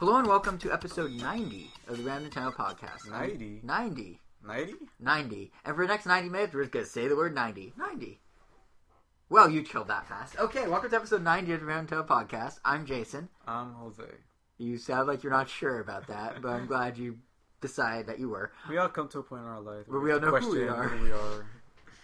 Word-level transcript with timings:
Hello 0.00 0.16
and 0.16 0.26
welcome 0.26 0.56
to 0.56 0.72
episode 0.72 1.10
90 1.12 1.70
of 1.86 1.98
the 1.98 2.04
Random 2.04 2.30
Nintendo 2.30 2.54
Podcast. 2.54 3.06
90? 3.10 3.60
90. 3.62 4.18
90? 4.42 4.74
90. 4.98 5.52
And 5.66 5.76
for 5.76 5.86
the 5.86 5.92
next 5.92 6.06
90 6.06 6.30
minutes, 6.30 6.54
we're 6.54 6.62
just 6.62 6.72
going 6.72 6.86
to 6.86 6.90
say 6.90 7.06
the 7.06 7.16
word 7.16 7.34
90. 7.34 7.74
90. 7.76 8.18
Well, 9.28 9.50
you 9.50 9.62
killed 9.62 9.88
that 9.88 10.08
fast. 10.08 10.38
Okay, 10.38 10.66
welcome 10.66 10.88
to 10.88 10.96
episode 10.96 11.22
90 11.22 11.52
of 11.52 11.60
the 11.60 11.66
Random 11.66 11.98
Nintendo 11.98 12.08
Podcast. 12.08 12.60
I'm 12.64 12.86
Jason. 12.86 13.28
I'm 13.46 13.74
Jose. 13.74 14.02
You 14.56 14.78
sound 14.78 15.06
like 15.06 15.22
you're 15.22 15.32
not 15.32 15.50
sure 15.50 15.80
about 15.80 16.06
that, 16.06 16.40
but 16.40 16.48
I'm 16.48 16.64
glad 16.64 16.96
you 16.96 17.18
decided 17.60 18.06
that 18.06 18.18
you 18.18 18.30
were. 18.30 18.52
We 18.70 18.78
all 18.78 18.88
come 18.88 19.08
to 19.08 19.18
a 19.18 19.22
point 19.22 19.42
in 19.42 19.48
our 19.48 19.60
life 19.60 19.86
Where 19.86 20.00
we 20.00 20.12
all 20.12 20.20
know 20.20 20.34
who 20.34 20.50
we 20.50 20.66
are. 20.66 20.88
who 20.88 21.04
we 21.04 21.12
are 21.12 21.46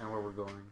and 0.01 0.13
where 0.13 0.21
we're 0.21 0.33
going. 0.33 0.67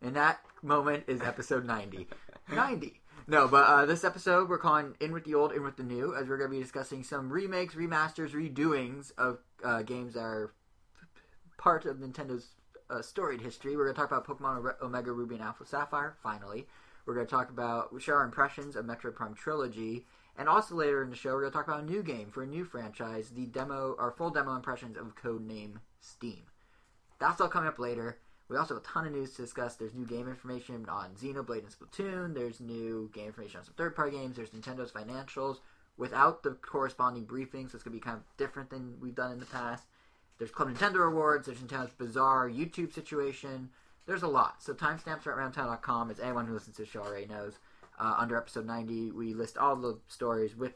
And 0.00 0.16
that 0.16 0.40
moment 0.62 1.04
is 1.08 1.20
episode 1.20 1.66
90. 1.66 2.08
90. 2.50 3.00
No, 3.26 3.48
but 3.48 3.66
uh, 3.66 3.86
this 3.86 4.04
episode 4.04 4.50
we're 4.50 4.58
calling 4.58 4.96
In 5.00 5.10
with 5.10 5.24
the 5.24 5.34
Old, 5.34 5.52
In 5.52 5.62
with 5.62 5.78
the 5.78 5.82
New, 5.82 6.14
as 6.14 6.28
we're 6.28 6.36
going 6.36 6.50
to 6.50 6.56
be 6.56 6.62
discussing 6.62 7.02
some 7.02 7.32
remakes, 7.32 7.74
remasters, 7.74 8.32
redoings 8.32 9.12
of 9.16 9.38
uh, 9.64 9.80
games 9.80 10.12
that 10.12 10.20
are 10.20 10.52
part 11.56 11.86
of 11.86 11.96
Nintendo's 11.96 12.48
uh, 12.90 13.00
storied 13.00 13.40
history. 13.40 13.76
We're 13.76 13.84
going 13.84 13.94
to 13.94 14.00
talk 14.00 14.10
about 14.10 14.26
Pokemon 14.26 14.74
Omega 14.82 15.10
Ruby 15.10 15.36
and 15.36 15.44
Alpha 15.44 15.64
Sapphire, 15.64 16.16
finally. 16.22 16.66
We're 17.06 17.14
going 17.14 17.26
to 17.26 17.30
talk 17.30 17.48
about, 17.48 17.90
share 17.98 18.16
our 18.16 18.24
impressions 18.24 18.76
of 18.76 18.84
Metroid 18.84 19.14
Prime 19.14 19.34
Trilogy. 19.34 20.04
And 20.36 20.46
also 20.46 20.74
later 20.74 21.02
in 21.02 21.08
the 21.08 21.16
show, 21.16 21.32
we're 21.32 21.40
going 21.40 21.52
to 21.52 21.56
talk 21.56 21.68
about 21.68 21.82
a 21.82 21.86
new 21.86 22.02
game 22.02 22.30
for 22.30 22.42
a 22.42 22.46
new 22.46 22.66
franchise, 22.66 23.30
the 23.30 23.46
demo, 23.46 23.96
our 23.98 24.10
full 24.10 24.30
demo 24.30 24.54
impressions 24.54 24.98
of 24.98 25.14
Codename 25.16 25.76
Steam. 26.00 26.42
That's 27.20 27.40
all 27.40 27.48
coming 27.48 27.68
up 27.68 27.78
later. 27.78 28.18
We 28.48 28.56
also 28.56 28.74
have 28.74 28.82
a 28.82 28.86
ton 28.86 29.06
of 29.06 29.12
news 29.12 29.34
to 29.34 29.42
discuss. 29.42 29.76
There's 29.76 29.94
new 29.94 30.06
game 30.06 30.28
information 30.28 30.86
on 30.88 31.14
Xenoblade 31.14 31.64
and 31.64 31.70
Splatoon. 31.70 32.34
There's 32.34 32.60
new 32.60 33.10
game 33.14 33.26
information 33.28 33.60
on 33.60 33.64
some 33.64 33.74
third 33.74 33.96
party 33.96 34.16
games. 34.16 34.36
There's 34.36 34.50
Nintendo's 34.50 34.92
financials 34.92 35.58
without 35.96 36.42
the 36.42 36.50
corresponding 36.50 37.24
briefings. 37.24 37.70
So 37.70 37.76
it's 37.76 37.84
going 37.84 37.98
to 37.98 38.00
be 38.00 38.00
kind 38.00 38.18
of 38.18 38.22
different 38.36 38.70
than 38.70 38.96
we've 39.00 39.14
done 39.14 39.32
in 39.32 39.40
the 39.40 39.46
past. 39.46 39.84
There's 40.38 40.50
Club 40.50 40.68
Nintendo 40.68 41.06
Awards. 41.06 41.46
There's 41.46 41.58
Nintendo's 41.58 41.92
bizarre 41.92 42.48
YouTube 42.48 42.92
situation. 42.92 43.70
There's 44.06 44.22
a 44.22 44.28
lot. 44.28 44.62
So 44.62 44.74
timestamps 44.74 45.26
are 45.26 45.40
at 45.40 45.54
roundtown.com, 45.54 46.10
as 46.10 46.20
anyone 46.20 46.46
who 46.46 46.54
listens 46.54 46.76
to 46.76 46.82
the 46.82 46.88
show 46.88 47.02
already 47.02 47.26
knows. 47.26 47.58
Uh, 47.98 48.16
under 48.18 48.36
episode 48.36 48.66
90, 48.66 49.12
we 49.12 49.34
list 49.34 49.56
all 49.56 49.76
the 49.76 49.98
stories 50.08 50.56
with 50.56 50.72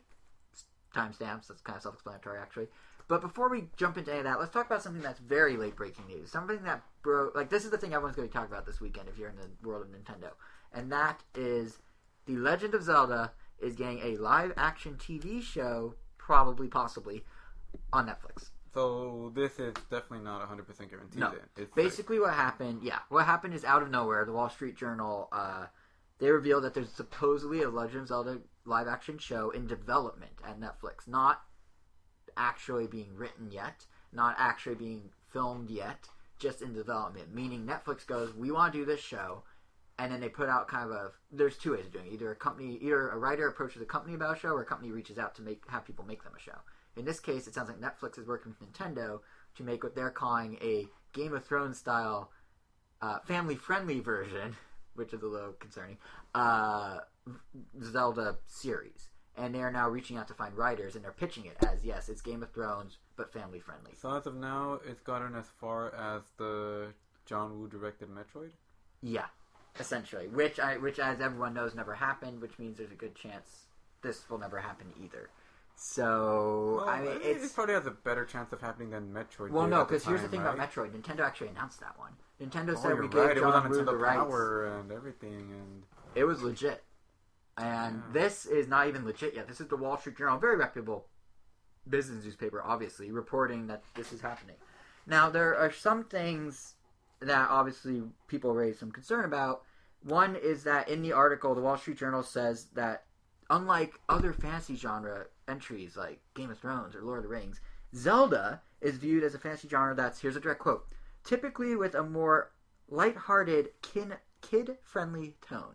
timestamps. 0.94 1.48
That's 1.48 1.60
kind 1.60 1.76
of 1.76 1.82
self 1.82 1.96
explanatory, 1.96 2.38
actually. 2.38 2.68
But 3.08 3.22
before 3.22 3.48
we 3.48 3.64
jump 3.76 3.96
into 3.96 4.10
any 4.10 4.20
of 4.20 4.24
that, 4.24 4.38
let's 4.38 4.52
talk 4.52 4.66
about 4.66 4.82
something 4.82 5.02
that's 5.02 5.18
very 5.18 5.56
late 5.56 5.74
breaking 5.76 6.06
news. 6.06 6.30
Something 6.30 6.62
that 6.64 6.82
broke. 7.02 7.34
Like, 7.34 7.48
this 7.48 7.64
is 7.64 7.70
the 7.70 7.78
thing 7.78 7.94
everyone's 7.94 8.16
going 8.16 8.28
to 8.28 8.34
talk 8.34 8.46
about 8.46 8.66
this 8.66 8.80
weekend 8.80 9.08
if 9.08 9.18
you're 9.18 9.30
in 9.30 9.36
the 9.36 9.66
world 9.66 9.82
of 9.82 9.88
Nintendo. 9.88 10.32
And 10.72 10.92
that 10.92 11.22
is 11.34 11.78
The 12.26 12.36
Legend 12.36 12.74
of 12.74 12.82
Zelda 12.82 13.32
is 13.60 13.74
getting 13.74 14.00
a 14.00 14.18
live 14.18 14.52
action 14.58 14.96
TV 14.98 15.42
show, 15.42 15.94
probably, 16.18 16.68
possibly, 16.68 17.24
on 17.94 18.06
Netflix. 18.06 18.50
So 18.74 19.32
this 19.34 19.58
is 19.58 19.74
definitely 19.90 20.20
not 20.20 20.46
100% 20.46 20.90
guaranteed. 20.90 21.18
No. 21.18 21.32
It's 21.56 21.72
Basically, 21.74 22.20
what 22.20 22.34
happened, 22.34 22.82
yeah, 22.82 22.98
what 23.08 23.24
happened 23.24 23.54
is 23.54 23.64
out 23.64 23.82
of 23.82 23.90
nowhere, 23.90 24.26
the 24.26 24.32
Wall 24.32 24.50
Street 24.50 24.76
Journal, 24.76 25.28
uh, 25.32 25.66
they 26.18 26.30
revealed 26.30 26.64
that 26.64 26.74
there's 26.74 26.92
supposedly 26.92 27.62
a 27.62 27.70
Legend 27.70 28.02
of 28.02 28.08
Zelda 28.08 28.38
live 28.66 28.86
action 28.86 29.16
show 29.16 29.50
in 29.50 29.66
development 29.66 30.32
at 30.46 30.60
Netflix. 30.60 31.08
Not 31.08 31.42
actually 32.38 32.86
being 32.86 33.14
written 33.14 33.50
yet, 33.50 33.84
not 34.12 34.36
actually 34.38 34.76
being 34.76 35.10
filmed 35.30 35.68
yet, 35.68 36.08
just 36.38 36.62
in 36.62 36.72
development. 36.72 37.34
Meaning 37.34 37.66
Netflix 37.66 38.06
goes, 38.06 38.34
we 38.34 38.50
want 38.50 38.72
to 38.72 38.78
do 38.78 38.84
this 38.84 39.00
show, 39.00 39.42
and 39.98 40.12
then 40.12 40.20
they 40.20 40.28
put 40.28 40.48
out 40.48 40.68
kind 40.68 40.84
of 40.84 40.92
a. 40.92 41.10
There's 41.32 41.56
two 41.56 41.72
ways 41.72 41.86
of 41.86 41.92
doing 41.92 42.06
it. 42.06 42.12
Either 42.14 42.30
a 42.30 42.36
company, 42.36 42.78
either 42.80 43.08
a 43.10 43.18
writer 43.18 43.48
approaches 43.48 43.82
a 43.82 43.84
company 43.84 44.14
about 44.14 44.36
a 44.36 44.40
show, 44.40 44.50
or 44.50 44.62
a 44.62 44.64
company 44.64 44.92
reaches 44.92 45.18
out 45.18 45.34
to 45.34 45.42
make 45.42 45.62
have 45.68 45.84
people 45.84 46.04
make 46.04 46.22
them 46.22 46.32
a 46.36 46.40
show. 46.40 46.56
In 46.96 47.04
this 47.04 47.20
case, 47.20 47.46
it 47.46 47.54
sounds 47.54 47.68
like 47.68 47.80
Netflix 47.80 48.18
is 48.18 48.26
working 48.26 48.54
with 48.58 48.72
Nintendo 48.72 49.20
to 49.56 49.62
make 49.62 49.82
what 49.82 49.94
they're 49.94 50.10
calling 50.10 50.56
a 50.62 50.86
Game 51.12 51.34
of 51.34 51.44
Thrones 51.44 51.78
style, 51.78 52.30
uh, 53.02 53.18
family 53.20 53.56
friendly 53.56 54.00
version, 54.00 54.56
which 54.94 55.12
is 55.12 55.22
a 55.22 55.26
little 55.26 55.52
concerning, 55.52 55.98
uh, 56.34 56.98
Zelda 57.82 58.36
series. 58.46 59.07
And 59.38 59.54
they 59.54 59.60
are 59.62 59.70
now 59.70 59.88
reaching 59.88 60.16
out 60.16 60.26
to 60.28 60.34
find 60.34 60.56
writers, 60.56 60.96
and 60.96 61.04
they're 61.04 61.12
pitching 61.12 61.46
it 61.46 61.56
as 61.64 61.84
yes, 61.84 62.08
it's 62.08 62.20
Game 62.20 62.42
of 62.42 62.50
Thrones, 62.52 62.98
but 63.16 63.32
family 63.32 63.60
friendly. 63.60 63.92
So 63.94 64.10
as 64.16 64.26
of 64.26 64.34
now, 64.34 64.80
it's 64.84 65.00
gotten 65.00 65.34
as 65.36 65.46
far 65.60 65.94
as 65.94 66.22
the 66.38 66.88
John 67.24 67.58
Woo 67.58 67.68
directed 67.68 68.08
Metroid. 68.08 68.50
Yeah, 69.00 69.26
essentially. 69.78 70.26
Which 70.26 70.58
I, 70.58 70.76
which 70.78 70.98
as 70.98 71.20
everyone 71.20 71.54
knows, 71.54 71.74
never 71.76 71.94
happened. 71.94 72.40
Which 72.42 72.58
means 72.58 72.78
there's 72.78 72.90
a 72.90 72.96
good 72.96 73.14
chance 73.14 73.66
this 74.02 74.28
will 74.28 74.38
never 74.38 74.58
happen 74.58 74.86
either. 75.02 75.30
So 75.76 76.78
Well, 76.84 76.88
I 76.88 77.00
mean, 77.02 77.18
it 77.22 77.54
probably 77.54 77.74
has 77.74 77.86
a 77.86 77.92
better 77.92 78.24
chance 78.24 78.52
of 78.52 78.60
happening 78.60 78.90
than 78.90 79.12
Metroid. 79.12 79.50
well, 79.50 79.68
no, 79.68 79.84
because 79.84 80.04
here's 80.04 80.22
the 80.22 80.28
thing 80.28 80.42
right? 80.42 80.52
about 80.54 80.70
Metroid. 80.70 80.90
Nintendo 80.90 81.20
actually 81.20 81.48
announced 81.48 81.78
that 81.80 81.96
one. 81.96 82.12
Nintendo 82.42 82.74
Oh, 82.76 82.82
said 82.82 82.94
we 82.98 83.06
right. 83.06 83.34
gave 83.34 83.42
John 83.42 83.52
on 83.52 83.70
Woo 83.70 83.84
the 83.84 83.94
rights. 83.96 84.16
Power 84.16 84.76
and 84.80 84.90
everything, 84.90 85.52
and 85.52 85.82
It 86.16 86.24
was 86.24 86.42
legit. 86.42 86.82
And 87.58 88.02
this 88.12 88.46
is 88.46 88.68
not 88.68 88.86
even 88.86 89.04
legit 89.04 89.34
yet. 89.34 89.48
This 89.48 89.60
is 89.60 89.66
the 89.66 89.76
Wall 89.76 89.98
Street 89.98 90.16
Journal, 90.16 90.38
very 90.38 90.56
reputable 90.56 91.06
business 91.88 92.24
newspaper, 92.24 92.62
obviously, 92.64 93.10
reporting 93.10 93.66
that 93.66 93.82
this 93.94 94.12
is 94.12 94.20
happening. 94.20 94.56
Now, 95.06 95.28
there 95.28 95.56
are 95.56 95.72
some 95.72 96.04
things 96.04 96.74
that 97.20 97.48
obviously 97.50 98.02
people 98.28 98.54
raise 98.54 98.78
some 98.78 98.92
concern 98.92 99.24
about. 99.24 99.62
One 100.04 100.36
is 100.36 100.62
that 100.64 100.88
in 100.88 101.02
the 101.02 101.12
article, 101.12 101.54
the 101.54 101.60
Wall 101.60 101.76
Street 101.76 101.98
Journal 101.98 102.22
says 102.22 102.66
that 102.74 103.04
unlike 103.50 103.94
other 104.08 104.32
fantasy 104.32 104.76
genre 104.76 105.26
entries 105.48 105.96
like 105.96 106.20
Game 106.34 106.50
of 106.50 106.58
Thrones 106.58 106.94
or 106.94 107.02
Lord 107.02 107.18
of 107.18 107.24
the 107.24 107.30
Rings, 107.30 107.60
Zelda 107.96 108.60
is 108.80 108.98
viewed 108.98 109.24
as 109.24 109.34
a 109.34 109.38
fantasy 109.38 109.68
genre 109.68 109.96
that's, 109.96 110.20
here's 110.20 110.36
a 110.36 110.40
direct 110.40 110.60
quote, 110.60 110.86
typically 111.24 111.74
with 111.74 111.94
a 111.94 112.02
more 112.02 112.52
lighthearted, 112.88 113.70
kin, 113.82 114.14
kid-friendly 114.42 115.36
tone. 115.40 115.74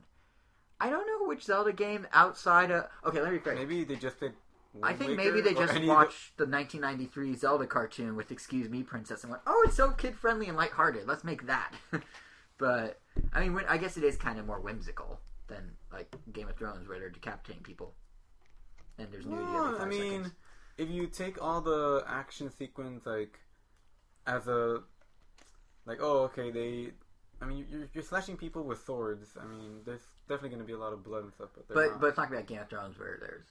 I 0.84 0.90
don't 0.90 1.08
know 1.08 1.28
which 1.28 1.44
Zelda 1.44 1.72
game 1.72 2.08
outside 2.12 2.72
of. 2.72 2.88
Okay, 3.06 3.22
let 3.22 3.32
me 3.32 3.40
rephrase. 3.40 3.56
maybe 3.56 3.84
they 3.84 3.96
just 3.96 4.20
did. 4.20 4.34
I 4.82 4.94
think 4.94 5.12
Waker 5.12 5.24
maybe 5.24 5.42
they 5.42 5.52
or 5.52 5.66
just 5.66 5.74
any 5.76 5.82
of 5.82 5.88
the- 5.88 5.94
watched 5.94 6.38
the 6.38 6.46
1993 6.46 7.36
Zelda 7.36 7.68
cartoon 7.68 8.16
with 8.16 8.32
"Excuse 8.32 8.70
Me, 8.70 8.84
Princess" 8.84 9.24
and 9.24 9.32
went, 9.32 9.44
"Oh, 9.48 9.64
it's 9.66 9.76
so 9.76 9.92
kid-friendly 9.92 10.48
and 10.48 10.58
lighthearted. 10.58 11.08
Let's 11.08 11.24
make 11.24 11.46
that." 11.48 11.74
but 12.58 13.00
I 13.32 13.48
mean, 13.48 13.60
I 13.70 13.78
guess 13.78 13.98
it 13.98 14.04
is 14.04 14.18
kind 14.18 14.40
of 14.40 14.46
more 14.46 14.60
whimsical 14.60 15.20
than 15.48 15.72
like 15.92 16.14
Game 16.34 16.50
of 16.50 16.58
Thrones, 16.58 16.88
where 16.88 17.00
they're 17.00 17.10
decapitating 17.10 17.64
people 17.64 17.94
and 18.98 19.12
there's 19.12 19.26
nudity 19.26 19.52
every 19.56 19.72
five 19.74 19.82
I 19.82 19.86
mean, 19.86 20.12
seconds. 20.24 20.34
if 20.78 20.90
you 20.90 21.08
take 21.08 21.42
all 21.42 21.62
the 21.62 22.04
action 22.08 22.52
sequence 22.52 23.06
like 23.06 23.40
as 24.28 24.48
a 24.48 24.82
like, 25.86 26.00
oh, 26.02 26.24
okay, 26.24 26.52
they. 26.52 26.92
I 27.42 27.46
mean, 27.46 27.66
you're, 27.70 27.88
you're 27.94 28.04
slashing 28.04 28.38
people 28.38 28.64
with 28.64 28.84
swords. 28.86 29.36
I 29.40 29.46
mean, 29.46 29.82
there's 29.86 30.06
definitely 30.28 30.50
going 30.50 30.62
to 30.62 30.66
be 30.68 30.74
a 30.74 30.78
lot 30.78 30.94
of 30.94 31.04
blood 31.04 31.24
and 31.24 31.34
stuff, 31.34 31.50
but 31.56 31.68
But 31.68 31.90
not. 31.92 32.02
but 32.02 32.08
it's 32.08 32.18
not 32.18 32.24
gonna 32.24 32.38
be 32.38 32.38
like 32.38 32.48
Game 32.48 32.60
of 32.60 32.70
Thrones 32.70 32.98
where 32.98 33.18
there's 33.20 33.46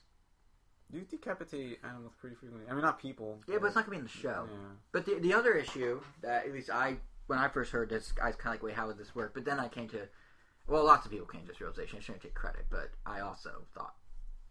you 0.93 1.01
decapitate 1.03 1.79
animals 1.85 2.13
pretty 2.21 2.37
frequently. 2.37 2.69
I 2.71 2.75
mean, 2.75 2.83
not 2.83 2.99
people. 3.01 3.41
yeah, 3.49 3.57
but 3.59 3.67
it's 3.69 3.75
not 3.77 3.87
gonna 3.87 3.97
be 3.97 3.99
in 3.99 4.05
the 4.05 4.11
show. 4.11 4.47
Yeah. 4.51 4.57
But 4.93 5.07
the 5.07 5.15
the 5.21 5.33
other 5.35 5.53
issue 5.55 6.01
that 6.23 6.47
at 6.47 6.53
least 6.53 6.71
I 6.71 6.97
when 7.29 7.39
I 7.39 7.49
first 7.49 7.71
heard 7.73 7.89
this, 7.89 8.13
I 8.23 8.27
was 8.27 8.37
kind 8.37 8.55
of 8.55 8.61
like, 8.61 8.63
wait, 8.63 8.75
how 8.75 8.87
would 8.89 8.99
this 8.99 9.15
work? 9.15 9.33
But 9.33 9.45
then 9.45 9.59
I 9.61 9.69
came 9.69 9.89
to, 9.91 10.09
well, 10.67 10.85
lots 10.85 11.07
of 11.07 11.13
people 11.13 11.27
came 11.27 11.43
to 11.43 11.49
this 11.49 11.61
realization. 11.61 11.99
I 11.99 12.03
shouldn't 12.03 12.23
take 12.23 12.35
credit, 12.35 12.67
but 12.69 12.91
I 13.07 13.21
also 13.21 13.63
thought, 13.75 13.95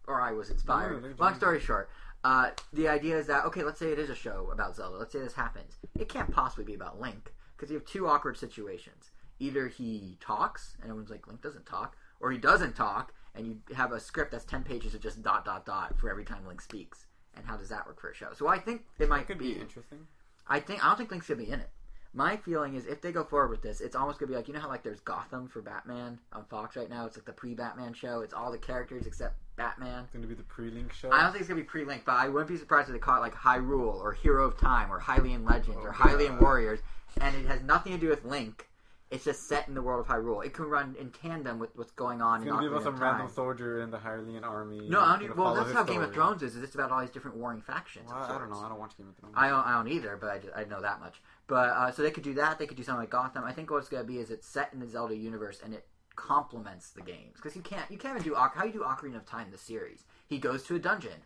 or 0.08 0.20
I 0.20 0.32
was 0.32 0.50
inspired. 0.50 1.02
No, 1.02 1.12
Long 1.18 1.34
story 1.36 1.60
short, 1.60 1.90
uh, 2.24 2.50
the 2.72 2.88
idea 2.88 3.16
is 3.18 3.26
that 3.28 3.44
okay, 3.46 3.62
let's 3.62 3.78
say 3.78 3.92
it 3.92 3.98
is 4.00 4.10
a 4.10 4.14
show 4.16 4.48
about 4.52 4.74
Zelda. 4.74 4.96
Let's 4.96 5.12
say 5.12 5.20
this 5.20 5.34
happens. 5.34 5.76
It 5.98 6.08
can't 6.08 6.30
possibly 6.32 6.64
be 6.64 6.74
about 6.74 7.00
Link 7.00 7.32
because 7.56 7.70
you 7.70 7.76
have 7.78 7.86
two 7.86 8.08
awkward 8.08 8.36
situations. 8.36 9.10
Either 9.38 9.68
he 9.68 10.16
talks 10.20 10.74
and 10.80 10.84
everyone's 10.90 11.10
like, 11.10 11.26
Link 11.28 11.40
doesn't 11.42 11.66
talk, 11.66 11.96
or 12.22 12.30
he 12.32 12.38
doesn't 12.38 12.74
talk 12.76 13.12
and 13.34 13.46
you 13.46 13.58
have 13.74 13.92
a 13.92 14.00
script 14.00 14.30
that's 14.32 14.44
ten 14.44 14.62
pages 14.62 14.94
of 14.94 15.00
just 15.00 15.22
dot 15.22 15.44
dot 15.44 15.66
dot 15.66 15.98
for 15.98 16.10
every 16.10 16.24
time 16.24 16.46
Link 16.46 16.60
speaks. 16.60 17.06
And 17.34 17.46
how 17.46 17.56
does 17.56 17.68
that 17.70 17.86
work 17.86 18.00
for 18.00 18.10
a 18.10 18.14
show? 18.14 18.28
So 18.34 18.46
I 18.46 18.58
think 18.58 18.82
it 18.98 19.08
might 19.08 19.22
It 19.22 19.26
could 19.26 19.38
be 19.38 19.52
interesting. 19.52 20.06
I 20.46 20.60
think 20.60 20.84
I 20.84 20.88
don't 20.88 20.96
think 20.96 21.10
Link's 21.10 21.26
gonna 21.28 21.42
be 21.42 21.50
in 21.50 21.60
it. 21.60 21.70
My 22.14 22.36
feeling 22.36 22.74
is 22.74 22.84
if 22.84 23.00
they 23.00 23.10
go 23.10 23.24
forward 23.24 23.48
with 23.48 23.62
this, 23.62 23.80
it's 23.80 23.96
almost 23.96 24.18
gonna 24.18 24.28
be 24.30 24.36
like 24.36 24.48
you 24.48 24.54
know 24.54 24.60
how 24.60 24.68
like 24.68 24.82
there's 24.82 25.00
Gotham 25.00 25.48
for 25.48 25.62
Batman 25.62 26.18
on 26.32 26.44
Fox 26.44 26.76
right 26.76 26.90
now. 26.90 27.06
It's 27.06 27.16
like 27.16 27.24
the 27.24 27.32
pre-Batman 27.32 27.94
show. 27.94 28.20
It's 28.20 28.34
all 28.34 28.52
the 28.52 28.58
characters 28.58 29.06
except 29.06 29.36
Batman. 29.56 30.04
It's 30.04 30.12
going 30.12 30.22
to 30.22 30.28
be 30.28 30.34
the 30.34 30.42
pre-link 30.42 30.92
show. 30.92 31.10
I 31.10 31.22
don't 31.22 31.32
think 31.32 31.40
it's 31.40 31.48
gonna 31.48 31.60
be 31.60 31.66
pre-Link, 31.66 32.02
but 32.04 32.12
I 32.12 32.28
wouldn't 32.28 32.48
be 32.50 32.56
surprised 32.58 32.88
if 32.88 32.94
they 32.94 32.98
call 32.98 33.16
it 33.16 33.20
like 33.20 33.34
Hyrule 33.34 33.94
or 34.00 34.12
Hero 34.12 34.46
of 34.46 34.58
Time 34.58 34.90
or 34.90 35.00
Hylian 35.00 35.48
Legends 35.48 35.78
Oh, 35.80 35.86
or 35.86 35.92
Hylian 35.92 36.30
God. 36.38 36.40
Warriors, 36.42 36.80
and 37.20 37.34
it 37.34 37.46
has 37.46 37.62
nothing 37.62 37.92
to 37.92 37.98
do 37.98 38.08
with 38.08 38.24
Link. 38.24 38.68
It's 39.12 39.24
just 39.24 39.46
set 39.46 39.68
in 39.68 39.74
the 39.74 39.82
world 39.82 40.00
of 40.00 40.06
Hyrule. 40.06 40.42
It 40.42 40.54
can 40.54 40.64
run 40.64 40.96
in 40.98 41.10
tandem 41.10 41.58
with 41.58 41.76
what's 41.76 41.90
going 41.90 42.22
on 42.22 42.40
It's 42.40 42.48
in 42.48 42.54
to 42.54 42.60
be 42.60 42.64
Ocarina 42.64 42.70
about 42.70 42.82
some 42.82 42.96
random 42.96 43.28
soldier 43.28 43.82
in 43.82 43.90
the 43.90 43.98
Hylian 43.98 44.42
army. 44.42 44.88
No, 44.88 45.00
I 45.00 45.18
don't. 45.18 45.36
Well, 45.36 45.54
that's 45.54 45.70
how 45.70 45.82
Game 45.82 46.00
of. 46.00 46.14
Thrones 46.14 46.42
is. 46.42 46.56
Is 46.56 46.62
it's 46.62 46.74
about 46.74 46.90
all 46.90 47.02
these 47.02 47.10
different 47.10 47.36
warring 47.36 47.60
factions. 47.60 48.08
Well, 48.08 48.22
I 48.22 48.38
don't 48.38 48.48
know. 48.48 48.56
I 48.56 48.70
don't 48.70 48.78
watch 48.78 48.96
Game 48.96 49.08
of 49.08 49.16
Thrones. 49.16 49.34
I 49.36 49.50
don't, 49.50 49.66
I 49.66 49.72
don't 49.72 49.88
either, 49.88 50.16
but 50.18 50.30
I, 50.30 50.38
just, 50.38 50.56
I 50.56 50.64
know 50.64 50.80
that 50.80 50.98
much. 51.00 51.20
But 51.46 51.68
uh, 51.68 51.90
so 51.92 52.00
they 52.00 52.10
could 52.10 52.22
do 52.24 52.32
that. 52.34 52.58
They 52.58 52.66
could 52.66 52.78
do 52.78 52.82
something 52.82 53.00
like 53.00 53.10
Gotham. 53.10 53.44
I 53.44 53.52
think 53.52 53.70
what 53.70 53.76
it's 53.78 53.90
going 53.90 54.02
to 54.02 54.06
be 54.10 54.18
is 54.18 54.30
it's 54.30 54.46
set 54.48 54.72
in 54.72 54.80
the 54.80 54.86
Zelda 54.86 55.14
universe 55.14 55.60
and 55.62 55.74
it 55.74 55.86
complements 56.16 56.90
the 56.90 57.02
games 57.02 57.36
because 57.36 57.56
you 57.56 57.62
can't 57.62 57.90
you 57.90 57.96
can't 57.98 58.16
even 58.16 58.22
do 58.28 58.34
Oc- 58.34 58.54
how 58.54 58.64
you 58.64 58.72
do 58.72 58.80
Ocarina 58.80 59.16
of 59.16 59.26
Time 59.26 59.50
the 59.50 59.58
series. 59.58 60.04
He 60.26 60.38
goes 60.38 60.62
to 60.64 60.74
a 60.74 60.78
dungeon. 60.78 61.24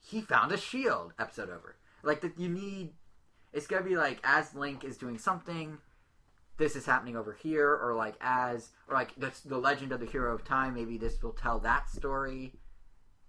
he 0.00 0.20
found 0.20 0.50
a 0.50 0.56
shield. 0.56 1.12
Episode 1.18 1.48
over. 1.50 1.76
Like 2.02 2.22
that, 2.22 2.38
you 2.38 2.48
need. 2.48 2.90
It's 3.52 3.68
gonna 3.68 3.84
be 3.84 3.96
like 3.96 4.18
as 4.24 4.54
Link 4.54 4.82
is 4.84 4.96
doing 4.96 5.18
something, 5.18 5.78
this 6.60 6.76
is 6.76 6.86
happening 6.86 7.16
over 7.16 7.32
here, 7.32 7.74
or 7.74 7.94
like 7.94 8.14
as 8.20 8.68
or 8.86 8.94
like 8.94 9.14
the 9.16 9.32
the 9.46 9.58
legend 9.58 9.90
of 9.90 9.98
the 9.98 10.06
hero 10.06 10.32
of 10.32 10.44
time. 10.44 10.74
Maybe 10.74 10.96
this 10.96 11.20
will 11.20 11.32
tell 11.32 11.58
that 11.60 11.90
story 11.90 12.52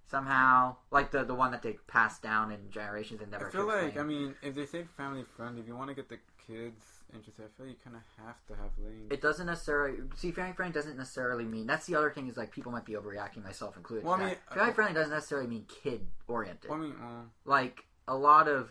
somehow, 0.05 0.75
like 0.91 1.09
the 1.09 1.23
the 1.23 1.33
one 1.33 1.49
that 1.51 1.63
they 1.63 1.77
passed 1.87 2.21
down 2.21 2.51
in 2.51 2.69
generations 2.69 3.21
and 3.21 3.31
never. 3.31 3.47
I 3.47 3.51
feel 3.51 3.65
like. 3.65 3.97
I 3.97 4.03
mean, 4.03 4.35
if 4.43 4.53
they 4.53 4.67
say 4.67 4.83
family 4.97 5.23
friendly, 5.35 5.61
if 5.61 5.67
you 5.67 5.75
want 5.75 5.89
to 5.89 5.95
get 5.95 6.09
the 6.09 6.19
kids 6.45 6.83
interested, 7.13 7.45
I 7.45 7.47
feel 7.57 7.67
like 7.67 7.77
you 7.77 7.81
kind 7.83 7.95
of 7.95 8.25
have 8.25 8.45
to 8.47 8.55
have 8.55 8.71
Link. 8.77 9.11
It 9.11 9.21
doesn't 9.21 9.47
necessarily 9.47 9.97
see 10.17 10.31
family 10.31 10.53
friendly 10.53 10.73
doesn't 10.73 10.97
necessarily 10.97 11.45
mean 11.45 11.65
that's 11.65 11.87
the 11.87 11.95
other 11.95 12.11
thing 12.11 12.27
is 12.27 12.37
like 12.37 12.51
people 12.51 12.71
might 12.71 12.85
be 12.85 12.93
overreacting 12.93 13.43
myself 13.43 13.77
included. 13.77 14.05
Well, 14.05 14.15
I 14.15 14.25
mean, 14.25 14.35
family 14.53 14.71
uh, 14.71 14.73
friendly 14.73 14.93
doesn't 14.93 15.13
necessarily 15.13 15.47
mean 15.47 15.65
kid 15.83 16.05
oriented. 16.27 16.69
Well, 16.69 16.79
I 16.79 16.81
mean, 16.81 16.95
uh, 17.01 17.23
like 17.45 17.85
a 18.09 18.15
lot 18.15 18.49
of 18.49 18.69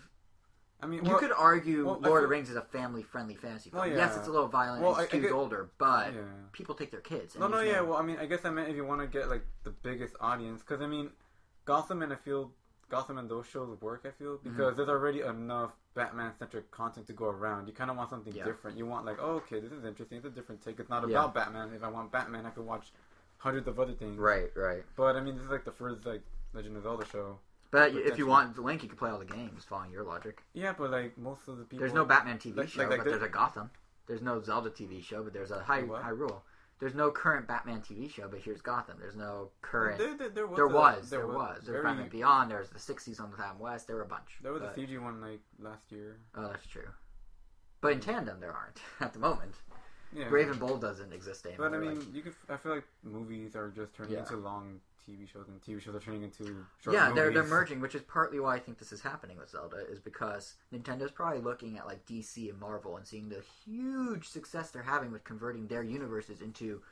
I 0.82 0.87
mean, 0.87 1.05
you 1.05 1.17
could 1.19 1.32
argue 1.32 1.87
well, 1.87 2.00
Lord 2.00 2.23
of 2.25 2.29
the 2.31 2.35
Rings 2.35 2.50
is 2.50 2.56
a 2.56 2.62
family 2.62 3.03
friendly 3.03 3.35
fantasy 3.35 3.71
film. 3.71 3.82
Well, 3.87 3.91
Yes, 3.97 4.17
it's 4.17 4.29
a 4.29 4.31
little 4.31 4.49
violent 4.49 4.82
Well, 4.82 4.94
and 4.97 5.09
I- 5.12 5.17
I 5.17 5.21
get- 5.21 5.32
older, 5.32 5.71
but 5.79 6.15
yeah. 6.15 6.21
people 6.53 6.75
take 6.75 6.91
their 6.91 7.00
kids. 7.00 7.37
No, 7.38 7.49
no, 7.49 7.61
yeah. 7.61 7.81
Well, 7.81 7.97
I 7.99 8.03
mean, 8.03 8.19
I 8.19 8.27
guess 8.27 8.44
I 8.44 8.50
meant 8.50 8.69
if 8.69 8.77
you 8.77 8.85
want 8.85 9.00
to 9.00 9.06
get 9.06 9.29
like 9.29 9.44
the 9.65 9.71
biggest 9.71 10.15
audience, 10.21 10.61
because 10.62 10.81
I 10.81 10.87
mean, 10.87 11.11
Gotham 11.65 12.03
and 12.03 12.12
I 12.12 12.17
feel 12.17 12.53
Gotham 12.88 13.19
and 13.19 13.29
those 13.31 13.47
shows 13.47 13.81
work. 13.81 14.03
I 14.05 14.11
feel 14.11 14.38
Mm-hmm. 14.38 14.50
because 14.50 14.77
there's 14.77 14.88
already 14.88 15.21
enough 15.21 15.71
Batman 15.94 16.32
centric 16.38 16.71
content 16.71 17.06
to 17.09 17.12
go 17.12 17.26
around. 17.26 17.67
You 17.69 17.73
kind 17.73 17.91
of 17.91 17.97
want 17.97 18.11
something 18.11 18.33
Yeah. 18.35 18.44
different. 18.44 18.76
You 18.79 18.87
want 18.87 19.05
like, 19.06 19.19
oh, 19.21 19.37
okay, 19.43 19.61
this 19.61 19.71
is 19.73 19.85
interesting. 19.85 20.19
It's 20.19 20.26
a 20.26 20.31
different 20.31 20.62
take. 20.62 20.81
It's 20.81 20.88
not 20.91 21.03
Yeah. 21.09 21.19
about 21.19 21.35
Batman. 21.35 21.73
If 21.75 21.83
I 21.85 21.88
want 21.88 22.11
Batman, 22.11 22.47
I 22.47 22.50
could 22.50 22.65
watch 22.67 22.93
hundreds 23.38 23.69
of 23.69 23.79
other 23.79 23.93
things. 23.93 24.19
right, 24.19 24.50
right. 24.56 24.85
But 24.97 25.17
I 25.17 25.21
mean, 25.21 25.37
this 25.37 25.44
is 25.44 25.50
like 25.50 25.65
the 25.65 25.73
first 25.73 26.05
like 26.05 26.23
Legend 26.53 26.76
of 26.76 26.83
Zelda 26.83 27.06
show. 27.06 27.38
But 27.70 27.90
if 27.90 27.94
you 27.94 28.00
Potentially. 28.02 28.28
want 28.28 28.58
Link, 28.58 28.82
you 28.82 28.88
can 28.88 28.99
play 28.99 29.11
all 29.11 29.19
the 29.19 29.25
games. 29.25 29.64
Following 29.64 29.93
your 29.93 30.02
logic, 30.02 30.43
Yeah, 30.55 30.72
but 30.76 30.90
like 30.90 31.17
most 31.17 31.46
of 31.49 31.58
the 31.58 31.64
people. 31.64 31.78
there's 31.81 31.93
no 31.94 32.05
Batman 32.05 32.38
TV 32.38 32.56
like- 32.56 32.69
show, 32.69 32.81
like- 32.82 32.90
like 32.90 32.99
but 33.00 33.06
there's 33.06 33.22
a 33.22 33.28
Gotham. 33.28 33.70
There's 34.06 34.22
no 34.22 34.40
Zelda 34.43 34.70
TV 34.70 35.00
show, 35.02 35.22
but 35.22 35.32
there's 35.32 35.52
a 35.52 35.62
High 35.62 35.82
What? 35.84 36.02
Hyrule. 36.02 36.43
There's 36.81 36.94
no 36.94 37.11
current 37.12 37.46
Batman 37.46 37.82
TV 37.82 38.11
show, 38.11 38.26
but 38.26 38.40
here's 38.40 38.61
Gotham. 38.62 38.96
There's 38.99 39.14
no 39.14 39.50
current. 39.62 39.99
There, 39.99 40.17
there, 40.17 40.31
there 40.31 40.46
was. 40.46 40.56
There 40.56 40.64
a- 40.67 40.69
was, 40.72 41.11
there 41.11 41.26
was. 41.26 41.56
There's 41.62 41.67
very- 41.69 41.82
Batman 41.84 42.08
Beyond. 42.08 42.50
There's 42.50 42.70
the 42.70 42.78
'60s 42.78 43.20
on 43.20 43.31
the 43.31 43.37
Time 43.37 43.58
West. 43.58 43.87
There 43.87 43.96
were 43.96 44.02
a 44.02 44.06
bunch. 44.06 44.38
There 44.43 44.52
was 44.52 44.62
but, 44.62 44.76
a 44.76 44.81
CG 44.81 44.99
one 45.00 45.20
like 45.20 45.40
last 45.61 45.93
year. 45.93 46.16
Oh, 46.34 46.43
that's 46.49 46.66
true. 46.66 46.88
But 47.82 47.93
in 47.93 48.00
tandem, 48.00 48.40
there 48.40 48.52
aren't 48.52 48.81
at 49.00 49.12
the 49.12 49.19
moment. 49.20 49.55
Yeah. 50.12 50.28
Brave 50.28 50.50
and 50.50 50.58
Bold 50.58 50.81
doesn't 50.81 51.12
exist 51.12 51.46
anymore. 51.46 51.70
But 51.70 51.76
I 51.76 51.81
mean, 51.81 51.99
like- 52.00 52.14
you 52.14 52.23
could. 52.23 52.34
I 52.49 52.56
feel 52.56 52.75
like 52.75 52.84
movies 53.05 53.55
are 53.55 53.69
just 53.70 53.94
turning 53.94 54.14
Yeah. 54.14 54.20
into 54.20 54.37
long 54.38 54.81
TV 55.08 55.29
shows, 55.29 55.47
and 55.49 55.61
TV 55.61 55.81
shows 55.81 55.94
are 55.94 56.00
turning 56.00 56.23
into 56.23 56.64
short 56.82 56.94
yeah, 56.94 57.11
they're 57.12 57.32
they're 57.32 57.43
merging, 57.43 57.81
which 57.81 57.94
is 57.94 58.02
partly 58.02 58.41
why 58.41 58.56
I 58.56 58.58
think 58.58 58.79
this 58.79 58.93
is 58.93 59.00
happening 59.00 59.38
with 59.38 59.50
Zelda, 59.50 59.79
is 59.91 60.00
because 60.00 60.55
Nintendo's 60.73 61.11
probably 61.11 61.41
looking 61.41 61.79
at 61.79 61.87
like 61.87 62.06
DC 62.06 62.49
and 62.49 62.58
Marvel 62.58 62.97
and 62.97 63.06
seeing 63.06 63.29
the 63.29 63.43
huge 63.64 64.29
success 64.29 64.70
they're 64.70 64.82
having 64.82 65.12
with 65.12 65.25
converting 65.25 65.67
their 65.67 65.82
universes 65.82 66.41
into 66.41 66.82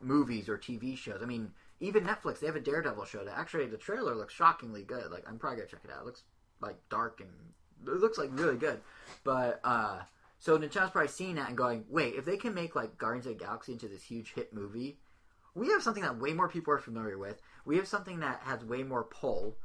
movies 0.00 0.48
or 0.48 0.58
TV 0.58 0.96
shows. 0.96 1.20
I 1.22 1.26
mean, 1.26 1.50
even 1.80 2.04
Netflix, 2.04 2.40
they 2.40 2.46
have 2.46 2.56
a 2.56 2.60
Daredevil 2.60 3.04
show 3.04 3.24
that 3.24 3.38
actually 3.38 3.66
the 3.66 3.76
trailer 3.76 4.14
looks 4.14 4.34
shockingly 4.34 4.82
good. 4.82 5.10
Like 5.10 5.24
I'm 5.28 5.38
probably 5.38 5.58
gonna 5.58 5.68
check 5.68 5.80
it 5.84 5.90
out. 5.90 6.02
It 6.02 6.06
looks 6.06 6.22
like 6.60 6.76
dark 6.88 7.20
and 7.20 7.30
it 7.86 8.00
looks 8.00 8.18
like 8.18 8.30
really 8.32 8.56
good. 8.56 8.80
But 9.24 9.60
uh 9.64 10.00
so 10.38 10.58
Nintendo's 10.58 10.90
probably 10.90 11.08
seeing 11.08 11.36
that 11.36 11.48
and 11.48 11.56
going, 11.56 11.84
wait, 11.88 12.14
if 12.14 12.24
they 12.24 12.36
can 12.36 12.54
make 12.54 12.76
like 12.76 12.98
Guardians 12.98 13.26
of 13.26 13.38
the 13.38 13.44
Galaxy 13.44 13.72
into 13.72 13.88
this 13.88 14.02
huge 14.02 14.34
hit 14.34 14.52
movie, 14.52 14.98
we 15.56 15.68
have 15.68 15.82
something 15.82 16.02
that 16.02 16.18
way 16.18 16.34
more 16.34 16.48
people 16.48 16.72
are 16.74 16.78
familiar 16.78 17.16
with. 17.16 17.40
We 17.64 17.78
have 17.78 17.88
something 17.88 18.20
that 18.20 18.42
has 18.44 18.62
way 18.62 18.82
more 18.82 19.04
pull, 19.04 19.56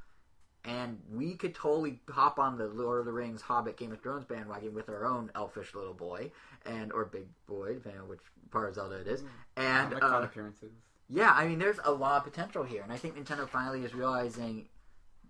and 0.63 0.99
we 1.11 1.35
could 1.35 1.53
totally 1.53 1.99
hop 2.09 2.39
on 2.39 2.57
the 2.57 2.67
Lord 2.67 3.01
of 3.01 3.05
the 3.05 3.11
Rings, 3.11 3.41
Hobbit, 3.41 3.77
Game 3.77 3.91
of 3.91 4.01
Thrones 4.01 4.25
bandwagon 4.25 4.73
with 4.73 4.87
our 4.89 5.05
own 5.05 5.31
elfish 5.35 5.75
little 5.75 5.93
boy 5.93 6.31
and 6.65 6.93
or 6.93 7.05
big 7.05 7.27
boy, 7.45 7.73
depending 7.73 8.01
on 8.01 8.07
which 8.07 8.21
part 8.51 8.69
of 8.69 8.75
Zelda 8.75 9.01
it 9.01 9.07
is. 9.07 9.23
And 9.57 9.91
like 9.91 10.01
uh, 10.01 10.21
appearances. 10.23 10.71
yeah, 11.09 11.33
I 11.33 11.45
mean, 11.47 11.59
there's 11.59 11.79
a 11.83 11.91
lot 11.91 12.17
of 12.17 12.31
potential 12.31 12.63
here, 12.63 12.81
and 12.81 12.91
I 12.91 12.97
think 12.97 13.17
Nintendo 13.17 13.47
finally 13.47 13.83
is 13.83 13.93
realizing 13.93 14.69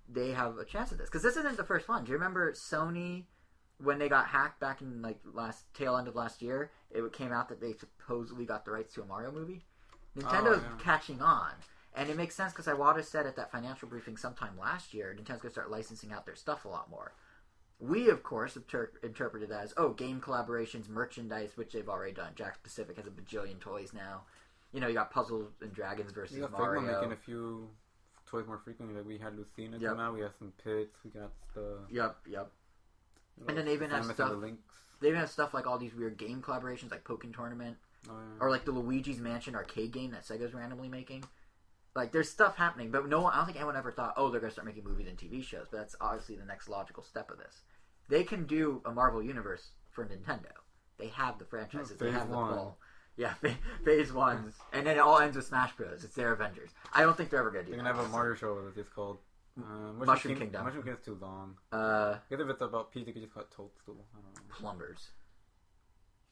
they 0.08 0.31
have 0.31 0.58
a 0.58 0.66
chance 0.66 0.92
at 0.92 1.00
this 1.00 1.10
because 1.10 1.24
this 1.24 1.38
isn't 1.38 1.58
the 1.58 1.63
first 1.63 1.90
one. 1.90 2.04
Do 2.04 2.12
you 2.12 2.18
remember 2.18 2.52
Sony 2.52 3.24
when 3.80 3.98
they 3.98 4.10
got 4.10 4.28
hacked 4.28 4.60
back 4.60 4.81
in 4.81 5.02
like 5.02 5.18
last 5.34 5.74
tail 5.74 5.98
end 5.98 6.08
of 6.08 6.16
last 6.16 6.44
year? 6.44 6.69
It 6.92 7.12
came 7.13 7.31
out 7.31 7.50
that 7.50 7.60
they 7.60 7.74
supposedly 7.74 8.46
got 8.46 8.63
the 8.63 8.72
rights 8.72 8.94
to 8.94 9.02
a 9.02 9.06
Mario 9.06 9.31
movie. 9.31 9.63
Nintendo's 10.18 10.60
Oh, 10.60 10.62
yeah. 10.63 10.78
catching 10.84 11.22
on, 11.22 11.52
and 11.96 12.10
it 12.10 12.18
makes 12.18 12.36
sense 12.36 12.52
because 12.54 12.68
Iwata 12.68 13.04
said 13.04 13.25
at 13.25 13.36
that 13.38 13.52
financial 13.52 13.88
briefing 13.88 14.18
sometime 14.18 14.58
last 14.60 14.94
year, 14.94 15.13
Nintendo's 15.18 15.42
going 15.42 15.50
to 15.50 15.52
start 15.52 15.72
licensing 15.72 16.12
out 16.12 16.25
their 16.25 16.36
stuff 16.36 16.66
a 16.66 16.68
lot 16.68 16.90
more. 16.90 17.13
We, 17.80 18.10
of 18.10 18.22
course, 18.22 18.56
inter- 18.56 18.92
interpreted 19.02 19.52
as 19.52 19.74
oh, 19.78 19.90
game 19.94 20.22
collaborations, 20.22 20.88
merchandise, 20.88 21.52
which 21.56 21.74
they've 21.74 21.90
already 21.90 22.13
done. 22.13 22.34
Jakks 22.36 22.62
Pacific 22.62 22.98
has 22.98 23.08
a 23.08 23.10
bajillion 23.10 23.60
toys 23.60 23.92
now. 23.94 24.24
You 24.72 24.80
know, 24.81 24.88
you 24.88 24.94
got 24.94 25.12
Puzzles 25.12 25.52
and 25.62 25.74
Dragons 25.74 26.12
versus 26.12 26.38
got 26.38 26.52
Mario. 26.52 26.81
Figma 26.81 26.94
making 26.96 27.12
a 27.12 27.16
few 27.16 27.69
toys 28.28 28.46
more 28.48 28.60
frequently. 28.63 28.96
Like 28.96 29.08
we 29.08 29.18
had 29.18 29.36
Lucina 29.36 29.78
Yep. 29.80 29.90
come 29.92 30.00
out. 30.00 30.13
We 30.13 30.22
had 30.22 30.31
some 30.38 30.54
pits. 30.63 30.96
We 31.04 31.10
got 31.10 31.31
the. 31.56 31.80
Yep, 31.90 32.18
yep. 32.28 32.52
you 33.40 33.46
And 33.48 33.58
then 33.58 33.66
they 33.66 33.74
even 33.74 33.90
have 33.90 34.06
stuff- 34.06 34.30
The 34.30 34.36
links. 34.36 34.62
They 35.00 35.08
even 35.08 35.19
have 35.19 35.31
stuff 35.31 35.54
like 35.56 35.66
all 35.66 35.80
these 35.80 35.96
weird 35.96 36.18
game 36.18 36.44
collaborations, 36.44 36.92
like 36.92 37.04
Pokken 37.04 37.34
Tournament, 37.36 37.78
Oh, 38.09 38.13
yeah. 38.13 38.38
or 38.39 38.50
like 38.50 38.65
the 38.65 38.71
Luigi's 38.71 39.19
Mansion 39.19 39.56
arcade 39.56 39.92
game 39.92 40.12
that 40.12 40.24
Sega's 40.24 40.53
randomly 40.53 40.89
making. 40.89 41.24
Like, 41.95 42.12
there's 42.13 42.30
stuff 42.30 42.56
happening, 42.56 42.89
but 42.89 43.07
no 43.09 43.19
one, 43.21 43.33
I 43.33 43.38
don't 43.38 43.45
think 43.48 43.57
anyone 43.57 43.75
ever 43.75 43.92
thought, 43.92 44.13
oh, 44.15 44.30
they're 44.30 44.39
going 44.39 44.50
to 44.50 44.53
start 44.53 44.65
making 44.65 44.86
movies 44.86 45.07
and 45.09 45.18
TV 45.18 45.44
shows. 45.44 45.68
But 45.69 45.77
that's 45.80 45.95
obviously 46.00 46.38
the 46.38 46.45
next 46.45 46.69
logical 46.69 47.03
step 47.03 47.30
of 47.30 47.38
this. 47.38 47.63
They 48.07 48.24
can 48.24 48.45
do 48.45 48.81
a 48.86 48.92
Marvel 48.92 49.21
universe 49.21 49.71
for 49.89 50.06
Nintendo. 50.06 50.51
They 50.98 51.07
have 51.07 51.38
the 51.38 51.44
franchises. 51.45 51.98
they 51.98 52.12
have 52.12 52.30
the 52.30 52.36
one. 52.38 52.53
pull. 52.53 52.77
Yeah, 53.18 53.33
phase 53.86 54.13
ones, 54.13 54.56
and 54.71 54.88
then 54.88 54.95
it 54.95 55.00
all 55.00 55.19
ends 55.19 55.36
with 55.36 55.45
Smash 55.45 55.75
Bros. 55.75 56.03
It's 56.06 56.15
their 56.15 56.31
Avengers. 56.31 56.69
I 56.94 57.01
don't 57.01 57.15
think 57.15 57.30
they're 57.30 57.42
ever 57.42 57.51
gonna 57.51 57.65
do 57.65 57.71
that. 57.71 57.75
They're 57.77 57.86
gonna 57.86 57.95
have 57.98 58.06
a 58.06 58.09
Mario 58.09 58.36
show 58.36 58.63
that's 58.63 58.75
just 58.77 58.95
called 58.95 59.18
uh, 59.59 59.92
Mushroom 60.06 60.38
Kingdom. 60.38 60.63
Mushroom 60.63 60.83
Kingdom's 60.83 61.06
too 61.06 61.18
long. 61.21 61.57
Uh, 61.74 62.15
Because 62.30 62.44
if 62.45 62.50
it's 62.50 62.62
about 62.62 62.92
Peach, 62.92 63.06
they 63.06 63.12
could 63.12 63.21
just 63.21 63.33
call 63.33 63.44
it 63.44 63.51
Toadstool. 63.51 64.06
I 64.15 64.21
don't 64.21 64.33
know. 64.36 64.42
Plumbers. 64.56 65.09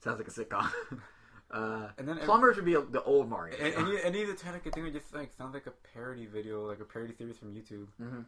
Sounds 0.02 0.18
like 0.18 0.28
a 0.28 0.30
sitcom. 0.30 0.70
uh, 1.50 1.88
And 1.98 2.08
then 2.08 2.18
Plumbers 2.18 2.56
would 2.56 2.64
be 2.64 2.74
a, 2.74 2.80
the 2.82 3.02
old 3.02 3.28
Mario. 3.28 3.56
And, 3.60 3.74
show. 3.74 3.80
and, 3.80 3.98
any- 4.04 4.22
of 4.22 4.28
the 4.28 4.34
technical 4.34 4.70
thing 4.72 4.84
would 4.84 4.92
just 4.92 5.14
like 5.14 5.32
sounds 5.36 5.54
like 5.54 5.66
a 5.66 5.72
parody 5.94 6.26
video, 6.26 6.66
like 6.68 6.80
a 6.80 6.84
parody 6.84 7.14
series 7.14 7.38
from 7.38 7.52
YouTube. 7.54 7.86
Mhm. 8.00 8.24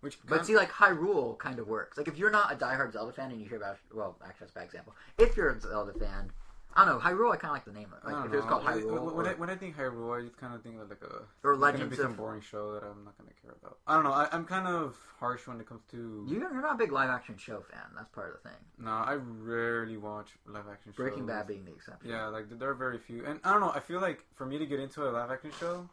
Which 0.00 0.18
But 0.26 0.36
kind- 0.36 0.46
see, 0.46 0.56
like 0.56 0.70
Hyrule 0.70 1.38
kind 1.38 1.58
of 1.58 1.68
works. 1.68 1.96
Like 1.98 2.08
if 2.08 2.16
you're 2.18 2.30
not 2.30 2.52
a 2.52 2.56
diehard 2.56 2.92
Zelda 2.92 3.12
fan 3.12 3.30
and 3.30 3.40
you 3.40 3.48
hear 3.48 3.56
about, 3.58 3.78
well, 3.94 4.16
actually 4.22 4.46
that's 4.46 4.52
a 4.52 4.54
bad 4.54 4.64
example. 4.64 4.94
If 5.18 5.36
you're 5.36 5.50
a 5.50 5.60
Zelda 5.60 5.92
fan, 5.98 6.30
I 6.76 6.84
don't 6.84 6.94
know 6.94 7.00
Hyrule. 7.00 7.32
I 7.32 7.36
kind 7.36 7.50
of 7.50 7.54
like 7.54 7.64
the 7.64 7.72
name 7.72 7.88
of 7.90 7.98
it. 7.98 7.98
I 8.04 8.12
Like 8.12 8.26
if 8.26 8.32
it 8.32 8.36
was 8.36 8.44
called 8.44 8.64
Hyrule, 8.64 9.14
When, 9.14 9.26
I, 9.26 9.32
or- 9.32 9.36
when 9.36 9.50
I 9.50 9.56
think 9.56 9.76
Hyrule, 9.76 10.18
I 10.18 10.22
just 10.24 10.36
kind 10.36 10.54
of 10.54 10.62
think 10.62 10.78
of 10.80 10.90
like 10.90 11.00
a 11.02 11.22
Or 11.42 11.52
it's 11.54 11.60
gonna 11.62 11.86
be 11.86 11.96
some 11.96 12.10
of- 12.12 12.16
boring 12.18 12.42
show 12.42 12.74
that 12.74 12.82
I'm 12.84 13.04
not 13.04 13.16
gonna 13.16 13.30
care 13.42 13.52
about. 13.62 13.78
I 13.86 13.94
don't 13.94 14.04
know. 14.04 14.12
I, 14.12 14.28
I'm 14.30 14.44
kind 14.44 14.66
of 14.68 14.96
harsh 15.18 15.46
when 15.46 15.58
it 15.60 15.66
comes 15.66 15.82
to. 15.92 15.96
you, 16.28 16.38
you're 16.38 16.60
not 16.60 16.74
a 16.74 16.78
big 16.78 16.92
live 16.92 17.08
action 17.10 17.36
show 17.38 17.60
fan. 17.62 17.80
That's 17.96 18.10
part 18.10 18.34
of 18.36 18.42
the 18.42 18.48
thing. 18.50 18.58
No, 18.78 18.90
I 18.90 19.14
rarely 19.14 19.96
watch 19.96 20.30
live 20.46 20.68
action 20.70 20.92
shows. 20.92 20.96
Breaking 20.96 21.26
Bad 21.26 21.46
being 21.46 21.64
the 21.64 21.72
exception. 21.72 22.10
Yeah, 22.10 22.26
like 22.26 22.50
there 22.58 22.68
are 22.70 22.74
very 22.74 22.98
few, 22.98 23.24
and 23.24 23.40
I 23.42 23.52
don't 23.52 23.60
know. 23.60 23.72
I 23.74 23.80
feel 23.80 24.00
like 24.00 24.24
for 24.34 24.44
me 24.44 24.58
to 24.58 24.66
get 24.66 24.78
into 24.78 25.08
a 25.08 25.10
live 25.10 25.30
action 25.30 25.52
show, 25.58 25.88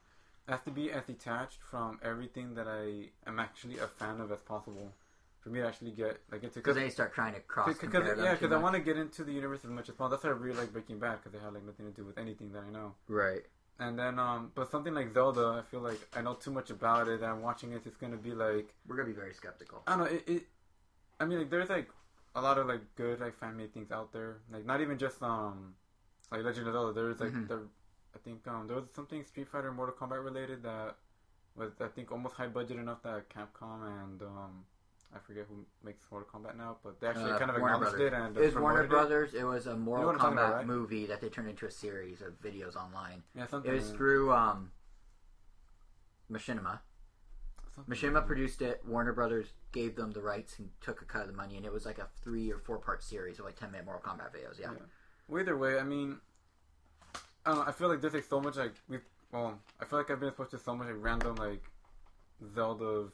I 0.47 0.51
have 0.51 0.63
to 0.65 0.71
be 0.71 0.91
as 0.91 1.05
detached 1.05 1.59
from 1.63 1.99
everything 2.03 2.55
that 2.55 2.67
I 2.67 3.11
am 3.25 3.39
actually 3.39 3.77
a 3.79 3.87
fan 3.87 4.19
of 4.19 4.31
as 4.33 4.41
possible. 4.41 4.91
For 5.43 5.49
me 5.49 5.59
to 5.59 5.67
actually 5.67 5.91
get 5.91 6.21
like 6.31 6.43
into 6.43 6.55
Because 6.55 6.75
then 6.75 6.85
you 6.85 6.89
start 6.91 7.13
trying 7.13 7.33
to 7.33 7.41
cross 7.41 7.77
compare 7.77 8.15
them 8.15 8.23
yeah, 8.23 8.31
because 8.33 8.53
I 8.53 8.57
want 8.57 8.75
to 8.75 8.79
get 8.81 8.97
into 8.97 9.25
the 9.25 9.33
universe 9.33 9.59
as 9.65 9.69
much 9.69 9.89
as 9.89 9.95
possible. 9.95 10.09
That's 10.09 10.23
why 10.23 10.29
I 10.29 10.33
really 10.33 10.57
like 10.57 10.71
Breaking 10.71 10.99
Bad 10.99 11.19
because 11.21 11.33
it 11.37 11.43
had 11.43 11.53
like 11.53 11.65
nothing 11.65 11.85
to 11.85 11.91
do 11.91 12.05
with 12.05 12.17
anything 12.17 12.53
that 12.53 12.63
I 12.63 12.69
know. 12.69 12.95
Right. 13.09 13.43
And 13.79 13.99
then, 13.99 14.19
um, 14.19 14.51
but 14.55 14.71
something 14.71 14.93
like 14.93 15.13
Zelda, 15.13 15.61
I 15.61 15.69
feel 15.69 15.81
like 15.81 15.99
I 16.15 16.21
know 16.21 16.35
too 16.35 16.51
much 16.51 16.69
about 16.69 17.09
it. 17.09 17.15
And 17.21 17.25
I'm 17.25 17.41
watching 17.41 17.73
it. 17.73 17.81
It's 17.85 17.97
gonna 17.97 18.15
be 18.15 18.31
like 18.31 18.73
We're 18.87 18.95
gonna 18.95 19.09
be 19.09 19.13
very 19.13 19.33
skeptical. 19.33 19.83
I 19.85 19.97
don't 19.97 19.99
know. 19.99 20.05
It, 20.05 20.23
it 20.27 20.43
I 21.19 21.25
mean, 21.25 21.39
like 21.39 21.49
there's 21.49 21.69
like 21.69 21.89
a 22.35 22.41
lot 22.41 22.57
of 22.57 22.67
like 22.67 22.81
good 22.95 23.19
like 23.19 23.37
fan 23.37 23.57
made 23.57 23.73
things 23.73 23.91
out 23.91 24.13
there. 24.13 24.37
Like 24.49 24.65
not 24.65 24.79
even 24.79 24.97
just 24.97 25.21
um 25.21 25.75
like 26.31 26.43
Legend 26.43 26.67
of 26.67 26.73
Zelda. 26.73 26.93
There's 26.93 27.19
like 27.19 27.33
Mhm. 27.33 27.47
the 27.49 27.67
I 28.15 28.19
think 28.23 28.47
um 28.47 28.67
there 28.67 28.77
was 28.77 28.85
something 28.95 29.25
Street 29.25 29.49
Fighter, 29.49 29.73
Mortal 29.73 29.95
Kombat 29.95 30.23
related 30.23 30.63
that 30.63 30.95
was 31.55 31.71
I 31.81 31.87
think 31.87 32.11
almost 32.11 32.35
high 32.35 32.47
budget 32.47 32.77
enough 32.77 33.03
that 33.03 33.29
Capcom 33.29 34.03
and 34.03 34.21
um 34.21 34.65
I 35.15 35.19
forget 35.19 35.45
who 35.47 35.65
makes 35.83 36.03
Mortal 36.11 36.27
Kombat 36.39 36.55
now, 36.57 36.77
but 36.83 36.99
they 36.99 37.07
actually 37.07 37.31
Uh, 37.31 37.37
kind 37.39 37.51
of 37.51 37.57
Warner 37.59 37.75
acknowledged 37.75 37.97
Brothers. 37.97 38.13
it 38.13 38.13
and 38.13 38.37
It 38.37 38.45
was 38.45 38.55
Warner 38.55 38.73
promoted 38.79 38.85
it. 38.85 38.89
Brothers. 38.89 39.33
It 39.35 39.43
was 39.43 39.67
a 39.67 39.75
Mortal 39.77 40.05
what 40.07 40.15
I'm 40.15 40.21
Kombat 40.21 40.31
about, 40.33 40.53
right? 40.55 40.65
movie 40.65 41.05
that 41.05 41.21
they 41.21 41.29
turned 41.29 41.49
into 41.49 41.65
a 41.67 41.71
series 41.71 42.21
of 42.21 42.33
videos 42.41 42.75
online. 42.75 43.23
Yeah, 43.35 43.45
something. 43.47 43.69
It 43.71 43.75
was 43.75 43.91
through 43.91 44.33
um, 44.33 44.71
Machinima. 46.31 46.79
something 47.75 47.93
Machinima 47.95 48.13
like- 48.15 48.25
produced 48.27 48.61
it. 48.61 48.83
Warner 48.85 49.13
Brothers 49.13 49.53
gave 49.71 49.95
them 49.95 50.11
the 50.11 50.21
rights 50.21 50.57
and 50.59 50.69
took 50.81 51.01
a 51.01 51.05
cut 51.05 51.21
of 51.21 51.27
the 51.27 51.33
money, 51.33 51.57
and 51.57 51.65
it 51.65 51.71
was 51.71 51.85
like 51.85 51.99
a 51.99 52.07
three 52.21 52.51
or 52.51 52.57
four 52.57 52.77
part 52.79 53.03
series 53.03 53.39
of 53.39 53.45
like 53.45 53.55
ten 53.55 53.71
minute 53.71 53.85
Mortal 53.85 54.01
Kombat 54.13 54.33
videos. 54.33 54.59
Yeah. 54.59 54.71
Well, 55.27 55.41
either 55.41 55.57
way, 55.57 55.79
I 55.79 55.83
mean, 55.83 56.19
I 57.45 57.49
don't 57.51 57.57
know. 57.59 57.65
I 57.65 57.71
feel 57.71 57.87
like 57.87 58.01
there's 58.01 58.13
like 58.13 58.23
so 58.23 58.41
much 58.41 58.55
like 58.57 58.73
we. 58.87 58.99
Well, 59.31 59.59
I 59.79 59.85
feel 59.85 59.99
like 59.99 60.11
I've 60.11 60.19
been 60.19 60.29
exposed 60.29 60.51
to 60.51 60.59
so 60.59 60.75
much 60.75 60.87
like 60.87 60.95
random 60.99 61.35
like 61.35 61.63
Zelda 62.53 63.09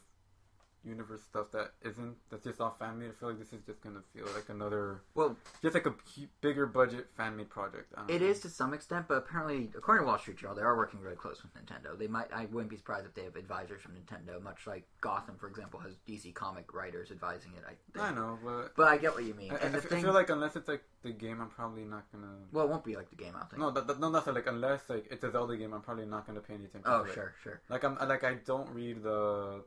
universe 0.84 1.22
stuff 1.24 1.52
that 1.52 1.72
isn't 1.84 2.16
that's 2.30 2.44
just 2.46 2.62
all 2.62 2.76
fan 2.80 2.98
made. 3.00 3.10
I 3.10 3.12
feel 3.20 3.30
like 3.30 3.40
this 3.40 3.52
is 3.54 3.62
just 3.66 3.82
gonna 3.82 4.02
feel 4.14 4.26
like 4.36 4.50
another 4.50 5.02
Well, 5.16 5.36
just 5.62 5.74
like 5.74 5.86
a 5.86 5.94
bigger 6.42 6.66
budget 6.66 7.08
fan 7.18 7.36
made 7.36 7.50
project. 7.50 7.94
I 7.98 8.04
It 8.12 8.22
know. 8.22 8.28
is 8.28 8.40
to 8.42 8.50
some 8.50 8.74
extent, 8.74 9.08
but 9.08 9.16
apparently, 9.18 9.70
according 9.76 10.04
to 10.04 10.08
Wall 10.08 10.18
Street 10.18 10.38
Journal, 10.38 10.56
they 10.56 10.62
are 10.62 10.76
working 10.78 11.00
really 11.02 11.16
close 11.16 11.42
with 11.44 11.54
Nintendo. 11.54 11.98
They 11.98 12.08
might. 12.08 12.32
I 12.34 12.46
wouldn't 12.46 12.70
be 12.70 12.78
surprised 12.78 13.06
if 13.06 13.14
they 13.14 13.24
have 13.24 13.36
advisors 13.36 13.82
from 13.82 13.94
Nintendo, 13.94 14.42
much 14.42 14.66
like 14.68 14.86
Gotham, 15.02 15.36
for 15.38 15.48
example, 15.48 15.80
has 15.80 15.96
DC 16.08 16.34
comic 16.34 16.74
writers 16.74 17.12
advising 17.12 17.52
it. 17.58 17.64
I 17.66 17.76
think. 17.94 18.06
I 18.06 18.12
know, 18.14 18.38
but 18.44 18.76
But 18.76 18.88
I 18.88 18.98
get 18.98 19.14
what 19.14 19.24
you 19.24 19.34
mean. 19.34 19.52
I, 19.52 19.56
and 19.58 19.76
I 19.76 19.80
f- 19.80 19.86
thing, 19.86 20.00
I 20.00 20.02
feel 20.04 20.14
like 20.14 20.30
unless 20.30 20.56
it's 20.56 20.68
like 20.68 20.84
the 21.02 21.12
game, 21.12 21.42
I'm 21.42 21.50
probably 21.50 21.84
not 21.86 22.06
gonna. 22.12 22.28
well, 22.52 22.66
it 22.66 22.70
won't 22.70 22.84
be 22.84 22.96
like 22.96 23.10
the 23.10 23.16
game. 23.16 23.34
I 23.36 23.46
think. 23.46 23.60
No, 23.60 23.72
that, 23.72 23.88
that, 23.88 24.00
no, 24.00 24.12
that's 24.12 24.28
like 24.28 24.48
unless 24.48 24.90
like 24.90 25.08
it's 25.12 25.24
a 25.24 25.32
Zelda 25.32 25.58
game, 25.58 25.74
I'm 25.74 25.82
probably 25.82 26.06
not 26.06 26.26
gonna 26.26 26.40
pay 26.42 26.54
any 26.56 26.66
attention. 26.66 26.90
oh, 26.92 27.04
to 27.04 27.10
it. 27.10 27.14
sure, 27.14 27.34
sure. 27.44 27.62
Like 27.70 27.84
I'm 27.84 27.96
like 28.08 28.24
I 28.24 28.36
don't 28.46 28.70
read 28.72 29.04
the 29.04 29.64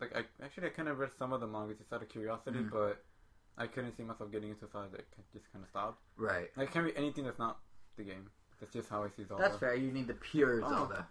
like 0.00 0.14
I 0.16 0.24
actually 0.44 0.66
I 0.68 0.70
kind 0.70 0.88
of 0.88 0.98
read 0.98 1.10
some 1.18 1.32
of 1.32 1.40
the 1.40 1.46
manga 1.46 1.74
just 1.74 1.92
out 1.92 2.02
of 2.02 2.08
curiosity, 2.08 2.58
Mhm. 2.60 2.70
but 2.70 3.04
I 3.56 3.66
couldn't 3.66 3.96
see 3.96 4.04
myself 4.04 4.30
getting 4.30 4.50
into 4.50 4.64
it, 4.66 4.72
so 4.72 4.78
I 4.78 4.82
like, 4.82 5.06
just 5.32 5.50
kind 5.52 5.64
of 5.64 5.68
stopped. 5.70 6.00
Right. 6.16 6.50
Like 6.56 6.68
I 6.68 6.72
can't 6.72 6.84
read 6.84 6.96
anything 6.96 7.24
that's 7.24 7.38
not 7.38 7.58
the 7.96 8.04
game. 8.04 8.30
That's 8.60 8.72
just 8.72 8.88
how 8.88 9.02
I 9.04 9.08
see 9.10 9.24
Zelda. 9.24 9.42
That's 9.42 9.56
fair. 9.56 9.74
You 9.74 9.90
need 9.92 10.06
the 10.06 10.14
pure 10.14 10.60
Oh. 10.64 10.68
Zelda. 10.68 11.06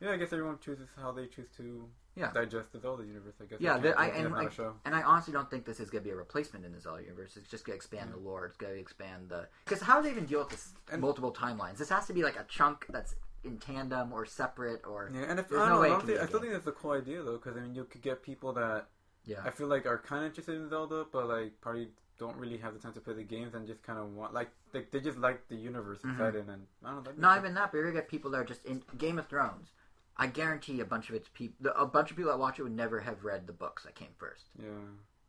Yeah, 0.00 0.10
I 0.10 0.16
guess 0.18 0.30
everyone 0.32 0.58
chooses 0.58 0.88
how 0.96 1.10
they 1.12 1.26
choose 1.26 1.48
to 1.56 1.88
Yeah. 2.14 2.30
digest 2.32 2.72
the 2.72 2.80
Zelda 2.80 3.02
universe. 3.04 3.34
I 3.40 3.46
guess. 3.46 3.60
Yeah, 3.62 3.78
the- 3.78 3.98
I- 3.98 4.08
and, 4.08 4.28
not 4.30 4.38
like, 4.38 4.48
a 4.48 4.50
show. 4.50 4.78
And 4.84 4.94
I 4.94 5.02
honestly 5.02 5.32
don't 5.32 5.50
think 5.50 5.64
this 5.64 5.80
is 5.80 5.88
going 5.88 6.02
to 6.04 6.08
be 6.08 6.12
a 6.12 6.16
replacement 6.16 6.66
in 6.66 6.72
the 6.72 6.80
Zelda 6.80 7.02
universe. 7.02 7.36
It's 7.38 7.48
just 7.48 7.64
going 7.64 7.72
to 7.74 7.76
expand 7.76 8.12
the 8.12 8.18
lore. 8.18 8.44
It's 8.44 8.58
going 8.58 8.74
to 8.74 8.80
expand 8.80 9.30
the. 9.30 9.48
Because 9.64 9.80
how 9.80 9.96
do 9.96 10.02
they 10.04 10.10
even 10.10 10.26
deal 10.26 10.40
with 10.40 10.50
this 10.50 10.74
And- 10.92 11.00
multiple 11.00 11.32
timelines? 11.32 11.78
This 11.78 11.88
has 11.88 12.06
to 12.08 12.12
be 12.12 12.22
like 12.22 12.38
a 12.38 12.44
chunk 12.44 12.86
that's 12.90 13.14
in 13.46 13.58
tandem 13.58 14.12
or 14.12 14.26
separate 14.26 14.82
or. 14.86 15.10
Yeah, 15.14 15.22
and 15.28 15.38
if, 15.40 15.48
There's 15.48 15.60
I 15.62 15.68
no 15.68 15.72
don't 15.74 15.80
way 15.82 15.88
it 15.88 15.90
know, 15.90 15.98
can 15.98 16.06
be 16.08 16.12
honestly, 16.14 16.28
still 16.28 16.40
think 16.40 16.52
that's 16.52 16.66
a 16.66 16.72
cool 16.72 16.90
idea 16.92 17.22
though, 17.22 17.32
because 17.38 17.56
I 17.56 17.60
mean, 17.60 17.74
you 17.74 17.84
could 17.84 18.02
get 18.02 18.22
people 18.22 18.52
that 18.54 18.88
Yeah. 19.24 19.42
I 19.44 19.50
feel 19.50 19.66
like 19.68 19.86
are 19.86 19.98
kind 19.98 20.24
of 20.24 20.30
interested 20.30 20.56
in 20.56 20.68
Zelda, 20.68 21.06
but 21.10 21.26
like 21.28 21.60
probably 21.60 21.88
don't 22.18 22.36
really 22.36 22.56
have 22.58 22.72
the 22.74 22.80
time 22.80 22.92
to 22.94 23.00
play 23.00 23.12
the 23.14 23.22
games 23.22 23.54
and 23.54 23.66
just 23.66 23.82
kind 23.82 23.98
of 23.98 24.12
want 24.14 24.32
like 24.32 24.50
they, 24.72 24.84
they 24.90 25.00
just 25.00 25.18
like 25.18 25.48
the 25.48 25.56
universe 25.56 25.98
Mhm. 26.00 26.12
excited 26.12 26.48
and 26.48 26.66
I 26.84 26.92
don't 26.94 27.04
know. 27.04 27.12
Not 27.16 27.38
even 27.38 27.54
that, 27.54 27.72
but 27.72 27.78
you're 27.78 27.92
get 27.92 28.08
people 28.08 28.30
that 28.32 28.38
are 28.40 28.44
just 28.44 28.64
in 28.64 28.82
Game 28.98 29.18
of 29.18 29.26
Thrones. 29.26 29.68
I 30.16 30.28
guarantee 30.28 30.80
a 30.80 30.84
bunch 30.86 31.10
of 31.10 31.14
its 31.14 31.28
people, 31.34 31.70
a 31.76 31.84
bunch 31.86 32.10
of 32.10 32.16
people 32.16 32.32
that 32.32 32.38
watch 32.38 32.58
it 32.58 32.62
would 32.62 32.72
never 32.72 33.00
have 33.00 33.22
read 33.24 33.46
the 33.46 33.52
books 33.52 33.82
that 33.84 33.94
came 33.94 34.14
first. 34.16 34.44
Yeah. 34.58 34.68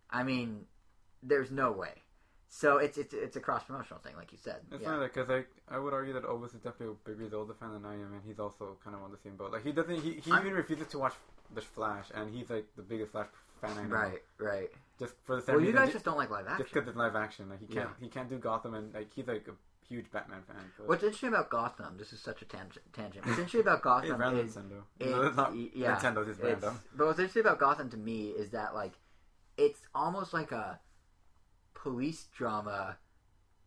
I 0.09 0.23
mean, 0.23 0.65
there's 1.21 1.51
no 1.51 1.71
way. 1.73 2.03
So 2.49 2.77
it's 2.77 2.97
it's 2.97 3.13
it's 3.13 3.35
a 3.35 3.39
cross 3.41 3.63
promotional 3.65 3.99
thing, 3.99 4.15
like 4.15 4.31
you 4.31 4.37
said. 4.41 4.57
It's 4.71 4.81
yeah. 4.81 4.87
funny 4.89 5.07
because 5.07 5.27
like 5.27 5.47
I 5.69 5.77
would 5.77 5.93
argue 5.93 6.13
that 6.13 6.23
Obus 6.23 6.55
is 6.55 6.61
definitely 6.61 6.95
a 7.03 7.09
bigger 7.09 7.29
Zelda 7.29 7.53
fan 7.53 7.73
than 7.73 7.85
I 7.85 7.93
am, 7.95 8.13
and 8.13 8.21
he's 8.25 8.39
also 8.39 8.77
kind 8.83 8.95
of 8.95 9.01
on 9.03 9.11
the 9.11 9.17
same 9.17 9.35
boat. 9.35 9.51
Like 9.51 9.63
he 9.63 9.71
doesn't, 9.73 10.01
he, 10.01 10.13
he 10.13 10.31
I'm- 10.31 10.41
even 10.45 10.53
refuses 10.53 10.87
to 10.89 10.99
watch 10.99 11.13
the 11.53 11.61
Flash, 11.61 12.05
and 12.15 12.33
he's 12.33 12.49
like 12.49 12.65
the 12.77 12.81
biggest 12.83 13.11
Flash 13.11 13.27
fan 13.61 13.77
I 13.77 13.83
know. 13.83 13.89
Right, 13.95 14.21
right. 14.37 14.69
Just 14.99 15.13
for 15.25 15.35
the 15.35 15.41
same 15.41 15.55
Well, 15.55 15.65
you 15.65 15.73
guys 15.73 15.91
just 15.91 16.05
don't 16.05 16.17
like 16.17 16.29
live 16.29 16.45
action. 16.47 16.63
just 16.63 16.73
because 16.73 16.87
it's 16.87 16.97
live 16.97 17.15
action. 17.15 17.49
Like 17.49 17.59
he 17.59 17.67
can't, 17.67 17.89
Yeah. 17.89 18.05
he 18.05 18.07
can't 18.07 18.29
do 18.29 18.37
Gotham, 18.37 18.73
and 18.75 18.93
like 18.93 19.13
he's 19.13 19.27
like 19.27 19.47
a 19.49 19.53
huge 19.87 20.09
Batman 20.11 20.41
fan. 20.47 20.57
But 20.77 20.87
What's 20.87 21.03
interesting 21.03 21.29
about 21.29 21.49
Gotham? 21.49 21.97
This 21.97 22.13
is 22.13 22.19
such 22.21 22.41
a 22.41 22.45
tangent. 22.45 22.85
Tangent. 22.93 23.25
What's 23.25 23.37
interesting 23.39 23.61
about 23.61 23.75
it's 23.79 23.83
Gotham 23.83 24.17
random 24.21 24.45
is 24.45 24.55
Nintendo. 24.55 24.81
it- 24.99 25.09
no, 25.09 25.21
it's 25.23 25.35
not 25.37 25.53
yeah, 25.75 25.95
Nintendo. 25.97 26.21
It's 26.27 26.39
it's, 26.39 26.39
random. 26.39 26.79
but 26.95 27.07
what's 27.07 27.19
interesting 27.19 27.41
about 27.41 27.59
Gotham 27.59 27.89
to 27.89 27.97
me 27.97 28.29
is 28.29 28.51
that 28.51 28.73
like 28.73 28.93
it's 29.57 29.81
almost 29.93 30.33
like 30.33 30.51
a 30.51 30.79
police 31.81 32.27
drama 32.35 32.97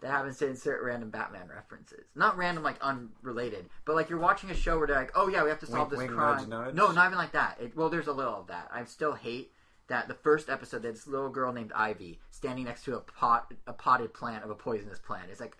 that 0.00 0.10
happens 0.10 0.38
to 0.38 0.48
insert 0.48 0.82
random 0.82 1.10
Batman 1.10 1.48
references. 1.48 2.06
Not 2.14 2.36
random, 2.36 2.62
like 2.62 2.80
unrelated, 2.80 3.68
but 3.84 3.94
like 3.94 4.08
you're 4.08 4.18
watching 4.18 4.50
a 4.50 4.54
show 4.54 4.78
where 4.78 4.86
they're 4.86 4.96
like, 4.96 5.12
"Oh 5.14 5.28
yeah, 5.28 5.42
we 5.42 5.50
have 5.50 5.60
to 5.60 5.66
solve 5.66 5.90
Wink, 5.90 5.90
this 5.90 5.98
wink, 5.98 6.12
crime." 6.12 6.48
nudge. 6.48 6.74
No, 6.74 6.90
not 6.90 7.06
even 7.06 7.18
like 7.18 7.32
that. 7.32 7.58
It, 7.60 7.76
well, 7.76 7.90
there's 7.90 8.06
a 8.06 8.12
little 8.12 8.40
of 8.40 8.46
that. 8.48 8.70
I 8.72 8.84
still 8.84 9.14
hate 9.14 9.52
that 9.88 10.08
the 10.08 10.14
first 10.14 10.48
episode, 10.48 10.82
that 10.82 10.94
this 10.94 11.06
little 11.06 11.28
girl 11.28 11.52
named 11.52 11.72
Ivy 11.74 12.20
standing 12.30 12.64
next 12.64 12.84
to 12.84 12.96
a 12.96 13.00
pot, 13.00 13.52
a 13.66 13.72
potted 13.72 14.14
plant 14.14 14.44
of 14.44 14.50
a 14.50 14.54
poisonous 14.54 14.98
plant. 14.98 15.30
It's 15.30 15.40
like, 15.40 15.56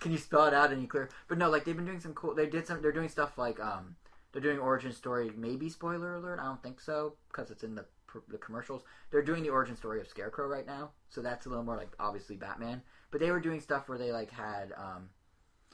can 0.00 0.12
you 0.12 0.18
spell 0.18 0.46
it 0.46 0.54
out 0.54 0.72
any 0.72 0.86
clear? 0.86 1.10
But 1.28 1.38
no, 1.38 1.50
like 1.50 1.64
they've 1.64 1.76
been 1.76 1.86
doing 1.86 2.00
some 2.00 2.14
cool. 2.14 2.34
They 2.34 2.46
did 2.46 2.66
some. 2.66 2.80
They're 2.80 2.92
doing 2.92 3.08
stuff 3.08 3.36
like 3.36 3.60
um, 3.60 3.96
they're 4.32 4.42
doing 4.42 4.58
origin 4.58 4.92
story. 4.92 5.30
Maybe 5.36 5.68
spoiler 5.68 6.14
alert. 6.14 6.38
I 6.40 6.44
don't 6.44 6.62
think 6.62 6.80
so 6.80 7.14
because 7.28 7.50
it's 7.50 7.62
in 7.62 7.74
the 7.74 7.84
the 8.28 8.38
commercials. 8.38 8.82
They're 9.10 9.22
doing 9.22 9.42
the 9.42 9.50
origin 9.50 9.76
story 9.76 10.00
of 10.00 10.08
Scarecrow 10.08 10.46
right 10.46 10.66
now, 10.66 10.90
so 11.08 11.20
that's 11.20 11.46
a 11.46 11.48
little 11.48 11.64
more 11.64 11.76
like 11.76 11.92
obviously 11.98 12.36
Batman. 12.36 12.82
But 13.10 13.20
they 13.20 13.30
were 13.30 13.40
doing 13.40 13.60
stuff 13.60 13.88
where 13.88 13.98
they 13.98 14.12
like 14.12 14.30
had 14.30 14.72
um, 14.76 15.08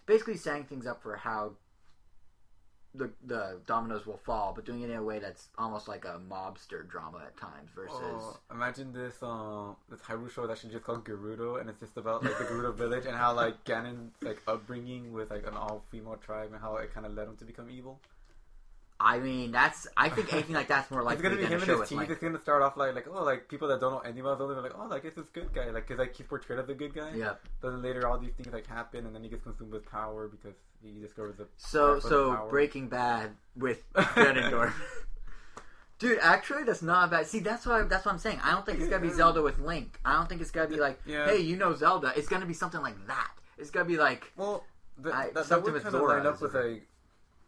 basically 0.07 0.37
setting 0.37 0.65
things 0.65 0.87
up 0.87 1.03
for 1.03 1.17
how 1.17 1.53
the 2.97 3.11
the 3.27 3.61
dominoes 3.67 4.07
will 4.07 4.17
fall, 4.17 4.53
but 4.55 4.65
doing 4.65 4.83
it 4.83 4.91
in 4.91 4.97
a 4.97 5.03
way 5.03 5.19
that's 5.19 5.49
almost 5.59 5.89
like 5.89 6.05
a 6.05 6.21
mobster 6.31 6.89
drama 6.89 7.19
at 7.27 7.37
times 7.37 7.71
versus. 7.75 7.97
Oh, 8.01 8.39
imagine 8.51 8.93
this 8.93 9.23
um 9.23 9.77
this 9.91 10.01
Hyrule 10.01 10.31
show 10.31 10.47
that's 10.47 10.63
just 10.63 10.85
called 10.85 11.05
Gerudo, 11.05 11.61
and 11.61 11.69
it's 11.69 11.81
just 11.81 11.97
about 11.97 12.25
like 12.25 12.39
the 12.39 12.45
Gerudo 12.45 12.75
village 12.75 13.07
and 13.07 13.17
how 13.17 13.35
like 13.35 13.65
Ganon's 13.65 14.15
like 14.23 14.43
upbringing 14.47 15.13
with 15.13 15.31
like 15.31 15.47
an 15.47 15.55
all 15.55 15.85
female 15.91 16.17
tribe 16.17 16.53
and 16.53 16.61
how 16.61 16.77
it 16.77 16.93
kind 16.93 17.07
of 17.07 17.15
led 17.15 17.29
him 17.29 17.37
to 17.37 17.45
become 17.45 17.71
evil. 17.71 18.01
I 18.99 19.19
mean, 19.19 19.53
that's 19.53 19.87
I 19.97 20.09
think 20.09 20.33
anything 20.33 20.55
like 20.55 20.69
that's 20.69 20.91
more 20.91 21.03
like 21.09 21.15
it's 21.15 21.23
gonna 21.23 21.37
be 21.37 21.45
him 21.45 21.61
and 21.61 21.63
his 21.63 21.89
team. 21.89 21.99
like 21.99 22.09
It's 22.09 22.21
gonna 22.21 22.41
start 22.41 22.63
off 22.63 22.77
like 22.79 22.95
like 22.95 23.07
oh 23.13 23.23
like 23.25 23.47
people 23.49 23.69
that 23.69 23.79
don't 23.81 23.93
know 23.93 23.99
about 23.99 24.39
Zelda, 24.39 24.55
they're 24.55 24.63
like 24.63 24.73
oh 24.79 24.87
like 24.87 25.05
it's 25.05 25.17
this 25.17 25.29
good 25.29 25.53
guy 25.53 25.67
like 25.71 25.87
because 25.87 25.99
like 25.99 26.15
he's 26.17 26.27
portrayed 26.27 26.59
as 26.59 26.69
a 26.69 26.75
good 26.75 26.95
guy. 26.95 27.11
yeah. 27.15 27.35
But 27.61 27.73
then 27.73 27.83
later 27.83 28.07
all 28.09 28.19
these 28.19 28.33
things 28.33 28.53
like 28.53 28.67
happen, 28.67 29.05
and 29.07 29.15
then 29.15 29.23
he 29.23 29.29
gets 29.29 29.43
consumed 29.43 29.73
with 29.73 29.85
power 29.91 30.29
because 30.29 30.55
he 30.83 31.01
discovers 31.01 31.37
the 31.37 31.47
So 31.57 31.99
so. 32.01 32.47
Breaking 32.49 32.89
Bad 32.89 33.31
with 33.55 33.83
Ganondorf. 33.95 34.73
Dude, 35.99 36.19
actually, 36.21 36.65
that's 36.65 36.83
not 36.83 37.11
bad. 37.11 37.27
See, 37.27 37.39
that's 37.39 37.65
why 37.65 37.83
that's 37.83 38.05
what 38.05 38.13
I'm 38.13 38.19
saying. 38.19 38.39
I 38.45 38.51
don't 38.53 38.67
think 38.67 38.81
it's 38.81 38.89
gonna 38.89 39.01
be 39.03 39.11
Zelda 39.13 39.41
with 39.43 39.59
Link. 39.59 39.99
I 40.05 40.13
don't 40.15 40.29
think 40.29 40.43
it's 40.43 40.51
gonna 40.51 40.69
be 40.69 40.77
like, 40.77 41.01
Yeah. 41.07 41.27
hey, 41.27 41.39
you 41.39 41.57
know 41.57 41.75
Zelda. 41.75 42.13
It's 42.17 42.29
gonna 42.29 42.45
be 42.47 42.53
something 42.55 42.83
like 42.83 43.07
that. 43.07 43.31
It's 43.57 43.71
gonna 43.71 43.87
be 43.87 43.97
like, 43.97 44.31
Well, 44.37 44.65
the, 44.99 45.15
I- 45.15 45.31
that, 45.31 45.49
that 45.49 45.63
would 45.63 45.73
with 45.73 45.83
kind 45.85 45.95
of 45.95 46.03
line 46.03 46.27
up 46.27 46.41
with 46.43 46.55
a- 46.55 46.61
like 46.63 46.89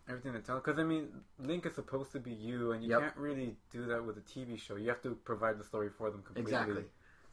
everything 0.08 0.32
to 0.32 0.40
tell. 0.40 0.56
Because 0.56 0.78
I 0.78 0.84
mean, 0.84 1.08
Link 1.38 1.66
is 1.66 1.74
supposed 1.74 2.12
to 2.12 2.20
be 2.20 2.32
you, 2.32 2.72
and 2.72 2.82
you 2.82 2.90
Yep. 2.90 3.00
can't 3.00 3.16
really 3.16 3.56
do 3.70 3.86
that 3.86 4.04
with 4.04 4.16
a 4.18 4.20
TV 4.22 4.56
show. 4.58 4.76
You 4.76 4.88
have 4.88 5.02
to 5.02 5.14
provide 5.24 5.58
the 5.58 5.64
story 5.64 5.88
for 5.90 6.10
them 6.10 6.22
completely. 6.22 6.50
exactly. 6.52 6.84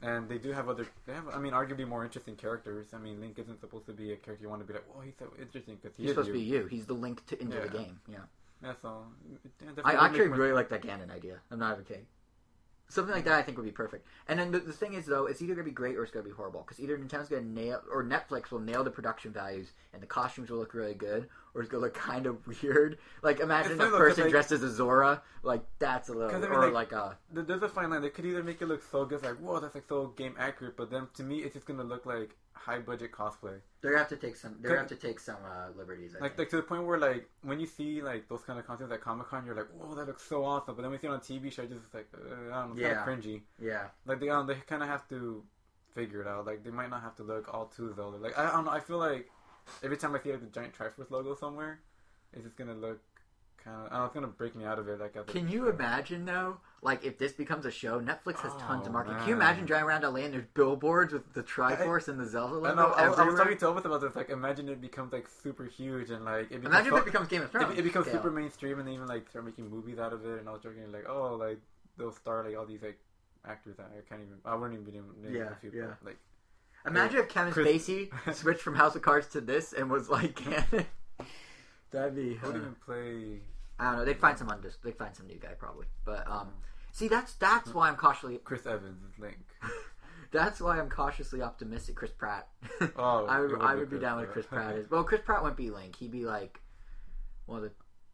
And 0.02 0.28
they 0.28 0.38
do 0.38 0.52
have 0.52 0.68
other. 0.68 0.86
They 1.06 1.14
have, 1.14 1.30
I 1.30 1.40
mean, 1.40 1.54
arguably 1.54 1.88
more 1.88 2.04
interesting 2.04 2.36
characters. 2.36 2.88
I 2.94 2.98
mean, 2.98 3.22
Link 3.22 3.40
isn't 3.40 3.60
supposed 3.62 3.86
to 3.86 3.94
be 3.94 4.12
a 4.12 4.18
character 4.18 4.44
you 4.44 4.50
want 4.50 4.62
to 4.62 4.68
be 4.68 4.74
like, 4.74 4.84
oh, 4.96 5.00
he's 5.02 5.18
so 5.18 5.32
interesting 5.40 5.78
because 5.82 5.96
he 5.96 6.04
He's 6.04 6.12
supposed 6.12 6.28
you. 6.28 6.34
to 6.34 6.40
be 6.40 6.46
you. 6.46 6.66
He's 6.68 6.86
the 6.86 6.94
link 6.94 7.26
to 7.28 7.42
into 7.42 7.60
the 7.60 7.70
game. 7.70 8.00
Yeah. 8.08 8.18
That's 8.62 8.84
all. 8.84 9.08
yeah, 9.62 9.70
I 9.86 9.94
actually 10.06 10.28
really 10.28 10.52
like 10.54 10.70
that 10.70 10.82
Ganon 10.82 11.12
idea. 11.12 11.40
I'm 11.52 11.60
not 11.60 11.74
even 11.74 11.86
kidding. 11.86 12.06
Something 12.88 13.16
like 13.16 13.26
that 13.26 13.34
I 13.34 13.42
think 13.42 13.58
would 13.58 13.66
be 13.66 13.72
perfect. 13.72 14.06
And 14.28 14.40
then 14.40 14.52
the, 14.52 14.60
the 14.60 14.72
thing 14.72 14.94
is 14.94 15.06
though, 15.08 15.26
it's 15.26 15.42
either 15.42 15.54
gonna 15.56 15.66
be 15.66 15.72
great 15.72 15.96
or 15.98 16.04
it's 16.04 16.12
gonna 16.12 16.24
be 16.26 16.32
horrible. 16.32 16.62
Because 16.62 16.80
either 16.80 16.98
Nintendo's 16.98 17.30
gonna 17.30 17.42
nail 17.42 17.82
or 17.92 18.04
Netflix 18.04 18.52
will 18.52 18.60
nail 18.60 18.84
the 18.84 18.92
production 18.92 19.32
values 19.34 19.72
and 19.94 20.02
the 20.02 20.08
costumes 20.08 20.50
will 20.52 20.60
look 20.60 20.74
really 20.76 20.94
good, 20.94 21.28
or 21.54 21.62
it's 21.62 21.70
gonna 21.72 21.84
look 21.84 21.94
kind 22.12 22.26
of 22.28 22.38
weird. 22.48 23.00
Like 23.24 23.40
imagine 23.40 23.74
a 23.74 23.76
funny 23.78 23.90
though, 23.90 23.98
'cause, 23.98 24.08
person 24.08 24.24
like- 24.26 24.32
dressed 24.32 24.52
as 24.52 24.62
a 24.64 24.72
Zora. 24.72 25.22
Like 25.42 25.64
that's 25.80 26.10
a 26.10 26.14
little. 26.14 26.30
I 26.36 26.40
mean, 26.40 26.52
or 26.52 26.66
like- 26.72 26.92
like, 26.92 26.94
a 26.94 27.18
There's 27.32 27.64
a 27.64 27.70
fine 27.70 27.90
line. 27.90 28.02
They 28.02 28.10
could 28.10 28.26
either 28.26 28.44
make 28.44 28.62
it 28.62 28.68
look 28.68 28.84
so 28.92 29.06
good, 29.06 29.24
like 29.24 29.38
whoa, 29.38 29.60
that's 29.60 29.76
like 29.76 29.86
so 29.90 30.08
game 30.08 30.36
accurate, 30.38 30.78
but 30.78 30.92
then 30.92 31.08
to 31.16 31.24
me, 31.24 31.40
it's 31.40 31.54
just 31.56 31.66
gonna 31.66 31.84
look 31.84 32.06
like 32.06 32.36
high 32.56 32.80
budget 32.80 33.12
cosplay. 33.12 33.60
they're 33.82 33.92
gonna 33.92 34.00
have 34.00 34.10
to 34.10 34.16
take 34.16 34.36
some. 34.36 34.56
They're 34.60 34.70
gonna 34.72 34.82
have 34.82 34.90
to 34.90 34.96
take 35.08 35.20
some 35.20 35.38
uh, 35.46 35.68
liberties. 35.78 36.16
I 36.18 36.24
Like, 36.24 36.32
think. 36.32 36.40
like 36.40 36.50
to 36.50 36.56
the 36.58 36.64
point 36.64 36.86
where 36.86 36.98
like 36.98 37.30
when 37.44 37.60
you 37.60 37.68
see 37.68 38.02
like 38.02 38.28
those 38.28 38.42
kind 38.42 38.58
of 38.60 38.66
content 38.66 38.92
at 38.92 39.02
Comic 39.02 39.28
Con, 39.28 39.46
you're 39.46 39.56
like, 39.56 39.68
whoa, 39.78 39.94
that 39.96 40.08
looks 40.08 40.24
so 40.24 40.44
awesome. 40.44 40.76
But 40.76 40.82
then 40.82 40.92
when 40.92 40.94
you 40.94 41.02
see 41.02 41.08
it 41.08 41.12
on 41.12 41.20
TV 41.20 41.52
show, 41.52 41.64
it's 41.64 41.74
just 41.74 41.94
like, 41.94 42.08
uh, 42.16 42.54
I 42.54 42.62
don't 42.62 42.76
know, 42.76 42.82
Yeah. 42.82 43.04
kind 43.04 43.20
of 43.20 43.26
cringy. 43.26 43.42
yeah. 43.60 43.88
Like 44.06 44.20
they, 44.20 44.30
um, 44.30 44.48
they 44.48 44.56
kind 44.56 44.82
of 44.82 44.90
have 44.90 45.08
to 45.10 45.44
figure 45.94 46.22
it 46.22 46.28
out. 46.28 46.46
Like 46.46 46.64
they 46.64 46.72
might 46.72 46.90
not 46.90 47.02
have 47.04 47.16
to 47.18 47.24
look 47.24 47.54
all 47.54 47.66
too 47.68 47.94
Zelda. 47.96 48.18
Like 48.18 48.38
I, 48.38 48.48
I 48.50 48.52
don't 48.54 48.66
know. 48.66 48.72
I 48.72 48.80
feel 48.80 48.98
like 48.98 49.30
every 49.84 49.98
time 49.98 50.16
I 50.16 50.20
see 50.20 50.32
like 50.32 50.42
the 50.42 50.48
giant 50.48 50.74
Triforce 50.78 51.12
logo 51.12 51.36
somewhere, 51.36 51.80
it's 52.34 52.44
just 52.44 52.56
gonna 52.58 52.74
look 52.74 53.00
kind 53.66 53.78
of. 53.78 53.88
I 53.88 53.90
don't 53.90 54.00
know. 54.00 54.06
It's 54.06 54.14
gonna 54.14 54.28
break 54.28 54.56
me 54.56 54.64
out 54.64 54.80
of 54.80 54.88
it. 54.88 55.00
Like 55.00 55.28
Can 55.28 55.50
you 55.50 55.64
show. 55.66 55.70
imagine 55.70 56.24
though? 56.26 56.58
Like 56.82 57.04
if 57.04 57.18
this 57.18 57.32
becomes 57.34 57.66
a 57.66 57.72
show, 57.72 58.00
Netflix 58.00 58.40
has 58.42 58.54
tons 58.60 58.84
Oh, 58.84 58.86
of 58.88 58.92
marketing. 58.94 59.18
Can 59.20 59.30
you 59.30 59.34
imagine 59.36 59.66
driving 59.66 59.88
around 59.90 60.04
LA 60.04 60.22
and 60.22 60.34
there's 60.34 60.46
billboards 60.54 61.12
with 61.14 61.34
the 61.34 61.42
Triforce 61.44 62.08
and 62.08 62.20
the 62.20 62.26
Zelda 62.28 62.54
logo 62.56 62.68
I 62.72 62.76
know. 62.76 62.92
I, 62.94 63.10
was- 63.10 63.18
I 63.20 63.24
was 63.26 63.36
talking 63.36 63.58
to 63.58 63.66
Elvis 63.66 63.86
about 63.86 64.02
this. 64.02 64.16
Like, 64.16 64.30
imagine 64.30 64.70
it 64.70 64.80
becomes 64.80 65.12
like 65.12 65.28
super 65.42 65.66
huge 65.66 66.12
and 66.12 66.24
like 66.24 66.46
it 66.52 66.62
becomes 66.62 66.66
Imagine 66.68 66.94
if 66.94 67.00
it 67.00 67.06
becomes 67.06 67.28
Game 67.28 67.42
of 67.42 67.52
Thrones. 67.52 67.74
it, 67.74 67.80
it 67.80 67.84
becomes 67.84 68.06
scale. 68.06 68.18
super 68.22 68.32
mainstream 68.32 68.78
and 68.80 68.88
they 68.88 68.94
even 68.94 69.08
like 69.08 69.28
start 69.30 69.44
making 69.46 69.70
movies 69.70 69.98
out 70.00 70.14
of 70.14 70.24
it. 70.26 70.40
And 70.40 70.48
I 70.48 70.52
was 70.52 70.62
joking 70.62 70.92
like, 70.92 71.06
oh, 71.10 71.36
like 71.36 71.60
they'll 71.98 72.12
star 72.12 72.44
like 72.44 72.56
all 72.58 72.66
these 72.66 72.82
like 72.84 73.00
actors 73.48 73.76
that 73.78 73.92
I 73.98 74.02
can't 74.08 74.22
even. 74.22 74.36
I 74.46 74.54
wouldn't 74.56 74.80
even 74.80 74.86
be 74.86 74.98
name 75.00 75.36
Yeah, 75.36 75.52
a 75.52 75.56
few. 75.56 75.72
yeah. 75.74 75.86
but, 76.04 76.06
Like 76.10 76.18
Imagine 76.86 77.20
if 77.22 77.30
Kevin 77.30 77.52
Chris- 77.52 77.68
Spacey 77.88 78.34
switched 78.36 78.62
from 78.62 78.76
House 78.76 78.96
of 78.96 79.02
Cards 79.02 79.26
to 79.30 79.42
this 79.42 79.74
and 79.74 79.90
was 79.90 80.08
like 80.08 80.36
canon. 80.36 80.86
That'd 81.92 82.16
be. 82.16 82.38
I 82.44 82.46
would 82.48 82.56
uh, 82.56 82.60
even 82.60 82.76
play. 82.86 83.40
I 83.80 83.86
don't 83.86 83.96
know. 83.98 84.06
They'd 84.06 84.20
find 84.20 84.38
some 84.38 84.50
They'd 84.84 84.96
find 84.98 85.16
some 85.16 85.28
new 85.28 85.38
guy 85.38 85.54
probably. 85.58 85.88
But 86.06 86.28
um, 86.30 86.50
see, 86.92 87.08
that's 87.08 87.34
that's 87.36 87.74
why 87.74 87.90
I'm 87.90 87.96
cautiously. 87.96 88.38
Chris 88.44 88.66
Evans 88.66 89.02
is 89.04 89.20
Link. 89.20 89.38
That's 90.32 90.60
why 90.60 90.80
I'm 90.80 90.90
cautiously 90.90 91.42
optimistic. 91.42 91.96
Chris 91.96 92.12
Pratt. 92.12 92.50
Oh, 92.98 93.26
I 93.26 93.40
would, 93.40 93.62
I 93.62 93.74
be 93.74 93.80
would 93.80 93.90
be 93.90 93.98
Chris 93.98 94.02
down 94.02 94.20
with 94.20 94.32
Chris 94.32 94.46
Pratt. 94.48 94.76
As, 94.76 94.86
well, 94.90 95.04
Chris 95.04 95.22
Pratt 95.24 95.42
wouldn't 95.42 95.56
be 95.56 95.70
Link. 95.70 95.96
He'd 95.96 96.12
be 96.12 96.26
like 96.26 96.60
one 97.46 97.58
of 97.58 97.64
the 97.64 97.72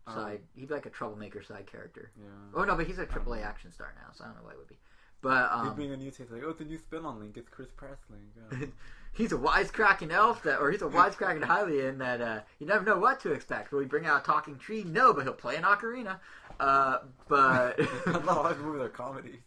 Oh. 0.07 0.15
side. 0.15 0.41
He'd 0.55 0.67
be 0.67 0.73
like 0.73 0.85
a 0.87 0.89
troublemaker 0.89 1.41
side 1.43 1.67
character. 1.67 2.11
Yeah. 2.19 2.25
Oh 2.55 2.63
no, 2.63 2.75
but 2.75 2.85
he's 2.87 2.97
a 2.99 3.05
AAA 3.05 3.43
action 3.43 3.71
star 3.71 3.93
now, 3.95 4.09
so 4.13 4.23
I 4.23 4.27
don't 4.27 4.37
know 4.37 4.43
why 4.43 4.51
it 4.51 4.57
would 4.57 4.67
be. 4.67 4.77
But 5.21 5.49
He'd 5.61 5.69
um, 5.69 5.75
bring 5.75 5.91
a 5.91 5.97
new 5.97 6.09
take 6.11 6.31
like, 6.31 6.41
oh, 6.43 6.49
it's 6.49 6.61
a 6.61 6.65
new 6.65 6.79
spin 6.79 7.05
on 7.05 7.19
Link. 7.19 7.37
It's 7.37 7.49
Chris 7.49 7.69
Pratt's 7.75 8.03
Link. 8.09 8.71
He's 9.13 9.31
a 9.31 9.37
wisecracking 9.37 10.11
elf 10.11 10.43
that, 10.43 10.59
or 10.59 10.71
he's 10.71 10.81
a 10.81 10.85
wisecracking 10.85 11.43
Hylian 11.43 11.97
that 11.99 12.21
uh, 12.21 12.39
you 12.59 12.67
never 12.67 12.85
know 12.85 12.97
what 12.97 13.19
to 13.21 13.31
expect. 13.31 13.71
Will 13.71 13.79
he 13.79 13.85
bring 13.85 14.05
out 14.05 14.21
a 14.21 14.25
talking 14.25 14.57
tree? 14.57 14.83
No, 14.83 15.13
but 15.13 15.23
he'll 15.23 15.33
play 15.33 15.55
an 15.55 15.63
ocarina. 15.63 16.19
Uh, 16.59 16.99
but 17.27 17.79
Not 18.07 18.27
all 18.27 18.47
his 18.47 18.57
movies 18.57 18.81
are 18.81 18.89
comedies. 18.89 19.39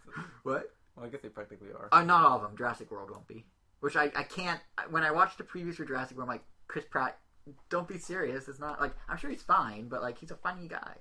what? 0.43 0.71
Well, 0.97 1.07
I 1.07 1.09
guess 1.09 1.21
they 1.23 1.29
practically 1.29 1.69
are. 1.71 1.89
Uh, 1.93 2.03
not 2.05 2.25
all 2.25 2.37
of 2.37 2.43
them. 2.43 2.57
Jurassic 2.57 2.91
World 2.91 3.11
won't 3.11 3.27
be. 3.27 3.45
Which 3.81 3.97
I, 3.97 4.05
I 4.17 4.23
can't. 4.23 4.61
When 4.91 5.03
I 5.03 5.11
watched 5.11 5.39
the 5.39 5.45
previews 5.45 5.75
for 5.75 5.85
Jurassic 5.85 6.17
World, 6.17 6.29
I'm 6.29 6.35
like, 6.37 6.45
Chris 6.69 6.85
Pratt, 6.89 7.19
don't 7.69 7.87
be 7.87 7.99
serious. 7.99 8.49
It's 8.49 8.61
not 8.61 8.81
like 8.81 8.95
I'm 9.09 9.17
sure 9.17 9.31
he's 9.31 9.43
fine, 9.43 9.89
but 9.89 10.03
like 10.03 10.19
he's 10.19 10.31
a 10.31 10.37
funny 10.37 10.69
guy. 10.69 10.95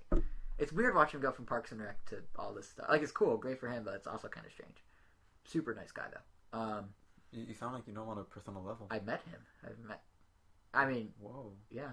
It's 0.60 0.72
weird 0.74 0.93
watching 0.96 1.20
him 1.20 1.24
go 1.24 1.32
from 1.32 1.46
Parks 1.46 1.72
and 1.72 1.82
Rec 1.82 2.03
to 2.08 2.17
all 2.38 2.53
this 2.53 2.70
stuff. 2.70 2.88
Like 2.89 3.01
it's 3.01 3.12
cool, 3.12 3.38
great 3.38 3.60
for 3.60 3.70
him, 3.70 3.84
but 3.84 3.93
it's 3.96 4.08
also 4.08 4.27
kind 4.27 4.46
of 4.46 4.51
strange. 4.51 4.75
Super 5.46 5.74
nice 5.74 5.91
guy 5.91 6.05
though. 6.12 6.60
Um, 6.60 6.86
You, 7.34 7.46
you 7.48 7.54
sound 7.54 7.74
like 7.74 7.88
you 7.88 7.94
know 7.94 8.04
him 8.04 8.10
on 8.10 8.18
a 8.20 8.24
personal 8.24 8.63
level. 8.63 8.88
I 8.92 9.00
met 9.00 9.22
him. 9.30 9.40
I've 9.66 9.80
met. 9.88 10.02
I 10.74 10.86
mean, 10.86 11.10
Whoa. 11.20 11.52
yeah, 11.70 11.90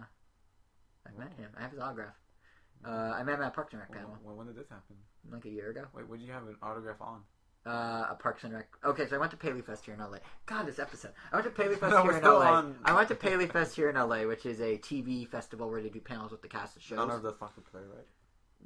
I 1.06 1.18
met 1.18 1.32
him. 1.36 1.48
I 1.58 1.62
have 1.62 1.70
his 1.70 1.80
autograph. 1.80 2.14
Uh, 2.84 2.90
I 3.14 3.22
met 3.24 3.34
him 3.34 3.42
at 3.42 3.54
Parks 3.54 3.72
and 3.74 3.80
Rec 3.80 3.90
When, 3.90 3.98
panel 3.98 4.16
when, 4.22 4.36
when 4.36 4.46
did 4.46 4.56
this 4.56 4.68
happen? 4.70 4.96
like 5.30 5.44
a 5.44 5.50
year 5.50 5.70
ago. 5.70 5.84
Wait, 5.94 6.08
what 6.08 6.18
did 6.18 6.26
you 6.26 6.32
have 6.32 6.44
an 6.46 6.56
autograph 6.62 7.00
on? 7.00 7.20
uh, 7.66 8.06
a 8.10 8.16
Parks 8.18 8.42
and 8.44 8.54
Rec. 8.54 8.68
Okay, 8.84 9.06
so 9.06 9.16
I 9.16 9.18
went 9.18 9.30
to 9.32 9.36
Paley 9.36 9.60
Fest 9.60 9.84
here 9.84 9.92
in 9.92 10.00
LA. 10.00 10.16
God, 10.46 10.66
this 10.66 10.78
episode. 10.78 11.12
I 11.30 11.36
went 11.36 11.44
to 11.54 11.62
Paley 11.62 11.74
Fest 11.80 11.92
No, 11.92 12.02
here 12.04 12.12
in 12.12 12.16
still 12.18 12.38
LA. 12.38 12.50
on- 12.50 12.76
I 12.86 12.94
went 12.94 13.08
to 13.08 13.14
Paley 13.14 13.46
Fest 13.46 13.76
here 13.76 13.90
in 13.90 13.96
LA, 13.96 14.24
which 14.26 14.46
is 14.46 14.60
a 14.60 14.78
TV 14.78 15.28
festival 15.28 15.68
where 15.68 15.82
they 15.82 15.90
do 15.90 16.00
panels 16.00 16.30
with 16.32 16.40
the 16.40 16.48
cast 16.48 16.76
of 16.76 16.82
shows. 16.82 16.96
None 16.96 17.10
of 17.10 17.22
the 17.22 17.34
soccer 17.38 17.60
player, 17.60 17.84
right? 17.94 18.06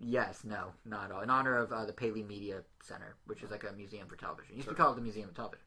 Yes, 0.00 0.43
no, 0.45 0.73
not 0.85 1.07
at 1.07 1.11
all. 1.12 1.23
In 1.23 1.31
honor 1.31 1.57
of 1.57 1.73
uh, 1.73 1.85
the 1.87 1.93
Paley 1.93 2.23
Media 2.23 2.62
Center, 2.85 3.16
which 3.26 3.43
is 3.43 3.50
like 3.50 3.64
a 3.64 3.73
museum 3.73 4.07
for 4.07 4.14
television. 4.16 4.52
It 4.52 4.57
used 4.59 4.69
to 4.69 4.75
be 4.75 4.78
called 4.78 4.97
the 4.97 5.02
Museum 5.02 5.28
of 5.28 5.35
Television. 5.35 5.64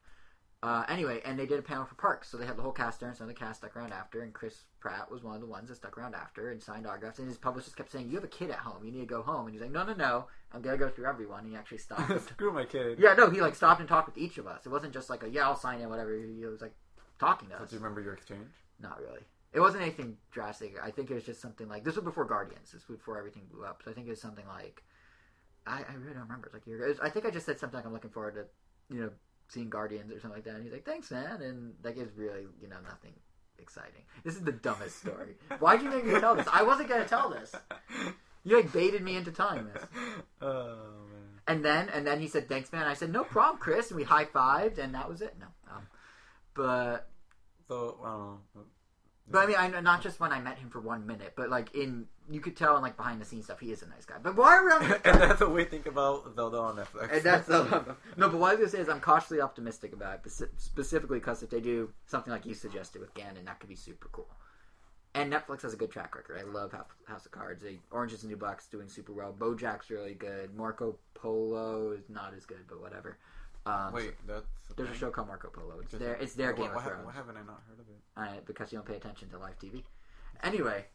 Uh, 0.63 0.83
anyway, 0.89 1.21
and 1.23 1.37
they 1.37 1.45
did 1.45 1.59
a 1.59 1.61
panel 1.61 1.85
for 1.85 1.93
Parks, 1.95 2.29
so 2.29 2.35
they 2.37 2.45
had 2.45 2.57
the 2.57 2.63
whole 2.63 2.71
cast 2.71 2.99
there, 2.99 3.07
and 3.09 3.15
some 3.17 3.29
of 3.29 3.33
the 3.35 3.39
cast 3.39 3.59
stuck 3.59 3.77
around 3.77 3.93
after, 3.93 4.23
and 4.23 4.33
Chris 4.33 4.63
Pratt 4.79 5.09
was 5.11 5.23
one 5.23 5.35
of 5.35 5.41
the 5.41 5.45
ones 5.47 5.69
that 5.69 5.75
stuck 5.75 5.95
around 5.99 6.15
after 6.15 6.49
and 6.49 6.61
signed 6.61 6.87
autographs. 6.87 7.19
And 7.19 7.27
his 7.27 7.37
publicist 7.37 7.77
kept 7.77 7.91
saying, 7.91 8.07
"You 8.09 8.15
have 8.15 8.23
a 8.23 8.27
kid 8.27 8.49
at 8.49 8.57
home. 8.57 8.83
You 8.83 8.91
need 8.91 9.01
to 9.01 9.05
go 9.05 9.21
home." 9.21 9.45
And 9.45 9.53
he's 9.53 9.61
like, 9.61 9.69
"No, 9.71 9.83
no, 9.85 9.93
no. 9.93 10.25
I'm 10.51 10.63
gonna 10.63 10.77
go 10.77 10.89
through 10.89 11.05
everyone." 11.05 11.41
And 11.41 11.51
he 11.51 11.55
actually 11.55 11.77
stopped. 11.87 12.21
Screw 12.29 12.51
my 12.51 12.65
kid. 12.65 12.97
Yeah, 12.99 13.13
no, 13.13 13.29
he 13.29 13.39
like 13.39 13.53
stopped 13.53 13.79
and 13.81 13.87
talked 13.87 14.07
with 14.07 14.17
each 14.17 14.39
of 14.39 14.47
us. 14.47 14.65
It 14.65 14.69
wasn't 14.69 14.93
just 14.93 15.11
like 15.11 15.21
a 15.23 15.29
yeah, 15.29 15.43
I'll 15.45 15.55
sign 15.55 15.79
in, 15.79 15.89
whatever. 15.89 16.15
He 16.17 16.43
was 16.45 16.61
like 16.61 16.73
talking 17.19 17.49
to 17.49 17.57
So 17.57 17.63
us. 17.63 17.69
do 17.69 17.75
you 17.75 17.79
remember 17.81 18.01
your 18.01 18.13
exchange? 18.13 18.49
Not 18.79 18.99
really. 18.99 19.21
It 19.53 19.59
wasn't 19.59 19.83
anything 19.83 20.17
drastic. 20.31 20.75
I 20.83 20.89
think 20.89 21.11
it 21.11 21.13
was 21.13 21.23
just 21.23 21.39
something 21.39 21.67
like 21.69 21.83
this 21.83 21.95
was 21.95 22.03
before 22.03 22.25
Guardians. 22.25 22.71
This 22.71 22.87
was 22.87 22.97
before 22.97 23.19
everything 23.19 23.43
blew 23.51 23.63
up. 23.63 23.83
So 23.85 23.91
I 23.91 23.93
think 23.93 24.07
it 24.07 24.09
was 24.11 24.21
something 24.21 24.45
like 24.47 24.83
I, 25.67 25.83
I 25.87 25.93
really 25.99 26.13
don't 26.13 26.23
remember. 26.23 26.47
It's 26.47 26.53
like. 26.55 26.67
It 26.67 26.77
was- 26.87 26.99
I 26.99 27.09
think 27.11 27.25
I 27.27 27.29
just 27.29 27.45
said 27.45 27.59
something 27.59 27.77
like 27.77 27.85
I'm 27.85 27.93
looking 27.93 28.09
forward 28.11 28.33
to, 28.35 28.95
you 28.95 29.01
know, 29.03 29.09
seeing 29.47 29.69
Guardians 29.69 30.11
or 30.11 30.19
something 30.19 30.37
like 30.37 30.43
that. 30.45 30.55
And 30.55 30.63
he's 30.63 30.73
like, 30.73 30.85
"Thanks, 30.85 31.11
man." 31.11 31.41
And 31.41 31.73
like 31.83 31.97
it's 31.97 32.15
really 32.15 32.47
you 32.61 32.67
know 32.67 32.79
nothing 32.83 33.13
exciting. 33.59 34.03
This 34.23 34.35
is 34.35 34.41
the 34.43 34.51
dumbest 34.51 34.99
story. 34.99 35.35
Why'd 35.59 35.81
you 35.81 35.89
make 35.89 36.05
me 36.05 36.19
tell 36.19 36.35
this? 36.35 36.47
I 36.51 36.63
wasn't 36.63 36.89
gonna 36.89 37.05
tell 37.05 37.29
this. 37.29 37.53
You 38.43 38.57
like 38.57 38.71
baited 38.71 39.01
me 39.01 39.15
into 39.15 39.31
telling 39.31 39.67
this. 39.73 39.83
Oh 40.39 40.75
man. 41.09 41.39
And 41.47 41.65
then 41.65 41.89
and 41.89 42.05
then 42.05 42.19
he 42.19 42.27
said, 42.27 42.47
"Thanks, 42.47 42.71
man." 42.71 42.85
I 42.85 42.93
said, 42.93 43.11
"No 43.11 43.23
problem, 43.23 43.57
Chris." 43.59 43.89
And 43.89 43.97
we 43.97 44.03
high 44.03 44.25
fived, 44.25 44.77
and 44.77 44.93
that 44.93 45.09
was 45.09 45.21
it. 45.21 45.35
No, 45.39 45.47
um, 45.71 45.87
but 46.53 47.09
So 47.67 47.97
I 48.03 48.09
don't 48.09 48.19
know. 48.55 48.63
But 49.29 49.39
I 49.39 49.45
mean, 49.45 49.55
I 49.57 49.67
know 49.67 49.79
not 49.81 50.01
just 50.01 50.19
when 50.19 50.31
I 50.31 50.39
met 50.39 50.57
him 50.57 50.69
for 50.69 50.79
one 50.79 51.05
minute, 51.05 51.33
but 51.35 51.49
like 51.49 51.73
in 51.75 52.07
you 52.29 52.39
could 52.39 52.55
tell 52.55 52.75
in 52.75 52.81
like 52.81 52.97
behind 52.97 53.21
the 53.21 53.25
scenes 53.25 53.45
stuff, 53.45 53.59
he 53.59 53.71
is 53.71 53.81
a 53.81 53.87
nice 53.87 54.05
guy. 54.05 54.15
But 54.21 54.35
why 54.35 54.55
are 54.57 54.65
we 54.65 54.71
on? 54.71 54.83
and 55.05 55.21
that's 55.21 55.41
what 55.41 55.53
we 55.53 55.63
think 55.65 55.85
about 55.85 56.35
Zelda 56.35 56.57
on 56.57 56.75
Netflix. 56.77 57.11
and 57.13 57.23
that's 57.23 57.47
the 57.47 57.95
no. 58.17 58.29
But 58.29 58.39
what 58.39 58.51
I 58.51 58.55
was 58.55 58.59
gonna 58.59 58.69
say 58.69 58.79
is 58.79 58.89
I'm 58.89 58.99
cautiously 59.01 59.41
optimistic 59.41 59.93
about 59.93 60.21
it, 60.25 60.31
specifically 60.57 61.19
because 61.19 61.43
if 61.43 61.49
they 61.49 61.61
do 61.61 61.91
something 62.05 62.31
like 62.31 62.45
you 62.45 62.53
suggested 62.53 63.01
with 63.01 63.13
Ganon, 63.13 63.45
that 63.45 63.59
could 63.59 63.69
be 63.69 63.75
super 63.75 64.09
cool. 64.11 64.27
And 65.13 65.33
Netflix 65.33 65.63
has 65.63 65.73
a 65.73 65.77
good 65.77 65.89
track 65.89 66.15
record. 66.15 66.37
I 66.39 66.43
love 66.43 66.71
House- 66.73 66.85
House 67.05 67.25
of 67.25 67.31
Cards. 67.31 67.63
They, 67.63 67.79
Orange 67.91 68.13
is 68.13 68.21
the 68.21 68.27
New 68.27 68.35
Black's 68.37 68.67
doing 68.67 68.87
super 68.87 69.13
well. 69.13 69.33
BoJack's 69.35 69.89
really 69.89 70.13
good. 70.13 70.55
Marco 70.55 70.99
Polo 71.15 71.91
is 71.91 72.07
not 72.07 72.33
as 72.35 72.45
good, 72.45 72.65
but 72.69 72.79
whatever. 72.81 73.17
Um, 73.67 73.93
Wait, 73.93 74.13
that's 74.27 74.45
There's 74.75 74.89
a 74.89 74.91
thing? 74.91 74.99
show 74.99 75.09
called 75.11 75.27
Marco 75.27 75.49
Polo. 75.49 75.79
It's 75.81 75.91
their 75.93 76.13
it's 76.15 76.33
their 76.35 76.47
what- 76.53 76.57
Game 76.57 76.73
what 76.73 76.77
of 76.77 76.83
Thrones. 76.91 77.05
Why 77.05 77.11
haven't 77.13 77.37
I 77.37 77.41
not 77.43 77.61
heard 77.67 77.79
of 77.79 77.87
it? 77.89 78.01
uh, 78.15 78.41
because 78.45 78.71
you 78.71 78.77
don't 78.77 78.87
pay 78.87 78.95
attention 78.95 79.29
to 79.29 79.37
live 79.37 79.57
TV. 79.59 79.83
Anyway, 80.43 80.85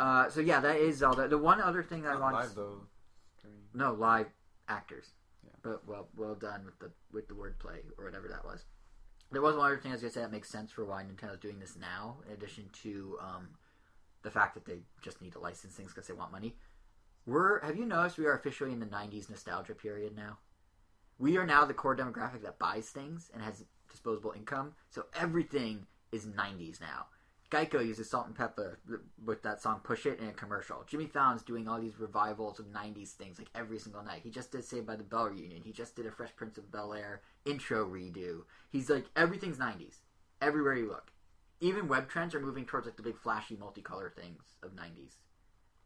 uh, 0.00 0.28
so 0.28 0.40
yeah, 0.40 0.60
that 0.60 0.76
is 0.76 0.96
Zelda. 0.98 1.28
The 1.28 1.38
one 1.38 1.60
other 1.60 1.82
thing 1.82 2.06
I 2.06 2.12
Not 2.12 2.20
want 2.20 2.34
live 2.36 2.54
though. 2.54 2.80
No 3.74 3.92
live 3.92 4.26
actors, 4.68 5.12
Yeah. 5.44 5.50
but 5.62 5.86
well 5.86 6.08
well 6.16 6.34
done 6.34 6.64
with 6.64 6.78
the 6.78 6.90
with 7.12 7.28
the 7.28 7.34
wordplay 7.34 7.80
or 7.96 8.04
whatever 8.04 8.28
that 8.28 8.44
was. 8.44 8.64
There 9.30 9.42
was 9.42 9.56
one 9.56 9.66
other 9.66 9.78
thing 9.78 9.92
I 9.92 9.94
was 9.94 10.02
gonna 10.02 10.12
say 10.12 10.20
that 10.22 10.32
makes 10.32 10.48
sense 10.48 10.72
for 10.72 10.84
why 10.84 11.02
Nintendo's 11.04 11.38
doing 11.38 11.58
this 11.60 11.76
now, 11.76 12.16
in 12.26 12.32
addition 12.32 12.68
to 12.82 13.18
um, 13.20 13.48
the 14.22 14.30
fact 14.30 14.54
that 14.54 14.64
they 14.64 14.78
just 15.02 15.20
need 15.20 15.32
to 15.32 15.38
license 15.38 15.74
things 15.74 15.92
because 15.92 16.08
they 16.08 16.14
want 16.14 16.32
money. 16.32 16.56
We're 17.26 17.60
have 17.60 17.76
you 17.76 17.84
noticed 17.86 18.18
we 18.18 18.26
are 18.26 18.32
officially 18.34 18.72
in 18.72 18.80
the 18.80 18.86
'90s 18.86 19.28
nostalgia 19.30 19.74
period 19.74 20.16
now? 20.16 20.38
We 21.18 21.36
are 21.36 21.46
now 21.46 21.64
the 21.64 21.74
core 21.74 21.96
demographic 21.96 22.42
that 22.42 22.58
buys 22.58 22.90
things 22.90 23.30
and 23.34 23.42
has 23.42 23.64
disposable 23.90 24.32
income, 24.36 24.74
so 24.90 25.06
everything 25.18 25.86
is 26.12 26.26
'90s 26.26 26.80
now. 26.80 27.06
Geico 27.50 27.84
uses 27.84 28.10
Salt-N-Pepa 28.10 28.76
with 29.24 29.42
that 29.42 29.62
song 29.62 29.80
"Push 29.82 30.04
It" 30.06 30.20
in 30.20 30.28
a 30.28 30.32
commercial. 30.32 30.84
Jimmy 30.86 31.06
Fallon's 31.06 31.42
doing 31.42 31.66
all 31.66 31.80
these 31.80 31.98
revivals 31.98 32.58
of 32.58 32.66
'90s 32.66 33.12
things 33.12 33.38
like 33.38 33.48
every 33.54 33.78
single 33.78 34.02
night. 34.02 34.20
He 34.22 34.30
just 34.30 34.52
did 34.52 34.64
Saved 34.64 34.86
by 34.86 34.96
the 34.96 35.02
Bell 35.02 35.24
reunion. 35.24 35.62
He 35.62 35.72
just 35.72 35.96
did 35.96 36.06
a 36.06 36.10
Fresh 36.10 36.36
Prince 36.36 36.58
of 36.58 36.70
Bel 36.70 36.92
Air 36.92 37.22
intro 37.46 37.86
redo. 37.88 38.42
He's 38.70 38.90
like 38.90 39.06
everything's 39.16 39.58
'90s 39.58 40.00
everywhere 40.42 40.74
you 40.74 40.88
look. 40.88 41.10
Even 41.60 41.88
web 41.88 42.08
trends 42.08 42.34
are 42.34 42.40
moving 42.40 42.64
towards 42.64 42.86
like 42.86 42.96
the 42.96 43.02
big 43.02 43.18
flashy 43.18 43.56
multicolor 43.56 44.12
things 44.12 44.42
of 44.62 44.76
'90s. 44.76 45.16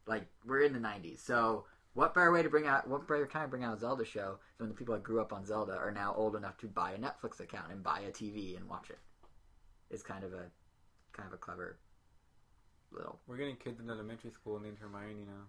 Like 0.04 0.26
we're 0.44 0.62
in 0.62 0.72
the 0.72 0.80
'90s, 0.80 1.20
so 1.20 1.64
what 1.94 2.14
better 2.14 2.32
way 2.32 2.42
to 2.42 2.48
bring 2.48 2.66
out? 2.66 2.88
What 2.88 3.06
better 3.06 3.26
time 3.26 3.44
to 3.44 3.48
bring 3.48 3.64
out 3.64 3.76
a 3.76 3.80
Zelda 3.80 4.04
show 4.04 4.38
than 4.58 4.66
when 4.66 4.68
the 4.68 4.74
people 4.74 4.94
that 4.94 5.02
grew 5.02 5.20
up 5.20 5.32
on 5.32 5.44
Zelda 5.44 5.76
are 5.76 5.90
now 5.90 6.14
old 6.16 6.36
enough 6.36 6.56
to 6.58 6.66
buy 6.66 6.92
a 6.92 6.98
Netflix 6.98 7.40
account 7.40 7.70
and 7.70 7.82
buy 7.82 8.00
a 8.00 8.10
TV 8.10 8.56
and 8.56 8.68
watch 8.68 8.90
it? 8.90 8.98
It's 9.90 10.02
kind 10.02 10.24
of 10.24 10.32
a 10.32 10.44
kind 11.12 11.26
of 11.26 11.32
a 11.34 11.36
clever 11.36 11.76
little. 12.90 13.18
We're 13.26 13.36
getting 13.36 13.56
kids 13.56 13.80
in 13.80 13.90
elementary 13.90 14.30
school 14.30 14.58
named 14.58 14.78
Hermione 14.80 15.24
now. 15.26 15.44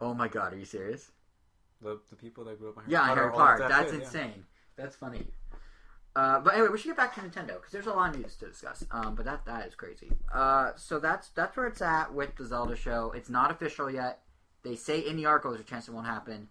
Oh 0.00 0.14
my 0.14 0.28
god, 0.28 0.52
are 0.54 0.58
you 0.58 0.64
serious? 0.64 1.10
The 1.80 2.00
the 2.10 2.16
people 2.16 2.44
that 2.44 2.58
grew 2.58 2.70
up 2.70 2.78
on 2.78 2.84
Yeah, 2.86 3.04
Harry 3.04 3.16
Harry 3.16 3.32
Potter. 3.32 3.62
Potter. 3.62 3.62
all 3.64 3.68
That's 3.68 3.90
kid, 3.92 3.98
yeah. 4.00 4.04
insane. 4.06 4.44
That's 4.76 4.96
funny. 4.96 5.26
Uh, 6.14 6.40
but 6.40 6.52
anyway, 6.54 6.68
we 6.68 6.78
should 6.78 6.88
get 6.88 6.96
back 6.98 7.14
to 7.14 7.20
Nintendo 7.22 7.54
because 7.54 7.72
there's 7.72 7.86
a 7.86 7.90
lot 7.92 8.14
of 8.14 8.20
news 8.20 8.36
to 8.36 8.46
discuss. 8.46 8.84
Um, 8.90 9.14
but 9.14 9.24
that 9.24 9.44
that 9.46 9.66
is 9.66 9.74
crazy. 9.74 10.12
Uh, 10.32 10.72
so 10.76 10.98
that's 10.98 11.28
that's 11.30 11.56
where 11.56 11.66
it's 11.66 11.80
at 11.82 12.12
with 12.12 12.36
the 12.36 12.44
Zelda 12.46 12.76
show. 12.76 13.12
It's 13.16 13.30
not 13.30 13.50
official 13.50 13.90
yet. 13.90 14.20
They 14.62 14.76
say 14.76 15.00
in 15.00 15.16
the 15.16 15.26
article 15.26 15.50
there's 15.50 15.62
a 15.62 15.64
chance 15.64 15.88
it 15.88 15.92
won't 15.92 16.06
happen. 16.06 16.48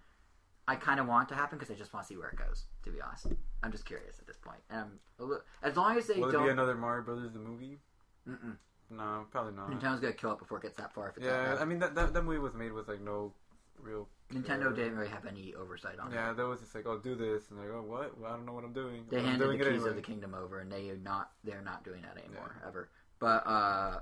I 0.68 0.76
kind 0.76 1.00
of 1.00 1.08
want 1.08 1.30
it 1.30 1.34
to 1.34 1.40
happen 1.40 1.58
because 1.58 1.74
I 1.74 1.78
just 1.78 1.94
want 1.94 2.06
to 2.06 2.14
see 2.14 2.18
where 2.18 2.30
it 2.30 2.38
goes. 2.38 2.66
To 2.84 2.92
be 2.92 3.02
honest, 3.02 3.28
I'm 3.64 3.72
just 3.72 3.86
curious 3.86 4.20
at 4.20 4.28
this 4.28 4.38
point. 4.38 4.60
Um, 4.70 5.00
a 5.20 5.24
li- 5.24 5.38
as 5.64 5.76
long 5.76 5.98
as 5.98 6.08
they 6.08 6.20
Will 6.20 6.30
it 6.30 6.32
don't, 6.32 6.46
be 6.46 6.50
another 6.50 6.76
Mario 6.76 7.04
Brothers 7.04 7.34
the 7.34 7.40
movie? 7.40 7.80
Mm-mm. 8.28 8.58
No, 8.90 9.26
probably 9.32 9.54
not. 9.54 9.70
Nintendo's 9.72 10.00
gonna 10.00 10.14
kill 10.14 10.34
it 10.34 10.40
before 10.40 10.58
it 10.58 10.64
gets 10.64 10.78
that 10.78 10.94
far. 10.94 11.10
If 11.10 11.18
it's 11.18 11.26
Yeah, 11.26 11.58
I 11.60 11.66
mean 11.66 11.80
that, 11.80 11.96
that 11.96 12.14
that 12.14 12.24
movie 12.24 12.40
was 12.40 12.54
made 12.54 12.74
with 12.74 12.88
like 12.88 13.02
no 13.02 13.34
real. 13.80 14.08
Nintendo 14.32 14.64
care. 14.64 14.72
didn't 14.72 14.96
really 14.98 15.10
have 15.10 15.26
any 15.26 15.54
oversight 15.56 16.00
on 16.00 16.12
it. 16.12 16.16
Yeah, 16.16 16.34
that 16.34 16.46
was 16.46 16.62
just 16.62 16.74
like, 16.74 16.86
oh, 16.86 16.98
do 16.98 17.16
this, 17.16 17.50
and 17.50 17.60
like, 17.60 17.70
oh, 17.70 17.82
what? 17.82 18.18
Well, 18.18 18.32
I 18.32 18.36
don't 18.36 18.46
know 18.46 18.54
what 18.54 18.64
I'm 18.64 18.74
doing. 18.74 19.06
They 19.10 19.18
I'm 19.18 19.26
handed 19.26 19.46
doing 19.46 19.58
the 19.58 19.66
keys 19.66 19.74
anyway. 19.74 19.90
of 19.90 19.96
the 19.96 20.02
kingdom 20.02 20.34
over, 20.34 20.60
and 20.60 20.72
they 20.72 20.90
are 20.90 20.98
not. 20.98 21.32
They're 21.44 21.62
not 21.62 21.84
doing 21.84 22.02
that 22.04 22.18
anymore 22.18 22.62
ever. 22.66 22.90
But 23.20 23.46
uh, 23.48 24.00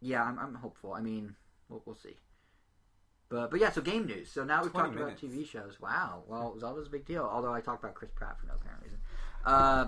yeah, 0.00 0.22
I'm, 0.22 0.38
I'm 0.38 0.54
hopeful. 0.54 0.94
I 0.94 1.00
mean, 1.00 1.34
we'll, 1.68 1.82
we'll 1.84 1.96
see. 1.96 2.16
But 3.32 3.50
but 3.50 3.60
yeah, 3.60 3.70
so 3.70 3.80
game 3.80 4.06
news. 4.06 4.30
So 4.30 4.44
now 4.44 4.62
we've 4.62 4.70
20 4.70 4.88
talked 4.90 5.00
about. 5.00 5.18
TV 5.18 5.48
shows. 5.48 5.80
Wow. 5.80 6.22
Well, 6.28 6.54
Zelda's 6.60 6.88
a 6.88 6.90
big 6.90 7.06
deal. 7.06 7.24
Although 7.24 7.54
I 7.54 7.62
talked 7.62 7.82
about 7.82 7.94
Chris 7.94 8.10
Pratt 8.14 8.38
for 8.38 8.46
no 8.46 8.52
apparent 8.54 8.82
reason. 8.82 8.98
Uh, 9.46 9.86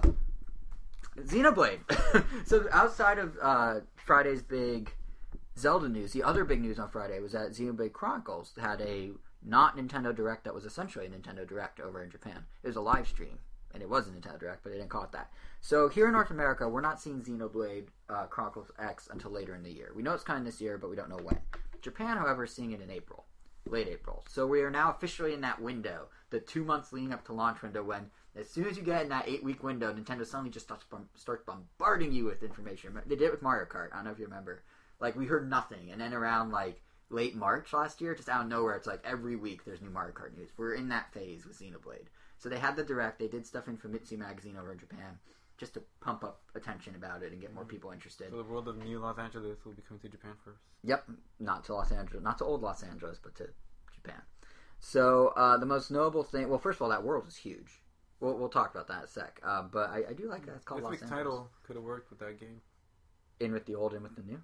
Xenoblade. 1.19 1.81
so 2.47 2.67
outside 2.73 3.19
of 3.19 3.37
uh, 3.43 3.81
Friday's 3.97 4.43
big 4.43 4.95
Zelda 5.59 5.91
news, 5.91 6.13
the 6.13 6.23
other 6.23 6.45
big 6.45 6.63
news 6.63 6.79
on 6.79 6.89
Friday 6.89 7.21
was 7.21 7.33
that 7.33 7.51
Xenoblade 7.51 7.93
Chronicles 7.93 8.53
had 8.59 8.81
a 8.81 9.11
not 9.45 9.77
Nintendo 9.77 10.17
Direct 10.17 10.45
that 10.45 10.55
was 10.55 10.65
essentially 10.65 11.05
a 11.05 11.11
Nintendo 11.11 11.47
Direct 11.47 11.81
over 11.81 12.03
in 12.03 12.11
Japan. 12.11 12.47
It 12.63 12.69
was 12.69 12.77
a 12.77 12.81
live 12.81 13.07
stream, 13.07 13.39
and 13.75 13.83
it 13.83 13.91
was 13.91 14.09
a 14.09 14.11
Nintendo 14.11 14.41
Direct, 14.41 14.63
but 14.63 14.71
they 14.73 14.79
didn't 14.79 14.91
call 14.91 15.05
it 15.05 15.13
that. 15.13 15.31
So 15.61 15.91
here 15.91 16.07
in 16.07 16.13
North 16.13 16.31
America, 16.31 16.67
we're 16.67 16.81
not 16.81 16.99
seeing 16.99 17.21
Xenoblade 17.21 17.89
uh, 18.09 18.25
Chronicles 18.25 18.71
X 18.79 19.09
until 19.13 19.33
later 19.33 19.55
in 19.55 19.63
the 19.63 19.71
year. 19.71 19.93
We 19.95 20.03
know 20.03 20.15
it's 20.15 20.25
coming 20.25 20.45
this 20.45 20.63
year, 20.63 20.79
but 20.79 20.89
we 20.89 20.97
don't 20.97 21.11
know 21.11 21.21
when. 21.23 21.39
Japan, 21.83 22.17
however, 22.17 22.45
is 22.45 22.55
seeing 22.55 22.73
it 22.73 22.81
in 22.81 22.91
April, 22.91 23.27
late 23.67 23.89
April. 23.89 24.25
So 24.29 24.47
we 24.47 24.61
are 24.63 24.71
now 24.71 24.91
officially 24.91 25.33
in 25.33 25.41
that 25.43 25.61
window, 25.61 26.09
the 26.31 26.41
two 26.41 26.65
months 26.65 26.93
leading 26.93 27.13
up 27.13 27.25
to 27.27 27.33
launch 27.33 27.63
window, 27.63 27.83
when 27.83 28.11
as 28.37 28.51
soon 28.51 28.67
as 28.67 28.77
you 28.77 28.83
get 28.83 29.03
in 29.03 29.09
that 29.11 29.29
eight 29.29 29.45
week 29.45 29.63
window, 29.63 29.93
Nintendo 29.93 30.27
suddenly 30.27 30.51
just 30.51 30.67
starts, 30.67 30.85
starts 31.15 31.45
bombarding 31.45 32.13
you 32.13 32.25
with 32.25 32.43
information. 32.43 32.99
They 33.07 33.17
did 33.17 33.27
it 33.27 33.31
with 33.31 33.43
Mario 33.43 33.67
Kart. 33.67 33.93
I 33.93 33.97
don't 33.97 34.07
know 34.07 34.11
if 34.11 34.19
you 34.19 34.27
remember. 34.27 34.63
Like 35.01 35.17
we 35.17 35.27
heard 35.27 35.49
nothing, 35.49 35.91
and 35.91 36.01
then 36.01 36.15
around 36.15 36.51
like 36.51 36.81
late 37.11 37.37
March 37.37 37.73
last 37.73 38.01
year, 38.01 38.15
just 38.15 38.29
out 38.29 38.43
of 38.43 38.49
nowhere. 38.49 38.77
It's 38.77 38.87
like 38.87 39.05
every 39.05 39.37
week 39.37 39.65
there's 39.65 39.83
new 39.83 39.91
Mario 39.91 40.15
Kart 40.15 40.37
news. 40.37 40.51
We're 40.57 40.75
in 40.75 40.89
that 40.89 41.13
phase 41.13 41.47
with 41.47 41.59
Xenoblade. 41.59 42.07
So 42.39 42.49
they 42.49 42.59
had 42.59 42.77
the 42.77 42.85
direct. 42.85 43.19
They 43.19 43.29
did 43.29 43.47
stuff 43.47 43.69
in 43.69 43.77
Famitsu 43.77 44.19
magazine 44.19 44.57
over 44.57 44.73
in 44.73 44.79
Japan, 44.79 45.19
just 45.65 45.75
to 45.75 45.83
pump 46.01 46.23
up 46.23 46.43
attention 46.55 46.95
about 46.95 47.23
it 47.23 47.33
and 47.33 47.41
get 47.41 47.55
more 47.55 47.65
people 47.65 47.91
interested. 47.91 48.29
So 48.31 48.37
the 48.37 48.45
world 48.45 48.69
of 48.69 48.77
New 48.77 48.99
Los 48.99 49.19
Angeles 49.19 49.65
will 49.65 49.73
be 49.73 49.81
coming 49.83 50.01
to 50.03 50.09
Japan 50.11 50.33
first. 50.45 50.61
Yep, 50.83 51.09
not 51.41 51.65
to 51.65 51.75
Los 51.75 51.91
Angeles, 51.91 52.23
not 52.23 52.37
to 52.39 52.45
old 52.45 52.61
Los 52.61 52.83
Angeles, 52.83 53.19
but 53.23 53.35
to 53.37 53.49
Japan. 53.95 54.21
So 54.79 55.29
uh, 55.37 55.57
the 55.57 55.65
most 55.65 55.91
notable 55.91 56.23
thing, 56.23 56.51
well, 56.51 56.59
first 56.59 56.77
of 56.77 56.83
all, 56.83 56.91
that 56.91 57.03
world 57.03 57.27
is 57.27 57.37
huge. 57.37 57.81
We'll, 58.21 58.37
we'll 58.37 58.51
talk 58.51 58.75
about 58.75 58.89
that 58.89 58.99
in 58.99 59.05
a 59.05 59.09
sec. 59.09 59.41
Uh, 59.43 59.63
but 59.63 59.89
I, 59.89 60.03
I 60.11 60.13
do 60.13 60.29
like 60.29 60.45
that. 60.45 60.57
It's 60.57 60.65
called 60.65 60.81
This 60.81 60.85
Los 60.85 60.91
week's 60.91 61.03
Angeles. 61.05 61.19
title 61.19 61.51
could 61.67 61.77
have 61.77 61.85
worked 61.85 62.11
with 62.11 62.19
that 62.19 62.39
game. 62.39 62.61
In 63.41 63.53
with 63.53 63.65
the 63.65 63.75
old, 63.75 63.95
in 63.95 64.03
with 64.03 64.15
the 64.17 64.23
new. 64.23 64.41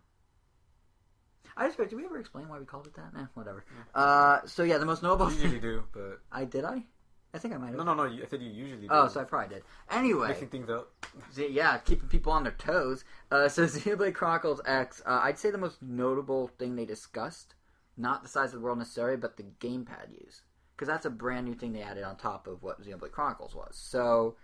I 1.56 1.66
just 1.66 1.76
did 1.76 1.92
we 1.92 2.04
ever 2.06 2.18
explain 2.18 2.48
why 2.48 2.58
we 2.58 2.64
called 2.64 2.86
it 2.86 2.94
that? 2.94 3.12
Nah, 3.12 3.26
whatever. 3.34 3.64
Uh, 3.94 4.40
so 4.46 4.62
yeah, 4.62 4.78
the 4.78 4.86
most 4.86 5.02
notable. 5.02 5.30
You 5.30 5.38
usually 5.42 5.60
do, 5.60 5.84
but 5.92 6.20
I 6.32 6.44
did 6.46 6.64
I? 6.64 6.84
I 7.32 7.38
think 7.38 7.54
I 7.54 7.58
might 7.58 7.68
have. 7.68 7.76
no, 7.76 7.84
no, 7.84 7.94
no. 7.94 8.04
you- 8.04 8.22
I 8.22 8.26
said 8.26 8.42
you 8.42 8.50
usually 8.50 8.82
do. 8.82 8.88
Oh, 8.90 9.06
so 9.08 9.20
I 9.20 9.24
probably 9.24 9.54
did. 9.54 9.64
Anyway, 9.90 10.28
mixing 10.28 10.48
things 10.48 10.68
up. 10.70 10.90
Yeah, 11.36 11.78
keeping 11.78 12.08
people 12.08 12.32
on 12.32 12.42
their 12.44 12.52
toes. 12.52 13.04
Uh, 13.30 13.48
so 13.48 13.64
Xenoblade 13.66 14.14
Chronicles 14.14 14.60
X, 14.64 15.02
uh, 15.06 15.20
I'd 15.22 15.38
say 15.38 15.50
the 15.50 15.58
most 15.58 15.82
notable 15.82 16.48
thing 16.58 16.76
they 16.76 16.84
discussed, 16.84 17.54
not 17.96 18.22
the 18.22 18.28
size 18.28 18.48
of 18.52 18.60
the 18.60 18.64
world 18.64 18.78
necessarily, 18.78 19.16
but 19.16 19.36
the 19.36 19.44
gamepad 19.60 20.10
use, 20.12 20.42
because 20.76 20.88
that's 20.88 21.06
a 21.06 21.10
brand 21.10 21.46
new 21.46 21.54
thing 21.54 21.72
they 21.72 21.82
added 21.82 22.04
on 22.04 22.16
top 22.16 22.46
of 22.46 22.62
what 22.62 22.80
Xenoblade 22.82 23.10
Chronicles 23.12 23.54
was. 23.54 23.76
So 23.76 24.36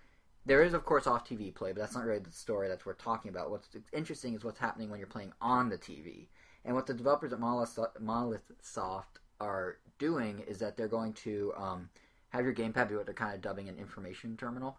there 0.44 0.62
is, 0.62 0.74
of 0.74 0.84
course, 0.84 1.06
off 1.06 1.28
TV 1.28 1.52
play, 1.54 1.72
but 1.72 1.80
that's 1.80 1.94
not 1.94 2.04
really 2.04 2.20
the 2.20 2.30
story 2.32 2.68
that's 2.68 2.86
worth 2.86 2.98
talking 2.98 3.30
about. 3.30 3.50
What's 3.50 3.68
interesting 3.92 4.34
is 4.34 4.44
what's 4.44 4.60
happening 4.60 4.90
when 4.90 4.98
you're 5.00 5.08
playing 5.08 5.32
on 5.40 5.68
the 5.68 5.78
TV, 5.78 6.28
and 6.64 6.74
what 6.74 6.86
the 6.86 6.94
developers 6.94 7.32
at 7.32 7.40
Monolith, 7.40 7.78
Monolith 8.00 8.50
Soft 8.60 9.18
are 9.40 9.78
doing 9.98 10.40
is 10.48 10.58
that 10.58 10.76
they're 10.76 10.88
going 10.88 11.12
to 11.12 11.52
um, 11.56 11.88
have 12.36 12.44
your 12.44 12.54
gamepad 12.54 12.88
be 12.88 12.94
what 12.94 13.06
they're 13.06 13.14
kind 13.14 13.34
of 13.34 13.40
dubbing 13.40 13.68
an 13.68 13.78
information 13.78 14.36
terminal. 14.36 14.78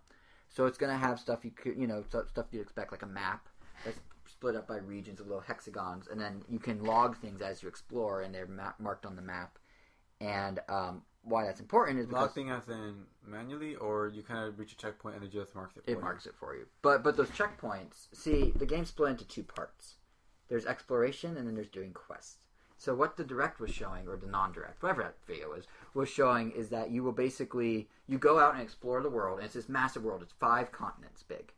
So 0.49 0.65
it's 0.65 0.77
going 0.77 0.91
to 0.91 0.97
have 0.97 1.19
stuff 1.19 1.43
you 1.43 1.51
could, 1.51 1.77
you 1.77 1.87
know, 1.87 2.03
stuff 2.07 2.45
you'd 2.51 2.61
expect 2.61 2.91
like 2.91 3.03
a 3.03 3.07
map 3.07 3.47
that's 3.83 3.99
split 4.25 4.55
up 4.55 4.67
by 4.67 4.77
regions 4.77 5.19
of 5.19 5.27
little 5.27 5.41
hexagons, 5.41 6.07
and 6.07 6.19
then 6.19 6.41
you 6.49 6.59
can 6.59 6.83
log 6.83 7.17
things 7.17 7.41
as 7.41 7.61
you 7.61 7.69
explore, 7.69 8.21
and 8.21 8.33
they're 8.33 8.47
ma- 8.47 8.73
marked 8.79 9.05
on 9.05 9.15
the 9.15 9.21
map. 9.21 9.57
And 10.19 10.59
um, 10.69 11.03
why 11.23 11.45
that's 11.45 11.59
important 11.59 11.99
is 11.99 12.07
because 12.07 12.29
Logging 12.29 12.49
as 12.49 12.67
in 12.69 13.03
manually, 13.25 13.75
or 13.75 14.07
you 14.07 14.23
kind 14.23 14.47
of 14.47 14.57
reach 14.57 14.71
a 14.71 14.77
checkpoint 14.77 15.15
and 15.15 15.23
it 15.23 15.31
just 15.31 15.53
marks 15.53 15.75
it. 15.77 15.85
For 15.85 15.91
it 15.91 15.95
you? 15.95 16.01
marks 16.01 16.25
it 16.25 16.33
for 16.39 16.55
you. 16.55 16.65
But 16.81 17.03
but 17.03 17.17
those 17.17 17.29
checkpoints, 17.29 18.07
see, 18.13 18.51
the 18.55 18.65
game's 18.65 18.89
split 18.89 19.11
into 19.11 19.25
two 19.25 19.43
parts. 19.43 19.95
There's 20.49 20.65
exploration, 20.65 21.35
and 21.37 21.45
then 21.45 21.55
there's 21.55 21.67
doing 21.67 21.91
quests. 21.91 22.37
So 22.77 22.93
what 22.95 23.17
the 23.17 23.23
direct 23.23 23.59
was 23.59 23.71
showing, 23.71 24.07
or 24.07 24.15
the 24.17 24.27
non-direct, 24.27 24.81
whatever 24.83 25.01
that 25.03 25.15
video 25.25 25.53
is, 25.53 25.65
was 25.97 26.09
showing 26.09 26.51
is 26.51 26.69
that 26.69 26.91
you 26.91 27.03
will 27.03 27.11
basically 27.11 27.89
you 28.05 28.19
go 28.19 28.39
out 28.39 28.53
and 28.53 28.61
explore 28.61 29.01
the 29.01 29.09
world, 29.09 29.39
and 29.39 29.45
it's 29.45 29.55
this 29.55 29.67
massive 29.67 30.03
world. 30.03 30.21
It's 30.21 30.33
five 30.39 30.71
continents 30.71 31.23
big. 31.23 31.51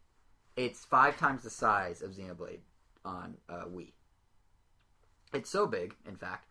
It's 0.56 0.86
five 0.86 1.18
times 1.18 1.44
the 1.44 1.50
size 1.50 2.02
of 2.02 2.12
Xenoblade 2.12 2.62
on 3.04 3.36
uh, 3.50 3.66
Wii. 3.66 3.92
It's 5.34 5.50
so 5.50 5.68
big, 5.68 5.94
in 6.08 6.16
fact, 6.16 6.48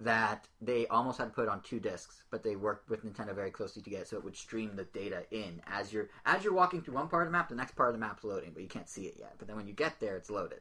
that 0.00 0.48
they 0.60 0.86
almost 0.88 1.18
had 1.18 1.26
to 1.26 1.30
put 1.30 1.44
it 1.44 1.48
on 1.48 1.60
two 1.62 1.78
discs, 1.80 2.24
but 2.30 2.42
they 2.42 2.56
worked 2.56 2.90
with 2.90 3.04
Nintendo 3.04 3.34
very 3.34 3.50
closely 3.50 3.82
to 3.82 3.90
get 3.90 4.02
it 4.02 4.08
so 4.08 4.16
it 4.16 4.24
would 4.24 4.36
stream 4.36 4.74
the 4.74 4.84
data 4.84 5.24
in 5.30 5.62
as 5.66 5.92
you're 5.92 6.08
as 6.26 6.42
you're 6.42 6.52
walking 6.52 6.82
through 6.82 6.94
one 6.94 7.08
part 7.08 7.26
of 7.26 7.32
the 7.32 7.38
map, 7.38 7.48
the 7.48 7.54
next 7.54 7.76
part 7.76 7.88
of 7.88 7.94
the 7.94 8.00
map's 8.00 8.24
loading, 8.24 8.50
but 8.52 8.62
you 8.62 8.68
can't 8.68 8.88
see 8.88 9.06
it 9.06 9.14
yet. 9.18 9.34
But 9.38 9.46
then 9.46 9.56
when 9.56 9.68
you 9.68 9.74
get 9.74 10.00
there, 10.00 10.16
it's 10.16 10.28
loaded. 10.28 10.60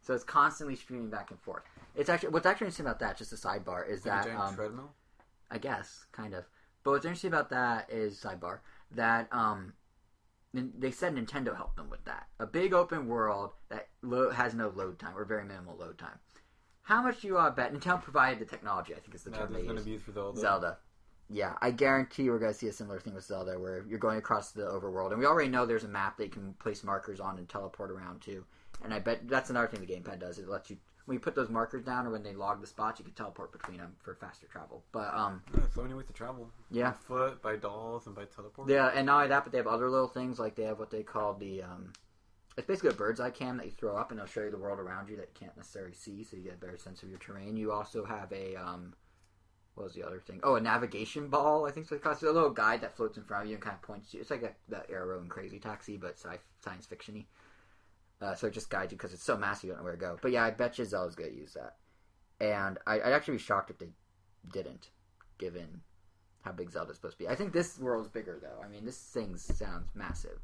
So 0.00 0.14
it's 0.14 0.24
constantly 0.24 0.76
streaming 0.76 1.10
back 1.10 1.30
and 1.30 1.40
forth. 1.40 1.64
It's 1.94 2.08
actually 2.08 2.30
what's 2.30 2.46
actually 2.46 2.66
interesting 2.66 2.86
about 2.86 3.00
that, 3.00 3.18
just 3.18 3.32
a 3.32 3.36
sidebar, 3.36 3.88
is 3.88 4.06
Like 4.06 4.24
that 4.24 4.38
um, 4.38 4.54
treadmill. 4.54 4.94
I 5.54 5.58
guess, 5.58 6.06
kind 6.12 6.34
of. 6.34 6.44
But 6.82 6.90
what's 6.90 7.04
interesting 7.04 7.28
about 7.28 7.48
that 7.50 7.88
is 7.90 8.20
sidebar 8.20 8.58
that 8.90 9.28
um, 9.32 9.72
they 10.52 10.90
said 10.90 11.14
Nintendo 11.14 11.56
helped 11.56 11.76
them 11.76 11.88
with 11.88 12.04
that. 12.04 12.26
A 12.40 12.46
big 12.46 12.74
open 12.74 13.06
world 13.06 13.52
that 13.70 13.88
lo- 14.02 14.30
has 14.30 14.52
no 14.52 14.68
load 14.68 14.98
time 14.98 15.16
or 15.16 15.24
very 15.24 15.44
minimal 15.44 15.76
load 15.76 15.96
time. 15.96 16.18
How 16.82 17.02
much 17.02 17.22
do 17.22 17.28
you 17.28 17.38
uh, 17.38 17.50
bet 17.50 17.72
Nintendo 17.72 18.02
provided 18.02 18.40
the 18.40 18.44
technology? 18.44 18.94
I 18.94 18.98
think 18.98 19.14
is 19.14 19.22
the 19.22 19.30
term 19.30 19.52
they 19.52 19.62
going 19.62 19.76
use. 19.76 19.80
to 19.80 19.84
be 19.86 19.92
used 19.92 20.04
for 20.04 20.12
Zelda. 20.12 20.40
Zelda. 20.40 20.78
Yeah, 21.30 21.54
I 21.62 21.70
guarantee 21.70 22.28
we're 22.28 22.38
going 22.38 22.52
to 22.52 22.58
see 22.58 22.68
a 22.68 22.72
similar 22.72 23.00
thing 23.00 23.14
with 23.14 23.24
Zelda 23.24 23.58
where 23.58 23.86
you're 23.88 23.98
going 23.98 24.18
across 24.18 24.50
the 24.50 24.62
overworld. 24.62 25.10
And 25.12 25.18
we 25.18 25.24
already 25.24 25.48
know 25.48 25.64
there's 25.64 25.84
a 25.84 25.88
map 25.88 26.18
that 26.18 26.24
you 26.24 26.30
can 26.30 26.52
place 26.54 26.84
markers 26.84 27.20
on 27.20 27.38
and 27.38 27.48
teleport 27.48 27.90
around 27.90 28.20
to. 28.22 28.44
And 28.82 28.92
I 28.92 28.98
bet 28.98 29.26
that's 29.28 29.48
another 29.48 29.68
thing 29.68 29.80
the 29.80 29.86
gamepad 29.86 30.18
does. 30.18 30.38
It 30.38 30.48
lets 30.48 30.68
you, 30.68 30.76
when 31.06 31.14
you 31.16 31.20
put 31.20 31.34
those 31.34 31.50
markers 31.50 31.84
down 31.84 32.06
or 32.06 32.10
when 32.10 32.22
they 32.22 32.32
log 32.34 32.60
the 32.60 32.66
spots, 32.66 32.98
you 32.98 33.04
can 33.04 33.14
teleport 33.14 33.52
between 33.52 33.76
them 33.78 33.94
for 34.02 34.14
faster 34.14 34.46
travel. 34.46 34.82
But, 34.92 35.12
um, 35.14 35.42
Yeah, 35.54 35.60
so 35.74 35.82
many 35.82 35.94
ways 35.94 36.06
to 36.06 36.12
travel. 36.14 36.50
Yeah. 36.70 36.90
By 36.92 36.96
foot, 36.96 37.42
by 37.42 37.56
dolls, 37.56 38.06
and 38.06 38.14
by 38.16 38.24
teleport. 38.24 38.68
yeah, 38.68 38.86
and 38.94 39.06
not 39.06 39.16
only 39.16 39.28
that, 39.28 39.44
but 39.44 39.52
they 39.52 39.58
have 39.58 39.66
other 39.66 39.90
little 39.90 40.08
things 40.08 40.38
like 40.38 40.54
they 40.54 40.64
have 40.64 40.78
what 40.78 40.90
they 40.90 41.02
call 41.02 41.34
the, 41.34 41.62
um, 41.62 41.92
it's 42.56 42.66
basically 42.66 42.90
a 42.90 42.94
bird's 42.94 43.20
eye 43.20 43.30
cam 43.30 43.56
that 43.58 43.66
you 43.66 43.72
throw 43.72 43.96
up 43.96 44.10
and 44.12 44.18
it'll 44.18 44.30
show 44.30 44.42
you 44.44 44.50
the 44.50 44.56
world 44.56 44.78
around 44.78 45.08
you 45.10 45.16
that 45.16 45.28
you 45.34 45.34
can't 45.38 45.56
necessarily 45.56 45.92
see, 45.94 46.24
so 46.24 46.36
you 46.36 46.42
get 46.44 46.54
a 46.54 46.58
better 46.58 46.78
sense 46.78 47.02
of 47.02 47.10
your 47.10 47.18
terrain. 47.18 47.56
You 47.56 47.72
also 47.72 48.04
have 48.06 48.32
a, 48.32 48.56
um, 48.56 48.94
what 49.74 49.84
was 49.84 49.92
the 49.94 50.04
other 50.06 50.20
thing? 50.20 50.40
Oh, 50.42 50.54
a 50.54 50.60
navigation 50.60 51.28
ball. 51.28 51.66
I 51.66 51.72
think 51.72 51.88
so. 51.88 51.96
It's 51.96 52.22
a 52.22 52.26
little 52.32 52.48
guide 52.50 52.80
that 52.82 52.96
floats 52.96 53.18
in 53.18 53.24
front 53.24 53.42
of 53.42 53.48
you 53.50 53.56
and 53.56 53.62
kind 53.62 53.74
of 53.74 53.82
points 53.82 54.14
you. 54.14 54.20
It's 54.20 54.30
like 54.30 54.44
a, 54.44 54.52
the 54.68 54.88
Arrow 54.88 55.18
and 55.20 55.28
Crazy 55.28 55.58
Taxi, 55.58 55.96
but 55.96 56.16
sci- 56.18 56.38
science 56.64 56.86
fictiony. 56.86 57.24
Uh, 58.24 58.34
so 58.34 58.46
it 58.46 58.54
just 58.54 58.70
guides 58.70 58.90
you 58.90 58.96
because 58.96 59.12
it's 59.12 59.22
so 59.22 59.36
massive 59.36 59.64
you 59.64 59.70
don't 59.70 59.80
know 59.80 59.84
where 59.84 59.92
to 59.92 59.98
go. 59.98 60.16
But 60.22 60.32
yeah, 60.32 60.44
I 60.44 60.50
bet 60.50 60.76
Zelda's 60.76 61.14
gonna 61.14 61.30
use 61.30 61.54
that, 61.54 61.76
and 62.40 62.78
I, 62.86 62.94
I'd 62.94 63.12
actually 63.12 63.34
be 63.34 63.42
shocked 63.42 63.68
if 63.70 63.78
they 63.78 63.88
didn't, 64.50 64.88
given 65.36 65.82
how 66.40 66.52
big 66.52 66.70
Zelda's 66.70 66.96
supposed 66.96 67.18
to 67.18 67.24
be. 67.24 67.28
I 67.28 67.34
think 67.34 67.52
this 67.52 67.78
world's 67.78 68.08
bigger 68.08 68.38
though. 68.40 68.64
I 68.64 68.68
mean, 68.68 68.86
this 68.86 68.98
thing 68.98 69.36
sounds 69.36 69.88
massive 69.94 70.38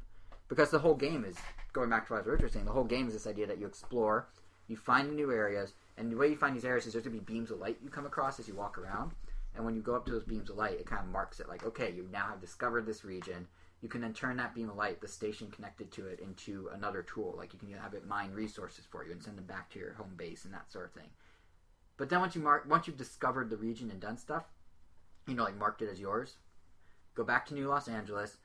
because 0.47 0.69
the 0.69 0.79
whole 0.79 0.93
game 0.93 1.25
is 1.25 1.35
going 1.73 1.89
back 1.89 2.05
to 2.07 2.13
what 2.13 2.27
I 2.27 2.43
was 2.43 2.51
saying. 2.51 2.65
The 2.65 2.71
whole 2.71 2.83
game 2.83 3.07
is 3.07 3.13
this 3.13 3.25
idea 3.25 3.47
that 3.47 3.57
you 3.57 3.65
explore, 3.65 4.27
you 4.67 4.77
find 4.77 5.15
new 5.15 5.31
areas, 5.31 5.73
and 5.97 6.11
the 6.11 6.17
way 6.17 6.27
you 6.27 6.35
find 6.35 6.55
these 6.55 6.65
areas 6.65 6.85
is 6.85 6.93
there's 6.93 7.05
gonna 7.05 7.17
be 7.17 7.33
beams 7.33 7.49
of 7.49 7.57
light 7.57 7.77
you 7.83 7.89
come 7.89 8.05
across 8.05 8.39
as 8.39 8.47
you 8.47 8.53
walk 8.53 8.77
around. 8.77 9.11
And 9.55 9.65
when 9.65 9.75
you 9.75 9.81
go 9.81 9.95
up 9.95 10.05
to 10.05 10.11
those 10.11 10.23
beams 10.23 10.49
of 10.49 10.55
light, 10.55 10.79
it 10.79 10.85
kind 10.85 11.01
of 11.01 11.11
marks 11.11 11.39
it 11.39 11.49
like, 11.49 11.65
okay, 11.65 11.91
you 11.91 12.07
now 12.11 12.27
have 12.27 12.39
discovered 12.39 12.85
this 12.85 13.03
region. 13.03 13.47
You 13.81 13.89
can 13.89 14.01
then 14.01 14.13
turn 14.13 14.37
that 14.37 14.53
beam 14.53 14.69
of 14.69 14.75
light, 14.75 15.01
the 15.01 15.07
station 15.07 15.49
connected 15.49 15.91
to 15.93 16.05
it, 16.07 16.19
into 16.19 16.69
another 16.73 17.01
tool. 17.01 17.33
Like 17.37 17.51
you 17.53 17.59
can 17.59 17.71
have 17.79 17.93
it 17.95 18.05
mine 18.05 18.31
resources 18.31 18.85
for 18.89 19.03
you 19.03 19.11
and 19.11 19.23
send 19.23 19.37
them 19.37 19.45
back 19.45 19.69
to 19.71 19.79
your 19.79 19.93
home 19.93 20.13
base 20.15 20.45
and 20.45 20.53
that 20.53 20.71
sort 20.71 20.85
of 20.85 20.91
thing. 20.93 21.09
But 21.97 22.09
then 22.09 22.19
once 22.19 22.35
you 22.35 22.41
mark, 22.41 22.65
once 22.69 22.87
you've 22.87 22.97
discovered 22.97 23.49
the 23.49 23.57
region 23.57 23.89
and 23.89 23.99
done 23.99 24.17
stuff, 24.17 24.45
you 25.27 25.33
know, 25.33 25.43
like 25.43 25.57
marked 25.57 25.81
it 25.81 25.89
as 25.91 25.99
yours, 25.99 26.35
go 27.15 27.23
back 27.23 27.45
to 27.47 27.53
New 27.55 27.67
Los 27.67 27.87
Angeles, 27.87 28.37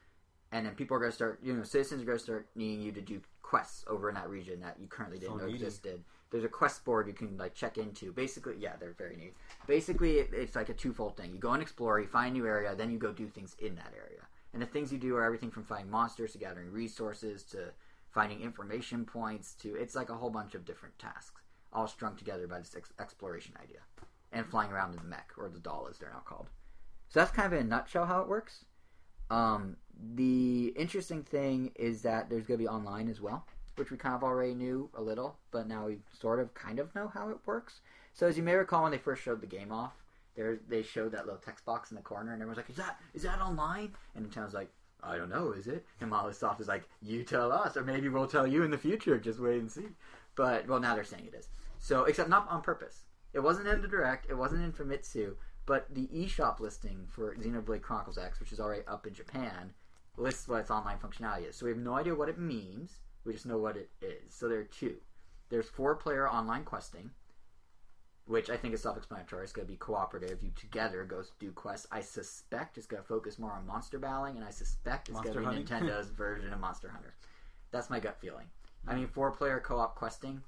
and 0.52 0.64
then 0.64 0.74
people 0.74 0.96
are 0.96 1.00
going 1.00 1.10
to 1.10 1.14
start, 1.14 1.40
you 1.42 1.52
know, 1.54 1.62
citizens 1.64 2.02
are 2.02 2.06
going 2.06 2.18
to 2.18 2.24
start 2.24 2.48
needing 2.54 2.80
you 2.80 2.92
to 2.92 3.00
do 3.00 3.20
quests 3.42 3.84
over 3.88 4.08
in 4.08 4.14
that 4.14 4.28
region 4.28 4.60
that 4.60 4.76
you 4.80 4.86
currently 4.86 5.18
didn't 5.18 5.34
So 5.34 5.38
know 5.38 5.46
needy. 5.46 5.64
existed. 5.64 6.02
There's 6.30 6.44
a 6.44 6.48
quest 6.48 6.84
board 6.84 7.06
you 7.06 7.12
can 7.12 7.36
like 7.36 7.54
check 7.54 7.78
into. 7.78 8.12
Basically, 8.12 8.54
yeah, 8.58 8.72
they're 8.78 8.94
very 8.98 9.16
neat. 9.16 9.34
Basically, 9.66 10.18
it, 10.18 10.30
it's 10.32 10.56
like 10.56 10.68
a 10.68 10.74
twofold 10.74 11.16
thing. 11.16 11.32
You 11.32 11.38
go 11.38 11.52
and 11.52 11.62
explore, 11.62 12.00
you 12.00 12.06
find 12.08 12.34
a 12.36 12.38
new 12.38 12.46
area, 12.46 12.74
then 12.74 12.90
you 12.90 12.98
go 12.98 13.12
do 13.12 13.28
things 13.28 13.54
in 13.58 13.74
that 13.76 13.92
area. 13.96 14.15
And 14.56 14.62
the 14.62 14.66
things 14.66 14.90
you 14.90 14.96
do 14.96 15.14
are 15.16 15.22
everything 15.22 15.50
from 15.50 15.64
finding 15.64 15.90
monsters 15.90 16.32
to 16.32 16.38
gathering 16.38 16.72
resources 16.72 17.42
to 17.50 17.72
finding 18.10 18.40
information 18.40 19.04
points 19.04 19.52
to 19.56 19.74
it's 19.74 19.94
like 19.94 20.08
a 20.08 20.14
whole 20.14 20.30
bunch 20.30 20.54
of 20.54 20.64
different 20.64 20.98
tasks, 20.98 21.42
all 21.74 21.86
strung 21.86 22.16
together 22.16 22.46
by 22.46 22.60
this 22.60 22.74
ex- 22.74 22.94
exploration 22.98 23.52
idea, 23.62 23.80
and 24.32 24.46
flying 24.46 24.72
around 24.72 24.92
in 24.92 24.96
the 24.96 25.04
mech 25.04 25.30
or 25.36 25.50
the 25.50 25.58
doll 25.58 25.88
as 25.90 25.98
they're 25.98 26.08
now 26.08 26.22
called. 26.24 26.46
So 27.10 27.20
that's 27.20 27.32
kind 27.32 27.52
of 27.52 27.52
in 27.52 27.66
a 27.66 27.68
nutshell 27.68 28.06
how 28.06 28.22
it 28.22 28.28
works. 28.28 28.64
Um, 29.28 29.76
the 30.14 30.68
interesting 30.68 31.22
thing 31.22 31.72
is 31.74 32.00
that 32.00 32.30
there's 32.30 32.46
going 32.46 32.58
to 32.58 32.64
be 32.64 32.68
online 32.68 33.10
as 33.10 33.20
well, 33.20 33.44
which 33.74 33.90
we 33.90 33.98
kind 33.98 34.14
of 34.14 34.24
already 34.24 34.54
knew 34.54 34.88
a 34.96 35.02
little, 35.02 35.36
but 35.50 35.68
now 35.68 35.88
we 35.88 35.98
sort 36.18 36.40
of 36.40 36.54
kind 36.54 36.78
of 36.78 36.94
know 36.94 37.08
how 37.08 37.28
it 37.28 37.36
works. 37.44 37.82
So 38.14 38.26
as 38.26 38.38
you 38.38 38.42
may 38.42 38.54
recall, 38.54 38.84
when 38.84 38.92
they 38.92 38.96
first 38.96 39.22
showed 39.22 39.42
the 39.42 39.46
game 39.46 39.70
off, 39.70 39.92
there 40.36 40.60
they 40.68 40.82
showed 40.82 41.12
that 41.12 41.26
little 41.26 41.40
text 41.40 41.64
box 41.64 41.90
in 41.90 41.96
the 41.96 42.02
corner, 42.02 42.32
and 42.32 42.40
everyone's 42.40 42.58
like, 42.58 42.70
"Is 42.70 42.76
that 42.76 43.00
is 43.14 43.22
that 43.22 43.40
online?" 43.40 43.94
And 44.14 44.30
Nintendo's 44.30 44.54
like, 44.54 44.70
"I 45.02 45.16
don't 45.16 45.30
know, 45.30 45.52
is 45.52 45.66
it?" 45.66 45.84
And 46.00 46.10
Monolith 46.10 46.36
Soft 46.36 46.60
is 46.60 46.68
like, 46.68 46.88
"You 47.02 47.24
tell 47.24 47.50
us, 47.50 47.76
or 47.76 47.82
maybe 47.82 48.08
we'll 48.08 48.26
tell 48.26 48.46
you 48.46 48.62
in 48.62 48.70
the 48.70 48.78
future. 48.78 49.18
Just 49.18 49.40
wait 49.40 49.58
and 49.58 49.70
see." 49.70 49.88
But 50.34 50.68
well, 50.68 50.80
now 50.80 50.94
they're 50.94 51.04
saying 51.04 51.26
it 51.26 51.34
is. 51.34 51.48
So 51.78 52.04
except 52.04 52.28
not 52.28 52.48
on 52.48 52.62
purpose. 52.62 53.04
It 53.32 53.40
wasn't 53.40 53.68
in 53.68 53.82
the 53.82 53.88
direct. 53.88 54.30
It 54.30 54.34
wasn't 54.34 54.62
in 54.62 54.72
Famitsu. 54.72 55.36
But 55.66 55.92
the 55.92 56.06
eShop 56.08 56.60
listing 56.60 57.08
for 57.10 57.34
Xenoblade 57.34 57.82
Chronicles 57.82 58.18
X, 58.18 58.38
which 58.38 58.52
is 58.52 58.60
already 58.60 58.86
up 58.86 59.06
in 59.06 59.14
Japan, 59.14 59.74
lists 60.16 60.46
what 60.46 60.60
its 60.60 60.70
online 60.70 60.98
functionality 60.98 61.48
is. 61.48 61.56
So 61.56 61.66
we 61.66 61.72
have 61.72 61.80
no 61.80 61.94
idea 61.94 62.14
what 62.14 62.28
it 62.28 62.38
means. 62.38 63.00
We 63.24 63.32
just 63.32 63.46
know 63.46 63.58
what 63.58 63.76
it 63.76 63.90
is. 64.00 64.32
So 64.32 64.48
there 64.48 64.60
are 64.60 64.64
two. 64.64 64.96
There's 65.48 65.68
four-player 65.68 66.28
online 66.28 66.64
questing, 66.64 67.10
which 68.26 68.50
I 68.50 68.56
think 68.56 68.74
is 68.74 68.82
self-explanatory. 68.82 69.44
It's 69.44 69.52
going 69.52 69.66
to 69.66 69.72
be 69.72 69.78
cooperative. 69.78 70.42
You 70.42 70.50
together 70.56 71.04
go 71.04 71.22
do 71.38 71.52
quests. 71.52 71.86
I 71.92 72.00
suspect 72.00 72.76
it's 72.76 72.86
going 72.86 73.02
to 73.02 73.08
focus 73.08 73.38
more 73.38 73.52
on 73.52 73.66
monster 73.66 73.98
battling, 73.98 74.36
and 74.36 74.44
I 74.44 74.50
suspect 74.50 75.08
it's 75.08 75.20
going 75.20 75.32
to 75.32 75.38
be 75.40 75.44
hunting? 75.44 75.64
Nintendo's 75.64 76.10
version 76.16 76.52
of 76.52 76.60
Monster 76.60 76.88
Hunter. 76.88 77.14
That's 77.70 77.88
my 77.88 78.00
gut 78.00 78.18
feeling. 78.20 78.46
I 78.86 78.94
mean, 78.94 79.06
four-player 79.06 79.60
co-op 79.60 79.94
questing. 79.96 80.42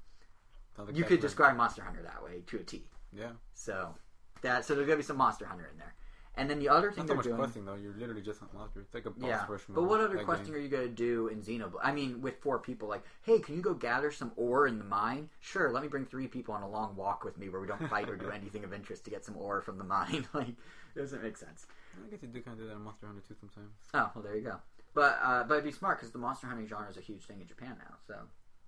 You 0.93 1.03
could 1.03 1.19
describe 1.19 1.57
Monster 1.57 1.83
Hunter 1.83 2.01
that 2.03 2.23
way 2.23 2.41
to 2.47 2.57
a 2.57 2.63
T. 2.63 2.83
Yeah. 3.13 3.31
So 3.53 3.95
that 4.41 4.63
so 4.63 4.75
there's 4.75 4.87
gonna 4.87 4.97
be 4.97 5.03
some 5.03 5.17
Monster 5.17 5.45
Hunter 5.45 5.69
in 5.71 5.77
there. 5.77 5.93
And 6.39 6.49
then 6.49 6.59
the 6.59 6.69
other 6.69 6.89
thing 6.89 7.05
Not 7.05 7.07
so 7.07 7.07
they're 7.07 7.15
much 7.17 7.25
doing, 7.25 7.35
questing 7.37 7.65
though. 7.65 7.75
You're 7.75 7.93
literally 7.93 8.21
just 8.21 8.41
on 8.41 8.47
monster. 8.53 8.79
It's 8.79 8.93
like 8.93 9.05
a 9.05 9.09
boss 9.09 9.27
yeah. 9.29 9.45
rush 9.49 9.61
But 9.67 9.83
what 9.83 9.99
other 9.99 10.17
questing 10.23 10.53
game. 10.53 10.55
are 10.55 10.59
you 10.59 10.69
gonna 10.69 10.87
do 10.87 11.27
in 11.27 11.41
Xenoblade? 11.41 11.79
I 11.83 11.91
mean, 11.91 12.21
with 12.21 12.39
four 12.41 12.59
people, 12.59 12.87
like, 12.87 13.03
hey, 13.23 13.39
can 13.39 13.55
you 13.55 13.61
go 13.61 13.73
gather 13.73 14.09
some 14.09 14.31
ore 14.37 14.65
in 14.65 14.77
the 14.77 14.85
mine? 14.85 15.29
Sure, 15.41 15.69
let 15.69 15.83
me 15.83 15.89
bring 15.89 16.05
three 16.05 16.27
people 16.27 16.53
on 16.53 16.63
a 16.63 16.69
long 16.69 16.95
walk 16.95 17.25
with 17.25 17.37
me 17.37 17.49
where 17.49 17.59
we 17.59 17.67
don't 17.67 17.89
fight 17.89 18.09
or 18.09 18.15
do 18.15 18.29
anything 18.33 18.63
of 18.63 18.73
interest 18.73 19.03
to 19.03 19.11
get 19.11 19.25
some 19.25 19.35
ore 19.35 19.59
from 19.61 19.77
the 19.77 19.83
mine. 19.83 20.25
like, 20.33 20.47
it 20.47 20.97
doesn't 20.97 21.21
make 21.21 21.35
sense. 21.35 21.67
I 22.07 22.09
guess 22.09 22.21
you 22.21 22.29
do 22.29 22.41
kind 22.41 22.53
of 22.57 22.63
do 22.63 22.67
that 22.69 22.75
in 22.75 22.81
Monster 22.83 23.07
Hunter 23.07 23.21
2 23.27 23.35
sometimes. 23.37 23.73
Oh, 23.93 24.09
well, 24.15 24.23
there 24.23 24.37
you 24.37 24.43
go. 24.43 24.55
But 24.93 25.19
uh, 25.21 25.43
but 25.43 25.55
it'd 25.55 25.65
be 25.65 25.71
smart 25.71 25.99
because 25.99 26.11
the 26.13 26.19
monster 26.19 26.47
hunting 26.47 26.67
genre 26.67 26.89
is 26.89 26.97
a 26.97 27.01
huge 27.01 27.23
thing 27.23 27.41
in 27.41 27.47
Japan 27.47 27.75
now. 27.77 27.95
So, 28.07 28.15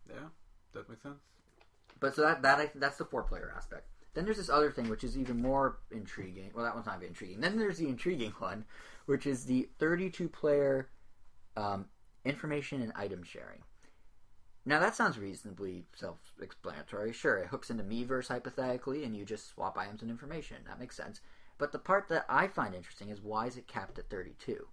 Yeah, 0.09 0.27
that 0.73 0.89
makes 0.89 1.01
sense. 1.03 1.21
but 2.01 2.15
so 2.15 2.21
that 2.23 2.41
that 2.43 2.59
I, 2.59 2.71
that's 2.75 2.97
the 2.97 3.05
four 3.05 3.23
player 3.23 3.51
aspect. 3.55 3.87
Then 4.13 4.25
there's 4.25 4.37
this 4.37 4.49
other 4.49 4.71
thing 4.71 4.89
which 4.89 5.03
is 5.03 5.17
even 5.17 5.41
more 5.41 5.77
intriguing. 5.89 6.51
Well, 6.53 6.65
that 6.65 6.73
one's 6.73 6.85
not 6.85 7.01
intriguing. 7.01 7.39
Then 7.39 7.57
there's 7.57 7.77
the 7.77 7.87
intriguing 7.87 8.33
one, 8.39 8.65
which 9.05 9.25
is 9.25 9.45
the 9.45 9.69
32 9.79 10.27
player 10.27 10.89
um, 11.55 11.85
information 12.25 12.81
and 12.81 12.91
item 12.95 13.23
sharing. 13.23 13.63
Now 14.65 14.79
that 14.79 14.95
sounds 14.95 15.17
reasonably 15.17 15.85
self-explanatory. 15.95 17.13
Sure, 17.13 17.37
it 17.37 17.47
hooks 17.47 17.69
into 17.69 17.83
Miiverse 17.83 18.27
hypothetically, 18.27 19.03
and 19.03 19.15
you 19.15 19.25
just 19.25 19.49
swap 19.49 19.77
items 19.77 20.01
and 20.01 20.11
information. 20.11 20.57
That 20.67 20.79
makes 20.79 20.95
sense. 20.95 21.21
But 21.57 21.71
the 21.71 21.79
part 21.79 22.09
that 22.09 22.25
I 22.29 22.47
find 22.47 22.75
interesting 22.75 23.09
is 23.09 23.21
why 23.21 23.47
is 23.47 23.57
it 23.57 23.67
capped 23.67 23.97
at 23.97 24.09
32? 24.09 24.67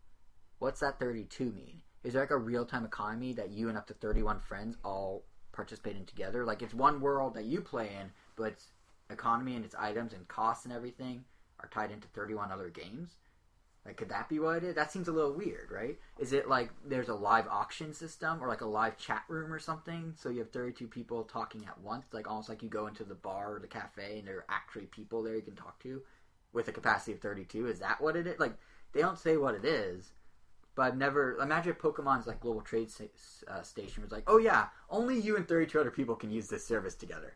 What's 0.59 0.81
that 0.81 0.99
32 0.99 1.45
mean? 1.53 1.83
Is 2.03 2.13
there 2.13 2.23
like 2.23 2.31
a 2.31 2.37
real-time 2.37 2.85
economy 2.85 3.33
that 3.35 3.51
you 3.51 3.69
and 3.69 3.79
up 3.79 3.87
to 3.87 3.95
31 3.95 4.41
friends 4.41 4.77
all 4.85 5.25
participate 5.53 5.97
in 5.97 6.05
together? 6.05 6.45
Like 6.45 6.63
it's 6.63 6.75
one 6.75 7.01
world 7.01 7.35
that 7.35 7.45
you 7.45 7.61
play 7.61 7.91
in, 8.01 8.11
but 8.37 8.53
its 8.53 8.69
economy 9.11 9.57
and 9.57 9.65
its 9.65 9.75
items 9.79 10.13
and 10.13 10.27
costs 10.29 10.65
and 10.65 10.75
everything 10.75 11.25
are 11.61 11.69
tied 11.69 11.91
into 11.91 12.09
31 12.09 12.53
other 12.53 12.69
games? 12.69 13.17
Like, 13.85 13.97
could 13.97 14.11
that 14.11 14.29
be 14.29 14.39
what 14.39 14.59
it 14.59 14.65
is? 14.65 14.75
That 14.75 14.93
seems 14.93 15.09
a 15.09 15.13
little 15.13 15.33
weird, 15.33 15.71
right? 15.71 15.99
Is 16.19 16.35
it 16.35 16.49
like 16.49 16.71
there's 16.85 17.09
a 17.09 17.15
live 17.15 17.47
auction 17.49 17.95
system 17.95 18.43
or 18.43 18.49
like 18.49 18.61
a 18.61 18.67
live 18.67 18.99
chat 18.99 19.23
room 19.29 19.51
or 19.53 19.59
something? 19.59 20.13
So 20.19 20.29
you 20.29 20.41
have 20.41 20.51
32 20.51 20.89
people 20.89 21.25
talking 21.25 21.65
at 21.67 21.81
once, 21.81 22.05
like 22.13 22.29
almost 22.29 22.51
like 22.51 22.63
you 22.63 22.69
go 22.69 22.87
into 22.87 23.05
the 23.05 23.15
bar 23.15 23.55
or 23.55 23.61
the 23.61 23.67
cafe 23.67 24.19
and 24.19 24.29
there 24.29 24.39
are 24.39 24.47
actually 24.51 24.87
people 24.87 25.23
there 25.23 25.37
you 25.37 25.43
can 25.43 25.57
talk 25.57 25.83
to 25.85 26.03
with 26.53 26.69
a 26.69 26.73
capacity 26.73 27.13
of 27.13 27.21
32. 27.21 27.67
Is 27.67 27.79
that 27.79 28.01
what 28.01 28.17
it 28.17 28.27
is? 28.27 28.39
Like, 28.39 28.59
they 28.93 29.01
don't 29.01 29.19
say 29.19 29.37
what 29.37 29.55
it 29.55 29.65
is, 29.65 30.13
but 30.75 30.83
I've 30.83 30.97
never. 30.97 31.39
Imagine 31.39 31.73
if 31.73 31.79
Pokemon's 31.79 32.27
like 32.27 32.41
global 32.41 32.61
trade 32.61 32.91
uh, 33.49 33.63
station 33.63 34.03
was 34.03 34.13
like, 34.13 34.25
oh 34.27 34.39
yeah, 34.39 34.67
only 34.91 35.19
you 35.19 35.37
and 35.37 35.47
32 35.47 35.79
other 35.81 35.91
people 35.91 36.15
can 36.15 36.31
use 36.31 36.49
this 36.49 36.67
service 36.67 36.95
together. 36.95 37.35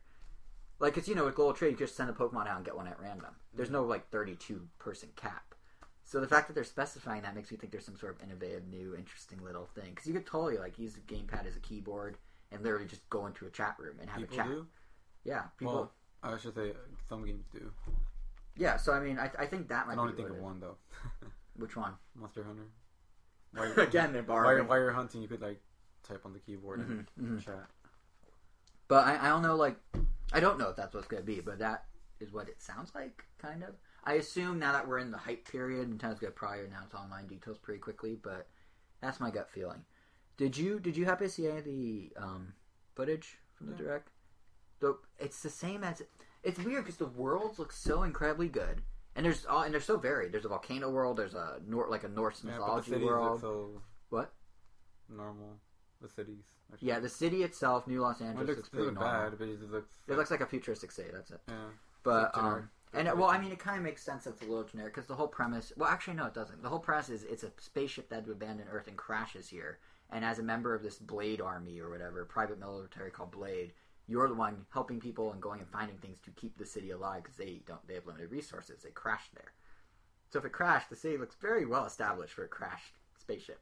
Like, 0.82 0.94
cause 0.94 1.06
you 1.06 1.14
know, 1.14 1.24
with 1.24 1.36
global 1.36 1.52
trade, 1.54 1.70
you 1.70 1.76
just 1.76 1.94
send 1.96 2.10
a 2.10 2.12
Pokemon 2.12 2.48
out 2.48 2.56
and 2.56 2.64
get 2.64 2.76
one 2.76 2.88
at 2.88 2.98
random. 3.00 3.34
There's 3.54 3.70
no 3.70 3.84
like 3.84 4.10
32 4.10 4.66
person 4.80 5.10
cap. 5.14 5.54
So 6.04 6.20
the 6.20 6.26
fact 6.26 6.48
that 6.48 6.54
they're 6.54 6.64
specifying 6.64 7.22
that 7.22 7.36
makes 7.36 7.52
me 7.52 7.56
think 7.56 7.70
there's 7.70 7.84
some 7.84 7.96
sort 7.96 8.16
of 8.16 8.22
innovative, 8.22 8.66
new, 8.66 8.96
interesting 8.96 9.38
little 9.44 9.66
thing. 9.76 9.90
Because 9.90 10.06
you 10.08 10.12
could 10.12 10.26
totally 10.26 10.58
like 10.58 10.80
use 10.80 10.94
the 10.94 11.00
gamepad 11.02 11.46
as 11.46 11.54
a 11.54 11.60
keyboard 11.60 12.16
and 12.50 12.62
literally 12.64 12.86
just 12.86 13.08
go 13.10 13.26
into 13.26 13.46
a 13.46 13.50
chat 13.50 13.76
room 13.78 13.94
and 14.00 14.10
have 14.10 14.18
People 14.18 14.34
a 14.34 14.36
chat. 14.38 14.46
do. 14.48 14.66
Yeah, 15.24 15.42
people. 15.56 15.74
Well, 15.74 15.92
I 16.34 16.36
should 16.36 16.54
say 16.56 16.72
some 17.08 17.24
games 17.24 17.44
do. 17.52 17.70
yeah, 18.56 18.76
so 18.76 18.92
I 18.92 18.98
mean, 18.98 19.20
I, 19.20 19.30
I 19.38 19.46
think 19.46 19.68
that 19.68 19.86
might 19.86 19.94
be. 19.94 20.00
I 20.00 20.02
only 20.02 20.14
think 20.16 20.30
of 20.30 20.38
one 20.38 20.58
though. 20.58 20.76
Which 21.56 21.76
one? 21.76 21.92
Monster 22.16 22.42
Hunter. 22.42 22.66
While 23.54 23.72
Again, 23.86 24.12
they're 24.12 24.22
while, 24.22 24.38
borrowing. 24.38 24.56
you're, 24.56 24.66
while 24.66 24.78
you're 24.80 24.90
hunting, 24.92 25.22
you 25.22 25.28
could 25.28 25.42
like 25.42 25.60
type 26.02 26.22
on 26.24 26.32
the 26.32 26.40
keyboard 26.40 26.80
and 26.80 27.06
Mhm, 27.20 27.24
mhm. 27.38 27.44
chat. 27.44 27.68
But 28.88 29.06
I, 29.06 29.26
I 29.26 29.28
don't 29.28 29.42
know, 29.42 29.54
like, 29.56 29.76
I 30.32 30.40
don't 30.40 30.58
know 30.58 30.68
if 30.68 30.76
that's 30.76 30.94
what's 30.94 31.06
going 31.08 31.22
to 31.22 31.26
be, 31.26 31.40
but 31.40 31.58
that 31.58 31.84
is 32.20 32.32
what 32.32 32.48
it 32.48 32.60
sounds 32.62 32.92
like, 32.94 33.24
kind 33.38 33.62
of. 33.62 33.74
I 34.04 34.14
assume 34.14 34.58
now 34.58 34.72
that 34.72 34.86
we're 34.88 34.98
in 34.98 35.10
the 35.10 35.18
hype 35.18 35.46
period, 35.50 35.88
Nintendo's 35.88 36.18
going 36.18 36.32
to 36.32 36.36
probably 36.38 36.64
announce 36.64 36.94
online 36.94 37.26
details 37.26 37.58
pretty 37.58 37.78
quickly, 37.80 38.16
but 38.20 38.48
that's 39.00 39.20
my 39.20 39.30
gut 39.30 39.48
feeling. 39.50 39.84
Did 40.36 40.56
you 40.56 40.80
did 40.80 40.96
you 40.96 41.04
happen 41.04 41.26
to 41.26 41.32
see 41.32 41.46
any 41.46 41.58
of 41.58 41.64
the 41.64 42.12
um, 42.16 42.54
footage 42.94 43.38
from 43.54 43.66
the 43.68 43.72
Yeah. 43.74 43.78
direct? 43.78 44.08
The, 44.80 44.96
it's 45.18 45.40
the 45.42 45.50
same 45.50 45.84
as 45.84 46.02
it's 46.42 46.58
weird 46.58 46.84
because 46.84 46.96
the 46.96 47.06
worlds 47.06 47.58
look 47.60 47.70
so 47.70 48.02
incredibly 48.02 48.48
good, 48.48 48.82
and 49.14 49.24
there's 49.24 49.44
all 49.46 49.62
and 49.62 49.72
they're 49.72 49.80
so 49.80 49.98
varied. 49.98 50.32
There's 50.32 50.44
a 50.46 50.48
volcano 50.48 50.90
world. 50.90 51.16
There's 51.18 51.34
a 51.34 51.60
Nor- 51.66 51.88
like 51.88 52.02
a 52.02 52.08
Norse 52.08 52.42
Yeah, 52.44 52.52
mythology 52.52 52.90
cities 52.90 53.04
world. 53.06 53.40
so 53.40 53.82
What? 54.08 54.32
normal. 55.08 55.58
The 56.00 56.08
cities. 56.08 56.44
Actually. 56.72 56.88
Yeah, 56.88 56.98
the 57.00 57.08
city 57.08 57.42
itself, 57.42 57.86
New 57.86 58.00
Los 58.00 58.20
Well, 58.20 58.28
Angeles, 58.30 58.44
it 58.44 58.48
looks, 58.48 58.56
looks 58.58 58.68
pretty 58.70 58.90
normal. 58.92 59.02
bad, 59.30 59.38
but 59.38 59.48
it 59.48 59.60
just 59.60 59.72
looks. 59.72 59.94
It 60.08 60.16
looks 60.16 60.30
like 60.30 60.40
a 60.40 60.46
futuristic 60.46 60.90
city. 60.92 61.10
That's 61.12 61.30
it. 61.30 61.40
Yeah. 61.48 61.54
But 62.02 62.34
generic. 62.34 62.62
um, 62.62 62.70
and 62.94 63.18
well, 63.18 63.30
I 63.30 63.38
mean, 63.38 63.52
it 63.52 63.58
kind 63.58 63.76
of 63.78 63.84
makes 63.84 64.02
sense 64.02 64.24
that 64.24 64.30
it's 64.30 64.42
a 64.42 64.46
little 64.46 64.64
generic 64.64 64.94
because 64.94 65.06
the 65.08 65.14
whole 65.14 65.28
premise. 65.28 65.72
Well, 65.76 65.88
actually, 65.88 66.14
no, 66.14 66.26
it 66.26 66.34
doesn't. 66.34 66.62
The 66.62 66.68
whole 66.68 66.78
premise 66.80 67.08
is 67.08 67.22
it's 67.24 67.42
a 67.44 67.52
spaceship 67.58 68.08
that 68.08 68.16
had 68.16 68.24
to 68.26 68.32
abandon 68.32 68.66
Earth 68.70 68.88
and 68.88 68.96
crashes 68.96 69.48
here. 69.48 69.78
And 70.10 70.24
as 70.24 70.38
a 70.38 70.42
member 70.42 70.74
of 70.74 70.82
this 70.82 70.98
Blade 70.98 71.40
Army 71.40 71.80
or 71.80 71.88
whatever 71.88 72.24
private 72.26 72.58
military 72.60 73.10
called 73.10 73.30
Blade, 73.30 73.72
you're 74.06 74.28
the 74.28 74.34
one 74.34 74.66
helping 74.70 75.00
people 75.00 75.32
and 75.32 75.40
going 75.40 75.60
and 75.60 75.68
finding 75.70 75.96
things 75.96 76.18
to 76.24 76.30
keep 76.32 76.58
the 76.58 76.66
city 76.66 76.90
alive 76.90 77.22
because 77.22 77.38
they 77.38 77.62
don't. 77.66 77.86
They 77.88 77.94
have 77.94 78.06
limited 78.06 78.30
resources. 78.30 78.82
They 78.82 78.90
crashed 78.90 79.34
there. 79.34 79.52
So 80.30 80.38
if 80.38 80.44
it 80.44 80.52
crashed, 80.52 80.90
the 80.90 80.96
city 80.96 81.16
looks 81.16 81.36
very 81.40 81.64
well 81.64 81.86
established 81.86 82.34
for 82.34 82.44
a 82.44 82.48
crashed 82.48 82.92
spaceship. 83.18 83.60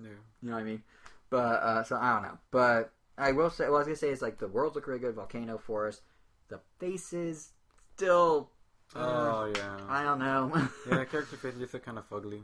Yeah. 0.00 0.08
You 0.42 0.48
know 0.50 0.54
what 0.54 0.60
I 0.60 0.64
mean? 0.64 0.82
But 1.30 1.36
uh, 1.62 1.82
so 1.84 1.96
I 1.96 2.12
don't 2.14 2.22
know. 2.22 2.38
But 2.50 2.92
I 3.18 3.32
will 3.32 3.50
say, 3.50 3.64
what 3.68 3.76
I 3.76 3.78
was 3.78 3.86
gonna 3.86 3.96
say 3.96 4.10
is 4.10 4.22
like 4.22 4.38
the 4.38 4.48
worlds 4.48 4.74
look 4.76 4.86
really 4.86 5.00
good. 5.00 5.14
Volcano, 5.14 5.58
forest, 5.58 6.02
the 6.48 6.60
faces 6.78 7.50
still. 7.96 8.50
uh, 8.94 8.98
Oh 8.98 9.52
yeah. 9.54 9.78
I 9.88 10.02
don't 10.04 10.18
know. 10.18 10.68
yeah, 10.90 11.04
character 11.10 11.36
faces 11.36 11.60
just 11.60 11.74
look 11.74 11.84
kind 11.84 11.98
of 11.98 12.04
ugly. 12.12 12.42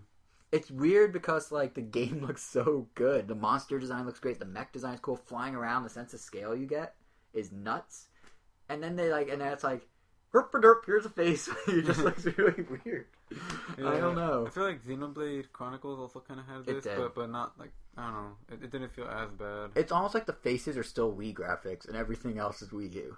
it's 0.51 0.71
weird 0.71 1.13
because 1.13 1.53
like 1.53 1.75
the 1.75 1.81
game 1.83 2.21
looks 2.27 2.43
so 2.43 2.89
good. 2.95 3.29
The 3.29 3.35
monster 3.35 3.79
design 3.79 4.07
looks 4.07 4.21
great. 4.21 4.39
The 4.39 4.45
mech 4.45 4.73
design 4.73 4.95
is 4.95 5.01
cool. 5.01 5.17
Flying 5.17 5.55
around, 5.55 5.85
the 5.85 5.91
sense 5.91 6.13
of 6.15 6.21
scale 6.21 6.55
you 6.57 6.67
get 6.67 6.95
is 7.33 7.53
nuts. 7.53 8.09
And 8.69 8.83
then 8.83 8.97
they 8.97 9.11
like, 9.11 9.29
and 9.29 9.41
then 9.41 9.53
it's 9.53 9.65
like, 9.65 9.87
herp 10.35 10.51
derp. 10.53 10.85
Here's 10.87 11.05
a 11.07 11.11
face. 11.11 11.49
it 11.69 11.85
just 11.85 12.01
looks 12.01 12.25
really 12.25 12.65
weird. 12.85 13.07
I 13.79 13.99
don't 13.99 14.15
know. 14.17 14.47
I 14.47 14.51
feel 14.51 14.65
like 14.65 14.83
Xenoblade 14.85 15.53
Chronicles 15.53 15.99
also 15.99 16.21
kind 16.21 16.41
of 16.41 16.47
had 16.47 16.65
this, 16.67 16.85
but 16.85 17.15
but 17.15 17.31
not 17.31 17.59
like 17.59 17.73
I 17.97 18.05
don't 18.05 18.15
know. 18.15 18.37
It, 18.51 18.65
it 18.65 18.71
didn't 18.71 18.93
feel 18.93 19.07
as 19.07 19.31
bad. 19.31 19.71
It's 19.75 19.93
almost 19.93 20.15
like 20.15 20.27
the 20.27 20.33
faces 20.33 20.77
are 20.77 20.83
still 20.83 21.13
Wii 21.13 21.35
graphics 21.35 21.87
and 21.87 21.97
everything 21.97 22.39
else 22.39 22.63
is 22.63 22.71
Wii 22.71 22.93
U. 22.95 23.17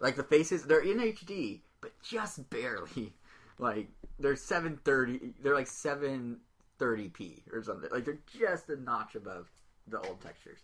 Like 0.00 0.16
the 0.16 0.24
faces, 0.24 0.64
they're 0.64 0.80
in 0.80 0.98
HD, 0.98 1.60
but 1.80 1.92
just 2.02 2.48
barely. 2.50 3.14
Like 3.58 3.90
they're 4.18 4.34
seven 4.34 4.80
thirty. 4.82 5.34
They're 5.40 5.54
like 5.54 5.68
seven 5.68 6.38
thirty 6.78 7.08
p 7.08 7.44
or 7.52 7.62
something. 7.62 7.90
Like 7.92 8.04
they're 8.04 8.18
just 8.26 8.68
a 8.70 8.76
notch 8.76 9.14
above 9.14 9.46
the 9.86 10.00
old 10.00 10.20
textures. 10.20 10.58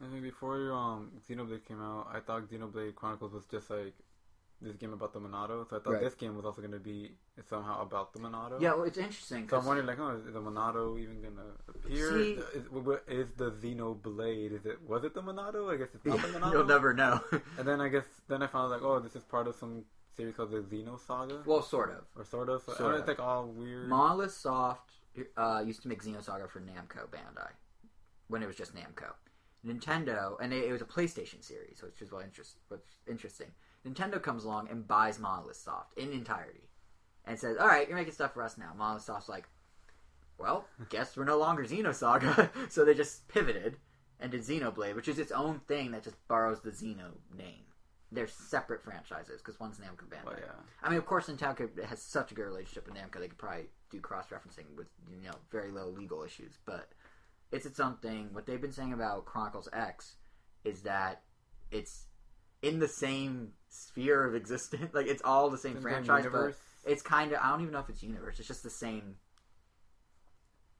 I 0.00 0.08
think 0.08 0.22
before 0.22 0.70
um 0.72 1.10
Xenoblade 1.28 1.66
came 1.66 1.82
out, 1.82 2.08
I 2.12 2.20
thought 2.20 2.48
Xenoblade 2.48 2.94
Chronicles 2.94 3.32
was 3.32 3.46
just 3.50 3.68
like 3.70 3.94
this 4.62 4.76
game 4.76 4.92
about 4.92 5.12
the 5.12 5.20
Monado. 5.20 5.68
So 5.68 5.76
I 5.76 5.80
thought 5.80 5.92
Right. 5.94 6.02
this 6.02 6.14
game 6.14 6.36
was 6.36 6.44
also 6.44 6.60
going 6.60 6.72
to 6.72 6.78
be 6.78 7.12
somehow 7.48 7.80
about 7.82 8.12
the 8.12 8.18
Monado. 8.18 8.60
Yeah, 8.60 8.74
well, 8.74 8.84
it's 8.84 8.98
interesting. 8.98 9.48
So 9.48 9.58
I'm 9.58 9.64
wondering, 9.64 9.86
like, 9.86 9.98
oh, 9.98 10.10
is 10.16 10.24
the 10.24 10.40
Monado 10.40 10.98
even 10.98 11.22
gonna 11.22 11.48
appear? 11.68 12.12
See- 12.12 12.32
is, 12.32 12.66
is 13.08 13.28
the 13.36 13.50
Xenoblade? 13.52 14.52
Is 14.52 14.66
it 14.66 14.78
was 14.86 15.04
it 15.04 15.14
the 15.14 15.22
Monado? 15.22 15.72
I 15.72 15.76
guess 15.76 15.88
it's 15.94 16.04
not 16.04 16.20
the 16.22 16.28
Monado. 16.28 16.52
You'll 16.52 16.64
never 16.66 16.92
know. 16.92 17.20
And 17.58 17.66
then 17.66 17.80
I 17.80 17.88
guess 17.88 18.04
then 18.28 18.42
I 18.42 18.46
found 18.46 18.72
out 18.72 18.82
like, 18.82 18.88
oh, 18.90 19.00
this 19.00 19.16
is 19.16 19.22
part 19.24 19.46
of 19.48 19.54
some 19.54 19.84
series 20.16 20.34
called 20.34 20.50
the 20.50 20.58
Xenosaga, 20.58 21.46
well, 21.46 21.62
sort 21.62 21.90
of. 21.90 22.04
or 22.16 22.24
sort 22.24 22.48
of. 22.50 22.62
So 22.62 22.74
Sort 22.74 22.94
it's 22.96 23.02
of. 23.02 23.08
like 23.08 23.20
all 23.20 23.46
weird. 23.46 23.88
Monolith 23.88 24.32
Soft 24.34 24.90
uh, 25.36 25.62
used 25.64 25.82
to 25.82 25.88
make 25.88 26.02
Xenosaga 26.02 26.48
for 26.50 26.60
Namco 26.60 27.08
Bandai 27.08 27.50
when 28.28 28.42
it 28.42 28.46
was 28.46 28.56
just 28.56 28.74
Namco. 28.74 29.12
Nintendo, 29.66 30.36
and 30.40 30.52
it, 30.52 30.64
it 30.64 30.72
was 30.72 30.80
a 30.80 30.86
PlayStation 30.86 31.44
series, 31.44 31.82
which 31.82 32.00
is 32.00 32.10
what 32.10 32.24
interest, 32.24 32.56
what's 32.68 32.98
interesting. 33.06 33.48
Nintendo 33.86 34.22
comes 34.22 34.44
along 34.44 34.68
and 34.68 34.86
buys 34.86 35.18
Monolith 35.18 35.56
Soft 35.56 35.96
in 35.96 36.12
entirety, 36.12 36.68
and 37.24 37.38
says, 37.38 37.56
"All 37.56 37.66
right, 37.66 37.88
you're 37.88 37.96
making 37.96 38.12
stuff 38.12 38.34
for 38.34 38.42
us 38.42 38.58
now." 38.58 38.72
Monolith 38.76 39.04
Soft's 39.04 39.28
like, 39.28 39.48
"Well, 40.38 40.66
guess 40.88 41.16
we're 41.16 41.24
no 41.24 41.38
longer 41.38 41.64
Xenosaga," 41.64 42.50
so 42.70 42.84
they 42.84 42.94
just 42.94 43.28
pivoted 43.28 43.78
and 44.18 44.30
did 44.30 44.42
Xenoblade, 44.42 44.94
which 44.94 45.08
is 45.08 45.18
its 45.18 45.32
own 45.32 45.60
thing 45.60 45.92
that 45.92 46.04
just 46.04 46.16
borrows 46.28 46.60
the 46.60 46.70
Xeno 46.70 47.12
name. 47.36 47.64
They're 48.12 48.26
separate 48.26 48.82
franchises 48.82 49.40
because 49.40 49.60
one's 49.60 49.78
Namco 49.78 50.08
Bandai. 50.08 50.40
yeah, 50.40 50.52
I 50.82 50.88
mean, 50.88 50.98
of 50.98 51.06
course, 51.06 51.28
Nintendo 51.28 51.84
has 51.84 52.02
such 52.02 52.32
a 52.32 52.34
good 52.34 52.44
relationship 52.44 52.86
with 52.86 52.96
Namco, 52.96 53.20
they 53.20 53.28
could 53.28 53.38
probably 53.38 53.66
do 53.88 54.00
cross-referencing 54.00 54.76
with 54.76 54.88
you 55.08 55.28
know 55.28 55.36
very 55.50 55.70
low 55.70 55.88
legal 55.88 56.22
issues. 56.22 56.58
But 56.66 56.88
it's 57.52 57.66
its 57.66 57.80
own 57.80 57.96
thing. 57.96 58.30
What 58.32 58.46
they've 58.46 58.60
been 58.60 58.72
saying 58.72 58.92
about 58.92 59.26
Chronicles 59.26 59.68
X 59.72 60.16
is 60.64 60.82
that 60.82 61.22
it's 61.70 62.06
in 62.62 62.78
the 62.78 62.88
same 62.88 63.52
sphere 63.68 64.24
of 64.24 64.34
existence. 64.34 64.90
Like 64.94 65.06
it's 65.06 65.22
all 65.24 65.50
the 65.50 65.58
same 65.58 65.74
Same 65.74 65.82
franchise, 65.82 66.26
but 66.30 66.54
it's 66.84 67.02
kind 67.02 67.32
of 67.32 67.38
I 67.42 67.50
don't 67.50 67.60
even 67.62 67.72
know 67.72 67.80
if 67.80 67.88
it's 67.88 68.02
universe. 68.02 68.38
It's 68.38 68.48
just 68.48 68.62
the 68.62 68.70
same, 68.70 69.16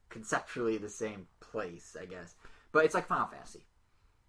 conceptually 0.08 0.78
the 0.78 0.88
same 0.88 1.26
place, 1.40 1.96
I 2.00 2.04
guess. 2.06 2.34
But 2.72 2.84
it's 2.84 2.94
like 2.94 3.06
Final 3.06 3.26
Fantasy. 3.26 3.64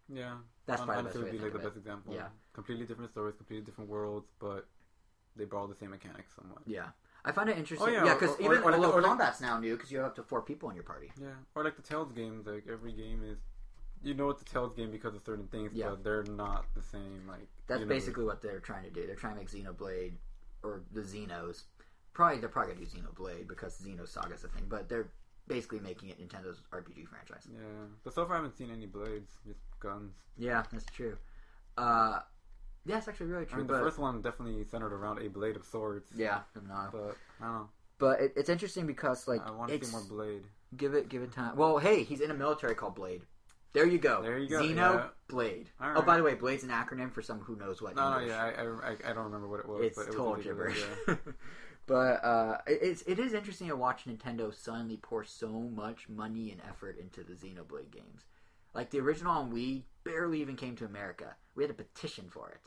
yeah. 0.09 0.35
That's 0.67 0.81
probably 0.83 1.03
the 1.03 1.09
best 1.09 1.17
would 1.17 1.31
be 1.31 1.39
like 1.39 1.53
the 1.53 1.59
best 1.59 1.75
example. 1.77 2.13
Yeah. 2.13 2.27
completely 2.53 2.85
different 2.85 3.11
stories, 3.11 3.35
completely 3.35 3.65
different 3.65 3.89
worlds, 3.89 4.27
but 4.39 4.67
they 5.35 5.45
borrow 5.45 5.67
the 5.67 5.75
same 5.75 5.89
mechanics 5.89 6.33
somewhat. 6.35 6.59
Yeah, 6.65 6.89
I 7.25 7.31
find 7.31 7.49
it 7.49 7.57
interesting. 7.57 7.89
Oh, 7.89 7.91
yeah, 7.91 8.05
yeah, 8.05 8.11
or- 8.11 8.19
because 8.19 8.35
or- 8.39 8.41
even 8.43 8.57
or 8.63 8.71
or 8.73 8.77
like- 9.01 9.03
combat's 9.03 9.41
now 9.41 9.59
new 9.59 9.75
because 9.75 9.91
you 9.91 9.97
have 9.97 10.07
up 10.07 10.15
to 10.15 10.23
four 10.23 10.41
people 10.43 10.69
in 10.69 10.75
your 10.75 10.83
party. 10.85 11.11
Yeah, 11.19 11.29
or 11.55 11.63
like 11.63 11.75
the 11.75 11.81
Tales 11.81 12.11
games, 12.13 12.45
like 12.45 12.65
every 12.71 12.93
game 12.93 13.21
is, 13.23 13.39
you 14.03 14.13
know, 14.13 14.29
it's 14.29 14.41
a 14.41 14.45
Tales 14.45 14.73
game 14.73 14.91
because 14.91 15.13
of 15.15 15.21
certain 15.23 15.47
things, 15.47 15.71
Yeah. 15.73 15.89
but 15.89 16.03
they're 16.03 16.23
not 16.23 16.65
the 16.75 16.81
same. 16.81 17.25
Like 17.27 17.47
That's 17.67 17.79
you 17.81 17.85
know, 17.85 17.89
basically 17.89 18.23
what 18.25 18.41
they're 18.41 18.59
trying 18.59 18.83
to 18.83 18.89
do. 18.89 19.05
They're 19.05 19.15
trying 19.15 19.35
to 19.35 19.39
make 19.39 19.49
Xenoblade 19.49 20.13
or 20.63 20.81
the 20.91 21.01
Xenos. 21.01 21.63
Probably 22.13 22.39
they're 22.39 22.49
probably 22.49 22.73
gonna 22.73 22.85
do 22.85 22.91
Xenoblade 22.97 23.47
because 23.47 23.79
Xenosaga's 23.81 24.43
a 24.43 24.47
thing, 24.49 24.65
but 24.67 24.89
they're 24.89 25.09
basically 25.47 25.79
making 25.79 26.09
it 26.09 26.19
Nintendo's 26.19 26.61
RPG 26.71 27.07
franchise. 27.07 27.47
Yeah, 27.51 27.59
but 28.03 28.13
so 28.13 28.25
far 28.25 28.33
I 28.33 28.37
haven't 28.37 28.57
seen 28.57 28.69
any 28.71 28.85
blades, 28.85 29.37
just 29.45 29.59
guns. 29.79 30.13
Yeah, 30.37 30.63
that's 30.71 30.85
true. 30.85 31.17
Uh, 31.77 32.19
yeah, 32.85 32.97
it's 32.97 33.07
actually 33.07 33.27
really 33.27 33.43
I 33.43 33.45
true. 33.45 33.57
mean, 33.59 33.67
the 33.67 33.79
first 33.79 33.97
one 33.97 34.21
definitely 34.21 34.63
centered 34.65 34.93
around 34.93 35.19
a 35.19 35.29
blade 35.29 35.55
of 35.55 35.63
swords. 35.65 36.09
yeah, 36.15 36.41
no. 36.55 36.89
but 36.91 37.15
I 37.39 37.43
don't 37.45 37.53
know. 37.53 37.69
But 37.97 38.19
it, 38.21 38.33
it's 38.35 38.49
interesting 38.49 38.87
because 38.87 39.27
like 39.27 39.41
I 39.45 39.51
want 39.51 39.71
to 39.71 39.85
see 39.85 39.91
more 39.91 40.01
blade. 40.01 40.43
give 40.75 40.93
it 40.95 41.07
give 41.07 41.21
it 41.21 41.31
time. 41.31 41.55
Well, 41.55 41.77
hey, 41.77 42.03
he's 42.03 42.19
in 42.21 42.31
a 42.31 42.33
military 42.33 42.73
called 42.75 42.95
Blade. 42.95 43.21
There 43.73 43.85
you 43.85 43.99
go. 43.99 44.21
There 44.21 44.37
you 44.37 44.49
go, 44.49 44.61
Xeno 44.61 44.75
yeah. 44.75 45.07
Blade. 45.29 45.69
All 45.79 45.93
Oh, 45.97 46.01
by 46.01 46.17
the 46.17 46.23
way, 46.23 46.35
Blade's 46.35 46.63
an 46.63 46.69
acronym 46.69 47.11
for 47.11 47.21
someone 47.21 47.45
who 47.45 47.55
knows 47.55 47.81
what. 47.81 47.95
No, 47.95 48.13
English. 48.19 48.29
yeah, 48.29 48.43
I, 48.43 48.89
I, 48.89 49.11
I- 49.11 49.13
don't 49.13 49.25
remember 49.25 49.47
what 49.47 49.61
it 49.61 49.67
was. 49.67 49.83
it's 49.85 49.97
but 49.97 50.07
it 50.07 50.11
total 50.11 50.33
was 50.35 50.43
gibberish. 50.43 50.83
yeah. 51.07 51.15
but 51.87 52.23
uh, 52.23 52.57
it- 52.67 52.79
it's 52.81 53.01
it 53.03 53.17
is 53.19 53.33
interesting 53.33 53.69
to 53.69 53.75
watch 53.77 54.05
Nintendo 54.05 54.53
suddenly 54.53 54.97
pour 54.97 55.23
so 55.23 55.47
much 55.49 56.09
money 56.09 56.51
and 56.51 56.61
effort 56.67 56.97
into 56.99 57.23
the 57.23 57.33
Xenoblade 57.33 57.91
games. 57.91 58.25
Like 58.73 58.89
the 58.89 58.99
original 58.99 59.31
on 59.33 59.51
Wii 59.53 59.83
barely 60.03 60.41
even 60.41 60.55
came 60.55 60.75
to 60.77 60.85
America. 60.85 61.35
We 61.55 61.63
had 61.63 61.71
a 61.71 61.73
petition 61.75 62.25
for 62.29 62.49
it, 62.49 62.61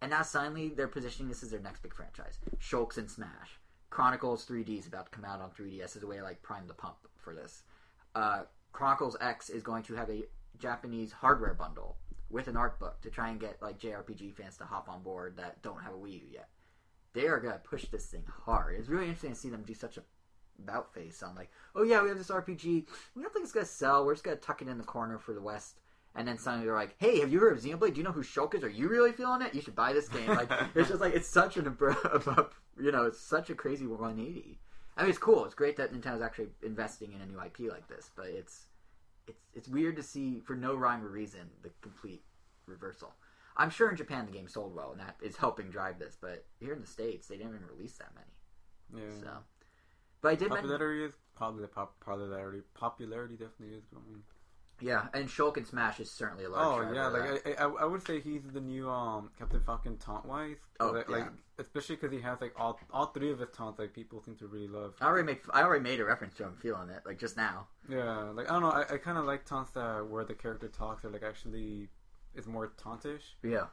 and 0.00 0.10
now 0.10 0.22
suddenly 0.22 0.70
they're 0.70 0.88
positioning 0.88 1.28
this 1.28 1.42
as 1.44 1.50
their 1.50 1.60
next 1.60 1.82
big 1.82 1.94
franchise. 1.94 2.38
Shulks 2.60 2.96
and 2.98 3.10
Smash, 3.10 3.58
Chronicles 3.90 4.44
3D 4.46 4.78
is 4.78 4.86
about 4.86 5.06
to 5.06 5.10
come 5.12 5.24
out 5.24 5.40
on 5.40 5.50
3DS 5.50 5.96
as 5.96 6.02
a 6.02 6.06
way 6.06 6.16
to 6.16 6.22
like 6.24 6.42
prime 6.42 6.66
the 6.66 6.74
pump 6.74 6.96
for 7.16 7.34
this. 7.34 7.62
Uh, 8.14 8.42
Chronicles 8.72 9.16
X 9.20 9.50
is 9.50 9.62
going 9.62 9.82
to 9.84 9.94
have 9.94 10.10
a 10.10 10.24
Japanese 10.58 11.12
hardware 11.12 11.54
bundle 11.54 11.96
with 12.30 12.46
an 12.46 12.56
art 12.56 12.78
book 12.78 13.00
to 13.02 13.10
try 13.10 13.28
and 13.28 13.40
get 13.40 13.60
like 13.60 13.78
JRPG 13.78 14.34
fans 14.34 14.56
to 14.58 14.64
hop 14.64 14.88
on 14.88 15.02
board 15.02 15.36
that 15.36 15.60
don't 15.62 15.82
have 15.82 15.92
a 15.92 15.96
Wii 15.96 16.12
U 16.12 16.26
yet. 16.32 16.48
They 17.12 17.26
are 17.26 17.40
gonna 17.40 17.60
push 17.62 17.86
this 17.86 18.06
thing 18.06 18.24
hard. 18.44 18.76
It's 18.78 18.88
really 18.88 19.06
interesting 19.06 19.32
to 19.32 19.36
see 19.36 19.50
them 19.50 19.64
do 19.66 19.74
such 19.74 19.96
a 19.96 20.02
about 20.62 20.92
face 20.92 21.22
on 21.22 21.34
like, 21.34 21.50
oh 21.74 21.82
yeah, 21.82 22.02
we 22.02 22.08
have 22.08 22.18
this 22.18 22.28
RPG. 22.28 22.86
We 23.14 23.22
don't 23.22 23.32
think 23.32 23.44
it's 23.44 23.52
gonna 23.52 23.66
sell. 23.66 24.04
We're 24.04 24.14
just 24.14 24.24
gonna 24.24 24.36
tuck 24.36 24.62
it 24.62 24.68
in 24.68 24.78
the 24.78 24.84
corner 24.84 25.18
for 25.18 25.32
the 25.32 25.40
West. 25.40 25.80
And 26.14 26.26
then 26.26 26.38
suddenly 26.38 26.66
they're 26.66 26.74
like, 26.74 26.96
"Hey, 26.98 27.20
have 27.20 27.32
you 27.32 27.38
heard 27.38 27.56
of 27.56 27.62
Xenoblade? 27.62 27.94
Do 27.94 27.98
you 27.98 28.02
know 28.02 28.12
who 28.12 28.24
Shulk 28.24 28.54
is? 28.54 28.64
Are 28.64 28.68
you 28.68 28.88
really 28.88 29.12
feeling 29.12 29.42
it? 29.42 29.54
You 29.54 29.60
should 29.60 29.76
buy 29.76 29.92
this 29.92 30.08
game." 30.08 30.28
Like, 30.28 30.50
it's 30.74 30.88
just 30.88 31.00
like 31.00 31.14
it's 31.14 31.28
such 31.28 31.56
an 31.56 31.66
abrupt, 31.68 32.54
you 32.80 32.90
know, 32.90 33.04
it's 33.04 33.20
such 33.20 33.48
a 33.48 33.54
crazy 33.54 33.86
180. 33.86 34.58
I 34.96 35.02
mean, 35.02 35.10
it's 35.10 35.18
cool. 35.18 35.44
It's 35.44 35.54
great 35.54 35.76
that 35.76 35.92
Nintendo's 35.92 36.20
actually 36.22 36.48
investing 36.62 37.12
in 37.12 37.20
a 37.20 37.26
new 37.26 37.40
IP 37.40 37.70
like 37.70 37.88
this, 37.88 38.10
but 38.14 38.26
it's 38.26 38.66
it's 39.26 39.42
it's 39.54 39.68
weird 39.68 39.96
to 39.96 40.02
see 40.02 40.40
for 40.40 40.54
no 40.54 40.74
rhyme 40.74 41.04
or 41.04 41.08
reason 41.08 41.48
the 41.62 41.70
complete 41.80 42.22
reversal. 42.66 43.14
I'm 43.56 43.70
sure 43.70 43.90
in 43.90 43.96
Japan 43.96 44.26
the 44.26 44.32
game 44.32 44.48
sold 44.48 44.74
well, 44.74 44.92
and 44.92 45.00
that 45.00 45.16
is 45.22 45.36
helping 45.36 45.70
drive 45.70 45.98
this. 45.98 46.16
But 46.20 46.44
here 46.58 46.72
in 46.72 46.80
the 46.80 46.86
states, 46.86 47.28
they 47.28 47.36
didn't 47.36 47.54
even 47.54 47.66
release 47.66 47.98
that 47.98 48.10
many. 48.14 49.04
yeah. 49.06 49.20
So, 49.20 49.30
but 50.22 50.28
I 50.28 50.34
did 50.34 50.48
mention, 50.50 50.68
Popularity 50.68 51.04
is 51.04 51.12
probably 51.36 51.66
pop, 51.66 51.98
popularity. 52.00 52.62
Popularity 52.74 53.34
definitely 53.34 53.76
is 53.76 53.84
growing. 53.86 54.22
Yeah, 54.80 55.08
and 55.14 55.28
Shulk 55.28 55.56
and 55.56 55.66
Smash 55.66 56.00
is 56.00 56.10
certainly 56.10 56.44
a 56.44 56.50
large. 56.50 56.88
Oh 56.88 56.92
yeah, 56.92 57.06
like 57.08 57.46
I, 57.46 57.64
I, 57.64 57.66
I 57.66 57.84
would 57.84 58.04
say 58.06 58.20
he's 58.20 58.42
the 58.52 58.60
new 58.60 58.88
um 58.88 59.30
Captain 59.38 59.60
Falcon 59.60 59.96
taunt 59.98 60.26
wise. 60.26 60.56
Oh, 60.78 60.90
like, 60.90 61.08
yeah. 61.08 61.16
like 61.16 61.26
especially 61.58 61.96
because 61.96 62.12
he 62.12 62.20
has 62.20 62.40
like 62.40 62.54
all 62.56 62.78
all 62.92 63.06
three 63.06 63.30
of 63.30 63.38
his 63.38 63.50
taunts 63.50 63.78
like 63.78 63.92
people 63.92 64.22
seem 64.22 64.36
to 64.36 64.46
really 64.46 64.68
love. 64.68 64.94
I 65.00 65.06
already 65.06 65.26
made 65.26 65.38
I 65.52 65.62
already 65.62 65.82
made 65.82 66.00
a 66.00 66.04
reference 66.04 66.34
to 66.36 66.44
him 66.44 66.56
feeling 66.60 66.88
it 66.90 67.02
like 67.04 67.18
just 67.18 67.36
now. 67.36 67.66
Yeah, 67.88 68.30
like 68.30 68.50
I 68.50 68.54
don't 68.54 68.62
know, 68.62 68.70
I, 68.70 68.94
I 68.94 68.96
kind 68.98 69.18
of 69.18 69.24
like 69.24 69.44
taunts 69.44 69.70
that 69.72 70.06
where 70.08 70.24
the 70.24 70.34
character 70.34 70.68
talks 70.68 71.04
or 71.04 71.10
like 71.10 71.22
actually 71.22 71.88
is 72.34 72.46
more 72.46 72.72
tauntish. 72.76 73.36
Yeah, 73.42 73.66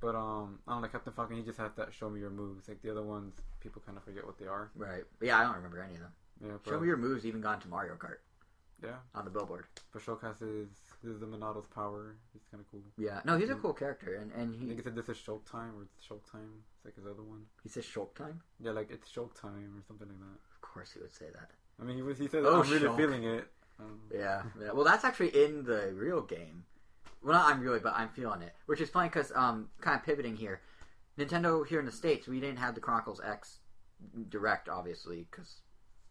But 0.00 0.14
um, 0.14 0.60
I 0.68 0.72
don't 0.72 0.82
know, 0.82 0.88
Captain 0.88 1.12
Falcon 1.12 1.36
he 1.36 1.42
just 1.42 1.58
has 1.58 1.72
that 1.76 1.92
show 1.92 2.08
me 2.08 2.20
your 2.20 2.30
moves. 2.30 2.68
Like 2.68 2.80
the 2.82 2.90
other 2.90 3.02
ones, 3.02 3.34
people 3.60 3.82
kind 3.84 3.98
of 3.98 4.04
forget 4.04 4.24
what 4.24 4.38
they 4.38 4.46
are. 4.46 4.70
right. 4.76 5.02
Yeah, 5.20 5.38
I 5.38 5.42
don't 5.42 5.56
remember 5.56 5.82
any 5.82 5.94
of 5.94 6.00
them. 6.00 6.12
Yeah, 6.44 6.70
Show 6.70 6.80
me 6.80 6.86
your 6.88 6.96
moves. 6.96 7.24
Even 7.24 7.40
gone 7.40 7.60
to 7.60 7.68
Mario 7.68 7.94
Kart 7.94 8.18
yeah. 8.82 8.96
on 9.14 9.24
the 9.24 9.30
billboard. 9.30 9.66
But 9.92 10.02
Shulk 10.02 10.24
is 10.42 10.68
the 11.02 11.26
Monado's 11.26 11.66
power. 11.74 12.16
He's 12.32 12.42
kind 12.50 12.62
of 12.64 12.70
cool. 12.70 12.80
Yeah, 12.96 13.20
no, 13.24 13.36
he's 13.38 13.50
a 13.50 13.54
cool 13.54 13.72
character, 13.72 14.14
and 14.16 14.32
and 14.32 14.54
I 14.54 14.58
he 14.58 14.66
think 14.66 14.86
it's 14.86 14.94
this 15.06 15.16
is 15.16 15.22
Shulk 15.22 15.50
time 15.50 15.72
or 15.76 15.82
it's 15.82 16.06
Shulk 16.06 16.30
time. 16.30 16.50
It's 16.76 16.84
like 16.84 16.96
his 16.96 17.04
other 17.06 17.22
one. 17.22 17.42
he 17.62 17.68
says 17.68 17.84
Shulk 17.84 18.14
time. 18.14 18.40
Yeah, 18.60 18.72
like 18.72 18.90
it's 18.90 19.08
Shulk 19.10 19.38
time 19.40 19.72
or 19.76 19.82
something 19.86 20.08
like 20.08 20.18
that. 20.18 20.38
Of 20.54 20.60
course, 20.60 20.92
he 20.92 21.00
would 21.00 21.12
say 21.12 21.26
that. 21.32 21.50
I 21.80 21.84
mean, 21.84 21.96
he 21.96 22.02
was 22.02 22.18
he 22.18 22.28
says 22.28 22.44
Oh, 22.46 22.62
I'm 22.62 22.70
really 22.70 22.86
Shulk. 22.86 22.96
feeling 22.96 23.24
it. 23.24 23.46
Um, 23.80 24.00
Yeah, 24.12 24.42
yeah. 24.60 24.70
Well, 24.72 24.84
that's 24.84 25.04
actually 25.04 25.30
in 25.30 25.64
the 25.64 25.92
real 25.94 26.20
game. 26.22 26.64
Well, 27.22 27.32
not 27.34 27.50
I'm 27.52 27.60
really, 27.60 27.80
but 27.80 27.94
I'm 27.96 28.10
feeling 28.10 28.42
it. 28.42 28.54
Which 28.66 28.80
is 28.80 28.90
funny 28.90 29.08
because, 29.08 29.32
um, 29.34 29.68
kind 29.80 29.98
of 29.98 30.04
pivoting 30.04 30.36
here, 30.36 30.60
Nintendo 31.18 31.66
here 31.66 31.80
in 31.80 31.86
the 31.86 31.92
states, 31.92 32.28
we 32.28 32.38
didn't 32.38 32.58
have 32.58 32.74
the 32.74 32.80
Chronicles 32.80 33.20
X 33.24 33.58
direct, 34.28 34.68
obviously, 34.68 35.26
because 35.30 35.56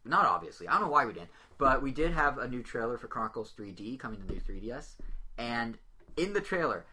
not 0.06 0.26
obviously. 0.26 0.68
I 0.68 0.74
don't 0.74 0.84
know 0.84 0.89
why 0.89 1.06
we 1.06 1.13
didn't, 1.13 1.30
but 1.58 1.82
we 1.82 1.92
did 1.92 2.12
have 2.12 2.38
a 2.38 2.48
new 2.48 2.62
trailer 2.63 2.98
for 2.98 3.08
Chronicles 3.08 3.54
3D 3.58 4.00
coming 4.00 4.20
to 4.22 4.34
new 4.34 4.39
3DS, 4.39 4.96
and 5.38 5.78
in 6.18 6.34
the 6.34 6.42
trailer, 6.42 6.86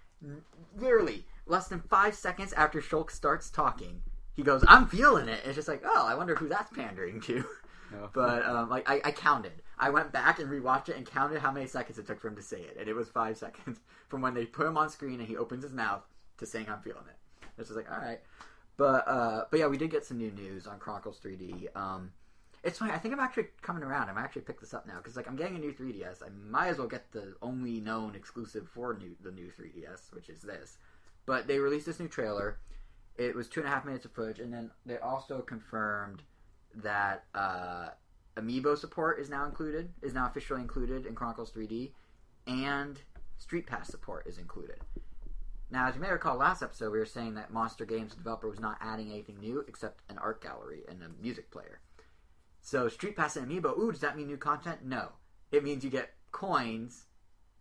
literally 0.76 1.24
less 1.46 1.68
than 1.68 1.80
five 1.80 2.14
seconds 2.14 2.52
after 2.52 2.80
Shulk 2.80 3.10
starts 3.10 3.50
talking, 3.50 4.02
he 4.34 4.42
goes, 4.42 4.64
"I'm 4.68 4.86
feeling 4.86 5.28
it." 5.28 5.40
It's 5.44 5.56
just 5.56 5.68
like, 5.68 5.82
oh, 5.84 6.06
I 6.06 6.14
wonder 6.14 6.34
who 6.34 6.48
that's 6.48 6.70
pandering 6.70 7.20
to. 7.22 7.34
yeah. 7.92 8.06
But 8.12 8.46
um, 8.46 8.70
like 8.70 8.88
I, 8.88 9.00
I 9.04 9.10
counted. 9.10 9.62
I 9.76 9.90
went 9.90 10.12
back 10.12 10.38
and 10.38 10.48
rewatched 10.48 10.90
it 10.90 10.96
and 10.96 11.04
counted 11.04 11.40
how 11.40 11.50
many 11.50 11.66
seconds 11.66 11.98
it 11.98 12.06
took 12.06 12.20
for 12.20 12.28
him 12.28 12.36
to 12.36 12.42
say 12.42 12.60
it, 12.60 12.76
and 12.78 12.88
it 12.88 12.94
was 12.94 13.08
five 13.08 13.36
seconds 13.36 13.80
from 14.08 14.20
when 14.22 14.34
they 14.34 14.46
put 14.46 14.66
him 14.66 14.76
on 14.78 14.90
screen 14.90 15.18
and 15.18 15.28
he 15.28 15.36
opens 15.36 15.64
his 15.64 15.72
mouth 15.72 16.02
to 16.38 16.46
saying 16.46 16.66
"I'm 16.70 16.80
feeling 16.80 17.02
it." 17.08 17.46
It's 17.58 17.68
just 17.68 17.76
like 17.76 17.90
all 17.90 17.98
right, 17.98 18.20
but 18.76 19.08
uh, 19.08 19.44
but 19.50 19.58
yeah, 19.58 19.66
we 19.66 19.76
did 19.76 19.90
get 19.90 20.04
some 20.04 20.18
new 20.18 20.30
news 20.30 20.66
on 20.66 20.78
Chronicles 20.78 21.18
3D. 21.24 21.76
Um, 21.76 22.12
it's 22.62 22.78
funny. 22.78 22.92
I 22.92 22.98
think 22.98 23.14
I'm 23.14 23.20
actually 23.20 23.46
coming 23.62 23.82
around. 23.82 24.08
I'm 24.08 24.18
actually 24.18 24.42
pick 24.42 24.60
this 24.60 24.74
up 24.74 24.86
now 24.86 24.96
because 24.96 25.16
like 25.16 25.26
I'm 25.26 25.36
getting 25.36 25.56
a 25.56 25.58
new 25.58 25.72
3DS. 25.72 26.22
I 26.22 26.28
might 26.50 26.68
as 26.68 26.78
well 26.78 26.88
get 26.88 27.10
the 27.12 27.34
only 27.40 27.80
known 27.80 28.14
exclusive 28.14 28.68
for 28.68 28.94
new 28.94 29.16
the 29.22 29.30
new 29.30 29.50
3DS, 29.50 30.12
which 30.12 30.28
is 30.28 30.42
this. 30.42 30.78
But 31.26 31.46
they 31.46 31.58
released 31.58 31.86
this 31.86 32.00
new 32.00 32.08
trailer. 32.08 32.58
It 33.16 33.34
was 33.34 33.48
two 33.48 33.60
and 33.60 33.68
a 33.68 33.72
half 33.72 33.84
minutes 33.84 34.04
of 34.04 34.12
footage, 34.12 34.40
and 34.40 34.52
then 34.52 34.70
they 34.86 34.98
also 34.98 35.40
confirmed 35.40 36.22
that 36.74 37.24
uh, 37.34 37.88
Amiibo 38.36 38.76
support 38.76 39.20
is 39.20 39.28
now 39.28 39.46
included, 39.46 39.90
is 40.02 40.14
now 40.14 40.26
officially 40.26 40.60
included 40.60 41.06
in 41.06 41.14
Chronicles 41.14 41.52
3D, 41.52 41.92
and 42.46 43.00
Street 43.38 43.66
Pass 43.66 43.88
support 43.88 44.26
is 44.26 44.38
included. 44.38 44.78
Now, 45.70 45.86
as 45.86 45.94
you 45.94 46.00
may 46.00 46.10
recall, 46.10 46.36
last 46.36 46.62
episode 46.62 46.92
we 46.92 46.98
were 46.98 47.06
saying 47.06 47.34
that 47.34 47.52
Monster 47.52 47.84
Games 47.84 48.14
developer 48.14 48.48
was 48.48 48.60
not 48.60 48.78
adding 48.80 49.10
anything 49.10 49.38
new 49.38 49.64
except 49.68 50.00
an 50.08 50.18
art 50.18 50.42
gallery 50.42 50.82
and 50.88 51.02
a 51.02 51.22
music 51.22 51.50
player. 51.50 51.80
So 52.70 52.86
Street 52.86 53.16
Pass 53.16 53.34
and 53.34 53.50
Amiibo, 53.50 53.76
ooh, 53.76 53.90
does 53.90 54.00
that 54.02 54.16
mean 54.16 54.28
new 54.28 54.36
content? 54.36 54.84
No. 54.84 55.08
It 55.50 55.64
means 55.64 55.82
you 55.82 55.90
get 55.90 56.10
coins 56.30 57.06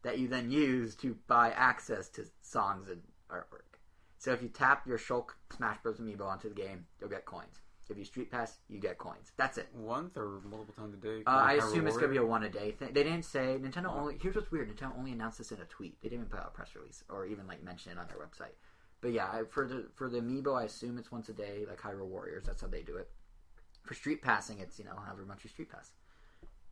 that 0.04 0.19
you 0.19 0.28
then 0.28 0.52
use 0.52 0.93
to 0.98 1.17
buy 1.26 1.50
access 1.50 2.10
to 2.10 2.28
songs 2.43 2.88
and 2.88 3.02
artwork. 3.28 3.80
So 4.19 4.34
if 4.34 4.43
you 4.43 4.50
tap 4.50 4.86
your 4.86 5.00
Shulk 5.00 5.30
Smash 5.58 5.78
Bros. 5.82 5.98
Amiibo 5.98 6.28
onto 6.28 6.48
the 6.48 6.54
game, 6.54 6.86
you'll 7.00 7.10
get 7.10 7.26
coins. 7.26 7.60
If 7.89 7.98
you 7.98 8.06
Street 8.06 8.30
Pass, 8.30 8.60
you 8.67 8.78
get 8.80 9.00
coins. 9.00 9.32
That's 9.36 9.58
it. 9.58 9.69
Once 9.74 10.15
or 10.15 10.41
multiple 10.48 10.76
times 10.78 10.93
a 10.93 10.98
day. 10.98 11.24
Uh, 11.26 11.32
I 11.32 11.54
assume 11.54 11.88
it's 11.88 11.98
gonna 11.98 12.10
be 12.10 12.17
a 12.17 12.24
one 12.24 12.43
a 12.43 12.50
day 12.50 12.69
thing. 12.69 12.93
They 12.93 13.04
didn't 13.04 13.26
say 13.26 13.58
Nintendo 13.60 13.88
only. 13.88 14.15
Here's 14.22 14.36
what's 14.36 14.52
weird: 14.52 14.69
Nintendo 14.69 14.95
only 14.95 15.12
announced 15.12 15.39
this 15.39 15.52
in 15.52 15.60
a 15.60 15.65
tweet. 15.65 16.00
They 16.04 16.10
didn't 16.10 16.26
even 16.26 16.29
put 16.29 16.40
out 16.40 16.52
a 16.54 16.56
press 16.56 16.75
release 16.75 17.04
or 17.10 17.25
even 17.25 17.48
like 17.48 17.63
mention 17.63 17.94
it 17.94 17.98
on 17.98 18.06
their 18.06 18.17
website. 18.17 18.54
But 19.02 19.13
yeah, 19.13 19.42
for 19.50 19.67
the 19.67 19.88
for 19.96 20.08
the 20.08 20.19
amiibo, 20.19 20.56
I 20.56 20.65
assume 20.65 21.00
it's 21.00 21.12
once 21.12 21.29
a 21.29 21.34
day, 21.34 21.65
like 21.67 21.79
Hyrule 21.79 22.06
Warriors. 22.06 22.44
That's 22.46 22.62
how 22.62 22.67
they 22.67 22.84
do 22.84 22.98
it. 22.98 23.10
For 23.90 23.96
street 23.96 24.21
passing, 24.21 24.60
it's 24.60 24.77
you 24.77 24.85
know 24.85 24.94
however 25.04 25.25
much 25.25 25.44
you 25.44 25.50
street 25.50 25.71
pass. 25.71 25.90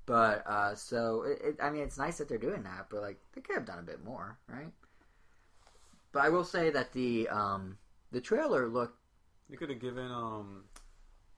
But 0.06 0.46
uh, 0.46 0.76
so 0.76 1.24
it, 1.24 1.42
it, 1.44 1.56
I 1.60 1.72
mean, 1.72 1.82
it's 1.82 1.98
nice 1.98 2.20
that 2.20 2.30
they're 2.30 2.38
doing 2.38 2.62
that, 2.62 2.90
but 2.92 3.02
like 3.02 3.18
they 3.34 3.42
could 3.42 3.56
have 3.56 3.66
done 3.66 3.80
a 3.80 3.82
bit 3.82 4.06
more, 4.06 4.38
right? 4.48 4.70
But 6.12 6.26
I 6.26 6.30
will 6.30 6.44
say 6.44 6.70
that 6.70 6.94
the 6.94 7.28
um, 7.30 7.80
the 8.12 8.22
trailer 8.22 8.68
looked 8.68 9.00
You 9.50 9.58
could 9.58 9.72
have 9.72 9.82
given 9.82 10.12
um 10.12 10.66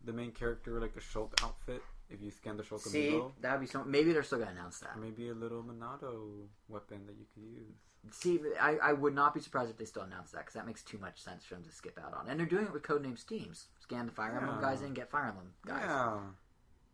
the 0.04 0.12
main 0.12 0.32
character 0.32 0.82
like 0.82 0.98
a 0.98 1.00
Shulk 1.00 1.42
outfit 1.42 1.82
if 2.10 2.22
you 2.22 2.30
scan 2.30 2.58
the 2.58 2.64
Shulk 2.64 2.82
see 2.82 3.22
that 3.40 3.54
would 3.54 3.62
be 3.62 3.68
some. 3.68 3.90
Maybe 3.90 4.12
they're 4.12 4.24
still 4.24 4.40
gonna 4.40 4.52
announce 4.52 4.80
that. 4.80 5.00
Maybe 5.00 5.30
a 5.30 5.34
little 5.34 5.64
Monado 5.64 6.46
weapon 6.68 7.06
that 7.06 7.16
you 7.16 7.26
could 7.34 7.44
use. 7.44 7.78
See, 8.12 8.42
I, 8.60 8.76
I 8.84 8.92
would 8.92 9.16
not 9.16 9.34
be 9.34 9.40
surprised 9.40 9.72
if 9.72 9.78
they 9.78 9.86
still 9.86 10.04
announce 10.04 10.32
that 10.32 10.40
because 10.40 10.56
that 10.56 10.66
makes 10.66 10.84
too 10.84 10.98
much 10.98 11.22
sense 11.22 11.46
for 11.46 11.56
them 11.56 11.64
to 11.64 11.72
skip 11.72 11.98
out 11.98 12.14
on. 12.14 12.28
And 12.28 12.38
they're 12.38 12.48
doing 12.48 12.66
it 12.66 12.74
with 12.74 12.84
Codename 12.84 13.18
Steams. 13.18 13.68
Scan 13.90 14.06
the 14.06 14.12
Fire 14.12 14.38
Emblem 14.38 14.58
Yeah. 14.58 14.70
guys 14.70 14.82
in, 14.84 14.94
get 14.94 15.10
Fire 15.10 15.26
Emblem 15.30 15.52
guys. 15.66 15.84
Yeah. 15.84 16.20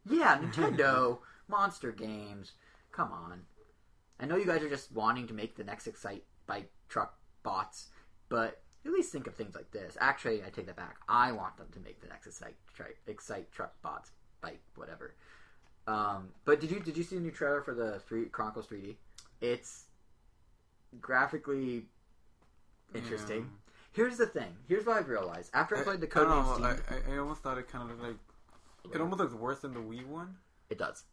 Yeah, 0.08 0.38
Nintendo, 0.42 1.20
Monster 1.50 1.92
Games. 1.92 2.54
Come 2.94 3.12
on. 3.12 3.42
I 4.18 4.26
know 4.26 4.38
you 4.38 4.46
guys 4.46 4.64
are 4.64 4.70
just 4.70 4.94
wanting 4.94 5.28
to 5.28 5.34
make 5.34 5.58
the 5.58 5.66
next 5.66 5.88
Excite 5.88 6.24
bike 6.48 6.72
truck 6.88 7.18
bots, 7.44 7.88
but 8.30 8.62
at 8.86 8.94
least 8.94 9.12
think 9.12 9.28
of 9.28 9.36
things 9.36 9.56
like 9.56 9.72
this. 9.72 9.98
Actually, 10.00 10.42
I 10.46 10.50
take 10.50 10.68
that 10.68 10.78
back. 10.78 10.96
I 11.10 11.34
want 11.34 11.58
them 11.58 11.68
to 11.74 11.80
make 11.82 12.00
the 12.00 12.08
next 12.08 12.28
Excite, 12.28 12.56
tri- 12.74 12.94
Excite 13.08 13.52
Truck 13.52 13.74
Bots 13.82 14.12
bike, 14.40 14.62
whatever. 14.76 15.16
Um, 15.88 16.30
but 16.46 16.62
did 16.62 16.72
you 16.72 16.80
did 16.80 16.96
you 16.96 17.04
see 17.04 17.16
the 17.18 17.22
new 17.22 17.32
trailer 17.32 17.62
for 17.62 17.74
the 17.74 18.00
three 18.08 18.26
Chronicles 18.28 18.68
3D? 18.68 18.96
It's 19.42 19.86
graphically 21.02 21.88
interesting. 22.94 23.40
Yeah. 23.42 23.65
Here's 23.96 24.18
the 24.18 24.26
thing. 24.28 24.56
Here's 24.68 24.86
what 24.86 24.98
I've 24.98 25.08
realized 25.08 25.52
after 25.54 25.78
I 25.78 25.84
played 25.84 26.02
the 26.02 26.08
I 26.08 26.24
don't 26.24 26.30
know, 26.30 26.54
Steam. 26.54 26.66
I, 26.66 27.12
I, 27.12 27.16
I 27.16 27.18
almost 27.20 27.42
thought 27.42 27.58
it 27.58 27.70
kind 27.70 27.90
of 27.90 27.98
looked 28.00 28.04
like 28.04 28.94
it 28.96 29.02
almost 29.02 29.20
looks 29.20 29.34
worse 29.34 29.60
than 29.60 29.74
the 29.74 29.80
Wii 29.80 30.06
one, 30.06 30.36
It 30.70 30.78
does 30.78 31.04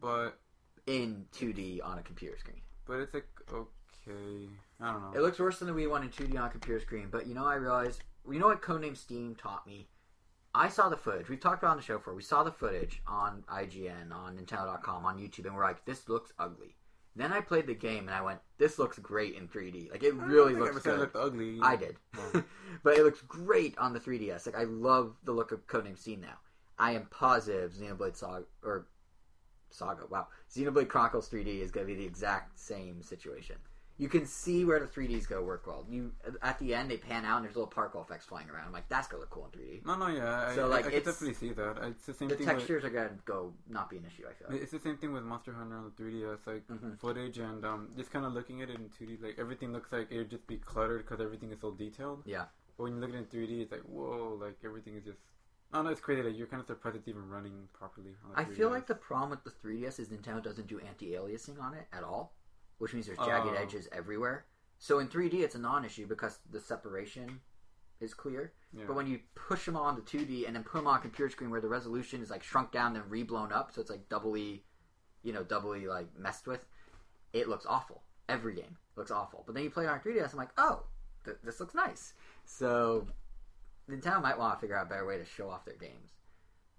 but 0.00 0.38
in 0.86 1.24
2D 1.36 1.78
on 1.84 1.98
a 1.98 2.02
computer 2.02 2.36
screen. 2.38 2.60
but 2.86 2.94
it's 2.98 3.14
like 3.14 3.26
okay. 3.52 4.48
I 4.80 4.92
don't 4.92 5.00
know. 5.00 5.12
It 5.18 5.22
looks 5.22 5.38
worse 5.38 5.60
than 5.60 5.68
the 5.68 5.74
Wii 5.74 5.88
one 5.88 6.02
in 6.02 6.08
2D 6.10 6.36
on 6.38 6.48
a 6.48 6.50
computer 6.50 6.80
screen. 6.80 7.08
But 7.10 7.26
you 7.26 7.34
know, 7.34 7.46
I 7.46 7.54
realized. 7.54 8.02
You 8.30 8.38
know 8.38 8.46
what 8.48 8.62
Codename 8.62 8.96
Steam 8.96 9.34
taught 9.34 9.66
me? 9.66 9.88
I 10.54 10.68
saw 10.68 10.88
the 10.88 10.96
footage. 10.96 11.28
We've 11.28 11.40
talked 11.40 11.62
about 11.62 11.68
it 11.68 11.72
on 11.72 11.76
the 11.78 11.82
show 11.82 11.96
before. 11.98 12.14
We 12.14 12.22
saw 12.22 12.42
the 12.44 12.52
footage 12.52 13.00
on 13.06 13.42
IGN, 13.48 14.12
on 14.12 14.36
Nintendo.com, 14.36 15.06
on 15.06 15.18
YouTube, 15.18 15.46
and 15.46 15.54
we're 15.56 15.64
like, 15.64 15.84
"This 15.84 16.08
looks 16.08 16.32
ugly." 16.38 16.76
Then 17.14 17.32
I 17.32 17.40
played 17.40 17.66
the 17.66 17.74
game 17.74 18.08
and 18.08 18.16
I 18.16 18.22
went, 18.22 18.40
"This 18.58 18.78
looks 18.78 18.98
great 18.98 19.34
in 19.34 19.48
3D. 19.48 19.90
Like 19.90 20.02
it 20.02 20.14
really 20.14 20.54
looks 20.54 20.70
ever 20.70 20.80
said 20.80 20.92
it 20.92 20.96
good." 20.96 21.00
looked 21.00 21.16
ugly. 21.16 21.58
I 21.60 21.76
did, 21.76 21.96
but 22.82 22.98
it 22.98 23.04
looks 23.04 23.20
great 23.22 23.76
on 23.78 23.92
the 23.92 24.00
3DS. 24.00 24.46
Like 24.46 24.56
I 24.56 24.64
love 24.64 25.16
the 25.24 25.32
look 25.32 25.52
of 25.52 25.66
Codename 25.66 25.98
C 25.98 26.16
now. 26.16 26.38
I 26.78 26.92
am 26.92 27.06
positive 27.06 27.72
Xenoblade 27.72 28.16
Saga 28.16 28.44
or 28.62 28.86
Saga. 29.70 30.06
Wow, 30.06 30.28
Xenoblade 30.50 30.88
Chronicles 30.88 31.28
3D 31.28 31.60
is 31.60 31.70
going 31.70 31.86
to 31.86 31.92
be 31.92 31.98
the 31.98 32.06
exact 32.06 32.58
same 32.58 33.02
situation. 33.02 33.56
You 34.02 34.08
can 34.08 34.26
see 34.26 34.64
where 34.64 34.80
the 34.80 34.86
3Ds 34.88 35.28
go 35.28 35.40
work 35.44 35.64
well. 35.64 35.86
You 35.88 36.10
at 36.42 36.58
the 36.58 36.74
end 36.74 36.90
they 36.90 36.96
pan 36.96 37.24
out 37.24 37.36
and 37.36 37.44
there's 37.44 37.54
little 37.54 37.70
particle 37.70 38.02
effects 38.02 38.24
flying 38.26 38.50
around. 38.50 38.66
I'm 38.66 38.72
like, 38.72 38.88
that's 38.88 39.06
gonna 39.06 39.20
look 39.20 39.30
cool 39.30 39.48
in 39.52 39.56
3D. 39.56 39.86
No, 39.86 39.94
no, 39.96 40.08
yeah. 40.08 40.48
I, 40.48 40.54
So, 40.56 40.66
like, 40.66 40.86
I, 40.86 40.88
I 40.88 40.90
can 40.90 41.04
definitely 41.04 41.34
see 41.34 41.52
that. 41.52 41.78
It's 41.84 42.06
the 42.06 42.12
same 42.14 42.26
The 42.28 42.34
thing. 42.34 42.46
textures 42.46 42.82
are 42.82 42.90
gonna 42.90 43.16
go 43.24 43.52
not 43.68 43.88
be 43.90 43.98
an 43.98 44.04
issue. 44.04 44.24
I 44.28 44.32
feel 44.32 44.48
like. 44.50 44.60
it's 44.60 44.72
the 44.72 44.80
same 44.80 44.96
thing 44.96 45.12
with 45.12 45.22
Monster 45.22 45.52
Hunter 45.52 45.76
on 45.76 45.84
the 45.84 46.02
3DS. 46.02 46.44
Like 46.48 46.66
Mhm. 46.66 46.98
footage 46.98 47.38
and 47.38 47.64
um, 47.64 47.90
just 47.96 48.10
kind 48.10 48.26
of 48.26 48.32
looking 48.32 48.60
at 48.60 48.70
it 48.70 48.80
in 48.80 48.88
2D, 48.88 49.22
like 49.22 49.36
everything 49.38 49.72
looks 49.72 49.92
like 49.92 50.10
it 50.10 50.18
would 50.18 50.30
just 50.30 50.48
be 50.48 50.56
cluttered 50.58 51.06
because 51.06 51.20
everything 51.20 51.52
is 51.52 51.60
so 51.60 51.70
detailed. 51.70 52.24
Yeah. 52.26 52.46
But 52.76 52.82
when 52.82 52.94
you 52.94 53.00
look 53.00 53.10
at 53.10 53.14
it 53.14 53.18
in 53.18 53.26
3D, 53.26 53.60
it's 53.62 53.70
like 53.70 53.82
whoa, 53.82 54.36
like 54.40 54.56
everything 54.64 54.96
is 54.96 55.04
just. 55.04 55.18
I 55.72 55.76
don't 55.76 55.84
know, 55.84 55.92
it's 55.92 56.00
crazy. 56.00 56.22
Like 56.24 56.36
you're 56.36 56.48
kind 56.48 56.60
of 56.60 56.66
surprised 56.66 56.96
it's 56.96 57.06
even 57.06 57.28
running 57.30 57.68
properly. 57.72 58.16
On 58.24 58.32
the 58.32 58.38
I 58.40 58.44
feel 58.46 58.68
3DS. 58.68 58.72
like 58.72 58.86
the 58.88 58.96
problem 58.96 59.30
with 59.30 59.44
the 59.44 59.50
3DS 59.50 60.00
is 60.00 60.08
Nintendo 60.08 60.42
doesn't 60.42 60.66
do 60.66 60.80
anti-aliasing 60.80 61.62
on 61.62 61.74
it 61.74 61.86
at 61.92 62.02
all, 62.02 62.34
which 62.82 62.92
means 62.94 63.06
there's 63.06 63.18
jagged 63.18 63.46
Oh. 63.46 63.54
edges 63.54 63.88
everywhere. 63.92 64.44
So 64.80 64.98
in 64.98 65.06
3D 65.06 65.34
it's 65.44 65.54
a 65.54 65.58
non-issue 65.60 66.08
because 66.08 66.40
the 66.50 66.58
separation 66.58 67.40
is 68.00 68.12
clear. 68.12 68.52
Yeah. 68.72 68.84
But 68.88 68.96
when 68.96 69.06
you 69.06 69.20
push 69.36 69.64
them 69.66 69.76
on 69.76 69.94
the 69.94 70.02
2D 70.02 70.46
and 70.46 70.56
then 70.56 70.64
put 70.64 70.78
them 70.78 70.88
on 70.88 70.98
a 70.98 71.00
computer 71.00 71.30
screen 71.30 71.50
where 71.50 71.60
the 71.60 71.68
resolution 71.68 72.20
is 72.20 72.30
like 72.30 72.42
shrunk 72.42 72.72
down 72.72 72.96
and 72.96 73.04
then 73.04 73.08
reblown 73.10 73.52
up, 73.52 73.70
so 73.72 73.80
it's 73.80 73.90
like 73.90 74.08
doubly, 74.08 74.64
you 75.22 75.32
know, 75.32 75.44
doubly 75.44 75.86
like 75.86 76.08
messed 76.18 76.48
with, 76.48 76.66
it 77.32 77.48
looks 77.48 77.66
awful. 77.66 78.02
Every 78.28 78.54
game 78.54 78.76
looks 78.96 79.12
awful. 79.12 79.44
But 79.46 79.54
then 79.54 79.62
you 79.62 79.70
play 79.70 79.84
it 79.84 79.88
on 79.90 80.00
3DS, 80.00 80.32
I'm 80.32 80.38
like, 80.38 80.50
oh, 80.58 80.82
th- 81.24 81.36
this 81.44 81.60
looks 81.60 81.74
nice. 81.76 82.14
So 82.44 83.06
Nintendo 83.88 84.20
might 84.20 84.36
want 84.38 84.54
to 84.56 84.60
figure 84.60 84.76
out 84.76 84.86
a 84.86 84.88
better 84.88 85.06
way 85.06 85.18
to 85.18 85.24
show 85.24 85.48
off 85.48 85.64
their 85.64 85.76
games 85.76 86.10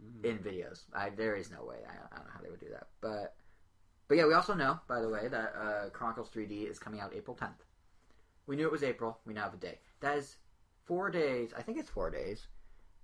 Mm. 0.04 0.26
in 0.26 0.40
videos. 0.40 0.84
I, 0.94 1.12
there 1.12 1.36
is 1.38 1.50
no 1.52 1.64
way. 1.64 1.78
I, 1.88 1.92
I 1.94 2.18
don't 2.18 2.26
know 2.28 2.34
how 2.36 2.42
they 2.42 2.50
would 2.50 2.60
do 2.60 2.70
that. 2.72 2.88
But 3.00 3.36
but 4.14 4.20
yeah, 4.20 4.28
we 4.28 4.36
also 4.36 4.54
know, 4.54 4.80
by 4.88 5.02
the 5.02 5.10
way, 5.10 5.28
that 5.28 5.56
uh, 5.60 5.90
Chronicles 5.90 6.30
3D 6.30 6.70
is 6.70 6.78
coming 6.78 7.00
out 7.00 7.16
April 7.16 7.36
10th. 7.36 7.66
We 8.46 8.56
knew 8.56 8.68
it 8.68 8.72
was 8.72 8.84
April. 8.84 9.18
We 9.26 9.34
now 9.34 9.46
have 9.46 9.56
a 9.56 9.58
date. 9.58 9.80
That 10.02 10.20
is 10.20 10.36
four 10.86 11.10
days. 11.10 11.52
I 11.58 11.64
think 11.64 11.80
it's 11.80 11.90
four 11.90 12.12
days. 12.12 12.46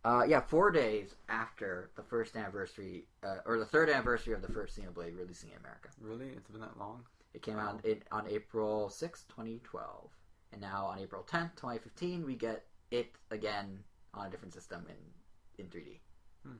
Uh, 0.05 0.21
yeah, 0.27 0.39
four 0.39 0.69
days 0.69 1.15
after 1.27 1.89
the 1.95 2.03
first 2.03 2.35
anniversary, 2.35 3.07
uh, 3.23 3.37
or 3.47 3.57
the 3.57 3.65
third 3.65 3.89
anniversary 3.89 4.35
of 4.35 4.43
the 4.43 4.53
first 4.53 4.79
Xenoblade 4.79 5.17
releasing 5.17 5.49
in 5.49 5.57
America. 5.57 5.89
Really, 5.99 6.27
it's 6.27 6.47
been 6.51 6.61
that 6.61 6.77
long. 6.77 7.01
It 7.33 7.41
came 7.41 7.57
out 7.57 7.83
in, 7.83 8.03
on 8.11 8.27
April 8.27 8.87
sixth, 8.87 9.27
2012. 9.29 10.11
And 10.51 10.61
now 10.61 10.85
on 10.85 10.99
April 10.99 11.25
10th, 11.27 11.55
2015, 11.55 12.23
we 12.23 12.35
get 12.35 12.65
it 12.91 13.13
again 13.31 13.79
on 14.13 14.27
a 14.27 14.29
different 14.29 14.53
system 14.53 14.85
in, 14.87 15.65
in 15.65 15.71
3D. 15.71 16.01
Hmm. 16.45 16.57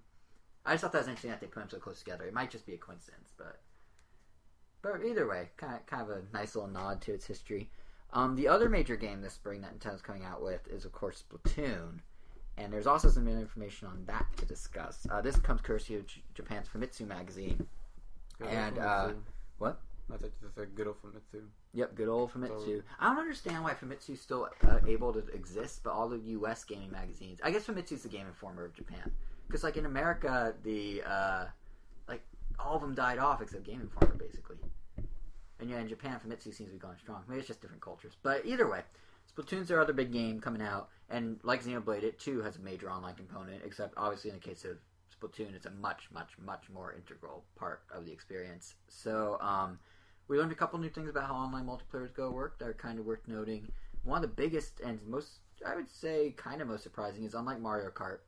I 0.65 0.71
just 0.71 0.81
thought 0.81 0.91
that 0.93 1.01
was 1.01 1.07
interesting 1.07 1.29
that 1.29 1.39
they 1.39 1.45
put 1.45 1.59
them 1.59 1.69
so 1.69 1.77
close 1.77 1.99
together. 1.99 2.23
It 2.23 2.33
might 2.33 2.49
just 2.49 2.65
be 2.65 2.73
a 2.73 2.77
coincidence, 2.79 3.31
but 3.37 3.59
but 4.81 5.01
either 5.05 5.27
way, 5.27 5.49
kind 5.57 5.75
of, 5.75 5.85
kind 5.85 6.01
of 6.01 6.09
a 6.09 6.21
nice 6.33 6.55
little 6.55 6.69
nod 6.69 7.01
to 7.01 7.13
its 7.13 7.25
history. 7.25 7.69
Um, 8.11 8.35
the 8.35 8.47
other 8.47 8.69
major 8.69 8.95
game 8.95 9.21
this 9.21 9.33
spring 9.33 9.61
that 9.61 9.77
Nintendo's 9.77 10.01
coming 10.01 10.25
out 10.25 10.41
with 10.41 10.67
is, 10.67 10.85
of 10.85 10.91
course, 10.91 11.23
Splatoon. 11.23 11.99
And 12.57 12.73
there's 12.73 12.87
also 12.87 13.09
some 13.09 13.27
information 13.27 13.87
on 13.87 14.03
that 14.07 14.25
to 14.37 14.45
discuss. 14.45 15.05
Uh, 15.09 15.21
this 15.21 15.37
comes 15.37 15.61
courtesy 15.61 15.95
of 15.95 16.07
J- 16.07 16.23
Japan's 16.33 16.67
Famitsu 16.67 17.07
magazine. 17.07 17.67
Good 18.39 18.47
And, 18.47 18.79
uh, 18.79 19.11
what? 19.59 19.79
That's 20.09 20.23
like 20.23 20.33
just 20.41 20.57
a 20.57 20.65
good 20.65 20.87
old 20.87 20.97
Famitsu. 21.01 21.43
Yep, 21.73 21.95
good 21.95 22.09
old 22.09 22.33
Famitsu. 22.33 22.81
I 22.99 23.09
don't 23.09 23.19
understand 23.19 23.63
why 23.63 23.73
Famitsu's 23.75 24.19
still 24.19 24.49
uh, 24.67 24.79
able 24.87 25.13
to 25.13 25.19
exist, 25.27 25.81
but 25.83 25.91
all 25.91 26.09
the 26.09 26.17
U.S. 26.17 26.63
gaming 26.63 26.91
magazines. 26.91 27.39
I 27.43 27.51
guess 27.51 27.65
Famitsu's 27.65 28.01
the 28.01 28.09
Game 28.09 28.25
Informer 28.25 28.65
of 28.65 28.73
Japan, 28.73 29.11
because 29.47 29.63
like 29.63 29.77
in 29.77 29.85
America, 29.85 30.55
the 30.63 31.03
uh, 31.05 31.45
all 32.59 32.75
of 32.75 32.81
them 32.81 32.95
died 32.95 33.17
off 33.17 33.41
except 33.41 33.63
Game 33.63 33.81
Informer, 33.81 34.15
basically. 34.15 34.57
And 35.59 35.69
yeah, 35.69 35.79
in 35.79 35.87
Japan, 35.87 36.19
Famitsu 36.19 36.53
seems 36.53 36.69
to 36.69 36.73
be 36.73 36.77
going 36.77 36.97
strong. 36.97 37.23
Maybe 37.27 37.39
it's 37.39 37.47
just 37.47 37.61
different 37.61 37.81
cultures, 37.81 38.15
but 38.23 38.45
either 38.45 38.69
way, 38.69 38.81
Splatoon's 39.35 39.67
their 39.67 39.81
other 39.81 39.93
big 39.93 40.11
game 40.11 40.39
coming 40.39 40.61
out, 40.61 40.89
and 41.09 41.39
like 41.43 41.63
Xenoblade, 41.63 42.03
it 42.03 42.19
too 42.19 42.41
has 42.41 42.55
a 42.55 42.59
major 42.59 42.89
online 42.89 43.15
component. 43.15 43.61
Except 43.65 43.93
obviously 43.97 44.29
in 44.31 44.37
the 44.37 44.41
case 44.41 44.65
of 44.65 44.77
Splatoon, 45.13 45.53
it's 45.53 45.65
a 45.65 45.71
much, 45.71 46.09
much, 46.13 46.31
much 46.43 46.69
more 46.73 46.93
integral 46.93 47.43
part 47.55 47.81
of 47.93 48.05
the 48.05 48.11
experience. 48.11 48.75
So. 48.87 49.37
um 49.41 49.79
we 50.29 50.37
learned 50.37 50.51
a 50.51 50.55
couple 50.55 50.79
new 50.79 50.89
things 50.89 51.09
about 51.09 51.27
how 51.27 51.33
online 51.33 51.65
multiplayers 51.65 52.13
go 52.13 52.29
work 52.29 52.59
that 52.59 52.67
are 52.67 52.73
kind 52.73 52.99
of 52.99 53.05
worth 53.05 53.27
noting. 53.27 53.67
One 54.03 54.23
of 54.23 54.29
the 54.29 54.35
biggest 54.35 54.79
and 54.79 54.99
most, 55.07 55.39
I 55.65 55.75
would 55.75 55.89
say, 55.89 56.35
kind 56.37 56.61
of 56.61 56.67
most 56.67 56.83
surprising 56.83 57.23
is 57.25 57.33
unlike 57.33 57.59
Mario 57.59 57.89
Kart, 57.89 58.19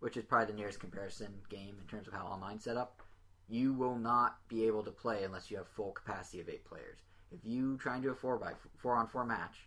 which 0.00 0.16
is 0.16 0.24
probably 0.24 0.52
the 0.52 0.58
nearest 0.58 0.80
comparison 0.80 1.32
game 1.48 1.76
in 1.80 1.86
terms 1.86 2.08
of 2.08 2.12
how 2.12 2.26
online 2.26 2.58
set 2.58 2.76
up, 2.76 3.02
you 3.48 3.72
will 3.72 3.96
not 3.96 4.36
be 4.48 4.66
able 4.66 4.82
to 4.84 4.90
play 4.90 5.24
unless 5.24 5.50
you 5.50 5.56
have 5.56 5.68
full 5.68 5.92
capacity 5.92 6.40
of 6.40 6.48
eight 6.48 6.64
players. 6.64 6.98
If 7.30 7.40
you 7.44 7.76
try 7.78 7.94
and 7.94 8.02
do 8.02 8.10
a 8.10 8.14
four 8.14 8.38
by 8.38 8.52
four 8.78 8.96
on 8.96 9.06
four 9.08 9.24
match, 9.24 9.66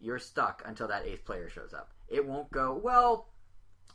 you're 0.00 0.18
stuck 0.18 0.62
until 0.66 0.88
that 0.88 1.06
eighth 1.06 1.24
player 1.24 1.48
shows 1.50 1.72
up. 1.74 1.90
It 2.08 2.26
won't 2.26 2.50
go 2.50 2.80
well. 2.82 3.28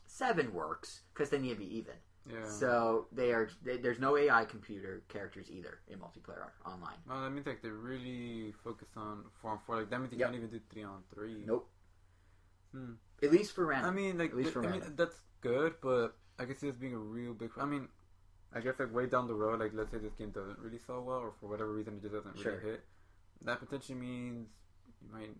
Seven 0.05 0.53
works 0.53 1.01
because 1.14 1.30
they 1.30 1.39
need 1.39 1.49
to 1.51 1.55
be 1.55 1.78
even. 1.78 1.93
Yeah. 2.32 2.47
So 2.47 3.07
they 3.11 3.32
are. 3.32 3.49
They, 3.64 3.78
there's 3.78 3.99
no 3.99 4.16
AI 4.18 4.45
computer 4.45 5.03
characters 5.09 5.47
either 5.51 5.80
in 5.88 5.99
multiplayer 5.99 6.49
online. 6.66 6.95
No, 7.07 7.22
that 7.22 7.30
means 7.32 7.45
like 7.47 7.61
they 7.61 7.70
really 7.70 8.53
focus 8.64 8.88
on 8.95 9.24
four 9.41 9.51
on 9.51 9.59
four. 9.66 9.78
Like 9.78 9.89
that 9.89 9.99
means 9.99 10.14
you 10.14 10.20
Yep. 10.20 10.28
can't 10.28 10.38
even 10.38 10.49
do 10.49 10.59
three 10.72 10.84
on 10.84 11.01
three. 11.14 11.43
Nope. 11.45 11.70
Hmm. 12.74 12.93
At 13.22 13.32
least 13.32 13.53
for 13.53 13.66
random. 13.66 13.89
I 13.89 13.93
mean, 13.93 14.18
like, 14.18 14.32
At 14.32 14.38
least 14.38 14.51
for 14.51 14.59
I 14.59 14.64
mean, 14.64 14.72
random. 14.82 14.95
that's 14.97 15.20
good, 15.41 15.76
but 15.82 16.16
I 16.39 16.45
guess 16.45 16.64
it's 16.64 16.78
being 16.78 16.93
a 16.93 16.97
real 16.97 17.34
big. 17.34 17.49
I 17.59 17.66
mean, 17.66 17.88
I 18.56 18.60
guess 18.60 18.76
like 18.80 18.93
way 18.93 19.08
down 19.08 19.28
the 19.28 19.34
road, 19.34 19.60
like 19.60 19.72
let's 19.74 19.91
say 19.91 19.97
this 19.97 20.14
game 20.14 20.30
doesn't 20.32 20.60
really 20.60 20.80
sell 20.86 21.01
well, 21.01 21.18
or 21.18 21.34
for 21.39 21.47
whatever 21.49 21.72
reason 21.74 21.95
it 21.95 22.01
just 22.01 22.14
doesn't 22.14 22.32
really 22.34 22.43
Sure. 22.43 22.60
hit. 22.60 22.84
That 23.41 23.60
potentially 23.60 23.97
means 23.97 24.47
you 25.01 25.12
might, 25.12 25.36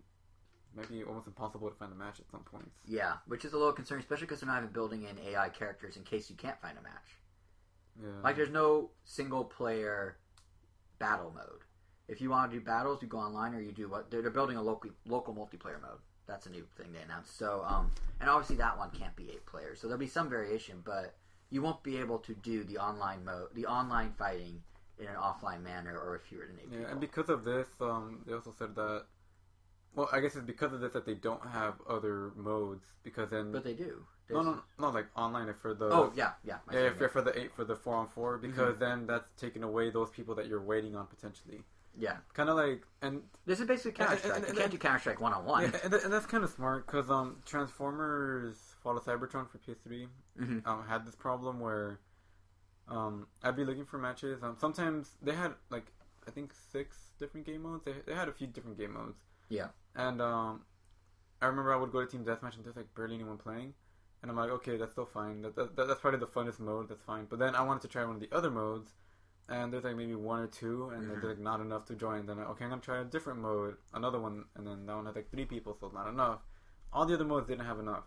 might 0.76 0.88
be 0.90 1.04
almost 1.04 1.26
impossible 1.26 1.68
to 1.70 1.76
find 1.76 1.92
a 1.92 1.94
match 1.94 2.20
at 2.20 2.28
some 2.30 2.42
points. 2.42 2.74
yeah, 2.86 3.14
which 3.26 3.44
is 3.44 3.52
a 3.52 3.56
little 3.56 3.72
concerning, 3.72 4.02
especially 4.02 4.26
because 4.26 4.40
they're 4.40 4.48
not 4.48 4.58
even 4.58 4.72
building 4.72 5.04
in 5.04 5.18
AI 5.18 5.48
characters 5.50 5.96
in 5.96 6.02
case 6.02 6.28
you 6.28 6.36
can't 6.36 6.60
find 6.60 6.76
a 6.76 6.82
match. 6.82 7.18
Yeah. 8.02 8.08
Like, 8.24 8.34
there's 8.36 8.50
no 8.50 8.90
single 9.04 9.44
player 9.44 10.18
battle 10.98 11.32
mode. 11.34 11.60
If 12.08 12.20
you 12.20 12.28
want 12.30 12.50
to 12.50 12.58
do 12.58 12.64
battles, 12.64 13.00
you 13.00 13.08
go 13.08 13.18
online 13.18 13.54
or 13.54 13.60
you 13.60 13.72
do 13.72 13.88
what? 13.88 14.10
They're, 14.10 14.20
they're 14.20 14.30
building 14.30 14.56
a 14.56 14.62
local 14.62 14.90
local 15.06 15.34
multiplayer 15.34 15.80
mode. 15.80 16.00
That's 16.26 16.46
a 16.46 16.50
new 16.50 16.66
thing 16.76 16.92
they 16.92 17.00
announced. 17.02 17.38
So, 17.38 17.62
um, 17.66 17.90
and 18.20 18.28
obviously 18.28 18.56
that 18.56 18.76
one 18.76 18.90
can't 18.90 19.14
be 19.16 19.30
eight 19.30 19.46
players, 19.46 19.80
so 19.80 19.86
there'll 19.86 20.00
be 20.00 20.06
some 20.08 20.28
variation, 20.28 20.82
but 20.84 21.14
you 21.50 21.62
won't 21.62 21.82
be 21.82 21.98
able 21.98 22.18
to 22.18 22.34
do 22.34 22.64
the 22.64 22.78
online 22.78 23.24
mode, 23.24 23.48
the 23.54 23.66
online 23.66 24.12
fighting 24.18 24.62
in 24.98 25.06
an 25.06 25.14
offline 25.16 25.62
manner, 25.62 25.98
or 25.98 26.16
if 26.16 26.30
you 26.32 26.38
were 26.38 26.44
to 26.46 26.52
eight 26.52 26.68
Yeah, 26.70 26.78
people. 26.78 26.90
and 26.92 27.00
because 27.00 27.28
of 27.28 27.44
this, 27.44 27.68
um, 27.80 28.22
they 28.26 28.32
also 28.32 28.52
said 28.56 28.74
that. 28.76 29.04
Well, 29.96 30.08
I 30.12 30.18
guess 30.20 30.34
it's 30.34 30.44
because 30.44 30.72
of 30.72 30.80
this 30.80 30.92
that 30.94 31.06
they 31.06 31.14
don't 31.14 31.46
have 31.46 31.74
other 31.88 32.32
modes 32.34 32.84
because 33.04 33.30
then 33.30 33.52
but 33.52 33.62
they 33.62 33.74
do. 33.74 34.04
no, 34.28 34.42
no, 34.42 34.58
no, 34.80 34.90
like 34.90 35.06
online 35.16 35.48
if 35.48 35.56
for 35.58 35.72
the 35.72 35.84
Oh 35.86 36.12
yeah, 36.16 36.32
yeah. 36.44 36.58
Yeah 36.72 36.90
if 37.00 37.12
for 37.12 37.22
the 37.22 37.38
eight 37.38 37.54
for 37.54 37.64
the 37.64 37.76
four 37.76 37.94
on 37.94 38.08
four 38.08 38.38
Mm-hmm. 38.38 38.48
because 38.50 38.76
then 38.78 39.06
that's 39.06 39.30
taking 39.40 39.62
away 39.62 39.90
those 39.90 40.10
people 40.10 40.34
that 40.34 40.48
you're 40.48 40.60
waiting 40.62 40.96
on 40.96 41.06
potentially. 41.06 41.60
yeah. 41.96 42.16
Kind 42.32 42.48
of 42.48 42.56
like 42.56 42.82
and 43.02 43.22
This 43.46 43.60
is 43.60 43.66
basically 43.68 43.92
Counter 43.92 44.16
Strike. 44.16 44.48
You 44.48 44.54
can't 44.54 44.70
do 44.72 44.78
Counter 44.78 44.98
Strike 44.98 45.20
one 45.20 45.32
on 45.32 45.44
one. 45.44 45.64
and 45.84 45.92
that's 46.12 46.26
kind 46.26 46.42
of 46.42 46.50
smart 46.50 46.86
because 46.86 47.08
um 47.08 47.36
Transformers 47.46 48.73
Fall 48.84 48.96
of 48.98 49.04
Cybertron 49.04 49.48
for 49.50 49.58
PS3 49.58 50.06
Mhm. 50.38 50.66
um 50.66 50.86
had 50.86 51.04
this 51.06 51.16
problem 51.16 51.58
where 51.58 51.98
um 52.86 53.26
I'd 53.42 53.56
be 53.56 53.64
looking 53.64 53.86
for 53.86 53.98
matches 53.98 54.42
um 54.42 54.56
sometimes 54.60 55.16
they 55.22 55.34
had 55.34 55.54
like 55.70 55.86
I 56.28 56.30
think 56.30 56.52
six 56.52 57.12
different 57.18 57.46
game 57.46 57.62
modes 57.62 57.82
they 57.84 57.94
they 58.06 58.14
had 58.14 58.28
a 58.28 58.32
few 58.32 58.46
different 58.46 58.78
game 58.78 58.92
modes 58.92 59.18
Yeah. 59.48 59.68
and 59.96 60.20
um 60.20 60.64
I 61.42 61.46
remember 61.46 61.72
I 61.72 61.76
would 61.76 61.90
go 61.92 62.00
to 62.00 62.06
team 62.06 62.24
deathmatch 62.24 62.56
and 62.56 62.64
there's 62.64 62.76
like 62.76 62.94
barely 62.94 63.16
anyone 63.16 63.36
playing, 63.36 63.74
and 64.22 64.30
I'm 64.30 64.36
like, 64.36 64.48
okay, 64.50 64.78
that's 64.78 64.92
still 64.92 65.04
fine. 65.04 65.42
That, 65.42 65.54
that, 65.56 65.76
that- 65.76 65.88
that's 65.88 66.00
probably 66.00 66.20
the 66.20 66.26
funnest 66.26 66.58
mode. 66.58 66.88
That's 66.88 67.02
fine. 67.02 67.26
But 67.28 67.38
then 67.38 67.54
I 67.54 67.60
wanted 67.60 67.82
to 67.82 67.88
try 67.88 68.02
one 68.06 68.14
of 68.14 68.20
the 68.22 68.32
other 68.34 68.50
modes, 68.50 68.94
and 69.50 69.70
there's 69.70 69.84
like 69.84 69.94
maybe 69.96 70.14
one 70.14 70.40
or 70.40 70.46
two, 70.46 70.88
and 70.90 71.02
Mhm. 71.02 71.08
there's 71.08 71.24
like 71.24 71.38
not 71.38 71.60
enough 71.60 71.84
to 71.86 71.94
join. 71.96 72.24
Then 72.24 72.38
okay, 72.38 72.64
I'm 72.64 72.70
gonna 72.70 72.80
try 72.80 72.98
a 73.00 73.04
different 73.04 73.40
mode, 73.40 73.76
another 73.92 74.18
one, 74.18 74.46
and 74.54 74.66
then 74.66 74.86
that 74.86 74.94
one 74.96 75.04
had 75.04 75.16
like 75.16 75.30
three 75.30 75.44
people, 75.44 75.76
so 75.78 75.88
not 75.92 76.08
enough. 76.08 76.40
All 76.94 77.04
the 77.04 77.12
other 77.12 77.26
modes 77.26 77.46
didn't 77.46 77.66
have 77.66 77.78
enough, 77.80 78.04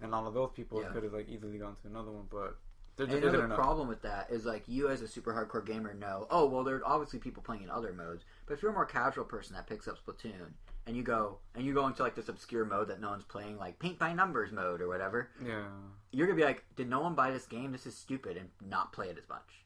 and 0.00 0.14
all 0.14 0.26
of 0.26 0.34
those 0.34 0.50
people 0.54 0.80
Yeah. 0.82 0.88
could 0.90 1.02
have 1.04 1.12
like 1.12 1.28
easily 1.28 1.58
gone 1.58 1.76
to 1.82 1.86
another 1.88 2.10
one, 2.10 2.26
but 2.30 2.58
there 2.96 3.06
just 3.06 3.16
you 3.16 3.22
know 3.22 3.34
isn't 3.34 3.48
the 3.48 3.54
problem 3.54 3.88
with 3.88 4.02
that 4.02 4.30
is 4.30 4.44
like 4.44 4.62
you 4.68 4.88
as 4.88 5.02
a 5.02 5.08
super 5.08 5.32
hardcore 5.32 5.64
gamer 5.66 5.94
know, 5.94 6.26
oh 6.30 6.46
well, 6.46 6.62
there's 6.64 6.82
obviously 6.84 7.18
people 7.18 7.42
playing 7.42 7.62
in 7.62 7.70
other 7.70 7.92
modes. 7.92 8.24
But 8.46 8.54
if 8.54 8.62
you're 8.62 8.70
a 8.70 8.74
more 8.74 8.86
casual 8.86 9.24
person 9.24 9.54
that 9.56 9.66
picks 9.66 9.88
up 9.88 9.96
Splatoon 10.04 10.52
and 10.86 10.96
you 10.96 11.02
go 11.02 11.38
and 11.54 11.64
you 11.64 11.74
go 11.74 11.86
into 11.86 12.02
like 12.02 12.14
this 12.14 12.28
obscure 12.28 12.64
mode 12.64 12.88
that 12.88 13.00
no 13.00 13.10
one's 13.10 13.24
playing, 13.24 13.56
like 13.58 13.78
paint 13.78 13.98
by 13.98 14.12
numbers 14.12 14.52
mode 14.52 14.80
or 14.80 14.86
whatever, 14.88 15.30
Yeah. 15.44 15.64
you're 16.12 16.26
gonna 16.26 16.36
be 16.36 16.44
like, 16.44 16.64
did 16.76 16.88
no 16.88 17.00
one 17.00 17.14
buy 17.14 17.30
this 17.30 17.46
game? 17.46 17.72
This 17.72 17.86
is 17.86 17.96
stupid, 17.96 18.36
and 18.36 18.50
not 18.60 18.92
play 18.92 19.08
it 19.08 19.18
as 19.18 19.28
much. 19.28 19.64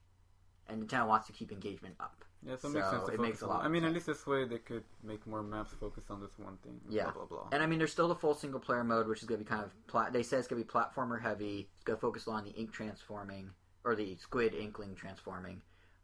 And 0.66 0.86
Nintendo 0.86 1.06
wants 1.08 1.26
to 1.26 1.32
keep 1.32 1.50
engagement 1.52 1.96
up. 2.00 2.24
Yeah, 2.48 2.56
so 2.56 2.68
it 2.68 2.72
makes 2.72 2.90
sense 2.90 3.02
to 3.04 3.12
it 3.12 3.16
focus 3.16 3.20
makes 3.20 3.40
a 3.42 3.46
lot 3.46 3.64
I 3.64 3.68
mean, 3.68 3.84
of 3.84 3.88
at 3.90 3.94
least 3.94 4.06
this 4.06 4.26
way 4.26 4.44
they 4.46 4.58
could 4.58 4.84
make 5.04 5.26
more 5.26 5.42
maps 5.42 5.72
focus 5.78 6.04
on 6.08 6.20
this 6.20 6.30
one 6.38 6.56
thing. 6.64 6.80
Yeah. 6.88 7.04
Blah 7.04 7.12
blah 7.12 7.26
blah. 7.26 7.48
And 7.52 7.62
I 7.62 7.66
mean, 7.66 7.78
there's 7.78 7.92
still 7.92 8.08
the 8.08 8.14
full 8.14 8.34
single 8.34 8.60
player 8.60 8.82
mode, 8.84 9.06
which 9.06 9.20
is 9.20 9.26
going 9.28 9.38
to 9.38 9.44
be 9.44 9.48
kind 9.48 9.64
of. 9.64 9.70
Pla- 9.86 10.10
they 10.10 10.22
say 10.22 10.38
it's 10.38 10.48
going 10.48 10.62
to 10.62 10.66
be 10.66 10.72
platformer 10.72 11.20
heavy. 11.20 11.68
It's 11.76 11.84
going 11.84 11.96
to 11.98 12.00
focus 12.00 12.26
on 12.26 12.44
the 12.44 12.50
ink 12.52 12.72
transforming 12.72 13.50
or 13.84 13.94
the 13.94 14.16
squid 14.16 14.54
inkling 14.54 14.94
transforming. 14.94 15.60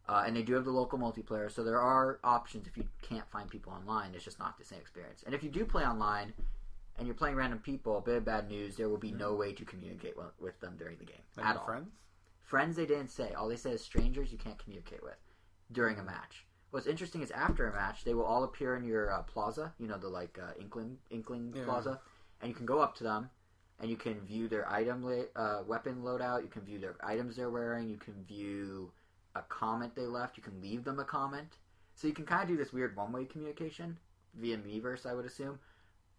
Uh, 0.06 0.24
and 0.26 0.36
they 0.36 0.42
do 0.42 0.52
have 0.52 0.66
the 0.66 0.70
local 0.70 0.98
multiplayer, 0.98 1.50
so 1.50 1.64
there 1.64 1.80
are 1.80 2.20
options 2.22 2.66
if 2.66 2.76
you 2.76 2.84
can't 3.00 3.26
find 3.30 3.48
people 3.48 3.72
online. 3.72 4.14
It's 4.14 4.22
just 4.22 4.38
not 4.38 4.58
the 4.58 4.64
same 4.64 4.78
experience. 4.78 5.22
And 5.24 5.34
if 5.34 5.42
you 5.42 5.48
do 5.48 5.64
play 5.64 5.82
online 5.82 6.34
and 6.98 7.06
you're 7.06 7.14
playing 7.14 7.36
random 7.36 7.58
people, 7.58 7.96
a 7.96 8.02
bit 8.02 8.16
of 8.16 8.24
bad 8.26 8.50
news: 8.50 8.76
there 8.76 8.90
will 8.90 8.98
be 8.98 9.12
no 9.12 9.34
way 9.34 9.54
to 9.54 9.64
communicate 9.64 10.14
with, 10.14 10.26
with 10.38 10.60
them 10.60 10.76
during 10.78 10.98
the 10.98 11.06
game 11.06 11.22
Like 11.38 11.46
at 11.46 11.56
all. 11.56 11.64
friends. 11.64 11.88
Friends, 12.42 12.76
they 12.76 12.84
didn't 12.84 13.08
say. 13.08 13.32
All 13.32 13.48
they 13.48 13.56
said 13.56 13.72
is 13.72 13.82
strangers 13.82 14.30
you 14.30 14.36
can't 14.36 14.58
communicate 14.58 15.02
with 15.02 15.16
during 15.72 15.98
a 15.98 16.02
match. 16.04 16.46
What's 16.70 16.86
interesting 16.86 17.22
is 17.22 17.30
after 17.30 17.68
a 17.68 17.72
match, 17.72 18.04
they 18.04 18.14
will 18.14 18.24
all 18.24 18.44
appear 18.44 18.74
in 18.76 18.84
your 18.84 19.12
uh, 19.12 19.22
plaza. 19.22 19.72
You 19.78 19.86
know 19.86 19.98
the 19.98 20.08
like 20.08 20.38
uh, 20.42 20.52
inkling 20.60 20.98
inkling 21.10 21.52
Yeah. 21.56 21.64
plaza, 21.64 22.00
and 22.40 22.48
you 22.48 22.54
can 22.54 22.66
go 22.66 22.80
up 22.80 22.96
to 22.96 23.04
them, 23.04 23.30
and 23.80 23.88
you 23.88 23.96
can 23.96 24.20
view 24.20 24.48
their 24.48 24.68
item 24.70 25.02
la- 25.04 25.30
uh, 25.40 25.62
weapon 25.66 26.02
loadout. 26.02 26.42
You 26.42 26.48
can 26.48 26.62
view 26.62 26.78
their 26.78 26.96
items 27.02 27.36
they're 27.36 27.50
wearing. 27.50 27.88
You 27.88 27.96
can 27.96 28.24
view 28.24 28.90
a 29.36 29.42
comment 29.42 29.94
they 29.94 30.06
left. 30.06 30.36
You 30.36 30.42
can 30.42 30.60
leave 30.60 30.84
them 30.84 30.98
a 30.98 31.04
comment. 31.04 31.58
So 31.94 32.08
you 32.08 32.12
can 32.14 32.24
kind 32.24 32.42
of 32.42 32.48
do 32.48 32.56
this 32.56 32.72
weird 32.72 32.96
one 32.96 33.12
way 33.12 33.24
communication 33.24 33.98
via 34.34 34.56
Miiverse, 34.56 35.06
I 35.06 35.14
would 35.14 35.26
assume. 35.26 35.60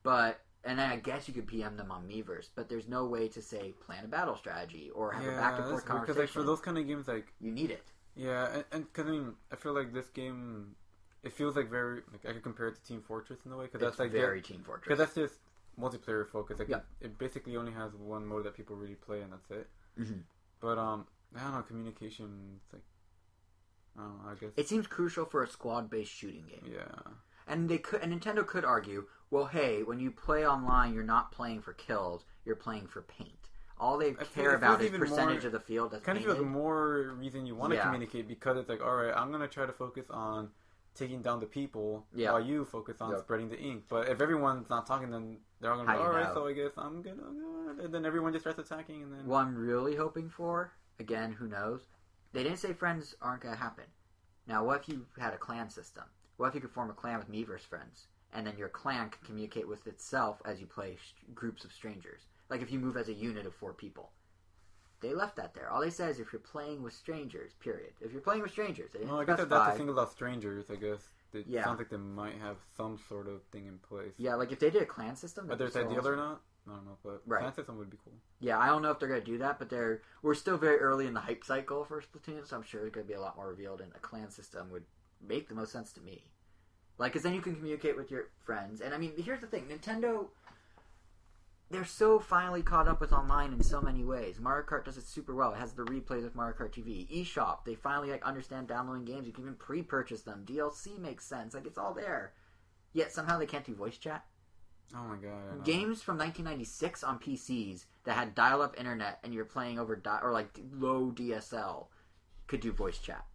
But 0.03 0.39
and 0.63 0.79
then 0.79 0.89
I 0.89 0.95
guess 0.95 1.27
you 1.27 1.33
could 1.33 1.47
PM 1.47 1.77
them 1.77 1.91
on 1.91 2.07
Miiverse, 2.07 2.49
but 2.55 2.69
there's 2.69 2.87
no 2.87 3.05
way 3.05 3.27
to 3.27 3.41
say 3.41 3.73
plan 3.85 4.05
a 4.05 4.07
battle 4.07 4.35
strategy 4.35 4.89
or 4.95 5.11
have 5.11 5.25
a 5.25 5.31
back 5.35 5.59
and 5.59 5.65
forth 5.69 5.83
because 5.83 5.97
conversation. 5.97 6.21
like 6.21 6.29
for 6.29 6.43
those 6.43 6.61
kind 6.61 6.77
of 6.77 6.87
games, 6.87 7.07
like 7.07 7.27
you 7.39 7.51
need 7.51 7.71
it. 7.71 7.91
Yeah, 8.15 8.61
and 8.71 8.85
because 8.91 9.07
I 9.07 9.11
mean, 9.11 9.33
I 9.51 9.55
feel 9.55 9.73
like 9.73 9.93
this 9.93 10.09
game, 10.09 10.75
it 11.23 11.33
feels 11.33 11.55
like 11.55 11.69
very 11.69 12.01
like 12.11 12.25
I 12.27 12.33
could 12.33 12.43
compare 12.43 12.67
it 12.67 12.75
to 12.75 12.83
Team 12.83 13.01
Fortress 13.05 13.39
in 13.45 13.51
a 13.51 13.57
way 13.57 13.65
because 13.65 13.81
that's 13.81 13.99
like 13.99 14.11
very 14.11 14.41
Team 14.41 14.63
Fortress. 14.65 14.85
because 14.87 14.99
that's 14.99 15.15
just 15.15 15.39
multiplayer 15.79 16.27
focus. 16.27 16.59
Like 16.59 16.69
Yeah. 16.69 16.77
it, 17.01 17.05
it 17.07 17.17
basically 17.17 17.57
only 17.57 17.73
has 17.73 17.93
one 17.93 18.25
mode 18.25 18.45
that 18.45 18.55
people 18.55 18.75
really 18.75 18.95
play, 18.95 19.21
and 19.21 19.33
that's 19.33 19.49
it. 19.51 19.69
Mhm. 19.99 20.21
But 20.61 20.77
um, 20.77 21.07
I 21.35 21.41
don't 21.43 21.53
know 21.55 21.61
communication. 21.63 22.59
It's 22.63 22.73
like 22.73 22.83
I 23.97 24.01
don't 24.01 24.23
know. 24.23 24.29
I 24.31 24.35
guess 24.35 24.51
It 24.57 24.67
seems 24.67 24.87
crucial 24.87 25.25
for 25.25 25.43
a 25.43 25.47
squad-based 25.47 26.11
shooting 26.11 26.45
game, 26.47 26.71
yeah. 26.73 27.11
and 27.47 27.69
they 27.69 27.77
could. 27.77 28.01
And 28.01 28.13
Nintendo 28.13 28.45
could 28.45 28.65
argue, 28.65 29.07
well, 29.31 29.45
hey, 29.45 29.83
when 29.83 29.99
you 29.99 30.11
play 30.11 30.45
online, 30.47 30.93
you're 30.93 31.03
not 31.03 31.31
playing 31.31 31.61
for 31.61 31.73
kills, 31.73 32.25
you're 32.45 32.55
playing 32.57 32.87
for 32.87 33.01
paint. 33.01 33.44
All 33.77 33.97
they 33.97 34.11
I 34.11 34.13
feel- 34.13 34.43
care 34.43 34.51
it 34.53 34.55
about 34.57 34.81
is 34.81 34.89
percentage 34.91 35.39
more- 35.41 35.47
of 35.47 35.51
the 35.51 35.59
field 35.59 35.91
that's 35.91 36.03
kind 36.05 36.17
of 36.17 36.23
painted. 36.23 36.37
feels 36.37 36.47
more 36.47 37.13
reason 37.17 37.45
you 37.45 37.55
want 37.55 37.73
to 37.73 37.81
communicate 37.81 38.27
because 38.27 38.57
it's 38.57 38.69
like, 38.69 38.81
all 38.81 38.95
right, 38.95 39.13
I'm 39.15 39.31
gonna 39.31 39.47
try 39.49 39.65
to 39.65 39.73
focus 39.73 40.09
on 40.09 40.51
taking 40.93 41.21
down 41.21 41.41
the 41.41 41.45
people 41.45 42.07
Yeah. 42.13 42.31
while 42.31 42.39
you 42.41 42.63
focus 42.63 43.01
on 43.01 43.11
Yep. 43.11 43.19
spreading 43.19 43.49
the 43.49 43.59
ink. 43.59 43.83
But 43.89 44.07
if 44.07 44.21
everyone's 44.21 44.69
not 44.69 44.87
talking, 44.87 45.09
then 45.11 45.41
they're 45.59 45.71
all 45.71 45.77
gonna 45.83 45.91
be 45.91 45.97
all 46.01 46.09
right. 46.09 46.27
know? 46.29 46.33
So 46.33 46.47
I 46.47 46.53
guess 46.53 46.71
I'm 46.77 47.01
gonna, 47.01 47.17
go," 47.21 47.83
and 47.83 47.93
then 47.93 48.05
everyone 48.05 48.31
just 48.31 48.43
starts 48.43 48.59
attacking, 48.59 49.03
and 49.03 49.11
then 49.13 49.25
What 49.25 49.39
I'm 49.41 49.55
really 49.57 49.95
hoping 49.97 50.29
for, 50.29 50.71
again, 50.99 51.33
who 51.33 51.47
knows? 51.49 51.87
They 52.31 52.43
didn't 52.43 52.59
say 52.59 52.71
friends 52.71 53.13
aren't 53.21 53.41
going 53.43 53.55
to 53.55 53.61
happen. 53.61 53.85
Now, 54.47 54.63
what 54.63 54.81
if 54.81 54.89
you 54.89 55.05
had 55.17 55.33
a 55.33 55.37
clan 55.37 55.69
system? 55.69 56.03
What 56.37 56.47
if 56.49 56.55
you 56.55 56.61
could 56.61 56.71
form 56.71 56.89
a 56.89 56.93
clan 56.93 57.17
with 57.17 57.29
Miiverse 57.29 57.61
friends, 57.65 58.07
and 58.31 58.45
then 58.47 58.57
your 58.57 58.69
clan 58.69 59.09
can 59.09 59.25
communicate 59.25 59.67
with 59.67 59.87
itself 59.87 60.41
as 60.45 60.61
you 60.61 60.67
play 60.67 60.95
sh- 60.97 61.13
groups 61.33 61.65
of 61.65 61.71
strangers? 61.73 62.25
Like 62.49 62.61
if 62.61 62.71
you 62.71 62.79
move 62.79 62.97
as 62.97 63.07
a 63.09 63.13
unit 63.13 63.45
of 63.45 63.53
four 63.55 63.73
people. 63.73 64.11
They 65.01 65.13
left 65.13 65.35
that 65.35 65.53
there. 65.53 65.69
All 65.69 65.81
they 65.81 65.89
said 65.89 66.09
is 66.11 66.19
if 66.19 66.31
you're 66.31 66.39
playing 66.39 66.81
with 66.81 66.93
strangers, 66.93 67.53
period. 67.59 67.91
If 68.01 68.11
you're 68.11 68.21
playing 68.21 68.41
with 68.41 68.51
strangers, 68.51 68.89
they 68.91 68.99
didn't 68.99 69.11
well, 69.11 69.21
I 69.21 69.25
guess 69.25 69.39
if 69.39 69.45
specify. 69.47 69.65
that's 69.65 69.75
a 69.75 69.77
single 69.77 69.99
out 69.99 70.11
strangers. 70.11 70.65
I 70.69 70.75
guess 70.75 71.09
it 71.33 71.45
Yeah. 71.47 71.63
sounds 71.65 71.79
like 71.79 71.89
they 71.89 71.97
might 71.97 72.37
have 72.39 72.57
some 72.77 72.97
sort 73.09 73.27
of 73.27 73.43
thing 73.51 73.65
in 73.67 73.77
place. 73.79 74.13
yeah, 74.17 74.35
like 74.35 74.51
if 74.51 74.59
they 74.59 74.69
did 74.69 74.81
a 74.81 74.85
clan 74.85 75.15
system, 75.15 75.47
whether 75.47 75.65
it's 75.65 75.75
ideal 75.75 75.99
awesome. 75.99 76.13
or 76.13 76.15
not, 76.15 76.41
I 76.67 76.71
don't 76.71 76.85
know. 76.85 76.97
But 77.03 77.21
Right. 77.25 77.41
clan 77.41 77.53
system 77.53 77.77
would 77.77 77.89
be 77.89 77.97
cool. 78.03 78.13
Yeah, 78.39 78.57
I 78.57 78.67
don't 78.67 78.81
know 78.81 78.89
if 78.91 78.99
they're 78.99 79.09
going 79.09 79.19
to 79.21 79.25
do 79.25 79.37
that, 79.39 79.59
but 79.59 79.69
they're 79.69 80.01
we're 80.21 80.33
still 80.33 80.57
very 80.57 80.77
early 80.77 81.05
in 81.07 81.13
the 81.13 81.19
hype 81.19 81.43
cycle 81.43 81.83
for 81.83 82.01
Splatoon, 82.01 82.47
so 82.47 82.55
I'm 82.55 82.63
sure 82.63 82.81
there's 82.81 82.93
going 82.93 83.05
to 83.05 83.11
be 83.11 83.15
a 83.15 83.21
lot 83.21 83.35
more 83.35 83.49
revealed. 83.49 83.81
And 83.81 83.93
a 83.95 83.99
clan 83.99 84.31
system 84.31 84.71
would 84.71 84.85
make 85.21 85.49
the 85.49 85.55
most 85.55 85.73
sense 85.73 85.91
to 85.93 86.01
me, 86.01 86.31
like, 86.97 87.11
because 87.11 87.23
then 87.23 87.33
you 87.35 87.41
can 87.41 87.55
communicate 87.55 87.97
with 87.97 88.09
your 88.09 88.29
friends. 88.45 88.79
And 88.81 88.93
I 88.93 88.97
mean, 88.97 89.11
here's 89.17 89.41
the 89.41 89.47
thing: 89.47 89.67
Nintendo, 89.67 90.29
they're 91.71 91.85
so 91.85 92.19
finally 92.19 92.61
caught 92.61 92.87
up 92.87 93.01
with 93.01 93.11
online 93.11 93.51
in 93.51 93.63
so 93.63 93.81
many 93.81 94.03
ways. 94.03 94.39
Mario 94.39 94.65
Kart 94.65 94.85
does 94.85 94.97
it 94.97 95.07
super 95.07 95.33
well. 95.33 95.51
It 95.51 95.57
has 95.57 95.73
the 95.73 95.83
replays 95.83 96.23
with 96.23 96.35
Mario 96.35 96.55
Kart 96.55 96.71
TV. 96.71 97.09
eShop, 97.23 97.65
they 97.65 97.75
finally 97.75 98.11
like 98.11 98.23
understand 98.23 98.67
downloading 98.67 99.05
games. 99.05 99.25
You 99.25 99.33
can 99.33 99.43
even 99.43 99.55
pre-purchase 99.55 100.21
them. 100.21 100.45
DLC 100.45 100.99
makes 100.99 101.25
sense. 101.25 101.53
Like 101.53 101.65
it's 101.65 101.77
all 101.77 101.93
there. 101.93 102.33
Yet 102.93 103.11
somehow 103.11 103.39
they 103.39 103.47
can't 103.47 103.65
do 103.65 103.73
voice 103.73 103.97
chat. 103.97 104.25
Oh 104.93 105.03
my 105.03 105.15
god. 105.15 105.65
Games 105.65 106.03
from 106.03 106.17
1996 106.17 107.03
on 107.03 107.19
PCs 107.19 107.85
that 108.03 108.15
had 108.15 108.35
dial-up 108.35 108.79
internet 108.79 109.19
and 109.23 109.33
you're 109.33 109.45
playing 109.45 109.79
over 109.79 109.95
di- 109.95 110.19
or 110.21 110.31
like 110.31 110.59
low 110.71 111.11
DSL 111.11 111.87
could 112.47 112.61
do 112.61 112.71
voice 112.71 112.99
chat. 112.99 113.25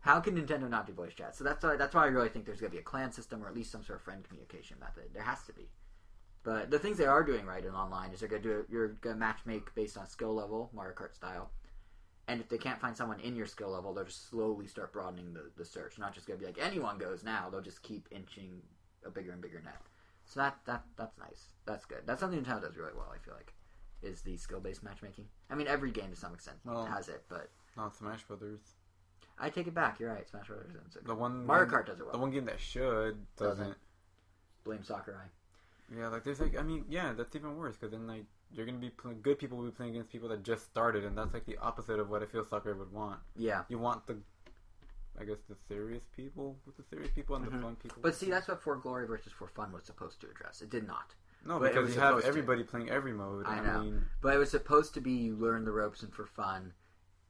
How 0.00 0.18
can 0.18 0.34
Nintendo 0.36 0.68
not 0.68 0.86
do 0.86 0.92
voice 0.92 1.14
chat? 1.14 1.36
So 1.36 1.44
that's 1.44 1.62
why 1.62 1.76
that's 1.76 1.94
why 1.94 2.04
I 2.04 2.08
really 2.08 2.30
think 2.30 2.46
there's 2.46 2.60
going 2.60 2.70
to 2.72 2.76
be 2.76 2.80
a 2.80 2.84
clan 2.84 3.12
system 3.12 3.44
or 3.44 3.48
at 3.48 3.54
least 3.54 3.70
some 3.70 3.84
sort 3.84 3.98
of 3.98 4.02
friend 4.02 4.24
communication 4.24 4.78
method. 4.80 5.04
There 5.12 5.22
has 5.22 5.44
to 5.44 5.52
be. 5.52 5.68
But 6.42 6.70
the 6.70 6.78
things 6.78 6.96
they 6.96 7.06
are 7.06 7.22
doing 7.22 7.44
right 7.44 7.64
in 7.64 7.74
online 7.74 8.12
is 8.12 8.20
they're 8.20 8.28
going 8.28 8.42
to 8.42 8.48
do 8.48 8.64
you're 8.70 8.88
going 8.88 9.16
to 9.16 9.20
match 9.20 9.40
make 9.44 9.74
based 9.74 9.98
on 9.98 10.08
skill 10.08 10.34
level, 10.34 10.70
Mario 10.74 10.94
Kart 10.94 11.14
style. 11.14 11.50
And 12.28 12.40
if 12.40 12.48
they 12.48 12.58
can't 12.58 12.80
find 12.80 12.96
someone 12.96 13.20
in 13.20 13.34
your 13.34 13.46
skill 13.46 13.70
level, 13.70 13.92
they'll 13.92 14.04
just 14.04 14.30
slowly 14.30 14.66
start 14.66 14.92
broadening 14.92 15.34
the, 15.34 15.50
the 15.56 15.64
search. 15.64 15.98
Not 15.98 16.14
just 16.14 16.26
going 16.26 16.38
to 16.38 16.46
be 16.46 16.50
like 16.50 16.64
anyone 16.64 16.96
goes 16.96 17.24
now. 17.24 17.48
They'll 17.50 17.60
just 17.60 17.82
keep 17.82 18.06
inching 18.10 18.62
a 19.04 19.10
bigger 19.10 19.32
and 19.32 19.42
bigger 19.42 19.60
net. 19.64 19.80
So 20.24 20.40
that 20.40 20.58
that 20.66 20.84
that's 20.96 21.18
nice. 21.18 21.54
That's 21.66 21.84
good. 21.84 22.02
That's 22.06 22.20
something 22.20 22.40
Nintendo 22.40 22.62
does 22.62 22.76
really 22.76 22.92
well. 22.94 23.12
I 23.14 23.18
feel 23.18 23.34
like 23.34 23.52
is 24.02 24.22
the 24.22 24.36
skill 24.36 24.60
based 24.60 24.82
matchmaking. 24.82 25.26
I 25.50 25.54
mean, 25.54 25.66
every 25.66 25.90
game 25.90 26.10
to 26.10 26.16
some 26.16 26.32
extent 26.32 26.58
Well- 26.64 26.86
has 26.86 27.08
it, 27.08 27.24
but 27.28 27.50
Not 27.76 27.94
Smash 27.96 28.24
Brothers. 28.24 28.60
I 29.38 29.50
take 29.50 29.66
it 29.66 29.74
back. 29.74 29.98
You're 29.98 30.12
right. 30.12 30.28
Smash 30.28 30.46
Brothers. 30.48 30.72
The 31.04 31.14
one 31.14 31.44
Mario 31.46 31.68
Kart 31.70 31.86
does 31.86 31.98
it 31.98 32.04
well. 32.04 32.12
The 32.12 32.18
one 32.18 32.30
game 32.30 32.44
that 32.46 32.60
should 32.60 33.26
doesn't. 33.36 33.58
Doesn't. 33.58 33.76
Blame 34.64 34.84
Sakurai. 34.84 35.26
Yeah, 35.96 36.08
like 36.08 36.24
there's 36.24 36.40
like 36.40 36.56
I 36.58 36.62
mean 36.62 36.84
yeah, 36.88 37.12
that's 37.12 37.34
even 37.34 37.56
worse 37.56 37.76
because 37.76 37.90
then 37.92 38.06
like 38.06 38.24
you're 38.52 38.66
gonna 38.66 38.78
be 38.78 38.90
playing 38.90 39.20
good 39.22 39.38
people 39.38 39.58
will 39.58 39.64
be 39.66 39.70
playing 39.72 39.92
against 39.92 40.10
people 40.10 40.28
that 40.28 40.42
just 40.42 40.64
started, 40.66 41.04
and 41.04 41.16
that's 41.16 41.34
like 41.34 41.46
the 41.46 41.56
opposite 41.58 41.98
of 41.98 42.08
what 42.10 42.22
I 42.22 42.26
feel 42.26 42.44
soccer 42.44 42.74
would 42.74 42.92
want. 42.92 43.18
Yeah, 43.36 43.62
You 43.68 43.78
want 43.78 44.06
the, 44.06 44.18
I 45.20 45.24
guess 45.24 45.38
the 45.48 45.54
serious 45.68 46.02
people 46.16 46.56
with 46.66 46.76
the 46.76 46.82
serious 46.84 47.10
people 47.12 47.36
and 47.36 47.44
Mhm. 47.46 47.52
the 47.52 47.58
fun 47.58 47.76
people. 47.76 47.98
but 48.02 48.14
see, 48.14 48.30
that's 48.30 48.48
what 48.48 48.60
For 48.62 48.76
Glory 48.76 49.06
versus 49.06 49.32
For 49.32 49.46
Fun 49.48 49.72
was 49.72 49.84
supposed 49.84 50.20
to 50.22 50.28
address. 50.30 50.62
It 50.62 50.70
did 50.70 50.86
not. 50.86 51.14
no, 51.44 51.58
but 51.58 51.72
because 51.72 51.94
you 51.94 52.00
have 52.00 52.10
supposed 52.10 52.24
to. 52.24 52.28
everybody 52.28 52.62
playing 52.64 52.90
every 52.90 53.12
mode. 53.12 53.46
I 53.46 53.58
and 53.58 53.66
know. 53.66 53.80
mean, 53.82 54.04
But 54.20 54.34
it 54.34 54.38
was 54.38 54.50
supposed 54.50 54.94
to 54.94 55.00
be 55.00 55.12
you 55.12 55.36
learn 55.36 55.64
the 55.64 55.72
ropes 55.72 56.02
and 56.02 56.12
for 56.12 56.26
fun, 56.26 56.72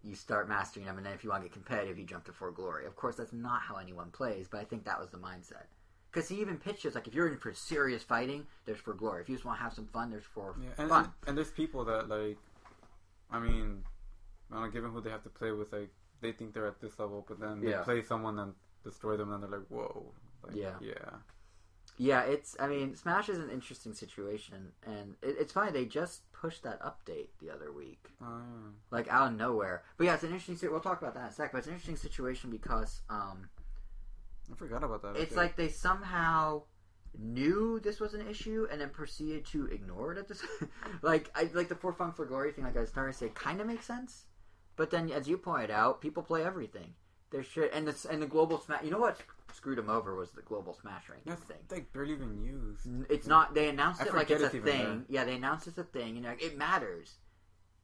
you 0.03 0.15
start 0.15 0.49
mastering 0.49 0.87
them, 0.87 0.97
and 0.97 1.05
then 1.07 1.13
if 1.13 1.23
you 1.25 1.31
want 1.31 1.43
to 1.43 1.49
get 1.49 1.53
competitive, 1.55 1.99
you 1.99 2.05
jump 2.07 2.25
to 2.25 2.33
For 2.33 2.51
Glory. 2.51 2.87
Of 2.87 2.97
course, 2.97 3.17
that's 3.17 3.33
not 3.35 3.61
how 3.63 3.77
anyone 3.77 4.11
plays, 4.11 4.49
but 4.49 4.61
I 4.61 4.65
think 4.65 4.85
that 4.85 4.99
was 4.99 5.11
the 5.11 5.19
mindset. 5.19 5.67
Because 6.13 6.29
he 6.29 6.41
even 6.41 6.57
pitched 6.59 6.85
it 6.85 6.95
like 6.95 7.07
if 7.07 7.15
you're 7.15 7.29
in 7.29 7.37
for 7.39 7.53
serious 7.55 8.03
fighting, 8.03 8.47
there's 8.65 8.79
For 8.81 8.95
Glory. 8.95 9.23
If 9.23 9.29
you 9.29 9.37
just 9.37 9.45
want 9.45 9.59
to 9.59 9.63
have 9.63 9.73
some 9.73 9.87
fun, 9.87 10.11
there's 10.11 10.25
For 10.25 10.57
yeah, 10.61 10.69
and, 10.79 10.89
Fun. 10.89 11.05
and 11.05 11.13
and 11.29 11.39
there's 11.39 11.51
people 11.51 11.85
that 11.85 12.09
like, 12.09 12.39
I 13.31 13.39
mean, 13.39 13.85
I 14.53 14.61
don't 14.61 14.73
given 14.73 14.91
who 14.91 15.01
they 15.01 15.11
have 15.11 15.23
to 15.23 15.29
play 15.31 15.53
with, 15.53 15.73
like 15.73 15.91
they 16.21 16.33
think 16.33 16.53
they're 16.53 16.67
at 16.67 16.81
this 16.81 16.99
level, 16.99 17.25
but 17.27 17.39
then 17.41 17.61
they 17.61 17.71
Yeah. 17.71 17.83
play 17.83 18.03
someone 18.03 18.39
and 18.39 18.55
destroy 18.83 19.17
them, 19.17 19.33
and 19.33 19.43
they're 19.43 19.51
like, 19.51 19.69
whoa, 19.69 20.13
like, 20.45 20.57
Yeah. 20.57 20.75
yeah. 20.81 20.95
Yeah, 21.97 22.23
it's. 22.23 22.57
I 22.59 22.67
mean, 22.67 22.97
Smash 22.97 23.29
is 23.29 23.39
an 23.39 23.51
interesting 23.51 23.93
situation, 23.93 24.73
and 24.87 25.17
it, 25.23 25.37
it's 25.39 25.53
funny 25.53 25.71
they 25.71 25.85
just 25.85 26.31
pushed 26.33 26.63
that 26.63 26.81
update 26.81 27.29
the 27.41 27.51
other 27.51 27.71
week, 27.73 28.09
Oh, 28.23 28.41
like 28.91 29.07
out 29.09 29.33
of 29.33 29.39
nowhere. 29.39 29.83
But 29.99 30.05
yeah, 30.05 30.15
it's 30.15 30.23
an 30.23 30.33
interesting. 30.33 30.71
We'll 30.71 30.81
talk 30.81 31.03
about 31.03 31.13
that 31.15 31.21
in 31.21 31.27
a 31.27 31.33
sec. 31.33 31.53
But 31.53 31.59
it's 31.59 31.67
an 31.67 31.75
interesting 31.75 31.97
situation 31.97 32.49
because 32.51 33.03
um, 33.11 33.51
yeah. 33.59 33.60
I 34.53 34.57
forgot 34.57 34.83
about 34.85 35.03
that. 35.03 35.17
it's 35.17 35.33
okay. 35.33 35.41
like 35.41 35.57
they 35.57 35.69
somehow 35.69 36.63
knew 37.19 37.81
this 37.81 37.99
was 38.01 38.15
an 38.15 38.27
issue 38.29 38.67
and 38.71 38.81
then 38.81 38.89
proceeded 38.91 39.45
to 39.45 39.67
ignore 39.67 40.13
it 40.13 40.19
at 40.19 40.29
this 40.29 40.43
like 41.03 41.31
I 41.35 41.49
like 41.55 41.69
the 41.69 41.75
four 41.75 41.93
fun 41.93 42.13
for 42.13 42.25
glory 42.25 42.53
thing 42.53 42.65
like 42.65 42.77
I 42.77 42.81
was 42.81 42.89
starting 42.91 43.13
to 43.13 43.19
say 43.19 43.29
kind 43.35 43.61
of 43.61 43.67
makes 43.67 43.85
sense 43.85 44.27
but 44.77 44.91
then 44.91 45.11
as 45.11 45.29
you 45.29 45.37
pointed 45.37 45.71
out 45.71 46.01
people 46.01 46.23
play 46.23 46.45
everything 46.45 46.95
there 47.33 47.43
should 47.43 47.71
and 47.73 47.87
the 47.87 48.09
and 48.11 48.23
the 48.23 48.27
global 48.27 48.61
smash 48.61 48.85
you 48.85 48.91
know 48.91 48.99
what 48.99 49.19
screwed 49.53 49.79
them 49.79 49.91
over 49.91 50.15
was 50.15 50.31
the 50.31 50.43
global 50.43 50.73
smash 50.81 51.09
ranking 51.09 51.31
That's 51.33 51.43
thing 51.43 51.57
like 51.71 51.93
barely 51.93 52.13
even 52.13 52.41
used. 52.41 52.87
it's 53.11 53.27
not 53.27 53.55
they 53.55 53.69
announced 53.69 54.03
I 54.03 54.07
it 54.07 54.15
like 54.15 54.31
it's 54.31 54.43
a 54.43 54.49
thing 54.49 55.05
yeah 55.09 55.25
they 55.25 55.35
announced 55.35 55.67
it's 55.67 55.79
a 55.79 55.85
thing 55.85 56.17
and 56.17 56.27
like, 56.27 56.43
it 56.43 56.57
matters 56.57 57.17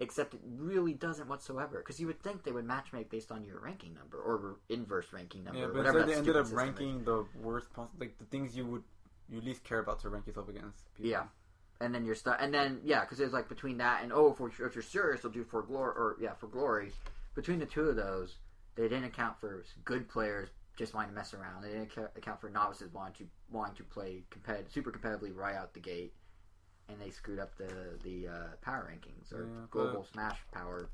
except 0.01 0.35
it 0.35 0.41
really 0.59 0.93
doesn't 0.93 1.29
whatsoever 1.29 1.79
because 1.79 1.99
you 1.99 2.07
would 2.07 2.23
think 2.23 2.43
they 2.45 2.53
would 2.53 2.67
matchmake 2.67 3.09
based 3.09 3.33
on 3.33 3.45
your 3.45 3.61
ranking 3.61 3.95
number 3.95 4.19
or 4.19 4.57
inverse 4.69 5.07
ranking 5.13 5.45
number 5.45 5.61
Yeah, 5.61 5.67
but 5.67 5.77
whatever 5.77 6.01
instead 6.01 6.15
they 6.15 6.19
ended 6.19 6.37
up 6.37 6.47
system 6.47 6.59
is. 6.59 6.65
ranking 6.65 7.05
the 7.05 7.25
worst 7.43 7.73
possible, 7.73 7.97
like 8.01 8.19
the 8.19 8.25
things 8.27 8.57
you 8.57 8.67
would 8.67 8.83
you 9.29 9.41
least 9.41 9.65
care 9.65 9.79
about 9.81 10.01
to 10.01 10.09
rank 10.09 10.27
yourself 10.27 10.49
against. 10.49 10.95
People. 10.97 11.11
Yeah. 11.11 11.25
and 11.81 11.95
then 11.95 12.05
you're 12.05 12.15
stuck. 12.15 12.37
And 12.41 12.53
then 12.55 12.81
yeah, 12.85 13.01
because 13.01 13.21
it's 13.21 13.33
like 13.33 13.49
between 13.49 13.79
that 13.79 14.03
and 14.03 14.13
oh, 14.13 14.37
if, 14.39 14.61
if 14.61 14.75
you're 14.75 14.83
serious, 14.83 15.23
they'll 15.23 15.33
do 15.33 15.45
for 15.45 15.63
glory 15.63 15.93
or 15.97 16.17
yeah 16.21 16.35
for 16.35 16.47
glory. 16.47 16.93
Between 17.35 17.59
the 17.59 17.67
two 17.67 17.83
of 17.83 17.97
those, 17.97 18.37
they 18.77 18.85
didn't 18.85 19.05
account 19.05 19.39
for 19.41 19.65
good 19.85 20.09
players 20.09 20.49
just 20.77 20.93
wanting 20.95 21.11
to 21.11 21.15
mess 21.17 21.33
around. 21.35 21.63
They 21.63 21.71
didn't 21.71 21.91
account 22.17 22.41
for 22.41 22.51
novices 22.51 22.93
wanting 22.93 23.15
to 23.15 23.25
wanting 23.51 23.77
to 23.77 23.83
play 23.85 24.25
competitive, 24.31 24.71
super 24.73 24.91
competitively 24.93 25.35
right 25.35 25.55
out 25.57 25.73
the 25.75 25.81
gate, 25.81 26.13
and 26.89 27.01
they 27.01 27.11
screwed 27.11 27.39
up 27.39 27.57
the 27.57 27.69
the 28.05 28.29
uh, 28.29 28.33
power 28.63 28.91
rankings 28.91 29.33
or 29.33 29.45
Yeah, 29.45 29.67
global 29.71 30.01
but- 30.03 30.13
Smash 30.13 30.39
power. 30.53 30.89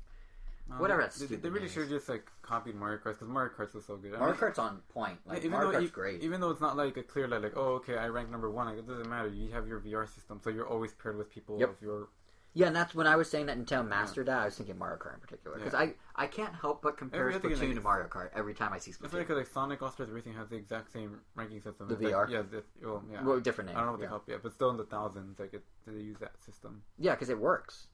Um, 0.71 0.79
Whatever 0.79 1.01
that 1.01 1.11
They, 1.13 1.35
they 1.35 1.49
really 1.49 1.67
should 1.67 1.81
have 1.81 1.89
just 1.91 2.07
like 2.07 2.25
copied 2.41 2.75
Mario 2.75 2.97
Kart 2.97 3.19
because 3.19 3.27
Mario 3.27 3.51
Kart 3.51 3.73
was 3.75 3.83
so 3.85 3.97
good. 3.97 4.13
I 4.15 4.19
Mario 4.19 4.33
mean, 4.33 4.41
Kart's 4.41 4.59
on 4.59 4.77
point. 4.93 5.17
Like 5.25 5.39
even 5.39 5.51
Mario 5.51 5.71
though 5.73 5.77
Kart's 5.79 5.87
e- 5.89 5.91
great. 5.91 6.21
even 6.23 6.39
though 6.39 6.51
it's 6.51 6.61
not 6.61 6.77
like 6.77 6.95
a 6.95 7.03
clear 7.03 7.27
like, 7.27 7.43
like 7.43 7.57
oh 7.57 7.73
okay 7.75 7.97
I 7.97 8.07
rank 8.07 8.29
number 8.31 8.49
one 8.49 8.67
like 8.67 8.77
it 8.77 8.87
doesn't 8.87 9.09
matter 9.09 9.27
you 9.27 9.51
have 9.51 9.67
your 9.67 9.81
VR 9.81 10.07
system 10.07 10.39
so 10.41 10.49
you're 10.49 10.65
always 10.67 10.93
paired 10.93 11.17
with 11.17 11.29
people 11.29 11.59
Yep. 11.59 11.69
of 11.69 11.75
your 11.81 12.07
Yeah, 12.55 12.67
and 12.67 12.75
that's 12.75 12.93
when 12.93 13.07
I 13.07 13.15
was 13.15 13.29
saying 13.29 13.47
that 13.47 13.57
Nintendo 13.57 13.87
mastered 13.87 14.27
that. 14.27 14.39
I 14.39 14.45
was 14.45 14.55
thinking 14.55 14.77
Mario 14.77 14.97
Kart 14.97 15.15
in 15.15 15.19
particular 15.19 15.57
because 15.57 15.73
Yeah. 15.73 15.79
I, 15.79 15.93
I 16.15 16.27
can't 16.27 16.53
help 16.53 16.83
but 16.83 16.97
compare 16.97 17.31
Every 17.31 17.49
Splatoon 17.49 17.59
like, 17.67 17.75
to 17.75 17.81
Mario 17.81 18.07
Kart 18.07 18.29
every 18.35 18.53
time 18.53 18.71
I 18.73 18.77
see 18.77 18.91
it's 18.91 18.99
Splatoon. 18.99 19.13
like 19.13 19.27
'cause, 19.27 19.37
like 19.37 19.47
Sonic 19.47 19.81
All 19.81 19.89
Stars 19.91 20.11
Racing 20.11 20.33
has 20.35 20.49
the 20.49 20.55
exact 20.55 20.91
same 20.91 21.19
ranking 21.35 21.61
system. 21.61 21.87
The 21.87 21.95
It's 21.95 22.03
like- 22.03 22.13
VR? 22.13 22.29
yeah, 22.29 22.41
the, 22.43 22.63
well, 22.85 23.03
yeah. 23.11 23.23
Well, 23.23 23.39
different 23.39 23.69
name. 23.69 23.77
I 23.77 23.79
don't 23.79 23.87
know 23.87 23.91
what 23.93 24.01
yeah. 24.01 24.05
they 24.05 24.09
call 24.09 24.17
it 24.27 24.31
yet, 24.31 24.43
but 24.43 24.53
still 24.53 24.69
in 24.69 24.77
the 24.77 24.85
thousands. 24.85 25.39
Like 25.39 25.53
it, 25.55 25.63
they 25.87 25.93
use 25.93 26.19
that 26.19 26.33
system. 26.45 26.83
Yeah, 26.99 27.13
because 27.15 27.29
it 27.29 27.39
works. 27.39 27.87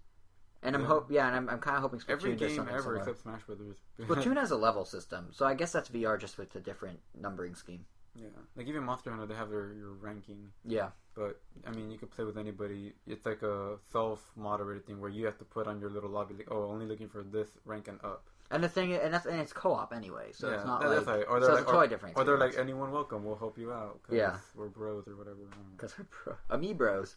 And 0.62 0.76
I'm 0.76 0.82
Yeah. 0.82 0.88
hope 0.88 1.10
yeah, 1.10 1.28
and 1.28 1.36
I'm, 1.38 1.50
I'm 1.50 1.60
kind 1.60 1.78
of 1.78 1.82
hoping 1.84 2.00
Splatoon 2.02 2.10
Every 2.10 2.36
does 2.36 2.50
game 2.50 2.56
something 2.58 2.74
ever 2.76 2.84
similar. 2.84 3.00
except 3.00 3.20
Smash 3.22 3.44
Brothers. 3.46 3.78
Splatoon 4.02 4.36
has 4.36 4.52
a 4.52 4.58
level 4.58 4.84
system, 4.84 5.30
so 5.32 5.46
I 5.46 5.54
guess 5.54 5.72
that's 5.72 5.88
VR 5.90 6.20
just 6.20 6.38
with 6.38 6.54
a 6.56 6.60
different 6.60 7.00
numbering 7.18 7.56
scheme. 7.56 7.86
Yeah, 8.16 8.28
like 8.56 8.68
even 8.68 8.84
Monster 8.84 9.12
Hunter, 9.12 9.26
they 9.26 9.36
have 9.36 9.50
their 9.50 9.74
your 9.74 9.92
ranking. 9.94 10.50
Yeah, 10.66 10.90
But 11.16 11.40
I 11.66 11.72
mean, 11.72 11.92
you 11.92 11.98
could 11.98 12.12
play 12.12 12.26
with 12.26 12.38
anybody. 12.38 12.94
It's 13.08 13.26
like 13.26 13.42
a 13.42 13.78
self-moderated 13.92 14.86
thing 14.86 15.00
where 15.00 15.10
you 15.10 15.26
have 15.26 15.38
to 15.40 15.46
put 15.46 15.68
on 15.68 15.80
your 15.80 15.90
little 15.90 16.10
lobby, 16.10 16.36
like, 16.36 16.48
oh, 16.52 16.66
only 16.70 16.86
looking 16.86 17.10
for 17.10 17.24
this 17.24 17.50
rank 17.66 17.88
and 17.88 18.00
up. 18.04 18.24
and 18.52 18.64
the 18.64 18.70
thing, 18.70 18.94
and 18.94 19.14
that's 19.14 19.26
and 19.26 19.40
it's 19.40 19.54
co-op 19.54 19.94
anyway, 19.94 20.32
so 20.32 20.50
yeah, 20.50 20.56
it's 20.56 20.66
not 20.66 20.82
like 20.82 20.90
that's 20.90 21.08
right. 21.08 21.26
Or 21.30 21.40
so 21.40 21.48
they're 21.48 21.58
it's 21.58 21.60
like, 21.60 21.62
a 21.62 21.66
totally 21.66 21.86
or, 21.86 21.90
different. 21.90 22.18
or 22.18 22.24
they're 22.24 22.38
like, 22.40 22.58
anyone 22.58 22.92
welcome. 22.92 23.24
We'll 23.24 23.36
help 23.38 23.58
you 23.58 23.72
out. 23.72 24.02
Cause 24.04 24.16
Yeah. 24.16 24.38
we're 24.56 24.70
bros 24.70 25.08
or 25.08 25.16
whatever. 25.16 25.38
I 25.38 25.56
don't 25.56 25.66
know. 25.66 25.76
because 25.78 25.96
we're 25.98 26.06
pro 26.06 26.34
Amiibros. 26.58 27.16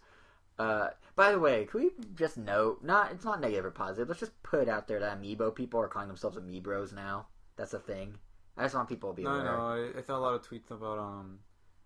Uh, 0.59 0.89
by 1.17 1.33
the 1.33 1.39
way, 1.39 1.65
can 1.65 1.81
we 1.81 1.91
just 2.15 2.37
note? 2.37 2.85
Not 2.85 3.13
it's 3.13 3.25
not 3.25 3.41
negative 3.41 3.65
or 3.65 3.71
positive. 3.71 4.09
Let's 4.09 4.21
just 4.21 4.43
put 4.43 4.69
out 4.69 4.87
there 4.87 5.01
that 5.01 5.21
Amiibo 5.21 5.55
people 5.55 5.81
are 5.81 5.89
calling 5.89 6.09
themselves 6.09 6.37
Amiibros 6.37 6.93
now. 6.93 7.27
That's 7.57 7.73
a 7.73 7.79
thing. 7.79 8.19
I 8.57 8.65
just 8.65 8.75
want 8.75 8.89
people 8.89 9.11
to 9.11 9.17
be 9.17 9.23
No, 9.23 9.31
aware. 9.31 9.45
no, 9.45 9.93
I, 9.97 9.99
I 9.99 10.03
saw 10.03 10.19
a 10.19 10.21
lot 10.21 10.35
of 10.35 10.43
tweets 10.43 10.71
about 10.71 10.99
um, 10.99 11.39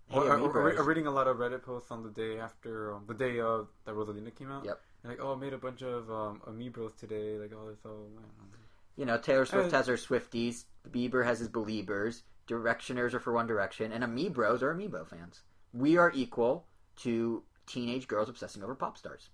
Hey, 0.08 0.18
or, 0.18 0.38
or, 0.38 0.72
or, 0.72 0.84
reading 0.84 1.08
a 1.08 1.10
lot 1.10 1.26
of 1.26 1.38
Reddit 1.38 1.62
posts 1.62 1.90
on 1.90 2.04
the 2.04 2.10
day 2.10 2.38
after 2.38 2.94
um, 2.94 3.04
the 3.08 3.14
day 3.14 3.40
of 3.40 3.68
that 3.84 3.94
Rosalina 3.94 4.32
came 4.32 4.52
out. 4.52 4.64
Yep. 4.64 4.80
And 5.02 5.12
like, 5.12 5.20
oh, 5.20 5.34
I 5.34 5.36
made 5.36 5.52
a 5.52 5.58
bunch 5.58 5.82
of 5.82 6.08
um, 6.10 6.40
Amiibros 6.46 6.96
today. 6.96 7.38
Like, 7.38 7.52
oh, 7.52 7.66
they're 7.66 7.76
so. 7.82 7.90
I 7.90 8.20
don't. 8.20 8.50
You 8.96 9.04
know, 9.04 9.18
Taylor 9.18 9.44
Swift 9.44 9.72
has 9.72 9.88
her 9.88 9.96
Swifties, 9.96 10.64
Bieber 10.90 11.24
has 11.24 11.38
his 11.38 11.48
Beliebers, 11.48 12.22
Directioners 12.48 13.12
are 13.12 13.20
for 13.20 13.32
One 13.32 13.46
Direction, 13.46 13.92
and 13.92 14.02
Amiibros 14.02 14.62
are 14.62 14.74
Amiibo 14.74 15.06
fans. 15.06 15.42
We 15.74 15.98
are 15.98 16.10
equal 16.14 16.64
to 16.98 17.42
teenage 17.66 18.08
girls 18.08 18.28
obsessing 18.28 18.62
over 18.62 18.74
pop 18.74 18.96
stars. 18.96 19.28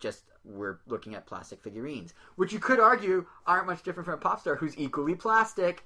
Just 0.00 0.24
we're 0.44 0.80
looking 0.86 1.14
at 1.14 1.24
plastic 1.24 1.62
figurines, 1.62 2.12
which 2.34 2.52
you 2.52 2.58
could 2.58 2.78
argue 2.78 3.24
aren't 3.46 3.66
much 3.66 3.82
different 3.82 4.04
from 4.04 4.14
a 4.14 4.18
pop 4.18 4.40
star 4.40 4.56
who's 4.56 4.76
equally 4.76 5.14
plastic. 5.14 5.84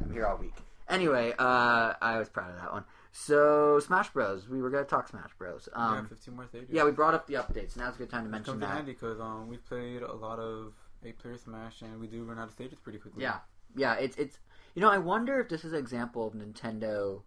I'm 0.00 0.12
here 0.12 0.26
all 0.26 0.36
week. 0.38 0.54
Anyway, 0.88 1.32
uh, 1.38 1.94
I 2.00 2.18
was 2.18 2.28
proud 2.28 2.50
of 2.50 2.56
that 2.56 2.72
one. 2.72 2.84
So 3.12 3.80
Smash 3.80 4.10
Bros. 4.10 4.48
We 4.48 4.62
were 4.62 4.70
gonna 4.70 4.84
talk 4.84 5.08
Smash 5.08 5.30
Bros. 5.38 5.68
yeah, 5.72 5.78
Um, 5.98 6.06
15 6.08 6.34
more 6.34 6.46
stages. 6.46 6.68
yeah, 6.70 6.84
we 6.84 6.92
brought 6.92 7.14
up 7.14 7.26
the 7.26 7.34
updates. 7.34 7.76
Now's 7.76 7.94
a 7.96 7.98
good 7.98 8.10
time 8.10 8.24
to 8.24 8.30
mention 8.30 8.54
comes 8.54 8.60
that. 8.60 8.70
handy 8.70 8.92
because 8.92 9.20
um, 9.20 9.48
we've 9.48 9.64
played 9.66 10.02
a 10.02 10.12
lot 10.14 10.38
of 10.38 10.72
eight-player 11.04 11.36
Smash, 11.38 11.82
and 11.82 12.00
we 12.00 12.06
do 12.06 12.24
run 12.24 12.38
out 12.38 12.48
of 12.48 12.52
stages 12.52 12.78
pretty 12.78 12.98
quickly. 12.98 13.22
Yeah, 13.22 13.38
yeah. 13.76 13.94
It's 13.94 14.16
it's 14.16 14.38
you 14.74 14.80
know 14.82 14.90
I 14.90 14.98
wonder 14.98 15.40
if 15.40 15.48
this 15.48 15.64
is 15.64 15.72
an 15.72 15.78
example 15.78 16.26
of 16.26 16.34
Nintendo 16.34 17.22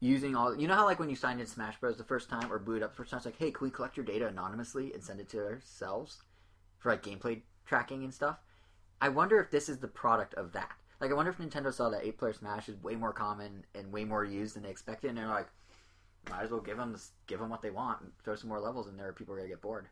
using 0.00 0.34
all. 0.34 0.54
You 0.58 0.68
know 0.68 0.74
how 0.74 0.84
like 0.84 0.98
when 0.98 1.08
you 1.10 1.16
signed 1.16 1.40
in 1.40 1.46
Smash 1.46 1.78
Bros. 1.80 1.96
the 1.96 2.04
first 2.04 2.28
time 2.28 2.52
or 2.52 2.58
boot 2.58 2.82
up 2.82 2.90
the 2.92 2.96
first 2.96 3.10
time, 3.10 3.18
it's 3.18 3.26
like, 3.26 3.38
hey, 3.38 3.50
can 3.50 3.64
we 3.64 3.70
collect 3.70 3.96
your 3.96 4.04
data 4.06 4.26
anonymously 4.26 4.92
and 4.92 5.02
send 5.02 5.20
it 5.20 5.28
to 5.30 5.38
ourselves 5.38 6.22
for 6.78 6.90
like 6.92 7.02
gameplay 7.02 7.42
tracking 7.66 8.04
and 8.04 8.12
stuff? 8.12 8.38
I 9.00 9.08
wonder 9.08 9.40
if 9.40 9.50
this 9.50 9.68
is 9.68 9.78
the 9.78 9.88
product 9.88 10.34
of 10.34 10.52
that. 10.52 10.72
Like, 11.00 11.10
I 11.10 11.14
wonder 11.14 11.30
if 11.30 11.38
Nintendo 11.38 11.72
saw 11.72 11.88
that 11.90 12.04
eight 12.04 12.18
player 12.18 12.32
Smash 12.32 12.68
is 12.68 12.82
way 12.82 12.94
more 12.94 13.12
common 13.12 13.64
and 13.74 13.92
way 13.92 14.04
more 14.04 14.24
used 14.24 14.54
than 14.54 14.64
they 14.64 14.70
expected, 14.70 15.08
and 15.08 15.18
they're 15.18 15.26
like, 15.26 15.48
might 16.28 16.42
as 16.42 16.50
well 16.50 16.60
give 16.60 16.76
them 16.76 16.96
give 17.26 17.40
them 17.40 17.48
what 17.48 17.62
they 17.62 17.70
want, 17.70 18.02
and 18.02 18.10
throw 18.22 18.34
some 18.34 18.48
more 18.48 18.60
levels 18.60 18.88
in 18.88 18.96
there. 18.96 19.08
Or 19.08 19.12
people 19.12 19.34
are 19.34 19.38
gonna 19.38 19.48
get 19.48 19.62
bored. 19.62 19.88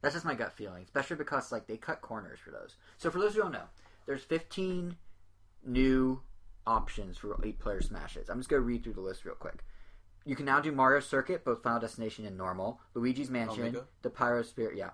That's 0.00 0.14
just 0.14 0.24
my 0.24 0.34
gut 0.34 0.52
feeling, 0.52 0.84
especially 0.84 1.16
because 1.16 1.52
like 1.52 1.66
they 1.66 1.76
cut 1.76 2.00
corners 2.00 2.38
for 2.38 2.50
those. 2.50 2.76
So 2.96 3.10
for 3.10 3.18
those 3.18 3.34
who 3.34 3.42
don't 3.42 3.52
know, 3.52 3.68
there's 4.06 4.22
15 4.22 4.96
new 5.66 6.22
options 6.66 7.18
for 7.18 7.38
eight 7.44 7.58
player 7.58 7.82
smashes. 7.82 8.28
I'm 8.28 8.38
just 8.38 8.48
gonna 8.48 8.62
read 8.62 8.84
through 8.84 8.94
the 8.94 9.00
list 9.00 9.24
real 9.24 9.34
quick. 9.34 9.64
You 10.24 10.36
can 10.36 10.46
now 10.46 10.60
do 10.60 10.72
Mario 10.72 11.00
Circuit, 11.00 11.44
both 11.44 11.62
Final 11.62 11.80
Destination 11.80 12.26
and 12.26 12.36
normal, 12.36 12.80
Luigi's 12.94 13.30
Mansion, 13.30 13.60
Omega? 13.60 13.86
the 14.02 14.10
Pyro 14.10 14.42
Pyrosphere, 14.42 14.76
yeah, 14.76 14.90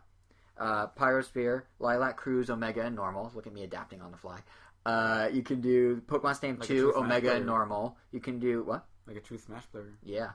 uh, 0.58 0.86
Pyrosphere, 0.88 1.62
Lylat 1.80 2.16
Cruise, 2.16 2.50
Omega, 2.50 2.82
and 2.82 2.94
normal. 2.94 3.30
Look 3.34 3.46
at 3.46 3.52
me 3.52 3.64
adapting 3.64 4.00
on 4.00 4.12
the 4.12 4.16
fly. 4.16 4.40
Uh, 4.86 5.28
you 5.32 5.42
can 5.42 5.60
do 5.60 6.02
Pokemon 6.06 6.36
Stamp 6.36 6.60
Like 6.60 6.70
a 6.70 6.72
2, 6.72 6.94
Omega, 6.96 7.34
and 7.34 7.46
normal. 7.46 7.96
You 8.12 8.20
can 8.20 8.38
do 8.38 8.62
what? 8.64 8.86
Like 9.06 9.16
a 9.16 9.20
true 9.20 9.38
Smash 9.38 9.64
player. 9.70 9.92
Yeah. 10.02 10.30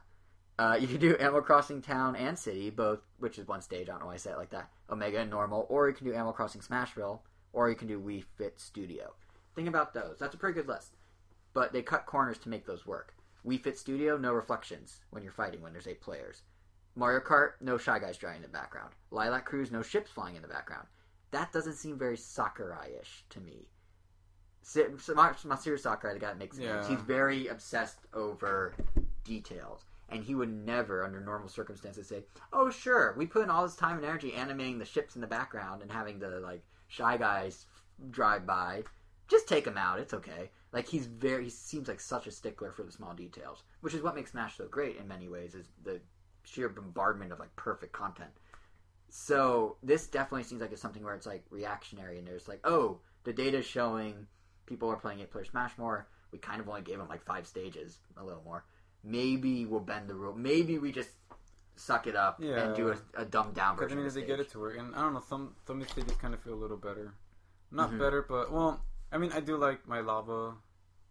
Uh, 0.57 0.77
you 0.79 0.87
can 0.87 0.99
do 0.99 1.15
Animal 1.15 1.41
Crossing 1.41 1.81
Town 1.81 2.15
and 2.15 2.37
City, 2.37 2.69
both, 2.69 2.99
which 3.19 3.39
is 3.39 3.47
one 3.47 3.61
stage. 3.61 3.87
I 3.87 3.93
don't 3.93 4.01
know 4.01 4.07
why 4.07 4.15
I 4.15 4.17
say 4.17 4.31
it 4.31 4.37
like 4.37 4.49
that. 4.49 4.69
Omega 4.89 5.19
and 5.19 5.29
normal, 5.29 5.65
or 5.69 5.87
you 5.87 5.95
can 5.95 6.05
do 6.05 6.13
Animal 6.13 6.33
Crossing 6.33 6.61
Smashville, 6.61 7.19
or 7.53 7.69
you 7.69 7.75
can 7.75 7.87
do 7.87 7.99
Wii 7.99 8.23
Fit 8.37 8.59
Studio. 8.59 9.13
Think 9.55 9.67
about 9.67 9.93
those. 9.93 10.17
That's 10.19 10.35
a 10.35 10.37
pretty 10.37 10.55
good 10.55 10.67
list. 10.67 10.97
But 11.53 11.71
they 11.71 11.81
cut 11.81 12.05
corners 12.05 12.37
to 12.39 12.49
make 12.49 12.65
those 12.65 12.85
work. 12.85 13.15
Wii 13.45 13.61
Fit 13.61 13.77
Studio, 13.77 14.17
no 14.17 14.33
reflections 14.33 14.99
when 15.11 15.23
you're 15.23 15.31
fighting 15.31 15.61
when 15.61 15.71
there's 15.71 15.87
eight 15.87 16.01
players. 16.01 16.41
Mario 16.95 17.21
Kart, 17.21 17.51
no 17.61 17.77
Shy 17.77 17.97
Guys 17.99 18.17
drawing 18.17 18.37
in 18.37 18.41
the 18.41 18.49
background. 18.49 18.91
Lylat 19.13 19.45
Cruise, 19.45 19.71
no 19.71 19.81
ships 19.81 20.11
flying 20.11 20.35
in 20.35 20.41
the 20.41 20.47
background. 20.47 20.87
That 21.31 21.53
doesn't 21.53 21.75
seem 21.75 21.97
very 21.97 22.17
Sakurai-ish 22.17 23.23
to 23.29 23.39
me. 23.39 23.69
Ma- 24.75 25.33
Masahiro 25.33 25.79
Sakurai, 25.79 26.13
the 26.13 26.19
guy 26.19 26.27
that 26.27 26.37
makes 26.37 26.57
games, 26.57 26.85
Yeah. 26.87 26.87
he's 26.95 27.01
very 27.01 27.47
obsessed 27.47 27.99
over 28.13 28.73
details. 29.23 29.85
And 30.09 30.23
he 30.23 30.33
would 30.33 30.49
never, 30.49 31.03
under 31.03 31.19
normal 31.21 31.49
circumstances, 31.49 32.07
say, 32.07 32.25
"Oh, 32.51 32.69
sure, 32.71 33.13
we 33.15 33.27
put 33.27 33.43
in 33.43 33.49
all 33.51 33.63
this 33.63 33.75
time 33.75 33.97
and 33.97 34.05
energy 34.05 34.33
animating 34.33 34.79
the 34.79 34.85
ships 34.85 35.15
in 35.15 35.21
the 35.21 35.27
background 35.27 35.81
and 35.83 35.91
having 35.91 36.17
the 36.19 36.39
like 36.39 36.63
shy 36.87 37.15
guys 37.17 37.67
drive 38.09 38.45
by. 38.45 38.83
Just 39.27 39.47
take 39.47 39.65
them 39.65 39.77
out. 39.77 39.99
It's 39.99 40.13
okay." 40.15 40.49
Like 40.71 40.87
he's 40.87 41.05
very, 41.05 41.45
he 41.45 41.49
seems 41.51 41.87
like 41.87 41.99
such 41.99 42.25
a 42.27 42.31
stickler 42.31 42.71
for 42.71 42.83
the 42.83 42.91
small 42.91 43.13
details, 43.13 43.63
which 43.81 43.93
is 43.93 44.01
what 44.01 44.15
makes 44.15 44.31
Smash 44.31 44.57
so 44.57 44.67
great 44.67 44.97
in 44.97 45.07
many 45.07 45.27
ways. 45.27 45.53
Is 45.55 45.67
the 45.83 46.01
sheer 46.43 46.69
bombardment 46.69 47.31
of 47.31 47.39
like 47.39 47.55
perfect 47.55 47.93
content. 47.93 48.31
So 49.09 49.77
this 49.83 50.07
definitely 50.07 50.43
seems 50.43 50.61
like 50.61 50.71
it's 50.71 50.81
something 50.81 51.03
where 51.03 51.15
it's 51.15 51.25
like 51.27 51.43
reactionary, 51.51 52.17
and 52.17 52.27
there's 52.27 52.47
like, 52.47 52.61
oh, 52.63 52.99
the 53.23 53.33
data's 53.33 53.65
showing 53.65 54.27
people 54.69 54.89
are 54.89 54.95
playing 54.95 55.19
eight 55.19 55.31
player 55.31 55.43
Smash 55.45 55.77
more. 55.77 56.07
We 56.31 56.37
kind 56.37 56.61
of 56.61 56.69
only 56.69 56.81
gave 56.83 56.99
them 56.99 57.09
like 57.09 57.23
five 57.25 57.47
stages, 57.47 57.97
a 58.15 58.23
little 58.23 58.43
more. 58.45 58.63
Maybe 59.03 59.65
we'll 59.65 59.79
bend 59.79 60.07
the 60.07 60.13
rule. 60.13 60.33
Maybe 60.35 60.77
we 60.77 60.91
just 60.91 61.09
suck 61.75 62.05
it 62.07 62.15
up 62.15 62.37
Yeah. 62.39 62.59
and 62.65 62.75
do 62.75 62.89
a, 62.89 62.97
a 63.15 63.25
dumbed 63.25 63.55
down 63.55 63.75
Because 63.75 63.91
I 63.91 63.95
version. 63.95 64.03
mean, 64.03 64.13
the 64.13 64.21
they 64.21 64.27
get 64.27 64.39
it 64.39 64.49
to 64.51 64.59
work, 64.59 64.77
and 64.77 64.95
I 64.95 65.01
don't 65.01 65.13
know. 65.13 65.21
Some 65.27 65.55
some 65.65 65.83
stages 65.85 66.13
kind 66.21 66.33
of 66.33 66.39
feel 66.41 66.53
a 66.53 66.61
little 66.63 66.77
better. 66.77 67.13
Not 67.71 67.91
Mhm. 67.91 67.99
better, 67.99 68.21
but 68.21 68.51
well, 68.51 68.81
I 69.11 69.17
mean, 69.17 69.31
I 69.31 69.39
do 69.39 69.57
like 69.57 69.87
my 69.87 70.01
lava 70.01 70.53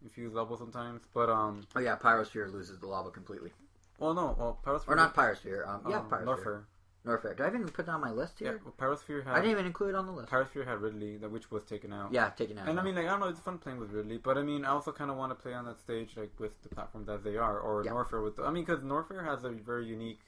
if 0.00 0.06
infused 0.06 0.34
level 0.34 0.56
sometimes, 0.56 1.02
but 1.12 1.28
um, 1.28 1.66
Oh 1.74 1.80
yeah, 1.80 1.96
Pyrosphere 1.96 2.52
loses 2.52 2.78
the 2.78 2.86
lava 2.86 3.10
completely, 3.10 3.50
well, 3.98 4.14
no, 4.14 4.36
well, 4.38 4.60
Pyrosphere 4.64 4.88
or 4.88 4.94
not 4.96 5.14
Pyrosphere. 5.14 5.66
Um, 5.66 5.82
yeah, 5.88 5.98
um, 5.98 6.08
Pyrosphere. 6.10 6.64
Norfair. 7.06 7.36
Did 7.36 7.40
I 7.46 7.48
even 7.48 7.68
put 7.68 7.86
that 7.86 7.92
on 7.92 8.00
my 8.00 8.10
list 8.10 8.40
Yeah, 8.40 8.50
here? 8.50 8.60
well, 8.64 8.74
Pyrosphere 8.76 9.24
had 9.24 9.32
I 9.34 9.36
didn't 9.36 9.52
even 9.52 9.66
include 9.66 9.90
it 9.90 9.94
on 9.94 10.06
the 10.06 10.12
list. 10.12 10.30
Pyrosphere 10.30 10.66
had 10.66 10.80
Ridley, 10.80 11.16
that 11.18 11.30
which 11.30 11.50
was 11.50 11.64
taken 11.64 11.92
out. 11.92 12.12
yeah, 12.12 12.30
taken 12.30 12.58
out. 12.58 12.68
And 12.68 12.78
I 12.78 12.82
mean, 12.82 12.96
like, 12.96 13.06
I 13.06 13.10
don't 13.10 13.20
know, 13.20 13.28
it's 13.28 13.40
fun 13.40 13.58
playing 13.58 13.78
with 13.78 13.90
Ridley, 13.90 14.18
but 14.18 14.36
I 14.36 14.42
mean, 14.42 14.64
I 14.64 14.68
also 14.70 14.92
kind 14.92 15.10
of 15.10 15.16
want 15.16 15.30
to 15.30 15.34
play 15.36 15.54
on 15.54 15.64
that 15.66 15.78
stage, 15.78 16.10
like, 16.16 16.32
with 16.38 16.60
the 16.62 16.68
platform 16.68 17.04
that 17.06 17.24
they 17.24 17.36
are, 17.36 17.58
or 17.60 17.84
Yeah. 17.84 17.92
Norfair 17.92 18.22
with 18.22 18.36
the, 18.36 18.44
I 18.44 18.50
mean, 18.50 18.64
because 18.64 18.82
Norfair 18.82 19.24
has 19.24 19.44
a 19.44 19.50
very 19.50 19.86
unique 19.86 20.20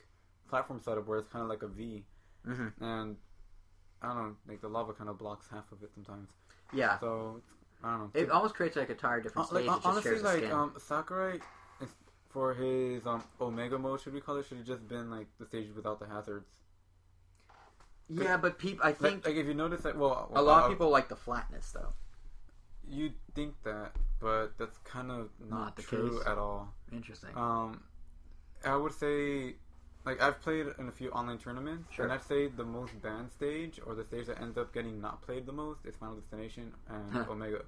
platform 0.48 0.80
setup 0.80 1.06
where 1.06 1.18
it's 1.18 1.28
kind 1.28 1.42
of 1.42 1.48
like 1.48 1.62
a 1.62 1.68
V, 1.68 2.04
hmm 2.44 2.68
and 2.80 3.16
I 4.02 4.06
don't 4.08 4.16
know, 4.16 4.36
like, 4.48 4.60
the 4.62 4.68
lava 4.68 4.92
kind 4.94 5.10
of 5.10 5.18
blocks 5.18 5.46
half 5.50 5.70
of 5.72 5.82
it 5.82 5.90
sometimes. 5.92 6.30
yeah, 6.72 6.98
So, 6.98 7.42
I 7.82 7.90
don't 7.90 8.00
know. 8.00 8.10
it 8.14 8.30
almost 8.30 8.54
creates 8.54 8.76
like 8.76 8.88
a 8.88 8.92
entire 8.92 9.20
different 9.20 9.48
Uh, 9.48 9.54
stage. 9.56 9.66
just 9.66 9.86
honestly, 9.86 10.20
like, 10.20 10.50
um, 10.50 10.72
Sakurai, 10.78 11.40
for 12.30 12.54
his 12.54 13.06
um, 13.06 13.22
Omega 13.40 13.78
mode, 13.78 14.00
should 14.00 14.12
we 14.14 14.20
call 14.20 14.36
it, 14.36 14.46
should 14.46 14.58
it 14.58 14.66
just 14.66 14.86
been, 14.88 15.10
like, 15.10 15.26
the 15.38 15.46
stage 15.46 15.68
without 15.74 15.98
the 15.98 16.06
hazards. 16.06 16.46
yeah, 18.08 18.36
but 18.36 18.58
people, 18.58 18.84
I 18.84 18.92
think 18.92 19.26
like, 19.26 19.36
if 19.36 19.46
you 19.46 19.54
notice 19.54 19.82
that, 19.82 19.96
well, 19.96 20.30
a 20.34 20.42
lot 20.42 20.62
uh, 20.62 20.64
of 20.66 20.70
people 20.70 20.90
like 20.90 21.08
the 21.08 21.16
flatness 21.16 21.70
though. 21.72 21.92
You 22.88 23.12
think 23.34 23.54
that, 23.64 23.92
but 24.20 24.58
that's 24.58 24.78
kind 24.78 25.10
of 25.12 25.28
not, 25.48 25.58
Not 25.60 25.76
the 25.76 25.82
true 25.82 26.18
case. 26.18 26.26
at 26.26 26.38
all. 26.38 26.72
Interesting. 26.92 27.30
Um, 27.36 27.82
I 28.64 28.74
would 28.74 28.92
say, 28.92 29.54
like 30.04 30.20
I've 30.20 30.40
played 30.40 30.66
in 30.78 30.88
a 30.88 30.92
few 30.92 31.10
online 31.10 31.38
tournaments, 31.38 31.92
Sure. 31.94 32.04
and 32.04 32.12
I'd 32.12 32.24
say 32.24 32.48
the 32.48 32.64
most 32.64 33.00
banned 33.00 33.30
stage 33.30 33.78
or 33.86 33.94
the 33.94 34.04
stage 34.04 34.26
that 34.26 34.40
ends 34.40 34.58
up 34.58 34.72
getting 34.74 35.00
not 35.00 35.22
played 35.22 35.46
the 35.46 35.52
most 35.52 35.84
is 35.84 35.94
Final 35.96 36.16
Destination 36.16 36.72
and 36.88 37.28
Omega. 37.28 37.62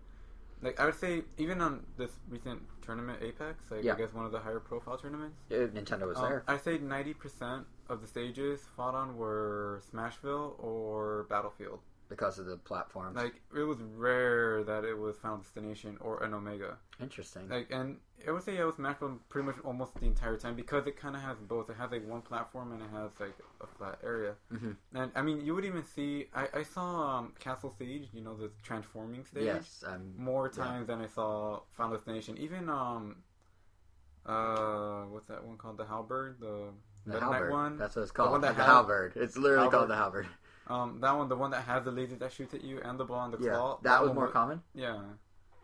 Like 0.62 0.78
I 0.80 0.86
would 0.86 0.94
say, 0.94 1.22
even 1.38 1.60
on 1.60 1.84
this 1.98 2.12
recent 2.28 2.62
tournament, 2.82 3.18
Apex, 3.20 3.70
like 3.70 3.82
Yeah. 3.82 3.94
I 3.94 3.96
guess 3.96 4.12
one 4.12 4.24
of 4.24 4.32
the 4.32 4.38
higher 4.38 4.60
profile 4.60 4.96
tournaments, 4.96 5.36
Uh, 5.50 5.54
Nintendo 5.54 6.06
was 6.06 6.16
um, 6.18 6.24
there. 6.28 6.44
I'd 6.46 6.62
say 6.62 6.78
ninety 6.78 7.14
percent 7.14 7.66
of 7.88 8.00
the 8.00 8.06
stages 8.06 8.60
fought 8.76 8.94
on 8.94 9.16
were 9.16 9.82
Smashville 9.92 10.54
or 10.62 11.26
Battlefield. 11.28 11.80
Because 12.12 12.38
of 12.38 12.46
the 12.46 12.56
platforms. 12.56 13.16
Like 13.16 13.34
it 13.56 13.60
was 13.62 13.78
rare 13.96 14.62
that 14.64 14.84
it 14.84 14.96
was 14.98 15.16
Final 15.16 15.38
Destination 15.38 15.96
or 16.00 16.22
an 16.22 16.34
Omega. 16.34 16.76
Interesting. 17.00 17.48
Like, 17.48 17.68
and 17.70 17.96
I 18.26 18.30
would 18.30 18.42
say 18.44 18.56
it 18.56 18.64
was 18.64 18.76
Smashville 18.76 19.18
pretty 19.28 19.46
much 19.46 19.56
almost 19.64 19.94
the 19.98 20.06
entire 20.06 20.36
time 20.36 20.54
because 20.54 20.86
it 20.86 20.96
kind 20.96 21.16
of 21.16 21.22
has 21.22 21.36
both. 21.38 21.68
It 21.70 21.76
has 21.76 21.90
like 21.90 22.06
one 22.08 22.22
platform 22.22 22.72
and 22.72 22.80
it 22.82 22.88
has 22.92 23.10
like 23.18 23.34
a 23.60 23.66
flat 23.66 23.98
area. 24.04 24.34
Mhm. 24.52 24.76
And 24.94 25.10
I 25.14 25.22
mean, 25.22 25.40
you 25.44 25.54
would 25.54 25.64
even 25.64 25.82
see. 25.84 26.26
I, 26.34 26.48
I 26.54 26.62
saw 26.62 27.18
um, 27.18 27.32
Castle 27.40 27.74
Siege. 27.78 28.08
You 28.12 28.20
know, 28.22 28.36
the 28.36 28.50
transforming 28.62 29.24
stage. 29.24 29.44
yes, 29.44 29.82
um, 29.86 30.14
More 30.16 30.50
Yeah. 30.56 30.62
times 30.64 30.86
than 30.86 31.00
I 31.00 31.08
saw 31.08 31.60
Final 31.76 31.96
Destination. 31.96 32.36
Even 32.38 32.68
um, 32.68 33.16
uh, 34.26 35.02
what's 35.10 35.26
that 35.26 35.44
one 35.44 35.56
called? 35.56 35.76
The 35.78 35.84
Halberd. 35.86 36.36
The 36.40 36.68
the 37.04 37.18
halberd. 37.18 37.50
one. 37.50 37.76
That's 37.78 37.96
what 37.96 38.02
it's 38.02 38.12
The 38.12 38.16
called. 38.16 38.30
one 38.30 38.40
The, 38.42 38.48
that 38.48 38.54
had- 38.56 38.66
halberd. 38.66 39.14
It's 39.16 39.36
literally 39.36 39.62
Halberd. 39.64 39.78
called 39.78 39.90
the 39.90 39.96
halberd. 39.96 40.26
Um, 40.68 41.00
that 41.00 41.12
one, 41.16 41.28
the 41.28 41.36
one 41.36 41.50
that 41.50 41.62
has 41.64 41.84
the 41.84 41.90
laser 41.90 42.16
that 42.16 42.32
shoots 42.32 42.54
at 42.54 42.62
you 42.62 42.80
and 42.82 42.98
the 42.98 43.04
ball 43.04 43.24
and 43.24 43.32
the 43.34 43.38
Yeah, 43.44 43.52
claw. 43.52 43.78
that 43.82 44.00
was 44.00 44.08
one 44.10 44.16
more 44.16 44.28
common. 44.28 44.62
Yeah. 44.74 45.00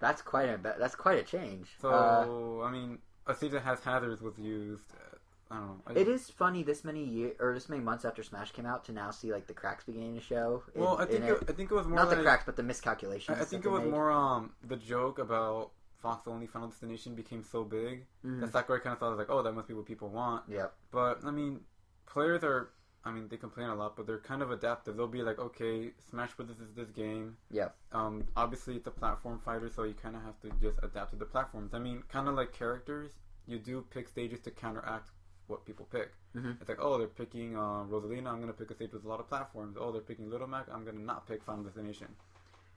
That's 0.00 0.22
quite 0.22 0.48
a 0.48 0.58
that's 0.78 0.94
quite 0.94 1.18
a 1.18 1.22
change. 1.22 1.68
So 1.80 1.90
Uh, 1.90 2.64
I 2.66 2.70
mean, 2.70 2.98
a 3.26 3.34
stage 3.34 3.52
that 3.52 3.62
has 3.62 3.80
hazards 3.82 4.22
was 4.22 4.38
used. 4.38 4.84
uh, 4.92 5.16
I 5.50 5.56
don't 5.56 5.66
know. 5.68 5.80
I- 5.86 5.92
it 5.94 6.08
is 6.08 6.28
funny 6.30 6.62
this 6.62 6.84
many 6.84 7.02
year 7.04 7.32
or 7.40 7.54
this 7.54 7.68
many 7.68 7.82
months 7.82 8.04
after 8.04 8.22
Smash 8.22 8.52
came 8.52 8.66
out 8.66 8.84
to 8.84 8.92
now 8.92 9.10
see 9.10 9.32
like 9.32 9.46
the 9.46 9.54
cracks 9.54 9.84
beginning 9.84 10.14
to 10.14 10.20
show. 10.20 10.62
in- 10.74 10.80
Well, 10.82 10.98
I 10.98 11.06
think 11.06 11.24
it. 11.24 11.30
it, 11.42 11.50
I 11.50 11.52
think 11.52 11.70
it 11.70 11.74
was 11.74 11.86
more 11.86 11.96
not 11.96 12.08
like 12.08 12.18
the 12.18 12.22
cracks, 12.22 12.44
but 12.44 12.56
the 12.56 12.62
miscalculations. 12.62 13.38
I, 13.38 13.42
I 13.42 13.44
think 13.44 13.64
it 13.64 13.68
was 13.70 13.82
made. 13.82 13.90
more 13.90 14.10
um 14.10 14.52
the 14.62 14.76
joke 14.76 15.18
about 15.18 15.70
Fox 16.00 16.28
only 16.28 16.46
Final 16.46 16.68
Destination 16.68 17.14
became 17.16 17.42
so 17.42 17.64
big 17.64 18.06
Mhm. 18.24 18.40
that 18.40 18.52
Sakurai 18.52 18.78
kind 18.80 18.92
of 18.92 19.00
thought 19.00 19.16
like, 19.16 19.30
oh, 19.30 19.42
that 19.42 19.52
must 19.52 19.66
be 19.68 19.74
what 19.74 19.86
people 19.86 20.10
want. 20.10 20.44
Yep. 20.48 20.72
But 20.92 21.24
I 21.24 21.30
mean, 21.30 21.64
players 22.06 22.44
are. 22.44 22.70
I 23.04 23.10
mean, 23.10 23.28
they 23.28 23.36
complain 23.36 23.68
a 23.68 23.74
lot, 23.74 23.96
but 23.96 24.06
they're 24.06 24.18
kind 24.18 24.42
of 24.42 24.50
adaptive. 24.50 24.96
They'll 24.96 25.06
be 25.06 25.22
like, 25.22 25.38
okay, 25.38 25.92
Smash 26.10 26.34
Brothers 26.34 26.58
is 26.60 26.72
this 26.74 26.90
game. 26.90 27.36
Yeah. 27.50 27.68
Um, 27.92 28.24
obviously, 28.36 28.76
it's 28.76 28.86
a 28.86 28.90
platform 28.90 29.38
fighter, 29.44 29.70
so 29.70 29.84
you 29.84 29.94
kind 29.94 30.16
of 30.16 30.22
have 30.22 30.38
to 30.40 30.50
just 30.60 30.78
adapt 30.82 31.10
to 31.10 31.16
the 31.16 31.24
platforms. 31.24 31.72
I 31.74 31.78
mean, 31.78 32.02
kind 32.08 32.28
of 32.28 32.34
like 32.34 32.52
characters, 32.52 33.12
you 33.46 33.58
do 33.58 33.82
pick 33.90 34.08
stages 34.08 34.40
to 34.40 34.50
counteract 34.50 35.10
what 35.46 35.64
people 35.64 35.86
pick. 35.90 36.12
Mhm. 36.36 36.60
It's 36.60 36.68
like, 36.68 36.78
oh, 36.80 36.98
they're 36.98 37.06
picking 37.06 37.56
uh, 37.56 37.84
Rosalina. 37.88 38.26
I'm 38.26 38.40
gonna 38.40 38.52
pick 38.52 38.70
a 38.70 38.74
stage 38.74 38.92
with 38.92 39.04
a 39.04 39.08
lot 39.08 39.20
of 39.20 39.28
platforms. 39.28 39.76
Oh, 39.80 39.90
they're 39.92 40.02
picking 40.02 40.28
Little 40.28 40.46
Mac. 40.48 40.66
I'm 40.70 40.84
gonna 40.84 40.98
not 40.98 41.26
pick 41.26 41.42
Final 41.42 41.64
Destination. 41.64 42.08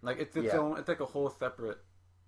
Like 0.02 0.20
it's 0.20 0.36
its 0.38 0.54
Yeah. 0.54 0.60
own. 0.60 0.78
It's 0.78 0.88
like 0.88 1.02
a 1.02 1.06
whole 1.06 1.30
separate 1.30 1.80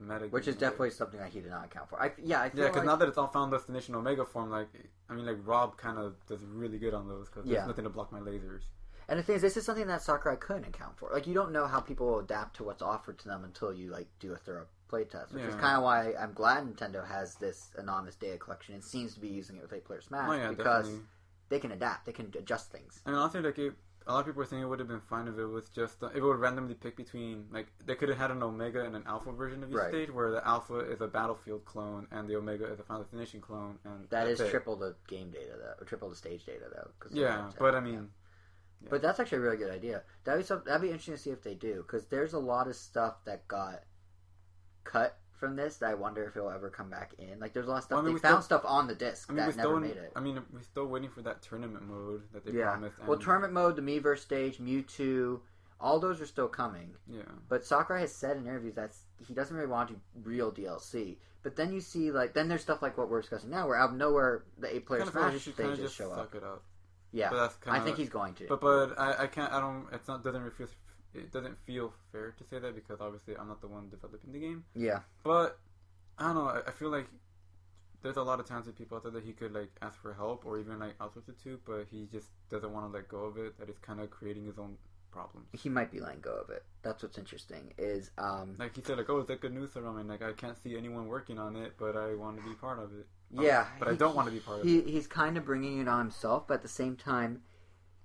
meta. 0.04 0.28
Which 0.28 0.48
is 0.48 0.56
definitely 0.56 0.92
something 0.92 1.20
that 1.20 1.30
he 1.30 1.42
did 1.42 1.52
not 1.52 1.66
account 1.66 1.90
for. 1.90 2.02
I 2.02 2.12
yeah, 2.22 2.42
I 2.42 2.46
yeah, 2.46 2.50
because 2.68 2.76
like, 2.78 2.86
now 2.86 2.96
that 2.96 3.08
it's 3.08 3.18
all 3.18 3.28
Final 3.28 3.50
Destination 3.50 3.96
Omega 3.96 4.26
form, 4.26 4.50
like 4.52 4.68
I 5.10 5.14
mean, 5.14 5.26
like 5.26 5.38
Rob 5.46 5.78
kind 5.78 5.98
of 5.98 6.16
does 6.28 6.44
really 6.44 6.78
good 6.78 6.94
on 6.94 7.08
those 7.08 7.30
because 7.30 7.46
Yeah. 7.46 7.58
there's 7.58 7.68
nothing 7.68 7.84
to 7.86 7.90
block 7.90 8.12
my 8.12 8.20
lasers. 8.20 8.62
And 9.10 9.20
the 9.20 9.24
thing 9.24 9.36
is, 9.36 9.42
this 9.42 9.58
is 9.58 9.66
something 9.66 9.88
that 9.88 10.02
Sakurai 10.02 10.38
couldn't 10.38 10.66
account 10.66 10.98
for. 10.98 11.10
Like, 11.12 11.28
you 11.28 11.34
don't 11.34 11.52
know 11.52 11.68
how 11.68 11.82
people 11.82 12.08
will 12.08 12.20
adapt 12.20 12.56
to 12.58 12.64
what's 12.64 12.82
offered 12.82 13.20
to 13.20 13.28
them 13.28 13.44
until 13.44 13.74
you 13.74 13.92
like 13.92 14.08
do 14.20 14.32
a 14.34 14.38
thorough 14.38 14.66
playtest, 14.90 15.34
which 15.34 15.44
is 15.44 15.56
kind 15.56 15.76
of 15.78 15.84
why 15.84 16.14
I'm 16.20 16.34
glad 16.34 16.64
Nintendo 16.66 17.06
has 17.08 17.36
this 17.36 17.72
anonymous 17.78 18.16
data 18.16 18.38
collection 18.38 18.76
and 18.76 18.84
seems 18.84 19.14
to 19.16 19.20
be 19.20 19.28
using 19.28 19.58
it 19.58 19.62
with 19.62 19.74
eight 19.74 19.86
player 19.86 20.02
Smash 20.02 20.30
oh 20.30 20.34
yeah, 20.34 20.50
because 20.50 20.86
definitely. 20.86 21.08
they 21.50 21.60
can 21.60 21.72
adapt, 21.72 22.06
they 22.06 22.12
can 22.12 22.32
adjust 22.38 22.72
things. 22.72 23.02
And 23.06 23.16
i 23.16 23.18
mean, 23.18 23.22
honestly, 23.24 23.42
like 23.42 23.58
it, 23.60 23.74
a 24.08 24.14
lot 24.14 24.20
of 24.22 24.26
people 24.26 24.40
were 24.40 24.46
saying 24.46 24.62
it 24.62 24.66
would 24.66 24.80
have 24.80 24.88
been 24.88 25.02
fine 25.02 25.28
if 25.28 25.38
it 25.38 25.46
was 25.46 25.70
just 25.70 26.04
uh, 26.04 26.08
if 26.08 26.18
it 26.18 26.22
would 26.22 26.40
randomly 26.40 26.74
pick 26.76 26.96
between 26.96 27.46
like 27.52 27.68
they 27.86 27.96
could 27.96 28.10
have 28.10 28.18
had 28.18 28.32
an 28.32 28.44
Omega 28.44 28.84
and 28.84 28.96
an 28.96 29.04
Alpha 29.08 29.32
version 29.32 29.64
of 29.64 29.70
each 29.72 29.76
Right. 29.78 29.90
stage, 29.90 30.10
where 30.12 30.32
the 30.32 30.46
Alpha 30.48 30.80
is 30.80 31.02
a 31.02 31.08
Battlefield 31.08 31.66
clone 31.66 32.08
and 32.12 32.28
the 32.28 32.36
Omega 32.36 32.66
is 32.72 32.80
a 32.80 32.84
Final 32.84 33.04
Destination 33.04 33.42
clone, 33.42 33.80
and 33.86 34.10
That 34.10 34.28
is 34.28 34.40
that's 34.40 34.50
it. 34.50 34.52
triple 34.52 34.76
the 34.76 34.96
game 35.08 35.32
data 35.32 35.54
though, 35.58 35.76
or 35.82 35.86
triple 35.86 36.10
the 36.10 36.16
stage 36.16 36.46
data 36.46 36.66
though. 36.74 36.92
'cause 37.00 37.12
of 37.12 37.18
Yeah, 37.18 37.38
that. 37.48 37.60
but 37.60 37.76
I 37.76 37.80
mean, 37.80 38.10
yeah. 38.82 38.90
But 38.90 39.02
that's 39.02 39.20
actually 39.20 39.38
a 39.40 39.42
really 39.42 39.58
good 39.58 39.72
idea. 39.72 40.04
That'd 40.24 40.42
be 40.42 40.46
some, 40.46 40.64
that'd 40.66 40.82
be 40.82 40.88
interesting 40.90 41.16
to 41.16 41.20
see 41.20 41.30
if 41.32 41.42
they 41.44 41.56
do 41.56 41.84
because 41.88 42.08
there's 42.08 42.34
a 42.34 42.40
lot 42.40 42.68
of 42.68 42.76
stuff 42.76 43.24
that 43.26 43.48
got 43.48 43.84
cut 44.84 45.18
from 45.44 45.58
this 45.58 45.76
that 45.78 45.90
I 45.90 45.94
wonder 45.94 46.24
if 46.26 46.38
it'll 46.38 46.50
ever 46.50 46.70
come 46.70 46.90
back 46.90 47.12
in. 47.18 47.38
Like 47.40 47.52
there's 47.52 47.68
a 47.68 47.70
lot 47.70 47.80
of 47.80 47.84
stuff 47.84 47.98
Well, 47.98 48.00
I 48.00 48.04
mean, 48.06 48.12
they 48.12 48.14
we 48.16 48.20
found 48.22 48.44
still- 48.44 48.60
stuff 48.60 48.70
on 48.70 48.88
the 48.88 48.96
disc 48.96 49.30
I 49.30 49.34
mean, 49.34 49.46
that 49.46 49.58
never 49.58 49.68
still 49.70 49.80
made 49.80 49.98
it. 49.98 50.12
I 50.16 50.20
mean, 50.22 50.42
we're 50.54 50.62
still 50.62 50.86
waiting 50.86 51.10
for 51.10 51.22
that 51.24 51.42
tournament 51.42 51.86
mode 51.88 52.22
that 52.32 52.46
they 52.46 52.52
promised. 52.54 52.58
yeah. 52.58 52.72
promised. 52.90 53.08
Well, 53.08 53.20
tournament 53.20 53.54
mode, 53.54 53.76
the 53.76 53.82
Miiverse 53.82 54.20
stage, 54.20 54.60
Mewtwo, 54.60 55.42
all 55.82 56.00
those 56.00 56.22
are 56.22 56.26
still 56.26 56.48
coming. 56.48 56.92
Yeah, 57.10 57.24
But 57.50 57.66
Sakurai 57.66 58.02
has 58.02 58.16
said 58.16 58.38
in 58.38 58.48
interviews 58.48 58.76
that 58.76 58.94
he 59.28 59.34
doesn't 59.34 59.54
really 59.56 59.68
want 59.68 59.90
to 59.90 59.96
do 59.96 60.00
real 60.24 60.50
DLC. 60.50 61.18
But 61.42 61.58
then 61.58 61.74
you 61.74 61.82
see 61.82 62.10
like 62.10 62.34
then 62.34 62.48
there's 62.48 62.62
stuff 62.62 62.82
like 62.82 62.98
what 62.98 63.10
we're 63.10 63.20
discussing 63.20 63.50
now, 63.50 63.68
where 63.68 63.78
out 63.78 63.90
of 63.90 63.96
nowhere 63.98 64.46
the 64.58 64.74
eight 64.74 64.86
player 64.86 65.02
kind 65.02 65.10
of 65.10 65.16
like 65.16 65.24
he 65.34 65.40
Smash 65.40 65.44
should 65.44 65.58
kind 65.58 65.72
of 65.74 65.78
just 65.80 65.96
show 65.96 66.10
up. 66.14 66.34
up. 66.34 66.64
Yeah, 67.12 67.30
But 67.30 67.36
that's 67.36 67.58
I 67.68 67.80
think 67.82 67.98
he's 67.98 68.10
going 68.10 68.34
to. 68.36 68.48
But 68.48 68.62
but 68.62 68.98
I, 68.98 69.24
I 69.24 69.28
can't. 69.28 69.52
I 69.52 69.60
don't. 69.60 69.86
It's 69.92 70.08
not. 70.08 70.24
Doesn't 70.24 70.50
feel. 70.56 70.68
It 71.14 71.32
doesn't 71.32 71.58
feel 71.66 71.94
fair 72.12 72.32
to 72.32 72.44
say 72.44 72.60
that 72.60 72.76
because 72.76 73.00
obviously 73.02 73.36
I'm 73.38 73.48
not 73.48 73.62
the 73.62 73.68
one 73.68 73.90
developing 73.90 74.32
the 74.32 74.40
game. 74.40 74.64
yeah, 74.76 75.00
But 75.24 75.60
I 76.18 76.26
don't 76.26 76.36
know. 76.36 76.48
I, 76.48 76.62
I 76.68 76.72
feel 76.72 76.90
like 76.90 77.08
there's 78.02 78.18
a 78.18 78.22
lot 78.24 78.40
of 78.40 78.46
talented 78.46 78.76
people 78.76 78.98
out 78.98 79.04
there 79.04 79.12
that 79.14 79.24
he 79.24 79.32
could 79.32 79.54
like 79.54 79.72
ask 79.82 80.00
for 80.02 80.14
help 80.14 80.46
or 80.46 80.60
even 80.60 80.80
like 80.80 80.98
outsource 81.00 81.30
it 81.30 81.42
to, 81.44 81.60
but 81.66 81.86
he 81.90 82.08
just 82.12 82.28
doesn't 82.50 82.72
want 82.72 82.92
to 82.92 82.98
let 82.98 83.08
go 83.08 83.26
of 83.26 83.38
it. 83.38 83.58
That 83.60 83.68
he's 83.68 83.78
kind 83.80 84.00
of 84.02 84.10
creating 84.12 84.46
his 84.46 84.58
own 84.58 84.78
problems. 85.12 85.48
he 85.54 85.70
might 85.70 85.92
be 85.92 86.00
letting 86.00 86.20
go 86.22 86.34
of 86.34 86.50
it. 86.50 86.66
That's 86.82 87.04
what's 87.04 87.18
interesting. 87.18 87.74
Is 87.78 88.12
um 88.18 88.56
Like 88.58 88.76
he 88.76 88.82
said, 88.82 88.98
like, 88.98 89.10
oh, 89.10 89.20
it's 89.20 89.30
like 89.30 89.44
a 89.44 89.50
new 89.50 89.68
mean, 89.76 90.08
like 90.08 90.22
I 90.24 90.34
can't 90.34 90.58
see 90.62 90.76
anyone 90.76 91.08
working 91.08 91.38
on 91.40 91.56
it, 91.56 91.74
but 91.78 91.96
I 91.96 92.16
want 92.16 92.38
to 92.38 92.44
be 92.44 92.56
part 92.56 92.80
of 92.80 92.92
it. 92.94 93.06
yeah, 93.32 93.68
but 93.80 93.88
I 93.88 93.94
don't 93.96 94.16
want 94.16 94.28
to 94.28 94.34
be 94.34 94.40
part 94.40 94.62
of 94.62 94.68
it. 94.68 94.88
He's 94.88 95.08
kind 95.08 95.38
of 95.38 95.46
bringing 95.46 95.80
it 95.80 95.88
on 95.88 96.00
himself, 96.00 96.48
but 96.48 96.56
at 96.56 96.62
the 96.64 96.68
same 96.68 96.96
time, 96.96 97.44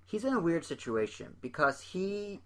he's 0.05 0.25
in 0.25 0.35
a 0.35 0.41
weird 0.41 0.65
situation 0.65 1.37
because 1.41 1.81
he 1.81 2.41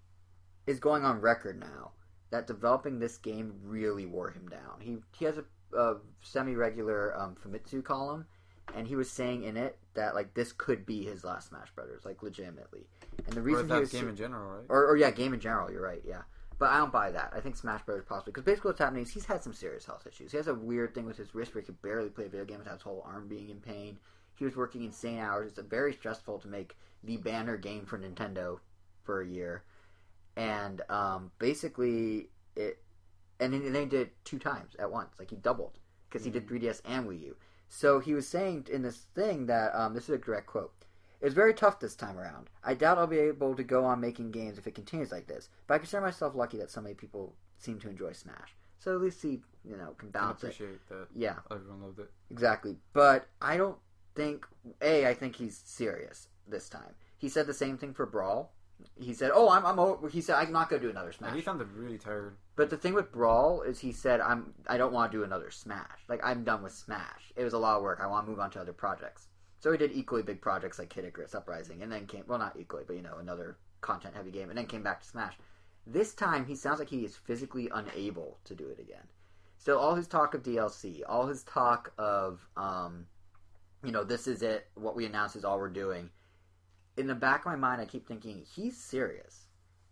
is 0.67 0.79
going 0.79 1.05
on 1.05 1.21
record 1.21 1.59
now 1.59 1.93
that 2.31 2.47
developing 2.47 2.99
this 2.99 3.19
game 3.19 3.55
really 3.63 4.07
wore 4.07 4.31
him 4.31 4.49
down. 4.49 4.81
He 4.81 4.97
he 5.17 5.25
has 5.27 5.39
a, 5.39 5.45
a 5.79 5.97
semi-regular 6.23 7.19
um, 7.19 7.37
Famitsu 7.37 7.85
column, 7.85 8.27
and 8.75 8.89
he 8.89 8.97
was 8.97 9.11
saying 9.11 9.45
in 9.45 9.57
it 9.57 9.79
that 9.95 10.15
like 10.15 10.35
this 10.35 10.53
could 10.53 10.85
be 10.87 11.05
his 11.05 11.25
last 11.25 11.51
Smash 11.51 11.71
Brothers, 11.75 12.05
like 12.05 12.23
legitimately. 12.23 12.87
And 13.27 13.35
the 13.35 13.43
reason 13.43 13.71
is 13.71 13.73
he 13.73 13.81
was 13.81 13.93
game 13.93 14.09
in 14.09 14.17
general, 14.17 14.51
right? 14.51 14.67
or, 14.69 14.89
or 14.89 14.97
yeah, 14.97 15.11
game 15.11 15.35
in 15.35 15.41
general. 15.41 15.71
You're 15.71 15.83
right. 15.83 16.03
Yeah, 16.05 16.23
but 16.59 16.71
I 16.71 16.79
don't 16.79 16.93
buy 16.93 17.11
that. 17.11 17.33
I 17.37 17.41
think 17.41 17.57
Smash 17.57 17.83
Brothers 17.83 18.05
possibly 18.09 18.33
because 18.33 18.45
basically 18.45 18.71
what's 18.71 18.81
happening 18.81 19.03
is 19.03 19.11
he's 19.11 19.27
had 19.27 19.43
some 19.43 19.53
serious 19.53 19.85
health 19.85 20.07
issues. 20.07 20.31
He 20.31 20.39
has 20.39 20.49
a 20.49 20.55
weird 20.55 20.95
thing 20.95 21.05
with 21.07 21.19
his 21.19 21.35
wrist 21.35 21.55
where 21.55 21.63
he 21.63 21.67
could 21.67 21.83
barely 21.83 22.09
play 22.09 22.27
a 22.27 22.29
video 22.29 22.47
games 22.47 22.61
without 22.61 22.75
his 22.75 22.83
whole 22.83 23.05
arm 23.07 23.29
being 23.29 23.51
in 23.51 23.61
pain. 23.61 23.99
He 24.37 24.47
was 24.47 24.57
working 24.57 24.83
insane 24.83 25.19
hours. 25.19 25.51
It's 25.51 25.69
very 25.69 25.93
stressful 25.93 26.39
to 26.39 26.49
make 26.49 26.77
the 27.05 27.19
banner 27.19 27.59
game 27.59 27.85
for 27.85 27.99
Nintendo 27.99 28.59
for 29.05 29.21
a 29.21 29.27
year, 29.27 29.65
and 30.37 30.83
um, 30.89 31.31
basically 31.39 32.29
it. 32.57 32.79
And 33.41 33.53
then 33.53 33.73
they 33.73 33.85
did 33.87 34.01
it 34.09 34.13
two 34.25 34.39
times 34.39 34.77
at 34.79 34.91
once. 34.93 35.15
Like 35.19 35.31
he 35.31 35.37
doubled 35.37 35.79
because 36.09 36.25
he 36.25 36.31
did 36.31 36.47
3DS 36.47 36.81
and 36.85 37.07
Wii 37.09 37.23
U. 37.23 37.37
So 37.69 37.99
he 37.99 38.15
was 38.15 38.29
saying 38.29 38.69
in 38.71 38.83
this 38.83 39.07
thing 39.15 39.47
that 39.47 39.75
um, 39.75 39.95
this 39.95 40.05
is 40.05 40.11
a 40.11 40.19
direct 40.19 40.47
quote. 40.47 40.73
It's 41.21 41.35
very 41.35 41.55
tough 41.55 41.81
this 41.81 41.95
time 41.97 42.19
around. 42.19 42.51
I 42.63 42.75
doubt 42.75 42.99
I'll 42.99 43.07
be 43.07 43.19
able 43.19 43.55
to 43.57 43.63
go 43.65 43.85
on 43.85 44.01
making 44.01 44.31
games 44.33 44.59
if 44.59 44.67
it 44.67 44.75
continues 44.75 45.11
like 45.13 45.27
this, 45.27 45.49
but 45.67 45.75
I 45.75 45.79
consider 45.79 46.03
myself 46.03 46.35
lucky 46.35 46.59
that 46.59 46.71
so 46.71 46.81
many 46.81 46.95
people 46.95 47.35
seem 47.59 47.79
to 47.81 47.89
enjoy 47.89 48.13
Smash. 48.13 48.55
So 48.79 48.95
at 48.95 49.01
least 49.01 49.23
he, 49.23 49.41
you 49.65 49.77
know, 49.77 49.95
can 49.99 50.09
I 50.09 50.13
balance 50.13 50.43
it. 50.43 50.47
appreciate 50.49 50.89
that. 50.89 51.07
Yeah, 51.15 51.37
Everyone 51.51 51.83
loved 51.83 52.01
it. 52.01 52.11
exactly. 52.31 52.77
But 52.93 53.29
I 53.41 53.57
don't 53.57 53.79
think 54.15 54.47
a. 54.83 55.07
I 55.07 55.15
think 55.15 55.37
he's 55.37 55.57
serious 55.65 56.29
this 56.49 56.69
time. 56.69 56.95
He 57.19 57.29
said 57.29 57.47
the 57.47 57.55
same 57.55 57.79
thing 57.79 57.95
for 57.95 58.05
Brawl. 58.07 58.53
He 58.99 59.15
said, 59.15 59.31
"Oh, 59.35 59.49
I'm, 59.51 59.65
I'm." 59.65 59.79
o-" 59.79 60.07
He 60.07 60.21
said, 60.21 60.37
"I'm 60.37 60.53
not 60.53 60.69
going 60.69 60.81
to 60.81 60.89
do 60.89 60.91
another 60.91 61.13
Smash." 61.13 61.35
he 61.35 61.43
sounded 61.43 61.73
really 61.73 61.99
tired. 61.99 62.37
But 62.57 62.71
the 62.71 62.77
thing 62.77 62.95
with 62.95 63.13
Brawl 63.13 63.63
is, 63.63 63.81
he 63.81 63.93
said, 63.93 64.21
"I'm. 64.21 64.55
I 64.67 64.77
don't 64.77 64.93
want 64.93 65.13
to 65.13 65.19
do 65.19 65.25
another 65.25 65.51
Smash. 65.51 66.01
Like 66.09 66.21
I'm 66.23 66.45
done 66.45 66.63
with 66.63 66.73
Smash. 66.73 67.33
It 67.37 67.45
was 67.45 67.53
a 67.53 67.59
lot 67.59 67.77
of 67.77 67.83
work. 67.83 68.01
I 68.03 68.07
want 68.07 68.27
to 68.27 68.31
move 68.31 68.41
on 68.41 68.51
to 68.53 68.61
other 68.61 68.73
projects." 68.73 69.29
So 69.61 69.71
he 69.71 69.79
did 69.79 69.93
equally 69.93 70.23
big 70.23 70.41
projects 70.41 70.79
like 70.79 70.91
Kid 70.91 71.05
Icarus 71.05 71.35
Uprising, 71.35 71.83
and 71.83 71.93
then 71.93 72.07
came 72.07 72.25
well, 72.27 72.39
not 72.39 72.57
equally, 72.59 72.85
but 72.87 72.97
you 72.97 73.03
know, 73.03 73.19
another 73.19 73.57
content 73.81 74.15
heavy 74.15 74.31
game, 74.31 74.49
and 74.49 74.59
then 74.59 74.67
came 74.67 74.83
back 74.83 75.01
to 75.01 75.07
Smash. 75.07 75.35
This 75.87 76.15
time, 76.15 76.47
he 76.47 76.55
sounds 76.55 76.79
like 76.79 76.89
he 76.89 77.05
is 77.05 77.17
physically 77.17 77.69
unable 77.73 78.39
to 78.45 78.55
do 78.55 78.69
it 78.69 78.79
again. 78.79 79.07
So 79.59 79.79
all 79.79 79.95
his 79.95 80.09
talk 80.09 80.35
of 80.35 80.43
DLC, 80.43 81.03
all 81.09 81.27
his 81.27 81.45
talk 81.45 81.93
of, 81.97 82.49
um, 82.57 83.07
you 83.85 83.93
know, 83.93 84.03
this 84.03 84.27
is 84.27 84.43
it. 84.43 84.67
What 84.75 84.97
we 84.97 85.07
announced 85.07 85.37
is 85.37 85.45
all 85.45 85.59
we're 85.59 85.69
doing. 85.69 86.11
In 86.97 87.07
the 87.07 87.15
back 87.15 87.41
of 87.41 87.47
my 87.47 87.57
mind, 87.57 87.81
I 87.81 87.87
keep 87.87 88.07
thinking 88.07 88.45
he's 88.55 88.77
serious. 88.77 89.47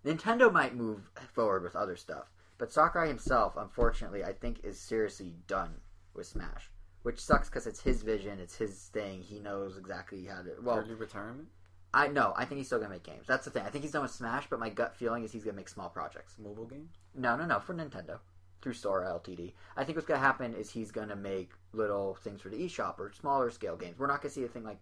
Nintendo 0.04 0.52
might 0.52 0.74
move 0.74 1.10
forward 1.32 1.62
with 1.62 1.76
other 1.76 1.96
stuff, 1.96 2.30
but 2.58 2.72
Sakurai 2.72 3.08
himself, 3.08 3.56
unfortunately, 3.56 4.22
I 4.24 4.32
think 4.32 4.60
is 4.62 4.78
seriously 4.78 5.34
done 5.46 5.80
with 6.14 6.26
Smash, 6.26 6.70
which 7.02 7.20
sucks 7.20 7.48
because 7.48 7.66
it's 7.66 7.80
his 7.80 8.02
vision, 8.02 8.38
it's 8.38 8.56
his 8.56 8.88
thing. 8.92 9.22
He 9.22 9.40
knows 9.40 9.78
exactly 9.78 10.24
how 10.26 10.42
to. 10.42 10.56
Well, 10.62 10.78
Early 10.78 10.94
retirement, 10.94 11.48
I 11.92 12.08
know. 12.08 12.34
I 12.36 12.44
think 12.44 12.58
he's 12.58 12.66
still 12.66 12.78
gonna 12.78 12.90
make 12.90 13.02
games. 13.02 13.26
That's 13.26 13.44
the 13.44 13.50
thing. 13.50 13.64
I 13.64 13.70
think 13.70 13.82
he's 13.84 13.92
done 13.92 14.02
with 14.02 14.10
Smash, 14.10 14.48
but 14.48 14.60
my 14.60 14.68
gut 14.68 14.94
feeling 14.94 15.24
is 15.24 15.32
he's 15.32 15.44
gonna 15.44 15.56
make 15.56 15.68
small 15.68 15.88
projects. 15.88 16.36
mobile 16.38 16.66
games. 16.66 16.96
No, 17.14 17.36
no, 17.36 17.46
no, 17.46 17.60
for 17.60 17.74
Nintendo 17.74 18.18
through 18.62 18.74
Sora 18.74 19.08
Ltd. 19.08 19.54
I 19.76 19.84
think 19.84 19.96
what's 19.96 20.06
gonna 20.06 20.20
happen 20.20 20.54
is 20.54 20.70
he's 20.70 20.90
gonna 20.90 21.16
make 21.16 21.52
little 21.72 22.14
things 22.14 22.42
for 22.42 22.50
the 22.50 22.58
eShop 22.58 22.98
or 22.98 23.10
smaller 23.12 23.50
scale 23.50 23.76
games. 23.76 23.98
We're 23.98 24.06
not 24.06 24.20
gonna 24.20 24.32
see 24.32 24.44
a 24.44 24.48
thing 24.48 24.64
like 24.64 24.78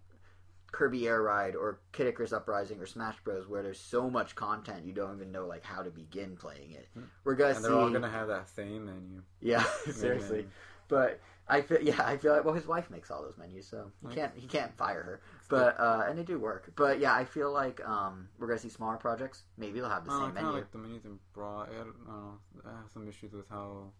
Kirby 0.71 1.07
Air 1.07 1.21
Ride 1.23 1.55
or 1.55 1.79
Kid 1.91 2.07
Icarus 2.07 2.33
Uprising 2.33 2.79
or 2.79 2.85
Smash 2.85 3.17
Bros. 3.23 3.47
where 3.47 3.63
there's 3.63 3.79
so 3.79 4.09
much 4.09 4.35
content 4.35 4.85
you 4.85 4.93
don't 4.93 5.15
even 5.15 5.31
know 5.31 5.45
like 5.47 5.63
how 5.63 5.81
to 5.81 5.89
begin 5.89 6.35
playing 6.35 6.71
it. 6.71 6.87
Hmm. 6.93 7.03
We're 7.23 7.35
gonna 7.35 7.49
And 7.51 7.57
see. 7.57 7.63
they're 7.63 7.77
all 7.77 7.89
gonna 7.89 8.09
have 8.09 8.27
that 8.27 8.49
same 8.49 8.85
menu. 8.85 9.21
Yeah, 9.41 9.63
seriously. 9.91 10.47
But 10.87 11.19
I 11.47 11.61
feel 11.61 11.81
yeah, 11.81 12.01
I 12.03 12.17
feel 12.17 12.33
like 12.33 12.45
well 12.45 12.53
his 12.53 12.67
wife 12.67 12.89
makes 12.89 13.09
all 13.11 13.21
those 13.21 13.37
menus, 13.37 13.67
so 13.67 13.91
he 14.07 14.13
can't 14.15 14.31
he 14.35 14.47
can't 14.47 14.75
fire 14.77 15.01
her. 15.03 15.21
But 15.49 15.79
uh, 15.79 16.05
and 16.07 16.17
they 16.17 16.23
do 16.23 16.37
work. 16.39 16.71
But 16.75 16.99
yeah, 16.99 17.13
I 17.15 17.25
feel 17.25 17.51
like 17.51 17.79
um, 17.87 18.27
we're 18.37 18.47
gonna 18.47 18.59
see 18.59 18.69
smaller 18.69 18.97
projects. 18.97 19.43
Maybe 19.57 19.79
they'll 19.79 19.89
have 19.89 20.05
the 20.05 20.11
I 20.11 20.15
same 20.15 20.21
kind 20.31 20.37
of 20.37 20.43
menu. 20.43 20.57
like 20.59 20.71
the 20.71 20.77
menus 20.77 21.05
in 21.05 21.19
Brawl. 21.33 21.61
I 21.61 21.75
don't 21.77 22.07
know. 22.07 22.37
I 22.65 22.69
have 22.69 22.89
some 22.93 23.07
issues 23.07 23.33
with 23.33 23.47
how 23.49 23.91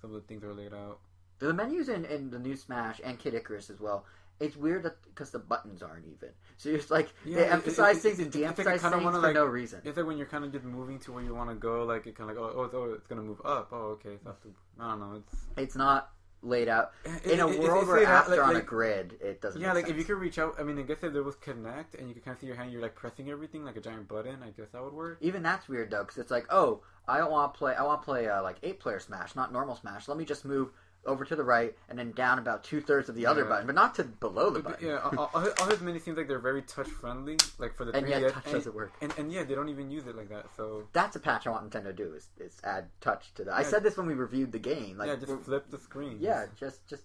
some 0.00 0.10
of 0.14 0.20
the 0.20 0.26
things 0.26 0.42
are 0.44 0.52
laid 0.54 0.72
out. 0.74 0.98
The 1.38 1.52
menus 1.52 1.88
in, 1.88 2.04
in 2.06 2.30
the 2.30 2.38
new 2.38 2.56
Smash 2.56 3.00
and 3.04 3.18
Kid 3.18 3.34
Icarus 3.34 3.70
as 3.70 3.78
well. 3.80 4.04
It's 4.38 4.56
weird 4.56 4.82
that 4.82 4.96
because 5.04 5.30
the 5.30 5.38
buttons 5.38 5.82
aren't 5.82 6.06
even. 6.06 6.30
So 6.58 6.68
it's 6.70 6.90
like 6.90 7.08
Yeah, 7.24 7.36
they 7.36 7.48
emphasize 7.48 7.96
it- 7.96 8.00
things 8.00 8.18
it- 8.18 8.22
and 8.24 8.32
de-emphasize 8.32 8.82
things 8.82 8.92
for 9.02 9.18
like- 9.18 9.34
no 9.34 9.46
reason. 9.46 9.80
It's 9.84 9.96
like 9.96 10.06
when 10.06 10.18
you're 10.18 10.26
kind 10.26 10.44
of 10.44 10.52
just 10.52 10.64
moving 10.64 10.98
to 11.00 11.12
where 11.12 11.22
you 11.24 11.34
want 11.34 11.48
to 11.50 11.56
go. 11.56 11.84
Like 11.84 12.06
it 12.06 12.16
kind 12.16 12.30
of 12.30 12.36
like 12.36 12.44
oh, 12.44 12.70
oh, 12.72 12.76
oh, 12.76 12.92
it's 12.94 13.06
gonna 13.06 13.22
move 13.22 13.40
up. 13.44 13.68
Oh, 13.72 13.96
okay. 13.98 14.16
So 14.22 14.26
I, 14.26 14.28
have 14.30 14.42
to, 14.42 14.54
I 14.78 14.90
don't 14.90 15.00
know. 15.00 15.16
It's 15.26 15.46
It's 15.56 15.76
not 15.76 16.10
laid 16.42 16.68
out 16.68 16.92
in 17.24 17.40
a 17.40 17.48
it- 17.48 17.54
it- 17.56 17.60
world 17.60 17.88
where 17.88 18.04
apps 18.06 18.28
are 18.36 18.42
on 18.42 18.56
a 18.56 18.60
grid. 18.60 19.16
It 19.22 19.40
doesn't. 19.40 19.60
Yeah, 19.60 19.72
like 19.72 19.88
if 19.88 19.96
you 19.96 20.04
could 20.04 20.18
reach 20.18 20.38
out. 20.38 20.56
I 20.60 20.64
mean, 20.64 20.78
I 20.78 20.82
guess 20.82 20.98
if 21.02 21.12
there 21.14 21.22
was 21.22 21.36
connect 21.36 21.94
and 21.94 22.06
you 22.08 22.14
could 22.14 22.24
kind 22.24 22.34
of 22.34 22.40
see 22.40 22.46
your 22.46 22.56
hand, 22.56 22.70
you're 22.72 22.82
like 22.82 22.94
pressing 22.94 23.30
everything 23.30 23.64
like 23.64 23.76
a 23.76 23.80
giant 23.80 24.06
button. 24.06 24.42
I 24.42 24.50
guess 24.50 24.68
that 24.72 24.82
would 24.82 24.92
work. 24.92 25.16
Even 25.22 25.42
that's 25.42 25.66
weird 25.66 25.90
though, 25.90 26.02
because 26.02 26.18
it's 26.18 26.30
like, 26.30 26.46
oh, 26.50 26.82
I 27.08 27.16
don't 27.18 27.30
want 27.30 27.54
to 27.54 27.58
play. 27.58 27.74
I 27.74 27.82
want 27.82 28.02
to 28.02 28.04
play 28.04 28.28
uh, 28.28 28.42
like 28.42 28.56
eight 28.62 28.80
player 28.80 29.00
Smash, 29.00 29.34
not 29.34 29.50
normal 29.50 29.76
Smash. 29.76 30.08
Let 30.08 30.18
me 30.18 30.26
just 30.26 30.44
move 30.44 30.72
over 31.06 31.24
to 31.24 31.36
the 31.36 31.44
right 31.44 31.74
and 31.88 31.98
then 31.98 32.12
down 32.12 32.38
about 32.38 32.62
two 32.64 32.80
thirds 32.80 33.08
of 33.08 33.14
the 33.14 33.26
other 33.26 33.42
Yeah. 33.42 33.48
button, 33.48 33.66
but 33.66 33.74
not 33.74 33.94
to 33.96 34.04
below 34.04 34.50
the 34.50 34.60
But, 34.60 34.72
button. 34.72 34.88
yeah, 34.88 34.98
all, 35.16 35.30
all, 35.34 35.66
his 35.68 35.80
menus 35.80 36.04
seems 36.04 36.16
like 36.18 36.28
they're 36.28 36.38
very 36.38 36.62
touch 36.62 36.88
friendly. 36.88 37.36
Like 37.58 37.74
for 37.74 37.84
the 37.84 37.96
and 37.96 38.06
3DS, 38.06 38.20
yet 38.20 38.32
touch 38.32 38.44
and, 38.46 38.52
doesn't 38.54 38.74
work. 38.74 38.92
and 39.00 39.12
and 39.18 39.32
yeah, 39.32 39.44
they 39.44 39.54
don't 39.54 39.68
even 39.68 39.90
use 39.90 40.06
it 40.06 40.16
like 40.16 40.28
that. 40.28 40.46
So 40.56 40.88
That's 40.92 41.16
a 41.16 41.20
patch 41.20 41.46
I 41.46 41.50
want 41.50 41.70
Nintendo 41.70 41.84
to 41.84 41.92
do 41.92 42.12
is, 42.14 42.28
is 42.38 42.60
add 42.64 42.86
touch 43.00 43.32
to 43.36 43.44
that. 43.44 43.54
I 43.54 43.62
said 43.62 43.82
this 43.82 43.96
when 43.96 44.06
we 44.06 44.14
reviewed 44.14 44.52
the 44.52 44.58
game. 44.58 44.98
Like, 44.98 45.08
yeah, 45.08 45.16
just 45.16 45.42
flip 45.44 45.70
the 45.70 45.78
screen. 45.78 46.18
yeah, 46.20 46.46
just 46.58 46.86
just 46.86 47.04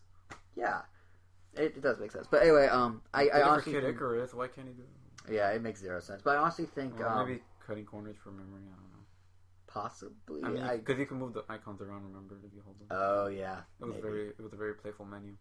yeah, 0.56 0.82
it, 1.54 1.74
it 1.78 1.82
does 1.82 1.99
make 1.99 2.12
sense. 2.12 2.28
But 2.30 2.41
anyway, 2.41 2.68
um, 2.68 3.02
I, 3.14 3.30
I 3.30 3.41
honestly 3.43 3.74
Kid 3.74 3.84
Icarus, 3.86 4.34
why 4.34 4.47
can't 4.47 4.68
he 4.68 4.74
do? 4.74 5.34
yeah, 5.34 5.49
it 5.52 5.62
makes 5.62 5.80
zero 5.80 5.99
sense. 5.99 6.22
But 6.24 6.38
I 6.38 6.41
honestly 6.41 6.66
think 6.66 6.99
Well, 6.99 7.08
um, 7.10 7.28
maybe 7.28 7.41
cutting 7.66 7.86
corners 7.86 8.16
for 8.22 8.32
memory. 8.32 8.64
I 8.66 8.76
don't 8.76 8.84
know. 8.91 8.91
Possibly. 9.74 10.44
I 10.44 10.50
mean, 10.50 10.64
I, 10.64 10.78
because 10.78 11.00
you 11.00 11.06
can 11.06 11.18
move 11.18 11.34
the 11.34 11.44
icons 11.50 11.82
around. 11.82 12.04
Remember, 12.04 12.36
if 12.46 12.54
you 12.54 12.62
hold 12.66 12.78
them. 12.80 12.88
oh 12.92 13.28
yeah, 13.28 13.60
it 13.80 13.86
was 13.86 13.96
maybe. 13.96 14.02
very, 14.02 14.28
it 14.30 14.42
was 14.42 14.54
a 14.54 14.58
very 14.58 14.74
playful 14.76 15.06
menu. 15.06 15.34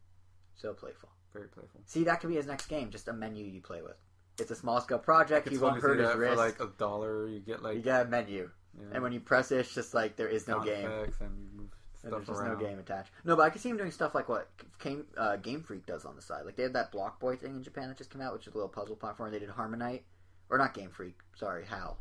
so 0.56 0.72
playful. 0.72 1.08
Very 1.32 1.48
playful. 1.48 1.80
See, 1.86 2.04
that 2.04 2.20
could 2.20 2.30
be 2.30 2.36
his 2.36 2.46
next 2.46 2.66
game, 2.66 2.90
just 2.90 3.08
a 3.08 3.12
menu 3.12 3.44
you 3.44 3.60
play 3.60 3.82
with. 3.82 3.96
It's 4.38 4.50
a 4.50 4.56
small 4.56 4.80
scale 4.80 4.98
project. 4.98 5.48
He 5.48 5.54
It's 5.54 5.62
won't 5.62 5.80
hurt 5.80 5.98
his 6.00 6.14
wrist. 6.14 6.32
for 6.34 6.36
like 6.36 6.60
a 6.60 6.72
dollar. 6.78 7.26
You 7.28 7.40
get 7.40 7.62
like 7.62 7.76
you 7.76 7.82
get 7.82 8.06
a 8.06 8.08
menu, 8.08 8.50
yeah, 8.78 8.84
and 8.92 9.02
when 9.02 9.12
you 9.12 9.20
press 9.20 9.50
it, 9.52 9.58
it's 9.58 9.74
just 9.74 9.94
like 9.94 10.16
there 10.16 10.28
is 10.28 10.46
no 10.48 10.60
game. 10.60 10.86
and 10.88 11.12
you 11.38 11.48
move 11.54 11.70
And 12.04 12.12
there's 12.12 12.26
just 12.26 12.40
around. 12.40 12.58
no 12.58 12.66
game 12.66 12.78
attached. 12.78 13.10
No, 13.24 13.36
but 13.36 13.42
I 13.42 13.50
could 13.50 13.60
see 13.60 13.68
him 13.68 13.76
doing 13.76 13.90
stuff 13.90 14.14
like 14.14 14.28
what 14.28 14.48
Game, 14.78 15.04
uh, 15.16 15.36
Game 15.36 15.62
Freak 15.62 15.86
does 15.86 16.04
on 16.04 16.16
the 16.16 16.22
side. 16.22 16.44
Like 16.46 16.56
they 16.56 16.62
have 16.62 16.72
that 16.74 16.92
BoxBoy 16.92 17.38
thing 17.38 17.56
in 17.56 17.62
Japan 17.62 17.88
that 17.88 17.98
just 17.98 18.10
came 18.10 18.22
out, 18.22 18.32
which 18.32 18.46
is 18.46 18.54
a 18.54 18.56
little 18.56 18.68
puzzle 18.68 18.96
platform. 18.96 19.30
They 19.32 19.38
did 19.40 19.50
HarmoKnight, 19.50 20.02
or 20.48 20.56
not 20.58 20.72
Game 20.74 20.90
Freak. 20.90 21.18
Sorry, 21.36 21.64
Hal. 21.66 21.98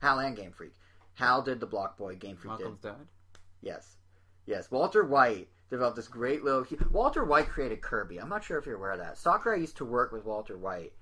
Hal 0.00 0.20
and 0.20 0.36
Game 0.36 0.52
Freak. 0.52 0.74
Hal 1.18 1.42
did 1.42 1.58
the 1.58 1.66
BoxBoy. 1.66 2.18
Game 2.18 2.36
Freak 2.36 2.58
did. 2.58 2.64
Malcolm's 2.64 2.80
dad. 2.80 3.06
Yes, 3.60 3.96
yes. 4.46 4.70
Walter 4.70 5.04
White 5.04 5.48
developed 5.68 5.96
this 5.96 6.06
great 6.06 6.44
little. 6.44 6.62
He, 6.62 6.76
Walter 6.90 7.24
White 7.24 7.48
created 7.48 7.82
Kirby. 7.82 8.18
I'm 8.18 8.28
not 8.28 8.44
sure 8.44 8.56
if 8.56 8.66
you're 8.66 8.76
aware 8.76 8.92
of 8.92 9.00
that. 9.00 9.18
Sakurai 9.18 9.60
used 9.60 9.78
to 9.78 9.84
work 9.84 10.12
with 10.12 10.24
Walter 10.24 10.56
White, 10.56 10.92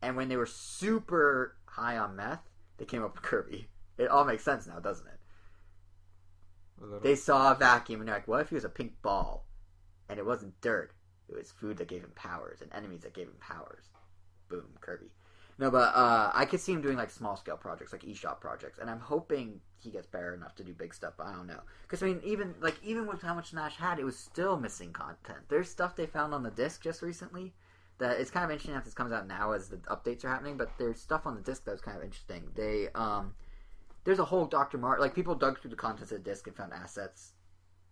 and 0.00 0.16
when 0.16 0.28
they 0.28 0.36
were 0.36 0.46
super 0.46 1.56
high 1.66 1.98
on 1.98 2.14
meth, 2.14 2.48
they 2.76 2.84
came 2.84 3.02
up 3.02 3.14
with 3.14 3.22
Kirby. 3.22 3.68
It 3.98 4.08
all 4.08 4.24
makes 4.24 4.44
sense 4.44 4.66
now, 4.68 4.78
doesn't 4.78 5.06
it? 5.06 7.02
They 7.02 7.16
saw 7.16 7.50
a 7.50 7.56
vacuum 7.56 8.00
and 8.00 8.08
they're 8.08 8.16
like, 8.16 8.28
what 8.28 8.40
if 8.40 8.50
he 8.50 8.54
was 8.54 8.64
a 8.64 8.68
pink 8.68 8.92
ball? 9.02 9.44
And 10.08 10.20
it 10.20 10.24
wasn't 10.24 10.60
dirt. 10.60 10.92
It 11.28 11.34
was 11.34 11.50
food 11.50 11.78
that 11.78 11.88
gave 11.88 12.04
him 12.04 12.12
powers 12.14 12.62
and 12.62 12.72
enemies 12.72 13.00
that 13.00 13.14
gave 13.14 13.26
him 13.26 13.34
powers. 13.40 13.90
Boom, 14.48 14.68
Kirby. 14.80 15.10
No, 15.58 15.72
but 15.72 15.92
uh, 15.94 16.30
I 16.32 16.44
could 16.44 16.60
see 16.60 16.72
him 16.72 16.82
doing 16.82 16.96
like 16.96 17.10
small 17.10 17.36
scale 17.36 17.56
projects, 17.56 17.92
like 17.92 18.02
eShop 18.02 18.40
projects, 18.40 18.78
and 18.78 18.88
I'm 18.88 19.00
hoping 19.00 19.60
he 19.76 19.90
gets 19.90 20.06
better 20.06 20.32
enough 20.32 20.54
to 20.56 20.64
do 20.64 20.72
big 20.72 20.94
stuff. 20.94 21.14
But 21.16 21.26
I 21.26 21.32
don't 21.32 21.48
know, 21.48 21.60
because 21.82 22.00
I 22.00 22.06
mean, 22.06 22.20
even 22.24 22.54
like 22.60 22.76
even 22.84 23.08
with 23.08 23.22
how 23.22 23.34
much 23.34 23.50
Smash 23.50 23.76
had, 23.76 23.98
it 23.98 24.04
was 24.04 24.16
still 24.16 24.56
missing 24.56 24.92
content. 24.92 25.40
There's 25.48 25.68
stuff 25.68 25.96
they 25.96 26.06
found 26.06 26.32
on 26.32 26.44
the 26.44 26.50
disc 26.52 26.82
just 26.82 27.02
recently 27.02 27.54
that 27.98 28.20
it's 28.20 28.30
kind 28.30 28.44
of 28.44 28.50
interesting 28.52 28.74
that 28.74 28.84
this 28.84 28.94
comes 28.94 29.10
out 29.10 29.26
now 29.26 29.50
as 29.50 29.68
the 29.68 29.78
updates 29.78 30.24
are 30.24 30.28
happening. 30.28 30.56
But 30.56 30.70
there's 30.78 31.00
stuff 31.00 31.26
on 31.26 31.34
the 31.34 31.42
disc 31.42 31.64
that 31.64 31.72
was 31.72 31.80
kind 31.80 31.96
of 31.96 32.04
interesting. 32.04 32.44
They 32.54 32.88
um, 32.94 33.34
there's 34.04 34.20
a 34.20 34.24
whole 34.24 34.46
Dr. 34.46 34.78
Mario. 34.78 35.02
Like 35.02 35.14
people 35.14 35.34
dug 35.34 35.60
through 35.60 35.70
the 35.70 35.76
contents 35.76 36.12
of 36.12 36.22
the 36.22 36.30
disc 36.30 36.46
and 36.46 36.54
found 36.54 36.72
assets 36.72 37.32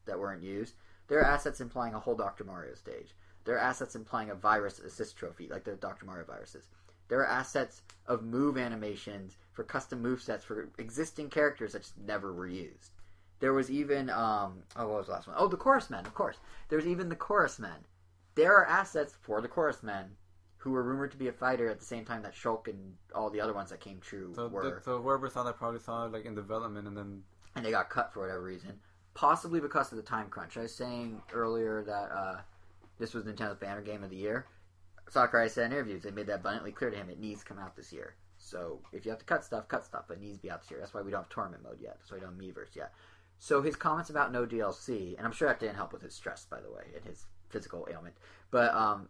that 0.05 0.21
weren't 0.21 0.45
used. 0.45 0.75
There 1.09 1.19
are 1.19 1.25
assets 1.25 1.61
implying 1.61 1.95
a 1.95 2.01
whole 2.01 2.15
Dr. 2.15 2.45
Mario 2.45 2.75
stage. 2.75 3.17
There 3.45 3.57
are 3.57 3.61
assets 3.61 3.97
implying 3.97 4.31
a 4.31 4.35
virus 4.35 4.79
assist 4.79 5.17
trophy, 5.17 5.49
like 5.49 5.65
the 5.65 5.73
Dr. 5.73 6.07
Mario 6.07 6.25
viruses. 6.25 6.69
There 7.09 7.21
are 7.21 7.27
assets 7.27 7.83
of 8.07 8.23
move 8.25 8.57
animations 8.59 9.37
for 9.53 9.65
custom 9.65 10.03
move 10.03 10.23
sets 10.23 10.45
for 10.45 10.69
existing 10.79 11.31
characters 11.31 11.73
that 11.73 11.83
just 11.83 11.99
never 11.99 12.33
were 12.33 12.49
used. 12.49 12.93
There 13.41 13.53
was 13.53 13.71
even 13.71 14.11
um 14.11 14.63
oh 14.77 14.89
what 14.89 14.99
was 14.99 15.07
the 15.07 15.13
last 15.13 15.27
one? 15.27 15.37
Oh 15.39 15.49
the 15.49 15.57
chorus 15.57 15.91
men, 15.91 16.07
of 16.07 16.15
course. 16.15 16.37
There's 16.69 16.87
even 16.87 17.09
the 17.09 17.17
chorus 17.17 17.59
men. 17.59 17.85
There 18.35 18.55
are 18.55 18.67
assets 18.67 19.15
for 19.23 19.41
the 19.41 19.49
chorus 19.49 19.83
men 19.83 20.17
who 20.59 20.73
were 20.73 20.83
rumored 20.83 21.13
to 21.13 21.17
be 21.17 21.29
a 21.29 21.33
fighter 21.33 21.69
at 21.69 21.79
the 21.79 21.85
same 21.85 22.05
time 22.05 22.23
that 22.23 22.35
Shulk 22.35 22.67
and 22.67 22.95
all 23.15 23.31
the 23.31 23.41
other 23.41 23.53
ones 23.55 23.71
that 23.71 23.81
came 23.81 24.01
true 24.01 24.33
So, 24.35 24.49
were 24.49 24.63
th- 24.63 24.83
so 24.85 25.01
whoever 25.01 25.29
saw 25.31 25.45
that 25.45 25.57
probably 25.57 25.81
saw 25.81 26.07
it 26.07 26.13
like 26.13 26.25
in 26.25 26.35
development, 26.35 26.89
and 26.89 26.97
then 26.97 27.23
and 27.55 27.65
they 27.65 27.71
got 27.71 27.89
cut 27.89 28.13
for 28.13 28.21
whatever 28.21 28.43
reason. 28.43 28.73
Possibly 29.15 29.61
because 29.61 29.93
of 29.93 29.97
the 29.97 30.03
time 30.03 30.29
crunch. 30.29 30.57
I 30.57 30.63
was 30.63 30.75
saying 30.75 31.23
earlier 31.33 31.83
that 31.85 32.11
uh, 32.13 32.41
this 32.99 33.15
was 33.15 33.25
Nintendo's 33.25 33.59
banner 33.59 33.81
game 33.81 34.03
of 34.03 34.11
the 34.11 34.17
year. 34.17 34.47
Sakurai 35.09 35.49
said 35.49 35.67
in 35.67 35.73
interviews 35.73 36.03
they 36.03 36.11
made 36.11 36.27
that 36.27 36.41
abundantly 36.41 36.73
clear 36.73 36.91
to 36.91 36.97
him. 36.97 37.11
It 37.11 37.21
needs 37.21 37.41
to 37.41 37.47
come 37.47 37.59
out 37.59 37.77
this 37.77 37.93
year. 37.93 38.15
So 38.39 38.81
if 38.93 39.05
you 39.05 39.11
have 39.11 39.19
to 39.21 39.25
cut 39.25 39.45
stuff, 39.45 39.69
cut 39.69 39.85
stuff, 39.85 40.05
but 40.09 40.19
it 40.19 40.23
needs 40.23 40.39
to 40.39 40.43
be 40.43 40.51
out 40.51 40.63
this 40.63 40.71
year. 40.71 40.81
That's 40.81 40.95
why 40.95 41.03
we 41.03 41.11
don't 41.11 41.23
have 41.23 41.31
tournament 41.31 41.63
mode 41.63 41.79
yet. 41.81 41.97
That's 41.99 42.11
why 42.11 42.19
we 42.19 42.21
don't 42.23 42.35
have 42.35 42.43
Miiverse 42.43 42.77
yet. 42.77 42.93
So 43.39 43.63
his 43.63 43.77
comments 43.77 44.11
about 44.11 44.33
no 44.33 44.47
DLC, 44.47 45.17
and 45.17 45.27
I'm 45.27 45.33
sure 45.33 45.49
that 45.49 45.61
didn't 45.61 45.77
help 45.77 45.93
with 45.93 46.03
his 46.03 46.15
stress, 46.15 46.47
by 46.47 46.61
the 46.61 46.71
way, 46.71 46.85
and 46.95 47.05
his 47.05 47.27
physical 47.51 47.87
ailment. 47.91 48.15
But 48.51 48.75
um, 48.75 49.09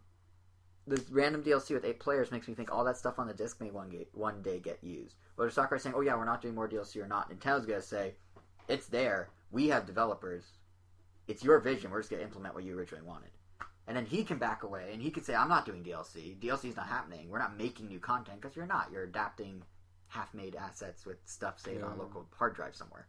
the 0.85 1.03
random 1.11 1.43
DLC 1.43 1.71
with 1.71 1.85
eight 1.85 1.99
players 1.99 2.31
makes 2.31 2.47
me 2.47 2.53
think 2.53 2.71
all 2.71 2.83
that 2.85 2.97
stuff 2.97 3.19
on 3.19 3.27
the 3.27 3.33
disc 3.33 3.61
may 3.61 3.71
one, 3.71 3.89
get, 3.89 4.09
one 4.13 4.41
day 4.41 4.59
get 4.59 4.83
used. 4.83 5.15
Whether 5.35 5.51
Sakurai 5.51 5.79
saying, 5.79 5.95
"Oh 5.95 6.01
yeah, 6.01 6.15
we're 6.15 6.25
not 6.25 6.41
doing 6.41 6.55
more 6.55 6.67
DLC" 6.67 7.01
or 7.01 7.07
not, 7.07 7.29
Nintendo's 7.29 7.65
gonna 7.65 7.81
say, 7.81 8.15
"It's 8.67 8.87
there. 8.87 9.29
We 9.51 9.67
have 9.69 9.85
developers. 9.85 10.43
It's 11.27 11.43
your 11.43 11.59
vision. 11.59 11.91
We're 11.91 11.99
just 11.99 12.09
gonna 12.09 12.23
implement 12.23 12.55
what 12.55 12.63
you 12.63 12.77
originally 12.77 13.05
wanted." 13.05 13.31
And 13.87 13.95
then 13.95 14.05
he 14.05 14.23
can 14.23 14.37
back 14.37 14.63
away 14.63 14.89
and 14.91 15.01
he 15.01 15.09
can 15.09 15.23
say, 15.23 15.33
"I'm 15.33 15.49
not 15.49 15.65
doing 15.65 15.83
DLC. 15.83 16.37
DLC 16.39 16.69
is 16.69 16.75
not 16.75 16.87
happening. 16.87 17.29
We're 17.29 17.39
not 17.39 17.57
making 17.57 17.87
new 17.87 17.99
content 17.99 18.41
because 18.41 18.55
you're 18.55 18.65
not. 18.65 18.89
You're 18.91 19.03
adapting 19.03 19.63
half-made 20.09 20.55
assets 20.55 21.05
with 21.05 21.17
stuff 21.25 21.59
saved 21.59 21.83
on 21.83 21.93
a 21.93 21.95
local 21.95 22.27
hard 22.37 22.55
drive 22.55 22.75
somewhere." 22.75 23.07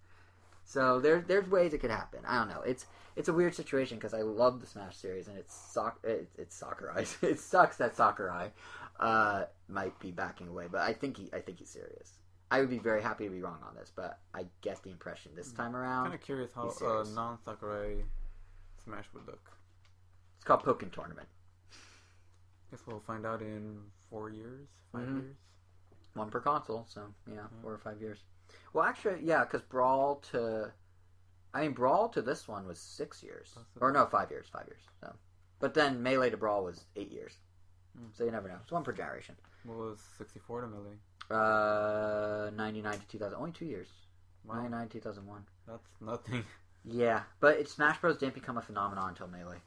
So 0.69 1.01
there's 1.01 1.25
there's 1.25 1.49
ways 1.49 1.73
it 1.73 1.79
could 1.79 1.91
happen. 1.91 2.21
I 2.27 2.39
don't 2.39 2.49
know. 2.49 2.61
It's 2.61 2.87
it's 3.17 3.29
a 3.29 3.33
weird 3.33 3.55
situation 3.55 3.97
because 3.97 4.13
I 4.13 4.21
love 4.21 4.61
the 4.61 4.67
Smash 4.67 4.97
series 4.97 5.27
and 5.27 5.39
it's 5.39 5.55
soc 5.55 5.99
it, 6.05 6.29
it's 6.37 6.55
Sakurai. 6.55 7.07
it 7.23 7.41
sucks 7.41 7.79
that 7.79 7.97
Sakurai 7.97 8.51
uh, 9.01 9.45
might 9.69 9.99
be 9.99 10.11
backing 10.11 10.47
away, 10.47 10.67
but 10.71 10.83
I 10.83 10.93
think 10.93 11.17
he 11.17 11.31
I 11.33 11.41
think 11.41 11.59
he's 11.59 11.71
serious. 11.71 12.19
I 12.51 12.61
would 12.61 12.69
be 12.69 12.79
very 12.79 13.03
happy 13.03 13.25
to 13.25 13.31
be 13.31 13.41
wrong 13.41 13.59
on 13.67 13.75
this, 13.75 13.91
but 13.95 14.19
I 14.35 14.45
get 14.61 14.83
the 14.83 14.91
impression 14.91 15.33
this 15.35 15.53
time 15.53 15.75
around 15.75 16.05
I'm 16.05 16.11
Kind 16.11 16.21
of 16.21 16.27
curious 16.27 16.53
how 16.53 16.65
he's 16.65 16.83
uh, 16.83 17.05
non 17.15 17.39
Sakurai 17.45 18.05
Smash 18.85 19.07
would 19.15 19.27
look. 19.27 19.58
It's 20.39 20.45
called 20.45 20.63
Pokken 20.63 20.91
Tournament. 20.93 21.29
Guess 22.71 22.87
we'll 22.87 23.01
find 23.01 23.27
out 23.27 23.43
in 23.43 23.81
four 24.11 24.31
years, 24.31 24.69
5 24.93 25.03
Mhm. 25.03 25.21
years. 25.23 25.37
One 26.15 26.31
per 26.31 26.41
console, 26.41 26.85
so 26.89 27.15
yeah, 27.27 27.47
Mm. 27.49 27.63
four 27.63 27.73
or 27.73 27.79
five 27.79 28.01
years. 28.01 28.25
Well, 28.73 28.85
actually, 28.85 29.23
yeah, 29.25 29.45
because 29.45 29.63
Brawl 29.63 30.17
to, 30.33 30.73
I 31.55 31.63
mean, 31.63 31.73
Brawl 31.75 32.09
to 32.11 32.23
this 32.23 32.49
one 32.49 32.67
was 32.67 32.81
six 32.81 33.23
years, 33.23 33.57
or 33.81 33.93
no, 33.93 34.07
five 34.07 34.31
years, 34.31 34.49
five 34.49 34.67
years. 34.67 34.83
So, 35.01 35.15
but 35.61 35.75
then 35.75 36.03
Melee 36.03 36.31
to 36.31 36.37
Brawl 36.37 36.65
was 36.65 36.87
eight 36.97 37.11
years. 37.11 37.39
Mm. 37.97 38.15
So 38.15 38.25
you 38.25 38.31
never 38.31 38.49
know. 38.49 38.59
It's 38.63 38.73
one 38.73 38.85
per 38.85 38.93
generation. 38.93 39.37
What 39.65 39.77
was 39.79 40.01
64 40.01 40.63
to 40.63 40.67
Melee? 40.69 40.99
Uh, 41.31 42.51
ninety 42.55 42.81
nine 42.81 42.99
to 42.99 43.07
two 43.07 43.19
thousand, 43.19 43.39
only 43.39 43.53
two 43.53 43.67
years. 43.67 43.89
Wow, 44.45 44.55
Ninety 44.57 44.71
nine 44.71 44.89
two 44.89 45.01
thousand 45.01 45.27
one. 45.27 45.47
that's 45.67 46.01
nothing. 46.01 46.45
Yeah, 46.85 47.25
but 47.41 47.59
it, 47.59 47.69
Smash 47.69 48.01
Bros 48.01 48.17
didn't 48.17 48.35
become 48.35 48.57
a 48.57 48.63
phenomenon 48.63 49.11
until 49.11 49.27
Melee. 49.27 49.61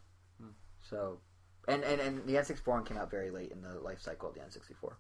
So, 0.92 1.20
and, 1.68 1.84
and 1.84 2.00
and 2.02 2.28
the 2.28 2.36
N64 2.36 2.68
one 2.68 2.84
came 2.84 2.98
out 2.98 3.10
very 3.10 3.32
late 3.32 3.52
in 3.52 3.62
the 3.62 3.80
life 3.80 4.02
cycle 4.02 4.30
of 4.30 4.36
the 4.36 4.42
N64. 4.42 4.94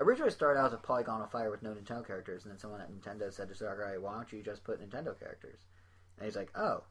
Originally 0.00 0.30
it 0.30 0.32
started 0.32 0.58
out 0.58 0.66
as 0.66 0.72
a 0.72 0.78
polygonal 0.78 1.28
fire 1.28 1.50
with 1.50 1.62
no 1.62 1.70
Nintendo 1.74 2.04
characters, 2.04 2.44
and 2.44 2.50
then 2.50 2.58
someone 2.58 2.80
at 2.80 2.90
Nintendo 2.90 3.32
said 3.32 3.48
to 3.48 3.54
Sakurai, 3.54 3.98
"Why 3.98 4.14
don't 4.14 4.32
you 4.32 4.42
just 4.42 4.64
put 4.64 4.80
Nintendo 4.80 5.16
characters?" 5.16 5.60
And 6.16 6.24
he's 6.24 6.34
like, 6.34 6.50
"Oh, 6.56 6.84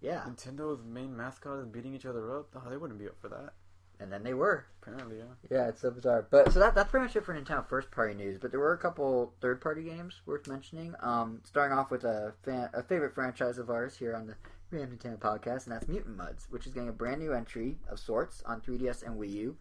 yeah." 0.00 0.24
Nintendo's 0.26 0.82
main 0.82 1.14
mascot 1.16 1.60
is 1.60 1.66
beating 1.66 1.94
each 1.94 2.06
other 2.06 2.34
up. 2.36 2.48
Oh, 2.56 2.68
they 2.68 2.78
wouldn't 2.78 2.98
be 2.98 3.06
up 3.06 3.20
for 3.20 3.28
that. 3.28 3.52
And 4.00 4.12
then 4.12 4.22
they 4.22 4.34
were. 4.34 4.66
Apparently, 4.82 5.18
yeah. 5.18 5.34
Yeah, 5.50 5.68
it's 5.68 5.80
so 5.80 5.90
bizarre. 5.90 6.26
But 6.30 6.52
so 6.52 6.58
that 6.60 6.74
that's 6.74 6.90
pretty 6.90 7.06
much 7.06 7.16
it 7.16 7.24
for 7.24 7.34
Nintendo 7.34 7.66
first 7.66 7.90
party 7.90 8.14
news. 8.14 8.38
But 8.38 8.50
there 8.50 8.60
were 8.60 8.72
a 8.72 8.78
couple 8.78 9.34
third 9.40 9.60
party 9.60 9.84
games 9.84 10.20
worth 10.26 10.46
mentioning. 10.48 10.94
Um, 11.00 11.40
starting 11.44 11.76
off 11.76 11.90
with 11.90 12.04
a 12.04 12.34
fan, 12.42 12.68
a 12.74 12.82
favorite 12.82 13.14
franchise 13.14 13.58
of 13.58 13.70
ours 13.70 13.96
here 13.96 14.14
on 14.14 14.26
the 14.26 14.34
Ram 14.70 14.96
Nintendo 14.96 15.18
podcast, 15.18 15.64
and 15.64 15.72
that's 15.74 15.88
Mutant 15.88 16.16
Mudds, 16.18 16.46
which 16.50 16.66
is 16.66 16.72
getting 16.72 16.88
a 16.88 16.92
brand 16.92 17.20
new 17.20 17.32
entry 17.32 17.78
of 17.88 17.98
sorts 18.00 18.42
on 18.44 18.60
3DS 18.60 19.04
and 19.06 19.18
Wii 19.18 19.30
U 19.30 19.56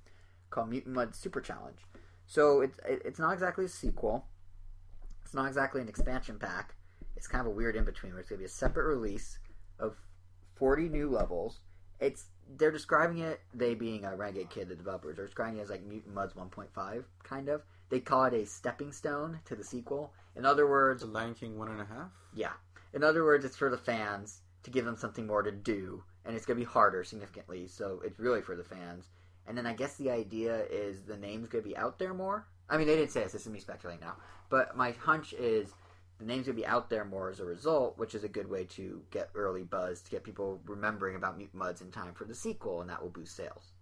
called 0.49 0.69
Mutant 0.69 0.95
Mudds 0.95 1.15
Super 1.15 1.41
Challenge. 1.41 1.77
So 2.25 2.61
it's 2.61 2.79
it, 2.87 3.01
it's 3.05 3.19
not 3.19 3.33
exactly 3.33 3.65
a 3.65 3.69
sequel. 3.69 4.25
It's 5.23 5.33
not 5.33 5.47
exactly 5.47 5.81
an 5.81 5.87
expansion 5.87 6.39
pack. 6.39 6.75
It's 7.15 7.27
kind 7.27 7.41
of 7.41 7.47
a 7.47 7.55
weird 7.55 7.75
in 7.75 7.85
between 7.85 8.13
where 8.13 8.19
it's 8.21 8.29
going 8.29 8.37
to 8.39 8.43
be 8.43 8.45
a 8.45 8.49
separate 8.49 8.87
release 8.87 9.39
of 9.79 9.95
40 10.55 10.89
new 10.89 11.09
levels. 11.09 11.59
It's 11.99 12.25
they're 12.57 12.71
describing 12.71 13.19
it, 13.19 13.41
they 13.53 13.73
being 13.73 14.05
a 14.05 14.15
Renegade 14.15 14.49
Kid, 14.49 14.69
the 14.69 14.75
developers, 14.75 15.17
are 15.17 15.25
describing 15.25 15.59
it 15.59 15.63
as 15.63 15.69
like 15.69 15.83
Mutant 15.83 16.13
Mudds 16.13 16.33
1.5, 16.35 17.03
kind 17.23 17.49
of. 17.49 17.61
They 17.89 17.99
call 17.99 18.25
it 18.25 18.33
a 18.33 18.45
stepping 18.45 18.91
stone 18.91 19.39
to 19.45 19.55
the 19.55 19.63
sequel. 19.63 20.11
In 20.35 20.45
other 20.45 20.67
words, 20.67 21.01
The 21.01 21.07
Lion 21.07 21.33
King 21.33 21.57
one 21.57 21.69
and 21.69 21.81
a 21.81 21.85
half. 21.85 22.11
yeah. 22.35 22.53
In 22.93 23.03
other 23.03 23.23
words, 23.25 23.43
it's 23.43 23.57
for 23.57 23.69
the 23.69 23.77
fans 23.77 24.41
to 24.65 24.71
give 24.71 24.85
them 24.85 24.97
something 24.97 25.25
more 25.25 25.41
to 25.41 25.51
do, 25.51 26.03
and 26.25 26.35
it's 26.35 26.45
going 26.45 26.59
to 26.59 26.65
be 26.65 26.69
harder 26.71 27.03
significantly, 27.03 27.67
so 27.67 28.01
it's 28.03 28.19
really 28.19 28.41
for 28.41 28.55
the 28.55 28.63
fans. 28.63 29.09
And 29.47 29.57
then 29.57 29.65
I 29.65 29.73
guess 29.73 29.95
the 29.95 30.09
idea 30.09 30.65
is 30.71 31.03
the 31.03 31.17
name's 31.17 31.47
going 31.47 31.63
to 31.63 31.69
be 31.69 31.77
out 31.77 31.97
there 31.99 32.13
more. 32.13 32.47
I 32.69 32.77
mean, 32.77 32.87
they 32.87 32.95
didn't 32.95 33.11
say 33.11 33.23
this, 33.23 33.31
this 33.33 33.45
is 33.45 33.51
me 33.51 33.59
speculating 33.59 34.01
now. 34.05 34.15
But 34.49 34.75
my 34.75 34.91
hunch 34.91 35.33
is 35.33 35.73
the 36.19 36.25
name's 36.25 36.47
going 36.47 36.55
to 36.55 36.61
be 36.61 36.65
out 36.67 36.89
there 36.89 37.05
more 37.05 37.29
as 37.29 37.39
a 37.39 37.45
result, 37.45 37.97
which 37.97 38.15
is 38.15 38.23
a 38.23 38.27
good 38.29 38.49
way 38.49 38.63
to 38.65 39.01
get 39.11 39.29
early 39.35 39.63
buzz, 39.63 40.01
to 40.01 40.11
get 40.11 40.23
people 40.23 40.61
remembering 40.65 41.15
about 41.15 41.37
Mutant 41.37 41.61
Mudds 41.61 41.81
in 41.81 41.91
time 41.91 42.13
for 42.13 42.25
the 42.25 42.33
sequel, 42.33 42.81
and 42.81 42.89
that 42.89 43.01
will 43.01 43.09
boost 43.09 43.35
sales. 43.35 43.73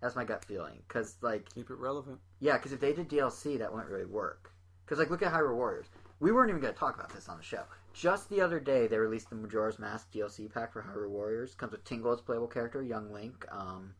That's 0.00 0.14
my 0.14 0.24
gut 0.24 0.44
feeling. 0.44 0.82
Because, 0.86 1.16
like, 1.22 1.52
Keep 1.52 1.70
it 1.70 1.78
relevant. 1.78 2.20
yeah, 2.38 2.56
because 2.56 2.72
if 2.72 2.80
they 2.80 2.92
did 2.92 3.08
DLC, 3.08 3.58
that 3.58 3.72
wouldn't 3.72 3.90
really 3.90 4.04
work. 4.04 4.52
Because 4.84 4.98
like, 5.00 5.10
look 5.10 5.22
at 5.22 5.32
Hyrule 5.32 5.56
Warriors. 5.56 5.86
We 6.20 6.30
weren't 6.32 6.50
even 6.50 6.60
going 6.62 6.72
to 6.72 6.78
talk 6.78 6.94
about 6.94 7.12
this 7.12 7.28
on 7.28 7.38
the 7.38 7.42
show. 7.42 7.62
Just 7.92 8.28
the 8.28 8.40
other 8.40 8.60
day, 8.60 8.86
they 8.86 8.98
released 8.98 9.30
the 9.30 9.36
Majora's 9.36 9.78
Mask 9.78 10.12
DLC 10.12 10.52
pack 10.52 10.72
for 10.72 10.82
Hyrule 10.82 11.10
Warriors. 11.10 11.54
Comes 11.54 11.72
with 11.72 11.84
Tingle 11.84 12.12
as 12.12 12.20
playable 12.20 12.46
character, 12.46 12.82
Young 12.82 13.12
Link, 13.12 13.44
um, 13.50 13.94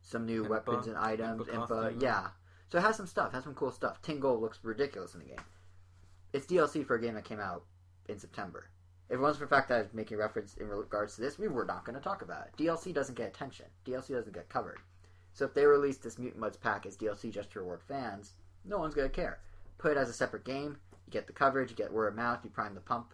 some 0.00 0.24
new 0.24 0.44
Impa, 0.44 0.48
weapons 0.48 0.86
and 0.86 0.96
items, 0.96 1.46
Impa 1.46 1.68
Impa, 1.68 2.02
yeah. 2.02 2.28
So 2.70 2.78
it 2.78 2.82
has 2.82 2.96
some 2.96 3.06
stuff, 3.06 3.32
has 3.32 3.44
some 3.44 3.54
cool 3.54 3.70
stuff. 3.70 4.00
Tingle 4.00 4.40
looks 4.40 4.60
ridiculous 4.62 5.14
in 5.14 5.20
the 5.20 5.26
game. 5.26 5.44
It's 6.32 6.46
DLC 6.46 6.86
for 6.86 6.96
a 6.96 7.00
game 7.00 7.14
that 7.14 7.24
came 7.24 7.40
out 7.40 7.64
in 8.08 8.18
September. 8.18 8.70
If 9.10 9.16
it 9.16 9.20
wasn't 9.20 9.40
for 9.40 9.44
the 9.44 9.54
fact 9.54 9.68
that 9.68 9.74
I 9.74 9.82
was 9.82 9.92
making 9.92 10.16
reference 10.16 10.54
in 10.54 10.68
regards 10.68 11.16
to 11.16 11.20
this, 11.20 11.38
we 11.38 11.48
were 11.48 11.66
not 11.66 11.84
going 11.84 11.96
to 11.96 12.02
talk 12.02 12.22
about 12.22 12.46
it. 12.46 12.56
DLC 12.56 12.94
doesn't 12.94 13.14
get 13.14 13.28
attention. 13.28 13.66
DLC 13.84 14.08
doesn't 14.08 14.32
get 14.32 14.48
covered. 14.48 14.78
So 15.34 15.44
if 15.44 15.52
they 15.52 15.66
release 15.66 15.98
this 15.98 16.18
Mutant 16.18 16.42
Mudds 16.42 16.58
pack 16.58 16.86
as 16.86 16.96
DLC 16.96 17.30
just 17.30 17.50
to 17.50 17.60
reward 17.60 17.82
fans, 17.82 18.32
no 18.64 18.78
one's 18.78 18.94
going 18.94 19.10
to 19.10 19.14
care. 19.14 19.40
Put 19.76 19.92
it 19.92 19.98
as 19.98 20.08
a 20.08 20.14
separate 20.14 20.44
game. 20.44 20.78
You 21.06 21.10
get 21.10 21.26
the 21.26 21.34
coverage, 21.34 21.70
you 21.70 21.76
get 21.76 21.92
word 21.92 22.08
of 22.08 22.14
mouth, 22.14 22.40
you 22.44 22.48
prime 22.50 22.74
the 22.74 22.80
pump. 22.80 23.12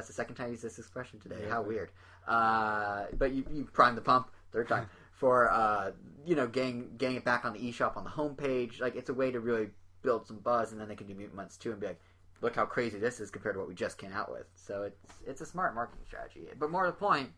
That's 0.00 0.08
the 0.08 0.14
second 0.14 0.36
time 0.36 0.46
I 0.46 0.50
used 0.52 0.62
this 0.62 0.78
expression 0.78 1.20
today. 1.20 1.40
Yeah. 1.42 1.50
How 1.50 1.60
weird. 1.60 1.90
Uh, 2.26 3.04
but 3.18 3.32
you, 3.32 3.44
you 3.52 3.64
prime 3.64 3.94
the 3.94 4.00
pump, 4.00 4.30
third 4.50 4.66
time, 4.66 4.88
for, 5.12 5.50
uh, 5.50 5.90
you 6.24 6.34
know, 6.34 6.46
getting, 6.46 6.96
getting 6.96 7.16
it 7.16 7.24
back 7.24 7.44
on 7.44 7.52
the 7.52 7.58
eShop 7.58 7.98
on 7.98 8.04
the 8.04 8.10
homepage. 8.10 8.80
Like, 8.80 8.96
it's 8.96 9.10
a 9.10 9.14
way 9.14 9.30
to 9.30 9.40
really 9.40 9.68
build 10.00 10.26
some 10.26 10.38
buzz, 10.38 10.72
and 10.72 10.80
then 10.80 10.88
they 10.88 10.94
can 10.94 11.06
do 11.06 11.14
Mutant 11.14 11.36
Mudds 11.36 11.58
too 11.58 11.72
and 11.72 11.78
be 11.78 11.88
like, 11.88 12.00
look 12.40 12.56
how 12.56 12.64
crazy 12.64 12.98
this 12.98 13.20
is 13.20 13.30
compared 13.30 13.56
to 13.56 13.58
what 13.58 13.68
we 13.68 13.74
just 13.74 13.98
came 13.98 14.14
out 14.14 14.32
with. 14.32 14.46
So 14.54 14.84
it's 14.84 15.12
it's 15.26 15.42
a 15.42 15.46
smart 15.46 15.74
marketing 15.74 16.06
strategy. 16.06 16.48
But 16.58 16.70
more 16.70 16.86
to 16.86 16.92
the 16.92 16.96
point, 16.96 17.28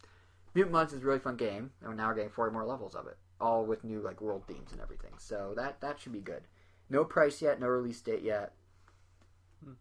Mutant 0.55 0.73
Mudds 0.73 0.93
is 0.93 1.03
a 1.03 1.05
really 1.05 1.19
fun 1.19 1.37
game, 1.37 1.73
and 1.85 1.97
now 1.97 2.07
we're 2.07 2.15
getting 2.15 2.31
40 2.31 2.53
more 2.53 2.65
levels 2.65 2.95
of 2.95 3.09
it, 3.09 3.17
all 3.41 3.65
with 3.65 3.83
new 3.83 3.99
like 4.01 4.21
world 4.21 4.45
themes 4.47 4.71
and 4.71 4.81
everything. 4.81 5.15
So 5.19 5.53
that 5.57 5.81
that 5.81 5.99
should 5.99 6.13
be 6.13 6.21
good. 6.21 6.43
No 6.89 7.05
price 7.05 7.43
yet, 7.43 7.59
no 7.59 7.67
release 7.67 8.01
date 8.01 8.23
yet. 8.23 8.53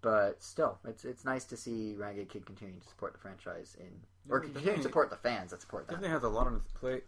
But 0.01 0.41
still, 0.43 0.77
it's 0.87 1.05
it's 1.05 1.25
nice 1.25 1.45
to 1.45 1.57
see 1.57 1.95
Renegade 1.95 2.29
Kid 2.29 2.45
continuing 2.45 2.79
to 2.81 2.87
support 2.87 3.13
the 3.13 3.19
franchise 3.19 3.75
in 3.79 3.87
or 4.29 4.37
Yeah, 4.37 4.43
continuing 4.43 4.53
to 4.53 4.59
definitely- 4.59 4.83
support 4.83 5.09
the 5.09 5.15
fans 5.17 5.51
that 5.51 5.61
support 5.61 5.87
that. 5.87 5.93
Definitely 5.93 6.13
has 6.13 6.23
a 6.23 6.29
lot 6.29 6.47
on 6.47 6.53
his 6.53 6.63
plate. 6.73 7.03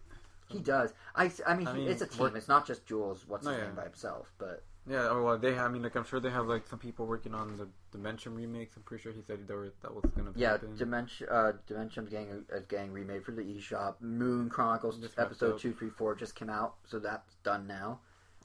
He 0.49 0.59
does. 0.59 0.93
I, 1.15 1.32
I 1.47 1.55
mean, 1.55 1.67
I 1.67 1.74
he, 1.74 1.80
mean, 1.82 1.89
it's 1.91 2.01
a 2.01 2.07
team. 2.07 2.19
what- 2.19 2.36
It's 2.36 2.47
not 2.47 2.65
just 2.67 2.86
Jools. 2.86 3.26
What's 3.28 3.45
No, 3.45 3.51
his 3.51 3.59
yeah. 3.59 3.65
name 3.67 3.76
by 3.76 3.84
himself, 3.84 4.32
but 4.38 4.63
Yeah, 4.86 5.07
oh, 5.09 5.24
well, 5.24 5.38
they. 5.38 5.57
I 5.57 5.67
mean, 5.69 5.82
like 5.84 5.95
I'm 5.95 6.03
sure 6.03 6.19
they 6.19 6.30
have 6.32 6.47
like 6.47 6.67
some 6.67 6.80
people 6.80 7.05
working 7.05 7.34
on 7.34 7.55
the 7.57 7.67
Dementium 7.97 8.36
remakes. 8.36 8.76
I'm 8.76 8.84
pretty 8.84 9.01
sure 9.03 9.13
he 9.13 9.21
said 9.21 9.47
there 9.47 9.57
were, 9.57 9.74
that 9.82 9.93
was 9.93 10.03
gonna. 10.15 10.32
Be 10.32 10.41
Yeah, 10.41 10.51
happen. 10.53 10.76
Dementium, 10.76 11.32
uh, 11.32 11.53
Dementium's 11.67 12.09
getting 12.09 12.45
is 12.51 12.65
getting 12.65 12.91
remade 12.91 13.24
for 13.24 13.32
the 13.32 13.43
eShop. 13.43 14.01
Moon 14.01 14.49
Chronicles 14.49 14.97
Just 14.97 15.17
wrapped 15.17 15.32
episode 15.32 15.53
up. 15.53 15.59
two, 15.59 15.74
three, 15.74 15.89
four 15.89 16.13
just 16.15 16.36
came 16.36 16.49
out, 16.49 16.76
so 16.86 16.99
that's 16.99 17.36
done 17.43 17.65
now. 17.67 17.99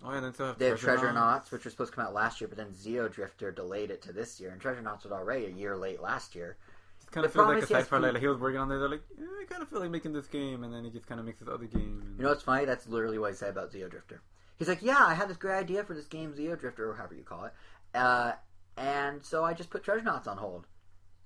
Oh, 0.05 0.11
and 0.11 0.24
then 0.24 0.32
still 0.32 0.46
have 0.46 0.59
They 0.59 0.66
have 0.66 0.80
Treasurenauts. 0.80 1.51
Which 1.51 1.64
was 1.64 1.72
supposed 1.72 1.92
to 1.92 1.96
come 1.96 2.07
out 2.07 2.14
last 2.14 2.40
year, 2.40 2.49
but 2.49 2.57
then 2.57 2.68
Xeodrifter 2.68 3.55
delayed 3.55 3.90
it 3.90 4.03
to 4.03 4.12
this 4.12 4.40
year, 4.40 4.51
and 4.51 4.61
Treasurenauts 4.61 5.03
was 5.03 5.12
already 5.12 5.46
a 5.46 5.51
year 5.51 5.76
late 5.76 6.01
last 6.01 6.34
year. 6.34 6.57
Just 7.01 7.11
kind 7.11 7.26
of 7.26 7.32
feels 7.32 7.49
like 7.49 7.57
a 7.57 7.62
is 7.62 7.68
he 7.68 7.74
has 7.74 7.84
side 7.84 7.88
project. 7.88 8.14
Like 8.14 8.22
he 8.22 8.28
was 8.28 8.38
working 8.38 8.61
on 8.61 8.68
there. 8.68 8.78
They're 8.78 8.88
like, 8.88 9.03
yeah, 9.18 9.26
I 9.26 9.44
kind 9.49 9.62
of 9.62 9.68
feel 9.68 9.80
like 9.80 9.90
making 9.90 10.12
this 10.12 10.26
game, 10.26 10.62
and 10.64 10.72
then 10.72 10.84
he 10.84 10.90
just 10.90 11.07
kind 11.07 11.18
of 11.18 11.26
makes 11.26 11.40
this 11.40 11.49
other 11.49 11.66
game. 11.66 12.03
And 12.05 12.16
You 12.16 12.22
know 12.22 12.30
what's 12.30 12.42
funny? 12.42 12.64
That's 12.64 12.86
literally 12.86 13.18
what 13.18 13.30
he 13.30 13.36
said 13.36 13.51
about 13.51 13.72
Xeodrifter. 13.72 14.18
He's 14.57 14.68
like, 14.68 14.82
"Yeah, 14.82 14.99
I 15.01 15.14
had 15.14 15.28
this 15.28 15.36
great 15.36 15.57
idea 15.57 15.84
for 15.84 15.94
this 15.94 16.07
game, 16.07 16.32
Xeodrifter, 16.32 16.80
or 16.80 16.94
however 16.94 17.14
you 17.14 17.22
call 17.22 17.44
it, 17.44 17.53
uh, 17.94 18.32
and 18.76 19.24
so 19.24 19.44
I 19.44 19.55
just 19.55 19.70
put 19.70 19.84
Treasurenauts 19.84 20.26
on 20.26 20.36
hold." 20.36 20.66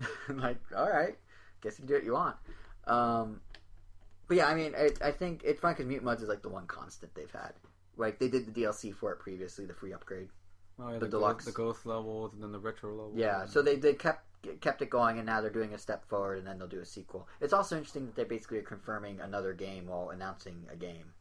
I'm 0.28 0.38
like, 0.38 0.58
all 0.76 0.88
right, 0.88 1.16
guess 1.62 1.78
you 1.78 1.84
can 1.84 1.86
do 1.86 1.94
what 1.94 2.04
you 2.04 2.12
want. 2.12 2.36
Um, 2.86 3.40
but 4.28 4.36
yeah, 4.36 4.46
I 4.46 4.54
mean, 4.54 4.74
I, 4.76 4.90
I 5.06 5.10
think 5.12 5.42
it's 5.44 5.60
fun 5.60 5.72
because 5.72 5.86
Mute 5.86 6.02
Muds 6.02 6.22
is 6.22 6.28
like 6.28 6.42
the 6.42 6.48
one 6.48 6.66
constant 6.66 7.14
they've 7.14 7.30
had. 7.30 7.52
Like 7.96 8.18
they 8.18 8.28
did 8.28 8.52
the 8.52 8.60
DLC 8.60 8.94
for 8.94 9.12
it 9.12 9.18
previously, 9.18 9.66
the 9.66 9.74
free 9.74 9.92
upgrade. 9.92 10.28
oh, 10.78 10.88
yeah, 10.88 10.94
the 10.94 11.06
the, 11.06 11.10
deluxe. 11.10 11.44
ghost, 11.44 11.56
the 11.56 11.62
ghost 11.62 11.86
levels, 11.86 12.32
and 12.32 12.42
then 12.42 12.52
the 12.52 12.58
retro 12.58 12.90
levels. 12.90 13.16
Yeah, 13.16 13.46
so 13.46 13.62
they, 13.62 13.76
they 13.76 13.94
kept 13.94 14.24
kept 14.60 14.82
it 14.82 14.90
going, 14.90 15.18
and 15.18 15.26
now 15.26 15.40
they're 15.40 15.50
doing 15.50 15.74
a 15.74 15.78
step 15.78 16.08
forward, 16.08 16.38
and 16.38 16.46
then 16.46 16.58
they'll 16.58 16.68
do 16.68 16.80
a 16.80 16.86
sequel. 16.86 17.28
It's 17.40 17.52
also 17.52 17.76
interesting 17.76 18.06
that 18.06 18.16
they 18.16 18.24
basically 18.24 18.58
are 18.58 18.62
confirming 18.62 19.20
another 19.20 19.52
game 19.52 19.86
while 19.86 20.10
announcing 20.10 20.66
a 20.70 20.76
game. 20.76 21.12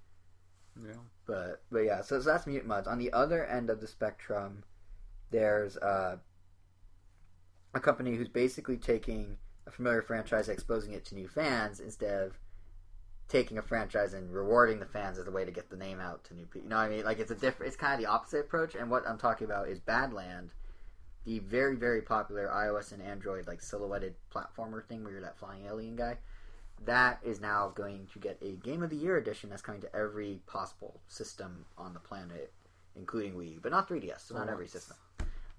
yeah. 0.82 0.94
But 1.26 1.62
but 1.72 1.80
yeah, 1.80 2.02
so, 2.02 2.20
so 2.20 2.30
that's 2.30 2.48
Mute 2.48 2.66
Muds. 2.66 2.88
On 2.88 2.98
the 2.98 3.14
other 3.14 3.46
end 3.46 3.70
of 3.70 3.80
the 3.82 3.88
spectrum, 3.88 4.64
there's 5.30 5.78
uh, 5.78 6.18
a 7.74 7.80
company 7.80 8.16
who's 8.16 8.30
basically 8.30 8.78
taking 8.78 9.38
a 9.68 9.72
familiar 9.72 10.02
franchise, 10.02 10.50
exposing 10.50 10.94
it 10.94 11.06
to 11.06 11.16
new 11.16 11.28
fans 11.28 11.80
instead 11.80 12.24
of 12.24 12.40
taking 13.32 13.58
a 13.58 13.62
franchise 13.62 14.14
and 14.14 14.34
rewarding 14.34 14.80
the 14.80 14.86
fans 14.86 15.18
as 15.18 15.26
a 15.26 15.32
way 15.32 15.46
to 15.46 15.52
get 15.52 15.70
the 15.70 15.78
name 15.78 16.02
out 16.02 16.22
to 16.26 16.34
new 16.34 16.46
people. 16.46 16.64
You 16.64 16.70
know 16.70 16.76
what 16.76 16.86
I 16.86 16.90
mean? 16.90 17.06
Like 17.06 17.20
it's 17.20 17.32
a 17.32 17.36
different. 17.36 17.70
It's 17.70 17.78
kind 17.78 17.94
of 17.94 18.00
the 18.00 18.12
opposite 18.12 18.42
approach. 18.42 18.76
And 18.76 18.92
what 18.92 19.08
I'm 19.08 19.18
talking 19.18 19.46
about 19.46 19.70
is 19.70 19.80
Badland, 19.80 20.50
the 21.24 21.40
very 21.40 21.78
very 21.78 22.02
popular 22.02 22.50
iOS 22.54 22.92
and 22.92 23.02
Android 23.02 23.48
like 23.48 23.62
silhouetted 23.62 24.16
platformer 24.36 24.86
thing 24.86 25.04
where 25.04 25.14
you're 25.14 25.22
that 25.22 25.40
flying 25.40 25.66
alien 25.66 25.96
guy. 25.96 26.18
That 26.84 27.20
is 27.24 27.40
now 27.40 27.72
going 27.74 28.08
to 28.12 28.20
get 28.20 28.38
a 28.42 28.54
Game 28.54 28.84
of 28.84 28.90
the 28.90 28.96
Year 28.96 29.18
edition 29.18 29.50
that's 29.50 29.62
coming 29.62 29.82
to 29.82 29.96
every 29.96 30.42
possible 30.48 31.00
system 31.08 31.66
on 31.78 31.94
the 31.94 32.00
planet, 32.00 32.52
including 32.96 33.36
Wii 33.36 33.54
U, 33.54 33.60
but 33.62 33.72
not 33.72 33.88
3DS, 33.88 34.28
so 34.28 34.36
not 34.36 34.50
every 34.50 34.68
system. 34.68 34.98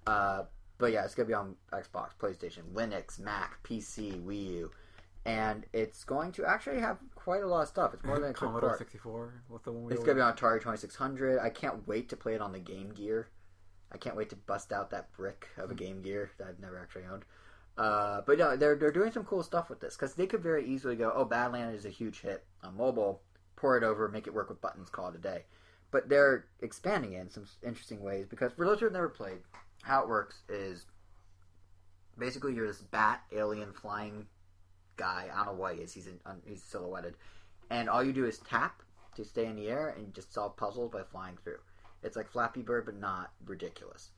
Uh, 0.04 0.42
but 0.78 0.90
yeah, 0.92 1.04
it's 1.04 1.14
gonna 1.14 1.28
be 1.28 1.34
on 1.34 1.54
Xbox, 1.72 2.10
PlayStation, 2.20 2.64
Linux, 2.74 3.20
Mac, 3.20 3.62
PC, 3.62 4.20
Wii 4.20 4.46
U, 4.54 4.70
and 5.24 5.66
it's 5.72 6.04
going 6.04 6.32
to 6.32 6.44
actually 6.44 6.80
have 6.80 6.98
quite 7.14 7.42
a 7.42 7.46
lot 7.46 7.62
of 7.62 7.68
stuff. 7.68 7.94
It's 7.94 8.04
more 8.04 8.18
than 8.18 8.30
a 8.30 8.34
Commodore 8.34 8.70
port. 8.70 8.78
64. 8.78 9.42
What's 9.48 9.64
the 9.64 9.72
one 9.72 9.84
we 9.84 9.92
It's 9.92 10.02
gonna 10.02 10.16
be 10.16 10.20
on 10.20 10.34
Atari 10.34 10.60
Twenty 10.60 10.78
Six 10.78 10.96
Hundred. 10.96 11.40
I 11.40 11.50
can't 11.50 11.86
wait 11.86 12.08
to 12.08 12.16
play 12.16 12.34
it 12.34 12.40
on 12.40 12.52
the 12.52 12.58
Game 12.58 12.90
Gear. 12.90 13.28
I 13.92 13.98
can't 13.98 14.16
wait 14.16 14.30
to 14.30 14.36
bust 14.36 14.72
out 14.72 14.90
that 14.90 15.12
brick 15.12 15.48
of 15.58 15.70
a 15.70 15.74
Game 15.74 16.02
Gear 16.02 16.30
that 16.38 16.48
I've 16.48 16.60
never 16.60 16.78
actually 16.78 17.04
owned. 17.04 17.24
Uh, 17.76 18.22
but 18.26 18.38
no, 18.38 18.56
they're 18.56 18.76
they're 18.76 18.92
doing 18.92 19.12
some 19.12 19.24
cool 19.24 19.42
stuff 19.42 19.70
with 19.70 19.80
this 19.80 19.96
because 19.96 20.14
they 20.14 20.26
could 20.26 20.42
very 20.42 20.66
easily 20.66 20.96
go, 20.96 21.12
"Oh, 21.14 21.24
Badland 21.24 21.74
is 21.74 21.86
a 21.86 21.90
huge 21.90 22.20
hit 22.20 22.44
on 22.62 22.76
mobile. 22.76 23.22
Pour 23.56 23.76
it 23.76 23.84
over, 23.84 24.08
make 24.08 24.26
it 24.26 24.34
work 24.34 24.48
with 24.48 24.60
buttons, 24.60 24.90
call 24.90 25.08
it 25.08 25.14
a 25.14 25.18
day." 25.18 25.44
But 25.90 26.08
they're 26.08 26.46
expanding 26.60 27.12
it 27.12 27.20
in 27.20 27.30
some 27.30 27.46
interesting 27.62 28.02
ways 28.02 28.26
because 28.26 28.52
for 28.52 28.64
those 28.64 28.80
who 28.80 28.86
have 28.86 28.92
never 28.92 29.08
played, 29.08 29.38
how 29.82 30.02
it 30.02 30.08
works 30.08 30.42
is 30.48 30.86
basically 32.18 32.54
you're 32.54 32.66
this 32.66 32.82
bat 32.82 33.22
alien 33.32 33.72
flying 33.72 34.26
guy. 34.96 35.28
I 35.32 35.44
don't 35.44 35.54
know 35.54 35.60
what 35.60 35.74
he 35.74 35.82
is. 35.82 35.92
He's 35.92 36.06
in, 36.06 36.18
he's 36.44 36.62
silhouetted, 36.62 37.14
and 37.70 37.88
all 37.88 38.02
you 38.02 38.12
do 38.12 38.24
is 38.24 38.38
tap 38.38 38.82
to 39.14 39.24
stay 39.24 39.46
in 39.46 39.56
the 39.56 39.68
air 39.68 39.94
and 39.96 40.14
just 40.14 40.32
solve 40.32 40.56
puzzles 40.56 40.90
by 40.90 41.02
flying 41.02 41.36
through. 41.44 41.58
It's 42.02 42.16
like 42.16 42.30
Flappy 42.30 42.62
Bird, 42.62 42.86
but 42.86 42.98
not 42.98 43.30
ridiculous. 43.46 44.10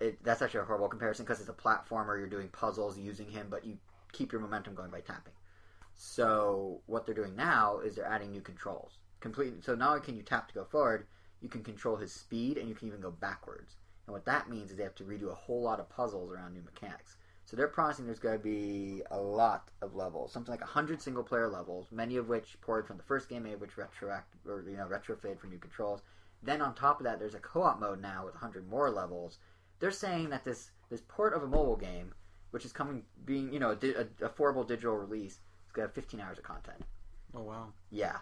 It, 0.00 0.22
that's 0.22 0.42
actually 0.42 0.60
a 0.60 0.64
horrible 0.64 0.88
comparison 0.88 1.24
because 1.24 1.40
it's 1.40 1.48
a 1.48 1.52
platformer. 1.52 2.18
You're 2.18 2.28
doing 2.28 2.48
puzzles 2.48 2.98
using 2.98 3.28
him, 3.28 3.48
but 3.50 3.64
you 3.64 3.76
keep 4.12 4.32
your 4.32 4.40
momentum 4.40 4.74
going 4.74 4.90
by 4.90 5.00
tapping. 5.00 5.34
So 5.96 6.80
what 6.86 7.04
they're 7.04 7.14
doing 7.14 7.36
now 7.36 7.80
is 7.80 7.94
they're 7.94 8.06
adding 8.06 8.30
new 8.30 8.40
controls. 8.40 8.98
Completely. 9.20 9.60
So 9.60 9.74
not 9.74 9.90
only 9.90 10.00
can 10.00 10.16
you 10.16 10.22
tap 10.22 10.48
to 10.48 10.54
go 10.54 10.64
forward, 10.64 11.06
you 11.42 11.48
can 11.48 11.62
control 11.62 11.96
his 11.96 12.12
speed, 12.12 12.56
and 12.56 12.68
you 12.68 12.74
can 12.74 12.88
even 12.88 13.00
go 13.00 13.10
backwards. 13.10 13.76
And 14.06 14.14
what 14.14 14.24
that 14.24 14.48
means 14.48 14.70
is 14.70 14.76
they 14.76 14.82
have 14.82 14.94
to 14.96 15.04
redo 15.04 15.30
a 15.30 15.34
whole 15.34 15.62
lot 15.62 15.80
of 15.80 15.88
puzzles 15.90 16.32
around 16.32 16.54
new 16.54 16.62
mechanics. 16.62 17.16
So 17.50 17.56
they're 17.56 17.66
promising 17.66 18.06
there's 18.06 18.20
going 18.20 18.38
to 18.38 18.44
be 18.44 19.02
a 19.10 19.18
lot 19.18 19.72
of 19.82 19.96
levels, 19.96 20.30
something 20.30 20.52
like 20.52 20.62
hundred 20.62 21.02
single 21.02 21.24
player 21.24 21.48
levels, 21.48 21.88
many 21.90 22.16
of 22.16 22.28
which 22.28 22.56
ported 22.60 22.86
from 22.86 22.96
the 22.96 23.02
first 23.02 23.28
game, 23.28 23.42
many 23.42 23.56
of 23.56 23.60
which 23.60 23.72
retroact 23.72 24.22
or 24.46 24.64
you 24.68 24.76
know 24.76 24.86
retrofitted 24.86 25.40
for 25.40 25.48
new 25.48 25.58
controls. 25.58 26.02
Then 26.44 26.62
on 26.62 26.76
top 26.76 27.00
of 27.00 27.04
that, 27.06 27.18
there's 27.18 27.34
a 27.34 27.40
co-op 27.40 27.80
mode 27.80 28.00
now 28.00 28.24
with 28.24 28.36
hundred 28.36 28.68
more 28.68 28.88
levels. 28.88 29.38
They're 29.80 29.90
saying 29.90 30.30
that 30.30 30.44
this 30.44 30.70
this 30.90 31.02
port 31.08 31.34
of 31.34 31.42
a 31.42 31.48
mobile 31.48 31.74
game, 31.74 32.14
which 32.52 32.64
is 32.64 32.72
coming 32.72 33.02
being 33.24 33.52
you 33.52 33.58
know 33.58 33.70
a, 33.70 33.76
di- 33.76 33.94
a 33.94 34.04
affordable 34.28 34.64
digital 34.64 34.96
release, 34.96 35.32
is 35.32 35.72
going 35.72 35.88
to 35.88 35.92
have 35.92 35.94
15 35.94 36.20
hours 36.20 36.38
of 36.38 36.44
content. 36.44 36.84
Oh 37.34 37.42
wow, 37.42 37.72
Yeah, 37.90 38.18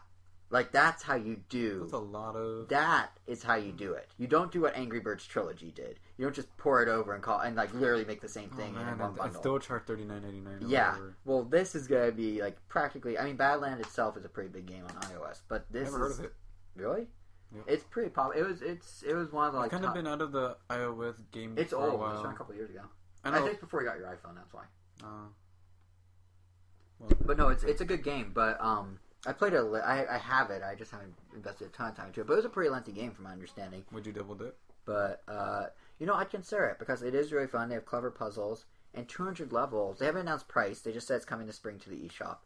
like 0.51 0.73
that's 0.73 1.03
how 1.03 1.15
you 1.15 1.41
do. 1.49 1.81
that's 1.81 1.93
a 1.93 1.99
lot 1.99 2.35
of. 2.37 2.69
That 2.69 3.11
is 3.27 3.43
how 3.43 3.57
you 3.57 3.73
do 3.73 3.93
it. 3.93 4.09
You 4.19 4.27
don't 4.27 4.51
do 4.51 4.61
what 4.63 4.75
Angry 4.77 5.01
Birds 5.01 5.27
Trilogy 5.27 5.71
did. 5.71 5.99
You 6.17 6.25
don't 6.25 6.35
just 6.35 6.55
pour 6.57 6.83
it 6.83 6.89
over 6.89 7.15
and 7.15 7.23
call 7.23 7.41
and 7.41 7.55
like 7.57 7.73
literally 7.75 8.05
make 8.05 8.21
the 8.21 8.29
same 8.29 8.51
Oh, 8.55 8.57
thing 8.57 8.69
in 8.69 8.75
one 8.81 8.89
and, 8.89 9.01
and 9.03 9.17
bundle. 9.17 9.41
still 9.41 9.59
charge 9.59 9.83
thirty 9.87 10.05
nine 10.05 10.23
ninety 10.23 10.41
nine. 10.41 10.59
yeah. 10.67 10.97
Well, 11.25 11.45
this 11.45 11.75
is 11.75 11.87
gonna 11.87 12.13
be 12.13 12.41
like 12.41 12.57
practically. 12.69 13.19
I 13.19 13.25
mean, 13.25 13.37
Badland 13.37 13.81
itself 13.81 14.17
is 14.17 14.25
a 14.25 14.29
pretty 14.29 14.49
big 14.49 14.67
game 14.67 14.85
on 14.85 14.91
iOS, 15.11 15.41
but 15.49 15.71
this 15.71 15.85
Never 15.91 15.99
heard 15.99 16.11
is 16.13 16.19
of 16.21 16.25
it. 16.27 16.33
really. 16.77 17.07
Yep. 17.55 17.65
It's 17.67 17.85
pretty 17.85 18.11
pop. 18.11 18.33
It 18.37 18.43
was. 18.47 18.61
It's. 18.61 19.03
It 19.03 19.15
was 19.15 19.33
one 19.33 19.47
of 19.47 19.53
the 19.55 19.59
like. 19.61 19.71
kind 19.71 19.85
of 19.85 19.95
been 19.95 20.07
out 20.07 20.21
of 20.21 20.33
the 20.33 20.57
iOS 20.69 21.17
game. 21.33 21.55
it's 21.57 21.71
for 21.71 21.77
old. 21.79 22.01
A 22.01 22.05
It 22.05 22.13
was 22.23 22.25
a 22.27 22.37
couple 22.37 22.55
years 22.55 22.69
ago. 22.71 22.81
I 23.25 23.31
I, 23.31 23.39
know. 23.39 23.47
think 23.47 23.61
before 23.61 23.81
you 23.83 23.89
got 23.89 23.99
your 23.99 24.07
iPhone. 24.09 24.35
That's 24.35 24.53
why. 24.53 24.65
uh, 25.03 25.07
well, 26.99 27.11
But 27.25 27.37
no, 27.39 27.49
it's 27.49 27.65
it's 27.65 27.81
a 27.81 27.85
good 27.85 28.03
game. 28.05 28.33
But 28.35 28.61
um, 28.61 28.99
I 29.29 29.33
played 29.35 29.53
a 29.53 29.63
li- 29.63 29.81
I 29.81 30.15
I 30.15 30.19
have 30.19 30.51
it. 30.51 30.63
I 30.63 30.75
just 30.75 30.91
haven't 30.91 31.15
invested 31.35 31.67
a 31.67 31.71
ton 31.71 31.91
of 31.91 31.97
time 31.97 32.07
into 32.07 32.23
it. 32.23 32.27
But 32.27 32.33
it 32.33 32.37
was 32.37 32.45
a 32.47 32.51
pretty 32.51 32.71
lengthy 32.71 32.93
game, 32.93 33.11
from 33.11 33.25
my 33.25 33.33
understanding. 33.33 33.85
would 33.93 34.07
you 34.07 34.13
double 34.13 34.35
dip? 34.35 34.57
But 34.87 35.23
uh, 35.29 35.67
you 35.99 36.07
know, 36.07 36.15
I'd 36.15 36.31
consider 36.31 36.65
it 36.65 36.79
because 36.79 37.03
it 37.03 37.15
is 37.15 37.31
really 37.31 37.47
fun. 37.47 37.69
They 37.69 37.75
have 37.75 37.85
clever 37.85 38.11
puzzles 38.11 38.65
and 38.95 39.07
200 39.07 39.53
levels. 39.53 39.99
They 39.99 40.07
haven't 40.07 40.23
announced 40.23 40.49
price. 40.49 40.81
They 40.81 40.93
just 40.93 41.07
said 41.07 41.17
it's 41.17 41.27
coming 41.27 41.47
this 41.47 41.57
spring 41.57 41.79
to 41.81 41.91
the 41.91 41.97
eShop. 41.97 42.39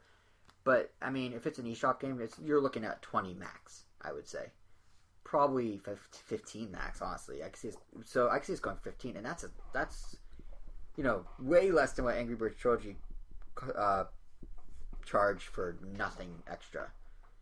But 0.64 0.93
I 1.01 1.11
mean, 1.11 1.33
if 1.33 1.47
it's 1.47 1.61
an 1.61 1.66
eShop 1.66 2.01
game, 2.01 2.20
it's, 2.20 2.37
you're 2.41 2.61
looking 2.61 2.85
at 2.85 3.01
20 3.03 3.35
max. 3.35 3.85
I 4.03 4.12
would 4.12 4.26
say 4.26 4.51
probably 5.24 5.80
15 6.11 6.72
max. 6.72 7.01
Honestly, 7.01 7.45
I 7.45 7.49
can 7.49 7.55
see. 7.55 7.68
It's, 7.68 7.78
so 8.11 8.28
I 8.28 8.39
can 8.39 8.47
see 8.47 8.53
it's 8.55 8.61
going 8.61 8.76
15, 8.83 9.16
and 9.16 9.24
that's 9.24 9.45
a 9.45 9.51
that's 9.72 10.16
you 10.97 11.05
know 11.05 11.24
way 11.39 11.70
less 11.70 11.93
than 11.93 12.05
what 12.05 12.16
Angry 12.16 12.35
Birds 12.35 12.57
Trilogy 12.57 12.97
uh, 13.76 14.05
charged 15.05 15.45
for 15.45 15.77
nothing 15.97 16.43
extra. 16.47 16.91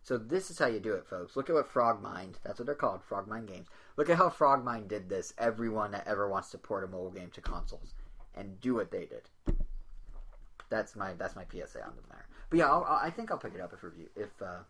So 0.02 0.16
this 0.16 0.50
is 0.50 0.58
how 0.58 0.66
you 0.66 0.80
do 0.80 0.94
it, 0.94 1.06
folks. 1.06 1.36
Look 1.36 1.50
at 1.50 1.54
what 1.54 1.72
Frogmind, 1.72 2.36
that's 2.42 2.58
what 2.58 2.66
they're 2.66 2.74
called, 2.74 3.02
Frogmind 3.08 3.46
games. 3.46 3.68
Look 3.96 4.08
at 4.08 4.16
how 4.16 4.30
Frogmind 4.30 4.88
did 4.88 5.08
this. 5.08 5.34
Everyone 5.38 5.90
that 5.92 6.06
ever 6.06 6.28
wants 6.28 6.50
to 6.52 6.58
port 6.58 6.84
a 6.84 6.86
mobile 6.88 7.10
game 7.10 7.30
to 7.34 7.40
consoles 7.40 7.94
and 8.34 8.58
do 8.60 8.74
what 8.74 8.90
they 8.90 9.06
did. 9.06 9.28
That's 10.70 10.94
my 10.96 11.12
that's 11.14 11.36
my 11.36 11.44
PSA 11.50 11.84
on 11.84 11.94
the 11.96 12.08
matter. 12.08 12.26
But 12.48 12.58
yeah, 12.58 12.70
I'll- 12.70 12.84
I 12.84 13.10
think 13.10 13.30
I'll 13.30 13.38
pick 13.38 13.54
it 13.54 13.60
up 13.60 13.72
if 13.72 13.82
review 13.82 14.08
if 14.16 14.30
uh, 14.40 14.60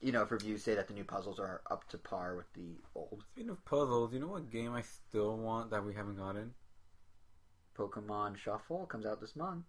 you 0.00 0.12
know 0.12 0.22
if 0.22 0.30
reviews 0.30 0.62
say 0.64 0.74
that 0.74 0.88
the 0.88 0.94
new 0.94 1.04
puzzles 1.04 1.38
are 1.38 1.62
up 1.70 1.88
to 1.88 1.98
par 1.98 2.36
with 2.36 2.52
the 2.54 2.74
old 2.94 3.24
Speaking 3.32 3.50
of 3.50 3.64
puzzles, 3.64 4.12
you 4.12 4.20
know 4.20 4.28
what 4.28 4.50
game 4.50 4.74
I 4.74 4.82
still 4.82 5.36
want 5.36 5.70
that 5.70 5.84
we 5.84 5.94
haven't 5.94 6.16
gotten? 6.16 6.52
Pokemon 7.78 8.36
Shuffle 8.36 8.84
comes 8.86 9.06
out 9.06 9.20
this 9.20 9.34
month. 9.36 9.64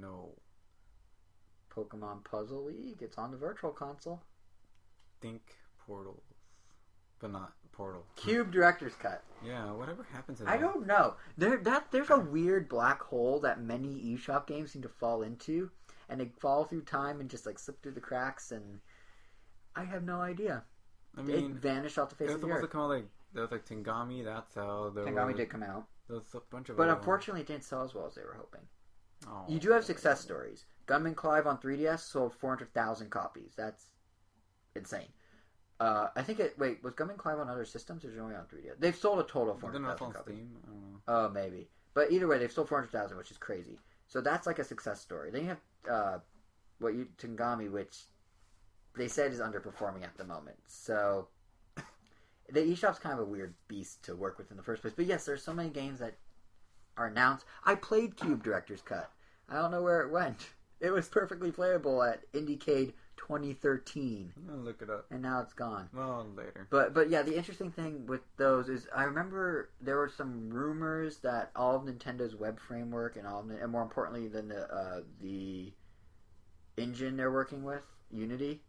No. 0.00 0.30
Pokemon 1.76 2.24
Puzzle 2.24 2.64
League. 2.64 2.98
It's 3.02 3.18
on 3.18 3.30
the 3.30 3.36
Virtual 3.36 3.70
Console. 3.70 4.22
Think 5.20 5.42
Portals, 5.86 6.22
but 7.20 7.30
not 7.32 7.52
Portal. 7.72 8.04
Cube 8.16 8.52
Director's 8.52 8.94
Cut. 8.94 9.22
Yeah, 9.44 9.72
whatever 9.72 10.06
happened 10.12 10.36
to 10.38 10.44
that? 10.44 10.50
I 10.52 10.56
don't 10.58 10.86
know. 10.86 11.14
There 11.36 11.56
that 11.58 11.90
there's 11.90 12.10
a 12.10 12.18
weird 12.18 12.68
black 12.68 13.02
hole 13.02 13.40
that 13.40 13.60
many 13.62 13.88
eShop 14.16 14.46
games 14.46 14.72
seem 14.72 14.82
to 14.82 14.88
fall 14.88 15.22
into, 15.22 15.70
and 16.08 16.20
they 16.20 16.30
fall 16.40 16.64
through 16.64 16.82
time 16.82 17.20
and 17.20 17.28
just 17.30 17.46
like 17.46 17.58
slip 17.58 17.82
through 17.82 17.92
the 17.92 18.00
cracks, 18.00 18.52
and 18.52 18.80
I 19.74 19.84
have 19.84 20.04
no 20.04 20.20
idea. 20.20 20.62
I 21.16 21.20
it 21.20 21.26
mean, 21.26 21.54
vanished 21.54 21.98
off 21.98 22.10
the 22.10 22.16
face 22.16 22.30
it 22.30 22.34
was 22.34 22.34
of 22.36 22.40
the 22.42 22.46
supposed 22.48 22.60
to 22.60 22.66
earth. 22.66 22.72
come 22.72 22.80
out 22.82 22.90
like 22.90 23.04
there 23.32 23.42
was 23.42 23.50
like 23.52 23.64
Tengami. 23.66 24.24
That's 24.24 24.54
how 24.54 24.90
there 24.94 25.04
Tengami 25.04 25.28
was, 25.28 25.36
did 25.36 25.50
come 25.50 25.62
out, 25.62 25.86
There 26.08 26.16
was 26.16 26.26
a 26.34 26.40
bunch 26.50 26.68
of. 26.68 26.76
but 26.76 26.88
unfortunately, 26.88 27.40
it 27.40 27.46
didn't 27.46 27.64
sell 27.64 27.82
as 27.82 27.94
well 27.94 28.06
as 28.06 28.14
they 28.14 28.22
were 28.22 28.36
hoping. 28.38 28.60
Oh. 29.26 29.44
You 29.48 29.58
do 29.58 29.70
have 29.70 29.84
success 29.84 30.20
stories. 30.20 30.64
Gunman 30.86 31.14
Clive 31.14 31.46
on 31.46 31.58
3DS 31.58 32.00
sold 32.00 32.34
400,000 32.34 33.10
copies. 33.10 33.52
That's 33.56 33.86
insane. 34.74 35.08
Uh, 35.80 36.08
I 36.14 36.22
think 36.22 36.40
it. 36.40 36.58
Wait, 36.58 36.82
was 36.82 36.94
Gunman 36.94 37.16
Clive 37.16 37.38
on 37.38 37.48
other 37.48 37.64
systems 37.64 38.04
or 38.04 38.08
is 38.08 38.16
it 38.16 38.20
only 38.20 38.34
on 38.34 38.44
3DS? 38.44 38.78
They've 38.78 38.94
sold 38.94 39.18
a 39.18 39.24
total 39.24 39.54
of 39.54 39.60
But 39.60 39.72
then 39.72 39.82
that's 39.82 39.98
400,000 39.98 40.12
copies. 40.12 40.36
Steam. 40.36 40.56
I 40.62 40.66
don't 40.66 40.92
know. 40.92 41.00
Oh, 41.08 41.28
maybe. 41.30 41.68
But 41.94 42.10
either 42.12 42.26
way, 42.26 42.38
they've 42.38 42.52
sold 42.52 42.68
400,000, 42.68 43.16
which 43.16 43.30
is 43.30 43.38
crazy. 43.38 43.78
So 44.06 44.20
that's 44.20 44.46
like 44.46 44.58
a 44.58 44.64
success 44.64 45.00
story. 45.00 45.30
Then 45.30 45.42
you 45.42 45.48
have 45.48 45.60
uh, 45.90 46.18
what 46.78 46.94
you 46.94 47.08
Tengami, 47.18 47.70
which 47.70 47.96
they 48.96 49.08
said 49.08 49.32
is 49.32 49.40
underperforming 49.40 50.04
at 50.04 50.16
the 50.16 50.24
moment. 50.24 50.56
So 50.66 51.28
the 52.50 52.60
eShop's 52.60 52.98
kind 52.98 53.18
of 53.18 53.26
a 53.26 53.30
weird 53.30 53.54
beast 53.68 54.04
to 54.04 54.14
work 54.14 54.38
with 54.38 54.50
in 54.50 54.56
the 54.56 54.62
first 54.62 54.82
place. 54.82 54.94
But 54.94 55.06
yes, 55.06 55.24
there's 55.24 55.42
so 55.42 55.54
many 55.54 55.70
games 55.70 55.98
that 56.00 56.14
are 56.96 57.06
announced. 57.06 57.46
I 57.64 57.74
played 57.74 58.16
Cube 58.16 58.42
Director's 58.42 58.82
Cut. 58.82 59.10
I 59.48 59.54
don't 59.54 59.70
know 59.70 59.82
where 59.82 60.02
it 60.02 60.10
went. 60.10 60.48
It 60.80 60.90
was 60.90 61.08
perfectly 61.08 61.50
playable 61.50 62.02
at 62.02 62.30
Indiecade 62.32 62.92
2013, 63.16 64.32
I'm 64.36 64.46
gonna 64.46 64.58
look 64.62 64.82
it 64.82 64.90
up. 64.90 65.06
and 65.10 65.22
now 65.22 65.40
it's 65.40 65.54
gone. 65.54 65.88
Well, 65.94 66.26
later. 66.36 66.66
But 66.70 66.92
but 66.92 67.08
yeah, 67.08 67.22
the 67.22 67.36
interesting 67.36 67.70
thing 67.70 68.06
with 68.06 68.20
those 68.36 68.68
is 68.68 68.86
I 68.94 69.04
remember 69.04 69.70
there 69.80 69.96
were 69.96 70.10
some 70.14 70.50
rumors 70.50 71.18
that 71.18 71.50
all 71.56 71.74
of 71.76 71.82
Nintendo's 71.84 72.34
web 72.34 72.60
framework 72.60 73.16
and 73.16 73.26
all 73.26 73.40
of, 73.40 73.50
and 73.50 73.72
more 73.72 73.82
importantly 73.82 74.28
than 74.28 74.48
the 74.48 74.70
uh, 74.70 75.00
the 75.22 75.72
engine 76.76 77.16
they're 77.16 77.32
working 77.32 77.64
with 77.64 77.84
Unity, 78.10 78.62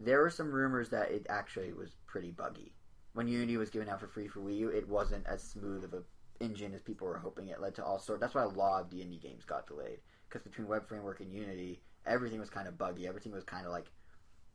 there 0.00 0.20
were 0.20 0.30
some 0.30 0.50
rumors 0.50 0.88
that 0.90 1.10
it 1.12 1.26
actually 1.28 1.72
was 1.72 1.94
pretty 2.06 2.32
buggy. 2.32 2.74
When 3.12 3.28
Unity 3.28 3.58
was 3.58 3.70
given 3.70 3.88
out 3.88 4.00
for 4.00 4.08
free 4.08 4.26
for 4.26 4.40
Wii 4.40 4.56
U, 4.58 4.68
it 4.70 4.88
wasn't 4.88 5.26
as 5.26 5.42
smooth 5.42 5.84
of 5.84 5.94
a 5.94 6.02
engine 6.40 6.74
as 6.74 6.82
people 6.82 7.06
were 7.06 7.18
hoping. 7.18 7.48
It 7.48 7.60
led 7.60 7.76
to 7.76 7.84
all 7.84 8.00
sorts. 8.00 8.20
That's 8.20 8.34
why 8.34 8.42
a 8.42 8.48
lot 8.48 8.80
of 8.80 8.90
the 8.90 8.96
indie 8.96 9.22
games 9.22 9.44
got 9.44 9.68
delayed 9.68 9.98
because 10.32 10.44
between 10.48 10.66
web 10.66 10.88
framework 10.88 11.20
and 11.20 11.32
Unity, 11.32 11.80
everything 12.06 12.40
was 12.40 12.48
kind 12.50 12.66
of 12.66 12.78
buggy. 12.78 13.06
Everything 13.06 13.32
was 13.32 13.44
kind 13.44 13.66
of 13.66 13.72
like 13.72 13.90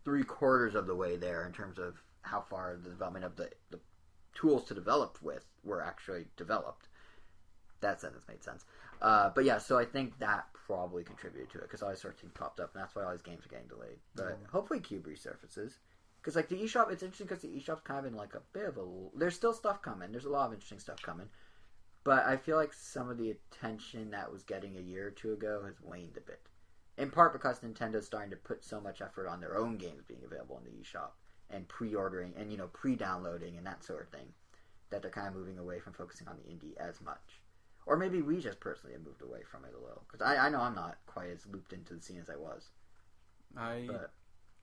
three 0.04 0.24
quarters 0.24 0.76
of 0.76 0.88
the 0.88 0.96
way 0.96 1.18
there 1.18 1.46
in 1.46 1.54
terms 1.54 1.78
of 1.78 2.02
how 2.22 2.42
far 2.42 2.76
the 2.82 2.90
development 2.90 3.26
of 3.26 3.36
the, 3.36 3.50
the 3.70 3.80
tools 4.34 4.66
to 4.66 4.74
develop 4.74 5.20
with 5.22 5.46
were 5.64 5.82
actually 5.82 6.26
developed. 6.36 6.88
That 7.82 8.02
sentence 8.02 8.26
made 8.28 8.44
sense. 8.44 8.66
Uh, 9.02 9.30
but 9.30 9.46
yeah, 9.46 9.60
so 9.60 9.78
I 9.78 9.86
think 9.86 10.18
that 10.20 10.48
probably 10.66 11.04
contributed 11.04 11.52
to 11.52 11.60
it 11.60 11.62
because 11.64 11.84
all 11.84 11.90
these 11.90 12.02
sorts 12.02 12.18
of 12.18 12.22
things 12.22 12.34
popped 12.34 12.60
up, 12.60 12.74
and 12.74 12.82
that's 12.82 12.96
why 12.96 13.04
all 13.04 13.12
these 13.12 13.22
games 13.22 13.46
are 13.46 13.50
getting 13.50 13.68
delayed. 13.68 14.00
But 14.16 14.42
Mhm. 14.44 14.50
hopefully, 14.50 14.80
Cube 14.80 15.06
resurfaces. 15.06 15.78
Because 16.20 16.36
like 16.36 16.50
the 16.50 16.62
eShop, 16.62 16.92
it's 16.92 17.04
interesting 17.04 17.28
because 17.28 17.44
the 17.44 17.56
eShop's 17.56 17.82
kind 17.82 18.00
of 18.00 18.06
in 18.06 18.16
like 18.16 18.34
a 18.34 18.42
bit 18.52 18.66
of 18.66 18.78
a. 18.78 19.10
There's 19.16 19.36
still 19.36 19.54
stuff 19.54 19.84
coming. 19.84 20.12
There's 20.12 20.26
a 20.26 20.30
lot 20.30 20.48
of 20.48 20.54
interesting 20.54 20.80
stuff 20.80 21.02
coming, 21.04 21.30
but 22.08 22.26
I 22.26 22.38
feel 22.38 22.56
like 22.58 22.74
some 22.74 23.10
of 23.10 23.18
the 23.18 23.32
attention 23.32 24.12
that 24.12 24.32
was 24.32 24.44
getting 24.44 24.78
a 24.78 24.82
year 24.82 25.08
or 25.08 25.12
two 25.12 25.34
ago 25.34 25.64
has 25.66 25.82
waned 25.82 26.18
a 26.18 26.22
bit. 26.22 26.42
In 26.98 27.12
part 27.12 27.34
because 27.34 27.60
Nintendo's 27.60 28.06
starting 28.08 28.32
to 28.32 28.38
put 28.38 28.64
so 28.64 28.80
much 28.82 29.02
effort 29.02 29.28
on 29.28 29.42
their 29.42 29.58
own 29.58 29.78
games 29.78 30.06
being 30.08 30.24
available 30.26 30.58
in 30.58 30.64
the 30.66 30.78
eShop 30.82 31.12
and 31.50 31.68
pre-ordering 31.68 32.34
and 32.38 32.52
you 32.52 32.58
know 32.58 32.68
pre-downloading 32.70 33.58
and 33.58 33.68
that 33.68 33.84
sort 33.84 34.02
of 34.04 34.10
thing 34.10 34.34
that 34.90 35.02
they're 35.02 35.12
kind 35.12 35.28
of 35.28 35.36
moving 35.36 35.58
away 35.60 35.80
from 35.80 35.94
focusing 35.94 36.28
on 36.28 36.38
the 36.38 36.44
indie 36.50 36.78
as 36.78 37.02
much. 37.02 37.42
or 37.86 37.98
maybe 37.98 38.22
we 38.22 38.40
just 38.42 38.60
personally 38.60 38.94
have 38.94 39.04
moved 39.06 39.22
away 39.22 39.44
from 39.44 39.66
it 39.66 39.74
a 39.76 39.80
little. 39.80 40.04
Because 40.10 40.22
I, 40.26 40.48
I 40.48 40.50
know 40.50 40.62
I'm 40.62 40.76
not 40.76 40.98
quite 41.08 41.30
as 41.30 41.46
looped 41.46 41.74
into 41.74 41.94
the 41.96 42.02
scene 42.02 42.20
as 42.20 42.30
I 42.30 42.36
was. 42.38 42.70
I 43.58 43.86
But 43.88 44.12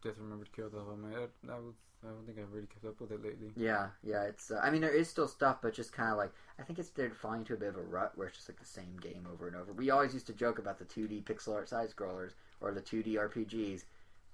just 0.02 0.18
remembered 0.18 0.52
Kill 0.52 0.70
the 0.70 0.78
Hell. 0.78 0.96
My 0.96 1.10
head. 1.10 1.30
That 1.44 1.62
was. 1.62 1.74
I 2.04 2.10
don't 2.10 2.26
think 2.26 2.38
I've 2.38 2.52
really 2.52 2.66
kept 2.66 2.84
up 2.84 3.00
with 3.00 3.12
it 3.12 3.22
lately. 3.22 3.52
yeah, 3.56 3.88
yeah, 4.02 4.24
it's. 4.24 4.50
Uh, 4.50 4.60
I 4.62 4.70
mean, 4.70 4.82
there 4.82 4.94
is 4.94 5.08
still 5.08 5.28
stuff, 5.28 5.58
but 5.62 5.74
just 5.74 5.92
kind 5.92 6.10
of 6.10 6.18
like 6.18 6.32
I 6.58 6.62
think 6.62 6.78
it's 6.78 6.90
they're 6.90 7.10
falling 7.10 7.40
into 7.40 7.54
a 7.54 7.56
bit 7.56 7.70
of 7.70 7.76
a 7.76 7.82
rut 7.82 8.12
where 8.14 8.28
it's 8.28 8.36
just 8.36 8.48
like 8.48 8.60
the 8.60 8.66
same 8.66 8.96
game 9.00 9.26
over 9.32 9.46
and 9.46 9.56
over. 9.56 9.72
We 9.72 9.90
always 9.90 10.12
used 10.12 10.26
to 10.26 10.34
joke 10.34 10.58
about 10.58 10.78
the 10.78 10.84
2D 10.84 11.24
pixel 11.24 11.54
art 11.54 11.68
side 11.68 11.88
scrollers 11.90 12.32
or 12.60 12.72
the 12.72 12.80
2D 12.82 13.14
RPGs. 13.14 13.84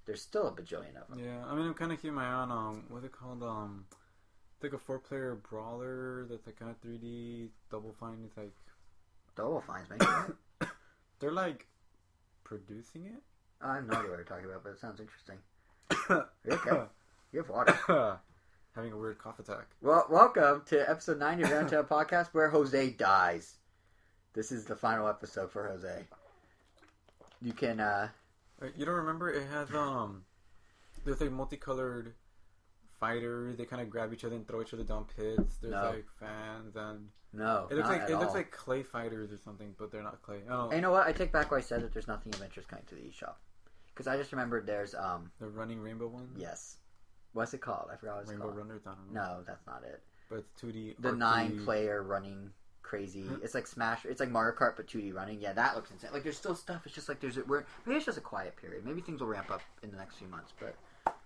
There's 0.05 0.21
still 0.21 0.47
a 0.47 0.51
bajillion 0.51 0.95
of 1.01 1.07
them. 1.09 1.19
Yeah, 1.23 1.45
I 1.45 1.55
mean, 1.55 1.65
I'm 1.67 1.73
kind 1.73 1.91
of 1.91 2.01
keeping 2.01 2.15
my 2.15 2.25
eye 2.25 2.33
on 2.33 2.51
um, 2.51 2.83
what's 2.89 3.05
it 3.05 3.11
called? 3.11 3.43
Um, 3.43 3.85
it's 4.55 4.63
like 4.63 4.73
a 4.73 4.83
four-player 4.83 5.37
brawler 5.49 6.25
that's 6.29 6.45
like 6.45 6.59
kind 6.59 6.71
of 6.71 6.81
3D 6.81 7.49
Double 7.71 7.93
Fine. 7.99 8.17
It's 8.25 8.37
like 8.37 8.53
Double 9.35 9.61
Fine's 9.61 9.89
making 9.89 10.07
it. 10.61 10.67
they're 11.19 11.31
like 11.31 11.67
producing 12.43 13.05
it. 13.05 13.21
I 13.61 13.75
have 13.75 13.85
no 13.85 13.97
idea 13.97 14.09
what 14.09 14.17
you're 14.17 14.25
talking 14.25 14.45
about, 14.45 14.63
but 14.63 14.71
it 14.71 14.79
sounds 14.79 14.99
interesting. 14.99 15.37
Okay? 16.51 16.81
You 17.31 17.39
have 17.39 17.49
water. 17.49 18.19
Having 18.75 18.93
a 18.93 18.97
weird 18.97 19.17
cough 19.19 19.39
attack. 19.39 19.67
Well, 19.81 20.05
welcome 20.09 20.63
to 20.67 20.89
episode 20.89 21.19
90 21.19 21.43
of 21.43 21.49
Roundtable 21.49 21.87
Podcast, 21.89 22.27
where 22.33 22.49
Jose 22.49 22.89
dies. 22.91 23.55
This 24.33 24.51
is 24.51 24.65
the 24.65 24.75
final 24.75 25.07
episode 25.07 25.51
for 25.51 25.67
Jose. 25.67 26.03
You 27.41 27.53
can, 27.53 27.79
uh, 27.79 28.09
You 28.77 28.85
don't 28.85 28.95
remember? 28.95 29.29
It 29.29 29.43
has 29.51 29.73
um, 29.75 30.23
there's 31.03 31.19
like 31.19 31.31
multicolored 31.31 32.13
fighters. 32.99 33.57
They 33.57 33.65
kind 33.65 33.81
of 33.81 33.89
grab 33.89 34.13
each 34.13 34.23
other 34.23 34.35
and 34.35 34.47
throw 34.47 34.61
each 34.61 34.73
other 34.73 34.83
down 34.83 35.05
pits. 35.17 35.57
There's 35.61 35.71
No. 35.73 35.89
like 35.89 36.05
fans 36.19 36.75
and 36.75 37.09
no. 37.33 37.67
it 37.69 37.75
looks 37.75 37.89
like 37.89 38.09
it 38.09 38.17
looks 38.17 38.33
like 38.33 38.51
clay 38.51 38.83
fighters 38.83 39.31
or 39.33 39.37
something, 39.37 39.73
but 39.77 39.91
they're 39.91 40.03
not 40.03 40.21
clay. 40.21 40.41
Oh, 40.49 40.65
And 40.65 40.73
you 40.75 40.81
know 40.81 40.91
what? 40.91 41.07
I 41.07 41.11
take 41.11 41.31
back 41.33 41.51
what 41.51 41.57
I 41.57 41.61
said 41.61 41.81
that 41.81 41.91
there's 41.93 42.07
nothing 42.07 42.33
of 42.35 42.41
interest 42.41 42.69
coming 42.69 42.85
to 42.87 42.95
the 42.95 43.01
eShop. 43.01 43.35
Because 43.87 44.07
I 44.07 44.15
just 44.15 44.31
remembered 44.31 44.65
there's, 44.65 44.95
um, 44.95 45.31
the 45.39 45.47
running 45.49 45.81
rainbow 45.81 46.07
ones. 46.07 46.37
yes. 46.37 46.77
What's 47.33 47.53
it 47.53 47.61
called? 47.61 47.89
I 47.91 47.95
forgot 47.95 48.15
what 48.15 48.21
it's 48.23 48.31
Rainbow 48.31 48.45
called. 48.45 48.57
runners. 48.57 48.81
I 48.85 48.91
don't 48.91 49.13
know. 49.13 49.21
No, 49.21 49.43
that's 49.47 49.65
not 49.65 49.83
it. 49.83 50.01
but 50.29 50.39
it's 50.39 50.61
2D. 50.61 50.95
The 50.99 51.09
arcade. 51.09 51.19
nine 51.19 51.63
player 51.63 52.03
running 52.03 52.51
crazy. 52.83 53.25
It's 53.41 53.53
like 53.55 53.67
Smash. 53.67 54.05
It's 54.05 54.19
like 54.19 54.29
Mario 54.29 54.53
Kart, 54.55 54.73
but 54.75 54.87
2D 54.87 55.13
running. 55.13 55.39
Yeah, 55.39 55.53
that 55.53 55.75
looks 55.75 55.91
insane. 55.91 56.09
Like 56.13 56.23
there's 56.23 56.37
still 56.37 56.55
stuff. 56.55 56.81
It's 56.85 56.93
just 56.93 57.07
like 57.07 57.21
there's 57.21 57.37
a, 57.37 57.43
we're 57.45 57.63
maybe 57.85 57.97
it's 57.97 58.05
just 58.05 58.17
a 58.17 58.21
quiet 58.21 58.57
period. 58.57 58.85
Maybe 58.85 58.99
things 59.01 59.21
will 59.21 59.27
ramp 59.27 59.49
up 59.49 59.61
in 59.81 59.91
the 59.91 59.97
next 59.97 60.15
few 60.17 60.27
months. 60.27 60.51
But 60.59 60.75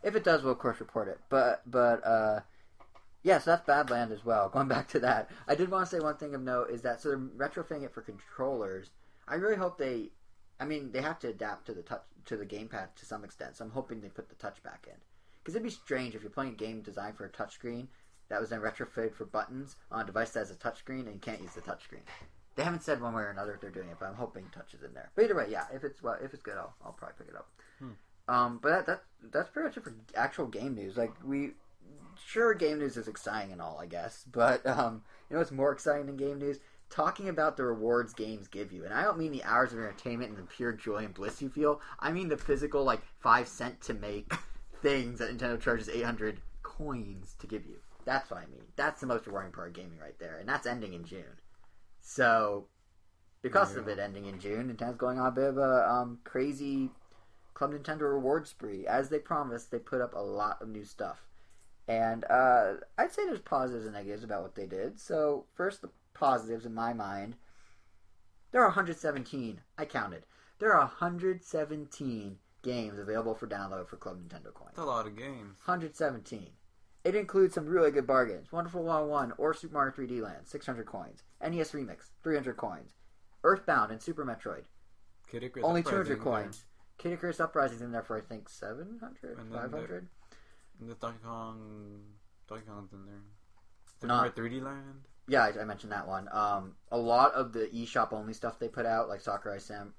if 0.03 0.15
it 0.15 0.23
does, 0.23 0.43
we'll 0.43 0.51
of 0.53 0.59
course 0.59 0.79
report 0.79 1.07
it. 1.07 1.19
But 1.29 1.63
but 1.65 2.05
uh, 2.05 2.41
yeah, 3.23 3.39
so 3.39 3.51
that's 3.51 3.67
Badland 3.67 4.11
as 4.11 4.23
well. 4.23 4.49
Going 4.53 4.67
back 4.67 4.87
to 4.89 4.99
that, 4.99 5.31
I 5.47 5.55
did 5.55 5.71
want 5.71 5.89
to 5.89 5.95
say 5.95 5.99
one 5.99 6.17
thing 6.17 6.35
of 6.35 6.41
note 6.41 6.69
is 6.69 6.83
that 6.83 7.01
so 7.01 7.09
they're 7.09 7.17
retrofitting 7.17 7.83
it 7.83 7.93
for 7.93 8.01
controllers. 8.01 8.91
I 9.27 9.35
really 9.35 9.55
hope 9.57 9.77
they. 9.79 10.11
I 10.59 10.65
mean, 10.65 10.91
they 10.91 11.01
have 11.01 11.19
to 11.19 11.29
adapt 11.29 11.65
to 11.65 11.73
the 11.73 11.81
touch 11.81 12.03
to 12.25 12.37
the 12.37 12.45
gamepad 12.45 12.95
to 12.97 13.05
some 13.05 13.23
extent. 13.23 13.57
So 13.57 13.65
I'm 13.65 13.71
hoping 13.71 14.01
they 14.01 14.09
put 14.09 14.29
the 14.29 14.35
touch 14.35 14.61
back 14.61 14.85
in. 14.87 14.97
Because 15.45 15.55
it'd 15.55 15.63
be 15.63 15.69
strange 15.69 16.15
if 16.15 16.23
you're 16.23 16.31
playing 16.31 16.53
a 16.53 16.55
game 16.55 16.81
designed 16.81 17.15
for 17.15 17.25
a 17.25 17.29
touchscreen 17.29 17.85
that 18.29 18.41
was 18.41 18.49
then 18.49 18.61
retrofitted 18.61 19.13
for 19.13 19.25
buttons 19.25 19.75
on 19.91 20.01
a 20.01 20.05
device 20.05 20.31
that 20.31 20.39
has 20.39 20.49
a 20.49 20.55
touchscreen 20.55 21.01
and 21.01 21.13
you 21.13 21.19
can't 21.21 21.39
use 21.39 21.53
the 21.53 21.61
touchscreen. 21.61 22.01
They 22.55 22.63
haven't 22.63 22.81
said 22.81 22.99
one 22.99 23.13
way 23.13 23.21
or 23.21 23.29
another 23.29 23.53
if 23.53 23.61
they're 23.61 23.69
doing 23.69 23.89
it, 23.89 23.97
but 23.99 24.07
I'm 24.07 24.15
hoping 24.15 24.45
touch 24.51 24.73
is 24.73 24.81
in 24.81 24.93
there. 24.95 25.11
But 25.13 25.25
either 25.25 25.35
way, 25.35 25.47
yeah, 25.51 25.65
if 25.71 25.83
it's 25.83 26.01
well, 26.01 26.17
if 26.19 26.33
it's 26.33 26.41
good, 26.41 26.55
I'll, 26.55 26.73
I'll 26.83 26.93
probably 26.93 27.15
pick 27.19 27.27
it 27.27 27.35
up. 27.35 27.49
Hmm. 27.77 27.89
Um, 28.27 28.59
but 28.59 28.69
that, 28.69 28.85
that 28.87 29.03
that's 29.31 29.49
pretty 29.49 29.67
much 29.67 29.77
it 29.77 29.83
for 29.83 29.93
actual 30.15 30.47
game 30.47 30.73
news. 30.73 30.97
Like 30.97 31.13
we, 31.23 31.51
sure, 32.25 32.55
game 32.55 32.79
news 32.79 32.97
is 32.97 33.07
exciting 33.07 33.51
and 33.51 33.61
all, 33.61 33.77
I 33.79 33.85
guess, 33.85 34.25
but 34.31 34.65
um, 34.65 35.03
you 35.29 35.35
know 35.35 35.39
what's 35.39 35.51
more 35.51 35.71
exciting 35.71 36.07
than 36.07 36.17
game 36.17 36.39
news? 36.39 36.59
Talking 36.89 37.29
about 37.29 37.57
the 37.57 37.65
rewards 37.65 38.13
games 38.13 38.47
give 38.47 38.71
you, 38.71 38.85
and 38.85 38.93
I 38.93 39.03
don't 39.03 39.19
mean 39.19 39.31
the 39.31 39.43
hours 39.43 39.73
of 39.73 39.79
entertainment 39.79 40.29
and 40.31 40.39
the 40.39 40.43
pure 40.43 40.71
joy 40.71 41.03
and 41.03 41.13
bliss 41.13 41.41
you 41.41 41.49
feel. 41.49 41.81
I 41.99 42.11
mean 42.11 42.29
the 42.29 42.37
physical, 42.37 42.83
like 42.83 43.01
five 43.19 43.47
cent 43.47 43.81
to 43.81 43.93
make 43.93 44.31
things 44.81 45.19
that 45.19 45.35
Nintendo 45.35 45.59
charges 45.59 45.89
800 45.89 46.41
coins 46.63 47.35
to 47.39 47.47
give 47.47 47.65
you. 47.65 47.77
That's 48.05 48.29
what 48.29 48.39
I 48.41 48.45
mean. 48.45 48.63
That's 48.75 49.01
the 49.01 49.07
most 49.07 49.25
rewarding 49.25 49.51
part 49.51 49.69
of 49.69 49.73
gaming 49.73 49.99
right 49.99 50.17
there, 50.19 50.37
and 50.37 50.47
that's 50.47 50.67
ending 50.67 50.93
in 50.93 51.03
June. 51.03 51.39
So, 52.01 52.67
because 53.41 53.73
Yeah. 53.73 53.81
of 53.81 53.87
it 53.87 53.99
ending 53.99 54.25
in 54.25 54.39
June, 54.39 54.69
Nintendo's 54.69 54.97
going 54.97 55.19
on 55.19 55.27
a 55.27 55.31
bit 55.31 55.45
of 55.49 55.57
a 55.57 55.89
um, 55.89 56.19
crazy 56.23 56.91
Club 57.53 57.71
Nintendo 57.71 58.01
reward 58.01 58.47
spree. 58.47 58.85
As 58.85 59.09
they 59.09 59.17
promised, 59.19 59.71
they 59.71 59.79
put 59.79 60.01
up 60.01 60.13
a 60.13 60.19
lot 60.19 60.61
of 60.61 60.67
new 60.67 60.83
stuff, 60.83 61.25
and 61.87 62.25
uh, 62.25 62.75
I'd 62.97 63.13
say 63.13 63.25
there's 63.25 63.39
positives 63.39 63.85
and 63.85 63.93
negatives 63.93 64.23
about 64.23 64.43
what 64.43 64.55
they 64.55 64.67
did. 64.67 64.99
So, 64.99 65.45
first, 65.55 65.81
the 65.81 65.89
positives 66.13 66.65
in 66.65 66.73
my 66.73 66.93
mind. 66.93 67.37
There 68.51 68.61
are 68.61 68.69
117. 68.69 69.61
I 69.77 69.85
counted. 69.85 70.25
There 70.59 70.71
are 70.73 70.79
117 70.79 72.39
games 72.65 72.99
available 72.99 73.35
for 73.35 73.47
download 73.47 73.87
for 73.87 73.95
Club 73.95 74.17
Nintendo 74.17 74.53
coins. 74.53 74.71
That's 74.75 74.79
a 74.79 74.85
lot 74.85 75.05
of 75.07 75.15
games. 75.15 75.59
117. 75.65 76.49
It 77.05 77.15
includes 77.15 77.53
some 77.53 77.67
really 77.67 77.91
good 77.91 78.07
bargains. 78.07 78.51
Wonderful 78.51 78.83
101 78.83 79.33
or 79.37 79.53
Super 79.53 79.75
Mario 79.75 79.93
3D 79.93 80.21
Land, 80.21 80.47
600 80.47 80.85
coins. 80.87 81.21
NES 81.41 81.71
Remix, 81.71 82.09
300 82.23 82.57
coins. 82.57 82.95
Earthbound 83.43 83.91
and 83.91 84.01
Super 84.01 84.25
Metroid, 84.25 84.63
Kid 85.29 85.43
Icarus 85.43 85.63
only 85.63 85.81
Uprising 85.81 86.05
200 86.05 86.15
there. 86.15 86.23
coins. 86.23 86.65
Kid 86.97 87.11
Icarus 87.13 87.39
Uprising's 87.39 87.81
in 87.81 87.91
there 87.91 88.01
for, 88.01 88.17
I 88.17 88.21
think, 88.21 88.49
700? 88.49 89.37
And 89.37 89.51
500? 89.53 90.07
And 90.79 90.89
the 90.89 90.95
Donkey 90.95 91.19
Kong, 91.23 91.99
Donkey 92.49 92.65
Kong's 92.67 92.91
in 92.91 93.05
there. 93.05 93.21
Super 94.01 94.07
Not- 94.07 94.35
Mario 94.37 94.59
3D 94.59 94.63
Land. 94.63 95.01
Yeah, 95.27 95.43
I, 95.43 95.61
I 95.61 95.63
mentioned 95.65 95.91
that 95.91 96.07
one. 96.07 96.27
Um, 96.31 96.73
a 96.91 96.97
lot 96.97 97.33
of 97.33 97.53
the 97.53 97.67
eShop 97.67 98.13
only 98.13 98.33
stuff 98.33 98.57
they 98.59 98.67
put 98.67 98.85
out, 98.87 99.09
like 99.09 99.21
Sakurai 99.21 99.59
Sam, 99.59 99.93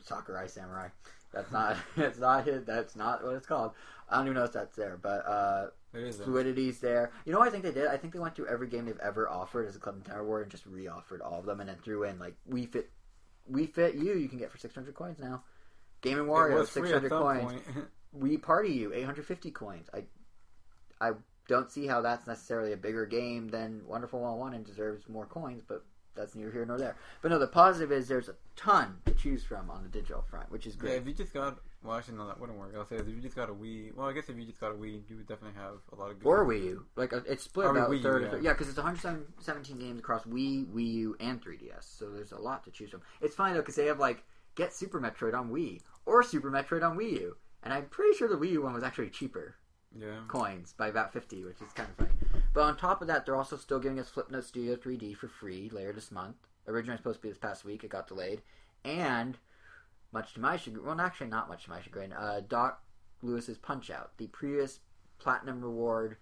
Sakurai 0.00 0.46
Samurai. 0.48 0.88
That's 1.32 1.50
not. 1.50 1.76
It's 1.96 2.18
not 2.18 2.46
his. 2.46 2.64
That's 2.64 2.96
not 2.96 3.24
what 3.24 3.34
it's 3.34 3.46
called. 3.46 3.72
I 4.08 4.16
don't 4.16 4.26
even 4.26 4.36
know 4.36 4.44
if 4.44 4.52
that's 4.52 4.76
there, 4.76 4.98
but 5.00 5.26
uh, 5.26 5.66
It 5.94 6.00
is 6.00 6.18
there. 6.18 6.26
Fluidity's 6.26 6.80
there. 6.80 7.12
You 7.24 7.32
know 7.32 7.38
what 7.38 7.48
I 7.48 7.50
think 7.50 7.62
they 7.64 7.72
did? 7.72 7.86
I 7.86 7.96
think 7.96 8.12
they 8.12 8.18
went 8.18 8.34
through 8.34 8.48
every 8.48 8.68
game 8.68 8.84
they've 8.84 8.98
ever 8.98 9.28
offered 9.28 9.66
as 9.68 9.76
a 9.76 9.78
Club 9.78 10.02
Nintendo 10.02 10.20
Award 10.20 10.42
and 10.42 10.50
just 10.50 10.66
re-offered 10.66 11.22
all 11.22 11.38
of 11.40 11.46
them, 11.46 11.60
and 11.60 11.68
then 11.68 11.76
threw 11.82 12.02
in 12.04 12.18
like 12.18 12.34
Wii 12.50 12.68
Fit, 12.70 12.90
Wii 13.50 13.72
Fit 13.72 13.94
U. 13.94 14.14
You 14.14 14.28
can 14.28 14.38
get 14.38 14.50
for 14.50 14.58
six 14.58 14.74
hundred 14.74 14.94
coins 14.94 15.18
now. 15.18 15.42
Game 16.02 16.18
and 16.18 16.28
Wario 16.28 16.66
six 16.66 16.90
hundred 16.90 17.10
coins. 17.10 17.62
Wii 18.18 18.42
Party 18.42 18.70
U 18.70 18.92
eight 18.92 19.04
hundred 19.06 19.24
fifty 19.26 19.50
coins. 19.50 19.88
I, 19.94 20.04
I 21.00 21.12
don't 21.48 21.70
see 21.70 21.86
how 21.86 22.02
that's 22.02 22.26
necessarily 22.26 22.72
a 22.72 22.76
bigger 22.76 23.06
game 23.06 23.48
than 23.48 23.82
Wonderful 23.86 24.20
One 24.20 24.38
One 24.38 24.54
and 24.54 24.64
deserves 24.66 25.08
more 25.08 25.26
coins, 25.26 25.62
but 25.66 25.84
that's 26.14 26.34
neither 26.34 26.50
here 26.50 26.64
nor 26.64 26.78
there. 26.78 26.96
But 27.22 27.30
no, 27.30 27.38
the 27.38 27.46
positive 27.46 27.90
is 27.92 28.08
there's 28.08 28.28
a 28.28 28.34
ton 28.56 28.96
to 29.06 29.12
choose 29.12 29.42
from 29.44 29.70
on 29.70 29.82
the 29.82 29.88
digital 29.88 30.22
front, 30.30 30.50
which 30.50 30.66
is 30.66 30.74
yeah, 30.74 30.80
great. 30.80 30.94
if 30.96 31.06
you 31.06 31.14
just 31.14 31.32
got, 31.32 31.58
well, 31.82 31.96
actually, 31.96 32.16
no, 32.18 32.26
that 32.26 32.38
wouldn't 32.38 32.58
work. 32.58 32.72
I'll 32.76 32.86
say 32.86 32.96
if 32.96 33.08
you 33.08 33.16
just 33.20 33.34
got 33.36 33.48
a 33.48 33.52
Wii, 33.54 33.94
well, 33.94 34.06
I 34.08 34.12
guess 34.12 34.28
if 34.28 34.36
you 34.36 34.44
just 34.44 34.60
got 34.60 34.72
a 34.72 34.74
Wii, 34.74 35.00
you 35.08 35.16
would 35.16 35.26
definitely 35.26 35.58
have 35.60 35.76
a 35.92 35.96
lot 35.96 36.10
of 36.10 36.18
good. 36.20 36.28
Or 36.28 36.44
Wii 36.46 36.64
U, 36.64 36.86
like 36.96 37.12
uh, 37.12 37.20
it's 37.26 37.44
split 37.44 37.66
Or 37.66 37.70
about 37.70 37.90
Wii 37.90 38.02
third. 38.02 38.22
yeah. 38.34 38.38
Yeah, 38.42 38.52
because 38.52 38.68
it's 38.68 38.76
117 38.78 39.78
games 39.78 39.98
across 40.00 40.24
Wii, 40.24 40.66
Wii 40.66 40.92
U, 40.94 41.16
and 41.20 41.42
3DS. 41.42 41.98
So 41.98 42.10
there's 42.10 42.32
a 42.32 42.38
lot 42.38 42.64
to 42.64 42.70
choose 42.70 42.90
from. 42.90 43.02
It's 43.20 43.34
fine 43.34 43.54
though 43.54 43.60
because 43.60 43.76
they 43.76 43.86
have 43.86 43.98
like 43.98 44.22
get 44.54 44.72
Super 44.74 45.00
Metroid 45.00 45.34
on 45.34 45.50
Wii 45.50 45.80
or 46.06 46.22
Super 46.22 46.50
Metroid 46.50 46.82
on 46.88 46.96
Wii 46.98 47.12
U, 47.20 47.36
and 47.62 47.72
I'm 47.72 47.86
pretty 47.86 48.16
sure 48.16 48.28
the 48.28 48.36
Wii 48.36 48.50
U 48.52 48.62
one 48.62 48.74
was 48.74 48.82
actually 48.82 49.08
cheaper 49.10 49.54
Yeah. 49.98 50.20
coins 50.28 50.74
by 50.76 50.88
about 50.88 51.12
50, 51.12 51.44
which 51.44 51.56
is 51.62 51.72
kind 51.74 51.88
of 51.88 51.96
funny. 51.96 52.10
But 52.54 52.62
on 52.64 52.76
top 52.76 53.00
of 53.00 53.08
that, 53.08 53.24
they're 53.24 53.36
also 53.36 53.56
still 53.56 53.78
giving 53.78 53.98
us 53.98 54.10
Flipnote 54.10 54.44
Studio 54.44 54.76
3D 54.76 55.16
for 55.16 55.28
free 55.28 55.70
later 55.72 55.92
this 55.92 56.10
month. 56.10 56.36
Originally 56.68 56.96
supposed 56.98 57.18
to 57.18 57.22
be 57.22 57.28
this 57.28 57.38
past 57.38 57.64
week, 57.64 57.82
it 57.82 57.90
got 57.90 58.06
delayed, 58.06 58.42
and 58.84 59.36
much 60.12 60.34
to 60.34 60.40
my 60.40 60.56
chagrin, 60.56 60.84
well, 60.84 61.00
actually 61.00 61.26
not 61.26 61.48
much 61.48 61.64
to 61.64 61.70
my 61.70 61.80
chagrin, 61.80 62.12
uh, 62.12 62.40
Doc 62.46 62.82
Louis's 63.22 63.58
Punch 63.58 63.90
Out, 63.90 64.12
the 64.18 64.26
previous 64.28 64.78
platinum 65.18 65.60
reward 65.62 66.18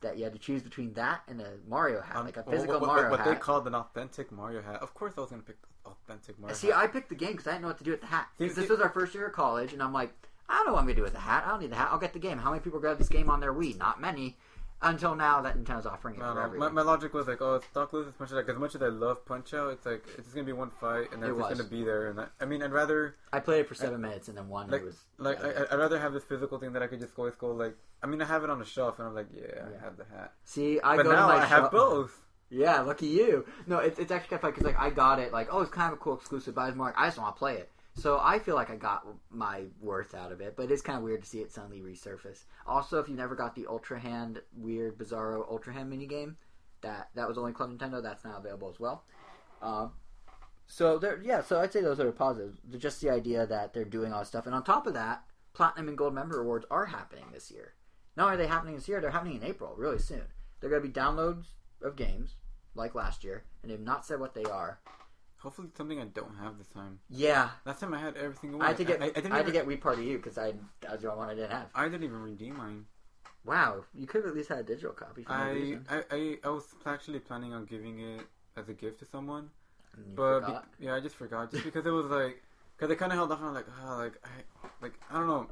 that 0.00 0.16
you 0.16 0.24
had 0.24 0.32
to 0.32 0.38
choose 0.38 0.62
between 0.62 0.92
that 0.94 1.22
and 1.26 1.40
a 1.40 1.54
Mario 1.66 2.00
hat, 2.02 2.16
Um, 2.16 2.24
like 2.26 2.36
a 2.36 2.42
what- 2.42 2.54
physical 2.54 2.78
what, 2.80 2.86
Mario 2.86 3.10
what, 3.10 3.20
what 3.20 3.24
they 3.28 3.34
called 3.36 3.66
an 3.66 3.74
authentic 3.74 4.30
Mario 4.30 4.62
hat. 4.62 4.80
Of 4.80 4.94
course, 4.94 5.14
I 5.16 5.22
was 5.22 5.30
gonna 5.30 5.42
pick 5.42 5.60
the 5.60 5.90
authentic 5.90 6.38
Mario 6.38 6.54
See, 6.54 6.68
hat. 6.68 6.76
I 6.76 6.86
picked 6.86 7.08
the 7.08 7.14
game 7.16 7.32
because 7.32 7.46
I 7.48 7.52
didn't 7.52 7.62
know 7.62 7.68
what 7.68 7.78
to 7.78 7.84
do 7.84 7.90
with 7.90 8.00
the 8.00 8.06
hat. 8.06 8.28
Because 8.38 8.54
this 8.56 8.68
was 8.70 8.80
our 8.80 8.90
first 8.90 9.14
year 9.14 9.26
of 9.26 9.32
college, 9.32 9.72
and 9.72 9.82
I'm 9.82 9.92
like, 9.92 10.12
I 10.48 10.54
don't 10.54 10.66
know 10.66 10.72
what 10.74 10.80
I'm 10.80 10.84
gonna 10.86 10.94
do 10.96 11.02
with 11.02 11.12
the 11.14 11.18
hat. 11.20 11.44
I 11.46 11.50
don't 11.50 11.60
need 11.60 11.70
the 11.70 11.76
hat. 11.76 11.88
I'll 11.90 11.98
get 11.98 12.12
the 12.12 12.18
game. 12.18 12.38
How 12.38 12.50
many 12.50 12.60
people 12.62 12.78
grab 12.80 12.98
this 12.98 13.08
game 13.08 13.28
on 13.28 13.40
their 13.40 13.52
Wii? 13.52 13.76
Not 13.76 14.00
many. 14.00 14.36
Until 14.82 15.14
now, 15.14 15.42
that 15.42 15.58
Nintendo's 15.58 15.84
offering 15.84 16.14
it 16.16 16.22
I 16.22 16.26
don't 16.26 16.34
for 16.36 16.40
know. 16.40 16.46
everyone. 16.46 16.74
My, 16.74 16.82
my 16.82 16.90
logic 16.90 17.12
was 17.12 17.26
like, 17.28 17.42
oh, 17.42 17.56
it's 17.56 17.66
Doc 17.74 17.92
Louis's 17.92 18.14
Punch 18.16 18.30
Out. 18.32 18.36
Like, 18.36 18.48
as 18.48 18.56
much 18.56 18.74
as 18.74 18.80
I 18.82 18.86
love 18.86 19.26
Punch 19.26 19.52
Out, 19.52 19.72
it's 19.72 19.84
like 19.84 20.02
it's 20.16 20.24
just 20.24 20.34
gonna 20.34 20.46
be 20.46 20.54
one 20.54 20.70
fight, 20.80 21.12
and 21.12 21.22
then 21.22 21.28
It 21.30 21.32
it's 21.34 21.40
just 21.40 21.50
was. 21.50 21.58
gonna 21.58 21.70
be 21.70 21.84
there. 21.84 22.08
And 22.08 22.20
I, 22.20 22.26
I 22.40 22.46
mean, 22.46 22.62
I'd 22.62 22.72
rather 22.72 23.16
I 23.30 23.40
played 23.40 23.60
it 23.60 23.68
for 23.68 23.74
seven 23.74 24.00
minutes 24.00 24.28
and 24.28 24.36
then 24.38 24.48
one 24.48 24.70
like 24.70 24.80
it 24.80 24.84
was 24.86 24.96
like 25.18 25.44
I, 25.44 25.66
I'd 25.70 25.78
rather 25.78 25.98
have 26.00 26.14
this 26.14 26.24
physical 26.24 26.58
thing 26.58 26.72
that 26.72 26.82
I 26.82 26.86
could 26.86 27.00
just 27.00 27.12
always 27.18 27.34
go 27.34 27.48
like. 27.52 27.76
I 28.02 28.06
mean, 28.06 28.22
I 28.22 28.24
have 28.24 28.42
it 28.42 28.48
on 28.48 28.58
the 28.58 28.64
shelf, 28.64 28.98
and 28.98 29.06
I'm 29.08 29.14
like, 29.14 29.26
yeah, 29.34 29.42
Yeah. 29.54 29.62
I 29.78 29.84
have 29.84 29.98
the 29.98 30.04
hat. 30.04 30.32
see. 30.44 30.80
I 30.80 30.96
but 30.96 31.02
go 31.02 31.12
now 31.12 31.28
to 31.28 31.34
my 31.34 31.42
I 31.42 31.44
have 31.44 31.64
shop- 31.64 31.72
both. 31.72 32.18
Yeah, 32.48 32.80
lucky 32.80 33.06
you. 33.06 33.44
No, 33.66 33.78
it's 33.80 33.98
it's 33.98 34.10
actually 34.10 34.30
kind 34.30 34.38
of 34.38 34.40
funny 34.40 34.52
because 34.52 34.64
like 34.64 34.80
I 34.80 34.88
got 34.90 35.18
it 35.18 35.30
like 35.32 35.48
oh 35.52 35.60
it's 35.60 35.70
kind 35.70 35.92
of 35.92 35.98
a 35.98 36.02
cool 36.02 36.14
exclusive, 36.14 36.54
but 36.54 36.62
I 36.62 36.66
was 36.68 36.74
more 36.76 36.86
like, 36.86 36.98
I 36.98 37.06
just 37.06 37.18
want 37.18 37.34
to 37.36 37.38
play 37.38 37.56
it. 37.58 37.70
So 38.00 38.18
I 38.18 38.38
feel 38.38 38.54
like 38.54 38.70
I 38.70 38.76
got 38.76 39.06
my 39.30 39.64
worth 39.78 40.14
out 40.14 40.32
of 40.32 40.40
it, 40.40 40.56
but 40.56 40.70
it's 40.70 40.80
kind 40.80 40.96
of 40.96 41.04
weird 41.04 41.22
to 41.22 41.28
see 41.28 41.40
it 41.40 41.52
suddenly 41.52 41.82
resurface. 41.82 42.44
Also, 42.66 42.98
if 42.98 43.10
you 43.10 43.14
never 43.14 43.34
got 43.34 43.54
the 43.54 43.66
Ultra 43.66 44.00
Hand 44.00 44.40
weird 44.56 44.96
Bizarro 44.96 45.46
Ultra 45.50 45.74
Hand 45.74 45.92
minigame, 45.92 46.36
that 46.80 47.10
that 47.14 47.28
was 47.28 47.36
only 47.36 47.52
Club 47.52 47.76
Nintendo. 47.76 48.02
That's 48.02 48.24
now 48.24 48.38
available 48.38 48.70
as 48.70 48.80
well. 48.80 49.04
Um, 49.60 49.92
So 50.66 50.98
they're 50.98 51.20
yeah, 51.22 51.42
so 51.42 51.60
I'd 51.60 51.72
say 51.72 51.82
those 51.82 52.00
are 52.00 52.10
positives. 52.10 52.58
Just 52.78 53.02
the 53.02 53.10
idea 53.10 53.46
that 53.46 53.74
they're 53.74 53.84
doing 53.84 54.12
all 54.12 54.20
this 54.20 54.28
stuff, 54.28 54.46
and 54.46 54.54
on 54.54 54.64
top 54.64 54.86
of 54.86 54.94
that, 54.94 55.24
platinum 55.52 55.88
and 55.88 55.98
gold 55.98 56.14
member 56.14 56.40
awards 56.40 56.64
are 56.70 56.86
happening 56.86 57.24
this 57.32 57.50
year. 57.50 57.74
Not 58.16 58.24
only 58.24 58.34
are 58.36 58.38
they 58.38 58.46
happening 58.46 58.76
this 58.76 58.88
year, 58.88 59.00
they're 59.00 59.10
happening 59.10 59.36
in 59.36 59.44
April, 59.44 59.74
really 59.76 59.98
soon. 59.98 60.22
They're 60.60 60.70
going 60.70 60.82
to 60.82 60.88
be 60.88 60.94
downloads 60.94 61.48
of 61.82 61.96
games 61.96 62.36
like 62.74 62.94
last 62.94 63.24
year, 63.24 63.44
and 63.62 63.70
they've 63.70 63.78
not 63.78 64.06
said 64.06 64.20
what 64.20 64.32
they 64.32 64.44
are. 64.44 64.80
Hopefully, 65.42 65.68
it's 65.68 65.78
something 65.78 65.98
I 65.98 66.04
don't 66.04 66.36
have 66.36 66.58
this 66.58 66.68
time. 66.68 67.00
Yeah, 67.08 67.48
Last 67.64 67.80
time 67.80 67.94
I 67.94 67.98
had 67.98 68.16
everything 68.16 68.50
single 68.50 68.62
I 68.62 68.68
had 68.68 68.76
to 68.76 68.84
get 68.84 69.00
I, 69.00 69.06
I, 69.06 69.08
I 69.08 69.12
didn't 69.12 69.32
had 69.32 69.46
to 69.46 69.52
even, 69.52 69.52
get 69.52 69.66
Wii 69.66 69.80
Party 69.80 70.04
U 70.04 70.16
because 70.18 70.36
I 70.36 70.52
that 70.82 71.00
the 71.00 71.10
one 71.10 71.28
I 71.28 71.34
didn't 71.34 71.50
have. 71.50 71.68
I 71.74 71.84
didn't 71.84 72.04
even 72.04 72.22
redeem 72.22 72.56
mine. 72.58 72.84
Wow, 73.44 73.84
you 73.94 74.06
could 74.06 74.22
have 74.22 74.32
at 74.32 74.36
least 74.36 74.50
had 74.50 74.58
a 74.58 74.62
digital 74.62 74.92
copy. 74.92 75.24
For 75.24 75.32
no 75.32 75.38
I, 75.38 75.50
reason. 75.50 75.86
I, 75.88 76.02
I 76.10 76.36
I 76.44 76.48
was 76.50 76.64
actually 76.84 77.20
planning 77.20 77.54
on 77.54 77.64
giving 77.64 78.00
it 78.00 78.26
as 78.56 78.68
a 78.68 78.74
gift 78.74 78.98
to 79.00 79.06
someone, 79.06 79.48
but 80.14 80.40
be, 80.40 80.84
yeah, 80.84 80.94
I 80.94 81.00
just 81.00 81.16
forgot. 81.16 81.50
Just 81.50 81.64
because 81.64 81.86
it 81.86 81.90
was 81.90 82.06
like, 82.06 82.42
because 82.76 82.90
I 82.92 82.96
kind 82.96 83.12
of 83.12 83.16
held 83.16 83.32
off 83.32 83.40
on 83.40 83.54
like, 83.54 83.66
oh, 83.82 83.96
like 83.96 84.20
I, 84.24 84.68
like 84.82 84.92
I 85.10 85.14
don't 85.14 85.26
know. 85.26 85.46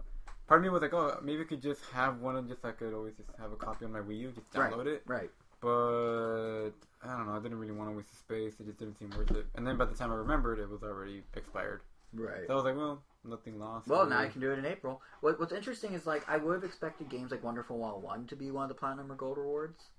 Part 0.47 0.61
of 0.61 0.65
me 0.65 0.71
was 0.71 0.83
like, 0.83 0.93
oh, 0.95 1.19
maybe 1.23 1.43
I 1.43 1.45
could 1.45 1.63
just 1.63 1.83
have 1.93 2.21
one 2.21 2.37
and 2.37 2.49
just 2.49 2.65
I 2.65 2.73
could 2.73 2.93
always 2.95 3.15
just 3.15 3.31
have 3.39 3.53
a 3.53 3.57
copy 3.57 3.85
on 3.87 3.93
my 3.93 4.01
Wii 4.01 4.19
U, 4.19 4.33
just 4.33 4.55
Right. 4.55 4.73
download 4.73 4.87
it. 4.87 5.03
right. 5.07 5.31
But 5.61 6.71
I 7.03 7.17
don't 7.17 7.27
know. 7.27 7.33
I 7.33 7.41
didn't 7.41 7.59
really 7.59 7.73
want 7.73 7.91
to 7.91 7.97
waste 7.97 8.11
the 8.11 8.17
space. 8.17 8.61
It 8.61 8.67
just 8.67 8.79
didn't 8.79 8.99
seem 8.99 9.11
worth 9.11 9.31
it. 9.33 9.47
And 9.55 9.67
then 9.67 9.77
by 9.77 9.85
the 9.85 9.95
time 9.95 10.13
I 10.13 10.17
remembered, 10.17 10.59
it 10.59 10.69
was 10.69 10.83
already 10.83 11.23
expired. 11.35 11.83
Right. 12.13 12.47
So 12.47 12.53
I 12.53 12.57
was 12.57 12.65
like, 12.65 12.77
well, 12.77 13.03
nothing 13.25 13.59
lost. 13.59 13.87
Well, 13.89 14.01
really. 14.01 14.11
now 14.11 14.23
you 14.23 14.31
can 14.31 14.41
do 14.41 14.53
it 14.53 14.59
in 14.59 14.67
April. 14.67 15.03
What, 15.21 15.39
what's 15.39 15.53
interesting 15.53 15.93
is 15.95 16.07
like 16.07 16.29
I 16.29 16.37
would 16.37 16.55
have 16.55 16.65
expected 16.65 17.09
games 17.09 17.31
like 17.31 17.45
Wonderful 17.45 17.79
101 17.79 18.27
to 18.29 18.37
be 18.37 18.51
one 18.51 18.65
of 18.65 18.69
the 18.69 18.75
platinum 18.75 19.13
or 19.13 19.15
gold 19.15 19.39
rewards, 19.39 19.91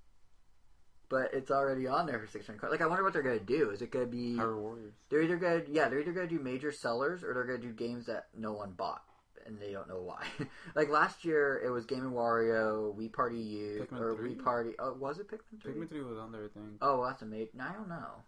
but 1.08 1.32
it's 1.32 1.50
already 1.50 1.86
on 1.86 2.06
there 2.06 2.18
for 2.18 2.26
600 2.26 2.58
cards. 2.58 2.72
Like 2.72 2.80
I 2.80 2.86
wonder 2.86 3.04
what 3.04 3.12
they're 3.12 3.22
gonna 3.22 3.38
do. 3.38 3.70
Is 3.70 3.82
it 3.82 3.90
gonna 3.90 4.06
be 4.06 4.34
Hyrule 4.36 4.60
Warriors. 4.60 4.94
they're 5.08 5.22
either 5.22 5.36
gonna 5.36 5.62
yeah 5.68 5.88
they're 5.88 6.00
either 6.00 6.12
gonna 6.12 6.26
do 6.26 6.40
major 6.40 6.72
sellers 6.72 7.22
or 7.22 7.34
they're 7.34 7.44
gonna 7.44 7.58
do 7.58 7.72
games 7.72 8.06
that 8.06 8.26
no 8.36 8.52
one 8.52 8.72
bought 8.72 9.02
and 9.50 9.60
they 9.60 9.72
don't 9.72 9.88
know 9.88 10.00
why. 10.00 10.24
like 10.74 10.88
last 10.88 11.24
year 11.24 11.60
it 11.64 11.70
was 11.70 11.84
Game 11.84 12.00
and 12.04 12.12
Wario, 12.12 12.94
Wii 12.96 13.12
Party 13.12 13.36
U, 13.38 13.86
Pikmin 13.90 14.00
or 14.00 14.16
3? 14.16 14.34
Wii 14.34 14.44
Party. 14.44 14.70
Oh, 14.78 14.94
was 14.94 15.18
it 15.18 15.28
Pikmin 15.28 15.60
3? 15.62 15.72
Pikmin 15.74 15.88
3 15.88 16.02
was 16.04 16.18
on 16.18 16.32
there, 16.32 16.44
I 16.44 16.48
think. 16.58 16.78
Oh, 16.80 17.00
well, 17.00 17.08
that's 17.08 17.22
a 17.22 17.26
mate. 17.26 17.50
I 17.60 17.72
don't 17.72 17.88
know. 17.88 18.22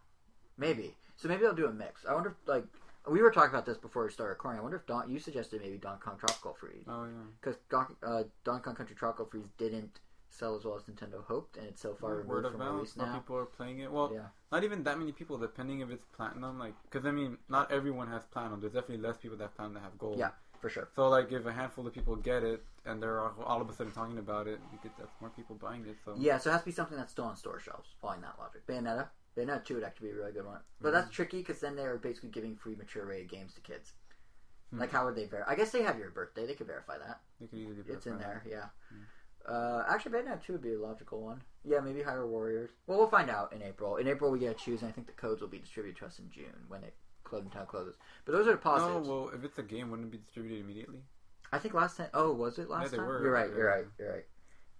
Maybe. 0.59 0.95
So 1.17 1.29
maybe 1.29 1.43
they'll 1.43 1.55
do 1.55 1.67
a 1.67 1.73
mix. 1.73 2.05
I 2.05 2.15
wonder 2.15 2.31
if, 2.31 2.49
like, 2.49 2.65
we 3.09 3.23
were 3.23 3.31
talking 3.31 3.51
about 3.51 3.67
this 3.67 3.79
before 3.79 4.05
we 4.05 4.11
started 4.11 4.31
recording. 4.31 4.59
I 4.59 4.63
wonder 4.63 4.77
if 4.77 4.87
Don, 4.87 5.11
you 5.11 5.19
suggested 5.19 5.61
maybe 5.63 5.79
Donkey 5.79 6.03
Kong 6.05 6.17
Tropical 6.19 6.55
Freeze. 6.55 6.85
Oh, 6.89 7.05
yeah. 7.05 7.11
Because 7.41 7.57
Don, 7.71 7.97
uh, 8.03 8.25
Donkey 8.45 8.65
Kong 8.65 8.75
Country 8.75 8.97
Tropical 8.97 9.27
Freeze 9.27 9.49
didn't 9.59 10.01
sell 10.31 10.57
as 10.57 10.65
well 10.65 10.77
as 10.77 10.83
Nintendo 10.85 11.23
hoped, 11.25 11.57
and 11.59 11.67
it's 11.67 11.81
so 11.83 11.95
far 11.95 12.23
Word 12.23 12.27
removed 12.29 12.47
of 12.47 12.53
from 12.53 12.61
mouth. 12.61 12.75
release 12.77 12.97
now. 12.97 13.15
people 13.15 13.37
are 13.37 13.45
playing 13.45 13.81
it. 13.81 13.93
Well, 13.93 14.11
Yeah. 14.15 14.27
not 14.51 14.65
even 14.65 14.83
that 14.85 14.99
many 14.99 15.13
people, 15.13 15.37
depending 15.37 15.81
if 15.81 15.91
it's 15.91 16.07
platinum. 16.17 16.59
Like, 16.59 16.75
because, 16.85 17.05
I 17.07 17.11
mean, 17.11 17.37
not 17.49 17.71
everyone 17.71 18.09
has 18.09 18.25
platinum. 18.25 18.61
There's 18.61 18.73
definitely 18.73 19.07
less 19.07 19.17
people 19.19 19.37
that 19.37 19.45
have 19.45 19.55
platinum 19.57 19.75
that 19.75 19.83
have 19.83 19.99
gold. 19.99 20.19
Yeah. 20.19 20.31
For 20.63 20.71
sure. 20.71 20.89
So, 20.95 21.09
like, 21.09 21.31
if 21.33 21.45
a 21.45 21.53
handful 21.53 21.87
of 21.87 21.93
people 21.93 22.15
get 22.17 22.45
it 22.45 22.63
and 22.87 23.03
they're 23.03 23.21
all, 23.21 23.35
all 23.45 23.61
of 23.61 23.69
a 23.69 23.73
sudden 23.73 23.93
talking 23.93 24.19
about 24.19 24.47
it, 24.47 24.61
you 24.73 24.79
get 24.83 24.97
that's 24.97 25.11
more 25.21 25.31
people 25.31 25.57
buying 25.57 25.85
it. 25.87 25.97
So, 26.05 26.15
Yeah, 26.17 26.39
so 26.39 26.51
it 26.51 26.53
has 26.53 26.63
to 26.63 26.67
be 26.67 26.73
something 26.73 26.97
that's 26.97 27.11
still 27.13 27.25
on 27.25 27.37
store 27.37 27.59
shelves, 27.59 27.89
following 28.01 28.21
that 28.23 28.37
logic. 28.39 28.65
Bayonetta. 28.67 29.09
Bayonetta 29.37 29.65
2 29.65 29.75
would 29.75 29.85
actually 29.85 30.09
be 30.09 30.15
a 30.15 30.17
really 30.17 30.33
good 30.33 30.47
one. 30.47 30.61
But 30.81 30.93
that's 30.93 31.11
tricky 31.11 31.39
because 31.39 31.59
then 31.59 31.75
they're 31.75 31.99
basically 31.99 32.29
giving 32.31 32.55
free 32.55 32.77
mature 32.77 33.05
rated 33.05 33.29
games 33.29 33.55
to 33.55 33.61
kids. 33.61 33.93
Hmm. 34.71 34.79
Like, 34.79 34.93
how 34.93 35.05
would 35.05 35.17
they 35.17 35.27
verify? 35.27 35.51
I 35.51 35.57
guess 35.57 35.71
they 35.71 35.83
have 35.83 35.99
your 35.99 36.11
birthday. 36.11 36.47
They 36.47 36.55
could 36.55 36.69
verify 36.69 36.97
that. 36.99 37.21
they 37.41 37.47
could 37.49 37.59
easily 37.59 37.83
It's 37.89 38.07
in 38.07 38.19
verify 38.19 38.41
there, 38.45 38.45
yeah. 38.49 38.67
Uh, 39.53 39.85
actually, 39.89 40.13
Bayonetta 40.13 40.45
2 40.45 40.53
would 40.53 40.63
be 40.63 40.75
a 40.75 40.79
logical 40.79 41.21
one. 41.23 41.43
Yeah, 41.65 41.81
maybe 41.81 42.01
Hyrule 42.01 42.29
Warriors. 42.29 42.71
Well, 42.87 42.99
we'll 42.99 43.09
find 43.09 43.29
out 43.31 43.53
in 43.53 43.63
April. 43.63 43.97
In 43.97 44.07
April, 44.07 44.31
we 44.31 44.39
get 44.39 44.57
to 44.57 44.65
choose, 44.65 44.83
and 44.83 44.89
I 44.89 44.93
think 44.93 45.09
the 45.09 45.13
codes 45.15 45.41
will 45.41 45.49
be 45.49 45.59
distributed 45.59 45.99
to 45.99 46.07
us 46.07 46.21
in 46.21 46.31
June 46.31 46.55
when 46.69 46.85
it 46.85 46.95
Club 47.33 47.51
Nintendo 47.51 47.67
closes. 47.67 47.97
But 48.27 48.33
those 48.33 48.47
are 48.47 48.53
the 48.53 48.59
positives. 48.59 49.09
No, 49.09 49.15
well, 49.15 49.31
if 49.35 49.43
it's 49.43 49.59
a 49.59 49.63
game, 49.63 49.91
wouldn't 49.91 50.09
it 50.09 50.13
be 50.13 50.19
distributed 50.19 50.61
immediately? 50.61 51.01
I 51.51 51.59
think 51.59 51.73
last 51.73 51.97
time. 51.97 52.09
Oh, 52.13 52.33
was 52.33 52.59
it 52.59 52.69
last 52.69 52.91
they 52.91 52.99
time? 52.99 53.07
were, 53.07 53.23
You're 53.23 53.33
right. 53.33 53.49
You're 53.49 53.67
right. 53.67 53.85
You're 53.99 54.13
right. 54.13 54.25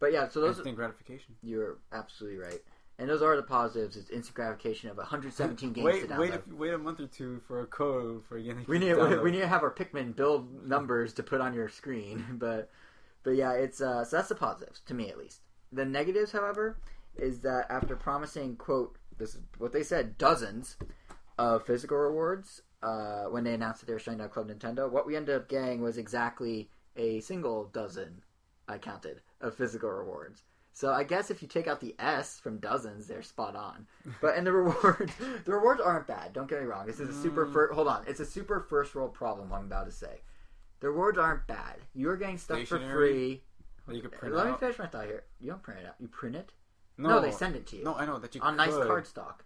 But 0.01 0.13
yeah, 0.13 0.29
so 0.29 0.41
those 0.41 0.57
Instant 0.59 0.77
gratification. 0.77 1.35
you're 1.43 1.79
absolutely 1.93 2.39
right. 2.39 2.61
And 2.99 3.09
those 3.09 3.23
are 3.23 3.37
the 3.37 3.43
positives. 3.43 3.97
It's 3.97 4.11
instant 4.11 4.35
gratification 4.35 4.91
of 4.91 4.97
117 4.99 5.73
games 5.73 5.85
wait, 5.85 6.03
to 6.03 6.09
download. 6.09 6.19
wait, 6.19 6.35
a, 6.35 6.43
wait 6.55 6.75
a 6.75 6.79
month 6.79 7.01
or 7.01 7.07
two 7.07 7.41
for 7.49 7.63
a 7.63 7.67
code 7.67 8.23
for 8.29 8.39
getting. 8.39 8.65
we 8.69 8.79
need 8.79 8.95
download. 8.95 9.23
we 9.23 9.31
need 9.31 9.41
to 9.41 9.49
have 9.49 9.63
our 9.63 9.73
Pikmin 9.73 10.15
build 10.15 10.67
numbers 10.69 11.15
to 11.15 11.23
put 11.23 11.41
on 11.41 11.55
your 11.55 11.69
screen, 11.69 12.25
but 12.33 12.71
but 13.23 13.31
yeah, 13.31 13.53
it's 13.53 13.81
uh, 13.81 14.05
so 14.05 14.17
that's 14.17 14.29
the 14.29 14.35
positives 14.35 14.81
to 14.87 14.95
me 14.95 15.09
at 15.09 15.17
least. 15.17 15.41
The 15.73 15.87
negatives, 15.87 16.33
however, 16.33 16.77
is 17.17 17.41
that 17.41 17.67
after 17.71 17.97
promising 17.97 18.57
quote 18.57 18.99
this 19.19 19.35
is 19.35 19.41
what 19.59 19.73
they 19.73 19.83
said 19.83 20.19
dozens 20.19 20.77
of 21.39 21.65
physical 21.65 21.97
rewards 21.99 22.63
uh, 22.83 23.25
when 23.25 23.45
they 23.45 23.55
announced 23.55 23.81
that 23.81 23.87
they 23.87 23.93
were 23.93 23.99
shutting 23.99 24.19
down 24.19 24.29
Club 24.29 24.49
Nintendo, 24.51 24.91
what 24.91 25.07
we 25.07 25.17
ended 25.17 25.35
up 25.37 25.49
getting 25.49 25.81
was 25.83 25.99
exactly 25.99 26.69
a 26.97 27.21
single 27.21 27.65
dozen. 27.73 28.23
I 28.69 28.79
counted 28.79 29.21
of 29.41 29.55
physical 29.57 29.91
rewards. 29.91 30.45
So 30.75 30.93
I 30.93 31.05
guess 31.05 31.31
if 31.31 31.43
you 31.43 31.49
take 31.49 31.67
out 31.69 31.81
the 31.81 31.95
S 31.99 32.39
from 32.41 32.57
dozens, 32.59 33.07
they're 33.07 33.23
spot 33.23 33.55
on. 33.57 33.87
But 34.23 34.37
and 34.37 34.47
the 34.47 34.53
rewards, 34.53 35.13
the 35.45 35.53
rewards 35.53 35.81
aren't 35.81 36.07
bad. 36.07 36.33
Don't 36.33 36.49
get 36.49 36.61
me 36.61 36.67
wrong. 36.67 36.87
This 36.87 37.01
is 37.01 37.09
a 37.15 37.23
super 37.23 37.47
Mm. 37.47 37.53
fir- 37.53 37.73
hold 37.73 37.89
on. 37.89 38.05
It's 38.07 38.21
a 38.21 38.25
super 38.27 38.61
first 38.61 38.95
world 38.95 39.13
problem. 39.15 39.53
I'm 39.53 39.67
about 39.67 39.87
to 39.87 39.93
say. 39.93 40.23
The 40.81 40.89
rewards 40.89 41.19
aren't 41.19 41.47
bad. 41.47 41.77
You're 41.95 42.17
getting 42.17 42.39
stuff 42.39 42.67
for 42.67 42.79
free. 42.81 43.43
That 43.87 43.97
you 43.97 44.03
could 44.03 44.13
print 44.13 44.35
Let 44.35 44.47
me 44.47 44.53
out. 44.53 44.61
finish 44.61 44.79
my 44.79 44.87
thought 44.87 45.07
here. 45.07 45.25
You 45.41 45.51
don't 45.51 45.63
print 45.63 45.81
it 45.81 45.87
out. 45.87 45.95
You 46.01 46.09
print 46.09 46.37
it. 46.37 46.53
No, 46.97 47.09
No, 47.11 47.21
they 47.21 47.33
send 47.33 47.55
it 47.57 47.67
to 47.69 47.77
you 47.77 47.85
No, 47.85 47.95
I 47.95 48.07
know 48.07 48.19
that 48.19 48.35
you 48.35 48.41
on 48.41 48.57
nice 48.57 48.71
could. 48.71 48.87
cardstock. 48.89 49.41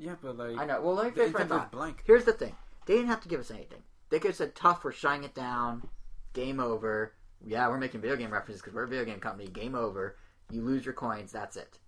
Yeah, 0.00 0.14
but 0.22 0.36
like 0.38 0.56
I 0.56 0.64
know. 0.64 0.80
Well, 0.80 0.94
let 0.94 1.06
me 1.06 1.10
finish 1.12 1.34
my 1.34 1.44
thought. 1.44 1.70
blank. 1.70 2.02
Here's 2.06 2.24
the 2.24 2.32
thing. 2.32 2.56
They 2.86 2.94
didn't 2.94 3.08
have 3.08 3.20
to 3.20 3.28
give 3.28 3.38
us 3.40 3.50
anything. 3.50 3.82
They 4.08 4.18
could 4.18 4.30
have 4.30 4.36
said, 4.36 4.54
"Tough, 4.54 4.82
we're 4.82 4.92
shutting 4.92 5.24
it 5.24 5.34
down. 5.34 5.88
Game 6.32 6.58
over." 6.58 7.12
Yeah, 7.44 7.68
we're 7.68 7.78
making 7.78 8.00
video 8.00 8.16
game 8.16 8.32
references 8.32 8.62
because 8.62 8.74
we're 8.74 8.84
a 8.84 8.88
video 8.88 9.04
game 9.04 9.20
company. 9.20 9.48
Game 9.48 9.74
over. 9.74 10.16
You 10.50 10.62
lose 10.62 10.84
your 10.84 10.94
coins. 10.94 11.32
That's 11.32 11.56
it. 11.56 11.78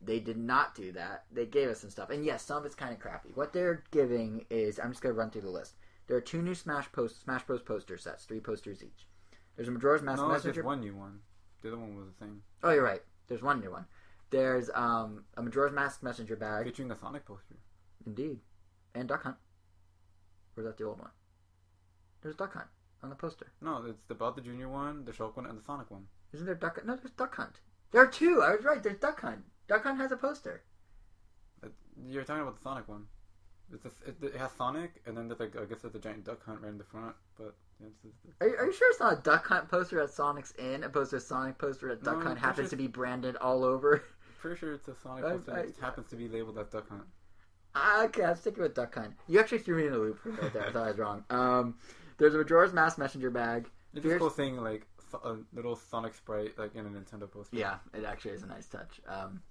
They 0.00 0.18
did 0.18 0.36
not 0.38 0.74
do 0.74 0.92
that. 0.92 1.24
They 1.30 1.46
gave 1.46 1.68
us 1.68 1.80
some 1.80 1.90
stuff, 1.90 2.10
and 2.10 2.24
yes, 2.24 2.42
some 2.44 2.58
of 2.58 2.66
it's 2.66 2.74
kind 2.74 2.92
of 2.92 3.00
crappy. 3.00 3.30
What 3.34 3.52
they're 3.52 3.84
giving 3.90 4.44
is 4.50 4.78
I'm 4.78 4.90
just 4.90 5.02
gonna 5.02 5.14
run 5.14 5.30
through 5.30 5.42
the 5.42 5.50
list. 5.50 5.74
There 6.06 6.16
are 6.16 6.20
two 6.22 6.42
new 6.42 6.54
Smash 6.54 6.90
post 6.92 7.22
Smash 7.22 7.44
Bros. 7.44 7.62
poster 7.62 7.96
sets, 7.96 8.24
three 8.24 8.40
posters 8.40 8.82
each. 8.82 9.06
There's 9.56 9.68
a 9.68 9.70
Majora's 9.70 10.02
Mask 10.02 10.20
No, 10.20 10.28
Messenger. 10.28 10.54
just 10.54 10.64
one 10.66 10.80
new 10.80 10.96
one. 10.96 11.20
The 11.62 11.68
other 11.68 11.78
one 11.78 11.96
was 11.96 12.06
the 12.08 12.24
same, 12.24 12.42
Oh, 12.62 12.70
you're 12.72 12.82
right. 12.82 13.02
There's 13.28 13.40
one 13.42 13.60
new 13.60 13.70
one. 13.70 13.86
There's 14.30 14.70
um, 14.74 15.24
a 15.36 15.42
Majora's 15.42 15.72
Mask 15.72 16.02
messenger 16.02 16.36
bag. 16.36 16.64
featuring 16.64 16.90
a 16.90 16.96
Sonic 16.96 17.24
poster. 17.24 17.56
Indeed. 18.06 18.40
And 18.94 19.08
Duck 19.08 19.22
Hunt. 19.22 19.36
Or 20.56 20.62
is 20.62 20.66
that 20.66 20.76
the 20.76 20.84
old 20.84 20.98
one? 21.00 21.10
There's 22.22 22.36
Duck 22.36 22.54
Hunt 22.54 22.66
on 23.02 23.10
the 23.10 23.16
poster. 23.16 23.52
No, 23.60 23.84
it's 23.88 24.10
about 24.10 24.36
the 24.36 24.42
Junior 24.42 24.68
one, 24.68 25.04
the 25.04 25.12
Shulk 25.12 25.36
one, 25.36 25.46
and 25.46 25.58
the 25.58 25.62
Sonic 25.62 25.90
one. 25.90 26.06
Isn't 26.32 26.46
there 26.46 26.54
Duck 26.54 26.76
Hunt? 26.76 26.86
No, 26.86 26.96
there's 26.96 27.10
Duck 27.12 27.34
Hunt. 27.36 27.60
There 27.92 28.02
are 28.02 28.06
two. 28.06 28.42
I 28.42 28.54
was 28.54 28.64
right. 28.64 28.82
There's 28.82 28.98
Duck 28.98 29.20
Hunt. 29.20 29.44
Duck 29.68 29.84
Hunt 29.84 30.00
has 30.00 30.12
a 30.12 30.16
poster. 30.16 30.62
Uh, 31.62 31.68
You're 32.08 32.24
talking 32.24 32.42
about 32.42 32.56
the 32.56 32.62
Sonic 32.62 32.88
one. 32.88 33.06
It's 33.72 33.84
a, 33.84 33.88
it, 34.06 34.16
it 34.22 34.36
has 34.36 34.52
Sonic, 34.52 35.02
and 35.06 35.16
then 35.16 35.28
there's 35.28 35.40
like 35.40 35.56
I 35.56 35.64
guess 35.64 35.82
there's 35.82 35.94
a 35.94 35.98
giant 35.98 36.24
duck 36.24 36.44
hunt 36.44 36.60
right 36.60 36.68
in 36.68 36.78
the 36.78 36.84
front. 36.84 37.14
But 37.36 37.54
yeah, 37.80 37.88
it's, 37.88 38.04
it's, 38.04 38.34
Are 38.40 38.48
you, 38.48 38.56
are 38.56 38.66
you 38.66 38.72
sure 38.72 38.90
it's 38.90 39.00
not 39.00 39.18
a 39.18 39.22
Duck 39.22 39.46
Hunt 39.46 39.68
poster 39.68 40.00
at 40.00 40.10
Sonic's 40.10 40.52
in, 40.52 40.84
opposed 40.84 41.10
to 41.10 41.16
a 41.16 41.20
Sonic 41.20 41.58
poster 41.58 41.90
at 41.90 42.02
Duck 42.02 42.16
I'm 42.16 42.22
Hunt 42.26 42.38
happens 42.38 42.70
to 42.70 42.76
be 42.76 42.86
branded 42.86 43.36
all 43.36 43.64
over? 43.64 44.04
pretty 44.44 44.60
sure 44.60 44.74
it's 44.74 44.88
a 44.88 44.94
Sonic 44.94 45.24
I- 45.24 45.60
I- 45.60 45.66
just 45.66 45.80
happens 45.80 46.06
to 46.10 46.16
be 46.16 46.28
labeled 46.28 46.58
as 46.58 46.68
Duck 46.68 46.86
Hunt. 46.90 47.04
Ah, 47.74 48.04
okay, 48.04 48.24
I'm 48.24 48.36
sticking 48.36 48.62
with 48.62 48.74
Duck 48.74 48.94
Hunt. 48.94 49.14
You 49.26 49.40
actually 49.40 49.58
threw 49.60 49.78
me 49.78 49.86
in 49.86 49.94
a 49.94 49.96
loop 49.96 50.20
right 50.24 50.52
there. 50.52 50.66
I 50.66 50.70
thought 50.70 50.84
I 50.84 50.88
was 50.88 50.98
wrong. 50.98 51.24
Um, 51.30 51.78
there's 52.18 52.34
a 52.34 52.38
Majora's 52.38 52.74
Mask 52.74 52.98
messenger 52.98 53.30
bag. 53.30 53.70
It's 53.94 54.02
Here's- 54.04 54.20
just 54.20 54.36
cool 54.36 54.44
seeing 54.44 54.58
like 54.58 54.86
a 55.24 55.36
little 55.54 55.76
Sonic 55.76 56.14
sprite 56.14 56.58
like 56.58 56.74
in 56.74 56.84
a 56.84 56.90
Nintendo 56.90 57.30
poster. 57.30 57.56
Yeah, 57.56 57.78
it 57.94 58.04
actually 58.04 58.32
is 58.32 58.42
a 58.42 58.46
nice 58.46 58.66
touch. 58.66 59.00
Um, 59.08 59.42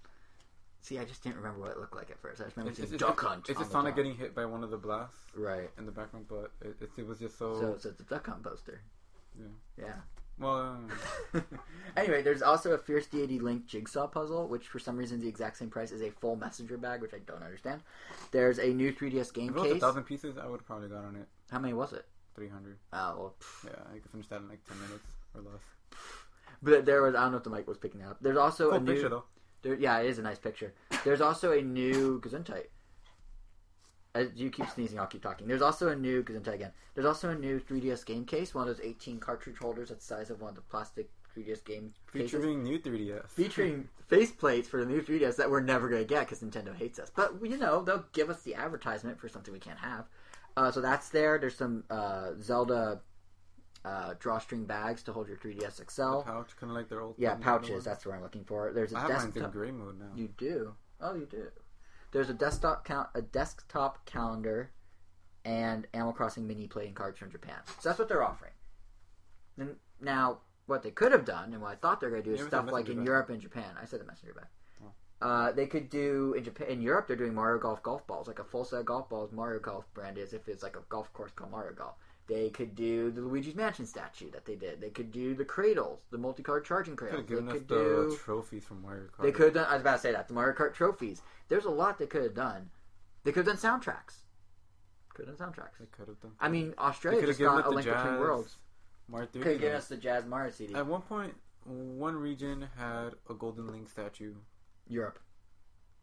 see, 0.81 0.99
I 0.99 1.05
just 1.05 1.23
didn't 1.23 1.37
remember 1.37 1.61
what 1.61 1.71
it 1.71 1.79
looked 1.79 1.95
like 1.95 2.11
at 2.11 2.19
first. 2.19 2.39
I 2.39 2.43
just 2.45 2.55
remember 2.55 2.69
It's, 2.69 2.79
seeing 2.79 2.93
it's, 2.93 3.01
Duck 3.01 3.13
it's, 3.15 3.23
Hunt. 3.23 3.49
it's 3.49 3.59
just 3.59 3.71
Sonic 3.71 3.91
top. 3.93 3.95
getting 3.97 4.15
hit 4.15 4.35
by 4.35 4.45
one 4.45 4.63
of 4.63 4.69
the 4.69 4.77
blasts 4.77 5.17
right. 5.35 5.71
in 5.79 5.87
the 5.87 5.91
background, 5.91 6.27
but 6.29 6.51
it, 6.61 6.75
it, 6.81 6.89
it 6.97 7.07
was 7.07 7.17
just 7.19 7.37
so, 7.39 7.59
So, 7.59 7.77
so 7.79 7.89
it's 7.89 7.99
a 7.99 8.03
Duck 8.03 8.27
Hunt 8.27 8.43
poster. 8.43 8.79
Yeah. 9.39 9.47
Yeah. 9.77 9.95
Well. 10.39 10.79
uh, 11.33 11.39
anyway, 11.97 12.21
there's 12.21 12.41
also 12.41 12.71
a 12.73 12.77
Fierce 12.77 13.07
Deity 13.07 13.39
Link 13.39 13.65
jigsaw 13.65 14.07
puzzle, 14.07 14.47
which 14.47 14.67
for 14.67 14.79
some 14.79 14.97
reason 14.97 15.17
is 15.17 15.23
the 15.23 15.29
exact 15.29 15.57
same 15.57 15.69
price 15.69 15.91
as 15.91 16.01
a 16.01 16.09
full 16.11 16.35
messenger 16.35 16.77
bag, 16.77 17.01
which 17.01 17.13
I 17.13 17.19
don't 17.19 17.43
understand. 17.43 17.81
There's 18.31 18.59
a 18.59 18.67
new 18.73 18.91
3DS 18.93 19.33
game 19.33 19.49
if 19.49 19.55
it 19.55 19.59
was 19.59 19.69
a 19.69 19.73
case. 19.73 19.81
thousand 19.81 20.03
pieces, 20.03 20.37
I 20.37 20.45
would 20.47 20.59
have 20.61 20.65
probably 20.67 20.89
got 20.89 21.05
on 21.05 21.15
it. 21.15 21.27
How 21.51 21.59
many 21.59 21.73
was 21.73 21.93
it? 21.93 22.05
Three 22.35 22.49
hundred. 22.49 22.77
Oh, 22.91 23.15
well, 23.17 23.35
pff. 23.39 23.65
Yeah, 23.65 23.79
I 23.93 23.99
could 23.99 24.09
finish 24.11 24.27
that 24.27 24.37
in 24.41 24.49
like 24.49 24.63
ten 24.67 24.79
minutes 24.81 25.05
or 25.35 25.41
less. 25.41 25.61
but 26.63 26.83
there 26.85 27.03
was. 27.03 27.13
I 27.13 27.21
don't 27.21 27.31
know 27.31 27.37
if 27.37 27.43
the 27.43 27.49
mic 27.51 27.67
was 27.67 27.77
picking 27.77 28.01
up. 28.01 28.17
There's 28.21 28.37
also 28.37 28.69
Cool 28.69 28.77
a 28.77 28.81
new. 28.81 28.91
picture 28.93 29.09
though. 29.09 29.23
There, 29.61 29.75
yeah, 29.75 29.99
it 29.99 30.07
is 30.07 30.17
a 30.17 30.23
nice 30.23 30.39
picture. 30.39 30.73
There's 31.05 31.21
also 31.21 31.51
a 31.51 31.61
new 31.61 32.19
Gesundheit. 32.21 32.65
As 34.15 34.29
you 34.35 34.51
keep 34.51 34.69
sneezing, 34.69 34.99
I'll 34.99 35.07
keep 35.07 35.23
talking. 35.23 35.47
There's 35.47 35.61
also 35.63 35.87
a 35.89 35.95
new 35.95 36.23
Gesundheit 36.23 36.53
again. 36.53 36.71
There's 36.93 37.07
also 37.07 37.29
a 37.29 37.35
new 37.35 37.59
3DS 37.59 38.05
game 38.05 38.25
case, 38.25 38.53
one 38.53 38.67
of 38.67 38.75
those 38.77 38.85
18 38.85 39.19
cartridge 39.19 39.57
holders 39.57 39.89
that's 39.89 40.05
the 40.07 40.15
size 40.15 40.29
of 40.29 40.39
one 40.39 40.49
of 40.49 40.55
the 40.55 40.61
plastic 40.61 41.09
3DS 41.35 41.65
game 41.65 41.93
cases 42.13 42.31
Featuring 42.31 42.63
new 42.63 42.77
3DS. 42.77 43.27
featuring 43.29 43.89
faceplates 44.11 44.67
for 44.67 44.79
the 44.79 44.85
new 44.85 45.01
3DS 45.01 45.35
that 45.37 45.49
we're 45.49 45.61
never 45.61 45.89
going 45.89 46.01
to 46.03 46.07
get 46.07 46.27
because 46.29 46.41
Nintendo 46.41 46.75
hates 46.75 46.99
us. 46.99 47.11
But 47.15 47.33
you 47.41 47.57
know, 47.57 47.81
they'll 47.81 48.05
give 48.13 48.29
us 48.29 48.43
the 48.43 48.53
advertisement 48.53 49.19
for 49.19 49.27
something 49.27 49.51
we 49.51 49.59
can't 49.59 49.79
have. 49.79 50.05
Uh, 50.55 50.69
so 50.71 50.79
that's 50.79 51.09
there. 51.09 51.39
There's 51.39 51.55
some 51.57 51.83
uh, 51.89 52.33
Zelda 52.39 53.01
uh, 53.83 54.13
drawstring 54.19 54.65
bags 54.65 55.01
to 55.03 55.11
hold 55.13 55.27
your 55.27 55.37
3DS 55.37 55.89
XL. 55.91 56.21
pouch, 56.21 56.55
kind 56.59 56.69
of 56.69 56.77
like 56.77 56.87
their 56.87 57.01
old. 57.01 57.15
Yeah, 57.17 57.33
pouches. 57.33 57.83
That's 57.83 58.05
what 58.05 58.13
I'm 58.13 58.21
looking 58.21 58.43
for. 58.43 58.71
There's 58.71 58.93
a 58.93 58.97
I 58.97 59.01
have 59.01 59.09
mine 59.09 59.19
in 59.21 59.31
desktop. 59.31 59.51
gray 59.53 59.71
mode 59.71 59.99
now. 59.99 60.11
You 60.15 60.29
do. 60.37 60.75
Oh, 61.01 61.15
you 61.15 61.25
do. 61.25 61.47
There's 62.13 62.29
a 62.29 62.33
desktop 62.33 62.85
count, 62.85 63.09
a 63.15 63.21
desktop 63.21 64.05
calendar, 64.05 64.71
and 65.43 65.87
Animal 65.93 66.13
Crossing 66.13 66.47
mini 66.47 66.67
playing 66.67 66.93
cards 66.93 67.17
from 67.17 67.31
Japan. 67.31 67.55
So 67.79 67.89
that's 67.89 67.97
what 67.99 68.07
they're 68.07 68.23
offering. 68.23 68.53
And 69.57 69.75
now, 69.99 70.39
what 70.67 70.83
they 70.83 70.91
could 70.91 71.11
have 71.11 71.25
done, 71.25 71.53
and 71.53 71.61
what 71.61 71.71
I 71.71 71.75
thought 71.75 71.99
they 71.99 72.07
were 72.07 72.11
going 72.11 72.23
to 72.23 72.29
do, 72.29 72.33
is 72.35 72.39
never 72.39 72.49
stuff 72.49 72.71
like 72.71 72.87
in 72.87 72.97
bag. 72.97 73.05
Europe 73.05 73.29
and 73.29 73.41
Japan. 73.41 73.75
I 73.81 73.85
said 73.85 73.99
the 73.99 74.05
messenger 74.05 74.33
bag. 74.33 74.45
Oh. 74.83 75.27
Uh, 75.27 75.51
they 75.51 75.65
could 75.65 75.89
do 75.89 76.33
in 76.37 76.43
Japan, 76.43 76.67
in 76.67 76.81
Europe. 76.81 77.07
They're 77.07 77.17
doing 77.17 77.33
Mario 77.33 77.59
Golf 77.59 77.81
golf 77.81 78.05
balls, 78.05 78.27
like 78.27 78.39
a 78.39 78.43
full 78.43 78.63
set 78.63 78.79
of 78.79 78.85
golf 78.85 79.09
balls. 79.09 79.31
Mario 79.31 79.59
Golf 79.59 79.91
brand 79.95 80.19
as 80.19 80.33
if 80.33 80.47
it's 80.47 80.61
like 80.61 80.75
a 80.75 80.83
golf 80.89 81.11
course 81.13 81.31
called 81.35 81.51
Mario 81.51 81.73
Golf. 81.73 81.95
They 82.27 82.49
could 82.49 82.73
do 82.75 83.11
the 83.11 83.19
Luigi's 83.21 83.53
Mansion 83.55 83.85
statue 83.85 84.31
that 84.31 84.45
they 84.45 84.55
did. 84.55 84.79
They 84.79 84.89
could 84.89 85.11
do 85.11 85.35
the 85.35 85.43
cradles, 85.43 85.99
the 86.09 86.17
multicolored 86.17 86.63
charging 86.63 86.95
Could 86.95 87.09
cradles. 87.09 87.29
have 87.29 87.45
They 87.45 87.51
could 87.59 87.67
the 87.67 87.75
do 87.75 88.17
trophies 88.23 88.63
from 88.63 88.81
Mario 88.81 89.03
Kart. 89.07 89.23
they 89.23 89.31
could 89.33 89.45
have 89.47 89.53
done. 89.55 89.65
I 89.69 89.73
was 89.73 89.81
about 89.81 89.95
to 89.95 90.01
say 90.01 90.11
that 90.13 90.27
the 90.29 90.33
Mario 90.33 90.55
Kart 90.55 90.73
trophies. 90.73 91.21
There's 91.49 91.65
a 91.65 91.69
lot 91.69 91.97
they 91.99 92.05
could 92.07 92.23
have 92.23 92.33
done. 92.33 92.69
They 93.25 93.31
could 93.33 93.45
have 93.45 93.59
done 93.59 93.79
soundtracks. 93.81 94.19
Could 95.13 95.27
have 95.27 95.37
done 95.37 95.49
soundtracks. 95.51 95.77
They 95.79 95.85
could 95.91 96.07
have 96.07 96.19
done. 96.21 96.31
I 96.39 96.47
mean, 96.47 96.73
Australia 96.77 97.19
could 97.19 97.27
just 97.27 97.39
got 97.39 97.65
a 97.65 97.69
link 97.69 97.85
between 97.87 98.03
jazz 98.05 98.19
worlds. 98.19 98.57
Mario 99.09 99.27
3 99.31 99.41
Could 99.41 99.51
have 99.51 99.59
given 99.61 99.71
game. 99.73 99.77
us 99.77 99.87
the 99.87 99.97
Jazz 99.97 100.25
Mario 100.25 100.51
CD. 100.51 100.73
At 100.75 100.87
one 100.87 101.01
point, 101.01 101.33
one 101.65 102.15
region 102.15 102.67
had 102.77 103.09
a 103.29 103.33
Golden 103.33 103.67
Link 103.67 103.89
statue 103.89 104.33
Europe, 104.87 105.19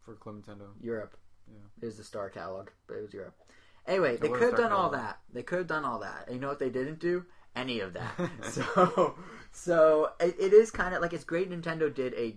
for 0.05 0.13
Club 0.15 0.35
Nintendo. 0.43 0.67
Europe. 0.79 1.17
Yeah. 1.51 1.57
It 1.81 1.85
was 1.87 1.97
the 1.97 2.03
Star 2.03 2.29
Catalog, 2.29 2.69
but 2.87 2.97
it 2.97 3.01
was 3.01 3.13
Europe. 3.13 3.35
Anyway, 3.87 4.17
they 4.17 4.29
could 4.29 4.41
have 4.41 4.57
done 4.57 4.71
all 4.71 4.89
that. 4.91 5.19
They 5.33 5.43
could 5.43 5.59
have 5.59 5.67
done 5.67 5.85
all 5.85 5.99
that. 5.99 6.25
And 6.27 6.35
you 6.35 6.41
know 6.41 6.47
what 6.49 6.59
they 6.59 6.69
didn't 6.69 6.99
do? 6.99 7.25
Any 7.55 7.79
of 7.79 7.93
that. 7.93 8.11
so, 8.43 9.15
so 9.51 10.11
it, 10.19 10.35
it 10.39 10.53
is 10.53 10.71
kind 10.71 10.95
of 10.95 11.01
like 11.01 11.13
it's 11.13 11.23
great. 11.23 11.49
Nintendo 11.49 11.93
did 11.93 12.13
a 12.13 12.35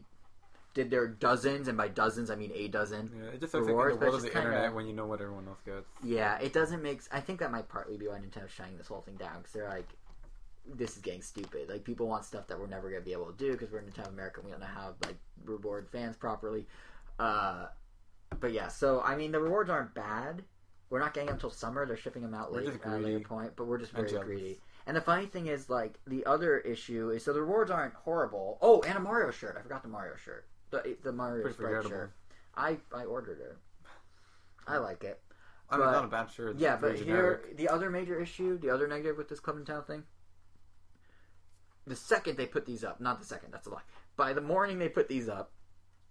did 0.75 0.91
their 0.91 1.07
dozens, 1.07 1.69
and 1.69 1.79
by 1.79 1.87
dozens 1.87 2.31
I 2.31 2.35
mean 2.35 2.51
a 2.53 2.67
dozen. 2.69 3.11
Yeah, 3.17 3.31
it 3.31 3.41
just 3.41 3.55
looks 3.55 3.69
Rewards, 3.69 3.93
like 3.93 4.01
the 4.01 4.07
world 4.07 4.17
of 4.17 4.23
the 4.23 4.31
kinda- 4.31 4.49
internet 4.49 4.75
when 4.75 4.87
you 4.89 4.93
know 4.93 5.07
what 5.07 5.21
everyone 5.21 5.47
else 5.47 5.61
gets. 5.65 5.87
Yeah, 6.03 6.37
it 6.39 6.53
doesn't 6.53 6.83
make. 6.83 7.03
I 7.13 7.21
think 7.21 7.39
that 7.41 7.53
might 7.53 7.69
partly 7.69 7.97
be 7.97 8.09
why 8.09 8.19
Nintendo's 8.19 8.51
shutting 8.51 8.77
this 8.77 8.89
whole 8.89 9.01
thing 9.01 9.15
down 9.17 9.39
because 9.39 9.53
they're 9.53 9.69
like, 9.69 9.89
this 10.67 10.97
is 10.97 11.03
getting 11.03 11.23
stupid. 11.23 11.69
Like 11.69 11.85
people 11.85 12.09
want 12.09 12.25
stuff 12.25 12.49
that 12.49 12.59
we're 12.59 12.67
never 12.67 12.91
gonna 12.91 13.03
be 13.03 13.13
able 13.13 13.27
to 13.27 13.37
do 13.37 13.53
because 13.53 13.71
we're 13.71 13.79
in 13.79 13.85
Nintendo 13.87 14.09
America. 14.09 14.41
and 14.41 14.47
We 14.47 14.51
don't 14.51 14.61
know 14.61 14.67
how 14.67 14.95
like 15.05 15.17
reward 15.45 15.89
fans 15.93 16.17
properly. 16.17 16.67
Uh, 17.21 17.67
but 18.41 18.53
yeah, 18.53 18.67
so 18.69 19.01
I 19.03 19.15
mean 19.15 19.31
the 19.31 19.41
rewards 19.41 19.71
aren't 19.71 19.95
bad. 19.95 20.43
We're 20.95 21.01
not 21.01 21.13
getting 21.13 21.27
them 21.27 21.35
until 21.35 21.51
summer. 21.51 21.85
They're 21.87 21.97
shipping 21.97 22.23
them 22.23 22.35
out 22.35 22.53
We're 22.53 22.61
later 22.61 22.79
at 22.85 22.87
a 22.87 22.99
later 22.99 23.19
point, 23.19 23.55
but 23.57 23.67
we're 23.67 23.79
just 23.79 23.91
very 23.91 24.13
greedy. 24.13 24.61
And 24.87 24.97
the 24.97 25.01
funny 25.01 25.27
thing 25.27 25.49
is, 25.49 25.69
like 25.69 25.99
the 26.07 26.25
other 26.25 26.59
issue 26.59 27.11
is, 27.11 27.25
so 27.25 27.33
the 27.33 27.41
rewards 27.41 27.73
aren't 27.73 27.95
horrible. 27.95 28.59
Oh, 28.63 28.81
and 28.83 28.97
a 28.97 29.01
Mario 29.01 29.33
shirt. 29.33 29.57
I 29.59 29.63
forgot 29.63 29.83
the 29.83 29.89
Mario 29.89 30.15
shirt. 30.15 30.47
The 30.71 30.97
the 31.03 31.11
Mario 31.11 31.43
Pretty 31.43 31.57
Sprite 31.59 31.89
shirt. 31.89 32.13
I 32.57 32.79
I 32.95 33.07
ordered 33.07 33.41
it. 33.41 33.57
I 34.69 34.77
like 34.77 35.03
it. 35.03 35.21
I 35.69 35.79
mean, 35.79 35.87
But- 35.87 35.93
not 35.95 36.05
a 36.05 36.07
bad 36.07 36.31
shirt. 36.31 36.53
It's 36.53 36.61
Yeah, 36.61 36.77
but 36.77 36.95
generic. 36.95 37.47
here 37.47 37.55
the 37.57 37.69
other 37.71 37.91
major 37.91 38.21
issue, 38.21 38.57
the 38.57 38.71
other 38.71 38.87
negative 38.87 39.17
with 39.17 39.29
this 39.29 39.41
Club 39.41 39.57
Nintendo 39.57 39.85
thing, 39.85 40.05
the 41.89 41.97
second 41.97 42.37
they 42.37 42.47
put 42.47 42.67
these 42.67 42.85
up, 42.85 43.01
not 43.01 43.19
the 43.19 43.27
second, 43.27 43.51
that's 43.51 43.67
a 43.67 43.71
lie. 43.71 43.83
By 44.15 44.33
the 44.33 44.41
morning 44.41 44.79
they 44.79 44.89
put 44.89 45.09
these 45.09 45.29
up, 45.29 45.51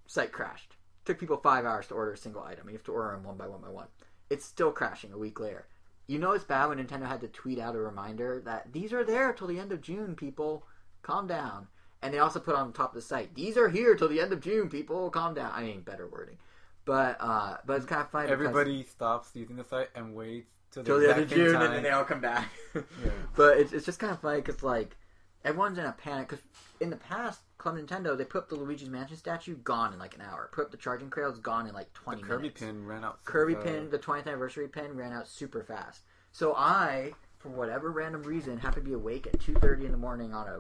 site 0.08 0.34
crashed. 0.34 0.76
Took 1.06 1.20
people 1.20 1.38
five 1.38 1.64
hours 1.64 1.88
to 1.88 1.94
order 1.94 2.12
a 2.12 2.18
single 2.18 2.44
item. 2.44 2.68
You 2.68 2.74
have 2.74 2.84
to 2.84 2.92
order 2.92 3.12
them 3.12 3.24
one 3.24 3.38
by 3.38 3.48
one 3.48 3.62
by 3.62 3.70
one. 3.70 3.88
It's 4.34 4.46
still 4.46 4.72
crashing 4.72 5.14
a 5.14 5.18
week 5.18 5.40
later. 5.40 5.68
You 6.08 6.18
know 6.18 6.32
it's 6.32 6.44
bad 6.44 6.68
when 6.68 6.80
Nintendo 6.80 7.08
had 7.08 7.22
to 7.22 7.28
tweet 7.28 7.60
out 7.60 7.76
a 7.76 7.80
reminder 7.80 8.42
that 8.46 8.74
these 8.74 8.92
are 8.92 9.04
there 9.04 9.32
till 9.32 9.48
the 9.48 9.60
end 9.60 9.72
of 9.72 9.82
June, 9.82 10.16
people. 10.16 10.66
Calm 11.04 11.28
down. 11.28 11.68
And 12.02 12.12
they 12.12 12.18
also 12.18 12.40
put 12.40 12.56
on 12.56 12.74
top 12.74 12.90
of 12.90 12.96
the 12.96 13.02
site, 13.02 13.36
these 13.36 13.58
are 13.58 13.70
here 13.70 13.96
till 13.96 14.10
the 14.10 14.20
end 14.20 14.34
of 14.34 14.42
June, 14.42 14.70
people. 14.70 15.10
Calm 15.12 15.36
down. 15.36 15.52
I 15.54 15.62
mean, 15.64 15.82
better 15.82 16.08
wording. 16.08 16.38
But 16.84 17.18
uh, 17.20 17.58
but 17.66 17.78
it's 17.78 17.86
kind 17.86 18.02
of 18.02 18.10
funny. 18.10 18.30
Everybody 18.30 18.84
stops 18.84 19.30
using 19.36 19.56
the 19.56 19.64
site 19.64 19.90
and 19.96 20.16
waits 20.16 20.50
till, 20.72 20.84
till 20.84 21.00
the 21.00 21.12
end 21.12 21.22
of 21.22 21.30
June, 21.30 21.54
time. 21.54 21.62
and 21.62 21.74
then 21.76 21.84
they 21.84 21.92
all 21.92 22.04
come 22.04 22.20
back. 22.20 22.50
Yeah. 22.76 22.82
But 23.36 23.58
it's, 23.58 23.72
it's 23.72 23.86
just 23.86 24.00
kind 24.00 24.12
of 24.12 24.20
funny 24.20 24.42
because 24.42 24.64
like 24.64 24.98
everyone's 25.46 25.78
in 25.78 25.86
a 25.86 25.94
panic 25.94 26.28
because 26.30 26.44
in 26.82 26.90
the 26.90 26.98
past, 26.98 27.40
Club 27.64 27.78
Nintendo 27.78 28.18
they 28.18 28.26
put 28.26 28.40
up 28.40 28.50
the 28.50 28.56
Luigi's 28.56 28.90
Mansion 28.90 29.16
statue 29.16 29.56
gone 29.56 29.94
in 29.94 30.00
like 30.00 30.16
an 30.16 30.22
hour. 30.22 30.50
Put 30.52 30.66
up 30.66 30.72
the 30.72 30.78
charging 30.78 31.10
cradles 31.10 31.40
gone 31.40 31.66
in 31.66 31.74
like 31.74 31.94
twenty. 31.94 32.22
The 32.22 32.28
Kirby 32.28 32.42
minutes. 32.42 32.60
pin 32.62 32.86
ran 32.86 33.06
out. 33.06 33.24
Kirby 33.24 33.54
fast. 33.54 33.66
pin, 33.66 33.90
the 33.90 34.00
20th 34.00 34.28
anniversary 34.28 34.68
pin 34.68 34.98
ran 34.98 35.14
out 35.14 35.30
super 35.30 35.64
fast. 35.64 36.02
So 36.34 36.54
I, 36.56 37.14
for 37.40 37.48
whatever 37.48 37.90
random 37.90 38.24
reason, 38.24 38.58
happened 38.58 38.84
to 38.84 38.90
be 38.90 38.94
awake 38.94 39.28
at 39.28 39.40
2:30 39.40 39.86
in 39.86 39.92
the 39.92 39.98
morning 39.98 40.34
on 40.34 40.46
a 40.46 40.60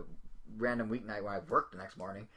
random 0.58 0.90
weeknight 0.90 1.24
when 1.24 1.34
I 1.34 1.40
worked 1.50 1.74
the 1.74 1.78
next 1.78 1.98
morning, 1.98 2.30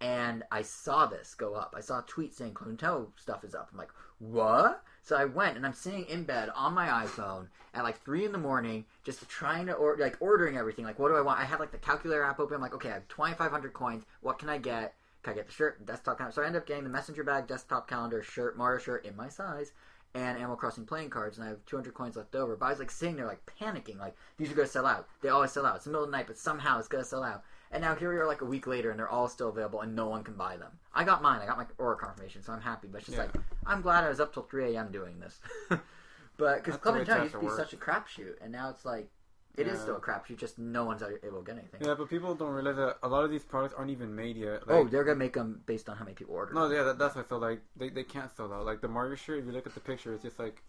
and 0.00 0.42
I 0.50 0.62
saw 0.62 1.06
this 1.06 1.36
go 1.36 1.54
up. 1.54 1.74
I 1.76 1.80
saw 1.80 2.00
a 2.00 2.04
tweet 2.08 2.34
saying 2.34 2.54
Club 2.54 2.76
Nintendo 2.76 3.06
stuff 3.14 3.44
is 3.44 3.54
up. 3.54 3.68
I'm 3.70 3.78
like, 3.78 3.92
what? 4.18 4.82
So 5.08 5.16
I 5.16 5.24
went 5.24 5.56
and 5.56 5.64
I'm 5.64 5.72
sitting 5.72 6.04
in 6.04 6.24
bed 6.24 6.50
on 6.54 6.74
my 6.74 6.86
iPhone 6.86 7.46
at 7.72 7.82
like 7.82 7.98
three 8.04 8.26
in 8.26 8.32
the 8.32 8.36
morning, 8.36 8.84
just 9.04 9.26
trying 9.26 9.64
to 9.64 9.72
or 9.72 9.96
like 9.96 10.18
ordering 10.20 10.58
everything. 10.58 10.84
Like, 10.84 10.98
what 10.98 11.08
do 11.08 11.16
I 11.16 11.22
want? 11.22 11.40
I 11.40 11.44
had 11.44 11.60
like 11.60 11.72
the 11.72 11.78
calculator 11.78 12.22
app 12.22 12.38
open. 12.38 12.56
I'm 12.56 12.60
like, 12.60 12.74
okay, 12.74 12.90
I 12.90 12.92
have 12.92 13.08
2,500 13.08 13.72
coins. 13.72 14.04
What 14.20 14.38
can 14.38 14.50
I 14.50 14.58
get? 14.58 14.96
Can 15.22 15.32
I 15.32 15.36
get 15.36 15.46
the 15.46 15.52
shirt, 15.52 15.86
desktop 15.86 16.18
calendar? 16.18 16.34
So 16.34 16.42
I 16.42 16.46
end 16.46 16.56
up 16.56 16.66
getting 16.66 16.84
the 16.84 16.90
messenger 16.90 17.24
bag, 17.24 17.46
desktop 17.46 17.88
calendar, 17.88 18.22
shirt, 18.22 18.58
Mario 18.58 18.78
shirt 18.80 19.06
in 19.06 19.16
my 19.16 19.30
size, 19.30 19.72
and 20.12 20.36
Animal 20.36 20.56
Crossing 20.56 20.84
playing 20.84 21.08
cards, 21.08 21.38
and 21.38 21.46
I 21.46 21.48
have 21.48 21.64
200 21.64 21.94
coins 21.94 22.16
left 22.16 22.34
over. 22.34 22.54
But 22.54 22.66
I 22.66 22.70
was 22.70 22.78
like 22.78 22.90
sitting 22.90 23.16
there, 23.16 23.24
like 23.24 23.50
panicking, 23.58 23.98
like 23.98 24.14
these 24.36 24.52
are 24.52 24.54
gonna 24.54 24.68
sell 24.68 24.84
out. 24.84 25.08
They 25.22 25.30
always 25.30 25.52
sell 25.52 25.64
out. 25.64 25.76
It's 25.76 25.84
the 25.86 25.90
middle 25.90 26.04
of 26.04 26.10
the 26.10 26.16
night, 26.18 26.26
but 26.26 26.36
somehow 26.36 26.78
it's 26.78 26.86
gonna 26.86 27.02
sell 27.02 27.24
out. 27.24 27.44
And 27.70 27.82
now 27.82 27.94
here 27.94 28.10
we 28.10 28.16
are, 28.18 28.26
like 28.26 28.40
a 28.40 28.46
week 28.46 28.66
later, 28.66 28.90
and 28.90 28.98
they're 28.98 29.08
all 29.08 29.28
still 29.28 29.50
available, 29.50 29.82
and 29.82 29.94
no 29.94 30.06
one 30.08 30.24
can 30.24 30.34
buy 30.34 30.56
them. 30.56 30.72
I 30.94 31.04
got 31.04 31.22
mine. 31.22 31.40
I 31.42 31.46
got 31.46 31.58
my 31.58 31.66
order 31.76 31.96
confirmation, 31.96 32.42
so 32.42 32.52
I'm 32.52 32.62
happy. 32.62 32.88
But 32.88 32.98
it's 32.98 33.06
just 33.06 33.18
Yeah. 33.18 33.24
like 33.24 33.34
I'm 33.66 33.82
glad 33.82 34.04
I 34.04 34.08
was 34.08 34.20
up 34.20 34.32
till 34.32 34.44
3 34.44 34.74
a.m. 34.74 34.90
doing 34.90 35.20
this. 35.20 35.38
but 36.38 36.64
because 36.64 36.78
Club 36.80 36.82
the 36.82 36.92
way 36.92 36.98
and 37.00 37.06
Town 37.06 37.22
used 37.22 37.34
to 37.34 37.40
be 37.40 37.48
such 37.48 37.72
a 37.74 37.76
crapshoot, 37.76 38.36
and 38.40 38.50
now 38.52 38.70
it's 38.70 38.84
like 38.84 39.10
it 39.56 39.66
is 39.66 39.76
Yeah. 39.76 39.82
still 39.82 39.96
a 39.96 40.00
crapshoot. 40.00 40.38
Just 40.38 40.58
no 40.58 40.84
one's 40.84 41.02
able 41.02 41.40
to 41.40 41.44
get 41.44 41.58
anything. 41.58 41.80
Yeah, 41.82 41.94
but 41.94 42.08
people 42.08 42.34
don't 42.34 42.52
realize 42.52 42.76
that 42.76 42.98
a 43.02 43.08
lot 43.08 43.24
of 43.24 43.30
these 43.30 43.44
products 43.44 43.74
aren't 43.76 43.90
even 43.90 44.14
made 44.14 44.36
yet. 44.36 44.62
oh, 44.68 44.88
they're 44.88 45.04
gonna 45.04 45.16
make 45.16 45.34
them 45.34 45.62
based 45.66 45.88
on 45.90 45.96
how 45.96 46.04
many 46.04 46.14
people 46.14 46.34
order. 46.34 46.54
no, 46.54 46.70
yeah, 46.70 46.84
that, 46.84 46.98
that's 46.98 47.16
what 47.16 47.26
I 47.26 47.28
feel 47.28 47.38
like 47.38 47.60
they, 47.76 47.90
they 47.90 48.04
can't 48.04 48.34
sell 48.34 48.52
out. 48.52 48.64
Like 48.64 48.80
the 48.80 48.88
Mario 48.88 49.14
shirt, 49.16 49.40
if 49.40 49.46
you 49.46 49.52
look 49.52 49.66
at 49.66 49.74
the 49.74 49.80
picture, 49.80 50.14
it's 50.14 50.22
just 50.22 50.38
like 50.38 50.62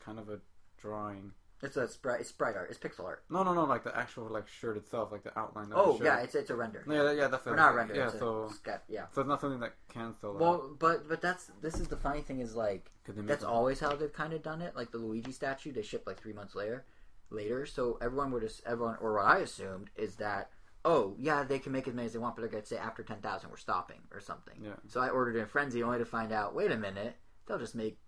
kind 0.00 0.18
of 0.18 0.30
a 0.30 0.38
drawing. 0.80 1.32
It's 1.62 1.76
a 1.78 1.88
sprite. 1.88 2.20
It's 2.20 2.28
sprite 2.28 2.54
art. 2.54 2.68
It's 2.70 2.78
pixel 2.78 3.04
art. 3.06 3.24
No, 3.30 3.42
no, 3.42 3.54
no, 3.54 3.64
like 3.64 3.82
the 3.82 3.96
actual 3.96 4.28
like 4.28 4.46
shirt 4.46 4.76
itself, 4.76 5.10
like 5.10 5.22
the 5.24 5.36
outline. 5.38 5.72
Of 5.72 5.78
Oh 5.78 5.92
the 5.92 5.98
shirt. 5.98 6.04
yeah, 6.06 6.18
it's 6.18 6.34
it's 6.34 6.50
a 6.50 6.54
render. 6.54 6.84
yeah, 6.86 7.12
yeah, 7.12 7.28
that's 7.28 7.46
Or 7.46 7.56
not 7.56 7.74
render. 7.74 7.94
Yeah, 7.94 8.08
it's 8.08 8.18
so 8.18 8.44
a 8.44 8.52
scat, 8.52 8.84
yeah. 8.88 9.06
so 9.14 9.22
it's 9.22 9.28
not 9.28 9.40
something 9.40 9.60
that 9.60 9.72
can 9.88 10.14
out. 10.22 10.38
Well, 10.38 10.76
but 10.78 11.08
but 11.08 11.22
that's 11.22 11.50
this 11.62 11.80
is 11.80 11.88
the 11.88 11.96
funny 11.96 12.20
thing 12.20 12.40
is 12.40 12.54
like 12.54 12.90
that's 13.06 13.40
them- 13.42 13.50
always 13.50 13.80
how 13.80 13.96
they've 13.96 14.12
kind 14.12 14.34
of 14.34 14.42
done 14.42 14.60
it. 14.60 14.76
Like 14.76 14.90
the 14.90 14.98
Luigi 14.98 15.32
statue, 15.32 15.72
they 15.72 15.82
ship 15.82 16.04
like 16.06 16.20
three 16.20 16.34
months 16.34 16.54
later. 16.54 16.84
Later, 17.30 17.66
so 17.66 17.98
everyone 18.00 18.30
would 18.32 18.42
just 18.42 18.60
everyone 18.66 18.98
or 19.00 19.14
what 19.14 19.24
I 19.24 19.38
assumed 19.38 19.90
is 19.96 20.14
that 20.16 20.50
oh 20.84 21.16
yeah 21.18 21.42
they 21.42 21.58
can 21.58 21.72
make 21.72 21.88
as 21.88 21.94
many 21.94 22.06
as 22.06 22.12
they 22.12 22.20
want, 22.20 22.36
but 22.36 22.42
they're 22.42 22.50
gonna 22.50 22.64
say 22.66 22.76
after 22.76 23.02
ten 23.02 23.16
thousand 23.20 23.50
we're 23.50 23.56
stopping 23.56 23.98
or 24.12 24.20
something. 24.20 24.54
Yeah. 24.62 24.74
So 24.86 25.00
I 25.00 25.08
ordered 25.08 25.34
in 25.36 25.46
Frenzy 25.46 25.82
only 25.82 25.98
to 25.98 26.04
find 26.04 26.30
out 26.32 26.54
wait 26.54 26.70
a 26.70 26.76
minute 26.76 27.16
they'll 27.48 27.58
just 27.58 27.74
make 27.74 27.98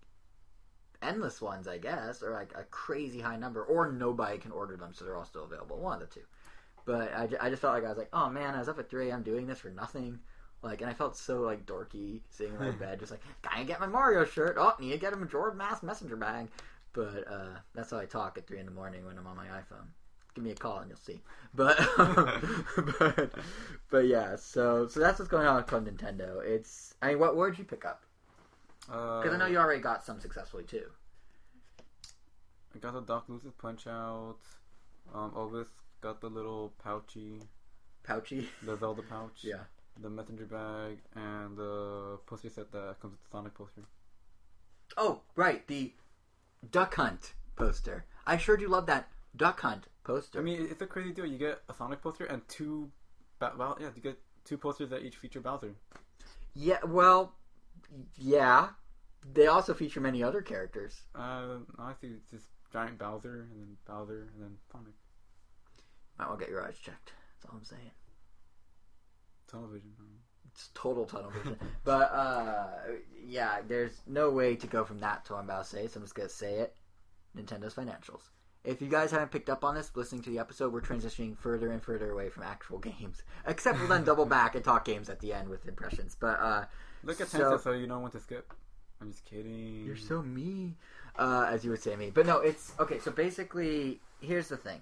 endless 1.01 1.41
ones 1.41 1.67
I 1.67 1.77
guess 1.77 2.21
or 2.21 2.31
like 2.31 2.51
a 2.55 2.63
crazy 2.63 3.21
high 3.21 3.37
number 3.37 3.63
or 3.63 3.91
nobody 3.91 4.37
can 4.37 4.51
order 4.51 4.75
them 4.75 4.93
so 4.93 5.05
they're 5.05 5.15
all 5.15 5.25
still 5.25 5.45
available 5.45 5.77
one 5.77 6.01
of 6.01 6.09
the 6.09 6.13
two. 6.13 6.25
But 6.85 7.13
I, 7.13 7.29
I 7.39 7.49
just 7.49 7.61
felt 7.61 7.73
like 7.73 7.85
I 7.85 7.89
was 7.89 7.97
like 7.97 8.09
oh 8.13 8.29
man 8.29 8.55
I 8.55 8.59
was 8.59 8.69
up 8.69 8.79
at 8.79 8.89
three 8.89 9.09
a.m. 9.09 9.23
doing 9.23 9.47
this 9.47 9.59
for 9.59 9.69
nothing. 9.69 10.19
Like, 10.61 10.81
and 10.81 10.89
I 10.89 10.93
felt 10.93 11.15
so 11.15 11.41
like 11.41 11.65
dorky 11.65 12.19
sitting 12.29 12.53
in 12.53 12.59
my 12.59 12.71
bed, 12.71 12.99
just 12.99 13.11
like, 13.11 13.21
gotta 13.41 13.63
get 13.63 13.79
my 13.79 13.87
Mario 13.87 14.25
shirt. 14.25 14.57
Oh, 14.59 14.73
need 14.79 14.91
to 14.91 14.97
get 14.97 15.13
a 15.13 15.15
Majora's 15.15 15.55
Mask 15.55 15.83
messenger 15.83 16.17
bag. 16.17 16.49
But 16.91 17.31
uh, 17.31 17.59
that's 17.73 17.91
how 17.91 17.99
I 17.99 18.05
talk 18.05 18.37
at 18.37 18.47
three 18.47 18.59
in 18.59 18.65
the 18.65 18.71
morning 18.71 19.05
when 19.05 19.17
I'm 19.17 19.27
on 19.27 19.37
my 19.37 19.45
iPhone. 19.45 19.87
Give 20.35 20.43
me 20.43 20.51
a 20.51 20.55
call 20.55 20.79
and 20.79 20.89
you'll 20.89 20.97
see. 20.97 21.21
But 21.53 21.77
but 22.99 23.31
but 23.89 24.07
yeah, 24.07 24.35
so 24.35 24.87
so 24.87 24.99
that's 24.99 25.19
what's 25.19 25.31
going 25.31 25.47
on 25.47 25.55
with 25.55 25.67
Club 25.67 25.87
Nintendo. 25.87 26.43
It's 26.43 26.93
I 27.01 27.09
mean, 27.09 27.19
what 27.19 27.37
word 27.37 27.51
did 27.51 27.59
you 27.59 27.65
pick 27.65 27.85
up? 27.85 28.03
Uh, 28.91 29.21
Because 29.21 29.35
I 29.35 29.37
know 29.37 29.45
you 29.45 29.57
already 29.57 29.81
got 29.81 30.03
some 30.05 30.19
successfully 30.19 30.63
too. 30.63 30.85
I 32.75 32.79
got 32.79 32.93
the 32.93 33.01
Doc 33.01 33.25
Louis's 33.27 33.53
Punch 33.53 33.87
Out. 33.87 34.37
Um, 35.13 35.31
Ovis 35.35 35.67
got 36.01 36.21
the 36.21 36.29
little 36.29 36.73
pouchy, 36.83 37.39
Pouchy. 38.03 38.47
the 38.63 38.75
Zelda 38.77 39.01
pouch. 39.01 39.39
Yeah. 39.43 39.63
The 40.01 40.09
messenger 40.09 40.45
bag 40.45 40.99
and 41.15 41.57
the 41.57 42.19
poster 42.25 42.49
set 42.49 42.71
that 42.71 42.99
comes 43.01 43.13
with 43.13 43.21
the 43.23 43.29
Sonic 43.31 43.53
poster. 43.55 43.81
Oh, 44.97 45.21
right, 45.35 45.67
the 45.67 45.93
Duck 46.71 46.95
Hunt 46.95 47.33
poster. 47.55 48.05
I 48.25 48.37
sure 48.37 48.55
do 48.55 48.67
love 48.67 48.85
that 48.85 49.09
Duck 49.35 49.59
Hunt 49.61 49.87
poster. 50.03 50.39
I 50.39 50.41
mean, 50.43 50.67
it's 50.69 50.81
a 50.81 50.87
crazy 50.87 51.11
deal. 51.11 51.25
You 51.25 51.37
get 51.37 51.61
a 51.67 51.73
Sonic 51.73 52.01
poster 52.01 52.25
and 52.25 52.47
two 52.47 52.91
Ba- 53.39 53.53
Bal- 53.57 53.77
yeah, 53.81 53.89
you 53.95 54.01
get 54.01 54.19
two 54.45 54.57
posters 54.57 54.89
that 54.91 55.01
each 55.03 55.15
feature 55.17 55.41
Bowser. 55.41 55.73
Yeah, 56.53 56.79
well, 56.85 57.33
yeah. 58.15 58.69
They 59.33 59.47
also 59.47 59.73
feature 59.73 59.99
many 60.01 60.23
other 60.23 60.41
characters. 60.41 61.01
Uh, 61.15 61.57
honestly, 61.77 62.09
it's 62.09 62.29
just 62.31 62.47
giant 62.71 62.97
Bowser 62.97 63.47
and 63.51 63.59
then 63.59 63.77
Bowser 63.85 64.29
and 64.33 64.43
then 64.43 64.51
Sonic. 64.71 64.93
Might 66.17 66.27
want 66.27 66.39
to 66.39 66.45
get 66.45 66.51
your 66.51 66.65
eyes 66.65 66.77
checked. 66.81 67.11
That's 67.41 67.51
all 67.51 67.57
I'm 67.57 67.65
saying. 67.65 67.91
Television. 69.49 69.91
It's 70.51 70.69
total 70.73 71.05
tunnel 71.05 71.31
vision. 71.31 71.57
but 71.83 72.11
uh, 72.11 72.67
yeah, 73.25 73.59
there's 73.67 74.01
no 74.07 74.29
way 74.31 74.55
to 74.55 74.67
go 74.67 74.83
from 74.83 74.99
that 74.99 75.25
to 75.25 75.33
what 75.33 75.39
I'm 75.39 75.45
about 75.45 75.63
to 75.65 75.69
say, 75.69 75.87
so 75.87 75.97
I'm 75.99 76.03
just 76.03 76.15
gonna 76.15 76.29
say 76.29 76.55
it. 76.55 76.75
Nintendo's 77.37 77.73
financials. 77.73 78.29
If 78.63 78.81
you 78.81 78.89
guys 78.89 79.11
haven't 79.11 79.31
picked 79.31 79.49
up 79.49 79.63
on 79.63 79.75
this, 79.75 79.91
listening 79.95 80.21
to 80.23 80.29
the 80.29 80.39
episode, 80.39 80.73
we're 80.73 80.81
transitioning 80.81 81.37
further 81.37 81.71
and 81.71 81.81
further 81.81 82.11
away 82.11 82.29
from 82.29 82.43
actual 82.43 82.77
games. 82.79 83.23
Except 83.47 83.79
we'll 83.79 83.87
then 83.87 84.03
double 84.03 84.25
back 84.25 84.55
and 84.55 84.63
talk 84.63 84.85
games 84.85 85.09
at 85.09 85.19
the 85.19 85.33
end 85.33 85.47
with 85.49 85.67
impressions. 85.67 86.15
But 86.19 86.39
uh, 86.39 86.65
Look 87.03 87.21
at 87.21 87.29
So- 87.29 87.39
Tencent 87.39 87.63
so 87.63 87.71
you 87.71 87.87
know 87.87 87.99
when 87.99 88.11
to 88.11 88.19
skip. 88.19 88.53
I'm 89.01 89.11
just 89.11 89.25
kidding. 89.25 89.83
You're 89.85 89.95
so 89.95 90.21
me, 90.21 90.75
uh, 91.17 91.47
as 91.49 91.63
you 91.63 91.71
would 91.71 91.81
say 91.81 91.95
me. 91.95 92.11
But 92.13 92.25
no, 92.25 92.39
it's 92.39 92.73
okay. 92.79 92.99
So 92.99 93.11
basically, 93.11 93.99
here's 94.21 94.49
the 94.49 94.57
thing. 94.57 94.81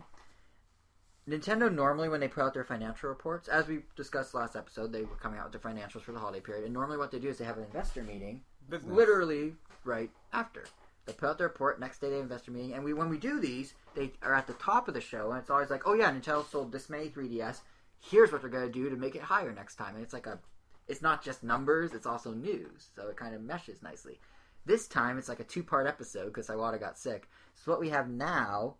Nintendo 1.29 1.73
normally, 1.73 2.07
when 2.09 2.21
they 2.21 2.27
put 2.27 2.43
out 2.43 2.53
their 2.53 2.63
financial 2.63 3.09
reports, 3.09 3.47
as 3.49 3.67
we 3.67 3.79
discussed 3.95 4.33
last 4.33 4.55
episode, 4.55 4.91
they 4.93 5.01
were 5.01 5.15
coming 5.17 5.39
out 5.39 5.51
with 5.51 5.61
their 5.61 5.71
financials 5.71 6.01
for 6.01 6.13
the 6.13 6.19
holiday 6.19 6.39
period. 6.39 6.63
And 6.63 6.73
normally, 6.73 6.97
what 6.97 7.11
they 7.11 7.19
do 7.19 7.27
is 7.27 7.37
they 7.37 7.45
have 7.45 7.57
an 7.57 7.65
investor 7.65 8.01
meeting, 8.01 8.41
Business. 8.69 8.91
literally 8.91 9.53
right 9.83 10.09
after. 10.33 10.63
They 11.05 11.13
put 11.13 11.29
out 11.29 11.37
their 11.37 11.47
report. 11.47 11.79
Next 11.79 11.99
day, 11.99 12.09
they 12.09 12.15
have 12.15 12.23
investor 12.23 12.51
meeting. 12.51 12.73
And 12.73 12.83
we, 12.83 12.93
when 12.93 13.09
we 13.09 13.17
do 13.17 13.39
these, 13.39 13.73
they 13.93 14.11
are 14.23 14.33
at 14.33 14.47
the 14.47 14.53
top 14.53 14.87
of 14.87 14.93
the 14.93 15.01
show, 15.01 15.31
and 15.31 15.39
it's 15.39 15.49
always 15.49 15.69
like, 15.69 15.83
"Oh 15.85 15.93
yeah, 15.93 16.11
Nintendo 16.11 16.49
sold 16.49 16.71
this 16.71 16.89
many 16.89 17.09
3DS. 17.09 17.59
Here's 17.99 18.31
what 18.31 18.41
they're 18.41 18.49
gonna 18.49 18.69
do 18.69 18.89
to 18.89 18.95
make 18.95 19.15
it 19.15 19.21
higher 19.21 19.51
next 19.51 19.75
time." 19.75 19.95
And 19.95 20.03
it's 20.03 20.13
like 20.13 20.27
a 20.27 20.39
it's 20.87 21.01
not 21.01 21.23
just 21.23 21.43
numbers; 21.43 21.93
it's 21.93 22.05
also 22.05 22.31
news, 22.33 22.89
so 22.95 23.07
it 23.09 23.17
kind 23.17 23.35
of 23.35 23.41
meshes 23.41 23.81
nicely. 23.81 24.19
This 24.65 24.87
time, 24.87 25.17
it's 25.17 25.29
like 25.29 25.39
a 25.39 25.43
two-part 25.45 25.87
episode 25.87 26.25
because 26.27 26.47
Iwata 26.47 26.79
got 26.79 26.97
sick. 26.97 27.29
So 27.55 27.71
what 27.71 27.79
we 27.79 27.89
have 27.89 28.09
now 28.09 28.75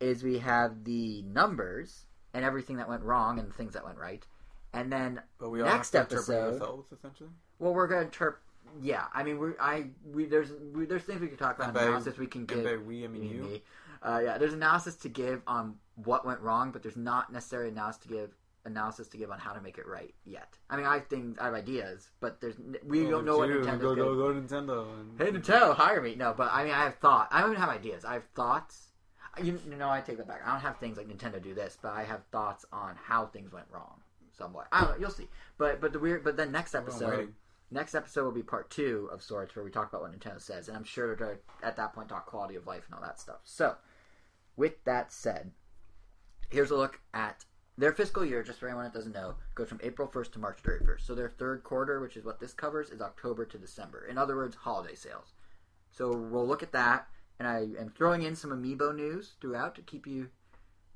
is 0.00 0.22
we 0.22 0.38
have 0.38 0.84
the 0.84 1.22
numbers 1.22 2.06
and 2.32 2.44
everything 2.44 2.76
that 2.76 2.88
went 2.88 3.02
wrong 3.02 3.38
and 3.38 3.48
the 3.48 3.52
things 3.54 3.74
that 3.74 3.84
went 3.84 3.98
right, 3.98 4.24
and 4.72 4.92
then 4.92 5.20
But 5.38 5.50
we 5.50 5.62
Next 5.62 5.90
to 5.90 6.00
episode- 6.00 6.54
ourselves, 6.54 6.88
well, 7.58 7.74
we're 7.74 7.86
gonna 7.88 8.02
interpret. 8.02 8.42
Yeah, 8.80 9.04
I 9.12 9.24
mean, 9.24 9.38
we 9.40 9.50
I 9.60 9.86
we 10.04 10.26
there's 10.26 10.52
we, 10.72 10.86
there's 10.86 11.02
things 11.02 11.20
we 11.20 11.26
can 11.28 11.36
talk 11.36 11.56
about 11.56 11.70
And 11.70 11.76
analysis 11.78 12.18
we 12.18 12.26
can 12.28 12.46
give. 12.46 12.62
by 12.64 12.76
we, 12.76 13.04
I 13.04 13.08
mean 13.08 13.22
me, 13.22 13.28
you. 13.34 13.42
me. 13.42 13.62
Uh, 14.02 14.20
yeah, 14.24 14.38
there's 14.38 14.52
analysis 14.54 14.94
to 14.96 15.08
give 15.08 15.42
on 15.46 15.74
what 15.96 16.24
went 16.24 16.40
wrong, 16.40 16.70
but 16.70 16.82
there's 16.82 16.96
not 16.96 17.32
necessarily 17.32 17.70
analysis 17.70 18.00
to 18.02 18.08
give 18.08 18.30
analysis 18.64 19.08
to 19.08 19.16
give 19.16 19.30
on 19.30 19.38
how 19.38 19.52
to 19.52 19.60
make 19.60 19.78
it 19.78 19.86
right 19.86 20.14
yet. 20.24 20.58
I 20.68 20.76
mean, 20.76 20.86
I 20.86 20.94
have 20.94 21.06
things, 21.06 21.38
I 21.38 21.46
have 21.46 21.54
ideas, 21.54 22.10
but 22.20 22.40
there's 22.40 22.56
we 22.84 23.06
Oh, 23.06 23.10
don't 23.10 23.24
know 23.24 23.38
what 23.38 23.48
dude, 23.48 23.64
Nintendo's 23.64 23.80
go, 23.80 23.94
go, 23.94 24.14
go 24.14 24.32
to 24.32 24.40
Nintendo. 24.40 25.00
And, 25.00 25.18
Hey 25.20 25.30
Nintendo, 25.30 25.74
hire 25.74 26.00
me. 26.00 26.14
No, 26.14 26.34
but 26.36 26.50
I 26.52 26.64
mean, 26.64 26.72
I 26.72 26.84
have 26.84 26.96
thought. 26.96 27.28
I 27.30 27.40
don't 27.40 27.50
even 27.50 27.60
have 27.60 27.70
ideas. 27.70 28.04
I 28.04 28.14
have 28.14 28.24
thoughts. 28.34 28.88
You, 29.42 29.58
you 29.68 29.76
know, 29.76 29.88
I 29.88 30.00
take 30.00 30.18
that 30.18 30.26
back. 30.28 30.42
I 30.44 30.52
don't 30.52 30.60
have 30.60 30.78
things 30.78 30.96
like 30.96 31.08
Nintendo 31.08 31.42
do 31.42 31.54
this, 31.54 31.78
but 31.80 31.92
I 31.92 32.02
have 32.02 32.22
thoughts 32.32 32.64
on 32.72 32.96
how 33.02 33.26
things 33.26 33.52
went 33.52 33.66
wrong. 33.70 34.00
Somewhat. 34.36 34.66
I 34.72 34.80
don't 34.80 34.90
know. 34.92 34.96
You'll 35.00 35.10
see. 35.10 35.28
But 35.58 35.80
but 35.80 35.92
the 35.92 35.98
weird. 35.98 36.24
But 36.24 36.36
then 36.36 36.50
next 36.50 36.74
episode, 36.74 37.34
next 37.70 37.94
episode 37.94 38.24
will 38.24 38.32
be 38.32 38.42
part 38.42 38.70
two 38.70 39.08
of 39.12 39.22
sorts, 39.22 39.54
where 39.54 39.64
we 39.64 39.70
talk 39.70 39.88
about 39.88 40.02
what 40.02 40.18
Nintendo 40.18 40.40
says, 40.40 40.68
and 40.68 40.76
I'm 40.76 40.84
sure 40.84 41.14
to 41.16 41.38
at 41.62 41.76
that 41.76 41.92
point 41.94 42.08
talk 42.08 42.26
quality 42.26 42.56
of 42.56 42.66
life 42.66 42.84
and 42.86 42.94
all 42.94 43.02
that 43.02 43.20
stuff. 43.20 43.40
So, 43.44 43.76
with 44.56 44.82
that 44.84 45.12
said, 45.12 45.52
here's 46.48 46.70
a 46.70 46.76
look 46.76 47.00
at 47.14 47.44
their 47.80 47.92
fiscal 47.92 48.24
year. 48.24 48.42
Just 48.42 48.60
for 48.60 48.68
anyone 48.68 48.84
that 48.84 48.94
doesn't 48.94 49.12
know, 49.12 49.34
goes 49.54 49.68
from 49.68 49.80
April 49.82 50.08
1st 50.08 50.32
to 50.32 50.38
March 50.38 50.58
31st. 50.62 51.00
So 51.00 51.14
their 51.14 51.30
third 51.30 51.64
quarter, 51.64 52.00
which 52.00 52.16
is 52.16 52.24
what 52.24 52.40
this 52.40 52.52
covers, 52.52 52.90
is 52.90 53.00
October 53.00 53.44
to 53.46 53.58
December. 53.58 54.06
In 54.06 54.18
other 54.18 54.36
words, 54.36 54.56
holiday 54.56 54.94
sales. 54.94 55.32
So 55.90 56.14
we'll 56.14 56.46
look 56.46 56.62
at 56.62 56.72
that, 56.72 57.08
and 57.38 57.48
I 57.48 57.68
am 57.78 57.90
throwing 57.90 58.22
in 58.22 58.36
some 58.36 58.50
amiibo 58.50 58.94
news 58.94 59.32
throughout 59.40 59.74
to 59.74 59.82
keep 59.82 60.06
you 60.06 60.28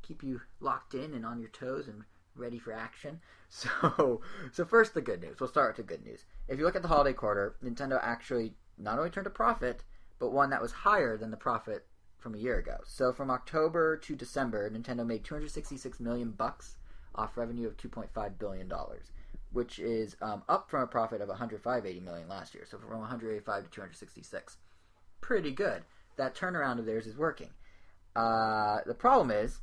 keep 0.03 0.23
you 0.23 0.41
locked 0.61 0.93
in 0.93 1.15
and 1.15 1.25
on 1.25 1.41
your 1.41 1.49
toes 1.49 1.89
and 1.89 2.05
ready 2.37 2.59
for 2.59 2.73
action. 2.73 3.21
So, 3.57 4.21
so 4.51 4.65
first 4.65 4.95
the 4.95 5.01
good 5.01 5.21
news. 5.23 5.39
We'll 5.39 5.49
start 5.49 5.77
with 5.77 5.87
the 5.87 5.95
good 5.95 6.05
news. 6.05 6.25
If 6.49 6.59
you 6.59 6.65
look 6.65 6.75
at 6.75 6.83
the 6.83 6.89
holiday 6.89 7.13
quarter, 7.13 7.55
Nintendo 7.63 8.01
actually 8.03 8.55
not 8.77 8.99
only 8.99 9.11
turned 9.11 9.29
a 9.29 9.31
profit, 9.31 9.85
but 10.19 10.33
one 10.33 10.51
that 10.51 10.61
was 10.61 10.73
higher 10.73 11.17
than 11.17 11.31
the 11.31 11.37
profit 11.37 11.87
from 12.25 12.35
a 12.35 12.39
year 12.39 12.59
ago. 12.59 12.79
So 12.87 13.13
from 13.13 13.31
October 13.31 13.99
to 13.99 14.17
December, 14.17 14.69
Nintendo 14.71 15.07
made 15.07 15.25
266 15.25 16.01
million 16.01 16.31
bucks 16.31 16.79
off 17.15 17.37
revenue 17.37 17.69
of 17.69 17.77
2.5 17.77 18.39
billion 18.39 18.67
dollars, 18.67 19.13
which 19.53 19.79
is 19.79 20.17
um, 20.23 20.43
up 20.49 20.71
from 20.71 20.81
a 20.81 20.87
profit 20.87 21.21
of 21.21 21.29
105.80 21.29 22.03
million 22.03 22.27
last 22.27 22.55
year. 22.55 22.65
So 22.69 22.79
from 22.79 22.99
185 22.99 23.65
to 23.65 23.71
266, 23.71 24.57
pretty 25.21 25.53
good. 25.53 25.83
That 26.17 26.35
turnaround 26.35 26.79
of 26.79 26.87
theirs 26.87 27.07
is 27.07 27.19
working. 27.19 27.51
Uh, 28.17 28.79
the 28.87 28.95
problem 28.95 29.31
is 29.31 29.59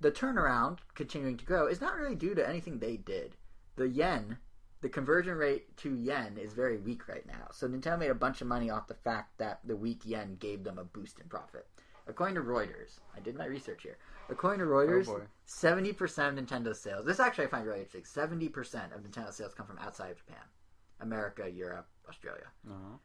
the 0.00 0.10
turnaround 0.10 0.78
continuing 0.96 1.36
to 1.36 1.44
grow 1.44 1.68
is 1.68 1.80
not 1.80 1.96
really 1.96 2.16
due 2.16 2.34
to 2.34 2.46
anything 2.46 2.80
they 2.80 2.96
did. 2.96 3.36
The 3.76 3.88
yen, 3.88 4.38
the 4.80 4.88
conversion 4.88 5.36
rate 5.36 5.76
to 5.76 5.94
yen 5.94 6.38
is 6.38 6.54
very 6.54 6.78
weak 6.78 7.06
right 7.06 7.26
now. 7.26 7.50
So 7.52 7.68
Nintendo 7.68 8.00
made 8.00 8.10
a 8.10 8.14
bunch 8.14 8.40
of 8.40 8.48
money 8.48 8.68
off 8.68 8.88
the 8.88 8.94
fact 8.94 9.38
that 9.38 9.60
the 9.64 9.76
weak 9.76 10.00
yen 10.04 10.36
gave 10.40 10.64
them 10.64 10.78
a 10.78 10.84
boost 10.84 11.20
in 11.20 11.28
profit. 11.28 11.68
According 12.10 12.34
to 12.36 12.42
Reuters, 12.42 13.00
I 13.16 13.20
did 13.20 13.36
my 13.36 13.46
research 13.46 13.82
here. 13.82 13.96
According 14.28 14.60
to 14.60 14.66
Reuters, 14.66 15.08
Oh, 15.08 15.22
seventy 15.46 15.92
percent 15.92 16.38
of 16.38 16.44
Nintendo 16.44 16.74
sales. 16.76 17.06
This 17.06 17.20
actually 17.20 17.44
I 17.46 17.48
find 17.48 17.66
really 17.66 17.78
interesting. 17.80 18.04
Seventy 18.04 18.48
percent 18.48 18.92
of 18.92 19.00
Nintendo 19.02 19.32
sales 19.32 19.54
come 19.54 19.66
from 19.66 19.78
outside 19.78 20.10
of 20.10 20.16
Japan, 20.18 20.42
America, 21.00 21.48
Europe, 21.50 21.88
Australia. 22.08 22.46
Uh-huh. 22.68 22.96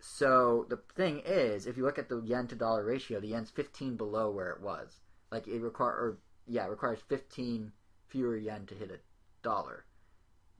So 0.00 0.66
the 0.68 0.78
thing 0.94 1.22
is, 1.24 1.66
if 1.66 1.76
you 1.76 1.84
look 1.84 1.98
at 1.98 2.08
the 2.08 2.20
yen 2.20 2.46
to 2.48 2.54
dollar 2.54 2.84
ratio, 2.84 3.20
the 3.20 3.28
yen's 3.28 3.50
15 3.50 3.96
below 3.96 4.30
where 4.30 4.50
it 4.50 4.60
was. 4.60 5.00
Like 5.30 5.48
it 5.48 5.60
require, 5.60 5.92
or 5.92 6.18
yeah, 6.46 6.66
it 6.66 6.70
requires 6.70 7.00
15 7.08 7.72
fewer 8.06 8.36
yen 8.36 8.66
to 8.66 8.74
hit 8.74 8.90
a 8.90 8.98
dollar. 9.42 9.84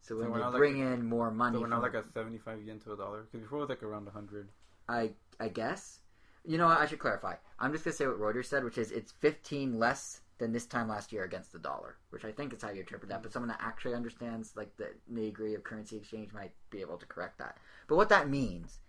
So 0.01 0.17
when 0.17 0.29
So 0.29 0.33
they 0.35 0.39
not 0.41 0.53
like- 0.53 0.59
bring 0.59 0.79
in 0.79 1.05
more 1.07 1.31
money, 1.31 1.57
So 1.57 1.61
we're 1.63 1.69
from- 1.69 1.83
like 1.83 1.95
at 1.95 2.13
75 2.15 2.63
yen 2.63 2.81
to 2.81 2.93
a 2.93 2.97
dollar? 2.97 3.23
Because 3.25 3.41
before 3.41 3.59
it 3.59 3.63
was 3.63 3.69
like 3.69 3.83
around 3.83 4.07
100. 4.07 4.49
I 4.89 5.15
I 5.39 5.49
guess. 5.49 6.01
You 6.47 6.59
know, 6.59 6.67
what? 6.67 6.79
I 6.79 6.87
should 6.87 7.01
clarify. 7.01 7.35
I'm 7.59 7.73
just 7.73 7.85
gonna 7.85 7.97
say 7.97 8.07
what 8.07 8.21
Reuters 8.21 8.47
said, 8.47 8.63
which 8.63 8.79
is 8.79 8.93
it's 8.93 9.13
15 9.13 9.79
less 9.79 10.21
than 10.39 10.53
this 10.53 10.67
time 10.67 10.89
last 10.89 11.13
year 11.13 11.25
against 11.25 11.53
the 11.53 11.59
dollar, 11.59 11.97
which 12.11 12.25
I 12.25 12.31
think 12.31 12.53
is 12.53 12.63
how 12.63 12.71
you 12.71 12.81
interpret 12.81 13.09
that. 13.09 13.23
But 13.23 13.33
someone 13.33 13.49
that 13.49 13.61
actually 13.61 13.95
understands 13.95 14.53
like 14.55 14.77
the 14.77 14.91
nitty 15.13 15.33
gritty 15.33 15.55
of 15.55 15.65
currency 15.65 15.97
exchange 15.97 16.33
might 16.33 16.53
be 16.71 16.81
able 16.81 16.99
to 16.99 17.07
correct 17.07 17.39
that. 17.39 17.57
But 17.89 17.97
what 17.97 18.11
that 18.11 18.29
means 18.29 18.81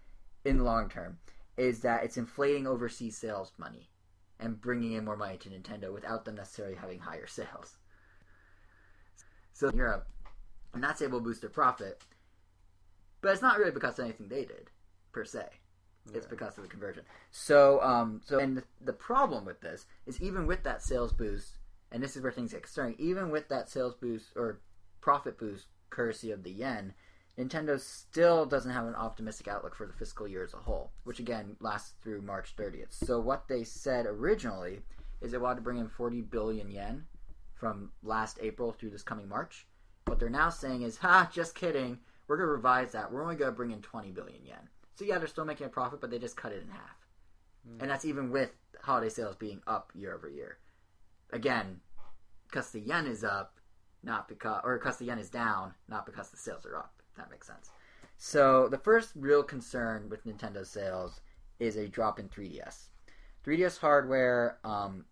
in 0.45 0.57
the 0.57 0.63
long 0.63 0.89
term 0.89 1.17
is 1.55 1.79
that 1.81 2.03
it's 2.03 2.17
inflating 2.17 2.67
overseas 2.67 3.17
sales 3.17 3.51
money 3.57 3.89
and 4.39 4.61
bringing 4.61 4.93
in 4.93 5.05
more 5.05 5.17
money 5.17 5.37
to 5.37 5.49
Nintendo 5.49 5.91
without 5.91 6.25
them 6.25 6.35
necessarily 6.35 6.75
having 6.75 6.99
higher 6.99 7.27
sales. 7.27 7.77
So 9.53 9.69
in 9.69 9.77
Europe, 9.77 10.07
and 10.73 10.83
that's 10.83 11.01
able 11.01 11.19
to 11.19 11.23
boost 11.23 11.41
their 11.41 11.49
profit, 11.49 12.03
but 13.21 13.31
it's 13.31 13.41
not 13.41 13.57
really 13.57 13.71
because 13.71 13.97
of 13.97 14.05
anything 14.05 14.27
they 14.27 14.45
did 14.45 14.69
per 15.11 15.25
se. 15.25 15.47
It's 16.13 16.25
Yeah. 16.25 16.29
because 16.29 16.57
of 16.57 16.63
the 16.63 16.69
conversion. 16.69 17.03
So, 17.31 17.81
um, 17.81 18.21
so 18.25 18.39
and 18.39 18.57
the, 18.57 18.63
the 18.81 18.93
problem 18.93 19.45
with 19.45 19.61
this 19.61 19.85
is 20.05 20.21
even 20.21 20.47
with 20.47 20.63
that 20.63 20.81
sales 20.81 21.11
boost, 21.13 21.57
and 21.91 22.01
this 22.01 22.15
is 22.15 22.23
where 22.23 22.31
things 22.31 22.51
get 22.53 22.63
concerning. 22.63 22.95
Even 22.99 23.29
with 23.29 23.47
that 23.49 23.69
sales 23.69 23.95
boost 23.95 24.31
or 24.35 24.59
profit 25.01 25.37
boost, 25.37 25.67
courtesy 25.89 26.31
of 26.31 26.43
the 26.43 26.51
yen, 26.51 26.93
Nintendo 27.37 27.79
still 27.79 28.45
doesn't 28.45 28.71
have 28.71 28.85
an 28.87 28.95
optimistic 28.95 29.47
outlook 29.47 29.75
for 29.75 29.85
the 29.85 29.93
fiscal 29.93 30.27
year 30.27 30.43
as 30.43 30.53
a 30.53 30.57
whole, 30.57 30.91
which 31.03 31.19
again 31.19 31.55
lasts 31.59 31.93
through 32.01 32.21
March 32.21 32.55
30th. 32.55 32.91
So, 32.91 33.19
what 33.19 33.47
they 33.47 33.63
said 33.63 34.05
originally 34.05 34.81
is 35.21 35.31
they 35.31 35.37
wanted 35.37 35.57
to 35.57 35.61
bring 35.61 35.77
in 35.77 35.87
40 35.87 36.21
billion 36.21 36.71
yen 36.71 37.05
from 37.53 37.91
last 38.03 38.39
April 38.41 38.71
through 38.71 38.91
this 38.91 39.03
coming 39.03 39.27
March. 39.27 39.67
What 40.05 40.19
they're 40.19 40.29
now 40.29 40.49
saying 40.49 40.83
is, 40.83 40.97
ha, 40.97 41.29
just 41.31 41.53
kidding. 41.55 41.99
We're 42.27 42.37
going 42.37 42.47
to 42.47 42.51
revise 42.53 42.91
that. 42.91 43.11
We're 43.11 43.23
only 43.23 43.35
going 43.35 43.51
to 43.51 43.55
bring 43.55 43.71
in 43.71 43.81
20 43.81 44.11
billion 44.11 44.45
yen. 44.45 44.69
So 44.97 45.05
yeah, 45.05 45.19
they're 45.19 45.27
still 45.27 45.45
making 45.45 45.67
a 45.67 45.69
profit, 45.69 46.01
but 46.01 46.09
they 46.09 46.17
just 46.17 46.35
cut 46.35 46.51
it 46.51 46.63
in 46.63 46.69
half. 46.69 46.97
And 47.79 47.91
that's 47.91 48.05
even 48.05 48.31
with 48.31 48.51
holiday 48.81 49.09
sales 49.09 49.35
being 49.35 49.61
up 49.67 49.91
year 49.93 50.15
over 50.15 50.27
year. 50.27 50.57
Again, 51.31 51.81
because 52.47 52.71
the 52.71 52.79
yen 52.79 53.05
is 53.05 53.23
up, 53.23 53.59
not 54.01 54.27
because, 54.27 54.61
or 54.63 54.77
because 54.79 54.97
the 54.97 55.05
yen 55.05 55.19
is 55.19 55.29
down, 55.29 55.73
not 55.87 56.07
because 56.07 56.29
the 56.29 56.37
sales 56.37 56.65
are 56.65 56.77
up. 56.77 56.93
If 57.11 57.17
that 57.17 57.29
makes 57.29 57.45
sense. 57.45 57.69
So 58.17 58.67
the 58.69 58.77
first 58.79 59.11
real 59.15 59.43
concern 59.43 60.09
with 60.09 60.25
Nintendo 60.25 60.65
sales 60.65 61.21
is 61.59 61.75
a 61.75 61.87
drop 61.87 62.19
in 62.19 62.27
3DS. 62.29 62.87
3DS 63.45 63.77
hardware 63.77 64.57
um, 64.63 65.05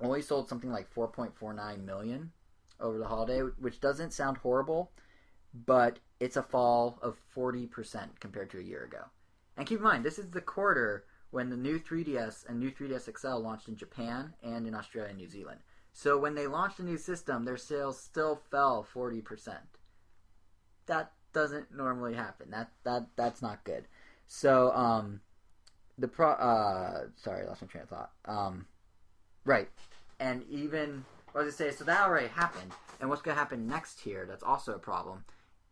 only 0.00 0.22
sold 0.22 0.48
something 0.48 0.72
like 0.72 0.92
4.49 0.92 1.84
million 1.84 2.32
over 2.80 2.98
the 2.98 3.06
holiday, 3.06 3.40
which 3.40 3.80
doesn't 3.80 4.12
sound 4.12 4.38
horrible, 4.38 4.90
but 5.54 6.00
it's 6.20 6.36
a 6.36 6.42
fall 6.42 6.98
of 7.02 7.16
40% 7.34 8.20
compared 8.20 8.50
to 8.50 8.58
a 8.58 8.62
year 8.62 8.84
ago. 8.84 9.04
And 9.56 9.66
keep 9.66 9.78
in 9.78 9.84
mind, 9.84 10.04
this 10.04 10.18
is 10.18 10.30
the 10.30 10.40
quarter 10.40 11.04
when 11.30 11.50
the 11.50 11.56
new 11.56 11.78
3DS 11.78 12.48
and 12.48 12.58
new 12.58 12.70
3DS 12.70 13.18
XL 13.18 13.38
launched 13.38 13.68
in 13.68 13.76
Japan 13.76 14.34
and 14.42 14.66
in 14.66 14.74
Australia 14.74 15.10
and 15.10 15.18
New 15.18 15.28
Zealand. 15.28 15.60
So 15.96 16.18
when 16.18 16.34
they 16.34 16.46
launched 16.46 16.78
a 16.78 16.82
new 16.82 16.98
system, 16.98 17.46
their 17.46 17.56
sales 17.56 17.98
still 17.98 18.42
fell 18.50 18.82
forty 18.82 19.22
percent. 19.22 19.64
That 20.84 21.12
doesn't 21.32 21.74
normally 21.74 22.12
happen. 22.12 22.50
That 22.50 22.68
that 22.84 23.06
that's 23.16 23.40
not 23.40 23.64
good. 23.64 23.88
So 24.26 24.72
um, 24.74 25.22
the 25.96 26.06
pro 26.06 26.32
uh 26.32 27.06
sorry, 27.16 27.44
I 27.44 27.48
lost 27.48 27.62
my 27.62 27.68
train 27.68 27.84
of 27.84 27.88
thought. 27.88 28.10
Um, 28.26 28.66
right, 29.46 29.70
and 30.20 30.42
even 30.50 31.06
what 31.32 31.46
was 31.46 31.54
I 31.54 31.56
say? 31.56 31.70
So 31.70 31.84
that 31.84 32.02
already 32.02 32.28
happened, 32.28 32.72
and 33.00 33.08
what's 33.08 33.22
to 33.22 33.32
happen 33.32 33.66
next 33.66 34.00
here? 34.00 34.26
That's 34.28 34.44
also 34.44 34.74
a 34.74 34.78
problem. 34.78 35.24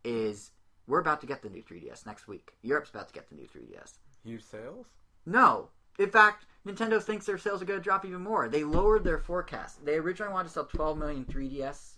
Is 0.05 0.51
we're 0.87 0.99
about 0.99 1.19
to 1.21 1.27
get 1.27 1.41
the 1.41 1.49
new 1.49 1.63
3DS 1.63 2.05
next 2.05 2.27
week. 2.27 2.53
Europe's 2.61 2.91
about 2.91 3.07
to 3.07 3.13
get 3.13 3.27
the 3.29 3.35
new 3.35 3.47
3DS. 3.47 3.93
Huge 4.23 4.43
sales. 4.43 4.85
No. 5.25 5.69
In 5.97 6.09
fact, 6.09 6.45
Nintendo 6.65 7.01
thinks 7.01 7.25
their 7.25 7.37
sales 7.37 7.61
are 7.61 7.65
going 7.65 7.79
to 7.79 7.83
drop 7.83 8.05
even 8.05 8.21
more. 8.21 8.47
They 8.47 8.63
lowered 8.63 9.03
their 9.03 9.17
forecast. 9.17 9.83
They 9.83 9.95
originally 9.95 10.33
wanted 10.33 10.49
to 10.49 10.53
sell 10.53 10.65
12 10.65 10.97
million 10.97 11.25
3DS 11.25 11.95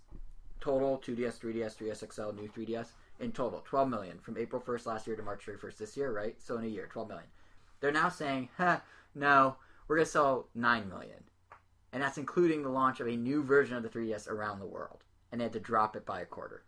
total, 0.60 1.02
2DS, 1.06 1.40
3DS, 1.40 1.76
3DS 1.78 2.14
XL, 2.14 2.32
new 2.34 2.50
3DS 2.50 2.88
in 3.20 3.32
total, 3.32 3.64
12 3.66 3.90
million 3.90 4.20
from 4.20 4.38
April 4.38 4.62
1st 4.62 4.86
last 4.86 5.08
year 5.08 5.16
to 5.16 5.24
March 5.24 5.46
31st 5.46 5.78
this 5.78 5.98
year, 5.98 6.12
right? 6.12 6.36
So 6.40 6.58
in 6.58 6.66
a 6.66 6.68
year, 6.68 6.88
12 6.92 7.08
million. 7.08 7.28
They're 7.80 7.92
now 7.92 8.10
saying, 8.10 8.50
huh, 8.58 8.80
no, 9.16 9.56
we're 9.88 9.98
going 9.98 10.06
to 10.06 10.12
sell 10.12 10.48
9 10.56 10.90
million. 10.90 11.24
And 11.94 12.04
that's 12.04 12.18
including 12.18 12.64
the 12.64 12.70
launch 12.70 13.00
of 13.00 13.08
a 13.08 13.16
new 13.16 13.44
version 13.44 13.78
of 13.78 13.84
the 13.84 13.90
3DS 13.90 14.28
around 14.28 14.60
the 14.60 14.66
world. 14.66 15.04
And 15.32 15.40
they 15.40 15.46
had 15.46 15.54
to 15.54 15.60
drop 15.60 15.96
it 15.96 16.06
by 16.06 16.22
a 16.22 16.26
quarter. 16.26 16.64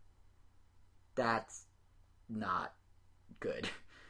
That's 1.19 1.65
not 2.29 2.73
good. 3.41 3.67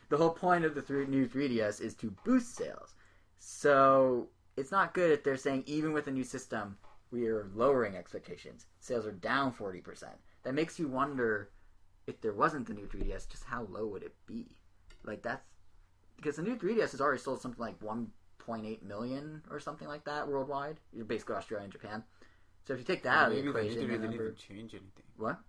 The 0.09 0.17
whole 0.17 0.29
point 0.31 0.63
of 0.65 0.75
the 0.75 0.81
th- 0.81 1.07
new 1.07 1.27
3DS 1.27 1.81
is 1.81 1.93
to 1.95 2.11
boost 2.23 2.55
sales. 2.55 2.95
So 3.37 4.27
it's 4.57 4.71
not 4.71 4.93
good 4.93 5.11
if 5.11 5.23
they're 5.23 5.37
saying 5.37 5.63
even 5.65 5.91
with 5.93 6.07
a 6.07 6.11
new 6.11 6.23
system, 6.23 6.77
we 7.11 7.27
are 7.27 7.47
lowering 7.55 7.95
expectations. 7.95 8.65
Sales 8.79 9.05
are 9.07 9.11
down 9.11 9.53
40%. 9.53 10.03
That 10.43 10.53
makes 10.53 10.79
you 10.79 10.87
wonder 10.87 11.49
if 12.07 12.21
there 12.21 12.33
wasn't 12.33 12.67
the 12.67 12.73
new 12.73 12.87
3DS, 12.87 13.27
just 13.29 13.43
how 13.43 13.63
low 13.69 13.87
would 13.87 14.03
it 14.03 14.15
be? 14.27 14.57
Like 15.03 15.21
that's 15.23 15.43
because 16.15 16.35
the 16.35 16.43
new 16.43 16.55
3DS 16.57 16.91
has 16.91 17.01
already 17.01 17.21
sold 17.21 17.41
something 17.41 17.61
like 17.61 17.79
1.8 17.79 18.83
million 18.83 19.41
or 19.49 19.59
something 19.59 19.87
like 19.87 20.05
that 20.05 20.27
worldwide. 20.27 20.79
Basically 21.07 21.35
Australia 21.35 21.63
and 21.63 21.73
Japan. 21.73 22.03
So 22.67 22.73
if 22.73 22.79
you 22.79 22.85
take 22.85 23.03
that 23.03 23.15
out 23.17 23.27
of 23.31 23.37
the 23.37 23.41
Maybe 23.41 23.51
they 23.51 23.59
equation, 23.67 23.89
didn't 23.89 24.13
even 24.13 24.35
change 24.35 24.73
anything. 24.73 25.05
what? 25.17 25.39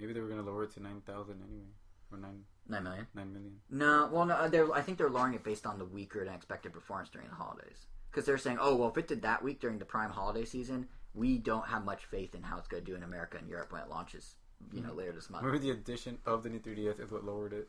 Maybe 0.00 0.12
they 0.14 0.20
were 0.20 0.28
gonna 0.28 0.42
lower 0.42 0.64
it 0.64 0.72
to 0.74 0.82
nine 0.82 1.02
thousand 1.02 1.42
anyway, 1.46 1.66
or 2.10 2.18
nine 2.18 2.44
Nine 2.68 2.84
million. 2.84 3.06
nine 3.14 3.32
million. 3.32 3.60
No, 3.68 4.08
well, 4.12 4.24
no, 4.24 4.48
they're, 4.48 4.72
I 4.72 4.80
think 4.80 4.96
they're 4.96 5.10
lowering 5.10 5.34
it 5.34 5.42
based 5.42 5.66
on 5.66 5.78
the 5.78 5.84
weaker 5.84 6.24
than 6.24 6.34
expected 6.34 6.72
performance 6.72 7.08
during 7.10 7.28
the 7.28 7.34
holidays. 7.34 7.86
Because 8.10 8.24
they're 8.26 8.38
saying, 8.38 8.58
oh, 8.60 8.76
well, 8.76 8.88
if 8.90 8.96
it 8.96 9.08
did 9.08 9.22
that 9.22 9.42
week 9.42 9.60
during 9.60 9.78
the 9.78 9.84
prime 9.84 10.10
holiday 10.10 10.44
season, 10.44 10.86
we 11.14 11.38
don't 11.38 11.66
have 11.66 11.84
much 11.84 12.04
faith 12.06 12.34
in 12.34 12.42
how 12.42 12.58
it's 12.58 12.68
going 12.68 12.84
to 12.84 12.90
do 12.90 12.96
in 12.96 13.02
America 13.02 13.38
and 13.38 13.48
Europe 13.48 13.72
when 13.72 13.82
it 13.82 13.88
launches, 13.88 14.36
you 14.72 14.80
know, 14.82 14.92
later 14.92 15.12
this 15.12 15.30
month. 15.30 15.44
Maybe 15.44 15.58
the 15.58 15.70
addition 15.70 16.18
of 16.26 16.42
the 16.44 16.48
new 16.48 16.60
3DS 16.60 17.00
is 17.00 17.10
what 17.10 17.24
lowered 17.24 17.52
it. 17.52 17.68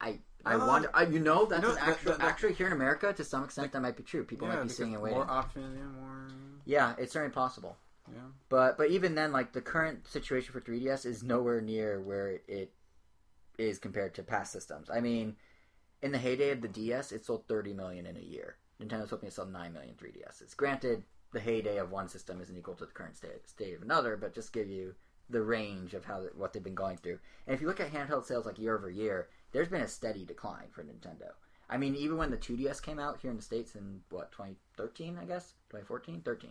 I, 0.00 0.18
I 0.44 0.54
Uh, 0.54 0.66
wonder, 0.66 0.90
I, 0.94 1.04
you 1.04 1.18
know, 1.20 1.44
that's 1.46 1.62
you 1.62 1.68
know, 1.68 1.76
actual, 1.78 2.12
that- 2.12 2.18
that- 2.20 2.28
actually 2.28 2.54
here 2.54 2.66
in 2.68 2.72
America, 2.72 3.12
to 3.12 3.24
some 3.24 3.44
extent, 3.44 3.72
that 3.72 3.82
might 3.82 3.96
be 3.96 4.02
true. 4.04 4.24
People 4.24 4.48
yeah, 4.48 4.54
might 4.56 4.62
be 4.64 4.68
seeing 4.68 4.94
and 4.94 5.02
waiting. 5.02 5.18
more 5.18 5.30
options, 5.30 5.76
yeah, 5.76 5.84
more. 6.00 6.28
Yeah, 6.64 6.94
it's 6.98 7.12
certainly 7.12 7.32
possible. 7.34 7.76
But 8.48 8.76
but 8.76 8.90
even 8.90 9.14
then, 9.14 9.32
like 9.32 9.52
the 9.52 9.60
current 9.60 10.06
situation 10.06 10.52
for 10.52 10.60
3DS 10.60 11.06
is 11.06 11.22
nowhere 11.22 11.60
near 11.60 12.00
where 12.00 12.40
it 12.48 12.72
is 13.58 13.78
compared 13.78 14.14
to 14.14 14.22
past 14.22 14.52
systems. 14.52 14.90
I 14.90 15.00
mean, 15.00 15.36
in 16.02 16.12
the 16.12 16.18
heyday 16.18 16.50
of 16.50 16.60
the 16.60 16.68
DS, 16.68 17.12
it 17.12 17.24
sold 17.24 17.46
30 17.48 17.72
million 17.72 18.06
in 18.06 18.16
a 18.16 18.20
year. 18.20 18.56
Nintendo's 18.80 19.10
hoping 19.10 19.28
to 19.28 19.34
sell 19.34 19.46
9 19.46 19.72
million 19.72 19.94
3DSs. 19.94 20.56
Granted, 20.56 21.04
the 21.32 21.40
heyday 21.40 21.78
of 21.78 21.90
one 21.90 22.08
system 22.08 22.40
isn't 22.40 22.56
equal 22.56 22.74
to 22.74 22.86
the 22.86 22.92
current 22.92 23.16
state, 23.16 23.48
state 23.48 23.74
of 23.74 23.82
another, 23.82 24.16
but 24.16 24.34
just 24.34 24.52
give 24.52 24.68
you 24.68 24.94
the 25.30 25.42
range 25.42 25.94
of 25.94 26.04
how 26.04 26.20
what 26.36 26.52
they've 26.52 26.62
been 26.62 26.74
going 26.74 26.98
through. 26.98 27.18
And 27.46 27.54
if 27.54 27.60
you 27.60 27.66
look 27.66 27.80
at 27.80 27.92
handheld 27.92 28.24
sales 28.24 28.44
like 28.44 28.58
year 28.58 28.76
over 28.76 28.90
year, 28.90 29.28
there's 29.52 29.68
been 29.68 29.80
a 29.80 29.88
steady 29.88 30.24
decline 30.24 30.68
for 30.70 30.82
Nintendo. 30.82 31.30
I 31.70 31.78
mean, 31.78 31.94
even 31.94 32.18
when 32.18 32.30
the 32.30 32.36
2DS 32.36 32.82
came 32.82 32.98
out 32.98 33.20
here 33.20 33.30
in 33.30 33.36
the 33.36 33.42
states 33.42 33.76
in 33.76 34.00
what 34.10 34.30
2013, 34.32 35.16
I 35.18 35.24
guess 35.24 35.54
2014, 35.70 36.20
13. 36.22 36.50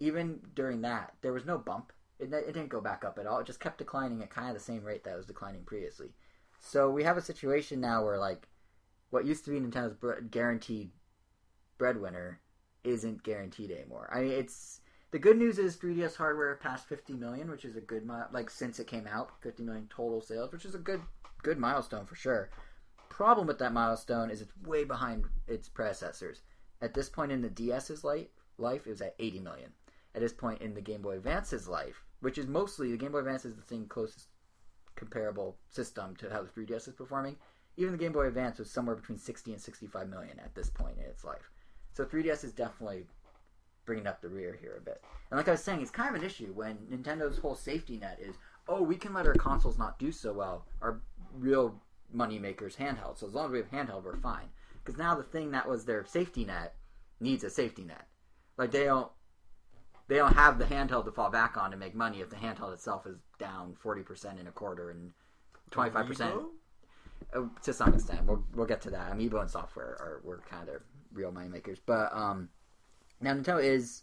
Even 0.00 0.40
during 0.54 0.80
that, 0.82 1.14
there 1.22 1.32
was 1.32 1.44
no 1.44 1.58
bump. 1.58 1.92
It, 2.18 2.32
it 2.32 2.46
didn't 2.46 2.68
go 2.68 2.80
back 2.80 3.04
up 3.04 3.18
at 3.18 3.26
all. 3.26 3.38
It 3.38 3.46
just 3.46 3.60
kept 3.60 3.78
declining 3.78 4.22
at 4.22 4.30
kind 4.30 4.48
of 4.48 4.54
the 4.54 4.60
same 4.60 4.84
rate 4.84 5.04
that 5.04 5.12
it 5.12 5.16
was 5.16 5.26
declining 5.26 5.62
previously. 5.64 6.14
So 6.58 6.90
we 6.90 7.04
have 7.04 7.16
a 7.16 7.22
situation 7.22 7.80
now 7.80 8.04
where 8.04 8.18
like 8.18 8.48
what 9.10 9.24
used 9.24 9.44
to 9.44 9.50
be 9.50 9.60
Nintendo's 9.60 9.94
bre- 9.94 10.20
guaranteed 10.30 10.90
breadwinner 11.78 12.40
isn't 12.84 13.22
guaranteed 13.22 13.70
anymore. 13.70 14.08
I 14.12 14.20
mean, 14.20 14.32
it's 14.32 14.80
the 15.10 15.18
good 15.18 15.36
news 15.38 15.58
is 15.58 15.76
3DS 15.76 16.16
hardware 16.16 16.54
passed 16.56 16.86
50 16.86 17.14
million, 17.14 17.50
which 17.50 17.64
is 17.64 17.76
a 17.76 17.80
good 17.80 18.06
mi- 18.06 18.30
like 18.32 18.50
since 18.50 18.78
it 18.78 18.86
came 18.86 19.06
out, 19.06 19.30
50 19.42 19.62
million 19.62 19.88
total 19.88 20.20
sales, 20.20 20.52
which 20.52 20.64
is 20.64 20.74
a 20.74 20.78
good 20.78 21.00
good 21.42 21.58
milestone 21.58 22.06
for 22.06 22.14
sure. 22.14 22.50
Problem 23.08 23.46
with 23.46 23.58
that 23.58 23.72
milestone 23.72 24.30
is 24.30 24.40
it's 24.40 24.52
way 24.64 24.84
behind 24.84 25.24
its 25.48 25.68
predecessors. 25.68 26.42
At 26.80 26.94
this 26.94 27.08
point 27.08 27.32
in 27.32 27.42
the 27.42 27.50
DS's 27.50 28.04
life, 28.04 28.28
life 28.56 28.86
it 28.86 28.90
was 28.90 29.02
at 29.02 29.16
80 29.18 29.40
million. 29.40 29.72
At 30.14 30.20
this 30.20 30.32
point 30.32 30.60
in 30.60 30.74
the 30.74 30.80
Game 30.80 31.02
Boy 31.02 31.16
Advance's 31.16 31.68
life, 31.68 32.04
which 32.20 32.38
is 32.38 32.46
mostly 32.46 32.90
the 32.90 32.96
Game 32.96 33.12
Boy 33.12 33.18
Advance 33.18 33.44
is 33.44 33.54
the 33.54 33.62
thing 33.62 33.86
closest 33.86 34.28
comparable 34.96 35.56
system 35.68 36.16
to 36.16 36.28
how 36.30 36.42
the 36.42 36.48
3DS 36.48 36.88
is 36.88 36.94
performing. 36.94 37.36
Even 37.76 37.92
the 37.92 37.98
Game 37.98 38.12
Boy 38.12 38.26
Advance 38.26 38.58
was 38.58 38.70
somewhere 38.70 38.96
between 38.96 39.18
60 39.18 39.52
and 39.52 39.60
65 39.60 40.08
million 40.08 40.38
at 40.40 40.54
this 40.54 40.68
point 40.68 40.98
in 40.98 41.04
its 41.04 41.24
life. 41.24 41.50
So 41.92 42.04
3DS 42.04 42.44
is 42.44 42.52
definitely 42.52 43.06
bringing 43.86 44.06
up 44.06 44.20
the 44.20 44.28
rear 44.28 44.56
here 44.60 44.76
a 44.78 44.84
bit. 44.84 45.02
And 45.30 45.38
like 45.38 45.48
I 45.48 45.52
was 45.52 45.62
saying, 45.62 45.80
it's 45.80 45.90
kind 45.90 46.14
of 46.14 46.20
an 46.20 46.26
issue 46.26 46.52
when 46.52 46.76
Nintendo's 46.90 47.38
whole 47.38 47.54
safety 47.54 47.96
net 47.96 48.18
is, 48.20 48.36
oh, 48.68 48.82
we 48.82 48.96
can 48.96 49.14
let 49.14 49.26
our 49.26 49.34
consoles 49.34 49.78
not 49.78 49.98
do 49.98 50.12
so 50.12 50.32
well. 50.32 50.66
Our 50.82 51.00
real 51.32 51.80
money 52.12 52.38
makers 52.38 52.76
handheld. 52.76 53.18
So 53.18 53.26
as 53.26 53.34
long 53.34 53.46
as 53.46 53.52
we 53.52 53.58
have 53.58 53.70
handheld, 53.70 54.04
we're 54.04 54.16
fine. 54.16 54.48
Because 54.84 54.98
now 54.98 55.14
the 55.14 55.22
thing 55.22 55.50
that 55.52 55.68
was 55.68 55.84
their 55.84 56.04
safety 56.04 56.44
net 56.44 56.74
needs 57.20 57.44
a 57.44 57.50
safety 57.50 57.84
net. 57.84 58.06
Like 58.56 58.70
they 58.70 58.84
don't 58.84 59.10
they 60.10 60.16
don't 60.16 60.34
have 60.34 60.58
the 60.58 60.64
handheld 60.64 61.04
to 61.04 61.12
fall 61.12 61.30
back 61.30 61.56
on 61.56 61.70
to 61.70 61.76
make 61.76 61.94
money 61.94 62.20
if 62.20 62.28
the 62.28 62.36
handheld 62.36 62.74
itself 62.74 63.06
is 63.06 63.16
down 63.38 63.76
forty 63.80 64.02
percent 64.02 64.40
in 64.40 64.48
a 64.48 64.50
quarter 64.50 64.90
and 64.90 65.12
twenty 65.70 65.90
five 65.90 66.06
percent 66.06 66.34
Amiibo? 66.34 66.46
uh, 67.36 67.42
to 67.62 67.72
some 67.72 67.94
extent. 67.94 68.26
We'll 68.26 68.44
we'll 68.54 68.66
get 68.66 68.80
to 68.82 68.90
that. 68.90 69.12
Amiibo 69.12 69.40
and 69.40 69.48
software 69.48 69.96
are 70.00 70.20
were 70.24 70.42
kind 70.50 70.62
of 70.62 70.66
their 70.66 70.82
real 71.12 71.30
money 71.30 71.48
makers, 71.48 71.78
but 71.86 72.12
um, 72.12 72.48
now 73.20 73.34
Nintendo 73.34 73.62
is 73.62 74.02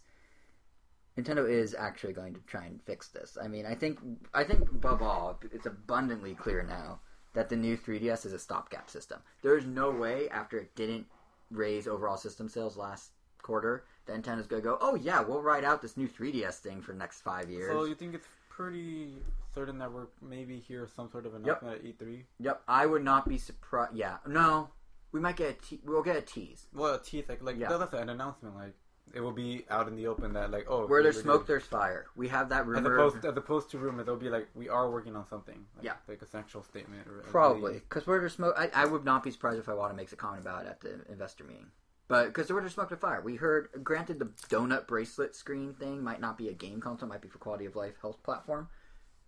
Nintendo 1.18 1.46
is 1.46 1.74
actually 1.78 2.14
going 2.14 2.32
to 2.32 2.40
try 2.46 2.64
and 2.64 2.80
fix 2.82 3.08
this. 3.08 3.36
I 3.42 3.46
mean, 3.46 3.66
I 3.66 3.74
think 3.74 3.98
I 4.32 4.44
think 4.44 4.62
above 4.70 5.02
all, 5.02 5.38
it's 5.52 5.66
abundantly 5.66 6.34
clear 6.34 6.62
now 6.62 7.00
that 7.34 7.50
the 7.50 7.56
new 7.56 7.76
3DS 7.76 8.24
is 8.24 8.32
a 8.32 8.38
stopgap 8.38 8.88
system. 8.88 9.20
There 9.42 9.58
is 9.58 9.66
no 9.66 9.90
way 9.90 10.30
after 10.30 10.56
it 10.58 10.74
didn't 10.74 11.06
raise 11.50 11.86
overall 11.86 12.16
system 12.16 12.48
sales 12.48 12.78
last 12.78 13.10
quarter 13.48 13.84
that 14.04 14.14
Nintendo's 14.22 14.46
going 14.46 14.62
to 14.62 14.68
go, 14.68 14.76
oh 14.82 14.94
yeah, 14.94 15.20
we'll 15.22 15.40
ride 15.40 15.64
out 15.64 15.80
this 15.80 15.96
new 15.96 16.06
3DS 16.06 16.56
thing 16.58 16.82
for 16.82 16.92
the 16.92 16.98
next 16.98 17.22
five 17.22 17.48
years. 17.50 17.72
So 17.72 17.84
you 17.84 17.94
think 17.94 18.14
it's 18.14 18.28
pretty 18.50 19.14
certain 19.54 19.78
that 19.78 19.90
we're 19.90 20.06
maybe 20.20 20.58
hear 20.60 20.86
some 20.94 21.10
sort 21.10 21.24
of 21.26 21.34
announcement 21.34 21.78
at 21.78 21.84
E 21.84 21.94
E3? 21.98 22.22
Yep, 22.40 22.62
I 22.68 22.84
would 22.86 23.02
not 23.02 23.26
be 23.26 23.38
surprised. 23.38 23.96
Yeah, 23.96 24.18
no, 24.26 24.68
we 25.12 25.20
might 25.20 25.36
get 25.36 25.50
a 25.50 25.52
te- 25.54 25.80
we'll 25.82 26.02
get 26.02 26.16
a 26.16 26.20
tease. 26.20 26.66
Well, 26.74 26.94
a 26.94 27.00
tease 27.00 27.24
like 27.28 27.42
like 27.42 27.56
Yeah. 27.58 27.74
that's 27.76 27.94
an 27.94 28.10
announcement. 28.10 28.54
Like 28.54 28.74
it 29.14 29.20
will 29.22 29.32
be 29.32 29.64
out 29.70 29.88
in 29.88 29.96
the 29.96 30.06
open 30.06 30.34
that 30.34 30.50
like 30.50 30.66
oh 30.68 30.86
Where 30.86 31.02
there's 31.02 31.22
smoke, 31.22 31.38
doing- 31.38 31.46
there's 31.46 31.64
fire. 31.64 32.06
We 32.14 32.28
have 32.28 32.50
that 32.50 32.62
As 32.62 32.66
rumor. 32.66 32.94
opposed, 32.98 33.24
as 33.24 33.34
opposed 33.38 33.70
to 33.70 33.78
rumor, 33.78 34.04
they'll 34.04 34.16
be 34.16 34.28
like, 34.28 34.48
"We 34.54 34.68
are 34.68 34.90
working 34.90 35.16
on 35.16 35.26
something." 35.26 35.64
Like, 35.76 35.84
Yeah. 35.86 35.94
like 36.06 36.20
a 36.20 36.26
central 36.26 36.62
statement. 36.62 37.06
Or 37.08 37.22
Probably 37.22 37.74
because 37.74 38.06
where 38.06 38.18
there's 38.20 38.34
smoke, 38.34 38.54
I, 38.58 38.68
I 38.74 38.84
would 38.84 39.04
not 39.06 39.22
be 39.22 39.30
surprised 39.30 39.58
if 39.58 39.64
Iwata 39.66 39.94
makes 39.96 40.12
a 40.12 40.16
comment 40.16 40.42
about 40.42 40.66
it 40.66 40.68
at 40.68 40.80
the 40.82 41.00
investor 41.10 41.44
meeting. 41.44 41.70
But 42.08 42.28
because 42.28 42.50
where 42.50 42.62
there's 42.62 42.72
smoke, 42.72 42.88
there's 42.88 43.00
fire. 43.00 43.20
We 43.20 43.36
heard, 43.36 43.68
granted, 43.84 44.18
the 44.18 44.26
donut 44.48 44.86
bracelet 44.86 45.36
screen 45.36 45.74
thing 45.74 46.02
might 46.02 46.20
not 46.20 46.38
be 46.38 46.48
a 46.48 46.54
game 46.54 46.80
console, 46.80 47.08
might 47.08 47.20
be 47.20 47.28
for 47.28 47.38
quality 47.38 47.66
of 47.66 47.76
life 47.76 47.94
health 48.00 48.22
platform. 48.22 48.68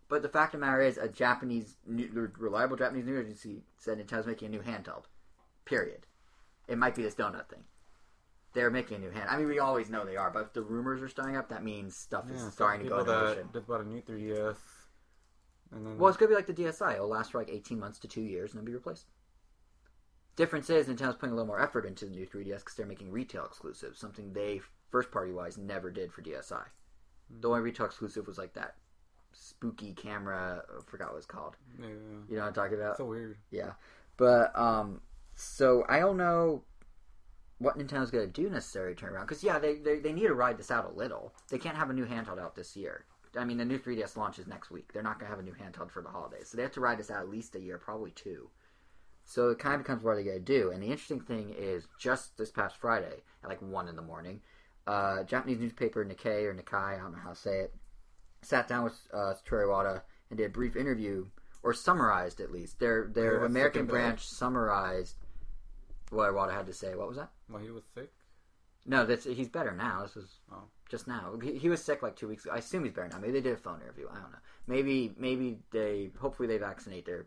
But 0.09 0.23
the 0.23 0.29
fact 0.31 0.55
of 0.55 0.61
the 0.61 0.67
matter 0.67 0.81
is, 0.83 0.97
a 0.99 1.07
Japanese, 1.09 1.77
new, 1.87 2.31
reliable 2.39 2.77
Japanese 2.77 3.05
news 3.05 3.25
agency 3.27 3.63
said 3.77 3.99
Nintendo's 3.99 4.27
making 4.27 4.49
a 4.49 4.51
new 4.51 4.63
handheld. 4.63 5.05
Period. 5.67 6.07
It 6.69 6.79
might 6.79 6.95
be 6.95 7.03
this 7.03 7.15
donut 7.15 7.49
thing. 7.49 7.65
They're 8.55 8.71
making 8.71 8.97
a 8.97 9.01
new 9.01 9.11
hand. 9.11 9.29
I 9.31 9.37
mean, 9.37 9.47
we 9.47 9.61
always 9.61 9.91
know 9.91 10.05
they 10.05 10.17
are, 10.17 10.31
but 10.31 10.43
if 10.47 10.53
the 10.55 10.63
rumors 10.63 11.03
are 11.03 11.09
starting 11.09 11.37
up, 11.37 11.51
that 11.51 11.63
means 11.63 11.95
stuff 11.95 12.25
Yeah, 12.29 12.35
is 12.35 12.53
starting 12.53 12.83
to 12.85 12.89
go 12.89 12.99
people 12.99 13.13
into 13.15 13.25
that 13.27 13.37
motion. 13.37 13.51
just 13.53 13.67
bought 13.69 13.81
a 13.83 13.85
new 13.89 14.01
3DS, 14.01 14.57
and 15.73 15.87
then 15.87 15.99
Well, 15.99 16.09
it's 16.09 16.17
gonna 16.17 16.31
be 16.31 16.35
like 16.35 16.47
the 16.49 16.55
DSi. 16.55 16.95
It'll 16.95 17.07
last 17.09 17.31
for 17.31 17.39
like 17.39 17.49
eighteen 17.51 17.79
months 17.79 18.01
to 18.01 18.09
two 18.09 18.23
years 18.23 18.51
and 18.53 18.59
then 18.59 18.65
be 18.65 18.73
replaced. 18.73 19.07
Difference 20.41 20.71
is 20.71 20.87
Nintendo's 20.87 21.17
putting 21.17 21.33
a 21.33 21.37
little 21.37 21.47
more 21.47 21.61
effort 21.61 21.85
into 21.85 22.07
the 22.07 22.11
new 22.13 22.27
3DS 22.27 22.61
because 22.61 22.75
they're 22.75 22.87
making 22.87 23.11
retail 23.11 23.45
exclusives, 23.45 23.99
something 23.99 24.33
they 24.33 24.63
first 24.91 25.11
party 25.11 25.33
wise 25.33 25.59
never 25.59 25.91
did 25.91 26.11
for 26.11 26.23
DSi. 26.23 26.63
The 27.41 27.49
only 27.49 27.61
retail 27.61 27.85
exclusive 27.85 28.27
was 28.27 28.39
like 28.39 28.55
that 28.55 28.77
spooky 29.33 29.93
camera. 29.93 30.63
I 30.67 30.91
forgot 30.91 31.11
what 31.11 31.19
it's 31.19 31.27
called. 31.27 31.57
yeah, 31.79 31.89
You 31.89 32.37
know 32.37 32.41
what 32.41 32.47
I'm 32.47 32.53
talking 32.55 32.79
about? 32.79 32.97
so 32.97 33.05
weird. 33.05 33.37
Yeah, 33.51 33.73
but 34.17 34.59
um, 34.59 35.03
so 35.35 35.85
I 35.91 35.99
don't 35.99 36.17
know. 36.17 36.63
what 37.59 37.77
Nintendo's 37.79 38.11
going 38.11 38.27
to 38.27 38.43
do 38.43 38.49
necessarily 38.49 38.95
to 38.95 39.01
turn 39.03 39.13
around. 39.13 39.27
Because 39.27 39.45
yeah, 39.45 39.59
they, 39.59 39.75
they 39.77 39.99
they 39.99 40.13
need 40.15 40.27
to 40.29 40.35
ride 40.35 40.57
this 40.57 40.71
out 40.71 40.91
a 40.91 40.97
little. 40.97 41.35
They 41.51 41.59
can't 41.59 41.77
have 41.77 41.91
a 41.91 41.93
new 41.93 42.07
handheld 42.07 42.41
out 42.41 42.57
this 42.57 42.75
year. 42.79 43.05
I 43.37 43.45
mean, 43.45 43.59
the 43.59 43.65
new 43.67 43.79
3DS 43.79 44.17
launches 44.17 44.47
next 44.47 44.71
week. 44.71 44.93
They're 44.95 45.03
not 45.03 45.19
going 45.21 45.31
to 45.31 45.37
have 45.37 45.45
a 45.45 45.47
new 45.47 45.53
handheld 45.55 45.91
for 45.91 46.01
the 46.01 46.09
holidays, 46.09 46.49
so 46.49 46.57
they 46.57 46.63
have 46.63 46.73
to 46.73 46.81
ride 46.81 46.99
this 46.99 47.11
out 47.11 47.21
at 47.21 47.29
least 47.29 47.55
a 47.57 47.61
year, 47.61 47.77
probably 47.77 48.11
two. 48.13 48.49
So 49.31 49.51
it 49.51 49.61
kind 49.61 49.77
of 49.77 49.83
becomes 49.83 50.03
what 50.03 50.11
are 50.11 50.17
they 50.17 50.25
going 50.25 50.45
to 50.45 50.45
do. 50.45 50.73
And 50.73 50.83
the 50.83 50.89
interesting 50.89 51.21
thing 51.21 51.55
is, 51.57 51.87
just 52.01 52.37
this 52.37 52.51
past 52.51 52.77
Friday 52.77 53.23
at 53.45 53.49
like 53.49 53.63
one 53.63 53.87
in 53.87 53.95
the 53.95 54.03
morning, 54.03 54.41
uh, 54.89 55.23
Japanese 55.23 55.61
newspaper 55.61 56.05
Nikkei 56.05 56.43
or 56.47 56.53
Nikkei, 56.53 56.97
I 56.99 56.99
don't 57.01 57.13
know 57.13 57.19
how 57.23 57.31
to 57.31 57.37
say 57.37 57.61
it, 57.61 57.75
sat 58.43 58.67
down 58.67 58.83
with 58.83 58.99
uh, 59.15 59.35
Satoru 59.35 59.69
Iwata 59.69 60.03
and 60.31 60.37
did 60.37 60.47
a 60.47 60.49
brief 60.49 60.75
interview, 60.75 61.27
or 61.63 61.73
summarized 61.73 62.41
at 62.41 62.51
least 62.51 62.81
their 62.81 63.07
their 63.07 63.45
American 63.45 63.87
branch 63.87 64.27
summarized 64.27 65.15
what 66.11 66.33
Iwata 66.33 66.53
had 66.53 66.67
to 66.67 66.73
say. 66.73 66.97
What 66.97 67.07
was 67.07 67.17
that? 67.17 67.31
Well, 67.49 67.63
he 67.63 67.71
was 67.71 67.85
sick. 67.95 68.11
No, 68.85 69.07
that's 69.07 69.27
he's 69.27 69.49
better 69.49 69.71
now. 69.71 70.03
This 70.03 70.17
was 70.17 70.41
Oh. 70.51 70.65
just 70.89 71.07
now. 71.07 71.39
He, 71.41 71.57
he 71.57 71.69
was 71.69 71.85
sick 71.85 72.03
like 72.03 72.17
two 72.17 72.27
weeks 72.27 72.45
ago. 72.47 72.55
I 72.55 72.59
assume 72.59 72.83
he's 72.83 72.95
better 72.95 73.07
now. 73.11 73.19
Maybe 73.21 73.35
they 73.35 73.43
did 73.43 73.53
a 73.53 73.57
phone 73.59 73.81
interview. 73.81 74.09
I 74.11 74.15
don't 74.19 74.33
know. 74.33 74.39
Maybe 74.67 75.15
maybe 75.17 75.61
they 75.71 76.11
hopefully 76.19 76.49
they 76.49 76.59
vaccinate 76.59 77.07
their 77.07 77.27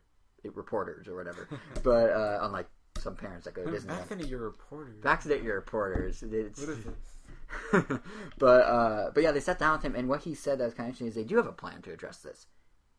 reporters 0.54 1.08
or 1.08 1.16
whatever. 1.16 1.48
but 1.84 2.10
uh, 2.12 2.40
unlike 2.42 2.68
some 2.98 3.16
parents 3.16 3.46
that 3.46 3.54
go 3.54 3.64
to 3.66 3.72
Disneyland, 3.72 3.98
Vaccinate 3.98 4.28
your 4.28 4.40
reporter. 4.40 4.96
vaccinate 5.02 5.44
your 5.44 5.56
reporters. 5.56 6.24
It's, 6.24 6.60
What 6.60 6.70
is 6.70 6.84
this? 6.84 7.90
but 8.40 8.62
uh, 8.66 9.12
but 9.14 9.24
yeah, 9.24 9.32
they 9.32 9.40
sat 9.40 9.60
down 9.60 9.74
with 9.74 9.84
him, 9.84 9.96
and 9.96 10.08
what 10.10 10.24
he 10.24 10.34
said 10.34 10.58
that 10.60 10.66
was 10.66 10.74
kind 10.74 10.88
of 10.88 10.94
interesting 10.94 11.08
is 11.08 11.16
they 11.16 11.24
do 11.24 11.38
have 11.38 11.46
a 11.48 11.52
plan 11.52 11.82
to 11.84 11.92
address 11.92 12.18
this. 12.18 12.48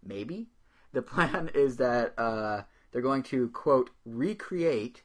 Maybe 0.05 0.49
the 0.93 1.03
plan 1.03 1.51
is 1.55 1.77
that 1.79 2.15
uh, 2.19 2.63
they're 2.93 3.03
going 3.03 3.23
to 3.25 3.49
quote 3.51 3.91
recreate 4.05 5.03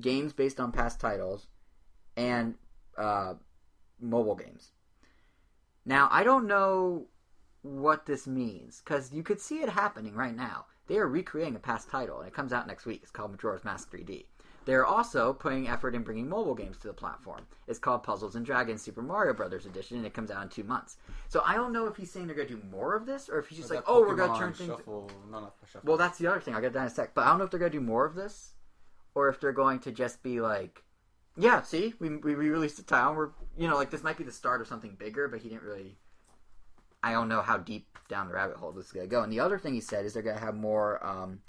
games 0.00 0.32
based 0.32 0.58
on 0.58 0.72
past 0.72 0.98
titles 0.98 1.46
and 2.16 2.54
uh, 2.96 3.34
mobile 4.00 4.34
games. 4.34 4.70
Now 5.84 6.08
I 6.10 6.24
don't 6.24 6.46
know 6.46 7.06
what 7.62 8.06
this 8.06 8.26
means 8.26 8.82
because 8.84 9.12
you 9.12 9.22
could 9.22 9.40
see 9.40 9.60
it 9.62 9.68
happening 9.68 10.14
right 10.14 10.34
now. 10.34 10.66
They 10.86 10.98
are 10.98 11.08
recreating 11.08 11.56
a 11.56 11.60
past 11.60 11.88
title, 11.88 12.18
and 12.18 12.28
it 12.28 12.34
comes 12.34 12.52
out 12.52 12.66
next 12.66 12.86
week. 12.86 13.00
It's 13.02 13.10
called 13.10 13.30
Majora's 13.30 13.64
Mask 13.64 13.92
3D. 13.92 14.26
They're 14.64 14.86
also 14.86 15.32
putting 15.32 15.68
effort 15.68 15.94
in 15.94 16.02
bringing 16.02 16.28
mobile 16.28 16.54
games 16.54 16.76
to 16.78 16.86
the 16.86 16.92
platform. 16.92 17.46
It's 17.66 17.80
called 17.80 18.04
Puzzles 18.04 18.36
and 18.36 18.46
Dragons 18.46 18.80
Super 18.80 19.02
Mario 19.02 19.34
Brothers 19.34 19.66
Edition, 19.66 19.96
and 19.96 20.06
it 20.06 20.14
comes 20.14 20.30
out 20.30 20.42
in 20.42 20.48
two 20.48 20.62
months. 20.62 20.98
So 21.28 21.42
I 21.44 21.54
don't 21.54 21.72
know 21.72 21.86
if 21.86 21.96
he's 21.96 22.12
saying 22.12 22.26
they're 22.26 22.36
going 22.36 22.48
to 22.48 22.54
do 22.54 22.62
more 22.70 22.94
of 22.94 23.04
this, 23.04 23.28
or 23.28 23.38
if 23.38 23.48
he's 23.48 23.58
just 23.58 23.70
like, 23.70 23.82
oh, 23.86 24.02
we're 24.02 24.14
going 24.14 24.32
to 24.32 24.38
turn 24.38 24.52
things. 24.52 24.70
Shuffle, 24.70 25.10
no, 25.30 25.40
not 25.40 25.54
shuffle. 25.66 25.80
Well, 25.84 25.96
that's 25.96 26.18
the 26.18 26.28
other 26.28 26.40
thing. 26.40 26.54
I'll 26.54 26.60
get 26.60 26.72
that 26.74 26.80
in 26.80 26.86
a 26.86 26.90
sec. 26.90 27.14
But 27.14 27.26
I 27.26 27.30
don't 27.30 27.38
know 27.38 27.44
if 27.44 27.50
they're 27.50 27.60
going 27.60 27.72
to 27.72 27.78
do 27.78 27.84
more 27.84 28.04
of 28.04 28.14
this, 28.14 28.54
or 29.14 29.28
if 29.28 29.40
they're 29.40 29.52
going 29.52 29.80
to 29.80 29.90
just 29.90 30.22
be 30.22 30.40
like, 30.40 30.84
yeah, 31.36 31.62
see, 31.62 31.94
we 31.98 32.16
we 32.16 32.34
re-released 32.34 32.76
the 32.76 32.82
town. 32.82 33.16
We're 33.16 33.30
you 33.56 33.68
know 33.68 33.76
like 33.76 33.90
this 33.90 34.02
might 34.02 34.18
be 34.18 34.24
the 34.24 34.32
start 34.32 34.60
of 34.60 34.68
something 34.68 34.94
bigger, 34.98 35.28
but 35.28 35.40
he 35.40 35.48
didn't 35.48 35.62
really. 35.64 35.96
I 37.02 37.12
don't 37.12 37.28
know 37.28 37.42
how 37.42 37.58
deep 37.58 37.86
down 38.08 38.28
the 38.28 38.34
rabbit 38.34 38.56
hole 38.56 38.72
this 38.72 38.86
is 38.86 38.92
going 38.92 39.06
to 39.06 39.10
go. 39.10 39.22
And 39.22 39.32
the 39.32 39.40
other 39.40 39.58
thing 39.58 39.74
he 39.74 39.80
said 39.80 40.04
is 40.04 40.14
they're 40.14 40.22
going 40.22 40.36
to 40.38 40.44
have 40.44 40.54
more 40.54 41.04
um, 41.04 41.40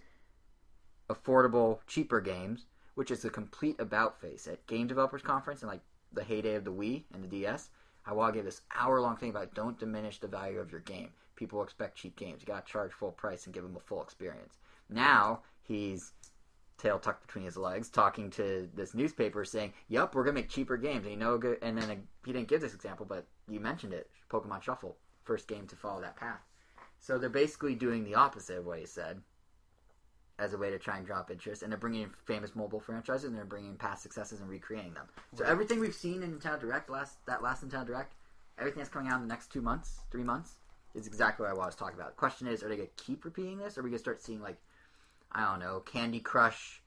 affordable, 1.09 1.79
cheaper 1.87 2.21
games, 2.21 2.65
which 2.95 3.11
is 3.11 3.25
a 3.25 3.29
complete 3.29 3.79
about 3.79 4.19
face 4.19 4.47
at 4.47 4.65
Game 4.67 4.87
Developers 4.87 5.21
Conference 5.21 5.61
and 5.61 5.69
like 5.69 5.81
the 6.11 6.23
heyday 6.23 6.55
of 6.55 6.63
the 6.63 6.71
Wii 6.71 7.03
and 7.13 7.23
the 7.23 7.27
DS. 7.27 7.69
Iwata 8.07 8.33
gave 8.33 8.45
this 8.45 8.61
hour 8.75 8.99
long 8.99 9.15
thing 9.15 9.29
about 9.29 9.53
don't 9.53 9.79
diminish 9.79 10.19
the 10.19 10.27
value 10.27 10.59
of 10.59 10.71
your 10.71 10.81
game. 10.81 11.09
People 11.35 11.63
expect 11.63 11.97
cheap 11.97 12.15
games. 12.15 12.41
You 12.41 12.47
got 12.47 12.65
to 12.65 12.71
charge 12.71 12.91
full 12.91 13.11
price 13.11 13.45
and 13.45 13.53
give 13.53 13.63
them 13.63 13.75
a 13.75 13.79
full 13.79 14.03
experience. 14.03 14.57
Now 14.89 15.41
he's 15.61 16.13
tail 16.77 16.99
tucked 16.99 17.25
between 17.25 17.45
his 17.45 17.57
legs, 17.57 17.89
talking 17.89 18.29
to 18.31 18.69
this 18.73 18.93
newspaper, 18.93 19.45
saying, 19.45 19.73
"Yep, 19.87 20.13
we're 20.13 20.23
gonna 20.23 20.35
make 20.35 20.49
cheaper 20.49 20.77
games." 20.77 21.05
And 21.05 21.11
you 21.11 21.17
know. 21.17 21.39
And 21.61 21.77
then 21.77 22.07
he 22.25 22.33
didn't 22.33 22.49
give 22.49 22.61
this 22.61 22.73
example, 22.73 23.05
but 23.05 23.25
you 23.47 23.59
mentioned 23.59 23.93
it. 23.93 24.09
Pokemon 24.29 24.61
Shuffle, 24.61 24.97
first 25.23 25.47
game 25.47 25.67
to 25.67 25.75
follow 25.75 26.01
that 26.01 26.15
path. 26.15 26.41
So 26.99 27.17
they're 27.17 27.29
basically 27.29 27.75
doing 27.75 28.03
the 28.03 28.15
opposite 28.15 28.59
of 28.59 28.65
what 28.65 28.79
he 28.79 28.85
said, 28.85 29.21
as 30.39 30.53
a 30.53 30.57
way 30.57 30.71
to 30.71 30.79
try 30.79 30.97
and 30.97 31.05
drop 31.05 31.29
interest, 31.29 31.61
and 31.61 31.71
they're 31.71 31.77
bringing 31.77 32.01
in 32.01 32.09
famous 32.25 32.55
mobile 32.55 32.79
franchises, 32.79 33.25
and 33.25 33.37
they're 33.37 33.45
bringing 33.45 33.71
in 33.71 33.77
past 33.77 34.01
successes 34.01 34.39
and 34.39 34.49
recreating 34.49 34.93
them. 34.93 35.05
So 35.35 35.45
everything 35.45 35.79
we've 35.79 35.93
seen 35.93 36.23
in 36.23 36.33
Nintendo 36.33 36.59
Direct, 36.59 36.89
last 36.89 37.23
that 37.27 37.43
last 37.43 37.63
Nintendo 37.63 37.85
Direct, 37.85 38.13
everything 38.57 38.79
that's 38.79 38.89
coming 38.89 39.11
out 39.11 39.17
in 39.17 39.27
the 39.27 39.33
next 39.33 39.51
two 39.51 39.61
months, 39.61 39.99
three 40.11 40.23
months, 40.23 40.55
is 40.95 41.05
exactly 41.07 41.43
what 41.43 41.51
I 41.51 41.65
was 41.65 41.75
talking 41.75 41.95
about. 41.95 42.11
The 42.11 42.19
question 42.19 42.47
is, 42.47 42.63
are 42.63 42.69
they 42.69 42.77
gonna 42.77 42.87
keep 42.97 43.25
repeating 43.25 43.59
this, 43.59 43.77
or 43.77 43.81
are 43.81 43.83
we 43.83 43.89
gonna 43.91 43.99
start 43.99 44.21
seeing 44.21 44.41
like, 44.41 44.57
I 45.31 45.45
don't 45.45 45.59
know, 45.59 45.81
Candy 45.81 46.19
Crush, 46.19 46.81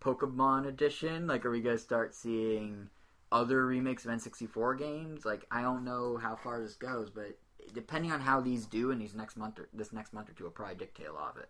Pokemon 0.00 0.66
Edition? 0.66 1.26
Like, 1.26 1.46
are 1.46 1.50
we 1.50 1.60
gonna 1.60 1.78
start 1.78 2.14
seeing 2.14 2.90
other 3.30 3.66
remakes 3.66 4.04
of 4.04 4.10
N64 4.10 4.78
games? 4.78 5.24
Like, 5.24 5.46
I 5.50 5.62
don't 5.62 5.84
know 5.84 6.16
how 6.16 6.36
far 6.36 6.60
this 6.60 6.76
goes, 6.76 7.10
but 7.10 7.38
depending 7.74 8.12
on 8.12 8.20
how 8.20 8.40
these 8.40 8.66
do 8.66 8.90
in 8.90 8.98
these 8.98 9.14
next 9.14 9.36
month 9.36 9.58
or 9.58 9.68
this 9.72 9.92
next 9.92 10.12
month 10.12 10.30
or 10.30 10.32
two, 10.32 10.44
will 10.44 10.50
probably 10.50 10.76
dictate 10.76 11.08
a 11.08 11.12
lot 11.12 11.34
of 11.36 11.42
it. 11.42 11.48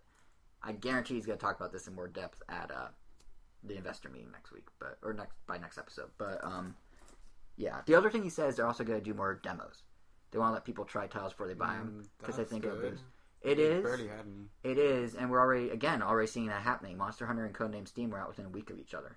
I 0.63 0.73
guarantee 0.73 1.15
he's 1.15 1.27
gonna 1.27 1.39
talk 1.39 1.57
about 1.57 1.73
this 1.73 1.87
in 1.87 1.95
more 1.95 2.09
depth 2.09 2.43
at 2.49 2.71
uh, 2.71 2.89
the 3.63 3.77
investor 3.77 4.09
meeting 4.09 4.33
next 4.33 4.53
week, 4.53 4.67
but 4.81 4.99
or 5.03 5.13
next 5.13 5.37
by 5.47 5.59
next 5.59 5.79
episode. 5.79 6.11
But 6.19 6.43
um, 6.43 6.75
yeah. 7.57 7.83
The 7.87 7.95
other 7.95 8.11
thing 8.11 8.23
he 8.25 8.31
says 8.31 8.57
they're 8.57 8.67
also 8.67 8.85
gonna 8.85 9.01
do 9.01 9.15
more 9.15 9.39
demos. 9.43 9.83
They 10.31 10.39
want 10.39 10.51
to 10.51 10.55
let 10.55 10.65
people 10.65 10.85
try 10.85 11.07
titles 11.07 11.33
before 11.33 11.47
they 11.47 11.55
buy 11.55 11.75
them 11.75 12.03
Mm, 12.03 12.09
because 12.19 12.35
I 12.35 12.39
that's 12.39 12.51
think 12.51 12.65
it 12.65 12.71
good. 12.71 12.99
It 13.41 13.59
is. 13.61 13.85
Barely 13.85 14.09
had 14.09 14.27
any. 14.27 14.49
It 14.65 14.79
is, 14.79 15.15
and 15.15 15.31
we're 15.31 15.41
already 15.41 15.71
again 15.71 16.03
already 16.03 16.27
seeing 16.27 16.47
that 16.47 16.63
happening. 16.63 16.99
Monster 16.99 17.27
Hunter 17.27 17.45
and 17.45 17.55
Codename 17.55 17.87
Steam 17.87 18.11
were 18.11 18.19
out 18.19 18.29
within 18.29 18.47
a 18.47 18.51
week 18.51 18.71
of 18.71 18.79
each 18.79 18.95
other. 18.95 19.17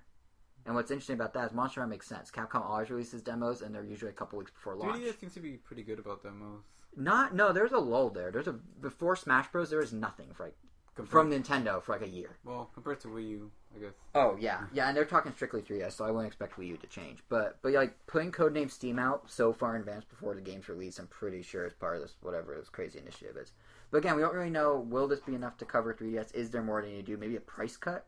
And 0.64 0.74
what's 0.74 0.90
interesting 0.90 1.14
about 1.14 1.34
that 1.34 1.46
is 1.46 1.52
Monster 1.52 1.80
Hunter 1.80 1.90
makes 1.90 2.06
sense. 2.06 2.30
Capcom 2.30 2.64
always 2.64 2.90
releases 2.90 3.22
demos, 3.22 3.62
and 3.62 3.74
they're 3.74 3.84
usually 3.84 4.10
a 4.10 4.14
couple 4.14 4.38
weeks 4.38 4.52
before 4.52 4.76
launch. 4.76 5.02
3DS 5.02 5.20
seems 5.20 5.34
to 5.34 5.40
be 5.40 5.52
pretty 5.52 5.82
good 5.82 5.98
about 5.98 6.22
demos. 6.22 6.62
Not 6.96 7.34
no, 7.34 7.52
there's 7.52 7.72
a 7.72 7.78
lull 7.78 8.10
there. 8.10 8.30
There's 8.30 8.48
a 8.48 8.52
before 8.52 9.16
Smash 9.16 9.48
Bros. 9.48 9.70
There 9.70 9.80
was 9.80 9.92
nothing 9.92 10.28
for 10.34 10.44
like 10.44 10.56
Compared, 10.94 11.10
from 11.10 11.30
Nintendo 11.30 11.82
for 11.82 11.92
like 11.92 12.02
a 12.02 12.08
year. 12.08 12.36
well, 12.44 12.70
compared 12.74 13.00
to 13.00 13.08
Wii 13.08 13.30
U, 13.30 13.50
I 13.74 13.78
guess. 13.78 13.94
Oh 14.14 14.36
yeah, 14.38 14.64
yeah, 14.74 14.88
and 14.88 14.96
they're 14.96 15.06
talking 15.06 15.32
strictly 15.32 15.62
3DS, 15.62 15.92
so 15.92 16.04
I 16.04 16.10
wouldn't 16.10 16.26
expect 16.26 16.58
Wii 16.58 16.66
U 16.68 16.76
to 16.76 16.86
change. 16.86 17.20
But 17.30 17.58
but 17.62 17.72
like 17.72 17.96
putting 18.06 18.30
Codename 18.30 18.70
Steam 18.70 18.98
out 18.98 19.30
so 19.30 19.54
far 19.54 19.74
in 19.74 19.80
advance 19.80 20.04
before 20.04 20.34
the 20.34 20.42
game's 20.42 20.68
release, 20.68 20.98
I'm 20.98 21.06
pretty 21.06 21.40
sure 21.40 21.64
is 21.64 21.72
part 21.72 21.96
of 21.96 22.02
this 22.02 22.16
whatever 22.20 22.54
this 22.58 22.68
crazy 22.68 22.98
initiative 22.98 23.38
is. 23.38 23.52
But 23.90 23.98
again, 23.98 24.16
we 24.16 24.22
don't 24.22 24.34
really 24.34 24.50
know. 24.50 24.80
Will 24.80 25.08
this 25.08 25.20
be 25.20 25.34
enough 25.34 25.56
to 25.58 25.64
cover 25.64 25.94
3DS? 25.94 26.34
Is 26.34 26.50
there 26.50 26.62
more 26.62 26.82
they 26.82 26.90
need 26.90 27.06
to 27.06 27.12
do? 27.12 27.16
Maybe 27.16 27.36
a 27.36 27.40
price 27.40 27.78
cut. 27.78 28.06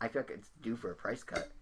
I 0.00 0.08
feel 0.08 0.22
like 0.22 0.30
it's 0.30 0.50
due 0.60 0.74
for 0.74 0.90
a 0.90 0.94
price 0.96 1.22
cut. 1.22 1.52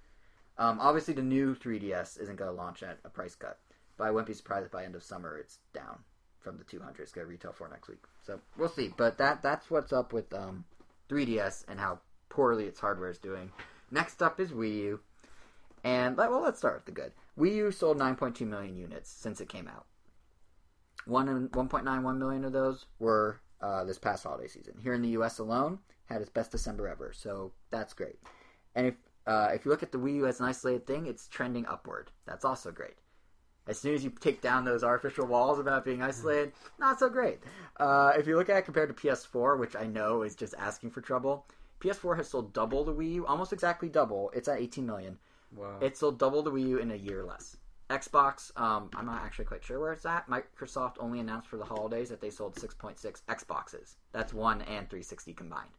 Um, 0.63 0.79
obviously, 0.81 1.15
the 1.15 1.23
new 1.23 1.57
3DS 1.57 2.21
isn't 2.21 2.37
going 2.37 2.49
to 2.49 2.57
launch 2.57 2.85
at 2.85 3.01
a 3.05 3.09
price 3.09 3.35
cut, 3.35 3.59
but 3.97 4.05
I 4.05 4.13
wouldn't 4.13 4.29
be 4.29 4.35
surprised 4.35 4.67
if 4.67 4.71
by 4.71 4.85
end 4.85 4.95
of 4.95 5.03
summer 5.03 5.37
it's 5.37 5.59
down 5.75 5.99
from 6.39 6.57
the 6.57 6.63
200. 6.63 7.03
It's 7.03 7.11
going 7.11 7.27
to 7.27 7.29
retail 7.29 7.53
for 7.53 7.69
next 7.69 7.89
week, 7.89 7.99
so 8.25 8.39
we'll 8.57 8.69
see. 8.69 8.93
But 8.97 9.19
that 9.19 9.43
that's 9.43 9.73
what's 9.73 9.93
up 9.93 10.13
with 10.13 10.33
um, 10.33 10.65
3DS 11.09 11.65
and 11.67 11.81
how 11.81 11.99
poorly 12.29 12.67
its 12.67 12.79
hardware 12.79 13.11
is 13.11 13.19
doing. 13.19 13.51
Next 13.91 14.23
up 14.23 14.39
is 14.39 14.53
Wii 14.53 14.77
U, 14.83 15.01
and 15.83 16.17
well, 16.17 16.43
let's 16.43 16.59
start 16.59 16.77
with 16.77 16.85
the 16.85 16.93
good. 16.93 17.11
Wii 17.37 17.57
U 17.57 17.73
sold 17.73 17.99
9.2 17.99 18.47
million 18.47 18.77
units 18.77 19.11
since 19.11 19.41
it 19.41 19.49
came 19.49 19.67
out. 19.67 19.87
One 21.07 21.29
and 21.29 21.51
1.91 21.51 22.19
million 22.19 22.45
of 22.45 22.53
those 22.53 22.87
were 23.01 23.41
uh, 23.61 23.83
this 23.83 23.99
past 23.99 24.23
holiday 24.23 24.47
season. 24.47 24.75
Here 24.81 24.95
in 24.95 25.03
the 25.03 25.09
U.S. 25.09 25.41
alone, 25.41 25.81
had 26.05 26.21
its 26.21 26.31
best 26.31 26.53
December 26.53 26.87
ever, 26.87 27.13
so 27.13 27.51
that's 27.73 27.95
great. 27.95 28.21
And 28.77 28.87
if 28.87 28.95
uh, 29.27 29.49
if 29.53 29.65
you 29.65 29.71
look 29.71 29.83
at 29.83 29.93
the 29.93 29.99
Wii 29.99 30.17
U 30.17 30.27
as 30.27 30.41
an 30.41 30.47
isolated 30.47 30.87
thing, 30.87 31.07
it's 31.07 31.29
trending 31.29 31.67
upward. 31.67 32.11
That's 32.27 32.45
also 32.45 32.71
great. 32.71 32.95
As 33.67 33.79
soon 33.79 33.95
as 33.95 34.03
you 34.03 34.11
take 34.11 34.41
down 34.41 34.65
those 34.65 34.83
artificial 34.83 35.27
walls 35.27 35.61
about 35.61 35.85
being 35.85 36.03
isolated, 36.03 36.53
not 36.81 36.99
so 36.99 37.09
great. 37.09 37.39
Uh, 37.79 38.13
if 38.17 38.27
you 38.27 38.37
look 38.37 38.49
at 38.49 38.57
it 38.57 38.65
compared 38.65 38.89
to 38.89 38.95
PS4, 38.95 39.59
which 39.59 39.77
I 39.77 39.87
know 39.87 40.23
is 40.23 40.35
just 40.35 40.55
asking 40.59 40.91
for 40.91 41.01
trouble, 41.01 41.47
PS4 41.81 42.17
has 42.17 42.29
sold 42.29 42.53
double 42.53 42.85
the 42.85 42.95
Wii 42.95 43.15
U, 43.15 43.27
almost 43.27 43.53
exactly 43.53 43.89
double. 43.89 44.33
It's 44.35 44.49
at 44.49 44.59
18 44.59 44.85
million. 44.85 45.19
Wow. 45.55 45.79
It 45.81 45.97
sold 45.97 46.19
double 46.19 46.43
the 46.43 46.51
Wii 46.51 46.69
U 46.69 46.79
in 46.79 46.91
a 46.91 46.97
year 46.97 47.25
less. 47.25 47.57
Xbox, 47.89 48.59
um, 48.59 48.89
I'm 48.97 49.07
not 49.07 49.23
actually 49.23 49.45
quite 49.45 49.63
sure 49.63 49.79
where 49.79 49.93
it's 49.93 50.07
at. 50.07 50.29
Microsoft 50.29 50.97
only 50.99 51.21
announced 51.21 51.49
for 51.49 51.59
the 51.59 51.65
holidays 51.65 52.09
that 52.09 52.21
they 52.21 52.31
sold 52.31 52.55
6.6 52.55 53.23
Xboxes. 53.29 53.97
That's 54.13 54.33
one 54.33 54.63
and 54.63 54.89
360 54.89 55.35
combined. 55.35 55.71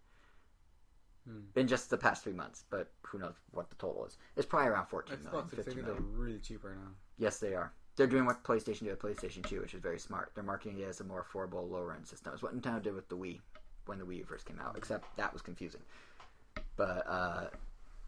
Hmm. 1.28 1.40
In 1.56 1.68
just 1.68 1.90
the 1.90 1.98
past 1.98 2.24
three 2.24 2.34
months, 2.34 2.66
but 2.70 2.92
who 3.02 3.18
knows 3.18 3.36
what 3.52 3.70
the 3.70 3.76
total 3.76 4.06
is. 4.06 4.18
It's 4.36 4.46
probably 4.46 4.70
around 4.70 4.88
14 4.88 5.20
million, 5.24 5.32
Xbox 5.32 5.56
15 5.56 5.74
6 5.76 5.88
are 5.88 5.94
really 6.02 6.40
cheap 6.40 6.64
right 6.64 6.76
now. 6.76 6.92
Yes, 7.18 7.38
they 7.40 7.54
are. 7.54 7.72
They're 7.96 8.08
doing 8.08 8.26
what 8.26 8.44
PlayStation 8.44 8.82
did 8.82 8.90
with 8.90 9.00
PlayStation 9.00 9.48
2, 9.48 9.62
which 9.62 9.74
is 9.74 9.80
very 9.82 10.00
smart. 10.00 10.32
They're 10.34 10.44
marketing 10.44 10.80
it 10.80 10.88
as 10.88 11.00
a 11.00 11.04
more 11.04 11.24
affordable, 11.24 11.70
lower 11.70 11.94
end 11.94 12.08
system. 12.08 12.34
It's 12.34 12.44
what 12.44 12.60
Nintendo 12.60 12.82
did 12.82 12.96
with 12.96 13.08
the 13.08 13.16
Wii 13.16 13.40
when 13.86 14.00
the 14.00 14.06
Wii 14.06 14.18
U 14.18 14.26
first 14.26 14.46
came 14.46 14.60
out, 14.60 14.78
except 14.78 15.16
that 15.18 15.32
was 15.32 15.42
confusing. 15.42 15.82
But, 16.76 17.06
uh, 17.08 17.46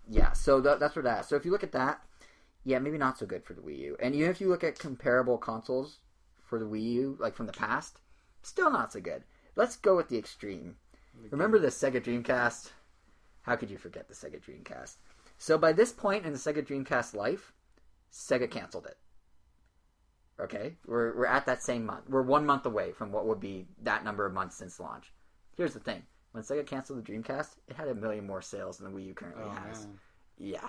yeah, 0.09 0.33
so 0.33 0.59
tha 0.59 0.77
that's 0.79 0.95
where 0.95 1.03
that. 1.03 1.25
So 1.25 1.35
if 1.35 1.45
you 1.45 1.51
look 1.51 1.63
at 1.63 1.71
that, 1.71 2.01
yeah, 2.63 2.79
maybe 2.79 2.97
not 2.97 3.17
so 3.17 3.25
good 3.25 3.43
for 3.43 3.53
the 3.53 3.61
Wii 3.61 3.77
U. 3.79 3.97
And 4.01 4.15
even 4.15 4.29
if 4.29 4.41
you 4.41 4.49
look 4.49 4.63
at 4.63 4.79
comparable 4.79 5.37
consoles 5.37 5.99
for 6.43 6.59
the 6.59 6.65
Wii 6.65 6.91
U, 6.93 7.17
like 7.19 7.35
from 7.35 7.45
the 7.45 7.53
past, 7.53 7.99
still 8.41 8.71
not 8.71 8.91
so 8.91 8.99
good. 8.99 9.23
Let's 9.55 9.77
go 9.77 9.95
with 9.95 10.09
the 10.09 10.17
extreme. 10.17 10.75
Remember 11.31 11.59
the 11.59 11.67
Sega 11.67 12.01
Dreamcast? 12.03 12.71
How 13.45 13.55
could 13.55 13.69
you 13.69 13.77
forget 13.77 14.07
the 14.07 14.13
Sega 14.15 14.41
Dreamcast? 14.41 14.95
So 15.37 15.57
by 15.57 15.71
this 15.71 15.91
point 15.91 16.25
in 16.25 16.31
the 16.33 16.39
Sega 16.39 16.65
Dreamcast 16.65 17.13
life, 17.13 17.53
Sega 18.11 18.49
canceled 18.49 18.87
it. 18.87 18.97
Okay, 20.39 20.75
we're 20.85 21.15
we're 21.15 21.25
at 21.27 21.45
that 21.45 21.61
same 21.63 21.85
month. 21.85 22.09
We're 22.09 22.21
one 22.21 22.45
month 22.45 22.65
away 22.65 22.91
from 22.91 23.11
what 23.11 23.25
would 23.25 23.39
be 23.39 23.67
that 23.83 24.03
number 24.03 24.25
of 24.25 24.33
months 24.33 24.57
since 24.57 24.79
launch. 24.79 25.13
Here's 25.55 25.73
the 25.73 25.79
thing: 25.79 26.03
when 26.31 26.43
Sega 26.43 26.65
canceled 26.65 27.05
the 27.05 27.11
Dreamcast, 27.11 27.55
it 27.67 27.75
had 27.75 27.87
a 27.87 27.95
million 27.95 28.25
more 28.27 28.41
sales 28.41 28.77
than 28.77 28.91
the 28.91 28.99
Wii 28.99 29.05
U 29.07 29.13
currently 29.13 29.45
Oh 29.45 29.49
has. 29.51 29.85
man. 29.85 29.99
Yeah, 30.37 30.67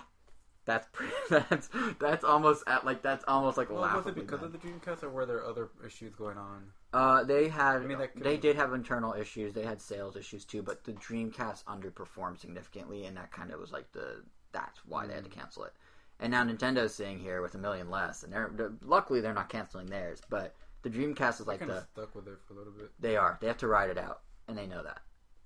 that's 0.65 0.87
pretty, 0.93 1.11
that's 1.29 1.69
that's 1.99 2.23
almost 2.23 2.63
at 2.67 2.85
like 2.85 3.01
that's 3.01 3.25
almost 3.27 3.57
like 3.57 3.69
Well, 3.69 3.81
was 3.81 4.05
it 4.07 4.15
because 4.15 4.43
of 4.43 4.51
the 4.53 4.57
Dreamcast, 4.59 5.03
or 5.03 5.09
were 5.09 5.25
there 5.25 5.43
other 5.45 5.69
issues 5.85 6.15
going 6.15 6.37
on? 6.37 6.71
Uh, 6.93 7.23
they 7.23 7.49
had 7.49 7.77
I 7.77 7.85
mean, 7.85 7.97
that 7.99 8.15
they 8.15 8.35
be- 8.35 8.41
did 8.41 8.55
have 8.55 8.73
internal 8.73 9.13
issues. 9.13 9.53
They 9.53 9.63
had 9.63 9.81
sales 9.81 10.15
issues 10.15 10.45
too, 10.45 10.61
but 10.63 10.83
the 10.83 10.93
Dreamcast 10.93 11.65
underperformed 11.65 12.39
significantly, 12.39 13.05
and 13.05 13.17
that 13.17 13.31
kind 13.31 13.51
of 13.51 13.59
was 13.59 13.71
like 13.71 13.91
the 13.91 14.23
that's 14.53 14.79
why 14.85 15.05
they 15.05 15.13
had 15.13 15.25
to 15.25 15.29
Mm. 15.29 15.33
cancel 15.33 15.63
it. 15.65 15.73
And 16.19 16.31
now 16.31 16.43
Nintendo's 16.43 16.95
sitting 16.95 17.19
here 17.19 17.41
with 17.41 17.53
a 17.55 17.57
million 17.59 17.89
less, 17.91 18.23
and 18.23 18.31
they're, 18.33 18.49
they're 18.53 18.73
luckily 18.81 19.19
they're 19.21 19.33
not 19.33 19.49
canceling 19.49 19.87
theirs. 19.87 20.21
But 20.29 20.55
the 20.81 20.89
Dreamcast 20.89 21.41
is 21.41 21.47
like 21.47 21.59
kind 21.59 21.71
the 21.71 21.77
of 21.79 21.87
stuck 21.93 22.15
with 22.15 22.27
it 22.27 22.39
for 22.47 22.53
a 22.53 22.57
little 22.57 22.73
bit, 22.73 22.89
they 22.99 23.17
are 23.17 23.37
they 23.41 23.47
have 23.47 23.57
to 23.57 23.67
ride 23.67 23.89
it 23.89 23.97
out, 23.97 24.21
and 24.47 24.57
they 24.57 24.65
know 24.65 24.81
that. 24.81 25.01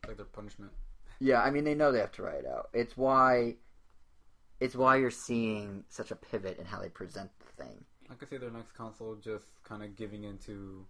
like 0.08 0.18
their 0.18 0.26
punishment. 0.28 0.72
Yeah, 1.20 1.42
I 1.42 1.50
mean 1.52 1.64
they 1.64 1.76
know 1.76 1.92
they 1.92 2.00
have 2.00 2.12
to 2.14 2.24
ride 2.24 2.42
it 2.42 2.48
out. 2.48 2.70
It's 2.74 2.96
why 2.96 3.56
it's 4.60 4.76
why 4.76 4.98
you're 4.98 5.10
seeing 5.12 5.84
such 5.90 6.12
a 6.12 6.16
pivot 6.16 6.60
in 6.60 6.66
how 6.66 6.80
they 6.80 6.90
present 6.90 7.32
the 7.40 7.64
thing. 7.64 7.84
I 8.10 8.14
could 8.14 8.30
see 8.30 8.38
their 8.38 8.52
next 8.52 8.74
console 8.74 9.16
just 9.16 9.46
kind 9.64 9.82
of 9.82 9.96
giving 9.96 10.24
into 10.24 10.86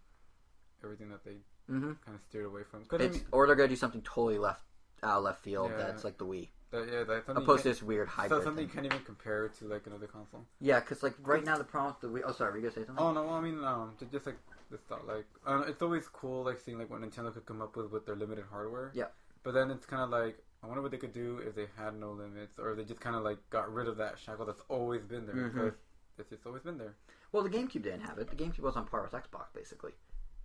everything 0.83 1.09
that 1.09 1.23
they 1.23 1.37
Mm-hmm. 1.69 1.93
kind 2.05 2.15
of 2.15 2.21
steered 2.27 2.45
away 2.45 2.63
from. 2.63 2.83
'Cause 2.85 2.99
I 3.01 3.07
mean, 3.07 3.21
or 3.31 3.47
they're 3.47 3.55
gonna 3.55 3.69
do 3.69 3.75
something 3.77 4.01
totally 4.01 4.37
left 4.37 4.63
out 5.03 5.19
of 5.19 5.23
left 5.23 5.41
field. 5.43 5.71
Yeah. 5.71 5.77
That's 5.77 6.03
like 6.03 6.17
the 6.17 6.25
Wii, 6.25 6.49
that, 6.71 6.87
yeah, 6.91 7.03
that's 7.03 7.25
something 7.27 7.43
opposed 7.43 7.63
to 7.63 7.69
this 7.69 7.81
weird 7.81 8.07
hybrid. 8.09 8.41
so 8.41 8.43
something 8.43 8.67
thing. 8.67 8.75
you 8.75 8.81
can't 8.89 8.93
even 8.93 9.05
compare 9.05 9.47
to 9.47 9.65
like 9.67 9.87
another 9.87 10.07
console. 10.07 10.45
Yeah, 10.59 10.79
because 10.81 11.01
like 11.01 11.13
right 11.21 11.43
now 11.45 11.57
the 11.57 11.63
problem 11.63 11.95
with 12.01 12.11
the 12.11 12.19
Wii. 12.19 12.23
Oh, 12.27 12.33
sorry, 12.33 12.51
were 12.51 12.57
you 12.57 12.63
gonna 12.63 12.73
say 12.73 12.85
something? 12.85 13.03
Oh 13.05 13.13
no, 13.13 13.23
well, 13.23 13.35
I 13.35 13.41
mean, 13.41 13.63
um, 13.63 13.93
ju- 13.99 14.07
just 14.11 14.25
like 14.25 14.37
this 14.69 14.81
thought, 14.81 15.07
like 15.07 15.25
uh, 15.45 15.63
it's 15.67 15.81
always 15.81 16.07
cool, 16.09 16.43
like 16.43 16.59
seeing 16.59 16.77
like 16.77 16.89
what 16.89 16.99
Nintendo 16.99 17.33
could 17.33 17.45
come 17.45 17.61
up 17.61 17.77
with 17.77 17.89
with 17.91 18.05
their 18.05 18.15
limited 18.15 18.45
hardware. 18.51 18.91
Yeah. 18.93 19.05
But 19.43 19.53
then 19.53 19.71
it's 19.71 19.85
kind 19.85 20.01
of 20.01 20.09
like 20.09 20.43
I 20.63 20.67
wonder 20.67 20.81
what 20.81 20.91
they 20.91 20.97
could 20.97 21.13
do 21.13 21.37
if 21.39 21.55
they 21.55 21.67
had 21.77 21.95
no 21.95 22.11
limits, 22.11 22.59
or 22.59 22.71
if 22.71 22.77
they 22.77 22.83
just 22.83 22.99
kind 22.99 23.15
of 23.15 23.23
like 23.23 23.37
got 23.49 23.71
rid 23.73 23.87
of 23.87 23.95
that 23.97 24.19
shackle 24.19 24.45
that's 24.45 24.63
always 24.67 25.03
been 25.03 25.25
there 25.25 25.35
Mhm. 25.35 25.53
because 25.53 25.73
it's 26.17 26.29
just 26.31 26.45
always 26.45 26.63
been 26.63 26.77
there. 26.77 26.95
Well, 27.31 27.43
the 27.43 27.49
GameCube 27.49 27.83
didn't 27.83 28.01
have 28.01 28.17
it. 28.17 28.29
The 28.29 28.35
GameCube 28.35 28.59
was 28.59 28.75
on 28.75 28.85
par 28.87 29.01
with 29.03 29.13
Xbox 29.13 29.53
basically. 29.53 29.93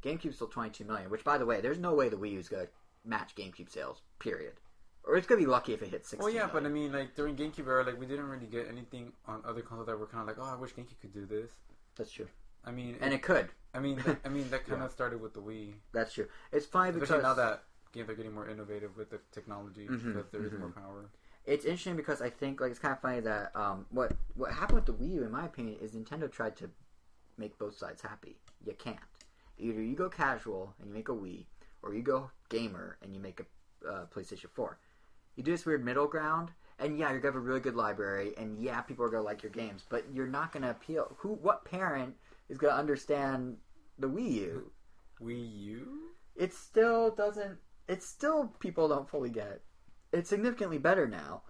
GameCube's 0.02 0.36
still 0.36 0.46
22 0.46 0.84
million, 0.84 1.10
which 1.10 1.24
by 1.24 1.38
the 1.38 1.46
way, 1.46 1.60
there's 1.60 1.78
no 1.78 1.94
way 1.94 2.08
the 2.08 2.16
Wii 2.16 2.32
U's 2.32 2.48
gonna 2.48 2.68
match 3.04 3.34
GameCube 3.34 3.70
sales. 3.70 4.02
Period. 4.18 4.54
Or 5.04 5.16
it's 5.16 5.26
gonna 5.26 5.40
be 5.40 5.46
lucky 5.46 5.72
if 5.72 5.82
it 5.82 5.88
hits 5.90 6.08
60. 6.10 6.24
Well, 6.24 6.32
yeah, 6.34 6.48
but 6.52 6.64
I 6.64 6.68
mean, 6.68 6.92
like 6.92 7.14
during 7.14 7.36
GameCube 7.36 7.66
era, 7.66 7.84
like 7.84 7.98
we 7.98 8.06
didn't 8.06 8.28
really 8.28 8.46
get 8.46 8.68
anything 8.68 9.12
on 9.26 9.40
other 9.44 9.60
consoles 9.62 9.86
that 9.86 9.98
were 9.98 10.06
kind 10.06 10.22
of 10.28 10.36
like, 10.36 10.44
oh, 10.44 10.52
I 10.52 10.56
wish 10.60 10.72
GameCube 10.74 11.00
could 11.00 11.12
do 11.14 11.26
this. 11.26 11.50
that's 11.96 12.10
true, 12.10 12.28
I 12.64 12.70
mean, 12.72 12.96
and 13.00 13.14
it 13.14 13.22
could. 13.22 13.48
I 13.74 13.78
mean, 13.78 13.96
that, 14.06 14.18
I 14.24 14.28
mean, 14.28 14.48
that 14.50 14.66
kind 14.66 14.80
Yeah. 14.80 14.86
of 14.86 14.90
started 14.92 15.20
with 15.20 15.34
the 15.34 15.40
Wii. 15.40 15.74
That's 15.92 16.12
true. 16.12 16.26
It's 16.52 16.66
funny 16.66 16.90
because 16.92 17.10
Especially 17.10 17.22
now 17.22 17.34
that 17.34 17.62
games 17.92 18.08
are 18.10 18.14
getting 18.14 18.32
more 18.34 18.48
innovative 18.48 18.96
with 18.96 19.10
the 19.10 19.20
technology 19.32 19.86
Mhm, 19.86 20.14
because 20.14 20.30
there 20.30 20.44
is 20.44 20.52
mhm. 20.52 20.60
more 20.60 20.70
power. 20.70 21.10
it's 21.44 21.64
interesting 21.64 21.96
because 21.96 22.20
I 22.20 22.28
think 22.30 22.60
like 22.60 22.70
it's 22.70 22.80
kind 22.80 22.92
of 22.92 23.00
funny 23.00 23.20
that 23.20 23.54
um, 23.54 23.86
what 23.90 24.12
what 24.34 24.52
happened 24.52 24.76
with 24.76 24.86
the 24.86 24.92
Wii 25.04 25.12
U, 25.14 25.24
in 25.24 25.30
my 25.30 25.44
opinion, 25.46 25.78
is 25.80 25.92
Nintendo 25.92 26.30
tried 26.30 26.56
to 26.56 26.70
make 27.38 27.56
both 27.58 27.76
sides 27.78 28.02
happy. 28.02 28.36
You 28.66 28.72
can't. 28.74 28.98
Either 29.58 29.82
you 29.82 29.96
go 29.96 30.08
casual 30.08 30.74
and 30.78 30.88
you 30.88 30.94
make 30.94 31.08
a 31.08 31.12
Wii, 31.12 31.46
or 31.82 31.94
you 31.94 32.02
go 32.02 32.30
gamer 32.48 32.98
and 33.02 33.14
you 33.14 33.20
make 33.20 33.40
a 33.40 33.88
uh, 33.88 34.06
PlayStation 34.06 34.50
Four. 34.52 34.78
You 35.36 35.42
do 35.42 35.50
this 35.52 35.66
weird 35.66 35.84
middle 35.84 36.06
ground, 36.06 36.50
and 36.78 36.98
yeah, 36.98 37.10
you're 37.10 37.20
gonna 37.20 37.34
have 37.34 37.42
a 37.42 37.46
really 37.46 37.60
good 37.60 37.76
library, 37.76 38.34
and 38.36 38.58
yeah, 38.58 38.80
people 38.80 39.04
are 39.04 39.10
gonna 39.10 39.22
like 39.22 39.42
your 39.42 39.52
games, 39.52 39.84
but 39.88 40.04
you're 40.12 40.26
not 40.26 40.52
gonna 40.52 40.70
appeal. 40.70 41.16
Who? 41.18 41.34
What 41.34 41.64
parent 41.64 42.14
is 42.48 42.58
gonna 42.58 42.74
understand 42.74 43.56
the 43.98 44.08
Wii 44.08 44.32
U? 44.32 44.70
Wii 45.22 45.60
U. 45.62 46.10
it 46.34 46.52
still 46.52 47.10
doesn't 47.10 47.58
It 47.88 48.02
still 48.02 48.52
people 48.58 48.88
don't 48.88 49.08
fully 49.08 49.30
get 49.30 49.62
it's 50.12 50.28
significantly 50.28 50.78
better 50.78 51.06
now 51.06 51.42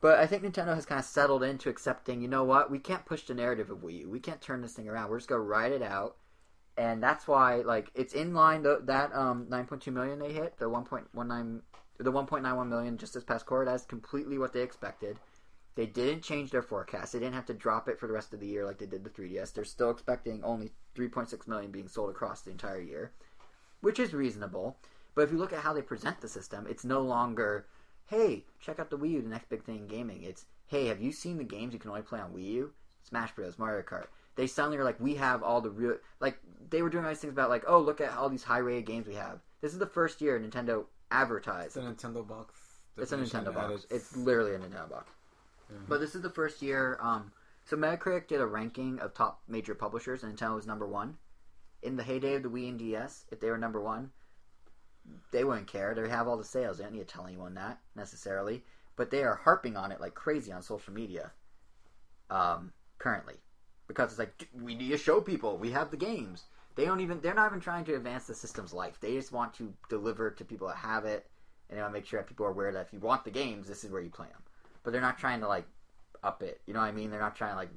but 0.00 0.18
i 0.18 0.26
think 0.26 0.42
nintendo 0.42 0.74
has 0.74 0.86
kind 0.86 0.98
of 0.98 1.04
settled 1.04 1.42
into 1.42 1.68
accepting 1.68 2.20
you 2.20 2.28
know 2.28 2.44
what 2.44 2.70
we 2.70 2.78
can't 2.78 3.06
push 3.06 3.22
the 3.22 3.34
narrative 3.34 3.70
of 3.70 3.78
wii 3.78 4.00
u 4.00 4.10
we 4.10 4.20
can't 4.20 4.40
turn 4.40 4.60
this 4.60 4.74
thing 4.74 4.88
around 4.88 5.08
we're 5.10 5.18
just 5.18 5.28
going 5.28 5.40
to 5.40 5.46
ride 5.46 5.72
it 5.72 5.82
out 5.82 6.16
and 6.76 7.02
that's 7.02 7.26
why 7.28 7.56
like 7.56 7.90
it's 7.94 8.14
in 8.14 8.34
line 8.34 8.62
th- 8.62 8.80
that 8.84 9.14
um 9.14 9.46
9.2 9.46 9.92
million 9.92 10.18
they 10.18 10.32
hit 10.32 10.58
the 10.58 10.68
1.19 10.68 11.60
the 11.98 12.12
1.91 12.12 12.68
million 12.68 12.98
just 12.98 13.14
this 13.14 13.24
past 13.24 13.46
quarter 13.46 13.64
that's 13.64 13.84
completely 13.84 14.38
what 14.38 14.52
they 14.52 14.62
expected 14.62 15.18
they 15.76 15.86
didn't 15.86 16.22
change 16.22 16.50
their 16.50 16.62
forecast 16.62 17.12
they 17.12 17.18
didn't 17.18 17.34
have 17.34 17.46
to 17.46 17.54
drop 17.54 17.88
it 17.88 17.98
for 17.98 18.06
the 18.06 18.12
rest 18.12 18.32
of 18.32 18.40
the 18.40 18.46
year 18.46 18.64
like 18.64 18.78
they 18.78 18.86
did 18.86 19.04
the 19.04 19.10
3ds 19.10 19.52
they're 19.52 19.64
still 19.64 19.90
expecting 19.90 20.42
only 20.42 20.70
3.6 20.96 21.46
million 21.46 21.70
being 21.70 21.88
sold 21.88 22.10
across 22.10 22.42
the 22.42 22.50
entire 22.50 22.80
year 22.80 23.12
which 23.84 24.00
is 24.00 24.14
reasonable. 24.14 24.78
But 25.14 25.22
if 25.22 25.30
you 25.30 25.36
look 25.36 25.52
at 25.52 25.60
how 25.60 25.74
they 25.74 25.82
present 25.82 26.20
the 26.20 26.28
system, 26.28 26.66
it's 26.68 26.84
no 26.84 27.02
longer, 27.02 27.66
hey, 28.06 28.46
check 28.58 28.80
out 28.80 28.88
the 28.88 28.98
Wii 28.98 29.10
U, 29.10 29.22
the 29.22 29.28
next 29.28 29.50
big 29.50 29.62
thing 29.62 29.76
in 29.76 29.86
gaming. 29.86 30.22
It's, 30.22 30.46
hey, 30.66 30.86
have 30.86 31.02
you 31.02 31.12
seen 31.12 31.36
the 31.36 31.44
games 31.44 31.74
you 31.74 31.78
can 31.78 31.90
only 31.90 32.02
play 32.02 32.18
on 32.18 32.32
Wii 32.32 32.52
U? 32.54 32.72
Smash 33.02 33.32
Bros, 33.34 33.58
Mario 33.58 33.82
Kart. 33.82 34.06
They 34.36 34.46
suddenly 34.46 34.78
are 34.78 34.84
like, 34.84 34.98
we 35.00 35.14
have 35.16 35.42
all 35.42 35.60
the 35.60 35.70
real, 35.70 35.96
like, 36.20 36.38
they 36.70 36.82
were 36.82 36.90
doing 36.90 37.04
nice 37.04 37.20
things 37.20 37.32
about, 37.32 37.50
like, 37.50 37.64
oh, 37.68 37.78
look 37.78 38.00
at 38.00 38.12
all 38.16 38.28
these 38.28 38.42
high 38.42 38.58
rated 38.58 38.86
games 38.86 39.06
we 39.06 39.14
have. 39.14 39.40
This 39.60 39.72
is 39.72 39.78
the 39.78 39.86
first 39.86 40.20
year 40.20 40.38
Nintendo 40.40 40.84
advertised. 41.10 41.76
It's 41.76 41.76
a 41.76 41.80
Nintendo 42.08 42.26
box. 42.26 42.54
It's 42.96 43.12
a 43.12 43.16
Nintendo 43.16 43.54
box. 43.54 43.84
its- 43.84 43.92
It's 43.92 44.16
literally 44.16 44.54
a 44.54 44.58
Nintendo 44.58 44.90
box. 44.90 45.10
Yeah. 45.70 45.76
But 45.88 46.00
this 46.00 46.14
is 46.14 46.22
the 46.22 46.30
first 46.30 46.62
year. 46.62 46.98
Um, 47.00 47.32
so 47.64 47.76
Metacritic 47.76 48.26
did 48.28 48.40
a 48.40 48.46
ranking 48.46 48.98
of 49.00 49.14
top 49.14 49.42
major 49.48 49.74
publishers, 49.74 50.22
and 50.22 50.36
Nintendo 50.36 50.54
was 50.56 50.66
number 50.66 50.86
one. 50.86 51.16
In 51.82 51.96
the 51.96 52.02
heyday 52.02 52.34
of 52.34 52.42
the 52.42 52.50
Wii 52.50 52.68
and 52.70 52.78
DS, 52.78 53.26
if 53.30 53.40
they 53.40 53.50
were 53.50 53.58
number 53.58 53.80
one, 53.80 54.10
they 55.30 55.44
wouldn't 55.44 55.66
care. 55.66 55.94
They 55.94 56.08
have 56.08 56.26
all 56.28 56.36
the 56.36 56.44
sales. 56.44 56.78
They 56.78 56.84
don't 56.84 56.92
need 56.94 57.06
to 57.06 57.12
tell 57.14 57.26
anyone 57.26 57.54
that 57.54 57.78
necessarily. 57.94 58.64
But 58.96 59.10
they 59.10 59.22
are 59.22 59.34
harping 59.34 59.76
on 59.76 59.92
it 59.92 60.00
like 60.00 60.14
crazy 60.14 60.50
on 60.52 60.62
social 60.62 60.92
media. 60.94 61.32
Um, 62.30 62.72
currently, 62.98 63.34
because 63.86 64.10
it's 64.10 64.18
like 64.18 64.48
we 64.60 64.74
need 64.74 64.90
to 64.90 64.98
show 64.98 65.20
people 65.20 65.58
we 65.58 65.70
have 65.70 65.90
the 65.90 65.96
games. 65.96 66.44
They 66.76 66.86
don't 66.86 67.00
even. 67.00 67.20
They're 67.20 67.34
not 67.34 67.50
even 67.50 67.60
trying 67.60 67.84
to 67.84 67.94
advance 67.94 68.26
the 68.26 68.34
system's 68.34 68.72
life. 68.72 68.98
They 69.00 69.14
just 69.14 69.32
want 69.32 69.54
to 69.54 69.72
deliver 69.88 70.30
to 70.30 70.44
people 70.44 70.68
that 70.68 70.76
have 70.76 71.04
it, 71.04 71.26
and 71.68 71.78
they 71.78 71.82
want 71.82 71.94
to 71.94 71.98
make 71.98 72.06
sure 72.06 72.20
that 72.20 72.26
people 72.26 72.46
are 72.46 72.50
aware 72.50 72.72
that 72.72 72.86
if 72.86 72.92
you 72.92 72.98
want 72.98 73.24
the 73.24 73.30
games, 73.30 73.68
this 73.68 73.84
is 73.84 73.92
where 73.92 74.02
you 74.02 74.10
play 74.10 74.26
them. 74.26 74.42
But 74.82 74.92
they're 74.92 75.00
not 75.00 75.18
trying 75.18 75.40
to 75.40 75.48
like 75.48 75.66
up 76.24 76.42
it. 76.42 76.60
You 76.66 76.74
know 76.74 76.80
what 76.80 76.86
I 76.86 76.92
mean? 76.92 77.10
They're 77.10 77.20
not 77.20 77.36
trying 77.36 77.52
to 77.52 77.56
like 77.56 77.70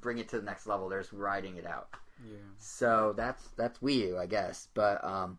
bring 0.00 0.18
it 0.18 0.28
to 0.30 0.38
the 0.38 0.44
next 0.44 0.66
level. 0.66 0.88
They're 0.88 1.00
just 1.00 1.12
riding 1.12 1.56
it 1.56 1.66
out. 1.66 1.88
Yeah. 2.24 2.38
So 2.58 3.12
that's 3.16 3.48
that's 3.56 3.78
Wii 3.80 4.08
U, 4.08 4.18
I 4.18 4.26
guess. 4.26 4.68
But 4.72 5.04
um, 5.04 5.38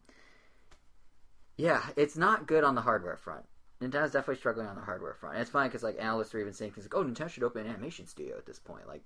yeah, 1.58 1.82
it's 1.96 2.18
not 2.18 2.48
good 2.48 2.64
on 2.64 2.76
the 2.76 2.82
hardware 2.82 3.18
front. 3.18 3.46
Nintendo's 3.82 4.12
definitely 4.12 4.36
struggling 4.36 4.68
on 4.68 4.76
the 4.76 4.82
hardware 4.82 5.14
front. 5.14 5.36
And 5.36 5.42
it's 5.42 5.52
funny 5.52 5.68
because 5.68 5.84
like 5.84 6.00
analysts 6.00 6.34
are 6.36 6.40
even 6.40 6.54
saying 6.54 6.72
things 6.72 6.86
like, 6.86 6.96
"Oh, 6.96 7.04
Nintendo 7.04 7.30
should 7.30 7.44
open 7.44 7.66
an 7.66 7.72
animation 7.72 8.08
studio 8.08 8.38
at 8.38 8.46
this 8.46 8.60
point." 8.60 8.88
Like 8.88 9.02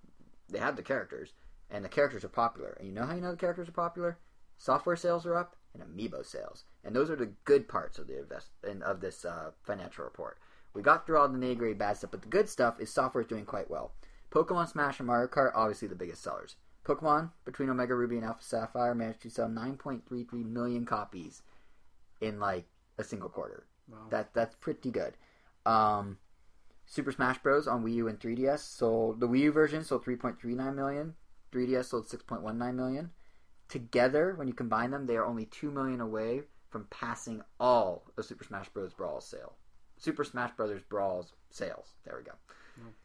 they 0.49 0.59
have 0.59 0.75
the 0.75 0.83
characters, 0.83 1.33
and 1.69 1.83
the 1.83 1.89
characters 1.89 2.23
are 2.23 2.29
popular. 2.29 2.75
And 2.79 2.87
you 2.87 2.93
know 2.93 3.05
how 3.05 3.15
you 3.15 3.21
know 3.21 3.31
the 3.31 3.37
characters 3.37 3.69
are 3.69 3.73
popular? 3.73 4.17
Software 4.57 4.95
sales 4.95 5.25
are 5.25 5.35
up, 5.35 5.55
and 5.73 5.83
Amiibo 5.83 6.25
sales, 6.25 6.63
and 6.83 6.95
those 6.95 7.09
are 7.09 7.15
the 7.15 7.31
good 7.45 7.67
parts 7.67 7.99
of 7.99 8.07
the 8.07 8.19
invest 8.19 8.49
in, 8.67 8.81
of 8.81 9.01
this 9.01 9.25
uh, 9.25 9.51
financial 9.63 10.03
report. 10.03 10.39
We 10.73 10.81
got 10.81 11.05
through 11.05 11.17
all 11.17 11.27
the 11.27 11.37
nitty 11.37 11.57
gritty 11.57 11.73
bad 11.73 11.97
stuff, 11.97 12.11
but 12.11 12.21
the 12.21 12.27
good 12.27 12.49
stuff 12.49 12.79
is 12.79 12.91
software 12.91 13.21
is 13.21 13.27
doing 13.27 13.45
quite 13.45 13.69
well. 13.69 13.93
Pokemon 14.31 14.69
Smash 14.69 14.99
and 14.99 15.07
Mario 15.07 15.27
Kart 15.27 15.51
obviously 15.55 15.87
the 15.87 15.95
biggest 15.95 16.21
sellers. 16.21 16.55
Pokemon 16.85 17.31
between 17.45 17.69
Omega 17.69 17.95
Ruby 17.95 18.15
and 18.15 18.25
Alpha 18.25 18.43
Sapphire 18.43 18.95
managed 18.95 19.21
to 19.21 19.29
sell 19.29 19.49
9.33 19.49 20.31
million 20.45 20.85
copies 20.85 21.41
in 22.21 22.39
like 22.39 22.65
a 22.97 23.03
single 23.03 23.29
quarter. 23.29 23.65
Wow. 23.89 23.97
That 24.09 24.33
that's 24.33 24.55
pretty 24.55 24.91
good. 24.91 25.13
Um, 25.65 26.17
Super 26.87 27.11
Smash 27.11 27.37
Bros. 27.39 27.67
on 27.67 27.83
Wii 27.83 27.95
U 27.95 28.07
and 28.07 28.19
3DS 28.19 28.59
sold 28.59 29.19
the 29.19 29.27
Wii 29.27 29.39
U 29.41 29.51
version 29.51 29.83
sold 29.83 30.03
3.39 30.05 30.73
million. 30.73 31.13
3DS 31.51 31.85
sold 31.85 32.07
6.19 32.07 32.75
million. 32.75 33.11
Together, 33.67 34.33
when 34.35 34.47
you 34.47 34.53
combine 34.53 34.91
them, 34.91 35.05
they 35.05 35.17
are 35.17 35.25
only 35.25 35.45
two 35.45 35.69
million 35.69 36.01
away 36.01 36.41
from 36.69 36.85
passing 36.89 37.41
all 37.59 38.03
of 38.17 38.25
Super 38.25 38.45
Smash 38.45 38.69
Bros. 38.69 38.93
Brawl's 38.93 39.27
sale. 39.27 39.53
Super 39.97 40.23
Smash 40.23 40.51
Brothers 40.55 40.81
Brawl's 40.89 41.33
sales. 41.49 41.93
There 42.05 42.15
we 42.17 42.23
go. 42.23 42.31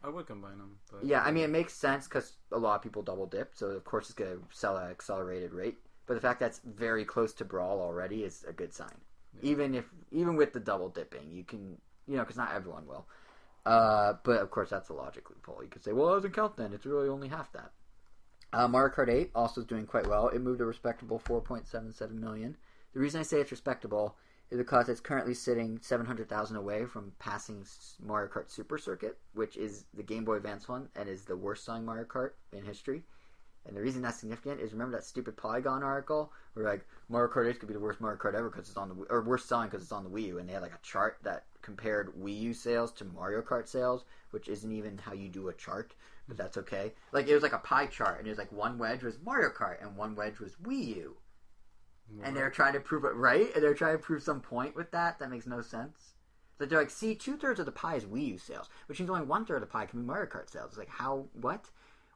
I 0.03 0.09
would 0.09 0.27
combine 0.27 0.57
them. 0.59 0.77
But 0.91 1.05
Yeah, 1.05 1.21
I 1.21 1.31
mean 1.31 1.43
it 1.43 1.49
makes 1.49 1.73
sense 1.73 2.07
because 2.07 2.33
a 2.51 2.57
lot 2.57 2.75
of 2.75 2.81
people 2.81 3.01
double 3.01 3.25
dip, 3.25 3.53
so 3.55 3.67
of 3.67 3.83
course 3.83 4.05
it's 4.05 4.13
going 4.13 4.31
to 4.37 4.43
sell 4.51 4.77
at 4.77 4.85
an 4.85 4.91
accelerated 4.91 5.51
rate. 5.51 5.77
But 6.05 6.13
the 6.15 6.21
fact 6.21 6.39
that's 6.39 6.61
very 6.63 7.03
close 7.05 7.33
to 7.33 7.45
Brawl 7.45 7.81
already 7.81 8.23
is 8.23 8.45
a 8.47 8.53
good 8.53 8.73
sign. 8.73 8.95
Yeah. 9.41 9.51
Even 9.51 9.73
if 9.73 9.85
even 10.11 10.35
with 10.35 10.53
the 10.53 10.59
double 10.59 10.89
dipping, 10.89 11.31
you 11.31 11.43
can 11.43 11.77
you 12.07 12.15
know 12.15 12.23
because 12.23 12.37
not 12.37 12.53
everyone 12.53 12.85
will. 12.85 13.07
Uh, 13.65 14.13
but 14.23 14.41
of 14.41 14.51
course 14.51 14.69
that's 14.69 14.89
a 14.89 14.93
logic 14.93 15.29
loophole. 15.29 15.63
You 15.63 15.69
could 15.69 15.83
say, 15.83 15.93
well, 15.93 16.11
it 16.11 16.15
doesn't 16.17 16.35
count 16.35 16.57
then. 16.57 16.73
It's 16.73 16.85
really 16.85 17.09
only 17.09 17.29
half 17.29 17.51
that. 17.53 17.71
Uh, 18.51 18.67
Mario 18.67 18.93
Kart 18.93 19.09
8 19.09 19.31
also 19.33 19.61
is 19.61 19.67
doing 19.67 19.85
quite 19.85 20.07
well. 20.07 20.27
It 20.27 20.39
moved 20.39 20.61
a 20.61 20.65
respectable 20.65 21.19
4.77 21.19 22.11
million. 22.11 22.55
The 22.93 22.99
reason 22.99 23.19
I 23.19 23.23
say 23.23 23.41
it's 23.41 23.51
respectable 23.51 24.15
is 24.51 24.57
because 24.57 24.89
it's 24.89 25.01
currently 25.01 25.33
sitting 25.33 25.79
700,000 25.81 26.55
away 26.55 26.85
from 26.85 27.11
passing 27.17 27.65
Mario 27.99 28.29
Kart 28.29 28.51
Super 28.51 28.77
Circuit, 28.77 29.17
which 29.33 29.57
is 29.57 29.85
the 29.95 30.03
Game 30.03 30.23
Boy 30.23 30.35
Advance 30.35 30.67
one 30.67 30.89
and 30.95 31.09
is 31.09 31.23
the 31.23 31.35
worst 31.35 31.65
selling 31.65 31.85
Mario 31.85 32.05
Kart 32.05 32.31
in 32.51 32.63
history. 32.63 33.03
And 33.65 33.77
the 33.77 33.81
reason 33.81 34.01
that's 34.01 34.19
significant 34.19 34.59
is 34.59 34.73
remember 34.73 34.97
that 34.97 35.05
stupid 35.05 35.37
Polygon 35.37 35.83
article 35.83 36.33
where 36.53 36.65
like 36.65 36.85
Mario 37.07 37.31
Kart 37.31 37.49
8 37.49 37.59
could 37.59 37.67
be 37.67 37.73
the 37.73 37.79
worst 37.79 38.01
Mario 38.01 38.17
Kart 38.17 38.35
ever 38.35 38.49
because 38.49 38.67
it's 38.67 38.77
on 38.77 38.89
the 38.89 38.95
or 39.09 39.21
worst 39.21 39.47
selling 39.47 39.69
because 39.69 39.81
it's 39.81 39.91
on 39.91 40.03
the 40.03 40.09
Wii 40.09 40.27
U, 40.27 40.39
and 40.39 40.47
they 40.47 40.53
had 40.53 40.61
like 40.61 40.73
a 40.73 40.79
chart 40.83 41.17
that 41.23 41.45
compared 41.61 42.13
Wii 42.15 42.39
U 42.41 42.53
sales 42.53 42.91
to 42.93 43.05
Mario 43.05 43.41
Kart 43.41 43.67
sales, 43.67 44.03
which 44.31 44.49
isn't 44.49 44.71
even 44.71 44.97
how 44.97 45.13
you 45.13 45.29
do 45.29 45.47
a 45.47 45.53
chart, 45.53 45.95
but 46.27 46.37
that's 46.37 46.57
okay. 46.57 46.93
Like 47.13 47.27
it 47.27 47.33
was 47.33 47.43
like 47.43 47.53
a 47.53 47.59
pie 47.59 47.87
chart, 47.87 48.19
and 48.19 48.27
it 48.27 48.31
was 48.31 48.37
like 48.39 48.51
one 48.51 48.77
wedge 48.77 49.03
was 49.03 49.17
Mario 49.23 49.49
Kart 49.49 49.81
and 49.81 49.95
one 49.95 50.15
wedge 50.15 50.39
was 50.39 50.55
Wii 50.63 50.95
U, 50.97 51.17
and 52.21 52.35
they're 52.35 52.49
trying 52.49 52.73
to 52.73 52.81
prove 52.81 53.05
it 53.05 53.15
right, 53.15 53.47
and 53.55 53.63
they're 53.63 53.73
trying 53.73 53.97
to 53.97 54.03
prove 54.03 54.23
some 54.23 54.41
point 54.41 54.75
with 54.75 54.91
that 54.91 55.19
that 55.19 55.31
makes 55.31 55.47
no 55.47 55.61
sense. 55.61 56.15
But 56.57 56.69
they're 56.69 56.79
like, 56.79 56.91
see, 56.91 57.15
two 57.15 57.37
thirds 57.37 57.59
of 57.59 57.65
the 57.65 57.71
pie 57.71 57.95
is 57.95 58.05
Wii 58.05 58.27
U 58.27 58.37
sales, 58.37 58.69
which 58.87 58.99
means 58.99 59.09
only 59.09 59.25
one 59.25 59.45
third 59.45 59.55
of 59.55 59.61
the 59.61 59.67
pie 59.67 59.85
can 59.85 60.01
be 60.01 60.05
Mario 60.05 60.27
Kart 60.29 60.49
sales. 60.49 60.69
It's 60.71 60.77
like 60.77 60.89
how 60.89 61.27
what? 61.33 61.69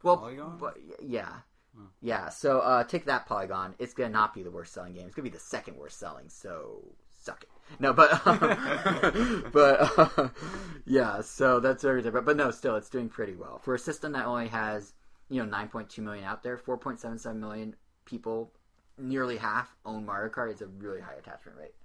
Well, 0.08 0.18
Polygon? 0.18 0.58
but 0.60 0.78
yeah. 1.02 1.30
Yeah, 2.02 2.30
so 2.30 2.60
uh, 2.60 2.84
take 2.84 3.06
that 3.06 3.26
Polygon. 3.28 3.76
It's 3.80 3.94
gonna 3.94 4.10
not 4.10 4.34
be 4.34 4.44
the 4.44 4.52
worst 4.52 4.74
selling 4.74 4.94
game. 4.94 5.06
It's 5.06 5.16
gonna 5.16 5.30
be 5.30 5.34
the 5.34 5.40
second 5.40 5.78
worst 5.78 6.00
selling. 6.00 6.30
So 6.30 6.84
suck 7.22 7.44
it. 7.44 7.50
No, 7.80 7.94
but 7.94 8.22
but 9.54 10.00
uh, 10.00 10.30
yeah. 10.86 11.22
So 11.22 11.60
that's 11.60 11.84
very 11.84 12.02
But 12.02 12.26
but 12.26 12.38
no, 12.38 12.52
still, 12.52 12.76
it's 12.76 12.90
doing 12.90 13.10
pretty 13.10 13.36
well 13.36 13.60
for 13.60 13.76
a 13.76 13.80
system 13.80 14.14
that 14.14 14.26
only 14.26 14.48
has 14.48 14.94
you 15.30 15.44
know 15.44 15.58
9.2 15.58 16.00
million 16.00 16.24
out 16.24 16.44
there. 16.44 16.58
4.77 16.58 17.36
million 17.36 17.76
people, 18.06 18.52
nearly 18.98 19.38
half 19.38 19.76
own 19.86 20.06
Mario 20.06 20.32
Kart. 20.32 20.52
It's 20.52 20.62
a 20.62 20.68
really 20.68 21.02
high 21.02 21.16
attachment 21.16 21.58
rate. 21.58 21.76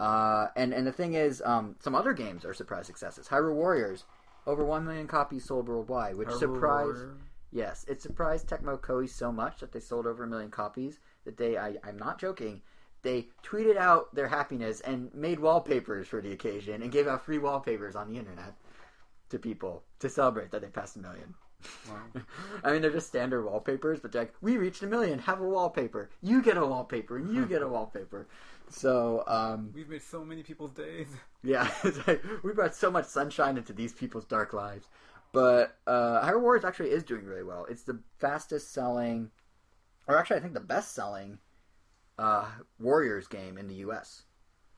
Uh, 0.00 0.48
and 0.54 0.72
and 0.72 0.86
the 0.86 0.92
thing 0.92 1.14
is, 1.14 1.42
um, 1.44 1.76
some 1.80 1.94
other 1.94 2.12
games 2.12 2.44
are 2.44 2.54
surprise 2.54 2.86
successes. 2.86 3.28
Hyrule 3.28 3.54
Warriors, 3.54 4.04
over 4.46 4.64
one 4.64 4.84
million 4.84 5.06
copies 5.06 5.44
sold 5.44 5.68
worldwide, 5.68 6.16
which 6.16 6.28
Hyrule 6.28 6.38
surprised. 6.38 6.98
Warrior. 6.98 7.16
Yes, 7.50 7.84
it 7.88 8.02
surprised 8.02 8.48
Tecmo 8.48 8.78
Koei 8.78 9.08
so 9.08 9.32
much 9.32 9.60
that 9.60 9.72
they 9.72 9.80
sold 9.80 10.06
over 10.06 10.24
a 10.24 10.26
million 10.26 10.50
copies 10.50 10.98
that 11.24 11.36
they, 11.36 11.56
I, 11.56 11.76
I'm 11.82 11.96
not 11.98 12.18
joking, 12.18 12.60
they 13.02 13.28
tweeted 13.42 13.76
out 13.76 14.14
their 14.14 14.28
happiness 14.28 14.80
and 14.80 15.12
made 15.14 15.40
wallpapers 15.40 16.08
for 16.08 16.20
the 16.20 16.32
occasion 16.32 16.82
and 16.82 16.92
gave 16.92 17.06
out 17.06 17.24
free 17.24 17.38
wallpapers 17.38 17.96
on 17.96 18.08
the 18.12 18.18
internet 18.18 18.54
to 19.30 19.38
people 19.38 19.82
to 20.00 20.08
celebrate 20.08 20.50
that 20.50 20.60
they 20.62 20.68
passed 20.68 20.96
a 20.96 21.00
million. 21.00 21.34
Wow. 21.88 22.22
I 22.64 22.72
mean, 22.72 22.82
they're 22.82 22.90
just 22.90 23.08
standard 23.08 23.44
wallpapers, 23.44 24.00
but 24.00 24.12
they're 24.12 24.22
like, 24.22 24.34
we 24.40 24.56
reached 24.56 24.82
a 24.82 24.86
million, 24.86 25.18
have 25.20 25.40
a 25.40 25.48
wallpaper. 25.48 26.10
You 26.22 26.42
get 26.42 26.56
a 26.56 26.64
wallpaper, 26.64 27.16
and 27.16 27.34
you 27.34 27.46
get 27.46 27.62
a 27.62 27.68
wallpaper. 27.68 28.28
So, 28.70 29.24
um, 29.26 29.72
We've 29.74 29.88
made 29.88 30.02
so 30.02 30.24
many 30.24 30.42
people's 30.42 30.72
days. 30.72 31.08
yeah, 31.42 31.70
it's 31.84 32.06
like 32.06 32.22
we 32.42 32.52
brought 32.52 32.74
so 32.74 32.90
much 32.90 33.06
sunshine 33.06 33.56
into 33.56 33.72
these 33.72 33.92
people's 33.92 34.24
dark 34.24 34.52
lives. 34.52 34.86
But 35.32 35.78
uh, 35.86 36.24
Hyrule 36.26 36.40
Warriors 36.42 36.64
actually 36.64 36.90
is 36.90 37.04
doing 37.04 37.24
really 37.24 37.42
well. 37.42 37.66
It's 37.68 37.82
the 37.82 38.00
fastest 38.18 38.72
selling, 38.72 39.30
or 40.06 40.16
actually, 40.16 40.36
I 40.38 40.40
think 40.40 40.54
the 40.54 40.60
best 40.60 40.94
selling 40.94 41.38
uh, 42.18 42.46
Warriors 42.78 43.26
game 43.28 43.58
in 43.58 43.68
the 43.68 43.74
U.S. 43.76 44.22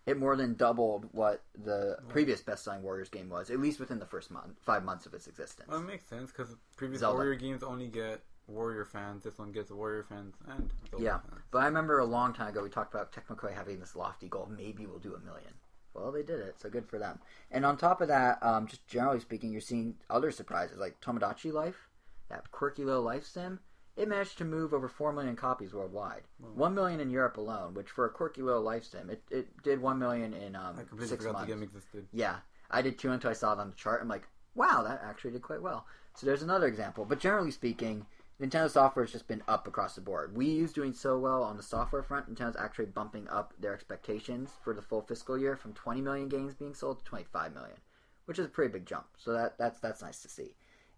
It 0.06 0.18
more 0.18 0.34
than 0.34 0.54
doubled 0.54 1.08
what 1.12 1.42
the 1.56 1.98
previous 2.08 2.40
best 2.40 2.64
selling 2.64 2.82
Warriors 2.82 3.10
game 3.10 3.28
was, 3.28 3.50
at 3.50 3.60
least 3.60 3.78
within 3.78 3.98
the 4.00 4.06
first 4.06 4.30
month, 4.30 4.58
five 4.60 4.82
months 4.84 5.06
of 5.06 5.14
its 5.14 5.26
existence. 5.28 5.68
Well, 5.68 5.78
it 5.80 5.86
makes 5.86 6.06
sense 6.06 6.32
because 6.32 6.56
previous 6.76 7.00
Zelda. 7.00 7.16
Warrior 7.18 7.36
games 7.36 7.62
only 7.62 7.86
get 7.86 8.20
Warrior 8.48 8.84
fans. 8.84 9.22
This 9.22 9.38
one 9.38 9.52
gets 9.52 9.70
Warrior 9.70 10.02
fans 10.02 10.34
and 10.48 10.70
Zelda 10.90 11.04
Yeah. 11.04 11.18
fans. 11.18 11.42
But 11.52 11.58
I 11.58 11.66
remember 11.66 11.98
a 12.00 12.04
long 12.04 12.32
time 12.32 12.48
ago 12.48 12.62
we 12.62 12.70
talked 12.70 12.92
about 12.92 13.12
Tecmo 13.12 13.36
Koei 13.36 13.54
having 13.54 13.78
this 13.78 13.94
lofty 13.94 14.28
goal. 14.28 14.50
Maybe 14.50 14.86
we'll 14.86 14.98
do 14.98 15.14
a 15.14 15.20
million. 15.20 15.52
Well, 15.94 16.12
they 16.12 16.22
did 16.22 16.40
it, 16.40 16.60
so 16.60 16.70
good 16.70 16.86
for 16.86 16.98
them. 16.98 17.18
And 17.50 17.64
on 17.66 17.76
top 17.76 18.00
of 18.00 18.08
that, 18.08 18.38
um, 18.42 18.66
just 18.66 18.86
generally 18.86 19.20
speaking, 19.20 19.50
you're 19.52 19.60
seeing 19.60 19.96
other 20.08 20.30
surprises 20.30 20.78
like 20.78 21.00
Tomodachi 21.00 21.52
Life, 21.52 21.88
that 22.28 22.50
quirky 22.52 22.84
little 22.84 23.02
life 23.02 23.26
sim. 23.26 23.58
It 23.96 24.08
managed 24.08 24.38
to 24.38 24.44
move 24.44 24.72
over 24.72 24.88
four 24.88 25.12
million 25.12 25.34
copies 25.36 25.74
worldwide. 25.74 26.22
One 26.38 26.74
million 26.74 27.00
in 27.00 27.10
Europe 27.10 27.36
alone, 27.36 27.74
which 27.74 27.90
for 27.90 28.06
a 28.06 28.10
quirky 28.10 28.40
little 28.40 28.62
life 28.62 28.84
sim, 28.84 29.10
it, 29.10 29.22
it 29.30 29.62
did 29.62 29.82
one 29.82 29.98
million 29.98 30.32
in 30.32 30.54
um, 30.56 30.76
I 30.78 30.84
completely 30.84 31.08
six 31.08 31.24
forgot 31.24 31.38
months. 31.40 31.48
the 31.48 31.54
game 31.54 31.62
existed. 31.64 32.06
Yeah, 32.12 32.36
I 32.70 32.82
did 32.82 32.98
too 32.98 33.10
until 33.10 33.30
I 33.30 33.34
saw 33.34 33.52
it 33.52 33.58
on 33.58 33.68
the 33.68 33.76
chart. 33.76 34.00
I'm 34.00 34.08
like, 34.08 34.28
wow, 34.54 34.84
that 34.86 35.02
actually 35.04 35.32
did 35.32 35.42
quite 35.42 35.60
well. 35.60 35.86
So 36.14 36.24
there's 36.24 36.42
another 36.42 36.66
example. 36.66 37.04
But 37.04 37.18
generally 37.18 37.50
speaking, 37.50 38.06
Nintendo 38.40 38.70
software 38.70 39.04
has 39.04 39.12
just 39.12 39.28
been 39.28 39.42
up 39.46 39.66
across 39.66 39.94
the 39.94 40.00
board. 40.00 40.34
Wii 40.34 40.56
U's 40.56 40.72
doing 40.72 40.94
so 40.94 41.18
well 41.18 41.42
on 41.42 41.58
the 41.58 41.62
software 41.62 42.02
front. 42.02 42.32
Nintendo's 42.32 42.56
actually 42.56 42.86
bumping 42.86 43.28
up 43.28 43.52
their 43.58 43.74
expectations 43.74 44.52
for 44.64 44.72
the 44.72 44.80
full 44.80 45.02
fiscal 45.02 45.36
year 45.36 45.56
from 45.56 45.74
20 45.74 46.00
million 46.00 46.28
games 46.28 46.54
being 46.54 46.74
sold 46.74 46.98
to 46.98 47.04
25 47.04 47.52
million, 47.52 47.76
which 48.24 48.38
is 48.38 48.46
a 48.46 48.48
pretty 48.48 48.72
big 48.72 48.86
jump. 48.86 49.06
So 49.18 49.32
that 49.34 49.58
that's 49.58 49.78
that's 49.78 50.00
nice 50.00 50.22
to 50.22 50.28
see. 50.28 50.54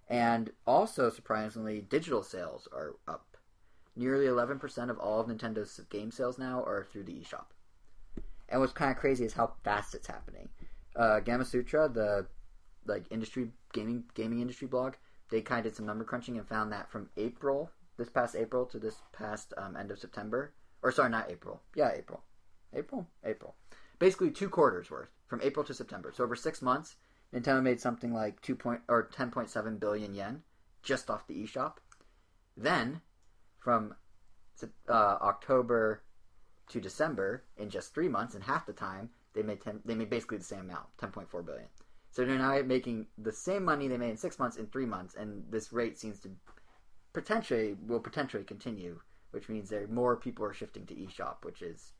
And 0.08 0.50
also 0.66 1.10
surprisingly, 1.10 1.80
digital 1.80 2.22
sales 2.22 2.68
are 2.72 2.94
up. 3.08 3.36
Nearly 3.96 4.26
11% 4.26 4.88
of 4.88 4.98
all 4.98 5.20
of 5.20 5.26
Nintendo's 5.26 5.78
game 5.90 6.10
sales 6.12 6.38
now 6.38 6.62
are 6.62 6.86
through 6.90 7.04
the 7.04 7.12
eShop. 7.12 7.46
And 8.48 8.60
what's 8.60 8.72
kind 8.72 8.90
of 8.90 8.96
crazy 8.96 9.24
is 9.24 9.32
how 9.32 9.52
fast 9.64 9.94
it's 9.94 10.06
happening. 10.06 10.48
Uh, 10.94 11.20
Gamasutra, 11.20 11.92
the 11.92 12.26
like 12.86 13.04
industry 13.10 13.50
gaming 13.72 14.04
gaming 14.14 14.40
industry 14.40 14.68
blog, 14.68 14.94
they 15.32 15.40
kind 15.40 15.64
of 15.66 15.72
did 15.72 15.76
some 15.76 15.86
number 15.86 16.04
crunching 16.04 16.36
and 16.36 16.46
found 16.46 16.70
that 16.70 16.92
from 16.92 17.08
April 17.16 17.70
this 17.96 18.10
past 18.10 18.36
April 18.36 18.66
to 18.66 18.78
this 18.78 18.96
past 19.12 19.54
um, 19.56 19.76
end 19.76 19.90
of 19.90 19.98
September, 19.98 20.52
or 20.82 20.92
sorry, 20.92 21.10
not 21.10 21.30
April, 21.30 21.62
yeah, 21.74 21.90
April, 21.96 22.22
April, 22.74 23.08
April, 23.24 23.54
basically 23.98 24.30
two 24.30 24.48
quarters 24.48 24.90
worth 24.90 25.08
from 25.26 25.40
April 25.42 25.64
to 25.64 25.74
September. 25.74 26.12
So 26.14 26.22
over 26.22 26.36
six 26.36 26.60
months, 26.62 26.96
Nintendo 27.34 27.62
made 27.62 27.80
something 27.80 28.12
like 28.12 28.40
two 28.42 28.54
point 28.54 28.82
or 28.88 29.04
ten 29.04 29.30
point 29.30 29.48
seven 29.48 29.78
billion 29.78 30.14
yen 30.14 30.42
just 30.82 31.10
off 31.10 31.26
the 31.26 31.42
eShop. 31.42 31.74
Then, 32.56 33.00
from 33.58 33.94
uh, 34.88 34.92
October 34.92 36.02
to 36.68 36.80
December, 36.80 37.44
in 37.56 37.70
just 37.70 37.94
three 37.94 38.08
months, 38.08 38.34
and 38.34 38.44
half 38.44 38.66
the 38.66 38.72
time, 38.74 39.10
they 39.32 39.42
made 39.42 39.62
ten, 39.62 39.80
they 39.84 39.94
made 39.94 40.10
basically 40.10 40.38
the 40.38 40.44
same 40.44 40.60
amount, 40.60 40.86
ten 40.98 41.10
point 41.10 41.30
four 41.30 41.42
billion. 41.42 41.68
So 42.12 42.26
they're 42.26 42.36
now 42.38 42.60
making 42.62 43.06
the 43.16 43.32
same 43.32 43.64
money 43.64 43.88
they 43.88 43.96
made 43.96 44.10
in 44.10 44.16
six 44.18 44.38
months 44.38 44.58
in 44.58 44.66
three 44.66 44.84
months, 44.84 45.14
and 45.14 45.44
this 45.50 45.72
rate 45.72 45.98
seems 45.98 46.20
to 46.20 46.30
potentially 47.14 47.74
will 47.86 48.00
potentially 48.00 48.44
continue, 48.44 49.00
which 49.30 49.48
means 49.48 49.70
there 49.70 49.86
more 49.88 50.14
people 50.16 50.44
are 50.44 50.52
shifting 50.52 50.84
to 50.86 50.94
eShop, 50.94 51.36
which 51.42 51.62
is 51.62 51.94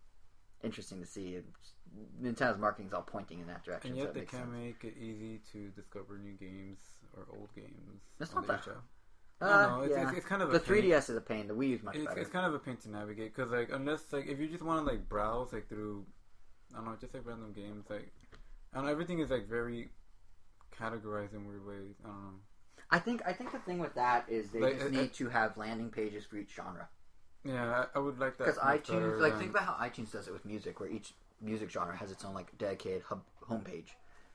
interesting 0.63 1.01
to 1.01 1.07
see. 1.07 1.41
Nintendo's 2.23 2.59
marketing 2.59 2.89
is 2.89 2.93
all 2.93 3.03
pointing 3.03 3.41
in 3.41 3.47
that 3.47 3.65
direction. 3.65 3.93
And 3.93 3.99
yet 3.99 4.09
it 4.09 4.15
they 4.15 4.21
can 4.21 4.41
sense. 4.41 4.51
make 4.53 4.85
it 4.85 4.99
easy 4.99 5.41
to 5.53 5.69
discover 5.71 6.19
new 6.19 6.33
games 6.33 6.79
or 7.17 7.27
old 7.35 7.55
games. 7.55 8.03
That's 8.19 8.35
on 8.35 8.47
not 8.47 8.65
the 8.65 8.71
that- 8.71 9.47
Uh, 9.47 9.67
know. 9.67 9.81
It's, 9.83 9.91
yeah. 9.93 10.09
it's, 10.09 10.19
it's 10.19 10.27
kind 10.27 10.43
of 10.43 10.51
a 10.51 10.53
the 10.53 10.61
pain. 10.61 10.85
3DS 10.85 11.11
is 11.11 11.17
a 11.17 11.21
pain. 11.21 11.49
The 11.49 11.55
Wii 11.55 11.69
U 11.71 11.75
is 11.77 11.83
much 11.83 11.97
It's, 11.97 12.05
better. 12.07 12.21
it's 12.21 12.31
kind 12.31 12.47
of 12.47 12.55
a 12.55 12.59
pain 12.59 12.77
to 12.77 12.91
navigate 12.91 13.35
because 13.35 13.51
like 13.51 13.71
unless 13.73 14.13
like 14.13 14.27
if 14.27 14.39
you 14.39 14.47
just 14.47 14.63
want 14.63 14.87
to 14.87 14.91
like 14.93 15.09
browse 15.09 15.53
like 15.55 15.69
through 15.69 16.05
I 16.73 16.77
don't 16.77 16.85
know 16.87 16.97
just 17.01 17.13
like 17.15 17.27
random 17.27 17.53
games 17.53 17.87
like 17.91 18.13
I 18.75 18.91
everything 18.91 19.19
is 19.19 19.31
like 19.31 19.49
very 19.49 19.91
categorized 20.83 21.35
in 21.35 21.47
weird 21.47 21.67
ways. 21.67 21.95
I 22.05 22.09
don't 22.09 22.23
know. 22.23 22.35
I 22.91 22.99
think 22.99 23.23
I 23.27 23.33
think 23.33 23.53
the 23.53 23.59
thing 23.61 23.79
with 23.79 23.95
that 23.95 24.27
is 24.29 24.51
they 24.51 24.61
Like, 24.61 24.79
just 24.79 24.91
need 24.91 25.13
to 25.15 25.29
have 25.29 25.57
landing 25.57 25.91
pages 25.91 26.25
for 26.27 26.37
each 26.37 26.53
genre. 26.55 26.89
Yeah, 27.45 27.85
I, 27.95 27.99
I 27.99 28.01
would 28.01 28.19
like 28.19 28.37
that 28.39 28.45
Because 28.47 28.63
much 28.63 28.85
iTunes, 28.85 29.19
like 29.21 29.33
than- 29.33 29.41
think 29.41 29.51
about 29.53 29.65
how 29.65 29.73
iTunes 29.87 30.13
does 30.13 30.29
it 30.29 30.33
with 30.33 30.45
music, 30.45 30.79
where 30.81 30.89
each 30.89 31.15
music 31.41 31.71
genre 31.71 31.97
has 31.97 32.11
its 32.13 32.25
own 32.25 32.35
like 32.35 32.57
dedicated 32.59 33.03
hub 33.03 33.23
homepage. 33.49 33.89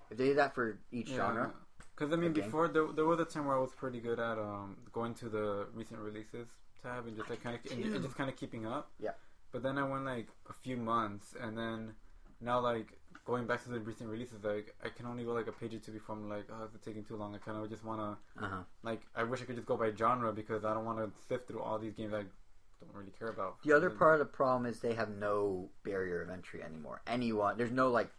If 0.09 0.17
they 0.17 0.25
did 0.27 0.37
that 0.37 0.55
for 0.55 0.79
each 0.91 1.09
genre, 1.09 1.53
Because 1.95 2.11
I 2.13 2.15
mean, 2.15 2.31
Okay. 2.31 2.41
before 2.41 2.67
there, 2.67 2.87
there 2.95 3.05
was 3.05 3.19
a 3.19 3.25
time 3.25 3.45
where 3.45 3.55
I 3.57 3.59
was 3.59 3.71
pretty 3.73 3.99
good 3.99 4.19
at 4.19 4.37
um, 4.37 4.77
going 4.91 5.13
to 5.15 5.29
the 5.29 5.67
recent 5.73 5.99
releases 5.99 6.47
tab 6.81 7.07
and 7.07 7.15
just 7.15 7.29
like 7.29 7.41
kind 7.43 7.55
of 7.63 7.71
and, 7.71 7.83
and 7.93 8.03
just 8.03 8.15
kind 8.15 8.29
of 8.29 8.35
keeping 8.35 8.65
up. 8.65 8.89
Yeah. 8.99 9.11
But 9.51 9.63
then 9.63 9.77
I 9.77 9.83
went 9.83 10.05
like 10.05 10.27
a 10.49 10.53
few 10.53 10.77
months, 10.77 11.33
and 11.39 11.57
then 11.57 11.93
now 12.41 12.59
like 12.59 12.96
going 13.27 13.45
back 13.45 13.61
to 13.63 13.69
the 13.69 13.79
recent 13.79 14.09
releases, 14.09 14.43
like 14.43 14.73
I 14.83 14.87
can 14.89 15.05
only 15.05 15.25
go 15.25 15.33
like 15.33 15.47
a 15.47 15.51
page 15.51 15.73
or 15.75 15.79
two 15.79 15.91
before 15.91 16.15
I'm 16.15 16.29
like, 16.29 16.45
oh, 16.49 16.67
it's 16.73 16.83
taking 16.83 17.03
too 17.03 17.17
long. 17.17 17.35
I 17.35 17.37
kind 17.37 17.61
of 17.61 17.69
just 17.69 17.83
want 17.83 17.99
to 17.99 18.43
uh-huh. 18.43 18.61
like 18.83 19.01
I 19.15 19.23
wish 19.23 19.41
I 19.41 19.45
could 19.45 19.57
just 19.57 19.67
go 19.67 19.75
by 19.77 19.91
genre 19.91 20.31
because 20.31 20.63
I 20.63 20.73
don't 20.73 20.85
want 20.85 20.99
to 20.99 21.11
sift 21.27 21.47
through 21.47 21.61
all 21.61 21.77
these 21.77 21.93
games 21.93 22.13
I 22.13 22.23
don't 22.23 22.93
really 22.93 23.11
care 23.19 23.27
about. 23.29 23.61
the 23.63 23.73
other 23.73 23.89
part 23.89 24.13
of 24.13 24.19
the 24.19 24.25
problem 24.25 24.65
is 24.65 24.79
they 24.79 24.93
have 24.93 25.09
no 25.09 25.69
barrier 25.83 26.21
of 26.21 26.29
entry 26.29 26.63
anymore. 26.63 27.01
Anyone, 27.05 27.57
there's 27.57 27.71
no 27.71 27.89
like 27.89 28.09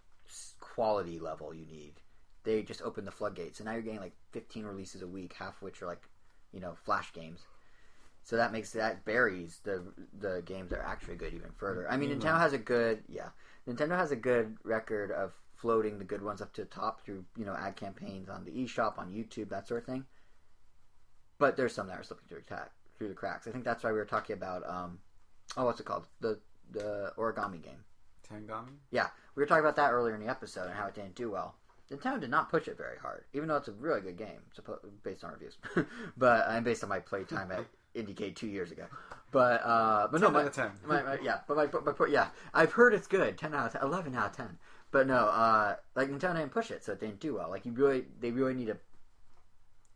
quality 0.60 1.18
level 1.18 1.54
you 1.54 1.66
need. 1.66 1.94
They 2.44 2.62
just 2.62 2.82
open 2.82 3.04
the 3.04 3.10
floodgates, 3.10 3.60
and 3.60 3.66
now 3.66 3.72
you're 3.72 3.82
getting 3.82 4.00
like 4.00 4.16
15 4.32 4.64
releases 4.64 5.02
a 5.02 5.06
week, 5.06 5.34
half 5.34 5.56
of 5.56 5.62
which 5.62 5.82
are 5.82 5.86
like, 5.86 6.02
you 6.52 6.60
know, 6.60 6.74
flash 6.84 7.12
games. 7.12 7.40
So 8.28 8.36
that 8.36 8.52
makes 8.52 8.72
that 8.72 9.06
buries 9.06 9.60
the 9.64 9.82
the 10.20 10.42
games 10.44 10.68
that 10.68 10.80
are 10.80 10.84
actually 10.86 11.16
good 11.16 11.32
even 11.32 11.50
further. 11.52 11.90
I 11.90 11.96
mean, 11.96 12.10
Mhm. 12.10 12.20
Nintendo 12.20 12.38
has 12.38 12.52
a 12.52 12.58
good 12.58 13.02
yeah, 13.08 13.30
Nintendo 13.66 13.96
has 13.96 14.10
a 14.10 14.16
good 14.16 14.58
record 14.64 15.10
of 15.10 15.32
floating 15.54 15.98
the 15.98 16.04
good 16.04 16.20
ones 16.20 16.42
up 16.42 16.52
to 16.52 16.60
the 16.60 16.68
top 16.68 17.00
through 17.00 17.24
you 17.36 17.46
know 17.46 17.54
ad 17.54 17.76
campaigns 17.76 18.28
on 18.28 18.44
the 18.44 18.50
eShop, 18.50 18.98
on 18.98 19.10
YouTube, 19.10 19.48
that 19.48 19.66
sort 19.66 19.80
of 19.80 19.86
thing. 19.86 20.04
But 21.38 21.56
there's 21.56 21.74
some 21.74 21.86
that 21.86 21.98
are 21.98 22.02
slipping 22.02 22.26
through 22.28 22.40
the 22.40 22.44
crack, 22.44 22.70
through 22.98 23.08
the 23.08 23.14
cracks. 23.14 23.48
I 23.48 23.50
think 23.50 23.64
that's 23.64 23.82
why 23.82 23.92
we 23.92 23.98
were 23.98 24.04
talking 24.04 24.34
about 24.34 24.62
um, 24.68 25.00
oh, 25.56 25.64
what's 25.64 25.80
it 25.80 25.86
called? 25.86 26.06
The 26.20 26.38
the 26.70 27.14
origami 27.16 27.62
game. 27.62 27.82
Tengami. 28.30 28.76
Yeah, 28.90 29.08
we 29.36 29.42
were 29.42 29.46
talking 29.46 29.64
about 29.64 29.76
that 29.76 29.90
earlier 29.90 30.14
in 30.14 30.20
the 30.20 30.28
episode 30.28 30.66
and 30.66 30.74
how 30.74 30.88
it 30.88 30.94
didn't 30.94 31.14
do 31.14 31.30
well. 31.30 31.54
Nintendo 31.90 32.20
did 32.20 32.28
not 32.28 32.50
push 32.50 32.68
it 32.68 32.76
very 32.76 32.98
hard, 32.98 33.24
even 33.32 33.48
though 33.48 33.56
it's 33.56 33.68
a 33.68 33.72
really 33.72 34.02
good 34.02 34.18
game, 34.18 34.42
based 35.02 35.24
on 35.24 35.32
reviews. 35.32 35.56
but 36.18 36.46
and 36.50 36.62
based 36.62 36.82
on 36.82 36.90
my 36.90 36.98
playtime 37.00 37.50
at 37.50 37.64
IndieCade 37.98 38.36
two 38.36 38.46
years 38.46 38.70
ago. 38.70 38.84
But 39.30 39.62
uh, 39.64 40.08
but 40.10 40.20
no, 40.20 40.28
10 40.28 40.34
my, 40.34 40.40
out 40.40 40.46
of 40.46 40.54
10. 40.54 40.70
my, 40.86 41.02
my, 41.02 41.18
yeah, 41.22 41.40
but 41.46 41.56
my, 41.56 41.66
my, 41.66 41.92
my 41.98 42.06
yeah, 42.06 42.28
I've 42.54 42.72
heard 42.72 42.94
it's 42.94 43.06
good. 43.06 43.36
Ten 43.36 43.54
out 43.54 43.66
of 43.66 43.72
10, 43.72 43.82
11 43.82 44.14
out 44.14 44.26
of 44.30 44.36
ten. 44.36 44.58
But 44.90 45.06
no, 45.06 45.26
uh, 45.26 45.76
like 45.94 46.08
Nintendo 46.08 46.36
didn't 46.36 46.52
push 46.52 46.70
it, 46.70 46.82
so 46.84 46.92
it 46.92 47.00
didn't 47.00 47.20
do 47.20 47.34
well. 47.34 47.50
Like 47.50 47.66
you 47.66 47.72
really, 47.72 48.06
they 48.20 48.30
really 48.30 48.54
need 48.54 48.68
to 48.68 48.78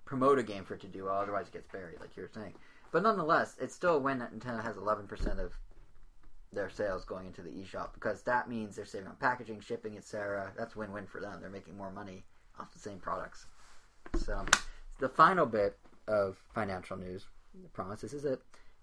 promote 0.05 0.39
a 0.39 0.43
game 0.43 0.65
for 0.65 0.75
it 0.75 0.81
to 0.83 0.87
do 0.87 1.05
well, 1.05 1.15
otherwise 1.15 1.47
it 1.47 1.53
gets 1.55 1.69
buried, 1.69 1.99
like 2.01 2.15
you 2.17 2.23
were 2.23 2.31
saying. 2.35 2.53
But 2.91 3.03
nonetheless, 3.03 3.57
it's 3.59 3.75
still 3.75 3.97
a 3.97 3.99
win 3.99 4.19
that 4.19 4.39
Nintendo 4.39 4.63
has 4.63 4.77
eleven 4.77 5.07
percent 5.07 5.41
of 5.41 5.53
their 6.53 6.69
sales 6.69 7.05
going 7.05 7.27
into 7.27 7.43
the 7.43 7.51
eShop 7.51 7.95
because 7.95 8.23
that 8.23 8.49
means 8.49 8.77
they're 8.77 8.85
saving 8.85 9.09
on 9.09 9.17
packaging, 9.17 9.61
shipping, 9.61 9.97
etc. 9.97 10.53
That's 10.57 10.77
win-win 10.77 11.07
for 11.07 11.21
them. 11.21 11.41
They're 11.41 11.51
making 11.51 11.77
more 11.77 11.91
money 11.91 12.25
off 12.61 12.73
the 12.73 12.79
same 12.79 12.99
products. 12.99 13.47
So, 14.17 14.45
the 14.99 15.09
final 15.09 15.47
bit 15.47 15.79
of 16.07 16.37
financial 16.55 16.97
news, 16.97 17.27
I 17.55 17.69
promise 17.73 18.01
this 18.01 18.13
is 18.13 18.25
it, 18.25 18.41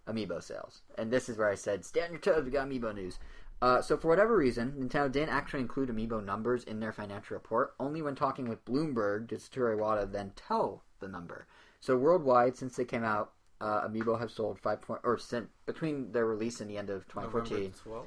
Amiibo 0.07 0.41
sales. 0.41 0.81
And 0.97 1.11
this 1.11 1.29
is 1.29 1.37
where 1.37 1.49
I 1.49 1.55
said, 1.55 1.85
stay 1.85 2.01
on 2.03 2.11
your 2.11 2.19
toes, 2.19 2.45
we 2.45 2.51
got 2.51 2.67
Amiibo 2.67 2.93
news. 2.93 3.19
Uh, 3.61 3.81
so 3.81 3.97
for 3.97 4.07
whatever 4.07 4.37
reason, 4.37 4.71
Nintendo 4.79 5.11
didn't 5.11 5.29
actually 5.33 5.59
include 5.61 5.89
Amiibo 5.89 6.23
numbers 6.23 6.63
in 6.63 6.79
their 6.79 6.93
financial 6.93 7.35
report. 7.35 7.73
Only 7.79 8.01
when 8.01 8.15
talking 8.15 8.47
with 8.47 8.63
Bloomberg 8.63 9.27
did 9.27 9.39
Satoru 9.39 9.77
Iwata 9.77 10.09
then 10.11 10.31
tell 10.35 10.83
the 10.99 11.07
number. 11.07 11.45
So 11.81 11.97
worldwide, 11.97 12.55
since 12.55 12.75
they 12.75 12.85
came 12.85 13.03
out, 13.03 13.33
uh, 13.59 13.87
Amiibo 13.87 14.17
have 14.19 14.31
sold 14.31 14.59
five 14.59 14.81
point 14.81 15.01
or 15.03 15.17
sent 15.17 15.49
between 15.65 16.11
their 16.13 16.25
release 16.25 16.61
and 16.61 16.69
the 16.69 16.77
end 16.77 16.89
of 16.89 17.05
2014. 17.09 17.57
November 17.57 17.77
12th? 17.85 18.05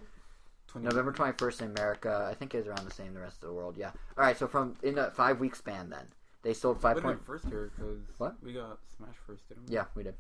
20 0.69 0.89
November 0.89 1.13
21st 1.13 1.61
in 1.61 1.71
America. 1.73 2.27
I 2.31 2.35
think 2.35 2.55
is 2.55 2.67
around 2.67 2.87
the 2.87 2.95
same 2.95 3.13
the 3.13 3.21
rest 3.21 3.43
of 3.43 3.49
the 3.51 3.55
world. 3.55 3.77
Yeah. 3.77 3.89
All 4.17 4.25
right. 4.25 4.39
So 4.39 4.47
from 4.47 4.77
in 4.83 4.97
a 4.97 5.11
five 5.11 5.39
week 5.41 5.55
span, 5.55 5.91
then 5.91 6.07
they 6.43 6.55
sold 6.55 6.81
five 6.81 6.97
Wait 6.97 7.03
point. 7.03 7.27
first 7.27 7.45
here, 7.47 7.71
because 7.77 7.99
What? 8.17 8.43
we 8.43 8.55
got 8.55 8.79
Smash 8.97 9.17
first, 9.27 9.47
didn't 9.49 9.69
we? 9.69 9.75
Yeah, 9.75 9.85
we 9.95 10.03
did 10.03 10.15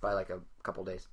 by 0.00 0.12
like 0.12 0.30
a 0.30 0.40
couple 0.62 0.84
days 0.84 1.08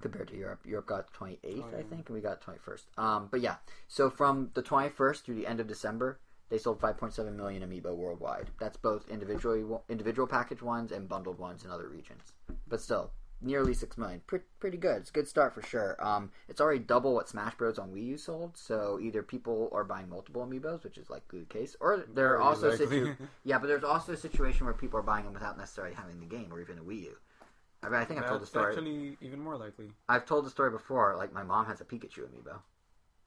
compared 0.00 0.28
to 0.28 0.36
Europe. 0.36 0.60
Europe 0.64 0.86
got 0.86 1.12
28th, 1.12 1.38
Oh, 1.74 1.78
I 1.78 1.82
think, 1.82 2.08
and 2.08 2.14
we 2.14 2.20
got 2.20 2.40
21st. 2.40 2.84
Um, 2.96 3.28
but 3.30 3.40
yeah. 3.40 3.56
So 3.88 4.10
from 4.10 4.50
the 4.54 4.62
21st 4.62 5.22
through 5.22 5.34
the 5.34 5.46
end 5.46 5.60
of 5.60 5.66
December, 5.66 6.18
they 6.50 6.58
sold 6.58 6.80
5.7 6.80 7.34
million 7.34 7.62
Amiibo 7.62 7.94
worldwide. 7.94 8.50
That's 8.58 8.76
both 8.76 9.08
individually 9.08 9.64
individual 9.88 10.26
package 10.26 10.62
ones 10.62 10.92
and 10.92 11.08
bundled 11.08 11.38
ones 11.38 11.64
in 11.64 11.70
other 11.70 11.88
regions. 11.88 12.32
But 12.68 12.80
still, 12.80 13.10
nearly 13.40 13.74
six 13.74 13.98
million. 13.98 14.22
Pretty, 14.26 14.44
pretty 14.58 14.78
good. 14.78 14.98
It's 14.98 15.10
a 15.10 15.12
good 15.12 15.28
start 15.28 15.54
for 15.54 15.62
sure. 15.62 15.96
Um, 15.98 16.30
it's 16.48 16.60
already 16.60 16.80
double 16.80 17.14
what 17.14 17.28
Smash 17.28 17.54
Bros 17.56 17.78
on 17.78 17.90
Wii 17.90 18.06
U 18.06 18.16
sold. 18.16 18.56
So 18.56 18.98
either 19.02 19.22
people 19.22 19.68
are 19.72 19.84
buying 19.84 20.08
multiple 20.08 20.46
Amiibos, 20.46 20.84
which 20.84 20.96
is 20.96 21.10
likely 21.10 21.40
the 21.40 21.46
case, 21.46 21.76
or 21.80 22.04
there 22.14 22.34
are 22.34 22.38
Very 22.38 22.42
also 22.48 22.76
situ- 22.76 23.16
yeah, 23.44 23.58
but 23.58 23.66
there's 23.66 23.84
also 23.84 24.12
a 24.12 24.16
situation 24.16 24.64
where 24.64 24.74
people 24.74 24.98
are 24.98 25.02
buying 25.02 25.24
them 25.24 25.34
without 25.34 25.58
necessarily 25.58 25.94
having 25.94 26.18
the 26.20 26.26
game 26.26 26.52
or 26.52 26.60
even 26.60 26.78
a 26.78 26.82
Wii 26.82 27.02
U. 27.02 27.16
I, 27.82 27.88
mean, 27.88 28.00
I 28.00 28.04
think 28.04 28.20
I've 28.20 28.26
told 28.28 28.40
the 28.40 28.44
That's 28.44 28.50
story. 28.50 28.72
actually 28.72 29.16
even 29.20 29.40
more 29.40 29.56
likely. 29.56 29.90
I've 30.08 30.26
told 30.26 30.44
the 30.46 30.50
story 30.50 30.70
before. 30.70 31.14
Like 31.16 31.32
my 31.32 31.42
mom 31.42 31.66
has 31.66 31.80
a 31.80 31.84
Pikachu 31.84 32.20
amiibo. 32.20 32.58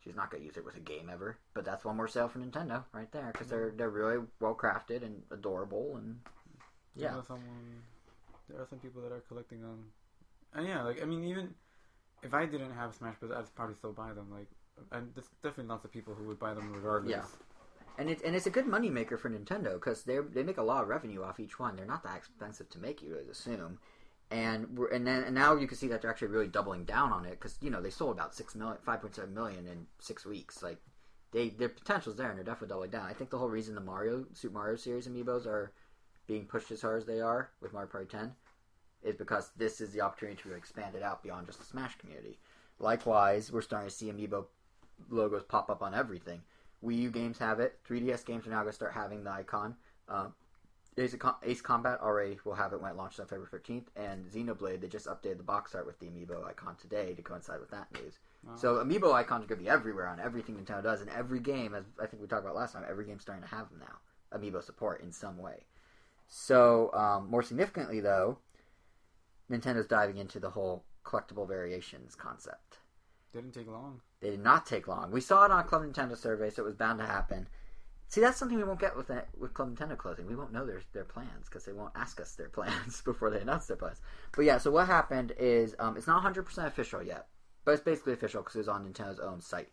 She's 0.04 0.16
not 0.16 0.32
gonna 0.32 0.44
use 0.44 0.58
it 0.58 0.66
with 0.66 0.76
a 0.78 0.80
game 0.80 1.10
ever, 1.12 1.38
but 1.54 1.64
that's 1.64 1.86
one 1.86 1.96
more 1.96 2.08
sale 2.08 2.28
for 2.28 2.40
Nintendo 2.40 2.84
right 2.92 3.12
there 3.12 3.30
because 3.32 3.48
they're 3.48 3.72
they're 3.76 3.90
really 3.90 4.24
well 4.40 4.56
crafted 4.56 5.04
and 5.04 5.22
adorable 5.32 5.96
and 5.96 6.20
There 6.96 7.12
yeah. 7.12 7.18
are 7.18 7.24
someone, 7.24 7.46
um, 7.48 7.84
there 8.50 8.62
are 8.62 8.68
some 8.68 8.80
people 8.80 9.02
that 9.04 9.12
are 9.12 9.22
collecting 9.22 9.62
them, 9.62 9.86
and 10.54 10.68
yeah, 10.68 10.82
like 10.82 11.02
I 11.02 11.06
mean, 11.06 11.24
even 11.26 11.54
if 12.24 12.34
I 12.34 12.46
didn't 12.46 12.72
have 12.72 12.94
Smash 12.96 13.16
Bros, 13.20 13.32
I'd 13.32 13.56
probably 13.56 13.76
still 13.76 13.94
buy 13.94 14.12
them. 14.14 14.28
Like, 14.32 14.48
and 14.92 15.12
there's 15.16 15.30
definitely 15.44 15.70
lots 15.70 15.86
of 15.86 15.92
people 15.92 16.14
who 16.14 16.26
would 16.26 16.40
buy 16.40 16.54
them 16.54 16.74
regardless. 16.74 17.12
Yeah. 17.12 17.24
And 17.98 18.10
it's 18.10 18.24
and 18.24 18.36
it's 18.36 18.48
a 18.48 18.52
good 18.52 18.66
money 18.68 18.90
maker 18.90 19.18
for 19.18 19.30
Nintendo 19.30 19.74
because 19.74 20.04
they 20.04 20.18
they 20.20 20.44
make 20.44 20.58
a 20.58 20.64
lot 20.64 20.82
of 20.82 20.90
revenue 20.90 21.24
off 21.24 21.40
each 21.40 21.60
one. 21.60 21.76
They're 21.76 21.86
not 21.86 22.04
that 22.04 22.18
expensive 22.18 22.70
to 22.72 22.80
make, 22.80 23.02
you 23.02 23.12
would 23.14 23.30
assume. 23.30 23.80
And 24.32 24.78
we're, 24.78 24.88
and 24.88 25.06
then 25.06 25.24
and 25.24 25.36
now 25.36 25.56
you 25.56 25.68
can 25.68 25.78
see 25.78 25.88
that 25.90 26.02
they're 26.02 26.10
actually 26.10 26.30
really 26.30 26.48
doubling 26.48 26.86
down 26.86 27.12
on 27.12 27.26
it 27.26 27.32
because 27.32 27.58
you 27.62 27.70
know 27.70 27.82
they 27.82 27.90
sold 27.90 28.16
about 28.16 28.34
six 28.34 28.56
million, 28.56 28.78
five 28.82 29.02
point 29.02 29.16
seven 29.16 29.34
million 29.34 29.68
in 29.68 29.86
six 30.00 30.26
weeks. 30.26 30.64
Like 30.64 30.78
they 31.32 31.50
their 31.50 31.70
potential's 31.70 32.16
there 32.16 32.30
and 32.30 32.38
they're 32.38 32.46
definitely 32.46 32.70
doubling 32.70 32.92
down. 32.92 33.08
I 33.08 33.14
think 33.14 33.30
the 33.30 33.38
whole 33.38 33.50
reason 33.50 33.76
the 33.76 33.82
Mario 33.82 34.26
Super 34.34 34.54
Mario 34.54 34.78
series 34.78 35.08
amiibos 35.08 35.46
are 35.46 35.74
being 36.28 36.46
pushed 36.46 36.72
as 36.72 36.82
hard 36.82 36.98
as 37.02 37.06
they 37.06 37.20
are 37.20 37.50
with 37.62 37.74
Mario 37.74 37.90
Party 37.90 38.08
10 38.08 38.32
is 39.04 39.16
because 39.16 39.52
this 39.58 39.82
is 39.82 39.92
the 39.92 40.02
opportunity 40.02 40.42
to 40.44 40.54
expand 40.54 40.96
it 40.96 41.04
out 41.04 41.24
beyond 41.24 41.48
just 41.48 41.60
the 41.60 41.66
Smash 41.66 41.98
community. 41.98 42.40
Likewise, 42.80 43.52
we're 43.52 43.62
starting 43.62 43.90
to 43.90 43.96
see 43.96 44.12
amiibo 44.12 44.46
logos 45.10 45.44
pop 45.44 45.70
up 45.70 45.82
on 45.82 45.94
everything. 45.94 46.42
Wii 46.84 46.98
U 47.00 47.12
games 47.12 47.38
have 47.40 47.60
it. 47.60 47.80
3DS 47.88 48.26
games 48.26 48.48
are 48.48 48.52
now 48.52 48.62
going 48.62 48.68
to 48.68 48.74
start 48.74 48.94
having 48.94 49.24
the 49.24 49.32
icon. 49.32 49.76
Um, 50.08 50.34
Ace, 50.98 51.16
Com- 51.16 51.36
Ace 51.44 51.62
Combat 51.62 52.00
already 52.02 52.38
will 52.44 52.54
have 52.54 52.74
it 52.74 52.82
when 52.82 52.92
it 52.92 52.98
launches 52.98 53.20
on 53.22 53.28
February 53.28 53.50
15th. 53.52 53.86
And 53.96 54.26
Xenoblade, 54.26 54.82
they 54.82 54.88
just 54.88 55.08
updated 55.08 55.38
the 55.38 55.44
box 55.44 55.74
art 55.74 55.86
with 55.86 56.00
the 56.00 56.08
amiibo 56.08 56.46
icon 56.46 56.76
today 56.76 57.14
to 57.14 57.22
coincide 57.22 57.60
with 57.62 57.72
that 57.72 57.88
news. 57.94 58.20
Wow. 58.46 58.56
So 58.56 58.76
amiibo 58.76 59.14
icons 59.14 59.46
are 59.46 59.48
going 59.48 59.60
to 59.60 59.64
be 59.64 59.70
everywhere 59.70 60.08
on 60.08 60.20
everything 60.20 60.56
Nintendo 60.56 60.84
does. 60.84 61.02
And 61.02 61.10
every 61.10 61.40
game, 61.40 61.74
as 61.74 61.86
I 62.02 62.08
think 62.08 62.22
we 62.22 62.28
talked 62.28 62.44
about 62.44 62.56
last 62.56 62.74
time, 62.74 62.84
every 62.90 63.06
game's 63.06 63.22
starting 63.22 63.44
to 63.44 63.56
have 63.56 63.70
them 63.70 63.80
now. 63.80 64.38
Amiibo 64.38 64.62
support 64.64 65.02
in 65.02 65.12
some 65.12 65.38
way. 65.38 65.66
So, 66.28 66.94
um, 66.94 67.30
more 67.30 67.44
significantly, 67.44 68.00
though, 68.00 68.38
Nintendo's 69.50 69.88
diving 69.88 70.18
into 70.18 70.40
the 70.40 70.50
whole 70.50 70.86
collectible 71.06 71.48
variations 71.48 72.16
concept. 72.16 72.78
didn't 73.34 73.54
take 73.54 73.68
long. 73.68 74.02
They 74.22 74.30
did 74.30 74.44
not 74.44 74.66
take 74.66 74.88
long. 74.88 75.12
We 75.12 75.22
saw 75.22 75.46
it 75.46 75.52
on 75.52 75.66
Club 75.66 75.84
Nintendo 75.84 76.18
survey, 76.18 76.50
so 76.50 76.64
it 76.64 76.66
was 76.66 76.76
bound 76.76 77.00
to 77.00 77.06
happen. 77.06 77.48
See, 78.12 78.20
that's 78.20 78.38
something 78.38 78.58
we 78.58 78.66
won't 78.66 78.82
get 78.82 78.98
with 78.98 79.08
that, 79.08 79.30
with 79.40 79.54
Club 79.54 79.74
Nintendo 79.74 79.98
closing. 79.98 80.28
We 80.28 80.36
won't 80.36 80.52
know 80.52 80.66
their 80.66 80.82
their 80.92 81.06
plans 81.06 81.46
because 81.46 81.64
they 81.64 81.72
won't 81.72 81.94
ask 81.96 82.20
us 82.20 82.36
their 82.36 82.50
plans 82.50 83.02
before 83.06 83.30
they 83.30 83.40
announce 83.40 83.68
their 83.68 83.78
plans. 83.78 84.02
But 84.36 84.44
yeah, 84.44 84.58
so 84.58 84.70
what 84.70 84.88
happened 84.88 85.32
is 85.40 85.78
um, 85.80 85.96
it's 85.96 86.08
not 86.08 86.16
100 86.16 86.44
percent 86.44 86.68
official 86.68 87.02
yet, 87.02 87.28
but 87.64 87.72
it's 87.72 87.84
basically 87.84 88.12
official 88.12 88.42
because 88.42 88.56
it 88.56 88.60
was 88.60 88.68
on 88.68 88.84
Nintendo's 88.86 89.22
own 89.22 89.40
site. 89.40 89.70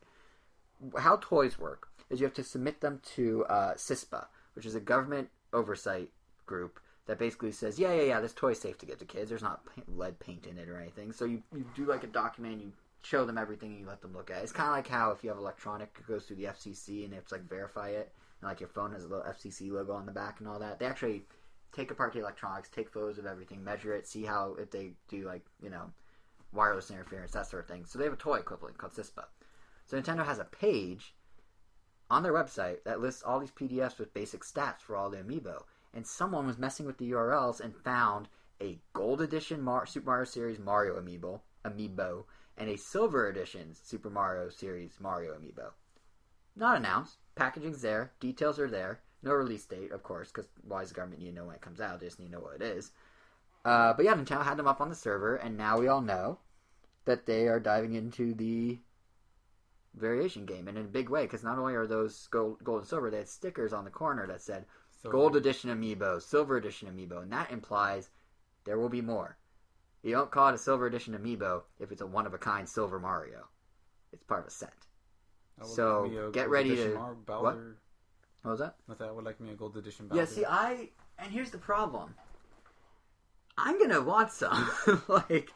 How 0.97 1.19
toys 1.21 1.59
work 1.59 1.89
is 2.11 2.21
you 2.21 2.27
have 2.27 2.35
to 2.35 2.45
submit 2.45 2.81
them 2.81 3.01
to 3.17 3.45
uh, 3.47 3.75
CISPA, 3.75 4.27
which 4.55 4.67
is 4.67 4.77
a 4.77 4.81
government 4.81 5.31
oversight 5.53 6.11
group 6.47 6.79
that 7.07 7.19
basically 7.19 7.51
says, 7.51 7.77
yeah, 7.77 7.93
yeah, 7.93 8.03
yeah, 8.03 8.21
this 8.21 8.35
toy's 8.35 8.61
safe 8.61 8.79
to 8.79 8.87
give 8.87 8.99
to 8.99 9.05
kids. 9.05 9.31
There's 9.31 9.43
not 9.43 9.63
lead 9.89 10.21
paint 10.21 10.47
in 10.47 10.59
it 10.59 10.69
or 10.69 10.79
anything. 10.79 11.11
So 11.11 11.25
you, 11.25 11.43
you 11.53 11.65
do 11.75 11.87
like 11.87 12.05
a 12.05 12.07
document, 12.07 12.61
you 12.61 12.73
show 13.03 13.25
them 13.25 13.37
everything, 13.37 13.71
and 13.71 13.81
you 13.81 13.87
let 13.87 14.01
them 14.01 14.15
look 14.15 14.31
at 14.31 14.39
it. 14.39 14.43
It's 14.45 14.53
kind 14.53 14.69
of 14.69 14.77
like 14.77 14.87
how 14.87 15.11
if 15.11 15.25
you 15.25 15.31
have 15.31 15.39
electronic, 15.39 15.97
it 15.99 16.07
goes 16.07 16.27
through 16.27 16.37
the 16.37 16.45
FCC 16.45 17.03
and 17.03 17.13
they 17.13 17.17
have 17.17 17.27
to 17.27 17.35
like 17.35 17.49
verify 17.49 17.89
it. 17.89 18.13
And 18.41 18.49
like 18.49 18.61
your 18.61 18.69
phone 18.69 18.93
has 18.93 19.05
a 19.05 19.09
little 19.09 19.25
FCC 19.25 19.71
logo 19.71 19.93
on 19.93 20.07
the 20.07 20.13
back 20.13 20.41
and 20.41 20.49
all 20.49 20.59
that. 20.59 20.79
They 20.79 20.87
actually 20.87 21.25
take 21.73 21.91
apart 21.91 22.13
the 22.13 22.21
electronics, 22.21 22.69
take 22.69 22.89
photos 22.89 23.19
of 23.19 23.27
everything, 23.27 23.63
measure 23.63 23.95
it, 23.95 24.07
see 24.07 24.25
how 24.25 24.57
if 24.59 24.71
they 24.71 24.93
do 25.09 25.27
like 25.27 25.45
you 25.63 25.71
know 25.71 25.91
wireless 26.53 26.91
interference, 26.91 27.33
that 27.33 27.47
sort 27.47 27.65
of 27.65 27.69
thing. 27.69 27.85
So 27.85 27.99
they 27.99 28.05
have 28.05 28.15
a 28.15 28.17
toy 28.17 28.37
equivalent 28.37 28.79
called 28.79 28.95
CISPA. 28.95 29.25
So 29.87 30.01
Nintendo 30.01 30.25
has 30.25 30.39
a 30.39 30.45
page 30.45 31.15
on 32.11 32.23
their 32.23 32.33
website 32.33 32.85
that 32.85 33.01
lists 33.01 33.23
all 33.23 33.41
these 33.41 33.51
PDFs 33.51 33.99
with 33.99 34.15
basic 34.15 34.43
stats 34.43 34.81
for 34.81 34.97
all 34.97 35.11
the 35.11 35.19
amiibo. 35.19 35.63
And 35.93 36.07
someone 36.07 36.47
was 36.47 36.59
messing 36.59 36.87
with 36.87 36.99
the 36.99 37.11
URLs 37.11 37.61
and 37.61 37.75
found 37.75 38.29
a 38.61 38.79
gold 38.93 39.21
edition 39.21 39.63
Mar- 39.63 39.87
Super 39.87 40.11
Mario 40.11 40.25
Series 40.25 40.59
Mario 40.59 41.01
amiibo, 41.01 41.41
amiibo, 41.65 42.25
and 42.57 42.69
a 42.69 42.77
silver 42.77 43.29
edition 43.29 43.75
Super 43.75 44.11
Mario 44.11 44.49
Series 44.49 44.99
Mario 45.01 45.35
amiibo. 45.35 45.73
Not 46.57 46.77
announced. 46.77 47.19
Packaging's 47.39 47.81
there. 47.81 48.13
Details 48.21 48.59
are 48.59 48.69
there. 48.69 49.01
No 49.23 49.33
release 49.33 49.65
date, 49.65 49.93
of 49.93 50.03
course, 50.03 50.31
because 50.31 50.49
why 50.63 50.81
does 50.81 50.91
the 50.91 50.95
government 50.95 51.23
need 51.23 51.31
to 51.31 51.35
know 51.35 51.45
when 51.45 51.55
it 51.55 51.61
comes 51.61 51.81
out? 51.81 52.01
They 52.01 52.07
just 52.07 52.19
need 52.19 52.27
to 52.27 52.33
know 52.33 52.41
what 52.41 52.57
it 52.57 52.63
is. 52.63 52.93
Uh, 53.65 53.93
but 53.93 54.05
yeah, 54.05 54.15
Nintendo 54.15 54.45
had 54.45 54.57
them 54.57 54.69
up 54.69 54.81
on 54.81 54.89
the 54.89 54.95
server, 54.95 55.37
and 55.37 55.57
now 55.57 55.79
we 55.79 55.89
all 55.89 56.01
know 56.01 56.39
that 57.05 57.27
they 57.27 57.49
are 57.49 57.61
diving 57.61 57.95
into 57.95 58.35
the 58.35 58.79
variation 59.95 60.47
game, 60.47 60.69
and 60.69 60.79
in 60.79 60.85
a 60.85 60.89
big 60.89 61.09
way, 61.09 61.23
because 61.23 61.43
not 61.43 61.59
only 61.59 61.75
are 61.75 61.87
those 61.87 62.27
gold, 62.29 62.63
gold 62.63 62.81
and 62.81 62.89
silver, 62.89 63.11
they 63.11 63.19
had 63.19 63.29
stickers 63.29 63.73
on 63.73 63.85
the 63.85 63.91
corner 63.91 64.27
that 64.27 64.43
said 64.43 64.65
So 65.03 65.11
Gold 65.11 65.37
Edition 65.37 65.71
Amiibo, 65.71 66.23
Silver 66.23 66.57
Edition 66.57 66.89
Amiibo, 66.89 67.23
and 67.23 67.33
that 67.33 67.51
implies 67.51 68.11
there 68.65 68.79
will 68.79 68.89
be 68.89 69.01
more. 69.01 69.37
You 70.03 70.13
don't 70.13 70.31
call 70.31 70.49
it 70.49 70.55
a 70.55 70.59
Silver 70.59 70.87
Edition 70.87 71.15
Amiibo 71.15 71.63
if 71.79 71.91
it's 71.91 72.03
a 72.03 72.07
one 72.07 72.27
of 72.27 72.35
a 72.35 72.39
kind 72.39 72.69
Silver 72.69 73.01
Mario. 73.01 73.49
It's 74.13 74.25
part 74.25 74.43
of 74.43 74.47
a 74.47 74.51
set. 74.51 74.88
So, 75.65 76.03
like 76.03 76.11
me 76.11 76.19
a 76.19 76.31
get 76.31 76.49
ready 76.51 76.77
to- 76.77 76.95
what? 77.27 77.59
What 78.43 78.53
was 78.53 78.61
that? 78.61 78.77
Not 78.87 78.99
that 78.99 79.09
I 79.09 79.13
would 79.13 79.25
like 79.25 79.41
me 79.41 79.51
a 79.51 79.55
gold 79.55 79.77
edition 79.77 80.09
Bowser. 80.09 80.21
Yeah, 80.21 80.27
see, 80.27 80.45
I 80.45 80.91
and 81.19 81.33
here's 81.33 81.51
the 81.51 81.59
problem. 81.59 82.15
I'm 83.57 83.79
gonna 83.81 84.01
want 84.01 84.31
some, 84.31 84.71
like, 85.09 85.51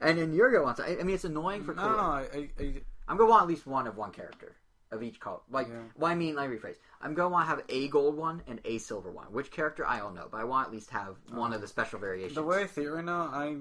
and 0.00 0.16
then 0.18 0.32
you're 0.32 0.52
gonna 0.52 0.64
want 0.64 0.76
some. 0.76 0.86
I 0.86 0.98
I 1.00 1.02
mean, 1.02 1.14
it's 1.14 1.24
annoying 1.24 1.64
for. 1.64 1.74
no, 1.74 1.90
no, 1.90 1.98
I, 1.98 2.50
I, 2.58 2.74
I'm 3.08 3.16
gonna 3.16 3.28
want 3.28 3.42
at 3.42 3.48
least 3.48 3.66
one 3.66 3.86
of 3.86 3.96
one 3.96 4.12
character 4.12 4.54
of 4.92 5.02
each 5.02 5.18
color. 5.18 5.40
Like, 5.50 5.68
Yeah. 5.68 5.82
well, 5.96 6.10
I 6.10 6.14
mean, 6.14 6.36
let 6.36 6.48
me 6.48 6.56
rephrase. 6.56 6.76
I'm 7.00 7.14
gonna 7.14 7.28
want 7.28 7.46
to 7.46 7.50
have 7.50 7.64
a 7.68 7.88
gold 7.88 8.16
one 8.16 8.42
and 8.46 8.60
a 8.64 8.78
silver 8.78 9.10
one. 9.10 9.26
Which 9.26 9.50
character 9.50 9.86
I 9.86 9.98
don't 9.98 10.14
know, 10.14 10.28
but 10.30 10.40
I 10.40 10.44
want 10.44 10.66
to 10.66 10.68
at 10.68 10.74
least 10.74 10.90
have 10.90 11.16
one 11.30 11.52
oh. 11.52 11.56
of 11.56 11.60
the 11.60 11.68
special 11.68 11.98
variations. 11.98 12.36
the 12.36 12.42
way 12.42 12.62
I 12.62 12.66
see 12.66 12.84
it 12.84 12.88
right 12.88 13.04
now, 13.04 13.22
I 13.32 13.56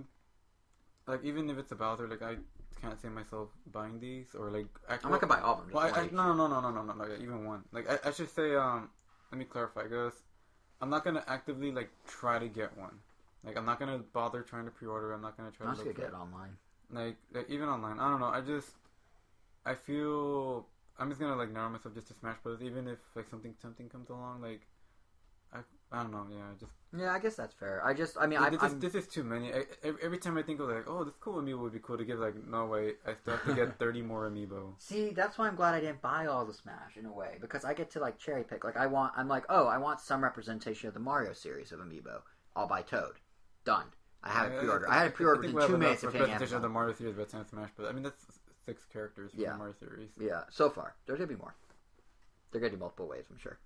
like 1.07 1.23
even 1.23 1.49
if 1.49 1.57
it's 1.57 1.71
a 1.71 1.75
Bowser, 1.75 2.07
like 2.07 2.21
I 2.21 2.35
can't 2.81 2.99
see 3.01 3.07
myself 3.09 3.49
buying 3.71 3.99
these 3.99 4.27
or 4.37 4.49
like. 4.49 4.67
Actually, 4.89 5.05
I'm 5.05 5.11
not 5.11 5.21
gonna 5.21 5.33
buy 5.33 5.41
all 5.41 5.59
of 5.59 5.65
them. 5.65 5.73
Well, 5.73 5.91
I, 5.93 6.01
I, 6.01 6.09
no, 6.11 6.33
no, 6.33 6.47
no, 6.47 6.59
no, 6.61 6.71
no, 6.71 6.83
no, 6.83 6.93
no, 6.93 7.05
yeah, 7.05 7.21
even 7.21 7.45
one. 7.45 7.63
Like 7.71 7.89
I, 7.89 8.09
I 8.09 8.11
should 8.11 8.29
say, 8.29 8.55
um, 8.55 8.89
let 9.31 9.39
me 9.39 9.45
clarify, 9.45 9.87
guys. 9.87 10.13
I'm 10.81 10.89
not 10.89 11.03
gonna 11.03 11.23
actively 11.27 11.71
like 11.71 11.89
try 12.07 12.39
to 12.39 12.47
get 12.47 12.77
one. 12.77 12.99
Like 13.43 13.57
I'm 13.57 13.65
not 13.65 13.79
gonna 13.79 13.99
bother 14.13 14.41
trying 14.41 14.65
to 14.65 14.71
pre-order. 14.71 15.13
I'm 15.13 15.21
not 15.21 15.37
gonna 15.37 15.51
try. 15.51 15.67
I'm 15.67 15.75
to 15.75 15.83
just 15.83 15.95
gonna 15.95 16.07
get 16.07 16.13
it 16.13 16.17
online. 16.17 16.57
Like, 16.91 17.17
like 17.33 17.49
even 17.49 17.67
online, 17.67 17.99
I 17.99 18.09
don't 18.09 18.19
know. 18.19 18.27
I 18.27 18.41
just 18.41 18.69
I 19.65 19.75
feel 19.75 20.65
I'm 20.99 21.09
just 21.09 21.19
gonna 21.19 21.35
like 21.35 21.51
narrow 21.51 21.69
myself 21.69 21.93
just 21.93 22.07
to 22.07 22.13
Smash 22.13 22.37
Bros. 22.43 22.61
Even 22.61 22.87
if 22.87 22.99
like 23.15 23.29
something 23.29 23.53
something 23.61 23.89
comes 23.89 24.09
along, 24.09 24.41
like 24.41 24.61
I 25.91 25.99
I 25.99 26.01
don't 26.01 26.11
know. 26.11 26.25
Yeah, 26.29 26.37
just 26.59 26.71
Yeah, 26.95 27.11
I 27.11 27.19
guess 27.19 27.35
that's 27.35 27.53
fair. 27.53 27.81
I 27.85 27.93
just, 27.93 28.17
I 28.19 28.27
mean, 28.27 28.39
I, 28.39 28.49
this, 28.49 28.61
is, 28.61 28.79
this 28.79 28.95
is 28.95 29.07
too 29.07 29.23
many. 29.23 29.53
I, 29.53 29.63
every, 30.03 30.17
time 30.17 30.37
I 30.37 30.41
think 30.41 30.59
of 30.59 30.69
like, 30.69 30.87
oh, 30.87 31.03
this 31.03 31.13
cool 31.19 31.41
amiibo 31.41 31.59
would 31.59 31.73
be 31.73 31.79
cool 31.79 31.97
to 31.97 32.03
give. 32.03 32.19
Like, 32.19 32.35
no 32.45 32.65
way, 32.65 32.93
I 33.05 33.13
still 33.13 33.37
have 33.37 33.45
to 33.45 33.53
get 33.53 33.79
30 33.79 34.01
more 34.01 34.29
amiibo. 34.29 34.73
See, 34.77 35.11
that's 35.11 35.37
why 35.37 35.47
I'm 35.47 35.55
glad 35.55 35.75
I 35.75 35.79
didn't 35.79 36.01
buy 36.01 36.25
all 36.25 36.45
the 36.45 36.53
Smash 36.53 36.97
in 36.97 37.05
a 37.05 37.11
way 37.11 37.37
because 37.39 37.63
I 37.63 37.73
get 37.73 37.89
to 37.91 37.99
like 37.99 38.17
cherry 38.17 38.43
pick. 38.43 38.63
Like 38.63 38.77
I 38.77 38.87
want, 38.87 39.13
I'm 39.15 39.27
like, 39.27 39.45
oh, 39.49 39.67
I 39.67 39.77
want 39.77 39.99
some 39.99 40.23
representation 40.23 40.87
of 40.87 40.93
the 40.93 40.99
Mario 40.99 41.33
series 41.33 41.71
of 41.71 41.79
Amiibo. 41.79 42.21
I'll 42.55 42.67
buy 42.67 42.81
Toad. 42.81 43.15
Done. 43.63 43.85
I 44.23 44.29
had 44.29 44.51
a 44.51 44.59
pre-order. 44.59 44.89
I 44.89 44.97
had 44.97 45.07
a 45.07 45.11
pre-order 45.11 45.41
within 45.41 45.67
two 45.67 45.77
minutes 45.77 46.03
of 46.03 46.13
of 46.15 46.61
the 46.61 46.69
Mario 46.69 46.93
series 46.93 47.15
by 47.15 47.23
the 47.23 47.29
time 47.29 47.45
Smash, 47.47 47.69
but 47.77 47.87
I 47.87 47.91
mean 47.93 48.03
that's 48.03 48.25
six 48.65 48.83
characters 48.91 49.31
from 49.31 49.41
Yeah. 49.41 49.51
the 49.53 49.57
Mario 49.57 49.75
series. 49.79 50.09
Yeah, 50.19 50.41
so 50.49 50.69
far 50.69 50.95
there's 51.05 51.19
gonna 51.19 51.27
be 51.27 51.35
more. 51.35 51.55
They're 52.51 52.61
gonna 52.61 52.71
do 52.71 52.77
multiple 52.77 53.07
waves, 53.07 53.27
I'm 53.31 53.37
sure. 53.37 53.59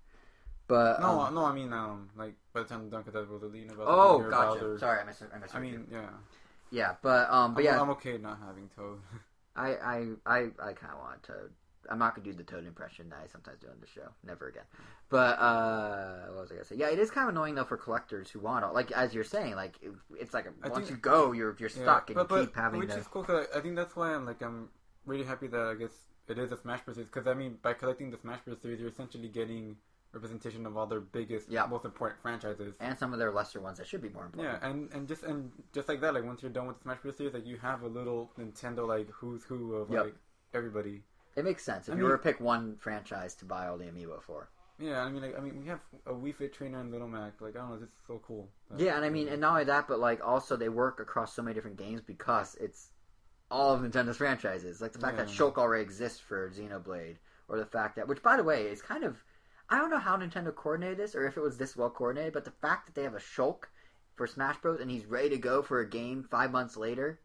But 0.72 1.02
No, 1.02 1.20
um, 1.20 1.34
no, 1.34 1.44
I 1.44 1.52
mean, 1.52 1.70
um, 1.70 2.08
like 2.16 2.32
by 2.54 2.62
the 2.62 2.68
time 2.70 2.88
Duncan 2.88 3.12
does 3.12 3.26
Rosalina, 3.26 3.72
about 3.74 3.86
oh, 3.88 4.18
gotcha. 4.30 4.58
Bowser. 4.60 4.78
Sorry, 4.78 5.00
I 5.00 5.04
missed. 5.04 5.22
I 5.34 5.38
missed. 5.38 5.54
I 5.54 5.60
mean, 5.60 5.86
yeah, 5.92 6.08
yeah, 6.70 6.94
but 7.02 7.30
um, 7.30 7.52
but 7.52 7.60
I'm, 7.60 7.64
yeah, 7.66 7.82
I'm 7.82 7.90
okay 7.90 8.16
not 8.16 8.38
having 8.46 8.70
Toad. 8.74 8.98
I 9.54 9.68
I 9.74 9.96
I, 10.24 10.38
I 10.68 10.72
kind 10.72 10.94
of 10.94 11.00
want 11.00 11.22
Toad. 11.24 11.50
I'm 11.90 11.98
not 11.98 12.14
gonna 12.14 12.24
do 12.24 12.32
the 12.32 12.42
Toad 12.42 12.64
impression 12.66 13.10
that 13.10 13.18
I 13.22 13.26
sometimes 13.26 13.58
do 13.60 13.66
on 13.66 13.74
the 13.82 13.86
show. 13.86 14.08
Never 14.24 14.48
again. 14.48 14.62
But 15.10 15.38
uh, 15.38 16.28
what 16.28 16.40
was 16.40 16.50
I 16.52 16.54
gonna 16.54 16.64
say? 16.64 16.76
Yeah, 16.76 16.88
it 16.88 16.98
is 16.98 17.10
kind 17.10 17.28
of 17.28 17.34
annoying 17.34 17.54
though 17.54 17.64
for 17.64 17.76
collectors 17.76 18.30
who 18.30 18.40
want 18.40 18.64
all. 18.64 18.72
Like 18.72 18.92
as 18.92 19.12
you're 19.12 19.24
saying, 19.24 19.56
like 19.56 19.74
it, 19.82 19.92
it's 20.18 20.32
like 20.32 20.46
a, 20.46 20.52
once 20.70 20.76
think- 20.76 20.90
you 20.90 20.96
go, 20.96 21.32
you're 21.32 21.54
you're 21.58 21.68
Yeah, 21.68 21.82
stuck 21.82 22.08
and 22.08 22.26
but, 22.26 22.40
keep 22.46 22.54
having 22.56 22.80
which 22.80 22.92
to. 22.92 22.96
is 22.96 23.06
cool. 23.08 23.24
Cause 23.24 23.46
I, 23.54 23.58
I 23.58 23.60
think 23.60 23.76
that's 23.76 23.94
why 23.94 24.14
I'm 24.14 24.24
like 24.24 24.40
I'm 24.40 24.70
really 25.04 25.24
happy 25.24 25.48
that 25.48 25.60
I 25.60 25.74
guess 25.74 25.92
it 26.28 26.38
is 26.38 26.50
a 26.50 26.56
Smash 26.56 26.80
Bros. 26.86 26.96
Because 26.96 27.26
I 27.26 27.34
mean, 27.34 27.58
by 27.60 27.74
collecting 27.74 28.10
the 28.10 28.16
Smash 28.16 28.40
Bros. 28.46 28.56
series, 28.62 28.80
you're 28.80 28.88
essentially 28.88 29.28
getting 29.28 29.76
representation 30.12 30.66
of 30.66 30.76
all 30.76 30.86
their 30.86 31.00
biggest, 31.00 31.48
Yeah. 31.50 31.66
most 31.66 31.84
important 31.84 32.20
franchises. 32.20 32.74
and 32.80 32.98
some 32.98 33.12
of 33.12 33.18
their 33.18 33.30
lesser 33.32 33.60
ones 33.60 33.78
that 33.78 33.86
should 33.86 34.02
be 34.02 34.08
more 34.10 34.26
important. 34.26 34.60
Yeah, 34.62 34.68
and, 34.68 34.90
and 34.92 35.08
just 35.08 35.22
and 35.22 35.50
just 35.72 35.88
like 35.88 36.00
that, 36.00 36.14
like 36.14 36.24
once 36.24 36.42
you're 36.42 36.50
done 36.52 36.66
with 36.66 36.76
the 36.78 36.82
Smash 36.82 36.98
Bros. 37.00 37.16
series, 37.16 37.32
like 37.34 37.46
you 37.46 37.56
have 37.58 37.82
a 37.82 37.88
little 37.88 38.30
Nintendo 38.38 38.86
like 38.86 39.08
who's 39.10 39.42
who 39.44 39.74
of 39.74 39.90
Yep. 39.90 40.04
like 40.04 40.14
everybody. 40.54 41.02
It 41.34 41.44
makes 41.44 41.64
sense 41.64 41.88
if 41.88 41.94
I 41.94 41.96
you 41.96 42.02
mean- 42.02 42.10
were 42.10 42.16
to 42.18 42.22
pick 42.22 42.40
one 42.40 42.76
franchise 42.76 43.34
to 43.36 43.44
buy 43.46 43.66
all 43.68 43.78
the 43.78 43.84
amiibo 43.86 44.22
for. 44.22 44.50
Yeah, 44.78 45.02
I 45.02 45.10
mean, 45.10 45.22
like 45.22 45.36
I 45.36 45.40
mean, 45.40 45.60
we 45.60 45.68
have 45.68 45.80
a 46.06 46.12
Wii 46.12 46.34
Fit 46.34 46.52
Trainer 46.52 46.80
and 46.80 46.90
Little 46.90 47.08
Mac. 47.08 47.40
Like 47.40 47.56
I 47.56 47.60
don't 47.60 47.70
know, 47.70 47.78
this 47.78 47.88
is 47.88 47.94
so 48.06 48.20
cool. 48.26 48.48
Yeah, 48.76 48.96
and 48.96 49.04
I 49.04 49.10
mean, 49.10 49.28
and 49.28 49.40
not 49.40 49.52
only 49.52 49.64
that, 49.64 49.86
but 49.88 49.98
like 50.00 50.24
also 50.26 50.56
they 50.56 50.68
work 50.68 50.98
across 51.00 51.34
so 51.34 51.42
many 51.42 51.54
different 51.54 51.76
games 51.76 52.00
because 52.02 52.56
it's 52.60 52.90
all 53.50 53.74
of 53.74 53.80
Nintendo's 53.82 54.16
franchises. 54.16 54.80
Like 54.80 54.92
the 54.92 54.98
fact 54.98 55.16
that 55.18 55.28
Shulk 55.28 55.56
already 55.56 55.82
exists 55.82 56.18
for 56.20 56.50
Xenoblade, 56.50 57.16
or 57.48 57.58
the 57.58 57.66
fact 57.66 57.96
that, 57.96 58.08
which 58.08 58.22
by 58.22 58.36
the 58.36 58.42
way 58.42 58.62
is 58.66 58.80
kind 58.82 59.04
of, 59.04 59.22
I 59.72 59.78
don't 59.78 59.88
know 59.88 59.98
how 59.98 60.18
Nintendo 60.18 60.54
coordinated 60.54 60.98
this 60.98 61.14
or 61.14 61.26
if 61.26 61.38
it 61.38 61.40
was 61.40 61.56
this 61.56 61.74
well 61.74 61.88
coordinated, 61.88 62.34
but 62.34 62.44
the 62.44 62.50
fact 62.50 62.84
that 62.86 62.94
they 62.94 63.04
have 63.04 63.14
a 63.14 63.18
Shulk 63.18 63.64
for 64.16 64.26
Smash 64.26 64.58
Bros. 64.58 64.80
and 64.80 64.90
he's 64.90 65.06
ready 65.06 65.30
to 65.30 65.38
go 65.38 65.62
for 65.62 65.80
a 65.80 65.88
game 65.88 66.28
five 66.30 66.52
months 66.52 66.76
later, 66.76 67.20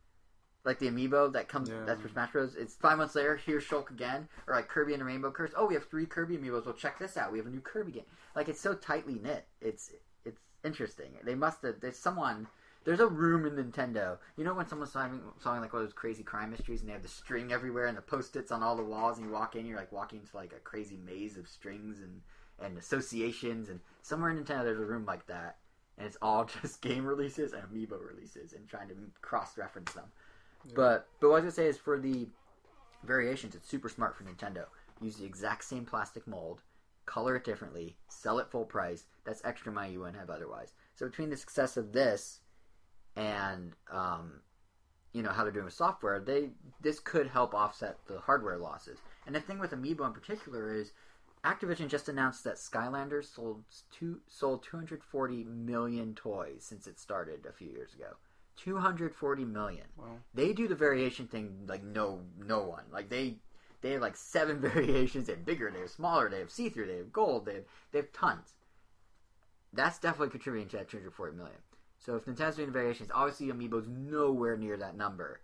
like 0.64 0.80
the 0.80 0.88
amiibo 0.88 1.34
that 1.34 1.50
comes 1.50 1.68
Yeah. 1.68 1.84
that's 1.86 2.02
for 2.02 2.08
Smash 2.08 2.32
Bros. 2.32 2.56
It's 2.56 2.74
five 2.76 2.98
months 3.00 3.16
later. 3.16 3.36
Here's 3.36 3.66
Shulk 3.66 3.90
again, 3.92 4.30
or 4.48 4.56
like 4.56 4.70
Kirby 4.70 4.94
and 4.94 5.02
the 5.02 5.06
Rainbow 5.06 5.30
Curse. 5.30 5.52
Oh, 5.58 5.66
we 5.66 5.74
have 5.74 5.90
three 5.90 6.06
Kirby 6.06 6.38
amiibos. 6.38 6.64
Well, 6.66 6.74
check 6.74 6.98
this 7.00 7.18
out. 7.18 7.34
We 7.34 7.38
have 7.38 7.48
a 7.48 7.50
new 7.50 7.60
Kirby 7.60 7.92
game. 7.92 8.06
Like 8.34 8.48
it's 8.48 8.62
so 8.62 8.74
tightly 8.74 9.16
knit. 9.16 9.46
It's 9.60 9.92
it's 10.24 10.40
interesting. 10.64 11.18
They 11.26 11.36
must 11.36 11.62
have. 11.64 11.82
There's 11.82 12.00
someone. 12.00 12.48
There's 12.86 13.02
a 13.02 13.08
room 13.08 13.46
in 13.46 13.62
Nintendo. 13.62 14.20
You 14.38 14.46
know 14.46 14.54
when 14.54 14.66
someone's 14.70 14.94
solving, 14.94 15.20
solving 15.42 15.62
like 15.62 15.74
one 15.74 15.82
of 15.82 15.88
those 15.90 15.94
crazy 15.94 16.24
crime 16.24 16.52
mysteries, 16.52 16.80
and 16.80 16.88
they 16.88 16.94
have 16.94 17.04
the 17.04 17.10
string 17.10 17.52
everywhere 17.52 17.88
and 17.88 17.98
the 17.98 18.02
post-its 18.02 18.50
on 18.50 18.64
all 18.64 18.78
the 18.78 18.84
walls, 18.84 19.18
and 19.18 19.28
you 19.28 19.34
walk 19.34 19.58
in, 19.58 19.66
you're 19.66 19.76
like 19.78 19.92
walking 19.92 20.20
into 20.22 20.34
like 20.34 20.54
a 20.54 20.60
crazy 20.60 20.96
maze 21.06 21.36
of 21.36 21.50
strings 21.50 22.00
and 22.00 22.22
and 22.60 22.78
associations, 22.78 23.70
and 23.70 23.80
somewhere 24.02 24.30
in 24.30 24.38
Nintendo 24.38 24.64
there's 24.64 24.80
a 24.80 24.86
room 24.86 25.06
like 25.06 25.26
that, 25.28 25.58
and 25.98 26.08
it's 26.08 26.18
all 26.22 26.46
just 26.62 26.82
game 26.82 27.06
releases 27.06 27.54
and 27.54 27.64
amiibo 27.64 28.00
releases, 28.00 28.54
and 28.54 28.68
trying 28.68 28.88
to 28.90 28.96
cross-reference 29.22 29.94
them. 29.94 30.06
But 30.76 31.08
but 31.20 31.30
what 31.30 31.42
I 31.42 31.46
was 31.46 31.56
gonna 31.56 31.68
say 31.68 31.68
is 31.68 31.78
for 31.78 32.00
the 32.00 32.28
variations, 33.04 33.56
it's 33.56 33.70
super 33.70 33.90
smart 33.90 34.16
for 34.16 34.24
Nintendo. 34.24 34.66
Use 35.02 35.18
the 35.18 35.26
exact 35.26 35.64
same 35.64 35.86
plastic 35.86 36.28
mold, 36.28 36.62
color 37.06 37.36
it 37.36 37.44
differently, 37.44 37.96
sell 38.10 38.40
it 38.40 38.50
full 38.50 38.66
price. 38.66 39.06
That's 39.24 39.44
extra 39.46 39.72
money 39.72 39.94
you 39.94 40.00
wouldn't 40.00 40.18
have 40.18 40.30
otherwise. 40.30 40.74
So 40.96 41.06
between 41.06 41.30
the 41.30 41.38
success 41.38 41.78
of 41.78 41.94
this 41.94 42.42
and 43.16 43.74
um, 43.92 44.42
you 45.14 45.22
know 45.22 45.32
how 45.32 45.44
they're 45.44 45.52
doing 45.52 45.66
with 45.66 45.74
software, 45.74 46.20
they 46.20 46.52
this 46.82 47.00
could 47.00 47.28
help 47.28 47.54
offset 47.54 47.98
the 48.08 48.20
hardware 48.20 48.58
losses. 48.58 49.00
And 49.26 49.36
the 49.36 49.42
thing 49.42 49.60
with 49.60 49.72
Amiibo 49.72 50.06
in 50.06 50.14
particular 50.14 50.74
is 50.74 50.92
Activision 51.44 51.88
just 51.88 52.10
announced 52.10 52.44
that 52.44 52.56
Skylanders 52.56 53.34
sold 53.34 53.64
two 53.92 54.20
sold 54.28 54.64
240 54.64 55.44
million 55.44 56.16
toys 56.16 56.64
since 56.64 56.88
it 56.88 57.00
started 57.00 57.46
a 57.48 57.54
few 57.54 57.70
years 57.70 57.94
ago. 57.94 58.16
240 58.58 59.46
million. 59.46 59.86
Well, 59.96 60.20
they 60.34 60.52
do 60.52 60.68
the 60.68 60.76
variation 60.76 61.28
thing 61.28 61.66
like 61.68 61.84
no 61.84 62.22
no 62.38 62.64
one. 62.64 62.86
Like 62.92 63.10
they 63.10 63.36
they 63.82 63.92
have 63.92 64.02
like 64.02 64.18
seven 64.18 64.60
variations. 64.62 65.28
They 65.28 65.34
have 65.34 65.46
bigger 65.46 65.72
they 65.72 65.82
have 65.82 65.90
smaller 65.90 66.30
they 66.30 66.40
have 66.40 66.52
see-through 66.52 66.88
they 66.88 66.98
have 66.98 67.14
gold 67.14 67.46
they 67.46 67.56
have 67.56 67.66
they 67.92 68.00
have 68.00 68.12
tons. 68.12 68.54
That's 69.72 70.00
definitely 70.00 70.30
contributing 70.30 70.70
to 70.70 70.78
that 70.78 70.90
240 70.90 71.38
million. 71.38 71.58
So 72.00 72.16
if 72.16 72.26
nintendo's 72.26 72.56
doing 72.56 72.72
variations 72.72 73.10
obviously 73.14 73.48
amiibo's 73.48 73.88
nowhere 73.88 74.58
near 74.58 74.78
that 74.78 74.98
number. 74.98 75.42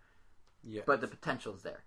Yeah, 0.63 0.83
but 0.85 1.01
the 1.01 1.07
potential's 1.07 1.61
there 1.61 1.83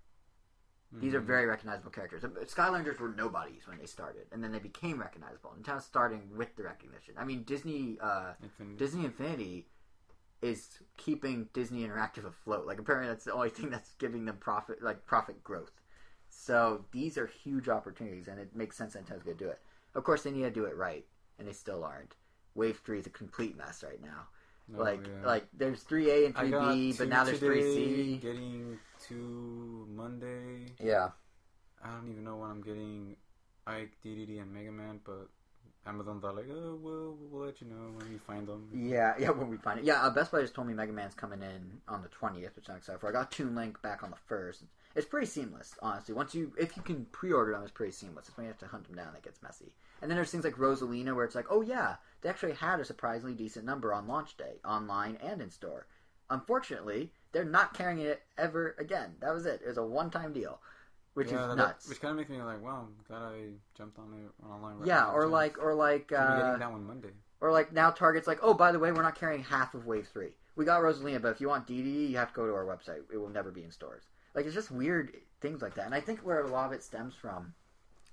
these 1.00 1.14
are 1.14 1.20
Mhm. 1.20 1.26
very 1.26 1.46
recognizable 1.46 1.90
characters 1.90 2.22
skylanders 2.22 2.98
were 2.98 3.08
nobodies 3.10 3.66
when 3.66 3.78
they 3.78 3.86
started 3.86 4.26
and 4.32 4.42
then 4.42 4.52
they 4.52 4.58
became 4.58 4.98
recognizable 5.00 5.52
And 5.52 5.64
nintendo's 5.64 5.84
starting 5.84 6.36
with 6.36 6.56
the 6.56 6.62
recognition 6.64 7.14
i 7.18 7.24
mean 7.24 7.42
disney 7.44 7.98
uh 8.00 8.34
Infinity. 8.42 8.76
Disney 8.76 9.04
Infinity 9.04 9.68
is 10.42 10.78
keeping 10.96 11.48
Disney 11.54 11.82
Interactive 11.86 12.24
afloat. 12.26 12.66
Like 12.66 12.78
apparently 12.78 13.08
that's 13.08 13.24
the 13.24 13.32
only 13.32 13.48
thing 13.50 13.70
that's 13.70 13.92
giving 13.94 14.26
them 14.26 14.36
profit, 14.36 14.82
like 14.82 15.06
profit 15.06 15.42
growth. 15.42 15.80
So 16.28 16.84
these 16.92 17.16
are 17.16 17.26
huge 17.26 17.68
opportunities, 17.68 18.28
and 18.28 18.38
it 18.38 18.54
makes 18.54 18.76
sense 18.76 18.92
that 18.92 19.06
Nintendo's 19.06 19.22
going 19.22 19.36
to 19.38 19.44
do 19.44 19.50
it. 19.50 19.62
Of 19.94 20.04
course, 20.04 20.22
they 20.22 20.30
need 20.30 20.42
to 20.42 20.50
do 20.50 20.66
it 20.66 20.76
right, 20.76 21.06
and 21.38 21.48
they 21.48 21.52
still 21.54 21.82
aren't. 21.84 22.14
Wave 22.54 22.80
three 22.84 22.98
is 22.98 23.06
a 23.06 23.10
complete 23.10 23.56
mess 23.56 23.82
right 23.82 24.00
now. 24.00 24.28
Oh, 24.74 24.82
like 24.82 25.00
yeah. 25.06 25.26
like 25.26 25.46
there's 25.56 25.82
three 25.82 26.10
A 26.10 26.26
and 26.26 26.36
three 26.36 26.50
B, 26.50 26.94
but 26.98 27.08
now 27.08 27.22
there's 27.24 27.38
three 27.38 27.62
C. 27.62 28.16
Getting 28.20 28.78
two 29.06 29.86
Monday. 29.94 30.72
Yeah, 30.82 31.10
I 31.84 31.90
don't 31.90 32.10
even 32.10 32.24
know 32.24 32.36
when 32.36 32.50
I'm 32.50 32.62
getting 32.62 33.16
Ike, 33.66 33.92
DDD, 34.04 34.40
and 34.40 34.52
Mega 34.52 34.72
Man, 34.72 35.00
but 35.04 35.28
Amazon's 35.86 36.24
all 36.24 36.34
like, 36.34 36.46
oh, 36.50 36.78
we'll, 36.82 37.16
we'll 37.30 37.46
let 37.46 37.60
you 37.60 37.68
know 37.68 37.92
when 37.96 38.10
we 38.10 38.18
find 38.18 38.48
them. 38.48 38.68
yeah, 38.74 39.14
yeah. 39.18 39.30
When 39.30 39.48
we 39.48 39.56
find 39.56 39.78
it, 39.78 39.84
yeah. 39.84 40.02
Uh, 40.02 40.10
Best 40.10 40.32
Buy 40.32 40.40
just 40.40 40.54
told 40.54 40.66
me 40.66 40.74
Mega 40.74 40.92
Man's 40.92 41.14
coming 41.14 41.42
in 41.42 41.80
on 41.86 42.02
the 42.02 42.08
twentieth, 42.08 42.56
which 42.56 42.68
I'm 42.68 42.76
excited 42.76 43.00
for. 43.00 43.08
I 43.08 43.12
got 43.12 43.30
Toon 43.30 43.54
Link 43.54 43.80
back 43.82 44.02
on 44.02 44.10
the 44.10 44.16
first. 44.26 44.64
It's 44.96 45.06
pretty 45.06 45.26
seamless, 45.26 45.74
honestly. 45.82 46.14
Once 46.14 46.34
you, 46.34 46.52
if 46.58 46.74
you 46.76 46.82
can 46.82 47.04
pre-order 47.12 47.52
them, 47.52 47.62
it's 47.62 47.70
pretty 47.70 47.92
seamless. 47.92 48.28
It's 48.28 48.36
when 48.36 48.46
you 48.46 48.50
have 48.50 48.58
to 48.60 48.66
hunt 48.66 48.86
them 48.86 48.96
down 48.96 49.12
that 49.12 49.22
gets 49.22 49.42
messy. 49.42 49.74
And 50.00 50.10
then 50.10 50.16
there's 50.16 50.30
things 50.30 50.42
like 50.44 50.56
Rosalina, 50.56 51.14
where 51.14 51.24
it's 51.24 51.34
like, 51.34 51.46
oh 51.50 51.60
yeah, 51.60 51.96
they 52.26 52.30
actually 52.30 52.54
had 52.54 52.80
a 52.80 52.84
surprisingly 52.84 53.36
decent 53.36 53.64
number 53.64 53.94
on 53.94 54.08
launch 54.08 54.36
day, 54.36 54.54
online 54.64 55.16
and 55.22 55.40
in 55.40 55.48
store. 55.48 55.86
Unfortunately, 56.28 57.12
they're 57.30 57.44
not 57.44 57.72
carrying 57.72 58.00
it 58.00 58.20
ever 58.36 58.74
again. 58.80 59.14
That 59.20 59.32
was 59.32 59.46
it. 59.46 59.60
It 59.64 59.68
was 59.68 59.76
a 59.76 59.84
one-time 59.84 60.32
deal, 60.32 60.58
which 61.14 61.30
yeah, 61.30 61.48
is 61.48 61.56
nuts. 61.56 61.88
Which 61.88 62.00
kind 62.00 62.10
of 62.10 62.16
makes 62.16 62.28
me 62.28 62.42
like, 62.42 62.60
wow, 62.60 62.88
glad 63.06 63.22
I 63.22 63.50
jumped 63.78 64.00
on 64.00 64.12
it 64.12 64.44
online. 64.44 64.78
Right 64.78 64.88
yeah, 64.88 65.08
or 65.12 65.28
like, 65.28 65.56
or 65.62 65.72
like, 65.72 66.08
be 66.08 66.16
uh, 66.16 66.36
getting 66.40 66.58
that 66.58 66.72
one 66.72 66.84
Monday. 66.84 67.10
or 67.40 67.52
like 67.52 67.72
now 67.72 67.92
Target's 67.92 68.26
like, 68.26 68.40
oh, 68.42 68.54
by 68.54 68.72
the 68.72 68.80
way, 68.80 68.90
we're 68.90 69.02
not 69.02 69.14
carrying 69.14 69.44
half 69.44 69.74
of 69.74 69.86
Wave 69.86 70.08
Three. 70.12 70.30
We 70.56 70.64
got 70.64 70.80
Rosalina, 70.80 71.22
but 71.22 71.28
if 71.28 71.40
you 71.40 71.48
want 71.48 71.68
DD, 71.68 72.10
you 72.10 72.16
have 72.16 72.30
to 72.30 72.34
go 72.34 72.44
to 72.44 72.54
our 72.54 72.64
website. 72.64 73.02
It 73.12 73.18
will 73.18 73.28
never 73.28 73.52
be 73.52 73.62
in 73.62 73.70
stores. 73.70 74.02
Like 74.34 74.46
it's 74.46 74.54
just 74.54 74.72
weird 74.72 75.14
things 75.40 75.62
like 75.62 75.76
that. 75.76 75.86
And 75.86 75.94
I 75.94 76.00
think 76.00 76.22
where 76.22 76.40
a 76.40 76.50
lot 76.50 76.66
of 76.66 76.72
it 76.72 76.82
stems 76.82 77.14
from, 77.14 77.54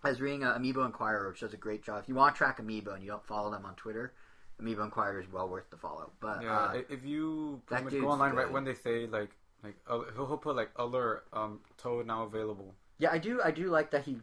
I 0.03 0.09
was 0.09 0.19
reading 0.21 0.43
uh, 0.43 0.57
Amiibo 0.57 0.85
Inquirer, 0.85 1.29
which 1.29 1.39
does 1.39 1.53
a 1.53 1.57
great 1.57 1.83
job. 1.83 2.01
If 2.03 2.09
you 2.09 2.15
want 2.15 2.35
to 2.35 2.37
track 2.37 2.59
Amiibo 2.61 2.93
and 2.93 3.03
you 3.03 3.09
don't 3.09 3.25
follow 3.25 3.49
them 3.51 3.65
on 3.65 3.75
Twitter, 3.75 4.13
Amiibo 4.61 4.83
Inquirer 4.83 5.21
is 5.21 5.31
well 5.31 5.47
worth 5.47 5.69
the 5.69 5.77
follow. 5.77 6.11
But 6.19 6.43
Yeah, 6.43 6.57
uh, 6.59 6.81
if 6.89 7.05
you 7.05 7.61
that 7.69 7.81
pretty 7.81 7.83
much 7.85 7.91
dude's 7.93 8.03
go 8.05 8.09
online 8.11 8.33
right 8.35 8.51
when 8.51 8.65
they 8.65 8.73
say 8.75 9.05
like 9.07 9.31
like 9.63 9.75
uh, 9.87 10.01
he'll, 10.15 10.27
he'll 10.27 10.37
put 10.37 10.55
like 10.55 10.71
alert 10.75 11.25
um 11.31 11.61
Toad 11.77 12.05
now 12.05 12.23
available. 12.23 12.75
yeah, 12.99 13.11
I 13.11 13.17
do. 13.17 13.41
I 13.43 13.51
do 13.51 13.69
like 13.69 13.91
that 13.91 14.03
he 14.03 14.17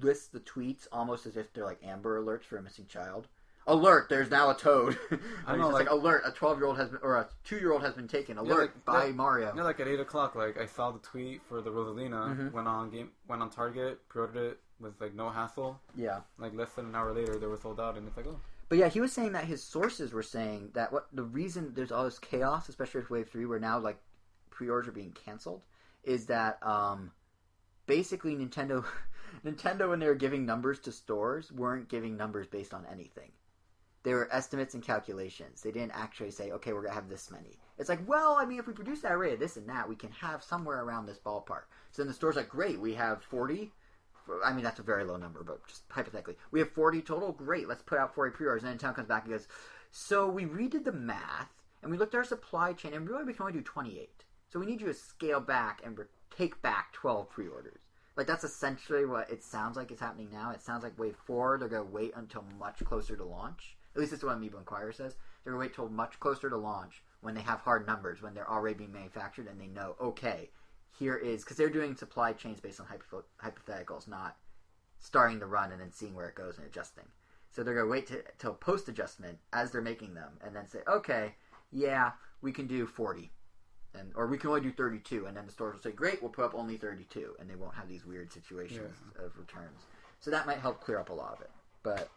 lists 0.00 0.28
the 0.28 0.40
tweets 0.40 0.86
almost 0.92 1.26
as 1.26 1.36
if 1.36 1.52
they're 1.52 1.64
like 1.64 1.80
Amber 1.84 2.22
alerts 2.22 2.44
for 2.44 2.56
a 2.56 2.62
missing 2.62 2.86
child. 2.86 3.26
alert! 3.66 4.08
There's 4.08 4.30
now 4.30 4.50
a 4.50 4.54
Toad. 4.54 4.96
I 5.46 5.56
know, 5.56 5.68
like, 5.68 5.86
like- 5.86 5.90
alert! 5.90 6.22
A 6.24 6.30
twelve 6.30 6.58
year 6.58 6.66
old 6.66 6.76
has 6.78 6.90
been, 6.90 7.00
or 7.02 7.16
a 7.16 7.28
two 7.42 7.56
year 7.56 7.72
old 7.72 7.82
has 7.82 7.94
been 7.94 8.06
taken. 8.08 8.38
Alert 8.38 8.60
like, 8.60 8.84
by 8.84 9.06
that- 9.06 9.16
Mario. 9.16 9.52
Know, 9.52 9.64
like 9.64 9.80
at 9.80 9.88
eight 9.88 9.98
o'clock, 10.00 10.36
like 10.36 10.58
I 10.60 10.66
saw 10.66 10.92
the 10.92 11.00
tweet 11.00 11.42
for 11.48 11.60
the 11.60 11.70
Rosalina. 11.70 12.36
Mhm. 12.36 12.52
Went 12.52 12.68
on 12.68 12.90
game, 12.90 13.10
went 13.26 13.42
on 13.42 13.50
Target, 13.50 14.08
pre-ordered 14.08 14.36
it 14.52 14.60
with 14.80 15.00
like 15.00 15.14
no 15.14 15.30
hassle. 15.30 15.80
Yeah. 15.96 16.20
Like 16.38 16.54
less 16.54 16.72
than 16.72 16.86
an 16.86 16.94
hour 16.94 17.12
later, 17.12 17.38
they 17.38 17.46
were 17.46 17.56
sold 17.56 17.80
out, 17.80 17.96
and 17.96 18.06
it's 18.06 18.16
like, 18.16 18.26
oh, 18.26 18.40
But 18.68 18.78
yeah, 18.78 18.88
he 18.88 19.00
was 19.00 19.12
saying 19.12 19.32
that 19.32 19.44
his 19.44 19.62
sources 19.62 20.12
were 20.12 20.22
saying 20.22 20.70
that 20.74 20.92
what 20.92 21.08
the 21.12 21.22
reason 21.22 21.72
there's 21.74 21.92
all 21.92 22.04
this 22.04 22.18
chaos, 22.18 22.68
especially 22.68 23.00
with 23.00 23.10
Wave 23.10 23.28
Three, 23.28 23.46
where 23.46 23.60
now 23.60 23.78
like 23.78 23.98
pre-orders 24.50 24.88
are 24.88 24.92
being 24.92 25.12
canceled, 25.12 25.62
is 26.04 26.26
that 26.26 26.58
um, 26.62 27.10
basically 27.86 28.34
Nintendo, 28.36 28.84
Nintendo 29.44 29.88
when 29.88 29.98
they 29.98 30.06
were 30.06 30.14
giving 30.14 30.46
numbers 30.46 30.80
to 30.80 30.92
stores 30.92 31.50
weren't 31.52 31.88
giving 31.88 32.16
numbers 32.16 32.46
based 32.46 32.74
on 32.74 32.86
anything. 32.90 33.30
They 34.04 34.12
were 34.12 34.28
estimates 34.30 34.74
and 34.74 34.82
calculations. 34.82 35.62
They 35.62 35.72
didn't 35.72 35.96
actually 35.96 36.30
say, 36.30 36.50
okay, 36.50 36.74
we're 36.74 36.82
gonna 36.82 36.94
have 36.94 37.08
this 37.08 37.30
many. 37.30 37.58
It's 37.78 37.88
like, 37.88 38.06
well, 38.06 38.36
I 38.38 38.44
mean, 38.44 38.58
if 38.58 38.66
we 38.66 38.74
produce 38.74 39.00
that 39.00 39.12
array 39.12 39.32
of 39.32 39.40
this 39.40 39.56
and 39.56 39.68
that, 39.70 39.88
we 39.88 39.96
can 39.96 40.12
have 40.12 40.42
somewhere 40.44 40.84
around 40.84 41.06
this 41.06 41.18
ballpark. 41.18 41.62
So 41.90 42.02
then 42.02 42.08
the 42.08 42.14
store's 42.14 42.36
like, 42.36 42.50
great, 42.50 42.78
we 42.78 42.94
have 42.94 43.22
forty. 43.22 43.72
I 44.44 44.52
mean, 44.52 44.64
that's 44.64 44.80
a 44.80 44.82
very 44.82 45.04
low 45.04 45.16
number, 45.16 45.42
but 45.42 45.66
just 45.66 45.82
hypothetically, 45.88 46.36
we 46.50 46.60
have 46.60 46.70
40 46.70 47.02
total. 47.02 47.32
Great, 47.32 47.68
let's 47.68 47.82
put 47.82 47.98
out 47.98 48.14
40 48.14 48.34
pre-orders. 48.34 48.62
And 48.62 48.70
then 48.70 48.78
town 48.78 48.94
comes 48.94 49.08
back 49.08 49.24
and 49.24 49.32
goes, 49.32 49.48
so 49.90 50.28
we 50.28 50.44
redid 50.44 50.84
the 50.84 50.92
math 50.92 51.50
and 51.82 51.90
we 51.90 51.98
looked 51.98 52.14
at 52.14 52.18
our 52.18 52.24
supply 52.24 52.72
chain, 52.72 52.94
and 52.94 53.08
really 53.08 53.24
we 53.24 53.34
can 53.34 53.42
only 53.42 53.52
do 53.52 53.62
28. 53.62 54.24
So 54.48 54.58
we 54.58 54.66
need 54.66 54.80
you 54.80 54.86
to 54.86 54.94
scale 54.94 55.40
back 55.40 55.82
and 55.84 55.98
re- 55.98 56.06
take 56.34 56.60
back 56.62 56.92
12 56.94 57.28
pre-orders. 57.28 57.82
Like 58.16 58.26
that's 58.26 58.44
essentially 58.44 59.04
what 59.04 59.30
it 59.30 59.42
sounds 59.42 59.76
like 59.76 59.90
is 59.90 60.00
happening 60.00 60.30
now. 60.32 60.50
It 60.50 60.62
sounds 60.62 60.82
like 60.84 60.98
Wave 60.98 61.16
Four 61.26 61.58
they're 61.58 61.68
gonna 61.68 61.84
wait 61.84 62.12
until 62.14 62.44
much 62.58 62.82
closer 62.84 63.16
to 63.16 63.24
launch. 63.24 63.76
At 63.94 64.00
least 64.00 64.12
that's 64.12 64.22
what 64.22 64.38
Amiibo 64.38 64.58
Inquirer 64.58 64.92
says. 64.92 65.16
They're 65.42 65.52
gonna 65.52 65.60
wait 65.60 65.74
till 65.74 65.88
much 65.88 66.18
closer 66.20 66.48
to 66.48 66.56
launch 66.56 67.02
when 67.20 67.34
they 67.34 67.40
have 67.42 67.60
hard 67.60 67.86
numbers, 67.86 68.22
when 68.22 68.32
they're 68.32 68.50
already 68.50 68.76
being 68.76 68.92
manufactured, 68.92 69.48
and 69.48 69.60
they 69.60 69.66
know 69.66 69.96
okay, 70.00 70.50
here 70.98 71.16
is 71.16 71.42
because 71.42 71.56
they're 71.56 71.68
doing 71.68 71.96
supply 71.96 72.32
chains 72.32 72.60
based 72.60 72.80
on 72.80 72.86
hypo- 72.86 73.24
hypotheticals, 73.42 74.06
not 74.08 74.36
starting 74.98 75.38
the 75.38 75.46
run 75.46 75.72
and 75.72 75.80
then 75.80 75.92
seeing 75.92 76.14
where 76.14 76.28
it 76.28 76.34
goes 76.34 76.56
and 76.56 76.66
adjusting. 76.66 77.04
So 77.50 77.62
they're 77.62 77.74
gonna 77.74 77.88
wait 77.88 78.06
to, 78.08 78.22
till 78.38 78.54
post 78.54 78.88
adjustment 78.88 79.38
as 79.52 79.70
they're 79.70 79.82
making 79.82 80.14
them, 80.14 80.38
and 80.44 80.54
then 80.54 80.66
say, 80.66 80.80
okay, 80.88 81.34
yeah, 81.70 82.12
we 82.42 82.52
can 82.52 82.66
do 82.66 82.86
forty, 82.86 83.30
and 83.94 84.12
or 84.14 84.26
we 84.26 84.38
can 84.38 84.48
only 84.50 84.60
do 84.60 84.72
thirty 84.72 84.98
two, 84.98 85.26
and 85.26 85.36
then 85.36 85.46
the 85.46 85.52
stores 85.52 85.74
will 85.74 85.82
say, 85.82 85.92
great, 85.92 86.20
we'll 86.22 86.30
put 86.30 86.44
up 86.44 86.54
only 86.54 86.76
thirty 86.76 87.04
two, 87.04 87.34
and 87.38 87.48
they 87.48 87.54
won't 87.54 87.74
have 87.74 87.88
these 87.88 88.04
weird 88.04 88.32
situations 88.32 88.96
of 89.18 89.38
returns. 89.38 89.82
So 90.20 90.30
that 90.30 90.46
might 90.46 90.58
help 90.58 90.80
clear 90.80 90.98
up 90.98 91.10
a 91.10 91.14
lot 91.14 91.34
of 91.34 91.40
it, 91.40 91.50
but. 91.82 92.10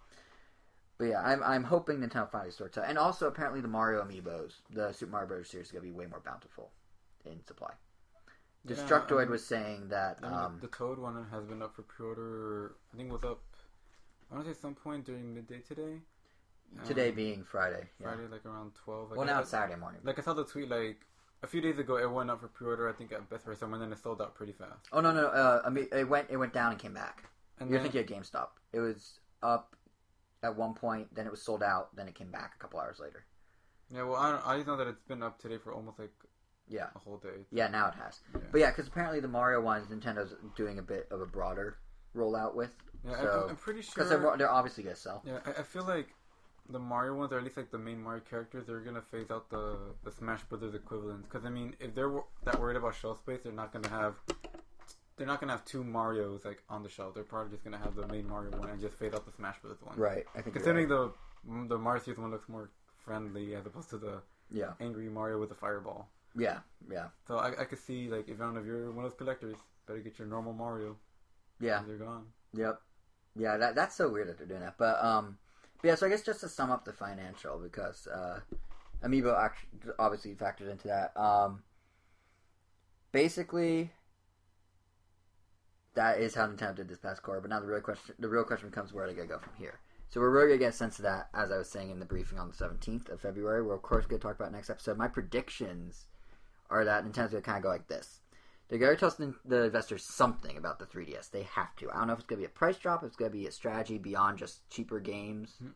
But 0.99 1.09
yeah, 1.09 1.21
I'm, 1.21 1.43
I'm 1.43 1.63
hoping 1.63 1.99
Nintendo 1.99 2.27
finally 2.27 2.49
sorts 2.49 2.75
out. 2.75 2.85
And 2.87 2.97
also, 2.97 3.27
apparently, 3.27 3.61
the 3.61 3.67
Mario 3.67 4.03
amiibos, 4.03 4.53
the 4.71 4.91
Super 4.93 5.11
Mario 5.11 5.27
Bros. 5.27 5.47
series, 5.47 5.67
is 5.67 5.71
going 5.71 5.83
to 5.83 5.87
be 5.87 5.95
way 5.95 6.07
more 6.07 6.23
bountiful 6.25 6.71
in 7.23 7.45
supply. 7.45 7.69
Yeah, 8.67 8.75
Destructoid 8.75 9.19
mean- 9.21 9.29
was 9.31 9.45
saying 9.45 9.87
that 9.89 10.19
I 10.21 10.29
mean, 10.29 10.33
um, 10.39 10.57
the 10.61 10.67
Toad 10.67 10.99
one 10.99 11.25
has 11.31 11.45
been 11.45 11.61
up 11.61 11.75
for 11.75 11.83
pre-order. 11.83 12.75
I 12.93 12.97
think 12.97 13.11
was 13.11 13.23
up. 13.23 13.41
I 14.31 14.35
want 14.35 14.45
to 14.47 14.53
say 14.53 14.59
some 14.59 14.75
point 14.75 15.05
during 15.05 15.33
midday 15.33 15.59
today. 15.59 16.01
today 16.85 17.09
Um, 17.09 17.15
being 17.15 17.43
Friday. 17.45 17.89
Yeah. 17.99 18.07
Friday, 18.07 18.27
like 18.27 18.45
around 18.45 18.75
twelve. 18.75 19.09
Like, 19.11 19.17
Well, 19.17 19.27
now 19.27 19.39
it's 19.39 19.49
Saturday 19.51 19.79
morning. 19.79 20.01
Like 20.03 20.19
I 20.19 20.21
saw 20.21 20.33
the 20.33 20.43
tweet 20.43 20.67
like 20.69 21.05
a 21.43 21.47
few 21.47 21.61
days 21.61 21.79
ago. 21.79 21.97
It 21.97 22.11
went 22.11 22.29
up 22.29 22.41
for 22.41 22.49
pre-order. 22.49 22.89
I 22.89 22.93
think 22.93 23.11
at 23.13 23.29
Best 23.29 23.45
Buy 23.45 23.53
somewhere, 23.53 23.81
and 23.81 23.89
then 23.91 23.97
it 23.97 24.01
sold 24.03 24.21
out 24.21 24.35
pretty 24.35 24.51
fast. 24.53 24.87
Oh 24.91 24.99
no, 24.99 25.11
no, 25.13 25.27
uh, 25.27 25.61
I 25.65 25.69
mean, 25.69 25.87
it 25.93 26.09
went 26.09 26.29
it 26.29 26.35
went 26.37 26.51
down 26.53 26.71
and 26.71 26.79
came 26.79 26.93
back. 26.93 27.29
And 27.59 27.69
You're 27.69 27.79
then, 27.81 27.91
thinking 27.91 28.17
of 28.17 28.23
GameStop. 28.23 28.49
It 28.73 28.79
was 28.81 29.19
up 29.41 29.75
at 30.43 30.55
one 30.55 30.73
point, 30.75 31.15
then 31.15 31.25
it 31.25 31.31
was 31.31 31.41
sold 31.41 31.63
out, 31.63 31.95
then 31.95 32.07
it 32.07 32.13
came 32.15 32.29
back 32.29 32.53
a 32.55 32.59
couple 32.59 32.79
hours 32.79 32.99
later. 32.99 33.25
yeah, 33.89 34.03
well, 34.03 34.15
I, 34.17 34.31
don't, 34.31 34.45
I 34.47 34.55
just 34.57 34.67
know 34.67 34.77
that 34.77 34.85
it's 34.87 35.01
been 35.07 35.23
up 35.23 35.39
today 35.39 35.57
for 35.57 35.73
almost 35.73 35.97
like 35.97 36.11
Yeah, 36.69 36.87
a 36.95 36.99
whole 36.99 37.17
day. 37.17 37.45
yeah, 37.51 37.67
now 37.67 37.87
it 37.87 37.93
has. 37.95 38.19
Yeah. 38.33 38.41
But 38.51 38.61
yeah, 38.61 38.69
because 38.71 38.87
apparently 38.87 39.19
the 39.19 39.27
Mario 39.27 39.61
ones, 39.61 39.87
Nintendo's 39.87 40.33
doing 40.55 40.79
a 40.79 40.81
bit 40.81 41.07
of 41.11 41.21
a 41.21 41.25
broader 41.25 41.77
rollout 42.15 42.55
with 42.55 42.71
Yeah, 43.05 43.21
So- 43.21 43.45
I, 43.47 43.49
I'm 43.49 43.55
pretty 43.55 43.81
sure. 43.81 43.91
because 43.95 44.09
they're 44.09 44.37
they're 44.37 44.51
obviously 44.51 44.83
gonna 44.83 44.95
sell. 44.95 45.21
Yeah, 45.25 45.39
I, 45.45 45.61
I 45.61 45.63
feel 45.63 45.83
like 45.85 46.09
the 46.69 46.79
Mario 46.79 47.15
ones, 47.15 47.31
or 47.31 47.37
at 47.37 47.43
least 47.45 47.55
like 47.55 47.71
the 47.71 47.77
main 47.77 48.01
Mario 48.03 48.21
characters, 48.29 48.65
they're 48.67 48.81
gonna 48.81 49.01
phase 49.01 49.31
out 49.31 49.49
the 49.49 49.77
the 50.03 50.11
Smash 50.11 50.43
Brothers 50.43 50.75
equivalents. 50.75 51.25
Because 51.27 51.45
I 51.45 51.49
mean, 51.49 51.75
if 51.79 51.95
they're 51.95 52.11
that 52.43 52.59
worried 52.59 52.75
about 52.77 52.95
shelf 52.95 53.19
space, 53.19 53.39
they're 53.43 53.53
not 53.53 53.71
gonna 53.71 53.89
have. 53.89 54.15
They're 55.15 55.25
not 55.27 55.39
gonna 55.39 55.53
have 55.53 55.65
two 55.65 55.83
Mario's 55.83 56.45
like 56.45 56.61
on 56.69 56.83
the 56.83 56.89
shelf. 56.89 57.15
They're 57.15 57.23
probably 57.23 57.51
just 57.51 57.63
gonna 57.63 57.77
have 57.79 57.95
the 57.95 58.07
main 58.07 58.27
Mario 58.27 58.51
one 58.57 58.69
and 58.69 58.79
just 58.81 58.95
phase 58.99 59.13
out 59.13 59.25
the 59.25 59.31
Smash 59.31 59.59
Brothers 59.61 59.81
one. 59.81 59.97
Right. 59.97 60.25
I 60.35 60.41
think. 60.41 60.53
Considering 60.55 60.89
right. 60.89 61.11
the 61.47 61.67
the 61.69 61.77
Mario 61.77 62.01
one 62.15 62.31
looks 62.31 62.49
more 62.49 62.69
friendly 63.05 63.55
as 63.55 63.65
opposed 63.65 63.89
to 63.91 63.97
the 63.97 64.21
Yeah. 64.51 64.73
angry 64.81 65.07
Mario 65.09 65.39
with 65.39 65.49
the 65.49 65.55
fireball. 65.55 66.09
Yeah. 66.37 66.59
Yeah. 66.89 67.07
So 67.27 67.37
I, 67.37 67.61
I 67.61 67.65
could 67.65 67.79
see 67.79 68.07
like 68.07 68.29
if 68.29 68.39
I 68.39 68.43
don't 68.45 68.53
know 68.53 68.61
if 68.61 68.65
you're 68.65 68.91
one 68.91 69.05
of 69.05 69.11
those 69.11 69.17
collectors, 69.17 69.57
better 69.87 69.99
get 69.99 70.19
your 70.19 70.27
normal 70.27 70.53
Mario. 70.53 70.95
Yeah. 71.59 71.81
They're 71.85 71.97
gone. 71.97 72.25
Yep. 72.53 72.79
Yeah, 73.35 73.57
that 73.57 73.75
that's 73.75 73.95
so 73.95 74.09
weird 74.09 74.29
that 74.29 74.37
they're 74.37 74.47
doing 74.47 74.61
that. 74.61 74.77
But 74.77 75.03
um 75.03 75.37
but 75.81 75.89
yeah, 75.89 75.95
so 75.95 76.05
I 76.05 76.09
guess 76.09 76.23
just 76.23 76.41
to 76.41 76.49
sum 76.49 76.71
up 76.71 76.85
the 76.85 76.93
financial 76.93 77.59
because 77.59 78.07
uh 78.07 78.39
Amiibo 79.03 79.37
actually 79.39 79.93
obviously 79.99 80.33
factored 80.35 80.71
into 80.71 80.87
that. 80.87 81.15
Um 81.19 81.63
basically 83.11 83.91
that 85.95 86.19
is 86.19 86.35
how 86.35 86.45
Nintendo 86.47 86.75
did 86.75 86.89
this 86.89 86.99
past 86.99 87.23
quarter, 87.23 87.41
but 87.41 87.49
now 87.49 87.59
the 87.59 87.67
real 87.67 87.81
question 87.81 88.15
the 88.19 88.29
real 88.29 88.43
question 88.43 88.69
becomes 88.69 88.93
where 88.93 89.05
are 89.05 89.07
they 89.07 89.13
gonna 89.13 89.27
go 89.27 89.39
from 89.39 89.53
here? 89.57 89.79
So 90.09 90.21
we're 90.21 90.31
really 90.31 90.47
gonna 90.47 90.59
get 90.59 90.73
a 90.73 90.77
sense 90.77 90.99
of 90.99 91.03
that 91.03 91.29
as 91.33 91.51
I 91.51 91.57
was 91.57 91.69
saying 91.69 91.89
in 91.89 91.99
the 91.99 92.05
briefing 92.05 92.39
on 92.39 92.47
the 92.47 92.53
seventeenth 92.53 93.09
of 93.09 93.21
February. 93.21 93.61
We're 93.63 93.75
of 93.75 93.81
course 93.81 94.05
gonna 94.05 94.19
talk 94.19 94.35
about 94.35 94.51
next 94.51 94.69
episode. 94.69 94.97
My 94.97 95.07
predictions 95.07 96.07
are 96.69 96.85
that 96.85 97.03
Nintendo's 97.05 97.31
gonna 97.31 97.41
kinda 97.41 97.61
go 97.61 97.69
like 97.69 97.87
this. 97.87 98.19
They're 98.69 98.79
going 98.79 98.93
to 98.95 98.99
tell 98.99 99.09
the- 99.11 99.33
the 99.45 99.63
investors 99.63 100.03
something 100.03 100.57
about 100.57 100.77
the 100.77 100.85
3DS. 100.85 101.29
They 101.29 101.43
have 101.43 101.73
to. 101.77 101.89
I 101.89 101.99
don't 101.99 102.07
know 102.07 102.13
if 102.13 102.19
it's 102.19 102.27
going 102.27 102.41
to 102.41 102.47
be 102.47 102.51
a 102.53 102.53
price 102.53 102.77
drop, 102.77 103.01
if 103.01 103.07
it's 103.07 103.15
going 103.15 103.31
to 103.31 103.37
be 103.37 103.47
a 103.47 103.51
strategy 103.51 103.97
beyond 103.97 104.37
just 104.39 104.69
cheaper 104.69 104.99
games, 104.99 105.55
Hmm. 105.59 105.69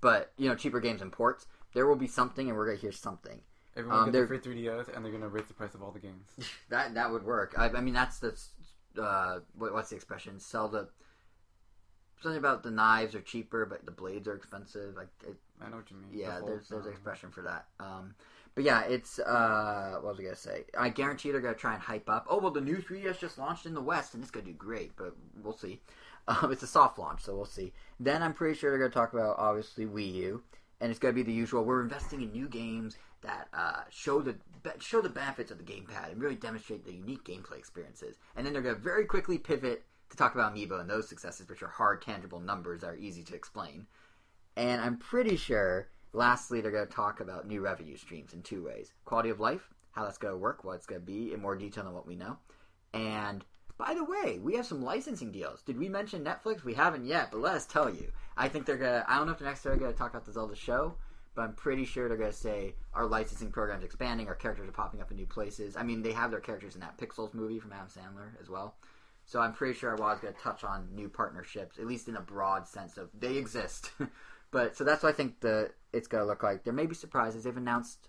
but 0.00 0.32
you 0.36 0.48
know, 0.48 0.56
cheaper 0.56 0.80
games 0.80 1.00
and 1.00 1.12
ports. 1.12 1.46
There 1.74 1.86
will 1.86 1.94
be 1.94 2.08
something, 2.08 2.48
and 2.48 2.58
we're 2.58 2.66
going 2.66 2.76
to 2.78 2.80
hear 2.82 2.90
something. 2.90 3.40
Everyone 3.76 4.00
Um, 4.00 4.10
gets 4.10 4.26
free 4.26 4.38
3DS, 4.40 4.88
and 4.88 5.04
they're 5.04 5.12
gonna 5.12 5.28
raise 5.28 5.46
the 5.46 5.54
price 5.54 5.74
of 5.74 5.82
all 5.82 5.90
the 5.92 6.00
games. 6.00 6.28
That 6.70 6.94
that 6.94 7.10
would 7.12 7.22
work. 7.24 7.54
I, 7.56 7.68
I 7.70 7.80
mean, 7.80 7.94
that's 7.94 8.18
the 8.18 8.36
uh, 9.00 9.40
what, 9.54 9.72
what's 9.72 9.90
the 9.90 9.96
expression? 9.96 10.38
Sell 10.40 10.68
the 10.68 10.88
something 12.20 12.38
about 12.38 12.62
the 12.62 12.70
knives 12.70 13.14
are 13.14 13.20
cheaper, 13.20 13.66
but 13.66 13.84
the 13.84 13.90
blades 13.90 14.26
are 14.28 14.34
expensive. 14.34 14.96
Like, 14.96 15.08
it, 15.26 15.36
I 15.60 15.68
know 15.68 15.76
what 15.76 15.90
you 15.90 15.96
mean. 15.96 16.10
Yeah, 16.12 16.38
whole- 16.38 16.48
there's 16.48 16.68
there's 16.68 16.86
an 16.86 16.92
expression 16.92 17.30
for 17.30 17.42
that. 17.42 17.68
Um, 17.80 18.14
but 18.54 18.64
yeah, 18.64 18.82
it's 18.82 19.18
uh, 19.18 19.98
what 20.00 20.12
was 20.12 20.20
I 20.20 20.22
gonna 20.24 20.36
say? 20.36 20.64
I 20.78 20.88
guarantee 20.88 21.30
they're 21.30 21.40
gonna 21.40 21.54
try 21.54 21.74
and 21.74 21.82
hype 21.82 22.08
up. 22.08 22.26
Oh 22.28 22.38
well, 22.38 22.50
the 22.50 22.60
new 22.60 22.76
3DS 22.76 23.18
just 23.18 23.38
launched 23.38 23.66
in 23.66 23.74
the 23.74 23.80
West, 23.80 24.14
and 24.14 24.22
it's 24.22 24.30
gonna 24.30 24.46
do 24.46 24.52
great, 24.52 24.96
but 24.96 25.16
we'll 25.42 25.56
see. 25.56 25.80
Um, 26.26 26.50
it's 26.50 26.62
a 26.62 26.66
soft 26.66 26.98
launch, 26.98 27.20
so 27.20 27.36
we'll 27.36 27.44
see. 27.44 27.74
Then 28.00 28.22
I'm 28.22 28.32
pretty 28.32 28.58
sure 28.58 28.70
they're 28.70 28.78
gonna 28.78 28.90
talk 28.90 29.12
about 29.12 29.36
obviously 29.38 29.84
Wii 29.84 30.14
U, 30.14 30.42
and 30.80 30.90
it's 30.90 30.98
gonna 30.98 31.12
be 31.12 31.22
the 31.22 31.30
usual. 31.30 31.66
We're 31.66 31.82
investing 31.82 32.22
in 32.22 32.32
new 32.32 32.48
games 32.48 32.96
that 33.20 33.48
uh, 33.52 33.82
show 33.90 34.22
the 34.22 34.36
show 34.78 35.02
the 35.02 35.10
benefits 35.10 35.50
of 35.50 35.58
the 35.58 35.64
gamepad 35.64 36.12
and 36.12 36.22
really 36.22 36.36
demonstrate 36.36 36.86
the 36.86 36.94
unique 36.94 37.24
gameplay 37.24 37.58
experiences. 37.58 38.16
And 38.36 38.46
then 38.46 38.54
they're 38.54 38.62
gonna 38.62 38.76
very 38.76 39.04
quickly 39.04 39.36
pivot 39.36 39.84
to 40.10 40.16
talk 40.16 40.34
about 40.34 40.54
Amiibo 40.54 40.80
and 40.80 40.88
those 40.88 41.08
successes, 41.08 41.48
which 41.48 41.62
are 41.62 41.68
hard, 41.68 42.00
tangible 42.00 42.40
numbers 42.40 42.80
that 42.80 42.90
are 42.90 42.96
easy 42.96 43.22
to 43.24 43.34
explain. 43.34 43.86
And 44.56 44.80
I'm 44.80 44.96
pretty 44.96 45.36
sure, 45.36 45.88
lastly, 46.14 46.60
they're 46.60 46.70
going 46.70 46.86
to 46.86 46.92
talk 46.92 47.20
about 47.20 47.46
new 47.46 47.60
revenue 47.60 47.96
streams 47.96 48.32
in 48.32 48.42
two 48.42 48.64
ways 48.64 48.92
quality 49.04 49.30
of 49.30 49.40
life, 49.40 49.68
how 49.92 50.04
that's 50.04 50.18
going 50.18 50.32
to 50.32 50.38
work, 50.38 50.64
what 50.64 50.76
it's 50.76 50.86
going 50.86 51.00
to 51.00 51.06
be 51.06 51.32
in 51.32 51.40
more 51.40 51.56
detail 51.56 51.84
than 51.84 51.92
what 51.92 52.06
we 52.06 52.16
know. 52.16 52.38
And 52.92 53.44
by 53.76 53.94
the 53.94 54.04
way, 54.04 54.38
we 54.40 54.54
have 54.54 54.66
some 54.66 54.82
licensing 54.82 55.32
deals. 55.32 55.62
Did 55.62 55.78
we 55.78 55.88
mention 55.88 56.24
Netflix? 56.24 56.62
We 56.62 56.74
haven't 56.74 57.06
yet, 57.06 57.30
but 57.32 57.40
let 57.40 57.56
us 57.56 57.66
tell 57.66 57.90
you. 57.90 58.12
I 58.36 58.48
think 58.48 58.66
they're 58.66 58.76
going 58.76 59.02
to, 59.02 59.10
I 59.10 59.16
don't 59.16 59.26
know 59.26 59.32
if 59.32 59.62
they're 59.62 59.76
going 59.76 59.92
to 59.92 59.98
talk 59.98 60.10
about 60.10 60.24
the 60.24 60.32
Zelda 60.32 60.54
show, 60.54 60.94
but 61.34 61.42
I'm 61.42 61.54
pretty 61.54 61.84
sure 61.84 62.08
they're 62.08 62.16
going 62.16 62.30
to 62.30 62.36
say 62.36 62.74
our 62.94 63.06
licensing 63.06 63.50
program's 63.50 63.84
expanding, 63.84 64.28
our 64.28 64.36
characters 64.36 64.68
are 64.68 64.72
popping 64.72 65.00
up 65.00 65.10
in 65.10 65.16
new 65.16 65.26
places. 65.26 65.76
I 65.76 65.82
mean, 65.82 66.02
they 66.02 66.12
have 66.12 66.30
their 66.30 66.40
characters 66.40 66.76
in 66.76 66.80
that 66.82 66.96
Pixels 66.98 67.34
movie 67.34 67.58
from 67.58 67.72
Adam 67.72 67.88
Sandler 67.88 68.40
as 68.40 68.48
well. 68.48 68.76
So 69.26 69.40
I'm 69.40 69.52
pretty 69.52 69.76
sure 69.76 69.90
I 69.90 70.00
was 70.00 70.20
going 70.20 70.34
to 70.34 70.40
touch 70.40 70.62
on 70.64 70.88
new 70.94 71.08
partnerships, 71.08 71.78
at 71.78 71.86
least 71.86 72.08
in 72.08 72.16
a 72.16 72.20
broad 72.20 72.68
sense 72.68 72.96
of 72.96 73.08
they 73.18 73.36
exist. 73.36 73.90
but 74.54 74.76
so 74.76 74.84
that's 74.84 75.02
what 75.02 75.10
I 75.10 75.16
think 75.16 75.40
the 75.40 75.70
it's 75.92 76.08
going 76.08 76.22
to 76.22 76.26
look 76.26 76.42
like. 76.42 76.64
There 76.64 76.72
may 76.72 76.86
be 76.86 76.94
surprises. 76.94 77.44
They've 77.44 77.56
announced 77.56 78.08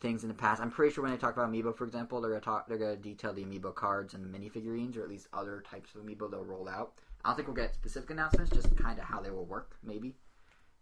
things 0.00 0.22
in 0.24 0.28
the 0.28 0.34
past. 0.34 0.60
I'm 0.60 0.70
pretty 0.70 0.92
sure 0.94 1.02
when 1.02 1.12
they 1.12 1.18
talk 1.18 1.34
about 1.36 1.50
Amiibo, 1.52 1.76
for 1.76 1.84
example, 1.84 2.20
they're 2.20 2.30
going 2.30 2.40
to 2.40 2.44
talk. 2.44 2.66
They're 2.68 2.78
going 2.78 2.96
to 2.96 3.02
detail 3.02 3.32
the 3.32 3.44
Amiibo 3.44 3.74
cards 3.74 4.14
and 4.14 4.24
the 4.24 4.38
minifigurines, 4.38 4.96
or 4.96 5.02
at 5.02 5.08
least 5.08 5.28
other 5.32 5.62
types 5.70 5.94
of 5.94 6.02
Amiibo 6.02 6.30
they'll 6.30 6.44
roll 6.44 6.68
out. 6.68 6.94
I 7.24 7.28
don't 7.30 7.36
think 7.36 7.48
we'll 7.48 7.56
get 7.56 7.74
specific 7.74 8.10
announcements, 8.10 8.50
just 8.52 8.74
kind 8.76 8.98
of 8.98 9.04
how 9.04 9.20
they 9.20 9.30
will 9.30 9.46
work, 9.46 9.76
maybe. 9.82 10.16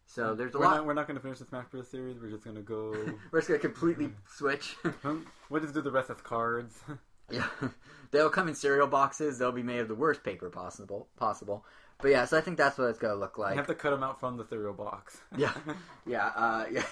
So 0.06 0.34
there's 0.34 0.54
a 0.54 0.58
We're 0.58 0.64
lot. 0.64 0.76
not, 0.76 0.86
we're 0.86 0.94
not 0.94 1.06
gonna 1.06 1.20
finish 1.20 1.38
the 1.38 1.46
Smash 1.46 1.66
Bros. 1.70 1.88
series. 1.88 2.18
We're 2.20 2.30
just 2.30 2.44
gonna 2.44 2.60
go. 2.60 2.90
We're 3.30 3.38
just 3.40 3.48
going 3.48 3.60
to 3.60 3.66
completely 3.68 4.10
switch. 4.28 4.76
we'll 5.48 5.60
just 5.62 5.74
do 5.74 5.80
the 5.80 5.90
rest 5.90 6.10
as 6.10 6.20
cards. 6.20 6.78
Yeah, 7.30 7.46
they'll 8.10 8.28
come 8.28 8.48
in 8.48 8.54
cereal 8.54 8.86
boxes. 8.86 9.38
They'll 9.38 9.50
be 9.50 9.62
made 9.62 9.78
of 9.80 9.88
the 9.88 9.94
worst 9.94 10.22
paper 10.22 10.50
possible. 10.50 11.08
Possible, 11.16 11.64
But 12.04 12.10
yeah, 12.10 12.26
so 12.26 12.36
I 12.36 12.42
think 12.42 12.58
that's 12.58 12.76
what 12.76 12.90
it's 12.90 12.98
gonna 12.98 13.14
look 13.14 13.38
like. 13.38 13.52
You 13.52 13.56
have 13.56 13.66
to 13.66 13.74
cut 13.74 13.88
them 13.88 14.02
out 14.02 14.20
from 14.20 14.36
the 14.36 14.44
cereal 14.44 14.74
box. 14.74 15.22
Yeah. 15.38 15.54
Yeah, 16.06 16.26
uh, 16.36 16.66
yeah, 16.70 16.84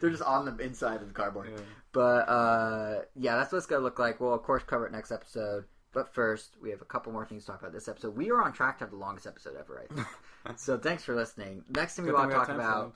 they're 0.00 0.10
just 0.10 0.22
on 0.22 0.44
the 0.44 0.56
inside 0.64 1.02
of 1.02 1.08
the 1.08 1.12
cardboard. 1.12 1.50
Yeah. 1.52 1.62
But 1.90 2.28
uh, 2.28 3.00
yeah, 3.16 3.34
that's 3.34 3.50
what 3.50 3.58
it's 3.58 3.66
gonna 3.66 3.82
look 3.82 3.98
like. 3.98 4.20
We'll 4.20 4.32
of 4.32 4.44
course 4.44 4.62
cover 4.62 4.86
it 4.86 4.92
next 4.92 5.10
episode. 5.10 5.64
But 5.92 6.14
first, 6.14 6.58
we 6.62 6.70
have 6.70 6.80
a 6.80 6.84
couple 6.84 7.12
more 7.12 7.26
things 7.26 7.44
to 7.44 7.50
talk 7.50 7.60
about 7.60 7.72
this 7.72 7.88
episode. 7.88 8.16
We 8.16 8.30
are 8.30 8.40
on 8.40 8.52
track 8.52 8.78
to 8.78 8.84
have 8.84 8.92
the 8.92 8.98
longest 8.98 9.26
episode 9.26 9.56
ever, 9.58 9.82
I 9.82 9.92
think. 9.92 10.06
so 10.60 10.78
thanks 10.78 11.02
for 11.02 11.16
listening. 11.16 11.64
Next 11.68 11.96
thing 11.96 12.04
we 12.04 12.12
want 12.12 12.30
to 12.30 12.36
talk 12.36 12.48
about, 12.48 12.94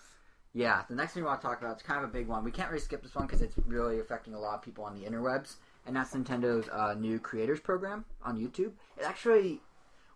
yeah, 0.55 0.85
the 0.89 0.95
next 0.95 1.15
thing 1.15 1.25
we 1.25 1.27
want 1.27 1.41
to 1.41 1.49
talk 1.49 1.61
about 1.61 1.79
is 1.79 1.83
kind 1.83 1.99
of 2.05 2.09
a 2.09 2.13
big 2.13 2.29
one. 2.29 2.45
We 2.45 2.53
can't 2.53 2.71
really 2.71 2.81
skip 2.81 3.03
this 3.03 3.17
one 3.17 3.27
because 3.27 3.43
it's 3.43 3.57
really 3.67 3.99
affecting 3.99 4.35
a 4.35 4.39
lot 4.39 4.55
of 4.55 4.63
people 4.63 4.85
on 4.85 4.95
the 4.95 5.05
interwebs, 5.05 5.57
and 5.85 5.97
that's 5.97 6.15
Nintendo's 6.15 6.69
uh, 6.69 6.95
new 6.95 7.19
creators 7.19 7.59
program 7.59 8.05
on 8.25 8.39
YouTube. 8.39 8.71
It 8.97 9.03
actually, 9.05 9.63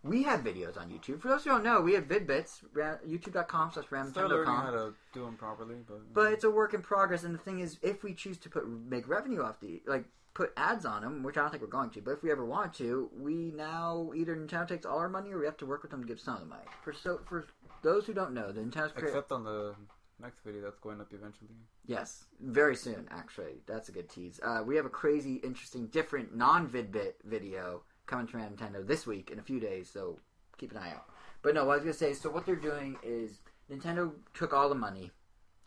we 0.03 0.23
have 0.23 0.41
videos 0.41 0.77
on 0.79 0.89
YouTube. 0.89 1.21
For 1.21 1.27
those 1.27 1.43
who 1.43 1.51
don't 1.51 1.63
know, 1.63 1.81
we 1.81 1.93
have 1.93 2.05
VidBits, 2.07 2.63
ra- 2.73 2.97
youtube.com 3.07 3.71
slash 3.73 3.85
Still 3.85 4.27
learning 4.27 4.45
how 4.45 4.63
ramnintendo.com. 4.63 4.73
to 4.73 4.93
do 5.13 5.25
them 5.25 5.35
properly, 5.35 5.75
but 5.87 6.13
But 6.13 6.33
it's 6.33 6.43
a 6.43 6.49
work 6.51 6.73
in 6.73 6.81
progress, 6.81 7.23
and 7.23 7.33
the 7.33 7.39
thing 7.39 7.59
is, 7.59 7.77
if 7.81 8.03
we 8.03 8.13
choose 8.13 8.37
to 8.39 8.49
put 8.49 8.67
make 8.67 9.07
revenue 9.07 9.41
off 9.43 9.59
the 9.59 9.81
like 9.85 10.05
put 10.33 10.53
ads 10.57 10.85
on 10.85 11.01
them, 11.01 11.23
which 11.23 11.37
I 11.37 11.41
don't 11.41 11.51
think 11.51 11.61
we're 11.61 11.69
going 11.69 11.89
to, 11.91 12.01
but 12.01 12.11
if 12.11 12.23
we 12.23 12.31
ever 12.31 12.45
want 12.45 12.73
to, 12.75 13.09
we 13.19 13.51
now 13.51 14.11
either 14.15 14.35
Nintendo 14.35 14.67
takes 14.67 14.85
all 14.85 14.97
our 14.97 15.09
money 15.09 15.31
or 15.31 15.39
we 15.39 15.45
have 15.45 15.57
to 15.57 15.65
work 15.65 15.81
with 15.81 15.91
them 15.91 16.01
to 16.01 16.07
give 16.07 16.19
some 16.19 16.35
of 16.35 16.39
the 16.39 16.45
money. 16.47 16.63
For 16.83 16.93
so 16.93 17.19
for 17.27 17.45
those 17.83 18.05
who 18.05 18.13
don't 18.13 18.33
know, 18.33 18.51
the 18.51 18.61
Nintendo's 18.61 18.93
crea- 18.93 19.09
except 19.09 19.31
on 19.31 19.43
the 19.43 19.75
next 20.19 20.39
video 20.45 20.61
that's 20.61 20.79
going 20.79 21.01
up 21.01 21.07
eventually. 21.11 21.49
Yes, 21.85 22.25
very 22.39 22.75
soon. 22.75 23.07
Actually, 23.11 23.55
that's 23.67 23.89
a 23.89 23.91
good 23.91 24.07
tease. 24.09 24.39
Uh, 24.43 24.63
we 24.65 24.75
have 24.77 24.85
a 24.85 24.89
crazy, 24.89 25.35
interesting, 25.35 25.87
different 25.87 26.35
non-VidBit 26.35 27.13
video 27.25 27.81
coming 28.11 28.27
to 28.27 28.37
Nintendo 28.37 28.85
this 28.85 29.07
week 29.07 29.31
in 29.31 29.39
a 29.39 29.41
few 29.41 29.59
days. 29.59 29.89
So 29.91 30.19
keep 30.57 30.71
an 30.71 30.77
eye 30.77 30.91
out. 30.91 31.05
But 31.41 31.55
no, 31.55 31.65
what 31.65 31.73
I 31.73 31.75
was 31.77 31.83
gonna 31.83 31.93
say. 31.93 32.13
So 32.13 32.29
what 32.29 32.45
they're 32.45 32.55
doing 32.55 32.97
is 33.01 33.39
Nintendo 33.71 34.11
took 34.33 34.53
all 34.53 34.69
the 34.69 34.75
money, 34.75 35.11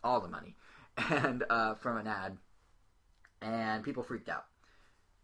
all 0.05 0.21
the 0.21 0.29
money, 0.29 0.55
and 1.11 1.43
uh, 1.51 1.75
from 1.75 1.97
an 1.97 2.07
ad, 2.07 2.37
and 3.43 3.83
people 3.83 4.03
freaked 4.03 4.29
out. 4.29 4.45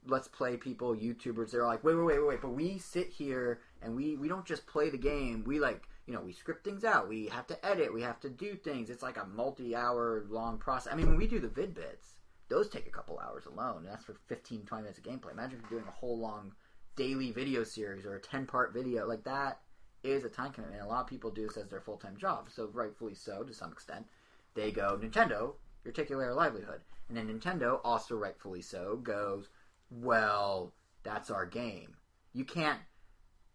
Let's 0.07 0.29
play 0.29 0.57
people, 0.57 0.97
YouTubers. 0.97 1.51
They're 1.51 1.67
like, 1.67 1.85
wait, 1.85 1.95
wait, 1.95 2.05
wait, 2.05 2.19
wait, 2.19 2.27
wait. 2.27 2.41
But 2.41 2.55
we 2.55 2.79
sit 2.79 3.11
here 3.11 3.61
and 3.83 3.95
we 3.95 4.17
we 4.17 4.29
don't 4.29 4.47
just 4.47 4.67
play 4.67 4.89
the 4.89 4.99
game. 4.99 5.45
We 5.47 5.61
like 5.61 5.87
you 6.07 6.15
know, 6.15 6.23
we 6.23 6.33
script 6.33 6.65
things 6.65 6.85
out. 6.85 7.09
We 7.09 7.27
have 7.27 7.47
to 7.49 7.67
edit. 7.67 7.95
We 7.95 8.03
have 8.03 8.19
to 8.21 8.31
do 8.31 8.57
things. 8.57 8.91
It's 8.91 9.03
like 9.03 9.17
a 9.17 9.27
multi-hour 9.27 10.25
long 10.29 10.59
process. 10.59 10.93
I 10.93 10.97
mean, 10.97 11.07
when 11.07 11.17
we 11.17 11.29
do 11.29 11.39
the 11.39 11.47
vid 11.49 11.73
bits, 11.73 12.15
those 12.49 12.69
take 12.69 12.89
a 12.89 12.91
couple 12.91 13.21
hours 13.21 13.47
alone. 13.47 13.85
And 13.85 13.89
that's 13.89 14.05
for 14.05 14.17
15, 14.27 14.63
20 14.63 14.83
minutes 14.83 14.99
of 14.99 15.05
gameplay. 15.05 15.31
Imagine 15.31 15.61
if 15.63 15.71
you're 15.71 15.79
doing 15.79 15.89
a 15.89 15.97
whole 15.97 16.19
long 16.19 16.53
daily 17.01 17.31
video 17.31 17.65
series 17.65 18.05
or 18.05 18.15
a 18.17 18.21
10-part 18.21 18.75
video. 18.75 19.07
Like, 19.07 19.25
that 19.25 19.61
is 20.03 20.25
a 20.25 20.29
time 20.29 20.53
commitment. 20.53 20.83
A 20.83 20.87
lot 20.87 21.01
of 21.01 21.07
people 21.07 21.31
do 21.31 21.47
this 21.47 21.57
as 21.57 21.69
their 21.69 21.81
full-time 21.81 22.17
job. 22.19 22.49
So, 22.51 22.69
rightfully 22.73 23.15
so, 23.15 23.43
to 23.43 23.55
some 23.55 23.73
extent. 23.73 24.07
They 24.55 24.71
go, 24.71 24.99
Nintendo, 25.03 25.55
you're 25.85 25.95
taking 25.95 26.17
away 26.17 26.27
our 26.27 26.35
livelihood. 26.35 26.81
And 27.09 27.17
then 27.17 27.29
Nintendo, 27.29 27.81
also 27.85 28.17
rightfully 28.17 28.61
so, 28.61 28.97
goes, 28.97 29.49
well, 29.91 30.75
that's 31.03 31.31
our 31.31 31.47
game. 31.47 31.97
You 32.35 32.45
can't 32.45 32.79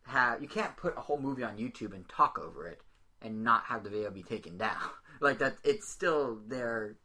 have 0.07 0.41
you 0.41 0.47
can't 0.47 0.76
put 0.77 0.95
a 0.97 1.01
whole 1.01 1.17
movie 1.19 1.43
on 1.43 1.57
YouTube 1.57 1.93
and 1.93 2.07
talk 2.07 2.38
over 2.39 2.67
it 2.67 2.81
and 3.23 3.43
not 3.43 3.63
have 3.65 3.84
the 3.84 3.89
video 3.89 4.11
be 4.11 4.23
taken 4.23 4.57
down. 4.57 4.77
like 5.22 5.39
that, 5.39 5.55
it's 5.63 5.88
still 5.88 6.39
their 6.47 6.95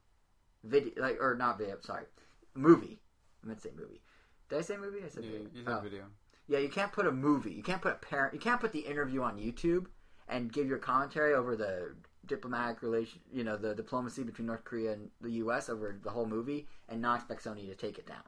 video, 0.64 0.92
like 0.96 1.18
or 1.20 1.34
not 1.36 1.58
video. 1.58 1.76
Sorry, 1.80 2.04
movie. 2.54 2.98
I 3.42 3.46
meant 3.46 3.60
to 3.62 3.68
say 3.68 3.74
movie. 3.76 4.00
Did 4.48 4.58
I 4.58 4.62
say 4.62 4.76
movie? 4.76 4.98
I 5.04 5.08
said 5.08 5.24
Yeah, 5.24 5.30
video. 5.30 5.48
you 5.54 5.64
said 5.64 5.72
Oh. 5.72 5.80
video. 5.80 6.04
Yeah, 6.50 6.58
you 6.58 6.68
can't 6.68 6.90
put 6.90 7.06
a 7.06 7.12
movie. 7.12 7.52
You 7.52 7.62
can't 7.62 7.80
put 7.80 7.92
a 7.92 7.94
parent. 7.94 8.34
You 8.34 8.40
can't 8.40 8.60
put 8.60 8.72
the 8.72 8.80
interview 8.80 9.22
on 9.22 9.38
YouTube 9.38 9.86
and 10.26 10.52
give 10.52 10.66
your 10.66 10.78
commentary 10.78 11.32
over 11.32 11.54
the 11.54 11.94
diplomatic 12.26 12.82
relation. 12.82 13.20
You 13.32 13.44
know, 13.44 13.56
the 13.56 13.72
diplomacy 13.72 14.24
between 14.24 14.46
North 14.46 14.64
Korea 14.64 14.94
and 14.94 15.10
the 15.20 15.30
U.S. 15.44 15.68
over 15.68 15.96
the 16.02 16.10
whole 16.10 16.26
movie, 16.26 16.66
and 16.88 17.00
not 17.00 17.20
expect 17.20 17.44
Sony 17.44 17.68
to 17.68 17.76
take 17.76 17.98
it 18.00 18.06
down. 18.06 18.24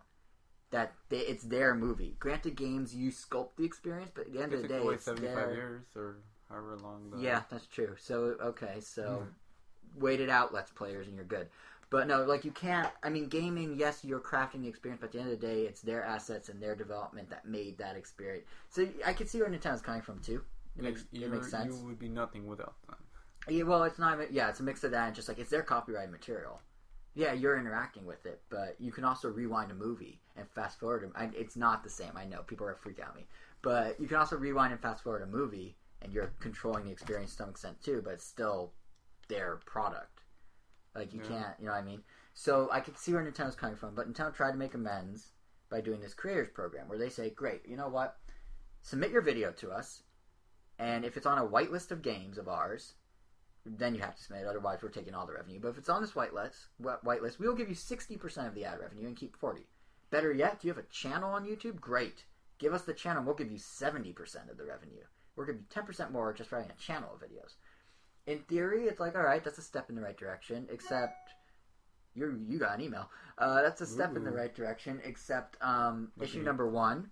That 0.70 0.92
they, 1.08 1.18
it's 1.18 1.42
their 1.42 1.74
movie. 1.74 2.14
Granted, 2.20 2.54
games 2.54 2.94
you 2.94 3.10
sculpt 3.10 3.56
the 3.56 3.64
experience, 3.64 4.12
but 4.14 4.28
at 4.28 4.32
the 4.32 4.40
end 4.40 4.52
of 4.52 4.62
the 4.62 4.68
day, 4.68 4.84
it's 4.86 5.04
75 5.04 5.34
their. 5.34 5.52
years 5.52 5.86
or 5.96 6.18
however 6.48 6.76
long. 6.80 7.10
The, 7.10 7.18
Yeah, 7.22 7.42
that's 7.50 7.66
true. 7.66 7.96
So 7.98 8.36
okay, 8.40 8.78
so 8.80 9.26
Mhm. 9.26 10.00
wait 10.00 10.20
it 10.20 10.28
out, 10.30 10.54
Let's 10.54 10.70
Players, 10.70 11.08
and 11.08 11.16
you're 11.16 11.24
good. 11.24 11.48
But 11.92 12.08
no, 12.08 12.24
like 12.24 12.42
you 12.46 12.52
can't. 12.52 12.88
I 13.02 13.10
mean, 13.10 13.28
gaming. 13.28 13.76
Yes, 13.78 14.02
you're 14.02 14.18
crafting 14.18 14.62
the 14.62 14.68
experience, 14.68 15.00
but 15.02 15.08
at 15.08 15.12
the 15.12 15.18
end 15.20 15.30
of 15.30 15.38
the 15.38 15.46
day, 15.46 15.62
it's 15.66 15.82
their 15.82 16.02
assets 16.02 16.48
and 16.48 16.60
their 16.60 16.74
development 16.74 17.28
that 17.28 17.44
made 17.44 17.76
that 17.78 17.96
experience. 17.96 18.46
So 18.70 18.88
I 19.06 19.12
can 19.12 19.26
see 19.26 19.38
where 19.40 19.50
Nintendo's 19.50 19.82
coming 19.82 20.00
from 20.00 20.18
too. 20.20 20.42
It 20.78 20.84
makes 20.84 21.04
it 21.12 21.30
makes 21.30 21.50
sense. 21.50 21.76
You 21.78 21.86
would 21.86 21.98
be 21.98 22.08
nothing 22.08 22.46
without 22.46 22.74
them. 22.88 22.96
Yeah, 23.46 23.64
well, 23.64 23.84
it's 23.84 23.98
not. 23.98 24.14
even- 24.18 24.34
Yeah, 24.34 24.48
it's 24.48 24.60
a 24.60 24.62
mix 24.62 24.82
of 24.84 24.90
that 24.92 25.06
and 25.08 25.14
just 25.14 25.28
like 25.28 25.38
it's 25.38 25.50
their 25.50 25.62
copyright 25.62 26.10
material. 26.10 26.62
Yeah, 27.14 27.34
you're 27.34 27.58
interacting 27.58 28.06
with 28.06 28.24
it, 28.24 28.40
but 28.48 28.74
you 28.80 28.90
can 28.90 29.04
also 29.04 29.28
rewind 29.28 29.70
a 29.70 29.74
movie 29.74 30.18
and 30.34 30.48
fast 30.48 30.80
forward. 30.80 31.12
I, 31.14 31.28
it's 31.36 31.56
not 31.56 31.84
the 31.84 31.90
same. 31.90 32.12
I 32.16 32.24
know 32.24 32.40
people 32.42 32.66
are 32.66 32.74
freak 32.74 33.00
out 33.00 33.14
me, 33.14 33.26
but 33.60 34.00
you 34.00 34.08
can 34.08 34.16
also 34.16 34.36
rewind 34.38 34.72
and 34.72 34.80
fast 34.80 35.02
forward 35.04 35.20
a 35.20 35.26
movie, 35.26 35.76
and 36.00 36.10
you're 36.10 36.32
controlling 36.40 36.84
the 36.86 36.90
experience 36.90 37.32
to 37.32 37.36
some 37.36 37.50
extent 37.50 37.82
too. 37.82 38.00
But 38.02 38.14
it's 38.14 38.24
still 38.24 38.72
their 39.28 39.56
product. 39.66 40.11
Like 40.94 41.12
you 41.14 41.20
Yeah. 41.22 41.28
can't, 41.28 41.60
you 41.60 41.66
know 41.66 41.72
what 41.72 41.78
I 41.78 41.84
mean? 41.84 42.02
So 42.34 42.70
I 42.70 42.80
can 42.80 42.94
see 42.96 43.12
where 43.12 43.22
Nintendo's 43.24 43.56
coming 43.56 43.76
from, 43.76 43.94
but 43.94 44.10
Nintendo 44.10 44.34
tried 44.34 44.52
to 44.52 44.58
make 44.58 44.74
amends 44.74 45.32
by 45.68 45.80
doing 45.80 46.00
this 46.00 46.14
creators 46.14 46.50
program 46.50 46.88
where 46.88 46.98
they 46.98 47.08
say, 47.08 47.30
"Great, 47.30 47.66
you 47.66 47.76
know 47.76 47.88
what? 47.88 48.18
Submit 48.82 49.10
your 49.10 49.22
video 49.22 49.52
to 49.52 49.70
us, 49.70 50.02
and 50.78 51.04
if 51.04 51.16
it's 51.16 51.26
on 51.26 51.38
a 51.38 51.46
whitelist 51.46 51.90
of 51.90 52.02
games 52.02 52.36
of 52.36 52.48
ours, 52.48 52.94
then 53.64 53.94
you 53.94 54.00
have 54.00 54.16
to 54.16 54.22
submit 54.22 54.42
it. 54.42 54.48
Otherwise, 54.48 54.82
we're 54.82 54.88
taking 54.88 55.14
all 55.14 55.26
the 55.26 55.32
revenue. 55.32 55.60
But 55.60 55.68
if 55.68 55.78
it's 55.78 55.88
on 55.88 56.02
this 56.02 56.12
whitelist, 56.12 56.66
wh- 56.82 57.02
whitelist, 57.04 57.38
we'll 57.38 57.54
give 57.54 57.68
you 57.68 57.74
sixty 57.74 58.16
percent 58.16 58.48
of 58.48 58.54
the 58.54 58.64
ad 58.64 58.80
revenue 58.80 59.06
and 59.06 59.16
keep 59.16 59.36
forty. 59.36 59.68
Better 60.10 60.32
yet, 60.32 60.60
do 60.60 60.66
you 60.68 60.74
have 60.74 60.84
a 60.84 60.88
channel 60.88 61.30
on 61.32 61.46
YouTube? 61.46 61.80
Great, 61.80 62.24
give 62.58 62.74
us 62.74 62.82
the 62.82 62.92
channel. 62.92 63.18
and 63.20 63.26
We'll 63.26 63.36
give 63.36 63.50
you 63.52 63.58
seventy 63.58 64.12
percent 64.12 64.50
of 64.50 64.56
the 64.58 64.64
revenue. 64.64 65.04
We'll 65.36 65.46
give 65.46 65.56
you 65.56 65.64
ten 65.70 65.86
percent 65.86 66.10
more 66.10 66.32
just 66.32 66.50
for 66.50 66.56
having 66.56 66.70
a 66.72 66.74
channel 66.74 67.14
of 67.14 67.20
videos. 67.20 67.54
In 68.26 68.38
theory, 68.40 68.84
it's 68.84 69.00
like 69.00 69.16
all 69.16 69.22
right, 69.22 69.42
that's 69.42 69.58
a 69.58 69.62
step 69.62 69.88
in 69.88 69.96
the 69.96 70.02
right 70.02 70.16
direction. 70.16 70.66
Except 70.70 71.34
you 72.14 72.38
you 72.48 72.58
got 72.58 72.76
an 72.76 72.84
email. 72.84 73.10
Uh, 73.38 73.62
that's 73.62 73.80
a 73.80 73.86
step 73.86 74.16
in 74.16 74.24
the 74.24 74.30
right 74.30 74.54
direction. 74.54 75.00
Except 75.04 75.56
um, 75.60 76.12
issue 76.20 76.42
number 76.42 76.68
one. 76.68 77.10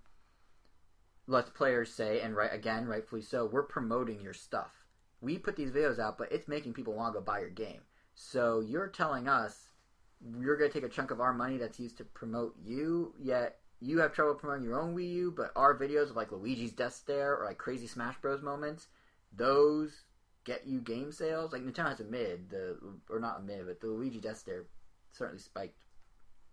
Let's 1.27 1.51
players 1.51 1.93
say, 1.93 2.21
and 2.21 2.35
right 2.35 2.53
again, 2.53 2.87
rightfully 2.87 3.23
so, 3.23 3.47
we're 3.47 3.63
promoting 3.63 4.21
your 4.21 4.33
stuff. 4.33 4.73
We 5.21 5.39
put 5.39 5.55
these 5.55 5.71
videos 5.71 5.99
out, 5.99 6.19
but 6.19 6.33
it's 6.33 6.49
making 6.49 6.73
people 6.73 6.95
want 6.95 7.15
to 7.15 7.21
go 7.21 7.25
buy 7.25 7.41
your 7.41 7.51
game. 7.51 7.83
So 8.15 8.61
you're 8.61 8.89
telling 8.89 9.29
us 9.29 9.69
you're 10.21 10.57
going 10.57 10.71
to 10.71 10.75
take 10.75 10.89
a 10.89 10.93
chunk 10.93 11.11
of 11.11 11.21
our 11.21 11.33
money 11.33 11.57
that's 11.57 11.81
used 11.81 11.99
to 11.99 12.05
promote 12.05 12.55
you, 12.63 13.15
yet 13.19 13.59
you 13.81 13.99
have 13.99 14.13
trouble 14.13 14.35
promoting 14.35 14.65
your 14.65 14.79
own 14.79 14.95
Wii 14.95 15.11
U, 15.13 15.35
but 15.35 15.53
our 15.57 15.79
videos 15.79 16.11
of 16.11 16.17
like 16.17 16.33
Luigi's 16.33 16.73
Death 16.73 16.95
Stare 16.95 17.37
or 17.37 17.47
like 17.47 17.59
crazy 17.59 17.87
Smash 17.87 18.17
Bros 18.21 18.43
moments, 18.43 18.89
those 19.33 20.05
get 20.45 20.67
you 20.67 20.81
game 20.81 21.13
sales. 21.13 21.53
Like 21.53 21.63
Nintendo 21.63 21.89
has 21.89 22.01
a 22.01 22.05
mid, 22.05 22.51
the 22.51 22.77
or 23.09 23.21
not 23.21 23.41
a 23.41 23.43
mid, 23.43 23.67
but 23.67 23.81
the 23.81 23.89
Luigi 23.89 24.21
Death 24.21 24.39
Stare 24.39 24.67
certainly 25.13 25.41
spiked 25.41 25.85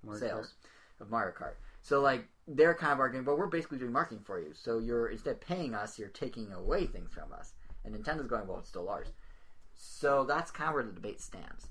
Mario 0.03 0.19
sales 0.19 0.47
Kart. 0.47 1.01
of 1.01 1.09
Mario 1.09 1.33
Kart. 1.33 1.55
So 1.81 2.01
like 2.01 2.27
they're 2.47 2.75
kind 2.75 2.93
of 2.93 2.99
arguing, 2.99 3.25
but 3.25 3.37
we're 3.37 3.47
basically 3.47 3.77
doing 3.77 3.91
marketing 3.91 4.23
for 4.25 4.39
you. 4.39 4.53
So 4.53 4.79
you're 4.79 5.07
instead 5.07 5.31
of 5.31 5.41
paying 5.41 5.73
us, 5.73 5.97
you're 5.97 6.09
taking 6.09 6.51
away 6.51 6.85
things 6.85 7.11
from 7.13 7.33
us. 7.33 7.53
And 7.85 7.95
Nintendo's 7.95 8.27
going, 8.27 8.47
well, 8.47 8.59
it's 8.59 8.69
still 8.69 8.89
ours. 8.89 9.07
So 9.73 10.25
that's 10.25 10.51
kind 10.51 10.69
of 10.69 10.73
where 10.73 10.83
the 10.83 10.91
debate 10.91 11.21
stands. 11.21 11.67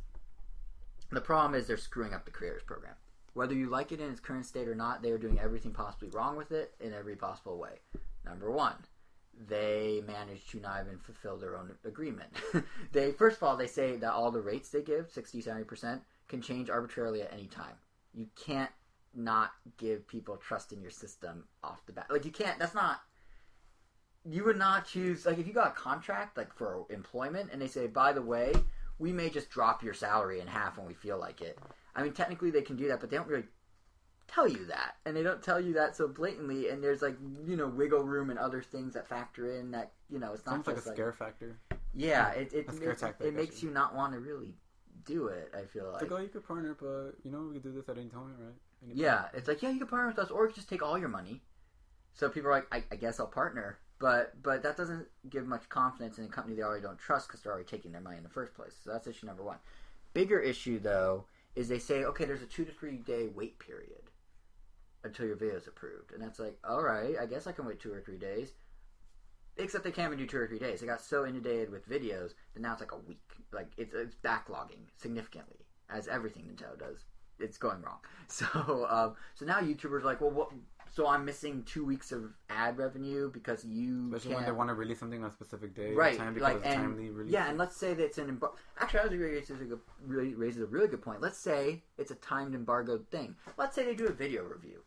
The 1.11 1.21
problem 1.21 1.55
is 1.55 1.67
they're 1.67 1.77
screwing 1.77 2.15
up 2.15 2.25
the 2.25 2.31
creators 2.31 2.63
program. 2.63 2.95
Whether 3.35 3.55
you 3.55 3.69
like 3.69 3.93
it 3.93 4.01
in 4.01 4.11
its 4.11 4.21
current 4.21 4.47
state 4.47 4.67
or 4.67 4.75
not, 4.75 5.03
they 5.03 5.11
are 5.11 5.19
doing 5.19 5.39
everything 5.39 5.73
possibly 5.73 6.09
wrong 6.09 6.37
with 6.37 6.53
it 6.53 6.75
in 6.81 6.95
every 6.95 7.17
possible 7.17 7.59
way. 7.59 7.81
Number 8.25 8.51
one, 8.51 8.75
they 9.49 10.03
managed 10.07 10.51
to 10.51 10.61
not 10.61 10.83
even 10.85 10.99
fulfill 10.99 11.37
their 11.37 11.57
own 11.57 11.71
agreement. 11.85 12.31
they 12.93 13.13
first 13.13 13.37
of 13.37 13.43
all 13.43 13.57
they 13.57 13.67
say 13.67 13.97
that 13.97 14.13
all 14.13 14.31
the 14.31 14.41
rates 14.41 14.71
they 14.71 14.83
give, 14.83 15.11
60 15.11 15.43
70%, 15.43 16.01
can 16.29 16.41
change 16.41 16.71
arbitrarily 16.71 17.23
at 17.23 17.33
any 17.33 17.47
time. 17.47 17.75
You 18.15 18.27
can't 18.35 18.71
not 19.15 19.53
give 19.79 20.07
people 20.07 20.37
trust 20.37 20.73
in 20.73 20.81
your 20.81 20.91
system 20.91 21.45
off 21.63 21.85
the 21.87 21.93
bat. 21.93 22.07
Like 22.11 22.25
you 22.25 22.31
can't 22.31 22.59
that's 22.59 22.75
not 22.75 23.01
you 24.29 24.45
would 24.45 24.59
not 24.59 24.87
choose 24.87 25.27
like 25.27 25.39
if 25.39 25.47
you 25.47 25.53
got 25.53 25.69
a 25.69 25.81
contract 25.81 26.37
like 26.37 26.53
for 26.55 26.85
employment 26.91 27.51
and 27.53 27.61
they 27.61 27.69
say, 27.69 27.87
by 27.87 28.13
the 28.13 28.23
way, 28.23 28.53
we 28.99 29.13
may 29.13 29.29
just 29.29 29.51
drop 29.51 29.83
your 29.83 29.95
salary 29.95 30.41
in 30.41 30.47
half 30.47 30.79
when 30.79 30.87
we 30.87 30.95
feel 30.95 31.19
like 31.19 31.41
it. 31.43 31.59
I 31.95 32.03
mean 32.03 32.13
technically 32.13 32.51
they 32.51 32.63
can 32.63 32.77
do 32.77 32.89
that, 32.89 33.01
but 33.01 33.11
they 33.11 33.17
don't 33.17 33.29
really 33.29 33.45
tell 34.29 34.49
you 34.49 34.67
that. 34.67 34.97
And 35.05 35.17
they 35.17 35.23
don't 35.23 35.43
tell 35.43 35.61
you 35.61 35.75
that 35.75 35.97
so 35.97 36.09
blatantly 36.09 36.69
and 36.69 36.83
there's 36.83 37.03
like, 37.03 37.17
you 37.47 37.57
know, 37.57 37.69
wiggle 37.69 38.03
room 38.03 38.31
and 38.31 38.39
other 38.39 38.63
things 38.63 38.95
that 38.95 39.07
factor 39.07 39.59
in 39.59 39.71
that, 39.73 39.93
you 40.11 40.19
know, 40.19 40.33
it's 40.33 40.45
not 40.47 40.57
Sounds 40.57 40.67
like 40.67 40.77
a 40.77 40.89
like, 40.89 40.97
scare 40.97 41.13
factor. 41.13 41.59
Yeah, 41.95 42.31
it 42.33 42.53
it, 42.53 42.75
scare 42.75 42.93
it, 42.93 43.15
it 43.21 43.35
makes 43.35 43.63
you 43.63 43.71
not 43.71 43.95
want 43.95 44.13
to 44.13 44.21
really 44.21 44.55
do 45.05 45.29
it, 45.29 45.53
I 45.55 45.65
feel 45.65 45.91
It's 45.93 46.03
like. 46.03 46.11
Oh, 46.11 46.15
like, 46.15 46.21
oh, 46.21 46.23
you 46.23 46.29
could 46.29 46.47
partner, 46.47 46.77
but 46.79 47.15
you 47.23 47.31
know 47.31 47.49
we 47.49 47.55
could 47.55 47.63
do 47.63 47.73
this 47.73 47.89
at 47.89 47.97
any 47.97 48.09
time, 48.09 48.35
right? 48.39 48.55
Any 48.85 49.01
Yeah, 49.01 49.27
it's 49.33 49.49
like, 49.49 49.63
yeah, 49.63 49.71
you 49.71 49.79
can 49.79 49.87
partner 49.87 50.09
with 50.09 50.19
us, 50.19 50.31
or 50.31 50.47
you 50.47 50.53
just 50.53 50.69
take 50.69 50.83
all 50.83 50.99
your 50.99 51.09
money. 51.09 51.41
So 52.13 52.29
people 52.29 52.51
are 52.51 52.55
like, 52.55 52.67
I, 52.73 52.83
I 52.91 52.97
guess 52.97 53.21
I'll 53.21 53.27
partner. 53.27 53.79
But 53.99 54.43
but 54.43 54.63
that 54.63 54.77
doesn't 54.77 55.07
give 55.31 55.47
much 55.47 55.69
confidence 55.69 56.19
in 56.19 56.25
a 56.25 56.29
company 56.29 56.55
they 56.55 56.63
already 56.63 56.83
don't 56.83 56.99
trust 56.99 57.29
because 57.29 57.41
they're 57.41 57.53
already 57.53 57.67
taking 57.67 57.93
their 57.93 58.01
money 58.01 58.19
in 58.19 58.23
the 58.23 58.29
first 58.29 58.55
place. 58.55 58.75
So 58.85 58.91
that's 58.91 59.07
issue 59.07 59.27
number 59.27 59.43
one. 59.43 59.57
Bigger 60.13 60.39
issue 60.39 60.79
though 60.79 61.25
is 61.55 61.69
they 61.69 61.79
say 61.79 62.05
okay, 62.05 62.27
there's 62.27 62.43
a 62.43 62.47
two 62.47 62.67
to 62.67 62.73
three 62.73 62.99
day 62.99 63.29
wait 63.35 63.59
period 63.59 64.06
until 65.07 65.27
your 65.27 65.37
video 65.37 65.57
is 65.57 65.67
approved, 65.67 66.13
and 66.13 66.23
that's 66.23 66.39
like 66.39 66.59
all 66.69 66.83
right, 66.83 67.15
I 67.21 67.27
guess 67.27 67.47
I 67.47 67.53
can 67.53 67.67
wait 67.67 67.81
two 67.81 67.93
or 67.93 68.01
three 68.01 68.19
days. 68.19 68.53
Except 69.59 69.85
they 69.85 69.91
can't 69.91 70.13
even 70.13 70.19
do 70.19 70.27
two 70.27 70.37
or 70.39 70.47
three 70.47 70.59
days. 70.59 70.81
They 70.81 70.87
got 70.87 71.01
so 71.01 71.25
inundated 71.25 71.71
with 71.71 71.89
videos 71.89 72.35
that 72.53 72.61
now 72.61 72.73
it's 72.73 72.81
like 72.83 72.93
a 72.93 72.99
week. 72.99 73.23
Like 73.53 73.69
it's 73.79 73.95
it's 73.95 74.15
backlogging 74.17 74.85
significantly, 74.97 75.65
as 75.89 76.09
everything 76.09 76.45
Nintendo 76.45 76.79
does. 76.79 77.07
It's 77.39 77.57
going 77.59 77.81
wrong. 77.83 77.99
So 78.29 78.87
um, 78.91 79.15
so 79.35 79.47
now 79.47 79.61
YouTubers 79.61 80.03
are 80.03 80.05
like, 80.05 80.21
well, 80.21 80.31
what? 80.31 80.51
So 80.93 81.07
I'm 81.07 81.25
missing 81.27 81.63
two 81.65 81.85
weeks 81.85 82.11
of 82.13 82.33
ad 82.49 82.79
revenue 82.79 83.31
because 83.31 83.65
you 83.65 84.07
Especially 84.07 84.31
can't. 84.31 84.37
when 84.41 84.47
they 84.47 84.57
want 84.57 84.69
to 84.71 84.75
release 84.75 84.99
something 84.99 85.23
on 85.23 85.29
a 85.29 85.33
specific 85.33 85.75
day, 85.75 85.93
Right, 85.93 86.17
Time 86.17 86.33
because 86.33 86.55
like, 86.55 86.65
and- 86.65 86.75
timely 86.75 87.11
release. 87.11 87.33
Yeah, 87.33 87.49
and 87.51 87.59
let's 87.59 87.77
say 87.77 87.93
that 87.93 88.03
it's 88.03 88.17
an 88.19 88.35
embar- 88.35 88.55
actually, 88.81 89.01
I 89.01 89.05
was 89.05 89.13
raises 89.15 89.61
a 89.61 89.65
good, 89.65 89.81
really 90.03 90.35
raises 90.35 90.63
a 90.63 90.67
really 90.67 90.89
good 90.89 91.03
point. 91.03 91.21
Let's 91.21 91.39
say 91.39 91.83
it's 91.99 92.11
a 92.11 92.15
timed 92.17 92.55
embargoed 92.55 93.11
thing. 93.11 93.37
Let's 93.59 93.75
say 93.75 93.85
they 93.85 93.95
do 93.95 94.07
a 94.07 94.13
video 94.13 94.43
review. 94.45 94.83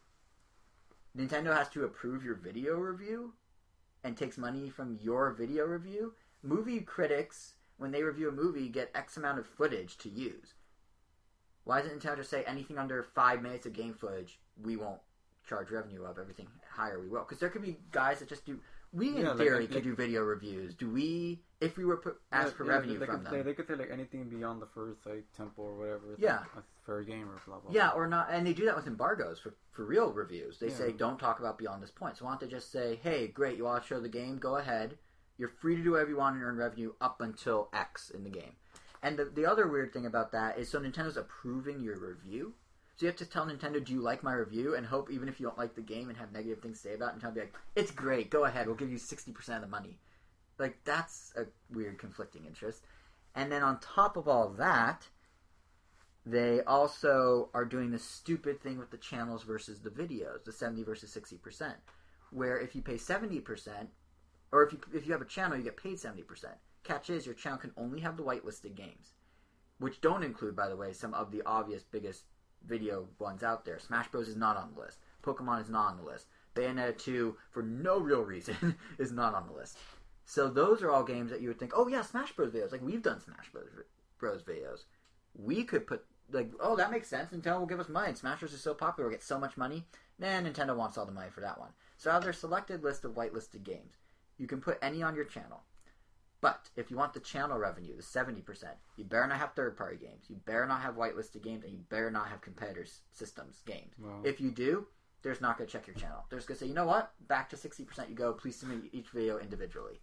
Nintendo 1.17 1.55
has 1.55 1.69
to 1.69 1.83
approve 1.83 2.23
your 2.23 2.35
video 2.35 2.75
review, 2.77 3.33
and 4.03 4.15
takes 4.15 4.37
money 4.37 4.69
from 4.69 4.97
your 5.01 5.31
video 5.31 5.65
review. 5.65 6.13
Movie 6.41 6.79
critics, 6.79 7.55
when 7.77 7.91
they 7.91 8.03
review 8.03 8.29
a 8.29 8.31
movie, 8.31 8.69
get 8.69 8.91
X 8.95 9.17
amount 9.17 9.39
of 9.39 9.45
footage 9.45 9.97
to 9.97 10.09
use. 10.09 10.53
Why 11.65 11.81
doesn't 11.81 11.99
Nintendo 12.01 12.17
just 12.17 12.29
say 12.29 12.43
anything 12.45 12.77
under 12.77 13.03
five 13.03 13.41
minutes 13.41 13.65
of 13.65 13.73
game 13.73 13.93
footage, 13.93 14.39
we 14.63 14.77
won't 14.77 15.01
charge 15.47 15.69
revenue 15.69 16.03
of? 16.03 16.17
Everything 16.17 16.47
higher, 16.71 16.99
we 16.99 17.07
will. 17.07 17.21
Because 17.21 17.39
there 17.39 17.49
could 17.49 17.61
be 17.61 17.79
guys 17.91 18.19
that 18.19 18.29
just 18.29 18.45
do. 18.45 18.59
We 18.91 19.09
in 19.09 19.17
Yeah, 19.17 19.35
theory 19.35 19.61
like- 19.61 19.71
could 19.71 19.83
do 19.83 19.95
video 19.95 20.23
reviews. 20.23 20.73
Do 20.73 20.89
we, 20.89 21.43
if 21.61 21.77
we 21.77 21.85
were 21.85 21.97
put, 21.97 22.19
Yeah, 22.31 22.39
asked 22.41 22.55
for 22.55 22.65
yeah, 22.65 22.71
revenue 22.73 22.97
they 22.97 23.05
from 23.05 23.23
could, 23.23 23.31
They, 23.31 23.37
them? 23.37 23.45
they 23.45 23.53
could 23.53 23.67
say 23.67 23.75
like 23.75 23.91
anything 23.91 24.27
beyond 24.29 24.61
the 24.61 24.65
first 24.67 25.05
like 25.05 25.25
temple 25.37 25.65
or 25.65 25.75
whatever. 25.75 26.15
Yeah. 26.17 26.39
like, 26.39 26.47
a 26.57 26.85
fair 26.85 27.03
game 27.03 27.29
or 27.29 27.39
blah 27.45 27.59
blah. 27.59 27.71
Yeah, 27.71 27.89
or 27.91 28.07
not, 28.07 28.29
and 28.31 28.47
they 28.47 28.53
do 28.53 28.65
that 28.65 28.75
with 28.75 28.87
embargoes 28.87 29.39
for, 29.39 29.53
for 29.71 29.85
real 29.85 30.11
reviews. 30.11 30.57
They 30.59 30.69
say 30.69 30.91
don't 30.91 31.19
talk 31.19 31.39
about 31.39 31.57
beyond 31.59 31.83
this 31.83 31.91
point. 31.91 32.17
So 32.17 32.25
why 32.25 32.31
don't 32.31 32.41
they 32.41 32.47
just 32.47 32.71
say, 32.71 32.99
hey, 33.03 33.27
great, 33.27 33.57
you 33.57 33.65
want 33.65 33.83
to 33.83 33.87
show 33.87 33.99
the 33.99 34.09
game? 34.09 34.37
Go 34.39 34.55
ahead. 34.57 34.97
You're 35.37 35.49
free 35.49 35.75
to 35.75 35.83
do 35.83 35.91
whatever 35.91 36.09
you 36.09 36.17
want 36.17 36.35
and 36.35 36.43
earn 36.43 36.57
revenue 36.57 36.93
up 36.99 37.21
until 37.21 37.69
X 37.73 38.09
in 38.09 38.23
the 38.23 38.29
game. 38.29 38.53
And 39.01 39.17
the, 39.17 39.25
the 39.25 39.45
other 39.45 39.67
weird 39.67 39.93
thing 39.93 40.05
about 40.05 40.31
that 40.33 40.57
is 40.57 40.67
so 40.69 40.79
Nintendo's 40.79 41.15
approving 41.15 41.79
your 41.81 41.97
review. 41.97 42.53
So 42.99 43.05
you 43.05 43.11
have 43.11 43.15
to 43.19 43.25
tell 43.25 43.45
Nintendo, 43.45 43.81
do 43.81 43.93
you 43.93 44.01
like 44.01 44.23
my 44.23 44.33
review? 44.33 44.75
And 44.75 44.85
hope 44.85 45.09
even 45.09 45.29
if 45.29 45.39
you 45.39 45.45
don't 45.45 45.57
like 45.57 45.73
the 45.73 45.81
game 45.81 46.09
and 46.09 46.17
have 46.17 46.33
negative 46.33 46.61
things 46.61 46.81
to 46.81 46.89
say 46.89 46.95
about 46.95 47.15
it, 47.15 47.21
Nintendo 47.21 47.33
be 47.33 47.39
like, 47.39 47.55
it's 47.73 47.91
great, 47.91 48.29
go 48.29 48.43
ahead, 48.43 48.67
we'll 48.67 48.75
give 48.75 48.91
you 48.91 48.97
60% 48.97 49.55
of 49.55 49.61
the 49.61 49.67
money. 49.67 49.97
Like, 50.57 50.83
that's 50.83 51.31
a 51.37 51.45
weird 51.73 51.97
conflicting 51.97 52.43
interest. 52.45 52.83
And 53.35 53.49
then 53.49 53.63
on 53.63 53.79
top 53.79 54.17
of 54.17 54.27
all 54.27 54.49
that, 54.57 55.07
they 56.25 56.61
also 56.63 57.47
are 57.53 57.63
doing 57.63 57.91
this 57.91 58.03
stupid 58.03 58.61
thing 58.61 58.77
with 58.77 58.91
the 58.91 58.97
channels 58.97 59.43
versus 59.43 59.79
the 59.79 59.89
videos, 59.89 60.43
the 60.43 60.51
70 60.51 60.83
versus 60.83 61.15
60%, 61.15 61.75
where 62.31 62.59
if 62.59 62.75
you 62.75 62.81
pay 62.81 62.95
70%, 62.95 63.87
or 64.51 64.63
if 64.63 64.73
you, 64.73 64.79
if 64.93 65.05
you 65.05 65.13
have 65.13 65.21
a 65.21 65.25
channel, 65.25 65.57
you 65.57 65.63
get 65.63 65.77
paid 65.77 65.99
70%. 65.99 66.25
Catch 66.83 67.09
is, 67.09 67.25
your 67.25 67.35
channel 67.35 67.59
can 67.59 67.71
only 67.77 68.01
have 68.01 68.17
the 68.17 68.23
whitelisted 68.23 68.75
games, 68.75 69.13
which 69.77 70.01
don't 70.01 70.21
include, 70.23 70.57
by 70.57 70.67
the 70.67 70.75
way, 70.75 70.91
some 70.91 71.13
of 71.13 71.31
the 71.31 71.43
obvious 71.45 71.83
biggest 71.83 72.25
video 72.65 73.07
ones 73.19 73.43
out 73.43 73.65
there. 73.65 73.79
Smash 73.79 74.09
Bros. 74.09 74.27
is 74.27 74.35
not 74.35 74.57
on 74.57 74.71
the 74.73 74.81
list. 74.81 74.99
Pokemon 75.23 75.61
is 75.61 75.69
not 75.69 75.91
on 75.91 75.97
the 75.97 76.03
list. 76.03 76.27
Bayonetta 76.55 76.97
2, 76.97 77.35
for 77.51 77.63
no 77.63 77.99
real 77.99 78.21
reason, 78.21 78.75
is 78.97 79.11
not 79.11 79.33
on 79.33 79.47
the 79.47 79.53
list. 79.53 79.77
So 80.25 80.47
those 80.47 80.81
are 80.81 80.91
all 80.91 81.03
games 81.03 81.31
that 81.31 81.41
you 81.41 81.47
would 81.47 81.59
think, 81.59 81.73
oh 81.75 81.87
yeah, 81.87 82.01
Smash 82.01 82.33
Bros. 82.33 82.51
videos. 82.51 82.71
Like 82.71 82.81
we've 82.81 83.01
done 83.01 83.21
Smash 83.21 83.51
Bros. 83.51 83.69
Bros. 84.17 84.43
videos. 84.43 84.83
We 85.35 85.63
could 85.63 85.87
put 85.87 86.05
like, 86.31 86.51
oh, 86.59 86.75
that 86.75 86.91
makes 86.91 87.07
sense. 87.07 87.31
Nintendo 87.31 87.59
will 87.59 87.65
give 87.65 87.79
us 87.79 87.89
money. 87.89 88.13
Smash 88.13 88.39
Bros. 88.39 88.53
is 88.53 88.61
so 88.61 88.73
popular, 88.73 89.09
we 89.09 89.15
get 89.15 89.23
so 89.23 89.39
much 89.39 89.57
money. 89.57 89.85
Nah, 90.19 90.27
Nintendo 90.27 90.75
wants 90.75 90.97
all 90.97 91.05
the 91.05 91.11
money 91.11 91.29
for 91.29 91.41
that 91.41 91.59
one. 91.59 91.69
So 91.97 92.11
out 92.11 92.17
of 92.17 92.23
their 92.23 92.33
selected 92.33 92.83
list 92.83 93.05
of 93.05 93.13
whitelisted 93.13 93.63
games, 93.63 93.97
you 94.37 94.47
can 94.47 94.61
put 94.61 94.77
any 94.81 95.01
on 95.01 95.15
your 95.15 95.25
channel. 95.25 95.63
But 96.41 96.69
if 96.77 96.89
you 96.89 96.97
want 96.97 97.13
the 97.13 97.19
channel 97.19 97.57
revenue, 97.57 97.95
the 97.97 98.03
seventy 98.03 98.41
percent, 98.41 98.75
you 98.95 99.03
better 99.03 99.27
not 99.27 99.39
have 99.39 99.53
third 99.53 99.75
party 99.75 99.97
games. 99.97 100.25
You 100.29 100.37
better 100.45 100.65
not 100.65 100.81
have 100.81 100.95
whitelisted 100.95 101.43
games, 101.43 101.65
and 101.65 101.73
you 101.73 101.79
better 101.89 102.09
not 102.09 102.27
have 102.29 102.41
competitors 102.41 103.01
systems 103.11 103.61
games. 103.65 103.93
If 104.23 104.39
you 104.39 104.51
do, 104.51 104.87
they're 105.21 105.33
just 105.33 105.41
not 105.41 105.57
going 105.57 105.67
to 105.67 105.71
check 105.73 105.87
your 105.87 105.95
channel. 105.95 106.25
They're 106.29 106.39
just 106.39 106.47
going 106.47 106.57
to 106.57 106.63
say, 106.63 106.67
you 106.67 106.73
know 106.73 106.85
what? 106.85 107.11
Back 107.27 107.49
to 107.49 107.55
60% 107.55 108.09
you 108.09 108.15
go. 108.15 108.33
Please 108.33 108.55
submit 108.55 108.83
each 108.93 109.09
video 109.09 109.37
individually. 109.37 109.99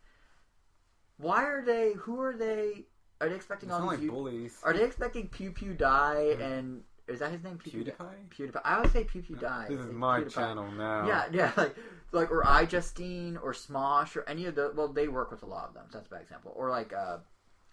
Why 1.19 1.45
are 1.45 1.65
they, 1.65 1.95
who 1.95 2.21
are 2.21 2.37
they, 2.37 2.85
are 3.21 3.29
they 3.29 3.35
expecting 3.35 3.71
it's 3.71 3.75
all 3.75 3.83
these, 3.83 3.91
like 3.93 4.03
you- 4.03 4.11
bullies. 4.11 4.59
are 4.63 4.75
they 4.75 4.85
expecting 4.85 5.29
Pew 5.29 5.51
Pew 5.51 5.73
Die 5.73 6.35
hmm. 6.35 6.43
and, 6.43 6.83
is 7.09 7.21
that 7.21 7.31
his 7.31 7.43
name? 7.45 7.59
Pew 7.59 7.85
Pew 7.85 7.93
PewDiePie? 7.93 8.29
PewDiePie. 8.37 8.61
I 8.65 8.77
always 8.77 8.93
say 8.93 9.05
Pew 9.05 9.23
Pew 9.23 9.37
Die. 9.37 9.67
This 9.69 9.81
is 9.81 9.93
my 9.93 10.21
PewDiePie. 10.21 10.35
channel 10.35 10.71
now. 10.73 11.07
Yeah, 11.07 11.27
yeah, 11.33 11.53
like 11.57 11.77
like 12.13 12.31
or 12.31 12.43
iJustine 12.45 13.39
or 13.43 13.53
Smosh 13.53 14.17
or 14.17 14.29
any 14.29 14.47
of 14.47 14.55
the 14.55 14.73
well, 14.75 14.89
they 14.89 15.09
work 15.09 15.31
with 15.31 15.43
a 15.43 15.47
lot 15.47 15.69
of 15.69 15.75
them. 15.75 15.85
So 15.91 15.99
that's 15.99 16.09
a 16.09 16.11
bad 16.11 16.23
example. 16.23 16.53
Or 16.57 16.71
like, 16.71 16.93
uh, 16.93 17.19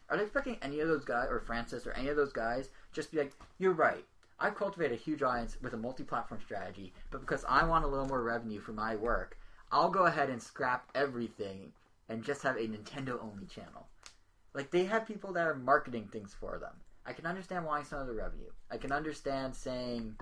are 0.09 0.17
they 0.17 0.23
expecting 0.23 0.57
any 0.61 0.79
of 0.79 0.87
those 0.87 1.05
guys 1.05 1.27
or 1.29 1.39
Francis 1.39 1.87
or 1.87 1.93
any 1.93 2.09
of 2.09 2.15
those 2.15 2.33
guys 2.33 2.69
just 2.91 3.11
be 3.11 3.17
like, 3.17 3.33
you're 3.57 3.73
right. 3.73 4.05
I 4.39 4.49
cultivate 4.49 4.91
a 4.91 4.95
huge 4.95 5.23
audience 5.23 5.57
with 5.61 5.73
a 5.73 5.77
multi-platform 5.77 6.41
strategy, 6.43 6.93
but 7.11 7.21
because 7.21 7.45
I 7.47 7.65
want 7.65 7.85
a 7.85 7.87
little 7.87 8.07
more 8.07 8.23
revenue 8.23 8.59
for 8.59 8.73
my 8.73 8.95
work, 8.95 9.37
I'll 9.71 9.89
go 9.89 10.05
ahead 10.05 10.29
and 10.29 10.41
scrap 10.41 10.89
everything 10.93 11.71
and 12.09 12.23
just 12.23 12.43
have 12.43 12.57
a 12.57 12.67
Nintendo-only 12.67 13.45
channel. 13.45 13.87
Like 14.53 14.69
they 14.71 14.85
have 14.85 15.07
people 15.07 15.33
that 15.33 15.47
are 15.47 15.55
marketing 15.55 16.09
things 16.11 16.35
for 16.37 16.59
them. 16.59 16.73
I 17.05 17.13
can 17.13 17.25
understand 17.25 17.65
wanting 17.65 17.85
some 17.85 17.99
of 17.99 18.07
the 18.07 18.13
revenue. 18.13 18.49
I 18.71 18.77
can 18.77 18.91
understand 18.91 19.55
saying 19.55 20.15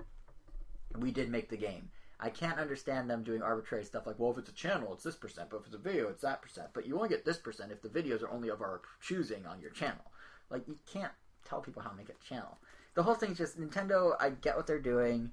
we 0.98 1.10
did 1.10 1.30
make 1.30 1.48
the 1.48 1.56
game. 1.56 1.90
I 2.18 2.30
can't 2.30 2.58
understand 2.58 3.10
them 3.10 3.24
doing 3.24 3.42
arbitrary 3.42 3.84
stuff 3.84 4.06
like, 4.06 4.18
well, 4.18 4.30
if 4.30 4.38
it's 4.38 4.50
a 4.50 4.54
channel, 4.54 4.92
it's 4.92 5.02
this 5.02 5.16
percent, 5.16 5.50
but 5.50 5.58
if 5.58 5.66
it's 5.66 5.74
a 5.74 5.78
video, 5.78 6.08
it's 6.08 6.22
that 6.22 6.40
percent. 6.40 6.68
But 6.72 6.86
you 6.86 6.96
only 6.96 7.08
get 7.08 7.24
this 7.24 7.38
percent 7.38 7.72
if 7.72 7.82
the 7.82 7.88
videos 7.88 8.22
are 8.22 8.30
only 8.30 8.48
of 8.48 8.60
our 8.60 8.80
choosing 9.00 9.44
on 9.46 9.60
your 9.60 9.70
channel. 9.70 10.04
Like, 10.48 10.68
you 10.68 10.78
can't 10.92 11.12
tell 11.44 11.60
people 11.60 11.82
how 11.82 11.90
to 11.90 11.96
make 11.96 12.10
a 12.10 12.28
channel. 12.28 12.58
The 12.94 13.02
whole 13.02 13.14
thing's 13.14 13.38
just 13.38 13.58
Nintendo. 13.58 14.14
I 14.20 14.30
get 14.30 14.56
what 14.56 14.66
they're 14.66 14.78
doing. 14.78 15.30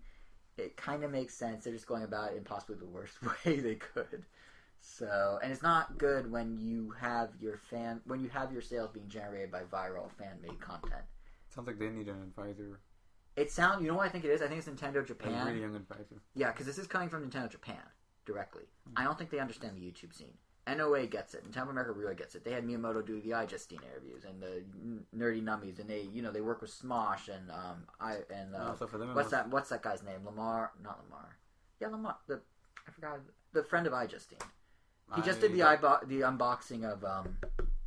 It 0.57 0.77
kind 0.77 1.03
of 1.03 1.11
makes 1.11 1.35
sense. 1.35 1.63
They're 1.63 1.73
just 1.73 1.87
going 1.87 2.03
about 2.03 2.31
it 2.31 2.37
in 2.37 2.43
possibly 2.43 2.75
the 2.75 2.85
worst 2.85 3.13
way 3.45 3.59
they 3.59 3.75
could. 3.75 4.25
So, 4.81 5.39
and 5.43 5.51
it's 5.51 5.61
not 5.61 5.97
good 5.97 6.31
when 6.31 6.57
you 6.57 6.93
have 6.99 7.29
your 7.39 7.57
fan 7.57 8.01
when 8.05 8.21
you 8.21 8.29
have 8.29 8.51
your 8.51 8.61
sales 8.61 8.89
being 8.93 9.09
generated 9.09 9.51
by 9.51 9.63
viral 9.63 10.09
fan 10.11 10.37
made 10.41 10.59
content. 10.59 11.03
Sounds 11.49 11.67
like 11.67 11.79
they 11.79 11.89
need 11.89 12.07
an 12.07 12.21
advisor. 12.21 12.79
It 13.35 13.51
sounds. 13.51 13.81
You 13.81 13.87
know 13.89 13.95
what 13.97 14.05
I 14.05 14.09
think 14.09 14.25
it 14.25 14.29
is? 14.29 14.41
I 14.41 14.47
think 14.47 14.59
it's 14.59 14.67
Nintendo 14.67 15.01
A 15.01 15.05
Japan. 15.05 15.45
really 15.47 15.61
young 15.61 15.75
advisor. 15.75 16.21
Yeah, 16.35 16.51
because 16.51 16.65
this 16.65 16.77
is 16.77 16.87
coming 16.87 17.09
from 17.09 17.27
Nintendo 17.29 17.49
Japan 17.49 17.81
directly. 18.25 18.63
I 18.95 19.03
don't 19.03 19.17
think 19.17 19.29
they 19.29 19.39
understand 19.39 19.75
the 19.75 19.81
YouTube 19.81 20.13
scene. 20.13 20.33
NOA 20.67 21.07
gets 21.07 21.33
it. 21.33 21.49
Nintendo 21.49 21.69
America 21.71 21.93
really 21.93 22.13
gets 22.15 22.35
it. 22.35 22.43
They 22.43 22.51
had 22.51 22.63
Miyamoto 22.67 23.03
do 23.03 23.19
the 23.21 23.33
I 23.33 23.45
iJustine 23.45 23.79
interviews 23.83 24.23
and 24.25 24.39
the 24.41 24.63
nerdy 25.17 25.41
nummies, 25.41 25.79
and 25.79 25.89
they, 25.89 26.01
you 26.13 26.21
know, 26.21 26.31
they 26.31 26.41
work 26.41 26.61
with 26.61 26.69
Smosh 26.71 27.27
and 27.29 27.49
um, 27.49 27.85
I 27.99 28.17
and 28.31 28.53
uh, 28.55 28.67
also 28.69 28.85
for 28.85 28.99
them, 28.99 29.15
what's 29.15 29.31
that? 29.31 29.49
What's 29.49 29.69
that 29.69 29.81
guy's 29.81 30.03
name? 30.03 30.23
Lamar? 30.25 30.71
Not 30.83 30.99
Lamar. 31.05 31.37
Yeah, 31.79 31.87
Lamar. 31.87 32.17
The 32.27 32.41
I 32.87 32.91
forgot 32.91 33.19
the 33.53 33.63
friend 33.63 33.87
of 33.87 33.93
iJustine. 33.93 34.41
He 35.15 35.23
just 35.23 35.41
did 35.41 35.53
the 35.53 35.63
I- 35.63 35.75
the 35.77 36.21
unboxing 36.21 36.83
of 36.83 37.03
um, 37.03 37.37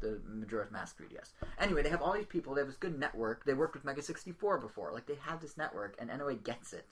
the 0.03 0.21
Majora's 0.29 0.71
Mask 0.71 0.99
3DS. 0.99 1.31
Anyway, 1.59 1.83
they 1.83 1.89
have 1.89 2.03
all 2.03 2.13
these 2.13 2.27
people. 2.27 2.55
They 2.55 2.61
have 2.61 2.69
this 2.69 2.77
good 2.77 2.99
network. 2.99 3.47
They 3.47 3.55
worked 3.55 3.75
with 3.75 3.85
Mega 3.85 4.03
64 4.03 4.59
before. 4.59 4.93
Like 4.93 5.07
they 5.07 5.17
have 5.23 5.41
this 5.41 5.57
network, 5.57 5.97
and 5.99 6.11
NOA 6.11 6.35
gets 6.35 6.75
it. 6.75 6.87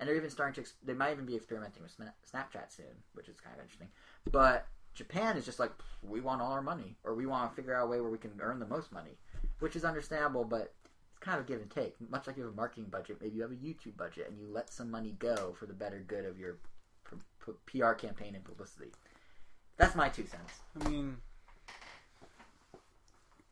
And 0.00 0.08
they're 0.08 0.16
even 0.16 0.30
starting 0.30 0.64
to. 0.64 0.70
They 0.84 0.94
might 0.94 1.12
even 1.12 1.26
be 1.26 1.36
experimenting 1.36 1.82
with 1.82 1.96
Snapchat 1.96 2.74
soon, 2.74 2.86
which 3.14 3.28
is 3.28 3.40
kind 3.40 3.54
of 3.54 3.62
interesting. 3.62 3.88
But 4.30 4.66
Japan 4.94 5.36
is 5.36 5.44
just 5.44 5.60
like 5.60 5.72
we 6.02 6.20
want 6.20 6.42
all 6.42 6.52
our 6.52 6.62
money, 6.62 6.96
or 7.04 7.14
we 7.14 7.26
want 7.26 7.50
to 7.50 7.56
figure 7.56 7.74
out 7.74 7.84
a 7.84 7.88
way 7.88 8.00
where 8.00 8.10
we 8.10 8.18
can 8.18 8.32
earn 8.40 8.58
the 8.58 8.66
most 8.66 8.90
money, 8.92 9.16
which 9.60 9.76
is 9.76 9.84
understandable. 9.84 10.44
But 10.44 10.74
it's 11.12 11.20
kind 11.20 11.38
of 11.38 11.44
a 11.44 11.48
give 11.48 11.60
and 11.60 11.70
take. 11.70 11.94
Much 12.10 12.26
like 12.26 12.36
you 12.36 12.42
have 12.42 12.52
a 12.52 12.56
marketing 12.56 12.88
budget, 12.90 13.18
maybe 13.20 13.36
you 13.36 13.42
have 13.42 13.52
a 13.52 13.54
YouTube 13.54 13.96
budget, 13.96 14.28
and 14.28 14.38
you 14.38 14.48
let 14.50 14.72
some 14.72 14.90
money 14.90 15.14
go 15.18 15.54
for 15.58 15.66
the 15.66 15.72
better 15.72 16.04
good 16.06 16.24
of 16.24 16.38
your 16.38 16.58
PR 17.66 17.92
campaign 17.92 18.34
and 18.34 18.44
publicity. 18.44 18.90
That's 19.76 19.94
my 19.94 20.08
two 20.08 20.26
cents. 20.26 20.52
I 20.80 20.88
mean, 20.88 21.18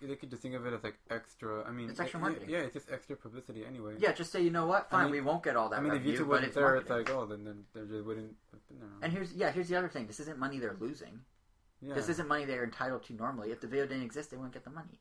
they 0.03 0.17
could 0.17 0.31
just 0.31 0.43
think 0.43 0.55
of 0.55 0.67
it 0.67 0.73
as 0.75 0.83
like 0.83 0.99
extra. 1.11 1.65
I 1.65 1.71
mean, 1.71 1.89
It's 1.91 2.01
extra 2.01 2.19
it- 2.19 2.23
marketing. 2.23 2.51
Yeah, 2.51 2.59
it's 2.59 2.75
just 2.75 2.91
extra 2.91 3.17
publicity 3.17 3.65
anyway. 3.65 3.95
Yeah, 3.99 4.13
just 4.13 4.31
say 4.33 4.43
you 4.43 4.51
know 4.51 4.67
what, 4.67 4.89
I 4.91 4.91
fine, 4.91 5.05
mean- 5.05 5.13
we 5.13 5.21
won't 5.21 5.43
get 5.43 5.57
all 5.57 5.69
that 5.71 5.79
I 5.79 5.81
mean, 5.81 5.93
if 5.93 5.99
revenue, 5.99 6.15
YouTube 6.15 6.19
but 6.21 6.29
wasn't 6.29 6.47
it's 6.49 6.55
there, 6.57 6.77
it's 6.77 6.91
like, 6.91 7.11
oh, 7.11 7.27
then 7.27 7.45
then 7.45 7.65
there 7.75 7.87
just 7.87 8.05
wouldn't. 8.05 8.35
No. 8.79 8.87
And 9.03 9.13
here's 9.13 9.33
yeah, 9.33 9.51
here's 9.51 9.69
the 9.69 9.77
other 9.77 9.89
thing. 9.89 10.07
This 10.07 10.21
isn't 10.21 10.39
money 10.39 10.59
they're 10.59 10.77
losing. 10.79 11.21
yeah. 11.81 11.95
This 11.95 12.09
isn't 12.09 12.29
money 12.29 12.45
they're 12.45 12.65
entitled 12.65 13.03
to 13.05 13.13
normally. 13.15 13.51
If 13.53 13.61
the 13.61 13.67
video 13.67 13.87
didn't 13.87 14.05
exist, 14.05 14.31
they 14.31 14.37
wouldn't 14.37 14.55
get 14.55 14.65
the 14.65 14.71
money. 14.71 15.01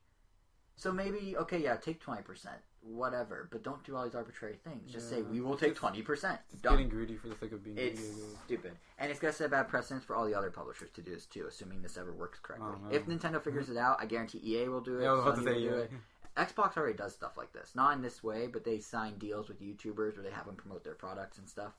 So 0.76 0.92
maybe 0.92 1.36
okay, 1.38 1.60
yeah, 1.62 1.76
take 1.78 2.00
twenty 2.00 2.24
percent, 2.24 2.58
whatever, 2.84 3.48
but 3.52 3.64
don't 3.64 3.84
do 3.84 3.96
all 3.96 4.04
these 4.04 4.16
arbitrary 4.16 4.58
things. 4.64 4.92
Just 4.92 5.10
say 5.10 5.22
we 5.22 5.42
will 5.42 5.58
take 5.58 5.76
twenty 5.76 6.02
percent. 6.02 6.40
Getting 6.62 6.90
greedy 6.90 7.16
for 7.16 7.30
the 7.30 7.36
sake 7.36 7.52
of 7.52 7.64
being 7.64 7.78
It's 7.78 8.00
greedy. 8.02 8.22
Stupid, 8.46 8.72
and 9.00 9.12
it's 9.12 9.20
gonna 9.20 9.34
set 9.34 9.48
a 9.48 9.50
bad 9.50 9.68
precedence 9.68 10.04
for 10.04 10.16
all 10.16 10.26
the 10.26 10.36
other 10.36 10.52
publishers 10.52 10.90
to 10.92 11.02
do 11.02 11.12
this 11.14 11.26
too, 11.26 11.46
assuming 11.48 11.82
this 11.82 11.98
ever 11.98 12.14
works 12.14 12.40
correctly. 12.40 12.68
No. 12.90 12.96
If 12.96 13.06
Nintendo 13.06 13.42
figures 13.42 13.70
it 13.70 13.78
out, 13.78 13.98
I 14.00 14.06
guarantee 14.06 14.42
EA 14.44 14.68
will 14.68 14.82
do 14.82 15.00
it. 15.00 15.04
Yeah, 15.04 15.12
I 15.12 15.14
was 15.14 15.40
about 15.40 15.56
Sony 15.56 15.70
will 15.70 15.70
do 15.70 15.76
it. 15.78 15.92
Xbox 16.36 16.78
already 16.78 16.98
does 16.98 17.14
stuff 17.14 17.38
like 17.38 17.54
this, 17.54 17.74
not 17.76 17.96
in 17.96 18.02
this 18.02 18.24
way, 18.24 18.48
but 18.48 18.64
they 18.64 18.80
sign 18.80 19.18
deals 19.20 19.48
with 19.48 19.62
YouTubers 19.62 20.16
where 20.16 20.24
they 20.24 20.32
have 20.32 20.46
them 20.46 20.56
promote 20.56 20.84
their 20.84 20.96
products 20.96 21.38
and 21.38 21.48
stuff. 21.48 21.74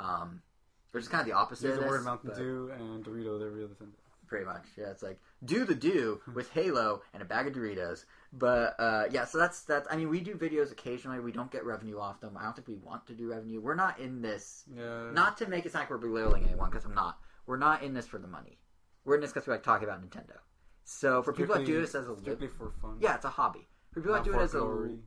Um, 0.00 0.42
which 0.90 1.02
is 1.02 1.08
kind 1.08 1.20
of 1.20 1.26
the 1.26 1.34
opposite. 1.34 1.68
There's 1.68 1.78
a 1.78 1.86
word 1.86 2.04
Mountain 2.04 2.32
Dew 2.36 2.70
and 2.74 3.04
Doritos 3.04 3.46
every 3.46 3.62
other 3.64 3.74
sentence. 3.74 4.00
Pretty 4.26 4.44
much, 4.44 4.64
yeah. 4.76 4.90
It's 4.90 5.02
like 5.02 5.18
do 5.44 5.64
the 5.64 5.74
do 5.74 6.20
with 6.34 6.50
Halo 6.50 7.02
and 7.12 7.22
a 7.22 7.26
bag 7.26 7.46
of 7.46 7.52
Doritos. 7.52 8.04
But 8.32 8.76
uh, 8.78 9.04
yeah, 9.10 9.24
so 9.24 9.38
that's 9.38 9.62
that's. 9.62 9.88
I 9.90 9.96
mean, 9.96 10.08
we 10.08 10.20
do 10.20 10.34
videos 10.36 10.70
occasionally. 10.70 11.18
We 11.18 11.32
don't 11.32 11.50
get 11.50 11.64
revenue 11.64 11.98
off 11.98 12.20
them. 12.20 12.36
I 12.38 12.44
don't 12.44 12.54
think 12.54 12.68
we 12.68 12.74
want 12.76 13.06
to 13.08 13.12
do 13.14 13.28
revenue. 13.28 13.60
We're 13.60 13.74
not 13.74 13.98
in 13.98 14.22
this 14.22 14.64
Yeah. 14.72 15.10
not 15.12 15.36
to 15.38 15.48
make 15.48 15.66
it 15.66 15.72
sound 15.72 15.82
like 15.82 15.90
we're 15.90 15.98
belittling 15.98 16.44
anyone 16.46 16.70
because 16.70 16.84
I'm 16.84 16.94
not. 16.94 17.18
We're 17.46 17.56
not 17.56 17.82
in 17.82 17.92
this 17.92 18.06
for 18.06 18.18
the 18.18 18.28
money. 18.28 18.58
We're 19.04 19.16
in 19.16 19.20
this 19.20 19.32
because 19.32 19.48
we 19.48 19.52
like 19.52 19.64
talking 19.64 19.88
about 19.88 20.00
Nintendo. 20.08 20.36
So 20.84 21.22
for 21.22 21.32
people 21.32 21.56
that 21.56 21.66
do 21.66 21.80
this 21.80 21.94
as 21.96 22.06
a 22.06 22.12
li- 22.12 22.36
for 22.56 22.70
fun. 22.80 22.98
yeah, 23.00 23.16
it's 23.16 23.24
a 23.24 23.30
hobby. 23.30 23.66
For 23.92 24.00
people 24.00 24.14
that 24.14 24.24
do 24.24 24.32
it 24.38 24.42
as 24.42 24.54
a 24.54 24.58
glory. 24.58 24.98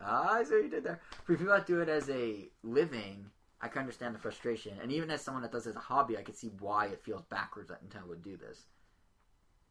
Ah, 0.00 0.32
I 0.34 0.42
see 0.42 0.54
what 0.54 0.64
you 0.64 0.70
did 0.70 0.82
there. 0.82 1.00
For 1.24 1.36
people 1.36 1.52
that 1.54 1.66
do 1.66 1.80
it 1.80 1.88
as 1.88 2.10
a 2.10 2.48
living, 2.64 3.26
I 3.60 3.68
can 3.68 3.78
understand 3.80 4.14
the 4.16 4.18
frustration. 4.18 4.76
And 4.82 4.90
even 4.90 5.08
as 5.12 5.20
someone 5.22 5.42
that 5.42 5.52
does 5.52 5.66
it 5.66 5.70
as 5.70 5.76
a 5.76 5.80
hobby, 5.80 6.18
I 6.18 6.22
can 6.22 6.34
see 6.34 6.50
why 6.58 6.86
it 6.86 7.00
feels 7.04 7.22
backwards 7.22 7.68
that 7.68 7.88
Nintendo 7.88 8.08
would 8.08 8.22
do 8.22 8.36
this. 8.36 8.66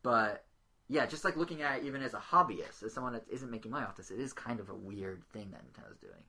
But 0.04 0.46
yeah, 0.92 1.06
just 1.06 1.24
like 1.24 1.38
looking 1.38 1.62
at 1.62 1.78
it 1.80 1.86
even 1.86 2.02
as 2.04 2.14
a 2.14 2.20
hobbyist, 2.20 2.84
as 2.84 2.94
someone 2.94 3.14
that 3.14 3.24
isn't 3.30 3.50
making 3.50 3.72
money 3.72 3.86
off 3.86 3.96
this, 3.96 4.12
it 4.12 4.20
is 4.20 4.34
kind 4.34 4.60
of 4.60 4.70
a 4.70 4.76
weird 4.76 5.24
thing 5.32 5.50
that 5.52 5.62
Nintendo's 5.64 5.98
doing. 6.00 6.22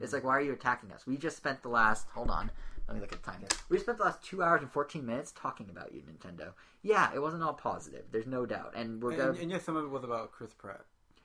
It's 0.00 0.12
like, 0.12 0.22
why 0.22 0.36
are 0.36 0.40
you 0.40 0.52
attacking 0.52 0.92
us? 0.92 1.06
We 1.06 1.16
just 1.16 1.36
spent 1.36 1.62
the 1.62 1.68
last 1.68 2.06
hold 2.10 2.30
on, 2.30 2.50
let 2.86 2.94
me 2.94 3.00
look 3.00 3.12
at 3.12 3.22
the 3.22 3.30
time 3.30 3.40
here. 3.40 3.48
We 3.70 3.78
spent 3.78 3.98
the 3.98 4.04
last 4.04 4.22
two 4.22 4.42
hours 4.42 4.60
and 4.62 4.70
fourteen 4.70 5.04
minutes 5.06 5.32
talking 5.32 5.68
about 5.70 5.92
you, 5.94 6.02
Nintendo. 6.02 6.52
Yeah, 6.82 7.10
it 7.14 7.20
wasn't 7.20 7.42
all 7.42 7.54
positive. 7.54 8.04
There's 8.12 8.26
no 8.26 8.46
doubt, 8.46 8.74
and 8.76 9.02
we're 9.02 9.12
And, 9.12 9.18
gonna. 9.18 9.38
and 9.40 9.50
yes, 9.50 9.64
some 9.64 9.76
of 9.76 9.84
it 9.84 9.90
was 9.90 10.04
about 10.04 10.30
Chris 10.32 10.52
Pratt. 10.52 10.82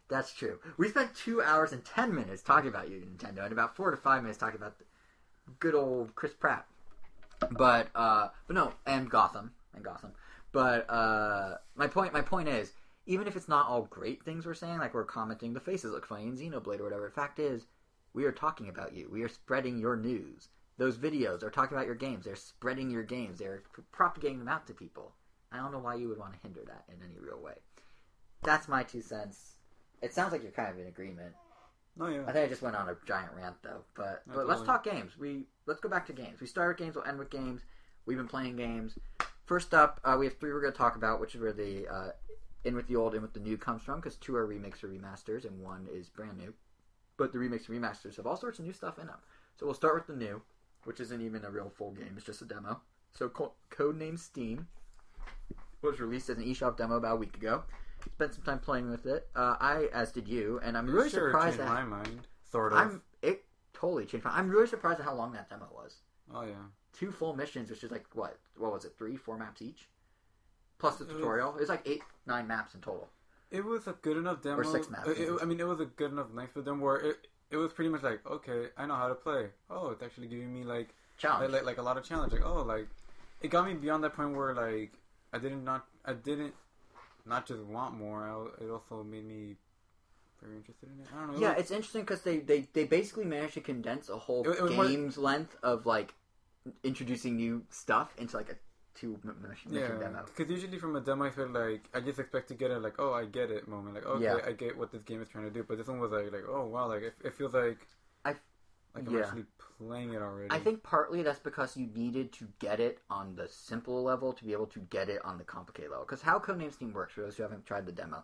That's 0.07 0.33
true. 0.33 0.59
We 0.77 0.89
spent 0.89 1.15
two 1.15 1.41
hours 1.41 1.73
and 1.73 1.83
ten 1.83 2.13
minutes 2.15 2.41
talking 2.43 2.69
about 2.69 2.89
you, 2.89 2.97
Nintendo, 3.01 3.43
and 3.43 3.51
about 3.51 3.75
four 3.75 3.91
to 3.91 3.97
five 3.97 4.21
minutes 4.23 4.37
talking 4.39 4.57
about 4.57 4.75
good 5.59 5.75
old 5.75 6.15
Chris 6.15 6.33
Pratt. 6.33 6.65
But 7.51 7.89
uh, 7.93 8.29
but 8.47 8.55
no, 8.55 8.73
and 8.87 9.09
Gotham 9.09 9.51
and 9.75 9.83
Gotham. 9.83 10.11
But 10.51 10.89
uh, 10.89 11.57
my 11.75 11.87
point 11.87 12.13
my 12.13 12.21
point 12.21 12.47
is, 12.49 12.71
even 13.05 13.27
if 13.27 13.35
it's 13.35 13.47
not 13.47 13.67
all 13.67 13.83
great 13.83 14.23
things 14.23 14.45
we're 14.45 14.53
saying, 14.53 14.79
like 14.79 14.93
we're 14.93 15.05
commenting 15.05 15.53
the 15.53 15.59
faces 15.59 15.91
look 15.91 16.05
funny 16.05 16.23
in 16.23 16.37
Xenoblade 16.37 16.79
or 16.79 16.83
whatever. 16.83 17.07
The 17.07 17.21
fact 17.21 17.39
is, 17.39 17.65
we 18.13 18.25
are 18.25 18.31
talking 18.31 18.69
about 18.69 18.93
you. 18.93 19.09
We 19.11 19.23
are 19.23 19.29
spreading 19.29 19.77
your 19.77 19.95
news. 19.95 20.49
Those 20.77 20.97
videos 20.97 21.43
are 21.43 21.49
talking 21.49 21.77
about 21.77 21.85
your 21.85 21.95
games. 21.95 22.25
They're 22.25 22.35
spreading 22.35 22.89
your 22.89 23.03
games. 23.03 23.39
They're 23.39 23.63
propagating 23.91 24.39
them 24.39 24.47
out 24.47 24.67
to 24.67 24.73
people. 24.73 25.13
I 25.51 25.57
don't 25.57 25.71
know 25.71 25.79
why 25.79 25.95
you 25.95 26.09
would 26.09 26.17
want 26.19 26.33
to 26.33 26.39
hinder 26.41 26.61
that 26.65 26.83
in 26.89 27.01
any 27.03 27.19
real 27.19 27.41
way. 27.41 27.53
That's 28.43 28.67
my 28.67 28.83
two 28.83 29.01
cents. 29.01 29.55
It 30.01 30.13
sounds 30.13 30.31
like 30.31 30.43
you're 30.43 30.51
kind 30.51 30.69
of 30.69 30.79
in 30.79 30.87
agreement. 30.87 31.33
No, 31.97 32.07
yeah. 32.07 32.23
I 32.27 32.31
think 32.33 32.45
I 32.45 32.49
just 32.49 32.61
went 32.61 32.75
on 32.75 32.89
a 32.89 32.97
giant 33.07 33.31
rant 33.35 33.55
though. 33.63 33.83
But 33.95 34.23
but 34.27 34.47
let's 34.47 34.61
talk 34.63 34.83
games. 34.83 35.17
We 35.17 35.45
let's 35.65 35.79
go 35.79 35.87
back 35.87 36.05
to 36.07 36.13
games. 36.13 36.41
We 36.41 36.47
start 36.47 36.69
with 36.69 36.77
games. 36.77 36.95
We'll 36.95 37.05
end 37.05 37.19
with 37.19 37.29
games. 37.29 37.61
We've 38.05 38.17
been 38.17 38.27
playing 38.27 38.57
games. 38.57 38.97
First 39.45 39.73
up, 39.73 40.01
uh, 40.03 40.15
we 40.19 40.25
have 40.25 40.37
three 40.37 40.51
we're 40.51 40.61
going 40.61 40.73
to 40.73 40.77
talk 40.77 40.95
about, 40.95 41.21
which 41.21 41.35
is 41.35 41.41
where 41.41 41.53
the 41.53 41.87
uh, 41.87 42.09
in 42.65 42.75
with 42.75 42.87
the 42.87 42.95
old, 42.95 43.15
in 43.15 43.21
with 43.21 43.33
the 43.33 43.39
new 43.39 43.57
comes 43.57 43.81
from. 43.81 43.99
Because 43.99 44.15
two 44.15 44.35
are 44.35 44.45
remakes 44.45 44.83
or 44.83 44.89
remasters, 44.89 45.45
and 45.45 45.61
one 45.61 45.87
is 45.91 46.09
brand 46.09 46.37
new. 46.37 46.53
But 47.17 47.31
the 47.31 47.39
remakes 47.39 47.69
and 47.69 47.81
remasters 47.81 48.17
have 48.17 48.27
all 48.27 48.35
sorts 48.35 48.59
of 48.59 48.65
new 48.65 48.73
stuff 48.73 48.99
in 48.99 49.07
them. 49.07 49.19
So 49.57 49.65
we'll 49.65 49.75
start 49.75 49.95
with 49.95 50.07
the 50.07 50.15
new, 50.15 50.41
which 50.83 50.99
isn't 50.99 51.21
even 51.21 51.45
a 51.45 51.51
real 51.51 51.69
full 51.69 51.91
game. 51.91 52.13
It's 52.17 52.25
just 52.25 52.41
a 52.41 52.45
demo. 52.45 52.81
So 53.11 53.29
co- 53.29 53.53
codename 53.71 54.19
Steam 54.19 54.67
was 55.81 55.99
released 55.99 56.29
as 56.29 56.37
an 56.37 56.43
eShop 56.43 56.75
demo 56.75 56.95
about 56.97 57.13
a 57.13 57.17
week 57.17 57.37
ago. 57.37 57.63
Spent 58.13 58.33
some 58.33 58.43
time 58.43 58.59
playing 58.59 58.89
with 58.89 59.05
it. 59.05 59.27
Uh, 59.35 59.55
I, 59.59 59.87
as 59.93 60.11
did 60.11 60.27
you, 60.27 60.59
and 60.63 60.77
I'm 60.77 60.87
really 60.87 61.09
sure 61.09 61.29
surprised 61.29 61.57
changed 61.57 61.71
at 61.71 61.73
my 61.73 61.83
mind. 61.83 62.27
Sort 62.51 62.73
of. 62.73 62.79
I'm 62.79 63.01
it 63.21 63.45
totally 63.73 64.05
changed. 64.05 64.25
My, 64.25 64.37
I'm 64.37 64.49
really 64.49 64.67
surprised 64.67 64.99
at 64.99 65.05
how 65.05 65.15
long 65.15 65.31
that 65.33 65.49
demo 65.49 65.67
was. 65.73 65.95
Oh 66.33 66.43
yeah. 66.43 66.65
Two 66.93 67.11
full 67.11 67.35
missions, 67.35 67.69
which 67.69 67.83
is 67.83 67.91
like 67.91 68.05
what? 68.13 68.37
What 68.57 68.71
was 68.71 68.85
it? 68.85 68.93
Three, 68.97 69.15
four 69.15 69.37
maps 69.37 69.61
each, 69.61 69.87
plus 70.77 70.97
the 70.97 71.05
It 71.05 71.09
tutorial. 71.09 71.55
It 71.55 71.59
was 71.61 71.69
like 71.69 71.87
eight, 71.87 72.03
nine 72.25 72.47
maps 72.47 72.73
in 72.75 72.81
total. 72.81 73.09
It 73.51 73.63
was 73.63 73.87
a 73.87 73.93
good 73.93 74.17
enough 74.17 74.41
demo. 74.41 74.57
Or 74.57 74.63
six 74.63 74.89
maps, 74.89 75.07
Uh, 75.07 75.11
it- 75.11 75.41
I 75.41 75.45
mean, 75.45 75.59
it 75.59 75.67
was 75.67 75.79
a 75.79 75.85
good 75.85 76.11
enough 76.11 76.27
length 76.33 76.53
for 76.53 76.61
them 76.61 76.79
where 76.81 76.97
it 76.97 77.27
it 77.51 77.57
was 77.57 77.71
pretty 77.71 77.89
much 77.89 78.01
like, 78.01 78.25
okay, 78.25 78.69
I 78.75 78.85
know 78.87 78.95
how 78.95 79.07
to 79.07 79.15
play. 79.15 79.51
Oh, 79.69 79.91
it's 79.91 80.01
actually 80.01 80.27
giving 80.27 80.51
me 80.51 80.63
like 80.63 80.93
Challenge. 81.17 81.53
like, 81.53 81.63
like, 81.63 81.77
a 81.77 81.81
lot 81.83 81.95
of 81.95 82.03
challenge. 82.03 82.33
Like, 82.33 82.43
oh, 82.45 82.63
like 82.63 82.87
it 83.41 83.49
got 83.49 83.65
me 83.67 83.75
beyond 83.75 84.03
that 84.03 84.13
point 84.15 84.35
where 84.35 84.53
like 84.53 84.91
I 85.31 85.37
didn't 85.37 85.63
not 85.63 85.85
I 86.03 86.13
didn't 86.13 86.53
not 87.25 87.45
just 87.45 87.61
want 87.63 87.93
more. 87.95 88.23
I, 88.59 88.63
it 88.63 88.69
also 88.69 89.03
made 89.03 89.25
me 89.25 89.55
very 90.41 90.57
interested 90.57 90.89
in 90.89 90.99
it. 91.01 91.07
I 91.13 91.19
don't 91.19 91.27
know. 91.31 91.37
It 91.37 91.39
yeah, 91.41 91.51
was- 91.51 91.59
it's 91.61 91.71
interesting 91.71 92.01
because 92.01 92.21
they, 92.23 92.39
they 92.39 92.67
they 92.73 92.85
basically 92.85 93.25
managed 93.25 93.53
to 93.53 93.61
condense 93.61 94.09
a 94.09 94.17
whole 94.17 94.43
It- 94.49 94.57
it 94.57 94.61
was 94.63 94.73
more- 94.73 94.87
game's 94.87 95.17
length 95.17 95.55
of 95.63 95.85
like 95.85 96.15
introducing 96.83 97.35
new 97.37 97.63
stuff 97.69 98.13
into 98.17 98.35
like 98.35 98.49
a 98.49 98.55
two 98.95 99.19
m- 99.23 99.35
mission, 99.47 99.71
mission 99.73 99.97
yeah, 99.99 100.07
demo. 100.07 100.25
because 100.25 100.49
usually 100.49 100.79
from 100.79 100.95
a 100.95 101.01
demo, 101.01 101.25
I 101.25 101.29
feel 101.31 101.47
like 101.49 101.89
I 101.93 101.99
just 101.99 102.19
expect 102.19 102.47
to 102.49 102.53
get 102.55 102.71
it 102.71 102.79
like, 102.79 102.95
oh, 102.99 103.13
I 103.13 103.25
get 103.25 103.51
it 103.51 103.67
moment, 103.67 103.95
like, 103.95 104.05
okay, 104.05 104.23
Yeah. 104.23 104.39
I 104.45 104.53
get 104.53 104.77
what 104.77 104.91
this 104.91 105.03
game 105.03 105.21
is 105.21 105.29
trying 105.29 105.45
to 105.45 105.51
do. 105.51 105.63
But 105.67 105.77
this 105.77 105.87
one 105.87 105.99
was 105.99 106.11
like, 106.11 106.31
like, 106.31 106.45
oh 106.49 106.65
wow, 106.65 106.87
like 106.87 107.03
it, 107.03 107.13
it 107.23 107.33
feels 107.33 107.53
like 107.53 107.87
I- 108.23 108.35
like 108.95 109.07
I'm 109.07 109.13
yeah. 109.13 109.21
actually 109.21 109.45
playing 109.77 110.13
it 110.13 110.21
already. 110.21 110.47
I 110.51 110.59
think 110.59 110.81
partly 110.81 111.21
that's 111.21 111.39
because 111.39 111.75
you 111.75 111.87
needed 111.93 112.31
to 112.33 112.47
get 112.59 112.79
it 112.79 112.99
on 113.09 113.35
the 113.35 113.47
simple 113.49 114.01
level 114.03 114.31
to 114.33 114.43
be 114.43 114.53
able 114.53 114.67
to 114.67 114.79
get 114.79 115.09
it 115.09 115.19
on 115.25 115.37
the 115.37 115.43
complicated 115.43 115.91
level. 115.91 116.05
Because 116.05 116.21
how 116.21 116.39
Codename 116.39 116.73
Steam 116.73 116.93
works, 116.93 117.13
for 117.13 117.21
those 117.21 117.35
who 117.35 117.43
haven't 117.43 117.65
tried 117.65 117.85
the 117.85 117.91
demo, 117.91 118.23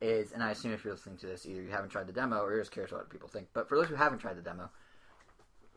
is, 0.00 0.32
and 0.32 0.42
I 0.42 0.50
assume 0.50 0.72
if 0.72 0.82
you're 0.82 0.94
listening 0.94 1.18
to 1.18 1.26
this, 1.26 1.46
either 1.46 1.62
you 1.62 1.70
haven't 1.70 1.90
tried 1.90 2.08
the 2.08 2.12
demo 2.12 2.40
or 2.40 2.50
you're 2.50 2.60
just 2.60 2.72
curious 2.72 2.90
what 2.90 3.02
other 3.02 3.08
people 3.10 3.28
think. 3.28 3.46
But 3.52 3.68
for 3.68 3.76
those 3.78 3.86
who 3.86 3.94
haven't 3.94 4.18
tried 4.18 4.36
the 4.36 4.42
demo, 4.42 4.70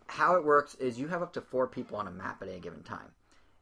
how 0.07 0.35
it 0.35 0.43
works 0.43 0.75
is 0.75 0.99
you 0.99 1.07
have 1.09 1.21
up 1.21 1.33
to 1.33 1.41
four 1.41 1.67
people 1.67 1.97
on 1.97 2.07
a 2.07 2.11
map 2.11 2.41
at 2.41 2.47
any 2.47 2.59
given 2.59 2.81
time. 2.83 3.11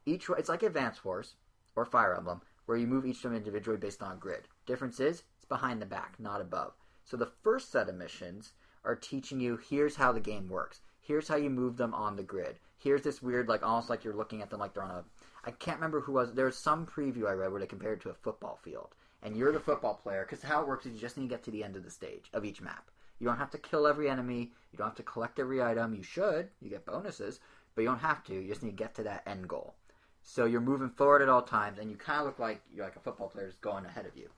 Each 0.06 0.30
it's 0.30 0.50
like 0.50 0.64
Advance 0.64 1.06
Wars 1.06 1.36
or 1.76 1.86
Fire 1.86 2.16
Emblem, 2.16 2.42
where 2.66 2.78
you 2.78 2.88
move 2.88 3.06
each 3.06 3.18
of 3.18 3.24
them 3.24 3.36
individually 3.36 3.78
based 3.78 4.02
on 4.02 4.18
grid. 4.18 4.48
Difference 4.66 5.00
is 5.00 5.24
it's 5.36 5.46
behind 5.46 5.82
the 5.82 5.86
back, 5.86 6.20
not 6.20 6.42
above. 6.42 6.74
So 7.04 7.18
the 7.18 7.32
first 7.44 7.72
set 7.72 7.90
of 7.90 7.96
missions 7.96 8.54
are 8.84 8.96
teaching 8.96 9.40
you 9.40 9.58
here's 9.58 9.96
how 9.96 10.12
the 10.12 10.20
game 10.20 10.50
works. 10.50 10.82
Here's 11.00 11.28
how 11.28 11.36
you 11.36 11.50
move 11.50 11.78
them 11.78 11.94
on 11.94 12.16
the 12.16 12.24
grid. 12.24 12.58
Here's 12.78 13.04
this 13.04 13.22
weird, 13.22 13.48
like 13.48 13.64
almost 13.64 13.90
like 13.90 14.04
you're 14.04 14.16
looking 14.16 14.42
at 14.42 14.50
them 14.50 14.60
like 14.60 14.74
they're 14.74 14.84
on 14.84 14.92
a. 14.92 15.04
I 15.44 15.52
can't 15.52 15.78
remember 15.78 16.02
who 16.02 16.14
was. 16.14 16.34
There's 16.34 16.56
some 16.56 16.86
preview 16.86 17.28
I 17.28 17.34
read 17.34 17.52
where 17.52 17.60
they 17.60 17.68
compared 17.68 18.00
it 18.00 18.02
to 18.04 18.10
a 18.10 18.14
football 18.16 18.60
field, 18.64 18.96
and 19.22 19.36
you're 19.36 19.52
the 19.52 19.60
football 19.60 19.96
player 19.96 20.26
because 20.28 20.44
how 20.44 20.62
it 20.62 20.68
works 20.68 20.86
is 20.86 20.94
you 20.94 21.00
just 21.00 21.18
need 21.18 21.30
to 21.30 21.36
get 21.36 21.44
to 21.44 21.52
the 21.52 21.64
end 21.64 21.76
of 21.76 21.84
the 21.84 21.92
stage 21.92 22.30
of 22.34 22.46
each 22.46 22.62
map. 22.62 22.90
You 23.20 23.28
don't 23.28 23.38
have 23.38 23.52
to 23.52 23.60
kill 23.60 23.86
every 23.86 24.10
enemy. 24.10 24.52
You 24.72 24.78
don't 24.78 24.88
have 24.88 24.96
to 24.96 25.04
collect 25.04 25.38
every 25.38 25.62
item. 25.62 25.94
You 25.94 26.02
should. 26.02 26.50
You 26.60 26.70
get 26.70 26.88
bonuses, 26.88 27.40
but 27.76 27.84
you 27.84 27.88
don't 27.88 28.00
have 28.00 28.24
to. 28.26 28.34
You 28.34 28.48
just 28.48 28.64
need 28.64 28.72
to 28.72 28.84
get 28.84 28.96
to 28.96 29.04
that 29.04 29.24
end 29.28 29.48
goal. 29.48 29.76
So 30.24 30.46
you're 30.46 30.62
moving 30.62 30.90
forward 30.90 31.22
at 31.22 31.30
all 31.30 31.42
times, 31.42 31.80
and 31.80 31.90
you 31.90 31.98
kind 31.98 32.20
of 32.20 32.26
look 32.26 32.40
like 32.40 32.62
you're 32.74 32.86
like 32.86 32.96
a 32.96 33.00
football 33.00 33.28
player 33.28 33.48
is 33.48 33.56
going 33.56 33.86
ahead 33.86 34.06
of 34.06 34.16
you. 34.16 34.30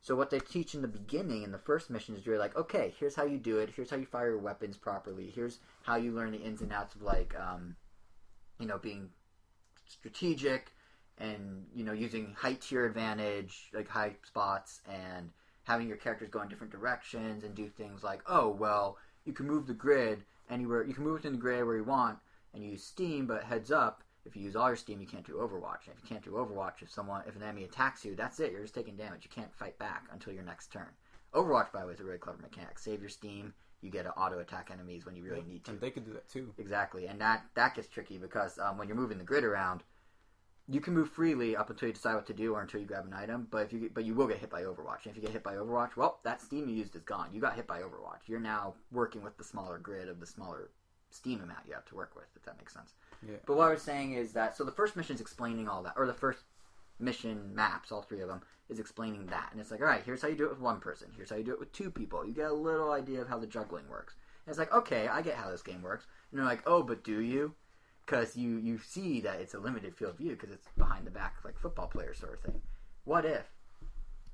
So 0.00 0.14
what 0.14 0.30
they 0.30 0.40
teach 0.40 0.74
in 0.74 0.82
the 0.82 0.88
beginning 0.88 1.42
in 1.42 1.52
the 1.52 1.58
first 1.58 1.90
mission 1.90 2.16
is 2.16 2.24
you're 2.24 2.38
like, 2.38 2.56
okay, 2.56 2.94
here's 2.98 3.14
how 3.14 3.24
you 3.24 3.38
do 3.38 3.58
it. 3.58 3.70
Here's 3.74 3.90
how 3.90 3.96
you 3.96 4.06
fire 4.06 4.30
your 4.30 4.38
weapons 4.38 4.76
properly. 4.76 5.30
Here's 5.34 5.58
how 5.82 5.96
you 5.96 6.12
learn 6.12 6.32
the 6.32 6.38
ins 6.38 6.60
and 6.60 6.72
outs 6.72 6.94
of 6.94 7.02
like, 7.02 7.34
um, 7.38 7.76
you 8.58 8.66
know, 8.66 8.78
being 8.78 9.10
strategic 9.86 10.72
and 11.18 11.64
you 11.74 11.84
know 11.84 11.92
using 11.92 12.34
height 12.38 12.60
to 12.62 12.74
your 12.74 12.86
advantage, 12.86 13.70
like 13.72 13.88
high 13.88 14.14
spots, 14.22 14.80
and 14.88 15.30
having 15.64 15.88
your 15.88 15.96
characters 15.96 16.28
go 16.28 16.40
in 16.42 16.48
different 16.48 16.72
directions 16.72 17.44
and 17.44 17.54
do 17.54 17.68
things 17.68 18.02
like, 18.02 18.22
oh 18.26 18.48
well, 18.48 18.96
you 19.24 19.32
can 19.32 19.46
move 19.46 19.66
the 19.66 19.74
grid 19.74 20.24
anywhere. 20.50 20.84
You 20.84 20.94
can 20.94 21.04
move 21.04 21.14
within 21.14 21.32
the 21.32 21.38
grid 21.38 21.64
where 21.64 21.76
you 21.76 21.84
want, 21.84 22.18
and 22.54 22.62
you 22.62 22.70
use 22.70 22.84
Steam. 22.84 23.26
But 23.26 23.44
heads 23.44 23.70
up, 23.70 24.02
if 24.28 24.36
you 24.36 24.42
use 24.42 24.56
all 24.56 24.68
your 24.68 24.76
Steam, 24.76 25.00
you 25.00 25.06
can't 25.06 25.26
do 25.26 25.34
Overwatch. 25.34 25.86
And 25.86 25.94
if 25.96 26.02
you 26.02 26.08
can't 26.08 26.24
do 26.24 26.32
Overwatch, 26.32 26.82
if 26.82 26.90
someone, 26.90 27.22
if 27.26 27.34
an 27.34 27.42
enemy 27.42 27.64
attacks 27.64 28.04
you, 28.04 28.14
that's 28.14 28.38
it. 28.40 28.52
You're 28.52 28.62
just 28.62 28.74
taking 28.74 28.96
damage. 28.96 29.24
You 29.24 29.30
can't 29.34 29.52
fight 29.54 29.78
back 29.78 30.04
until 30.12 30.32
your 30.32 30.42
next 30.44 30.72
turn. 30.72 30.88
Overwatch, 31.34 31.72
by 31.72 31.80
the 31.80 31.86
way, 31.86 31.94
is 31.94 32.00
a 32.00 32.04
really 32.04 32.18
clever 32.18 32.38
mechanic. 32.40 32.78
Save 32.78 33.00
your 33.00 33.10
Steam. 33.10 33.52
You 33.80 33.90
get 33.90 34.04
to 34.04 34.10
auto 34.12 34.38
attack 34.40 34.70
enemies 34.72 35.06
when 35.06 35.14
you 35.14 35.22
really 35.22 35.44
need 35.46 35.64
to. 35.64 35.70
and 35.70 35.80
they 35.80 35.90
could 35.90 36.04
do 36.04 36.12
that 36.12 36.28
too. 36.28 36.52
Exactly, 36.58 37.06
and 37.06 37.20
that 37.20 37.44
that 37.54 37.76
gets 37.76 37.86
tricky 37.86 38.18
because 38.18 38.58
um, 38.58 38.76
when 38.76 38.88
you're 38.88 38.96
moving 38.96 39.18
the 39.18 39.24
grid 39.24 39.44
around, 39.44 39.84
you 40.66 40.80
can 40.80 40.94
move 40.94 41.10
freely 41.10 41.56
up 41.56 41.70
until 41.70 41.86
you 41.86 41.94
decide 41.94 42.16
what 42.16 42.26
to 42.26 42.32
do 42.34 42.54
or 42.54 42.60
until 42.60 42.80
you 42.80 42.86
grab 42.86 43.06
an 43.06 43.14
item. 43.14 43.46
But 43.48 43.66
if 43.66 43.72
you 43.72 43.88
but 43.94 44.04
you 44.04 44.14
will 44.14 44.26
get 44.26 44.38
hit 44.38 44.50
by 44.50 44.62
Overwatch. 44.62 45.04
And 45.04 45.12
if 45.12 45.16
you 45.16 45.22
get 45.22 45.30
hit 45.30 45.44
by 45.44 45.54
Overwatch, 45.54 45.96
well, 45.96 46.18
that 46.24 46.40
Steam 46.40 46.68
you 46.68 46.74
used 46.74 46.96
is 46.96 47.02
gone. 47.02 47.28
You 47.32 47.40
got 47.40 47.54
hit 47.54 47.68
by 47.68 47.82
Overwatch. 47.82 48.26
You're 48.26 48.40
now 48.40 48.74
working 48.90 49.22
with 49.22 49.38
the 49.38 49.44
smaller 49.44 49.78
grid 49.78 50.08
of 50.08 50.18
the 50.18 50.26
smaller 50.26 50.70
Steam 51.10 51.40
amount 51.40 51.60
you 51.66 51.74
have 51.74 51.86
to 51.86 51.94
work 51.94 52.14
with. 52.14 52.26
If 52.36 52.44
that 52.44 52.58
makes 52.58 52.74
sense. 52.74 52.94
Yeah. 53.26 53.36
But 53.46 53.56
what 53.56 53.68
I 53.68 53.72
was 53.72 53.82
saying 53.82 54.12
is 54.12 54.32
that 54.32 54.56
so 54.56 54.64
the 54.64 54.72
first 54.72 54.96
mission 54.96 55.14
is 55.14 55.20
explaining 55.20 55.68
all 55.68 55.82
that, 55.82 55.94
or 55.96 56.06
the 56.06 56.14
first 56.14 56.40
mission 56.98 57.54
maps, 57.54 57.92
all 57.92 58.02
three 58.02 58.20
of 58.20 58.28
them, 58.28 58.42
is 58.68 58.78
explaining 58.78 59.26
that. 59.26 59.48
And 59.50 59.60
it's 59.60 59.70
like, 59.70 59.80
all 59.80 59.86
right, 59.86 60.02
here's 60.04 60.22
how 60.22 60.28
you 60.28 60.36
do 60.36 60.44
it 60.44 60.50
with 60.50 60.60
one 60.60 60.80
person. 60.80 61.08
Here's 61.16 61.30
how 61.30 61.36
you 61.36 61.44
do 61.44 61.52
it 61.52 61.60
with 61.60 61.72
two 61.72 61.90
people. 61.90 62.26
You 62.26 62.32
get 62.32 62.50
a 62.50 62.54
little 62.54 62.92
idea 62.92 63.20
of 63.22 63.28
how 63.28 63.38
the 63.38 63.46
juggling 63.46 63.88
works. 63.88 64.14
And 64.44 64.50
it's 64.50 64.58
like, 64.58 64.72
okay, 64.72 65.08
I 65.08 65.22
get 65.22 65.36
how 65.36 65.50
this 65.50 65.62
game 65.62 65.82
works. 65.82 66.06
And 66.30 66.38
they're 66.38 66.46
like, 66.46 66.62
oh, 66.66 66.82
but 66.82 67.04
do 67.04 67.20
you? 67.20 67.54
Because 68.04 68.36
you 68.36 68.56
you 68.56 68.78
see 68.78 69.20
that 69.20 69.40
it's 69.40 69.52
a 69.54 69.58
limited 69.58 69.94
field 69.94 70.16
view 70.16 70.30
because 70.30 70.50
it's 70.50 70.66
behind 70.78 71.06
the 71.06 71.10
back 71.10 71.36
like 71.44 71.58
football 71.58 71.88
player 71.88 72.14
sort 72.14 72.34
of 72.34 72.40
thing. 72.40 72.62
What 73.04 73.24
if? 73.26 73.46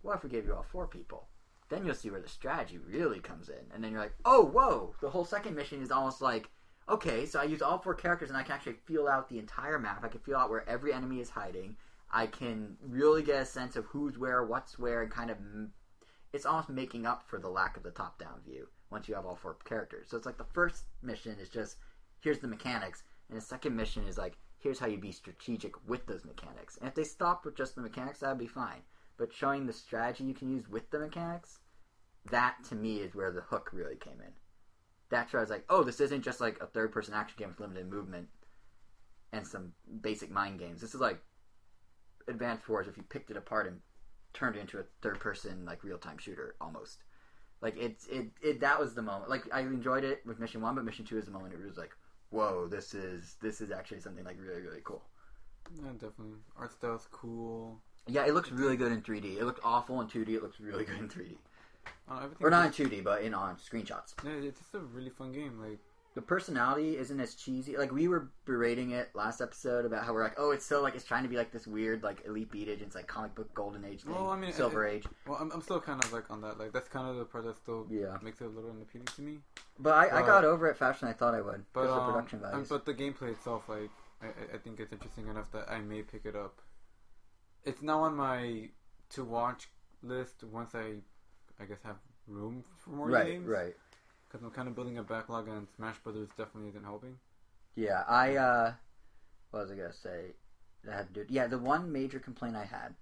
What 0.03 0.17
if 0.17 0.23
we 0.23 0.31
gave 0.31 0.47
you 0.47 0.55
all 0.55 0.63
four 0.63 0.87
people? 0.87 1.27
Then 1.71 1.85
you'll 1.85 1.95
see 1.95 2.11
where 2.11 2.21
the 2.21 2.29
strategy 2.29 2.79
really 2.79 3.21
comes 3.21 3.49
in, 3.49 3.73
and 3.75 3.83
then 3.83 3.91
you're 3.91 4.01
like, 4.01 4.15
oh, 4.25 4.45
whoa! 4.45 4.95
The 5.01 5.11
whole 5.11 5.25
second 5.25 5.57
mission 5.57 5.83
is 5.83 5.91
almost 5.91 6.21
like, 6.21 6.51
okay, 6.89 7.27
so 7.27 7.41
I 7.41 7.45
use 7.45 7.63
all 7.63 7.79
four 7.79 7.95
characters, 7.95 8.31
and 8.31 8.37
I 8.37 8.43
can 8.43 8.53
actually 8.53 8.77
feel 8.87 9.09
out 9.09 9.29
the 9.29 9.39
entire 9.39 9.79
map. 9.79 10.03
I 10.03 10.09
can 10.09 10.21
feel 10.21 10.37
out 10.37 10.51
where 10.51 10.69
every 10.69 10.93
enemy 10.93 11.21
is 11.21 11.31
hiding. 11.31 11.77
I 12.11 12.27
can 12.27 12.77
really 12.87 13.23
get 13.23 13.43
a 13.43 13.47
sense 13.47 13.77
of 13.77 13.87
who's 13.87 14.19
where, 14.19 14.45
what's 14.45 14.79
where, 14.79 15.03
and 15.03 15.11
kind 15.11 15.31
of 15.31 15.39
it's 16.33 16.47
almost 16.47 16.69
making 16.69 17.07
up 17.07 17.23
for 17.29 17.39
the 17.39 17.49
lack 17.49 17.77
of 17.77 17.83
the 17.85 17.91
top-down 17.91 18.41
view 18.45 18.69
once 18.91 19.09
you 19.09 19.15
have 19.15 19.25
all 19.25 19.37
four 19.37 19.57
characters. 19.65 20.09
So 20.09 20.17
it's 20.17 20.27
like 20.27 20.39
the 20.39 20.45
first 20.53 20.85
mission 21.03 21.37
is 21.41 21.49
just 21.49 21.77
here's 22.21 22.39
the 22.39 22.49
mechanics, 22.49 23.03
and 23.29 23.39
the 23.39 23.43
second 23.43 23.77
mission 23.77 24.05
is 24.07 24.19
like 24.19 24.37
here's 24.59 24.79
how 24.79 24.87
you 24.87 24.99
be 24.99 25.13
strategic 25.13 25.73
with 25.89 26.07
those 26.07 26.25
mechanics. 26.25 26.77
And 26.79 26.89
if 26.89 26.95
they 26.95 27.05
stop 27.05 27.45
with 27.45 27.57
just 27.57 27.75
the 27.75 27.83
mechanics, 27.83 28.21
that'd 28.21 28.39
be 28.39 28.47
fine. 28.47 28.83
But 29.17 29.33
showing 29.33 29.67
the 29.67 29.73
strategy 29.73 30.25
you 30.25 30.35
can 30.35 30.51
use 30.51 30.69
with 30.69 30.91
the 30.91 30.99
mechanics, 30.99 31.59
that 32.31 32.57
to 32.69 32.75
me 32.75 32.97
is 32.97 33.15
where 33.15 33.31
the 33.31 33.43
hook 33.43 33.71
really 33.73 33.97
came 33.97 34.21
in. 34.21 34.33
That's 35.11 35.33
where 35.33 35.41
I 35.41 35.43
was 35.43 35.51
like, 35.51 35.65
oh, 35.69 35.83
this 35.83 36.01
isn't 36.01 36.23
just 36.23 36.41
like 36.41 36.59
a 36.61 36.67
third-person 36.67 37.15
action 37.15 37.37
game 37.39 37.49
with 37.49 37.61
limited 37.61 37.91
movement 37.91 38.29
and 39.33 39.47
some 39.47 39.73
basic 40.01 40.31
mind 40.31 40.59
games. 40.59 40.81
This 40.81 40.95
is 40.95 41.01
like 41.01 41.21
Advanced 42.29 42.69
Wars 42.69 42.89
if 42.89 42.97
you 42.97 43.03
picked 43.03 43.31
it 43.31 43.37
apart 43.37 43.67
and 43.67 43.81
turned 44.33 44.57
it 44.57 44.61
into 44.61 44.79
a 44.79 44.85
third-person 45.03 45.65
like 45.65 45.85
real-time 45.85 46.19
shooter 46.19 46.55
almost. 46.61 47.03
Like 47.61 47.77
it's 47.79 48.07
it, 48.09 48.27
it 48.43 48.61
that 48.61 48.79
was 48.79 48.95
the 48.95 49.03
moment. 49.03 49.31
Like 49.31 49.45
I 49.53 49.61
enjoyed 49.61 50.05
it 50.05 50.21
with 50.27 50.39
Mission 50.39 50.61
One, 50.61 50.75
but 50.75 50.85
Mission 50.85 51.05
Two 51.05 51.17
is 51.17 51.25
the 51.25 51.31
moment 51.31 51.55
it 51.55 51.65
was 51.65 51.79
like, 51.79 51.93
whoa, 52.31 52.67
this 52.69 52.93
is 52.93 53.37
this 53.41 53.61
is 53.61 53.71
actually 53.71 54.01
something 54.01 54.25
like 54.25 54.37
really 54.39 54.61
really 54.61 54.83
cool. 54.85 55.03
Yeah, 55.75 55.93
definitely. 55.93 56.41
Art 56.59 56.73
style's 56.73 57.09
cool. 57.11 57.81
Yeah, 58.07 58.27
it 58.27 58.35
looks 58.35 58.51
really 58.51 58.77
good 58.77 58.93
in 58.93 59.01
3D. 59.01 59.39
It 59.39 59.45
looked 59.45 59.61
awful 59.65 59.99
in 60.03 60.09
2D. 60.09 60.29
It 60.29 60.43
looks 60.43 60.61
really 60.61 60.85
good 60.85 60.99
in 60.99 61.09
3D. 61.09 61.37
Uh, 62.11 62.17
everything 62.25 62.47
Or 62.47 62.51
not 62.51 62.67
in 62.67 62.73
2D, 62.89 63.03
but 63.05 63.23
in 63.23 63.35
on 63.35 63.57
screenshots. 63.57 64.15
Yeah, 64.25 64.31
it's 64.33 64.61
just 64.61 64.75
a 64.75 64.81
really 64.81 65.11
fun 65.11 65.33
game. 65.33 65.59
Like, 65.61 65.79
The 66.15 66.23
personality 66.23 66.97
isn't 66.97 67.19
as 67.19 67.35
cheesy. 67.35 67.77
Like 67.77 67.91
we 67.93 68.07
were 68.09 68.29
berating 68.45 68.91
it 68.93 69.11
last 69.15 69.41
episode 69.41 69.85
about 69.85 70.05
how 70.05 70.13
we're 70.13 70.23
like, 70.23 70.35
oh, 70.39 70.51
it's 70.53 70.65
so 70.65 70.81
like 70.83 70.95
it's 70.95 71.05
trying 71.05 71.23
to 71.25 71.29
be 71.29 71.37
like 71.37 71.51
this 71.51 71.67
weird 71.67 72.03
like 72.03 72.25
Elite 72.25 72.51
Beat 72.53 72.69
Agents 72.69 72.95
like 72.95 73.07
comic 73.09 73.35
book 73.35 73.53
golden 73.55 73.85
age 73.85 74.03
thing, 74.03 74.15
Well, 74.15 74.31
I 74.31 74.37
mean, 74.37 74.53
Silver 74.53 74.87
it- 74.87 74.97
Age. 74.97 75.05
well, 75.27 75.39
I'm, 75.41 75.51
I'm 75.51 75.61
still 75.63 75.81
kind 75.81 76.03
of 76.05 76.13
like 76.13 76.31
on 76.31 76.41
that. 76.43 76.59
Like, 76.59 76.73
that's 76.73 76.89
kind 76.89 77.09
of 77.09 77.17
the 77.17 77.25
part 77.25 77.45
that 77.45 77.57
still 77.57 77.87
Yeah. 77.91 78.17
makes 78.23 78.41
it 78.41 78.45
a 78.45 78.49
little 78.49 78.71
unappealing 78.71 79.07
to 79.17 79.23
me. 79.23 79.39
But 79.79 79.95
I, 79.95 80.21
I 80.21 80.27
got 80.27 80.45
over 80.45 80.69
it 80.69 80.77
faster 80.77 81.07
than 81.07 81.15
I 81.15 81.17
thought 81.19 81.35
I 81.35 81.41
would. 81.41 81.65
But 81.73 81.85
just 81.85 81.95
the 81.95 82.01
um, 82.01 82.13
production 82.13 82.45
um, 82.45 82.51
values. 82.51 82.69
but 82.69 82.85
the 82.87 82.95
gameplay 82.95 83.31
itself, 83.33 83.69
like, 83.69 83.91
I- 84.23 84.55
I 84.55 84.59
think 84.59 84.79
it's 84.79 84.93
interesting 84.93 85.27
enough 85.29 85.51
that 85.53 85.69
I 85.71 85.81
may 85.81 86.03
pick 86.03 86.25
it 86.27 86.37
up. 86.37 86.61
It's 87.65 87.83
now 87.83 88.01
on 88.03 88.15
my 88.15 88.69
to 89.11 89.25
watch 89.25 89.69
list 90.03 90.45
once 90.45 90.75
I, 90.75 90.97
I 91.61 91.65
guess, 91.65 91.79
have 91.85 91.97
room 92.27 92.65
for 92.79 92.91
more 92.91 93.09
right, 93.09 93.27
games. 93.27 93.47
right. 93.47 93.65
right. 93.65 93.77
Because 94.29 94.45
I'm 94.45 94.51
kind 94.51 94.69
of 94.69 94.75
building 94.75 94.99
a 94.99 95.03
backlog, 95.03 95.49
and 95.49 95.67
Smash 95.77 95.99
Brothers 95.99 96.29
definitely 96.37 96.71
isn't 96.71 96.85
helping. 96.85 97.17
Yeah, 97.77 98.03
I 98.09 98.37
uh 98.37 98.73
what 99.51 99.63
was 99.63 99.71
I 99.73 99.77
gonna 99.77 99.93
say? 99.93 100.35
That 100.85 100.95
had 100.95 101.07
to 101.09 101.13
do 101.13 101.21
it. 101.23 101.31
yeah, 101.31 101.47
the 101.47 101.59
one 101.59 101.91
major 101.91 102.19
complaint 102.19 102.57
I 102.57 102.65
had 102.65 102.95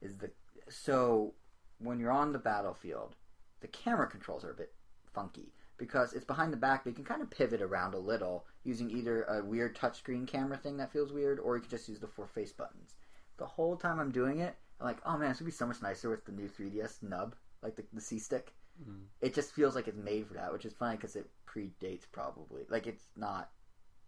is 0.00 0.16
the 0.16 0.30
so 0.68 1.34
when 1.78 1.98
you're 1.98 2.12
on 2.12 2.32
the 2.32 2.38
battlefield, 2.38 3.16
the 3.60 3.68
camera 3.68 4.06
controls 4.06 4.44
are 4.44 4.50
a 4.50 4.54
bit 4.54 4.72
funky 5.12 5.52
because 5.76 6.12
it's 6.12 6.24
behind 6.24 6.52
the 6.52 6.58
back, 6.58 6.84
but 6.84 6.90
you 6.90 6.94
can 6.94 7.04
kind 7.04 7.22
of 7.22 7.30
pivot 7.30 7.62
around 7.62 7.94
a 7.94 7.98
little 7.98 8.44
using 8.64 8.90
either 8.90 9.22
a 9.24 9.42
weird 9.42 9.74
touchscreen 9.74 10.26
camera 10.26 10.56
thing 10.56 10.76
that 10.76 10.92
feels 10.92 11.12
weird, 11.12 11.40
or 11.40 11.56
you 11.56 11.62
can 11.62 11.70
just 11.70 11.88
use 11.88 11.98
the 11.98 12.06
four 12.06 12.26
face 12.26 12.52
buttons. 12.52 12.94
The 13.38 13.46
whole 13.46 13.76
time 13.76 13.98
I'm 13.98 14.10
doing 14.10 14.40
it, 14.40 14.54
I'm 14.78 14.86
like, 14.86 14.98
oh 15.06 15.16
man, 15.16 15.30
this 15.30 15.40
would 15.40 15.46
be 15.46 15.52
so 15.52 15.66
much 15.66 15.82
nicer 15.82 16.10
with 16.10 16.24
the 16.26 16.32
new 16.32 16.48
3DS 16.48 17.02
nub, 17.02 17.34
like 17.62 17.76
the, 17.76 17.84
the 17.92 18.00
C 18.00 18.18
stick. 18.18 18.52
Mhm. 18.82 19.04
It 19.20 19.34
just 19.34 19.52
feels 19.52 19.74
like 19.74 19.88
it's 19.88 19.98
made 19.98 20.26
for 20.26 20.34
that, 20.34 20.52
which 20.52 20.64
is 20.64 20.72
funny 20.72 20.96
because 20.96 21.16
it 21.16 21.28
predates 21.46 22.04
probably. 22.10 22.62
Like 22.68 22.86
it's 22.86 23.04
not. 23.16 23.50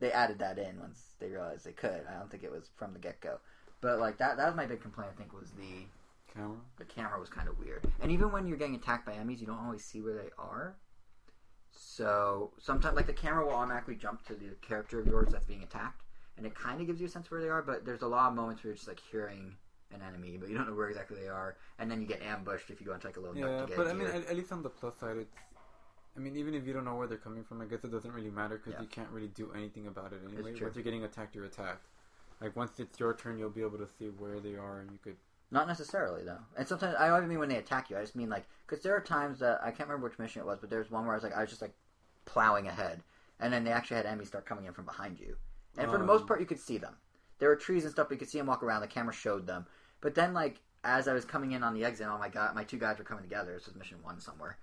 They 0.01 0.11
added 0.13 0.39
that 0.41 0.59
in 0.59 0.81
once 0.81 1.15
they 1.21 1.29
realized 1.29 1.65
they 1.65 1.73
could. 1.73 2.05
I 2.09 2.19
don't 2.19 2.31
think 2.31 2.43
it 2.43 2.51
was 2.51 2.71
from 2.77 2.93
the 2.93 2.99
get 2.99 3.21
go. 3.21 3.39
But 3.81 3.99
like 3.99 4.19
that, 4.19 4.37
that 4.37 4.47
was 4.47 4.57
my 4.57 4.67
big 4.67 4.81
complaint. 4.81 5.11
I 5.15 5.19
think 5.19 5.33
was 5.33 5.51
the 5.51 5.87
Camera. 6.33 6.57
the 6.79 6.85
camera 6.85 7.21
was 7.21 7.29
kind 7.29 7.49
of 7.49 7.59
weird. 7.59 7.87
And 8.01 8.11
even 8.11 8.33
when 8.33 8.47
you're 8.47 8.57
getting 8.57 8.75
attacked 8.75 9.05
by 9.05 9.13
enemies, 9.13 9.41
you 9.41 9.47
don't 9.47 9.59
always 9.59 9.85
see 9.85 10.01
where 10.01 10.15
they 10.15 10.31
are. 10.39 10.77
So 11.71 12.53
sometimes, 12.59 12.97
like 12.97 13.07
the 13.07 13.13
camera 13.13 13.45
will 13.45 13.53
automatically 13.55 13.97
jump 13.97 14.25
to 14.27 14.35
the 14.35 14.55
character 14.61 15.01
of 15.01 15.07
yours 15.07 15.29
that's 15.33 15.47
being 15.47 15.63
attacked, 15.63 16.03
and 16.37 16.47
it 16.47 16.55
kind 16.55 16.81
of 16.81 16.87
gives 16.87 17.01
you 17.01 17.07
a 17.07 17.11
sense 17.11 17.27
of 17.27 17.33
where 17.33 17.41
they 17.41 17.49
are. 17.49 17.63
But 17.63 17.85
there's 17.85 18.03
a 18.03 18.07
lot 18.07 18.29
of 18.29 18.35
moments 18.35 18.63
where 18.63 18.71
you're 18.71 18.77
just 18.77 18.89
like 18.89 19.01
hearing 19.11 19.57
an 19.95 20.03
enemy, 20.03 20.37
but 20.39 20.49
you 20.49 20.57
don't 20.57 20.67
know 20.69 20.75
where 20.75 20.89
exactly 20.89 21.19
they 21.21 21.29
are, 21.29 21.57
and 21.79 21.91
then 21.91 22.01
you 22.01 22.07
get 22.07 22.23
ambushed 22.23 22.71
if 22.71 22.81
you 22.81 22.87
go 22.87 22.95
into 22.95 23.07
like 23.07 23.17
a 23.17 23.21
little 23.21 23.37
Yeah, 23.37 23.61
to 23.61 23.67
get 23.67 23.77
but 23.77 23.87
I 23.89 23.93
mean, 23.93 24.09
at, 24.09 24.27
at 24.29 24.37
least 24.37 24.53
on 24.53 24.63
the 24.63 24.71
plus 24.71 24.97
side, 24.99 25.17
it's. 25.17 25.37
I 26.17 26.21
mean, 26.21 26.37
even 26.37 26.53
if 26.55 26.67
you 26.67 26.75
don't 26.75 26.85
know 26.85 26.95
where 26.97 27.07
they're 27.07 27.17
coming 27.17 27.43
from, 27.43 27.63
I 27.63 27.65
guess 27.65 27.85
it 27.85 27.91
doesn't 27.91 28.13
really 28.13 28.31
matter 28.31 28.59
because 28.59 28.75
Yeah. 28.75 28.83
you 28.83 28.89
can't 28.89 29.09
really 29.11 29.29
do 29.29 29.51
anything 29.53 29.87
about 29.87 30.13
it 30.13 30.21
anyway. 30.27 30.53
Once 30.61 30.75
you're 30.77 30.85
getting 30.85 31.05
attacked, 31.05 31.35
you're 31.35 31.47
attacked. 31.47 31.87
Like 32.41 32.55
once 32.57 32.79
it's 32.81 32.99
your 32.99 33.15
turn, 33.15 33.39
you'll 33.39 33.51
be 33.51 33.63
able 33.63 33.79
to 33.79 33.89
see 33.99 34.09
where 34.09 34.41
they 34.41 34.55
are, 34.55 34.81
and 34.81 34.91
you 34.91 34.99
could. 35.03 35.17
Not 35.51 35.69
necessarily 35.69 36.25
though. 36.25 36.41
And 36.57 36.67
sometimes 36.67 36.97
I 36.99 37.09
don't 37.09 37.19
even 37.19 37.29
mean 37.29 37.39
when 37.39 37.49
they 37.49 37.57
attack 37.57 37.89
you. 37.91 37.97
I 37.97 38.01
just 38.01 38.17
mean 38.17 38.29
like 38.31 38.47
because 38.67 38.83
there 38.83 38.95
are 38.97 39.01
times 39.01 39.39
that 39.41 39.61
I 39.63 39.71
can't 39.71 39.89
remember 39.89 40.09
which 40.09 40.19
mission 40.19 40.41
it 40.41 40.47
was, 40.47 40.59
but 40.59 40.71
there's 40.71 40.91
one 40.91 41.05
where 41.05 41.15
I 41.15 41.17
was 41.17 41.23
like 41.23 41.35
I 41.37 41.41
was 41.41 41.51
just 41.51 41.63
like 41.63 41.75
plowing 42.25 42.67
ahead, 42.67 43.03
and 43.39 43.53
then 43.53 43.65
they 43.65 43.71
actually 43.71 43.99
had 43.99 44.07
enemies 44.07 44.29
start 44.29 44.47
coming 44.47 44.65
in 44.65 44.73
from 44.73 44.87
behind 44.87 45.21
you. 45.21 45.37
And 45.79 45.91
for 45.91 45.99
the 45.99 46.05
most 46.05 46.23
Um. 46.23 46.27
part, 46.29 46.41
you 46.41 46.47
could 46.47 46.61
see 46.61 46.79
them. 46.79 46.97
There 47.39 47.49
were 47.49 47.57
trees 47.57 47.85
and 47.85 47.93
stuff, 47.93 48.09
but 48.09 48.15
you 48.15 48.19
could 48.19 48.29
see 48.29 48.39
them 48.39 48.47
walk 48.47 48.63
around. 48.63 48.83
The 48.83 48.87
camera 48.89 49.13
showed 49.13 49.47
them. 49.47 49.67
But 50.03 50.15
then 50.15 50.35
like 50.35 50.61
as 50.85 51.09
I 51.09 51.15
was 51.15 51.25
coming 51.25 51.53
in 51.53 51.63
on 51.63 51.73
the 51.73 51.85
exit, 51.85 52.07
oh 52.11 52.19
my 52.19 52.29
god, 52.29 52.55
my 52.55 52.65
two 52.65 52.79
guys 52.79 52.99
were 52.99 53.05
coming 53.05 53.23
together. 53.25 53.55
This 53.55 53.67
was 53.67 53.75
mission 53.77 53.99
one 54.03 54.21
somewhere. 54.21 54.59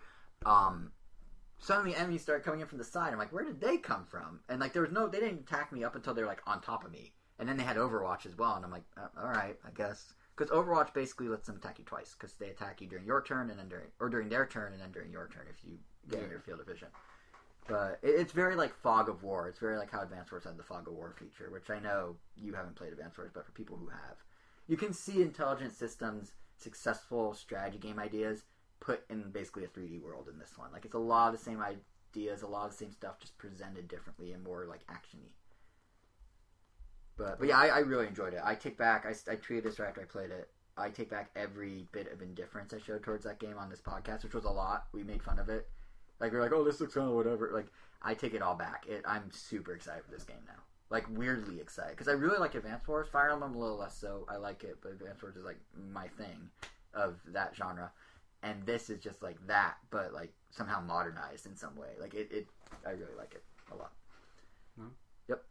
Um, 0.46 0.92
suddenly 1.58 1.96
enemies 1.96 2.22
started 2.22 2.44
coming 2.44 2.60
in 2.60 2.68
from 2.68 2.78
the 2.78 2.84
side. 2.84 3.12
I'm 3.14 3.18
like, 3.20 3.34
where 3.34 3.44
did 3.46 3.60
they 3.60 3.78
come 3.78 4.06
from? 4.06 4.42
And 4.50 4.60
like 4.60 4.74
there 4.74 4.82
was 4.84 4.92
no, 4.92 5.08
they 5.08 5.20
didn't 5.20 5.42
attack 5.42 5.72
me 5.72 5.84
up 5.84 5.96
until 5.96 6.14
they 6.14 6.22
were 6.22 6.28
like 6.28 6.42
on 6.46 6.62
top 6.62 6.86
of 6.86 6.92
me. 6.92 7.14
And 7.40 7.48
then 7.48 7.56
they 7.56 7.64
had 7.64 7.78
Overwatch 7.78 8.26
as 8.26 8.38
well, 8.38 8.56
and 8.56 8.66
I'm 8.66 8.72
like, 8.72 8.84
uh, 8.98 9.08
all 9.18 9.30
right, 9.30 9.58
I 9.66 9.70
guess. 9.74 10.14
Because 10.36 10.52
Overwatch 10.52 10.94
basically 10.94 11.30
lets 11.30 11.48
them 11.48 11.56
attack 11.56 11.80
you 11.80 11.86
twice, 11.86 12.14
because 12.18 12.34
they 12.34 12.50
attack 12.50 12.82
you 12.82 12.88
during 12.88 13.06
your 13.06 13.22
turn 13.22 13.50
and 13.50 13.58
then 13.58 13.70
during, 13.70 13.88
or 14.02 14.10
during 14.10 14.28
their 14.28 14.46
turn 14.46 14.74
and 14.74 14.82
then 14.82 14.92
during 14.92 15.10
your 15.10 15.30
turn 15.34 15.46
if 15.50 15.64
you 15.64 15.78
get 16.10 16.20
in 16.20 16.26
Yeah. 16.26 16.32
your 16.32 16.40
field 16.42 16.60
of 16.60 16.68
vision. 16.68 16.90
But 17.68 18.00
it, 18.02 18.10
it's 18.10 18.34
very 18.34 18.56
like 18.58 18.74
Fog 18.74 19.08
of 19.08 19.24
War. 19.24 19.48
It's 19.48 19.60
very 19.60 19.78
like 19.78 19.90
how 19.90 20.02
Advanced 20.02 20.34
Wars 20.34 20.44
had 20.44 20.58
the 20.58 20.64
Fog 20.64 20.88
of 20.90 20.94
War 20.96 21.14
feature, 21.18 21.50
which 21.50 21.70
I 21.70 21.80
know 21.80 22.18
you 22.36 22.54
haven't 22.54 22.76
played 22.76 22.92
Advanced 22.92 23.18
Wars, 23.18 23.32
but 23.34 23.46
for 23.46 23.54
people 23.54 23.78
who 23.78 23.88
have, 23.88 24.18
you 24.70 24.78
can 24.78 24.94
see 24.94 25.22
Intelligent 25.22 25.74
Systems' 25.74 26.32
successful 26.56 27.34
strategy 27.34 27.80
game 27.80 27.98
ideas 28.00 28.44
put 28.80 29.04
in 29.10 29.32
basically 29.32 29.64
a 29.64 29.68
3D 29.68 30.00
world 30.00 30.30
in 30.32 30.38
this 30.38 30.58
one. 30.58 30.72
Like 30.72 30.86
it's 30.86 30.94
a 30.94 31.00
lot 31.00 31.34
of 31.34 31.40
the 31.40 31.44
same 31.44 31.60
ideas, 31.60 32.44
a 32.44 32.48
lot 32.48 32.66
of 32.66 32.72
the 32.72 32.78
same 32.78 32.92
stuff, 32.92 33.20
just 33.20 33.38
presented 33.40 33.88
differently 33.88 34.32
and 34.32 34.44
more 34.44 34.68
like 34.70 34.86
actiony. 34.86 35.32
But 37.18 37.40
but 37.40 37.48
yeah, 37.48 37.58
I, 37.58 37.68
I 37.68 37.80
really 37.80 38.06
enjoyed 38.06 38.34
it. 38.34 38.42
I 38.44 38.54
take 38.54 38.78
back. 38.78 39.06
I, 39.08 39.32
I 39.32 39.36
tweeted 39.36 39.64
this 39.64 39.80
right 39.80 39.90
after 39.90 40.02
I 40.02 40.06
played 40.06 40.30
it. 40.30 40.50
I 40.78 40.90
take 40.90 41.10
back 41.10 41.32
every 41.36 41.88
bit 41.92 42.14
of 42.14 42.22
indifference 42.22 42.72
I 42.72 42.78
showed 42.78 43.04
towards 43.04 43.26
that 43.26 43.40
game 43.40 43.58
on 43.58 43.70
this 43.70 43.82
podcast, 43.82 44.24
which 44.24 44.36
was 44.36 44.46
a 44.46 44.52
lot. 44.52 44.86
We 44.94 45.04
made 45.04 45.24
fun 45.24 45.40
of 45.40 45.50
it. 45.50 45.68
Like 46.20 46.32
we're 46.32 46.42
like, 46.42 46.54
oh, 46.54 46.64
this 46.64 46.80
looks 46.80 46.94
kind 46.94 47.08
of 47.08 47.16
whatever. 47.16 47.50
Like 47.52 47.72
I 48.04 48.14
take 48.14 48.36
it 48.36 48.44
all 48.44 48.56
back. 48.56 48.86
It, 48.88 49.02
I'm 49.06 49.32
super 49.32 49.74
excited 49.74 50.06
for 50.06 50.12
this 50.12 50.24
game 50.24 50.38
now. 50.46 50.62
Like 50.90 51.06
weirdly 51.16 51.60
excited 51.60 51.92
because 51.92 52.08
I 52.08 52.14
really 52.14 52.40
like 52.40 52.56
Advance 52.56 52.88
Wars. 52.88 53.08
Fire 53.12 53.30
Emblem 53.30 53.56
a 53.56 53.60
little 53.60 53.78
less 53.78 53.96
so. 53.96 54.26
I 54.28 54.38
like 54.38 54.64
it, 54.64 54.78
but 54.82 54.92
Advance 54.92 55.22
Wars 55.22 55.36
is 55.36 55.46
like 55.46 55.60
my 55.92 56.08
thing 56.08 56.50
of 56.94 57.20
that 57.28 57.56
genre. 57.56 57.92
And 58.42 58.66
this 58.66 58.90
is 58.90 59.00
just 59.00 59.22
like 59.22 59.36
that, 59.48 59.76
but 59.92 60.14
like 60.14 60.34
somehow 60.50 60.82
modernized 60.82 61.46
in 61.46 61.56
some 61.56 61.76
way. 61.76 61.90
Like 62.00 62.14
it, 62.14 62.30
it 62.32 62.48
I 62.88 62.92
really 62.92 63.16
like 63.18 63.34
it 63.34 63.44
a 63.72 63.76
lot. 63.76 63.92
No. 64.78 64.86
Yep. 65.28 65.44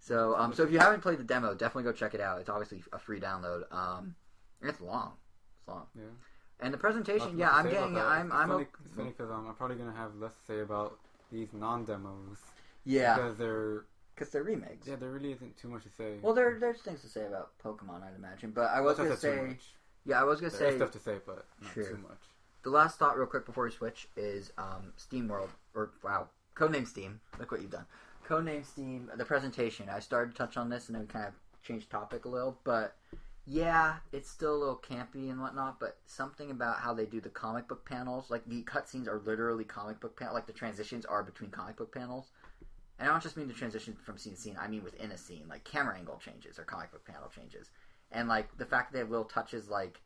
So, 0.00 0.36
um, 0.36 0.52
so 0.52 0.64
if 0.64 0.70
you 0.70 0.78
haven't 0.78 1.00
played 1.00 1.18
the 1.18 1.24
demo, 1.24 1.54
definitely 1.54 1.84
go 1.84 1.92
check 1.92 2.12
it 2.14 2.20
out. 2.20 2.40
It's 2.40 2.50
obviously 2.50 2.82
a 2.92 2.98
free 2.98 3.20
download. 3.20 3.72
Um, 3.72 4.16
it's 4.62 4.80
long. 4.80 5.12
It's 5.60 5.68
long. 5.68 5.86
Yeah. 5.94 6.02
And 6.60 6.74
the 6.74 6.78
presentation, 6.78 7.38
yeah, 7.38 7.50
I'm 7.52 7.66
to 7.66 7.70
say 7.70 7.76
about 7.76 7.90
getting. 7.90 8.04
I'm, 8.04 8.32
I'm, 8.32 8.60
it's 8.60 8.94
funny 8.96 9.10
because 9.10 9.30
um, 9.30 9.46
I'm 9.48 9.54
probably 9.54 9.76
gonna 9.76 9.94
have 9.96 10.14
less 10.16 10.32
to 10.32 10.52
say 10.52 10.60
about 10.60 10.98
these 11.30 11.48
non-demos 11.52 12.38
yeah, 12.84 13.14
because 13.14 13.36
they're 13.36 13.84
because 14.18 14.32
they're 14.32 14.42
remakes. 14.42 14.86
yeah, 14.86 14.96
there 14.96 15.10
really 15.10 15.32
isn't 15.32 15.56
too 15.56 15.68
much 15.68 15.84
to 15.84 15.90
say. 15.90 16.14
Well, 16.22 16.34
there, 16.34 16.58
there's 16.58 16.80
things 16.80 17.00
to 17.02 17.08
say 17.08 17.24
about 17.26 17.50
Pokemon, 17.64 18.02
I'd 18.02 18.16
imagine. 18.16 18.50
But 18.50 18.70
I 18.70 18.80
was 18.80 18.96
That's 18.96 18.98
gonna 18.98 19.10
not 19.10 19.20
too 19.20 19.42
say, 19.42 19.48
much. 19.48 19.64
yeah, 20.04 20.20
I 20.20 20.24
was 20.24 20.40
gonna 20.40 20.50
There's 20.50 20.72
say 20.72 20.76
stuff 20.76 20.90
to 20.92 20.98
say, 20.98 21.16
but 21.24 21.46
not 21.62 21.72
Sure. 21.72 21.84
too 21.90 21.98
much. 21.98 22.18
the 22.64 22.70
last 22.70 22.98
thought, 22.98 23.16
real 23.16 23.26
quick, 23.26 23.46
before 23.46 23.64
we 23.64 23.70
switch, 23.70 24.08
is 24.16 24.52
um, 24.58 24.92
Steam 24.96 25.28
World, 25.28 25.50
or 25.74 25.92
wow, 26.02 26.28
codename 26.56 26.86
Steam. 26.86 27.20
Look 27.38 27.52
what 27.52 27.62
you've 27.62 27.70
done. 27.70 27.86
Codename 28.26 28.64
Steam. 28.66 29.10
The 29.16 29.24
presentation. 29.24 29.88
I 29.88 30.00
started 30.00 30.32
to 30.32 30.36
touch 30.38 30.56
on 30.56 30.68
this, 30.68 30.88
and 30.88 30.94
then 30.96 31.02
we 31.02 31.08
kind 31.08 31.26
of 31.26 31.34
changed 31.62 31.90
topic 31.90 32.24
a 32.24 32.28
little, 32.28 32.58
but 32.64 32.96
yeah, 33.46 33.96
it's 34.12 34.28
still 34.28 34.54
a 34.54 34.58
little 34.58 34.82
campy 34.86 35.30
and 35.30 35.40
whatnot, 35.40 35.80
but 35.80 35.96
something 36.06 36.50
about 36.50 36.80
how 36.80 36.92
they 36.92 37.06
do 37.06 37.20
the 37.20 37.30
comic 37.30 37.66
book 37.68 37.84
panels, 37.88 38.30
like 38.30 38.44
the 38.46 38.62
cutscenes 38.64 39.06
are 39.08 39.20
literally 39.24 39.64
comic 39.64 40.00
book 40.00 40.18
panel, 40.18 40.34
like 40.34 40.46
the 40.46 40.52
transitions 40.52 41.06
are 41.06 41.22
between 41.22 41.50
comic 41.50 41.76
book 41.76 41.92
panels. 41.94 42.26
And 42.98 43.08
I 43.08 43.12
don't 43.12 43.22
just 43.22 43.36
mean 43.36 43.48
the 43.48 43.54
transition 43.54 43.96
from 44.04 44.18
scene 44.18 44.34
to 44.34 44.40
scene; 44.40 44.56
I 44.60 44.68
mean 44.68 44.82
within 44.82 45.12
a 45.12 45.16
scene, 45.18 45.46
like 45.48 45.64
camera 45.64 45.96
angle 45.96 46.20
changes 46.24 46.58
or 46.58 46.64
comic 46.64 46.90
book 46.90 47.04
panel 47.04 47.30
changes, 47.34 47.70
and 48.10 48.28
like 48.28 48.56
the 48.58 48.66
fact 48.66 48.90
that 48.90 48.96
they 48.96 49.00
have 49.00 49.10
little 49.10 49.24
touches, 49.24 49.68
like, 49.68 50.00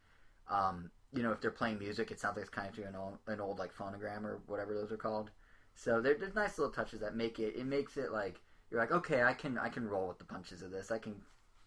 um, 0.50 0.90
you 1.12 1.22
know, 1.22 1.32
if 1.32 1.40
they're 1.40 1.50
playing 1.50 1.78
music, 1.78 2.10
it 2.10 2.20
sounds 2.20 2.36
like 2.36 2.42
it's 2.46 2.54
kind 2.54 2.68
of 2.68 2.78
an 2.84 2.96
old, 2.96 3.18
an 3.26 3.40
old 3.40 3.58
like 3.58 3.74
phonogram 3.74 4.24
or 4.24 4.40
whatever 4.46 4.74
those 4.74 4.92
are 4.92 4.96
called. 4.96 5.30
So 5.74 6.00
there, 6.00 6.14
there's 6.14 6.34
nice 6.34 6.58
little 6.58 6.72
touches 6.72 7.00
that 7.00 7.16
make 7.16 7.38
it. 7.38 7.56
It 7.56 7.66
makes 7.66 7.96
it 7.96 8.12
like 8.12 8.40
you're 8.70 8.80
like, 8.80 8.92
okay, 8.92 9.22
I 9.22 9.32
can 9.32 9.58
I 9.58 9.68
can 9.68 9.88
roll 9.88 10.08
with 10.08 10.18
the 10.18 10.24
punches 10.24 10.62
of 10.62 10.70
this. 10.70 10.90
I 10.90 10.98
can 10.98 11.14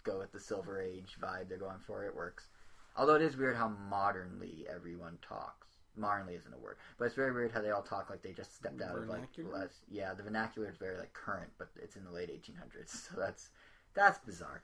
go 0.03 0.19
with 0.19 0.31
the 0.31 0.39
Silver 0.39 0.81
Age 0.81 1.15
vibe 1.21 1.49
they're 1.49 1.57
going 1.57 1.79
for. 1.85 2.05
It 2.05 2.15
works. 2.15 2.49
Although 2.95 3.15
it 3.15 3.21
is 3.21 3.35
weird 3.35 3.55
how 3.55 3.69
modernly 3.89 4.65
everyone 4.69 5.17
talks. 5.21 5.74
Modernly 5.97 6.35
isn't 6.35 6.53
a 6.53 6.57
word, 6.57 6.77
but 6.97 7.05
it's 7.05 7.15
very 7.15 7.31
weird 7.31 7.51
how 7.51 7.61
they 7.61 7.71
all 7.71 7.81
talk 7.81 8.09
like 8.09 8.21
they 8.21 8.33
just 8.33 8.55
stepped 8.55 8.81
out 8.81 8.97
of 8.97 9.07
like 9.07 9.23
less. 9.51 9.81
Yeah, 9.89 10.13
the 10.13 10.23
vernacular 10.23 10.69
is 10.69 10.77
very 10.77 10.97
like 10.97 11.13
current, 11.13 11.49
but 11.57 11.69
it's 11.81 11.95
in 11.95 12.03
the 12.03 12.11
late 12.11 12.29
1800s, 12.29 12.89
so 13.09 13.19
that's 13.19 13.49
that's 13.93 14.19
bizarre. 14.19 14.61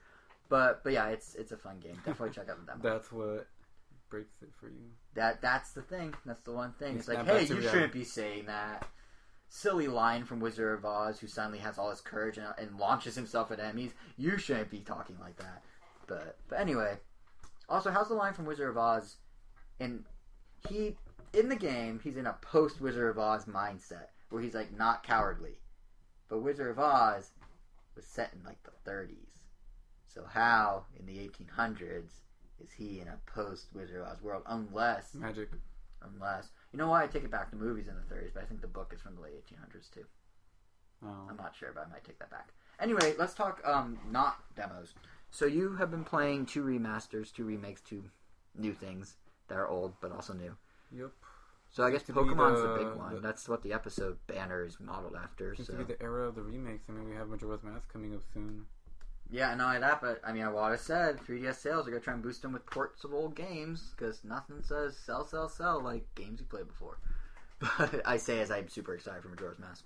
But 0.48 0.84
but 0.84 0.92
yeah, 0.92 1.08
it's 1.08 1.34
it's 1.34 1.52
a 1.52 1.56
fun 1.56 1.78
game. 1.80 1.96
Definitely 2.04 2.30
check 2.30 2.48
out 2.48 2.60
the 2.60 2.66
demo. 2.72 2.82
That's 2.82 3.10
what 3.10 3.46
breaks 4.10 4.42
it 4.42 4.50
for 4.60 4.66
you. 4.66 4.90
That 5.14 5.40
that's 5.40 5.72
the 5.72 5.82
thing. 5.82 6.14
That's 6.26 6.42
the 6.42 6.52
one 6.52 6.72
thing. 6.72 6.92
You 6.92 6.98
It's 6.98 7.08
like, 7.08 7.26
hey, 7.26 7.44
you 7.46 7.62
shouldn't 7.62 7.92
be 7.92 8.04
saying 8.04 8.46
that. 8.46 8.86
Silly 9.48 9.86
line 9.86 10.24
from 10.24 10.40
Wizard 10.40 10.78
of 10.78 10.84
Oz, 10.86 11.18
who 11.20 11.26
suddenly 11.26 11.58
has 11.58 11.76
all 11.76 11.90
his 11.90 12.00
courage 12.00 12.38
and, 12.38 12.46
and 12.58 12.78
launches 12.78 13.14
himself 13.14 13.50
at 13.50 13.60
enemies. 13.60 13.92
You 14.16 14.38
shouldn't 14.38 14.70
be 14.70 14.80
talking 14.80 15.16
like 15.20 15.36
that. 15.36 15.62
But 16.06 16.36
but 16.48 16.60
anyway, 16.60 16.96
also, 17.68 17.90
how's 17.90 18.08
the 18.08 18.14
line 18.14 18.34
from 18.34 18.44
Wizard 18.44 18.68
of 18.68 18.76
Oz? 18.76 19.16
And 19.80 20.04
he 20.68 20.96
in 21.32 21.48
the 21.48 21.56
game, 21.56 22.00
he's 22.02 22.16
in 22.16 22.26
a 22.26 22.34
post 22.34 22.80
Wizard 22.80 23.10
of 23.10 23.18
Oz 23.18 23.46
mindset 23.46 24.08
where 24.30 24.42
he's 24.42 24.54
like 24.54 24.76
not 24.76 25.02
cowardly. 25.02 25.58
But 26.28 26.40
Wizard 26.40 26.70
of 26.70 26.78
Oz 26.78 27.30
was 27.94 28.04
set 28.04 28.32
in 28.32 28.44
like 28.44 28.62
the 28.62 28.90
30s. 28.90 29.16
So 30.06 30.24
how 30.30 30.84
in 30.98 31.06
the 31.06 31.18
1800s 31.18 32.20
is 32.62 32.72
he 32.76 33.00
in 33.00 33.08
a 33.08 33.18
post 33.26 33.66
Wizard 33.74 34.00
of 34.00 34.08
Oz 34.08 34.22
world? 34.22 34.42
Unless 34.46 35.14
Magic. 35.14 35.50
unless 36.02 36.48
you 36.72 36.78
know 36.78 36.88
why 36.88 37.04
I 37.04 37.06
take 37.06 37.24
it 37.24 37.30
back. 37.30 37.50
The 37.50 37.56
movie's 37.56 37.88
in 37.88 37.94
the 37.94 38.14
30s, 38.14 38.32
but 38.34 38.42
I 38.42 38.46
think 38.46 38.60
the 38.60 38.66
book 38.66 38.92
is 38.94 39.00
from 39.00 39.14
the 39.16 39.22
late 39.22 39.34
1800s 39.34 39.90
too. 39.90 40.04
Um, 41.02 41.26
I'm 41.30 41.36
not 41.36 41.54
sure, 41.56 41.72
but 41.74 41.86
I 41.86 41.90
might 41.90 42.04
take 42.04 42.18
that 42.20 42.30
back. 42.30 42.52
Anyway, 42.80 43.14
let's 43.18 43.34
talk 43.34 43.60
um 43.64 43.98
not 44.10 44.36
demos. 44.54 44.94
So 45.30 45.46
you 45.46 45.76
have 45.76 45.90
been 45.90 46.04
playing 46.04 46.46
two 46.46 46.62
remasters, 46.62 47.32
two 47.32 47.44
remakes, 47.44 47.80
two 47.80 48.04
new 48.56 48.74
things 48.74 49.16
that 49.48 49.56
are 49.56 49.68
old 49.68 49.94
but 50.00 50.12
also 50.12 50.34
new. 50.34 50.56
Yep. 50.96 51.10
So 51.70 51.84
I 51.84 51.90
guess 51.90 52.04
Seems 52.04 52.18
to 52.18 52.24
be 52.24 52.30
Pokemon's 52.30 52.60
the, 52.60 52.68
the- 52.68 52.84
big 52.84 52.94
one. 52.98 53.14
the- 53.14 53.20
That's 53.20 53.48
what 53.48 53.62
the 53.62 53.72
episode 53.72 54.18
banner 54.26 54.64
is 54.64 54.78
modeled 54.78 55.16
after. 55.16 55.54
Seems 55.54 55.68
So 55.68 55.72
to 55.76 55.84
be 55.84 55.94
the 55.94 56.02
era 56.02 56.28
of 56.28 56.34
the 56.34 56.42
remakes. 56.42 56.84
I 56.88 56.92
mean, 56.92 57.08
we 57.08 57.14
have 57.16 57.28
Majora's 57.28 57.62
Mask 57.62 57.90
coming 57.92 58.14
up 58.14 58.20
soon. 58.34 58.66
yeah, 59.30 59.50
and 59.50 59.58
not 59.58 59.68
only 59.68 59.80
that, 59.80 60.00
but 60.02 60.20
I 60.22 60.32
mean, 60.32 60.42
I've 60.42 60.54
always 60.54 60.82
said 60.82 61.18
3DS 61.20 61.54
sales 61.56 61.86
are 61.88 61.90
gonna 61.90 62.02
try 62.02 62.12
and 62.12 62.22
boost 62.22 62.42
them 62.42 62.52
with 62.52 62.66
ports 62.66 63.04
of 63.04 63.14
old 63.14 63.34
games 63.34 63.94
because 63.96 64.22
nothing 64.24 64.60
says 64.62 64.96
sell, 64.96 65.24
sell, 65.26 65.48
sell 65.48 65.80
like 65.82 66.04
games 66.14 66.40
you 66.40 66.46
played 66.46 66.68
before. 66.68 66.98
But 67.78 68.02
I 68.04 68.16
say 68.16 68.40
as 68.40 68.50
I'm 68.50 68.68
super 68.68 68.92
excited 68.92 69.22
for 69.22 69.28
Majora's 69.28 69.58
Mask. 69.60 69.84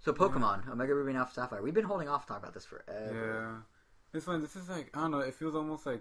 So 0.00 0.14
Pokemon, 0.14 0.66
Omega 0.66 0.94
Ruby 0.94 1.10
and 1.10 1.18
Alpha 1.18 1.34
Sapphire. 1.34 1.60
We've 1.62 1.74
been 1.74 1.84
holding 1.84 2.08
off 2.08 2.22
to 2.22 2.28
talk 2.28 2.38
about 2.42 2.54
this 2.54 2.64
forever. 2.64 3.52
Yeah. 3.52 3.62
This 4.12 4.26
one, 4.26 4.40
this 4.40 4.56
is 4.56 4.68
like 4.70 4.90
I 4.96 5.02
don't 5.02 5.10
know. 5.10 5.18
It 5.20 5.34
feels 5.34 5.54
almost 5.54 5.84
like 5.86 6.00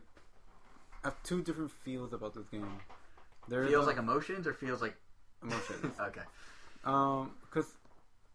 I 1.04 1.10
have 1.10 1.22
two 1.24 1.44
different 1.44 1.70
feels 1.70 2.14
about 2.14 2.34
this 2.34 2.48
game. 2.48 2.80
There 3.50 3.66
Feels 3.66 3.88
like 3.88 3.98
emotions 3.98 4.48
or 4.48 4.54
feels 4.54 4.82
like 4.82 4.96
emotions. 5.44 5.96
okay. 6.00 6.22
Um, 6.84 7.32
because 7.42 7.74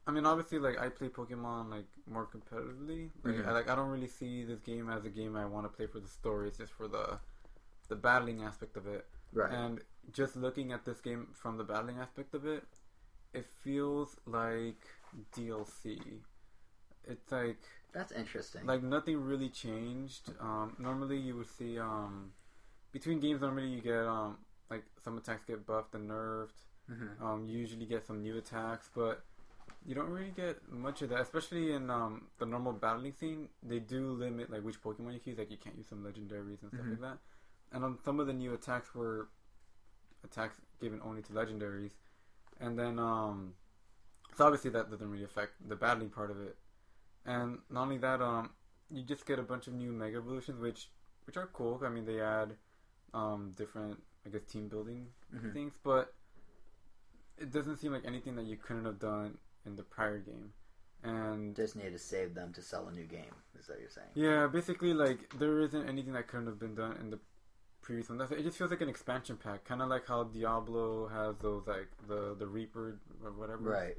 I 0.06 0.10
mean, 0.10 0.26
obviously, 0.26 0.58
like 0.58 0.78
I 0.78 0.88
play 0.88 1.08
Pokemon 1.08 1.70
like 1.70 1.86
more 2.06 2.26
competitively. 2.26 3.10
Like, 3.22 3.36
Mhm. 3.36 3.46
I, 3.46 3.52
like 3.52 3.68
I 3.70 3.74
don't 3.74 3.88
really 3.90 4.08
see 4.08 4.44
this 4.44 4.60
game 4.60 4.90
as 4.90 5.04
a 5.04 5.10
game 5.10 5.36
I 5.36 5.46
want 5.46 5.64
to 5.64 5.74
play 5.74 5.86
for 5.86 6.00
the 6.00 6.08
story. 6.08 6.48
It's 6.48 6.58
just 6.58 6.72
for 6.72 6.88
the 6.88 7.18
the 7.88 7.96
battling 7.96 8.42
aspect 8.42 8.76
of 8.76 8.86
it. 8.86 9.06
Right. 9.32 9.52
And 9.52 9.80
just 10.12 10.36
looking 10.36 10.72
at 10.72 10.84
this 10.84 11.00
game 11.00 11.28
from 11.32 11.56
the 11.58 11.64
battling 11.64 11.98
aspect 11.98 12.34
of 12.34 12.46
it, 12.46 12.64
it 13.32 13.46
feels 13.46 14.16
like 14.26 14.86
DLC. 15.32 16.22
It's 17.06 17.30
like 17.30 17.60
That's 17.92 18.12
interesting. 18.12 18.66
like 18.66 18.82
nothing 18.82 19.20
really 19.20 19.48
changed. 19.48 20.32
Um, 20.40 20.76
normally 20.78 21.18
you 21.18 21.36
would 21.36 21.48
see 21.48 21.78
um, 21.78 22.32
between 22.92 23.20
games. 23.20 23.40
Normally 23.40 23.68
you 23.68 23.80
get 23.80 24.06
um, 24.06 24.38
like 24.74 24.84
some 25.04 25.16
attacks 25.18 25.44
get 25.46 25.64
buffed 25.66 25.94
and 25.94 26.08
nerfed. 26.10 26.60
Mhm. 26.90 27.20
Um, 27.20 27.48
you 27.48 27.58
usually 27.58 27.86
get 27.86 28.04
some 28.06 28.20
new 28.22 28.36
attacks, 28.36 28.90
but 28.94 29.24
you 29.86 29.94
don't 29.94 30.10
really 30.10 30.32
get 30.36 30.56
much 30.70 31.02
of 31.02 31.08
that. 31.10 31.20
Especially 31.20 31.72
in 31.72 31.90
um, 31.90 32.26
the 32.38 32.46
normal 32.46 32.72
battling 32.72 33.12
scene, 33.12 33.48
they 33.62 33.78
do 33.78 34.12
limit 34.12 34.50
like 34.50 34.62
which 34.62 34.80
Pokemon 34.82 35.14
you 35.14 35.20
can 35.20 35.30
use. 35.32 35.38
Like 35.38 35.50
you 35.50 35.56
can't 35.56 35.76
use 35.76 35.88
some 35.88 36.02
legendaries 36.02 36.60
and 36.62 36.70
stuff 36.72 36.86
Mhm. 36.86 36.90
like 36.90 37.00
that. 37.00 37.18
And 37.72 37.84
on 37.84 37.98
some 38.04 38.20
of 38.20 38.26
the 38.26 38.32
new 38.32 38.52
attacks 38.54 38.94
were 38.94 39.28
attacks 40.24 40.56
given 40.80 41.00
only 41.02 41.22
to 41.22 41.32
legendaries, 41.32 41.92
and 42.60 42.78
then 42.78 42.98
um, 42.98 43.54
so 44.36 44.44
obviously 44.46 44.70
that 44.70 44.90
doesn't 44.90 45.10
really 45.10 45.24
affect 45.24 45.52
the 45.68 45.76
battling 45.76 46.10
part 46.10 46.30
of 46.30 46.40
it. 46.40 46.56
And 47.26 47.58
not 47.70 47.82
only 47.82 47.98
that, 47.98 48.20
um, 48.20 48.50
you 48.90 49.02
just 49.02 49.24
get 49.26 49.38
a 49.38 49.42
bunch 49.42 49.66
of 49.66 49.72
new 49.74 49.92
Mega 49.92 50.18
Evolutions, 50.18 50.58
which 50.60 50.90
which 51.26 51.36
are 51.38 51.46
cool. 51.46 51.80
I 51.84 51.88
mean, 51.88 52.04
they 52.04 52.20
add 52.20 52.56
um, 53.14 53.52
different, 53.56 54.02
I 54.26 54.30
guess, 54.30 54.42
team 54.44 54.68
building 54.68 55.08
Mhm. 55.34 55.52
things, 55.52 55.74
but 55.82 56.14
it 57.38 57.50
doesn't 57.50 57.76
seem 57.78 57.92
like 57.92 58.04
anything 58.04 58.36
that 58.36 58.44
you 58.46 58.56
couldn't 58.56 58.84
have 58.84 58.98
done 58.98 59.38
in 59.66 59.76
the 59.76 59.82
prior 59.82 60.18
game. 60.18 60.52
And 61.02 61.54
Just 61.54 61.76
need 61.76 61.90
to 61.90 61.98
save 61.98 62.34
them 62.34 62.52
to 62.54 62.62
sell 62.62 62.88
a 62.88 62.92
new 62.92 63.04
game. 63.04 63.34
Is 63.58 63.66
that 63.66 63.74
what 63.74 63.80
you're 63.80 63.90
saying? 63.90 64.08
yeah, 64.14 64.46
basically, 64.46 64.94
like 64.94 65.28
there 65.38 65.60
isn't 65.60 65.86
anything 65.88 66.14
that 66.14 66.28
couldn't 66.28 66.46
have 66.46 66.58
been 66.58 66.74
done 66.74 66.96
in 66.96 67.10
the 67.10 67.20
previous 67.82 68.08
one. 68.08 68.16
That's, 68.16 68.30
it 68.32 68.42
just 68.42 68.56
feels 68.56 68.70
like 68.70 68.80
an 68.80 68.88
expansion 68.88 69.36
pack, 69.36 69.64
kind 69.66 69.82
of 69.82 69.88
like 69.90 70.06
how 70.06 70.24
Diablo 70.24 71.08
has 71.08 71.36
those 71.38 71.66
like 71.66 71.88
the 72.08 72.34
the 72.34 72.46
Reaper 72.46 72.98
or 73.22 73.32
whatever, 73.32 73.64
Right. 73.70 73.96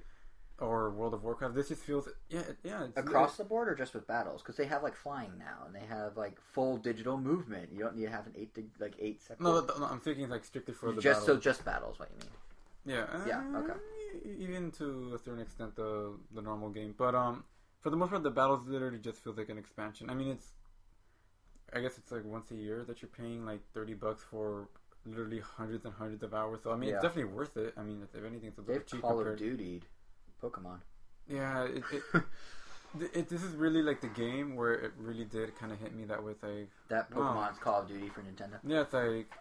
Or 0.60 0.90
World 0.92 1.14
of 1.14 1.24
Warcraft. 1.24 1.54
This 1.54 1.68
just 1.68 1.84
feels 1.84 2.08
yeah, 2.30 2.42
yeah. 2.64 2.86
It's 2.86 2.98
Across 2.98 3.36
the 3.36 3.44
board 3.44 3.68
or 3.68 3.76
just 3.76 3.94
with 3.94 4.08
battles? 4.08 4.42
Because 4.42 4.56
they 4.56 4.66
have 4.68 4.84
like 4.84 4.96
flying 4.96 5.34
now, 5.38 5.64
and 5.66 5.76
they 5.76 5.86
have 5.86 6.16
like 6.16 6.40
full 6.40 6.78
digital 6.78 7.18
movement. 7.18 7.74
You 7.74 7.80
don't 7.80 7.96
need 7.98 8.06
to 8.06 8.12
have 8.12 8.26
an 8.26 8.34
eight 8.38 8.56
to, 8.56 8.64
like 8.80 8.96
eight 8.98 9.22
separate. 9.22 9.44
No, 9.44 9.60
no, 9.80 9.86
I'm 9.86 10.00
thinking 10.00 10.30
like 10.30 10.46
strictly 10.46 10.74
for 10.74 10.94
the 10.94 11.02
just 11.02 11.26
so 11.26 11.36
just 11.38 11.66
battles. 11.66 12.00
What 12.00 12.10
you 12.14 12.20
mean? 12.20 12.30
Yeah. 12.98 13.06
Yeah, 13.28 13.44
uh, 13.54 13.64
okay. 13.64 13.74
e- 14.26 14.44
Even 14.44 14.72
to 14.74 15.12
a 15.16 15.20
certain 15.20 15.42
extent, 15.42 15.76
the 15.76 16.14
the 16.34 16.42
normal 16.42 16.70
game, 16.70 16.96
but 16.98 17.16
um, 17.16 17.44
for 17.82 17.90
the 17.90 17.98
most 17.98 18.12
part, 18.12 18.24
the 18.24 18.32
battles 18.32 18.66
literally 18.66 19.00
just 19.00 19.22
feels 19.22 19.38
like 19.38 19.50
an 19.50 19.58
expansion. 19.58 20.10
I 20.10 20.14
mean, 20.14 20.30
it's, 20.30 20.48
I 21.74 21.82
guess 21.82 21.98
it's 21.98 22.12
like 22.14 22.24
once 22.24 22.52
a 22.52 22.56
year 22.56 22.86
that 22.88 23.02
you're 23.02 23.10
paying 23.10 23.46
like 23.46 23.60
thirty 23.74 23.94
bucks 23.94 24.24
for 24.32 24.70
literally 25.06 25.42
hundreds 25.58 25.84
and 25.84 25.94
hundreds 25.94 26.24
of 26.24 26.34
hours. 26.34 26.62
So 26.64 26.72
I 26.72 26.78
mean, 26.78 26.90
Yeah. 26.90 26.96
it's 26.96 27.04
definitely 27.04 27.34
worth 27.34 27.58
it. 27.58 27.74
I 27.76 27.82
mean, 27.84 28.02
if, 28.04 28.16
if 28.18 28.24
anything, 28.26 28.48
it's 28.50 28.58
a 28.58 28.62
little 28.62 28.76
They've 28.76 28.86
cheap 28.86 29.02
Call 29.02 29.16
compared. 29.18 29.34
of 29.34 29.40
Duty, 29.40 29.84
Pokemon. 30.42 30.80
Yeah, 31.28 31.64
it, 31.64 31.84
it, 31.92 32.04
it, 33.14 33.30
this 33.30 33.44
is 33.44 33.56
really 33.56 33.82
like 33.82 34.02
the 34.02 34.08
game 34.08 34.56
where 34.56 34.74
it 34.74 34.92
really 34.98 35.26
did 35.26 35.56
kind 35.58 35.72
of 35.72 35.80
hit 35.80 35.94
me 35.94 36.06
that 36.06 36.24
with 36.24 36.42
like 36.44 36.70
that 36.90 37.14
Wow. 37.14 37.36
Pokemon's 37.36 37.58
Call 37.60 37.82
of 37.82 37.88
Duty 37.88 38.10
for 38.10 38.22
Nintendo. 38.22 38.60
Yeah, 38.66 38.82
it's 38.82 38.94
like 38.94 39.32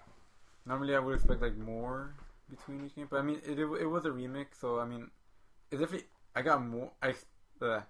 normally 0.67 0.95
I 0.95 0.99
would 0.99 1.15
expect 1.15 1.43
like 1.43 1.57
more 1.57 2.15
between 2.49 2.85
each 2.87 2.95
game, 2.95 3.07
but 3.11 3.19
I 3.19 3.23
mean 3.23 3.41
it 3.47 3.59
it, 3.59 3.67
it 3.83 3.87
was 3.87 4.05
a 4.07 4.13
remake, 4.13 4.55
so 4.55 4.79
I 4.81 4.87
mean 4.87 5.11
it 5.71 5.77
definitely 5.77 6.07
I 6.35 6.43
got 6.43 6.65
more 6.65 6.91
I 7.03 7.15
uh, 7.61 7.81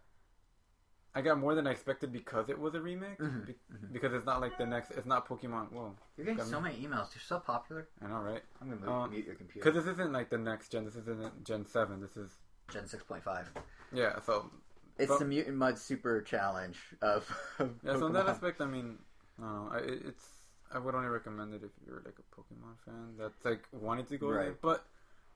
I 1.14 1.20
got 1.22 1.38
more 1.38 1.54
than 1.54 1.66
I 1.68 1.70
expected 1.70 2.12
because 2.12 2.48
it 2.48 2.58
was 2.58 2.74
a 2.74 2.80
remake. 2.80 3.18
Mhm, 3.18 3.46
Be- 3.46 3.52
mhm. 3.72 3.92
Because 3.92 4.12
it's 4.12 4.26
not 4.26 4.40
like 4.40 4.58
the 4.58 4.66
next. 4.66 4.90
It's 4.90 5.06
not 5.06 5.28
Pokemon. 5.28 5.70
Whoa, 5.70 5.94
You're 6.16 6.26
getting 6.26 6.44
so 6.44 6.60
me. 6.60 6.70
many 6.70 6.82
emails. 6.82 7.14
You're 7.14 7.22
so 7.24 7.38
popular. 7.38 7.86
I 8.02 8.08
know, 8.08 8.16
right? 8.18 8.42
I'm 8.60 8.68
gonna 8.68 8.80
mute, 8.80 8.90
Um, 8.92 9.10
mute 9.10 9.26
your 9.26 9.34
computer. 9.36 9.70
Because 9.70 9.84
this 9.84 9.92
isn't 9.94 10.12
like 10.12 10.28
the 10.30 10.38
next 10.38 10.70
gen. 10.70 10.84
This 10.84 10.96
isn't 10.96 11.44
Gen 11.44 11.64
Seven. 11.66 12.00
This 12.00 12.16
is 12.16 12.32
Gen 12.70 12.86
six 12.86 13.02
point 13.04 13.22
five. 13.22 13.50
yeah. 13.92 14.20
So 14.26 14.50
It's 14.98 15.08
But- 15.08 15.18
the 15.18 15.24
Mutant 15.24 15.56
Mudds 15.58 15.78
Super 15.78 16.22
Challenge 16.22 16.78
of. 17.02 17.28
of 17.58 17.74
yeah. 17.84 17.98
So 17.98 18.06
in 18.06 18.12
that 18.12 18.28
aspect, 18.28 18.60
I 18.60 18.66
mean, 18.66 18.98
I 19.38 19.42
don't 19.42 19.54
know. 19.54 19.70
I, 19.72 19.78
it's 20.08 20.24
I 20.72 20.78
would 20.78 20.94
only 20.94 21.08
recommend 21.08 21.54
it 21.54 21.62
if 21.62 21.70
you're 21.86 22.02
like 22.04 22.16
a 22.18 22.26
Pokemon 22.34 22.78
fan 22.84 23.14
that's 23.18 23.44
like 23.44 23.68
wanting 23.72 24.06
to 24.06 24.16
go 24.18 24.30
there. 24.30 24.38
Right. 24.38 24.60
But 24.60 24.84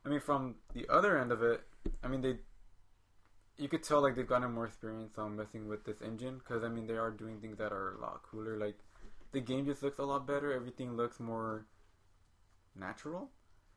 I 0.05 0.09
mean, 0.09 0.21
from 0.21 0.57
the 0.75 0.87
other 0.89 1.19
end 1.19 1.33
of 1.33 1.43
it, 1.43 1.61
I 2.03 2.09
mean 2.09 2.21
they. 2.23 2.39
You 3.61 3.69
could 3.69 3.83
tell 3.83 4.01
like 4.01 4.15
they've 4.15 4.27
gotten 4.27 4.53
more 4.53 4.67
experience 4.67 5.19
on 5.19 5.35
messing 5.37 5.67
with 5.67 5.85
this 5.85 6.01
engine 6.01 6.39
because 6.39 6.63
I 6.63 6.69
mean 6.69 6.87
they 6.87 6.97
are 6.97 7.11
doing 7.11 7.41
things 7.41 7.59
that 7.59 7.73
are 7.73 7.95
a 7.97 8.01
lot 8.01 8.23
cooler. 8.23 8.57
Like 8.57 8.79
the 9.33 9.41
game 9.41 9.67
just 9.67 9.83
looks 9.83 9.99
a 9.99 10.05
lot 10.05 10.27
better. 10.29 10.53
Everything 10.53 10.97
looks 10.97 11.19
more 11.19 11.67
natural. 12.77 13.31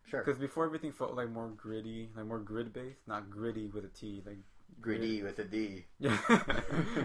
Sure. 0.07 0.23
Because 0.23 0.39
before 0.39 0.65
everything 0.65 0.91
felt 0.91 1.15
like 1.15 1.29
more 1.29 1.47
gritty, 1.49 2.09
like 2.15 2.25
more 2.25 2.39
grid 2.39 2.73
based, 2.73 3.07
not 3.07 3.29
gritty 3.29 3.67
with 3.67 3.85
a 3.85 3.89
T, 3.89 4.21
like 4.25 4.37
Gritty 4.81 5.21
with 5.21 5.37
a 5.39 5.43
D. 5.43 5.85
yeah. 5.99 6.17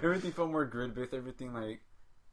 everything 0.03 0.33
felt 0.33 0.51
more 0.51 0.65
grid 0.65 0.95
based. 0.95 1.15
Everything 1.15 1.53
like 1.53 1.81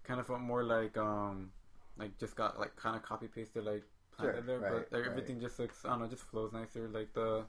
kind 0.04 0.20
of 0.20 0.28
felt 0.28 0.42
more 0.42 0.64
like 0.64 0.98
um 0.98 1.52
like 1.98 2.18
just 2.18 2.36
got 2.36 2.60
like 2.60 2.76
kind 2.76 2.96
of 2.96 3.04
copy 3.04 3.28
pasted 3.28 3.66
like 3.66 3.84
Sure, 4.20 4.42
there, 4.42 4.60
right, 4.60 4.72
but 4.72 4.92
like, 4.92 5.02
right. 5.02 5.12
everything 5.12 5.42
just 5.42 5.58
looks 5.60 5.84
I 5.86 5.90
don't 5.90 6.02
know, 6.02 6.08
just 6.08 6.24
flows 6.24 6.54
nicer. 6.54 6.88
Like 6.88 7.14
the 7.14 7.46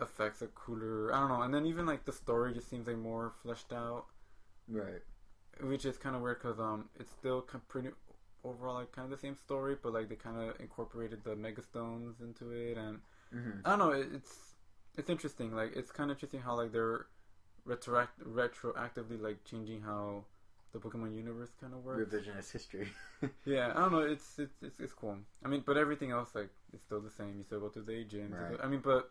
effects 0.00 0.42
are 0.42 0.48
cooler. 0.48 1.14
I 1.14 1.20
don't 1.20 1.28
know, 1.28 1.42
and 1.42 1.54
then 1.54 1.66
even 1.66 1.86
like 1.86 2.04
the 2.04 2.12
story 2.12 2.52
just 2.52 2.68
seems 2.68 2.86
like 2.88 2.98
more 2.98 3.32
fleshed 3.42 3.72
out, 3.72 4.06
Right. 4.68 5.02
which 5.62 5.84
is 5.84 5.96
kind 5.96 6.16
of 6.16 6.22
weird 6.22 6.40
because 6.42 6.58
um 6.58 6.86
it's 6.98 7.12
still 7.12 7.42
kind 7.42 7.62
of 7.62 7.68
pretty 7.68 7.88
overall 8.44 8.74
like 8.76 8.92
kind 8.92 9.04
of 9.06 9.10
the 9.10 9.26
same 9.26 9.36
story, 9.36 9.76
but 9.82 9.92
like 9.92 10.08
they 10.08 10.16
kind 10.16 10.38
of 10.38 10.60
incorporated 10.60 11.24
the 11.24 11.30
megastones 11.36 12.20
into 12.20 12.50
it, 12.52 12.76
and 12.76 13.00
Mm-hmm. 13.34 13.60
I 13.64 13.70
don't 13.70 13.78
know, 13.80 13.90
it, 13.92 14.08
it's 14.14 14.54
it's 14.96 15.10
interesting. 15.10 15.54
Like 15.54 15.72
it's 15.76 15.90
kind 15.90 16.10
of 16.10 16.16
interesting 16.16 16.40
how 16.40 16.56
like 16.56 16.72
they're 16.72 17.06
retroact 17.66 18.08
retroactively 18.24 19.20
like 19.20 19.44
changing 19.44 19.82
how 19.82 20.24
the 20.72 20.78
Pokemon 20.78 21.14
universe 21.16 21.50
kind 21.60 21.72
of 21.74 21.84
works. 21.84 22.12
Revisionist 22.12 22.52
history. 22.52 22.88
Yeah, 23.44 23.72
I 23.74 23.80
don't 23.80 23.92
know. 23.92 24.00
It's 24.00 24.38
it's 24.38 24.62
it's, 24.62 24.80
it's 24.80 24.92
cool. 24.92 25.16
I 25.44 25.48
mean, 25.48 25.62
but 25.66 25.76
everything 25.76 26.10
else 26.10 26.34
like 26.34 26.50
it's 26.72 26.82
still 26.84 27.00
the 27.00 27.10
same. 27.10 27.38
You 27.38 27.44
still 27.44 27.60
go 27.60 27.68
to 27.68 27.80
the 27.80 28.04
gyms. 28.04 28.32
Right. 28.32 28.58
I 28.62 28.66
mean, 28.66 28.80
but 28.80 29.10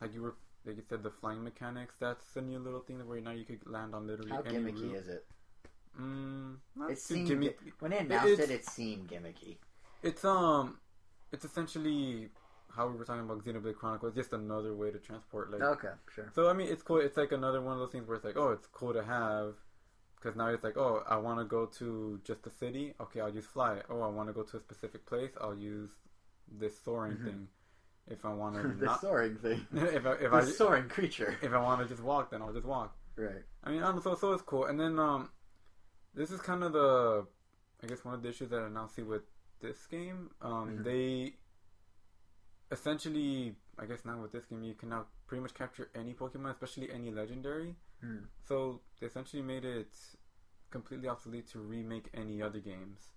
like 0.00 0.14
you 0.14 0.22
were 0.22 0.34
like 0.64 0.76
you 0.76 0.82
said, 0.88 1.02
the 1.02 1.10
flying 1.10 1.44
mechanics. 1.44 1.94
That's 1.98 2.36
a 2.36 2.40
new 2.42 2.58
little 2.58 2.80
thing 2.80 2.98
where 3.06 3.20
now 3.20 3.32
you 3.32 3.44
could 3.44 3.66
land 3.66 3.94
on 3.94 4.06
literally 4.06 4.32
How 4.32 4.42
any 4.44 4.58
gimmicky 4.58 4.82
route. 4.82 4.96
is 4.96 5.08
it? 5.08 5.26
Mm, 6.00 6.56
It 6.90 6.98
seemed 6.98 7.28
gimmicky. 7.28 7.72
when 7.80 7.90
they 7.90 7.98
announced 7.98 8.38
it, 8.40 8.50
it 8.50 8.64
seemed 8.64 9.08
gimmicky. 9.08 9.56
It's 10.02 10.24
um, 10.24 10.78
it's 11.32 11.44
essentially 11.44 12.28
how 12.70 12.86
we 12.86 12.96
were 12.96 13.04
talking 13.04 13.22
about 13.24 13.42
Xenoblade 13.44 13.76
Chronicles. 13.76 14.14
Just 14.14 14.32
another 14.32 14.74
way 14.74 14.90
to 14.90 14.98
transport 14.98 15.50
like. 15.50 15.62
Okay, 15.62 15.88
sure. 16.14 16.30
So 16.34 16.48
I 16.48 16.52
mean, 16.52 16.68
it's 16.68 16.82
cool. 16.82 16.98
It's 16.98 17.16
like 17.16 17.32
another 17.32 17.60
one 17.60 17.72
of 17.74 17.80
those 17.80 17.90
things 17.92 18.06
where 18.06 18.16
it's 18.16 18.24
like, 18.24 18.36
oh, 18.36 18.50
it's 18.50 18.66
cool 18.66 18.92
to 18.92 19.02
have. 19.02 19.54
Because 20.16 20.36
now 20.36 20.48
it's 20.48 20.64
like, 20.64 20.76
oh, 20.76 21.04
I 21.08 21.16
want 21.16 21.38
to 21.38 21.44
go 21.44 21.66
to 21.78 22.20
just 22.24 22.44
a 22.46 22.50
city. 22.50 22.92
Okay, 23.00 23.20
I'll 23.20 23.32
use 23.32 23.46
fly. 23.46 23.80
Oh, 23.88 24.00
I 24.02 24.08
want 24.08 24.28
to 24.28 24.32
go 24.32 24.42
to 24.42 24.56
a 24.56 24.60
specific 24.60 25.06
place. 25.06 25.30
I'll 25.40 25.54
use 25.56 25.90
this 26.50 26.76
soaring 26.84 27.16
Mhm. 27.16 27.24
thing. 27.24 27.48
If 28.08 28.24
I 28.24 28.32
want 28.32 28.54
to 28.56 28.62
the 28.80 28.86
not, 28.86 29.00
soaring 29.00 29.36
thing. 29.36 29.66
if 29.72 30.06
I 30.06 30.12
if 30.14 30.30
the 30.30 30.36
I 30.36 30.44
soaring 30.44 30.88
creature. 30.88 31.36
if 31.42 31.52
I 31.52 31.58
want 31.60 31.80
to 31.82 31.86
just 31.88 32.02
walk, 32.02 32.30
then 32.30 32.42
I'll 32.42 32.52
just 32.52 32.66
walk. 32.66 32.96
Right. 33.16 33.42
I 33.64 33.70
mean, 33.70 33.82
I 33.82 33.86
don't 33.86 33.96
know, 33.96 34.00
so 34.02 34.14
so 34.14 34.32
it's 34.32 34.42
cool. 34.42 34.66
And 34.66 34.78
then 34.78 34.98
um, 34.98 35.30
this 36.14 36.30
is 36.30 36.40
kind 36.40 36.62
of 36.64 36.72
the, 36.72 37.26
I 37.82 37.86
guess 37.86 38.04
one 38.04 38.14
of 38.14 38.22
the 38.22 38.28
issues 38.28 38.50
that 38.50 38.60
I 38.62 38.68
now 38.68 38.86
see 38.86 39.02
with 39.02 39.22
this 39.60 39.86
game. 39.86 40.30
Um, 40.40 40.78
Mhm. 40.78 40.84
they 40.84 41.36
essentially, 42.70 43.56
I 43.78 43.86
guess 43.86 44.04
now 44.04 44.20
with 44.20 44.32
this 44.32 44.44
game, 44.46 44.62
you 44.62 44.74
can 44.74 44.90
now 44.90 45.06
pretty 45.26 45.42
much 45.42 45.54
capture 45.54 45.90
any 45.94 46.14
Pokemon, 46.14 46.50
especially 46.50 46.90
any 46.90 47.10
legendary. 47.10 47.76
Hmm. 48.00 48.24
So 48.44 48.82
they 49.00 49.06
essentially 49.06 49.42
made 49.42 49.64
it 49.64 49.92
completely 50.70 51.08
obsolete 51.08 51.48
to 51.48 51.60
remake 51.60 52.10
any 52.14 52.42
other 52.42 52.60
games. 52.60 53.10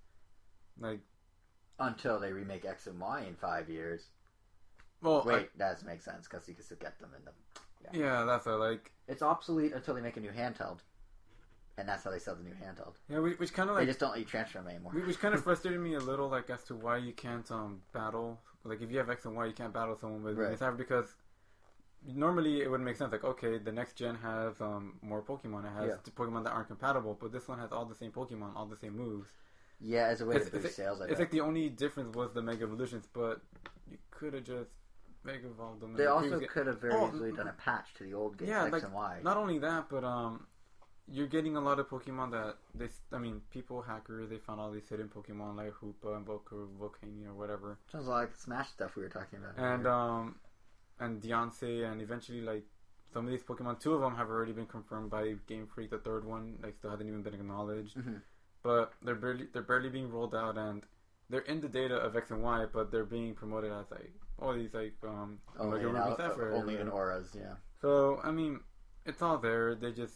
Like, 0.77 1.01
Until 1.79 2.19
they 2.19 2.31
remake 2.31 2.65
X 2.65 2.87
and 2.87 2.99
Y 2.99 3.21
in 3.21 3.35
five 3.35 3.69
years. 3.69 4.09
well, 5.01 5.23
Wait, 5.25 5.49
I- 5.55 5.57
that 5.57 5.83
makes 5.83 6.05
sense 6.05 6.27
because 6.27 6.47
you 6.47 6.53
can 6.55 6.63
still 6.63 6.77
get 6.77 6.99
them 6.99 7.13
in 7.15 7.25
them. 7.25 7.33
yeah, 7.91 8.23
that's 8.23 8.45
a, 8.45 8.55
like, 8.55 8.93
It's 9.07 9.21
obsolete 9.23 9.73
until 9.73 9.95
they 9.95 10.01
make 10.01 10.15
a 10.15 10.19
new 10.21 10.31
handheld, 10.31 10.81
and 11.77 11.87
that's 11.87 12.03
how 12.03 12.11
they 12.11 12.19
sell 12.19 12.35
the 12.35 12.43
new 12.43 12.53
handheld. 12.53 12.95
yeah, 13.09 13.19
which, 13.19 13.53
kind 13.53 13.69
of 13.69 13.75
like 13.75 13.83
they 13.83 13.87
just 13.87 13.99
don't 13.99 14.11
let 14.11 14.19
you 14.19 14.25
transfer 14.25 14.59
them 14.59 14.67
anymore. 14.67 14.91
Which 14.93 15.19
kind 15.19 15.33
of 15.33 15.43
frustrated 15.47 15.79
me 15.79 15.93
a 15.95 15.99
little, 15.99 16.27
like 16.29 16.49
as 16.49 16.63
to 16.65 16.75
why 16.75 16.97
you 16.97 17.13
can't 17.13 17.49
um 17.51 17.81
battle. 17.93 18.39
Like 18.63 18.81
if 18.81 18.91
you 18.91 18.97
have 18.99 19.09
X 19.09 19.25
and 19.25 19.35
Y, 19.35 19.45
you 19.47 19.53
can't 19.53 19.73
battle 19.73 19.95
someone 19.97 20.21
with 20.23 20.37
Right. 20.37 20.51
Miss 20.51 20.61
Average 20.61 20.77
because 20.87 21.15
normally 22.05 22.61
it 22.61 22.69
would 22.69 22.81
make 22.81 22.95
sense. 22.95 23.11
Like 23.11 23.23
okay, 23.23 23.57
the 23.57 23.71
next 23.71 23.93
gen 23.95 24.15
has 24.15 24.59
um 24.61 24.93
more 25.01 25.21
Pokemon. 25.21 25.65
It 25.65 25.71
has 25.79 25.89
Yeah. 25.89 26.11
Pokemon 26.15 26.43
that 26.43 26.51
aren't 26.51 26.67
compatible, 26.67 27.17
but 27.19 27.31
this 27.31 27.47
one 27.47 27.59
has 27.59 27.71
all 27.71 27.85
the 27.85 27.95
same 27.95 28.11
Pokemon, 28.11 28.55
all 28.55 28.65
the 28.65 28.77
same 28.77 28.95
moves. 28.97 29.29
yeah, 29.79 30.05
as 30.07 30.21
a 30.21 30.25
way 30.25 30.35
It's- 30.35 30.45
to 30.49 30.51
boost 30.53 30.65
it's- 30.65 30.75
sales. 30.75 31.01
I 31.01 31.05
It's 31.05 31.19
like 31.19 31.31
the 31.31 31.41
only 31.41 31.69
difference 31.69 32.15
was 32.15 32.33
the 32.33 32.41
Mega 32.41 32.63
Evolutions, 32.65 33.07
but 33.11 33.41
you 33.89 33.97
could 34.11 34.33
have 34.35 34.43
just 34.43 34.69
Mega 35.23 35.47
Evolved 35.47 35.81
them. 35.81 35.93
they 35.95 36.05
also 36.07 36.39
could 36.41 36.67
have 36.67 36.79
very 36.81 36.93
Oh, 36.93 37.07
easily 37.07 37.31
done 37.31 37.47
a 37.47 37.53
patch 37.53 37.93
to 37.95 38.03
the 38.03 38.13
old 38.13 38.37
games, 38.37 38.49
yeah, 38.49 38.63
X 38.65 38.71
like, 38.73 38.83
and 38.83 38.93
Y. 38.93 39.19
Not 39.23 39.37
only 39.37 39.57
that, 39.59 39.87
but 39.89 40.03
um, 40.03 40.45
you're 41.11 41.27
getting 41.27 41.57
a 41.57 41.61
lot 41.61 41.79
of 41.79 41.89
Pokemon 41.89 42.31
that 42.31 42.55
they. 42.73 42.87
I 43.11 43.19
mean, 43.19 43.41
people 43.51 43.81
hackers 43.81 44.29
they 44.29 44.37
found 44.37 44.59
all 44.61 44.71
these 44.71 44.87
hidden 44.89 45.09
Pokemon 45.09 45.55
like 45.57 45.73
Hoopa 45.81 46.15
and 46.15 46.25
Volca, 46.25 46.67
Volcania 46.79 47.27
or 47.29 47.33
whatever. 47.33 47.77
Sounds 47.91 48.07
like 48.07 48.35
Smash 48.35 48.69
stuff 48.69 48.95
we 48.95 49.03
were 49.03 49.09
talking 49.09 49.39
about. 49.39 49.57
and 49.57 49.85
um 49.87 50.35
and 50.99 51.21
Diancie 51.21 51.89
and 51.91 52.01
eventually 52.01 52.41
like 52.41 52.63
some 53.13 53.25
of 53.25 53.31
these 53.31 53.43
Pokemon, 53.43 53.79
two 53.81 53.93
of 53.93 54.01
them 54.01 54.15
have 54.15 54.29
already 54.29 54.53
been 54.53 54.67
confirmed 54.67 55.09
by 55.09 55.33
Game 55.47 55.67
Freak. 55.73 55.89
The 55.89 55.97
third 55.97 56.23
one 56.25 56.57
like 56.63 56.75
still 56.77 56.91
hasn't 56.91 57.09
even 57.09 57.21
been 57.23 57.33
acknowledged, 57.33 57.97
Mhm. 57.97 58.21
but 58.63 58.93
they're 59.03 59.15
barely 59.15 59.47
they're 59.51 59.63
barely 59.63 59.89
being 59.89 60.09
rolled 60.09 60.33
out 60.33 60.57
and 60.57 60.83
they're 61.29 61.41
in 61.41 61.59
the 61.61 61.69
data 61.69 61.95
of 61.95 62.15
X 62.15 62.31
and 62.31 62.41
Y, 62.41 62.65
but 62.71 62.91
they're 62.91 63.05
being 63.05 63.33
promoted 63.35 63.71
as 63.73 63.89
like 63.91 64.13
oh 64.39 64.53
these 64.53 64.73
like 64.73 64.95
um 65.03 65.39
only, 65.59 65.83
Omega 65.83 66.15
in, 66.15 66.21
al- 66.41 66.55
only 66.55 66.77
in 66.77 66.87
ORAS. 66.89 67.35
Yeah. 67.35 67.55
So 67.81 68.19
I 68.23 68.31
mean, 68.31 68.61
it's 69.05 69.21
all 69.21 69.37
there. 69.39 69.75
They 69.75 69.91
just 69.91 70.15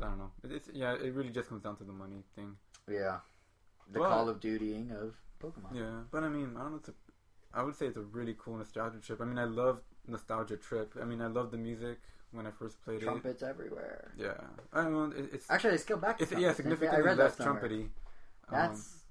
I 0.00 0.04
don't 0.06 0.18
know. 0.18 0.30
It- 0.44 0.52
It's 0.52 0.68
yeah. 0.72 0.94
It 0.94 1.14
really 1.14 1.30
just 1.30 1.48
comes 1.48 1.62
down 1.62 1.76
to 1.76 1.84
the 1.84 1.92
money 1.92 2.22
thing. 2.34 2.56
Yeah. 2.88 3.20
The 3.92 4.00
But- 4.00 4.08
Call 4.08 4.28
of 4.28 4.40
Dutying 4.40 4.90
of 4.92 5.14
Pokemon. 5.40 5.74
Yeah, 5.74 6.02
but 6.10 6.24
I 6.24 6.28
mean, 6.28 6.56
I 6.56 6.60
don't 6.62 6.70
know. 6.72 6.76
It's 6.78 6.88
a, 6.88 6.94
I 7.54 7.62
would 7.62 7.74
say 7.76 7.86
it's 7.86 7.96
a 7.96 8.02
really 8.02 8.34
cool 8.38 8.56
nostalgia 8.56 8.98
trip. 9.00 9.20
I 9.20 9.24
mean, 9.24 9.38
I 9.38 9.44
love 9.44 9.80
nostalgia 10.06 10.56
trip. 10.56 10.94
I 11.00 11.04
mean, 11.04 11.20
I 11.20 11.26
love 11.28 11.50
the 11.50 11.56
music 11.58 11.98
when 12.32 12.46
I 12.46 12.50
first 12.50 12.82
played 12.82 13.02
it. 13.02 13.04
Trumpets 13.04 13.42
everywhere. 13.42 14.12
Yeah, 14.16 14.34
I 14.72 14.82
don't 14.82 14.92
know. 14.92 15.16
It, 15.16 15.30
it's 15.34 15.50
Actually, 15.50 15.70
they 15.72 15.76
scaled 15.78 16.00
back. 16.00 16.18
to 16.18 16.22
it's 16.24 16.32
yeah 16.32 16.38
trumpets. 16.38 16.60
I 16.60 16.62
significantly 16.62 17.02
read 17.02 17.18
less 17.18 17.36
trumpety. 17.36 17.82
Um, 17.82 17.90
That's. 18.50 19.02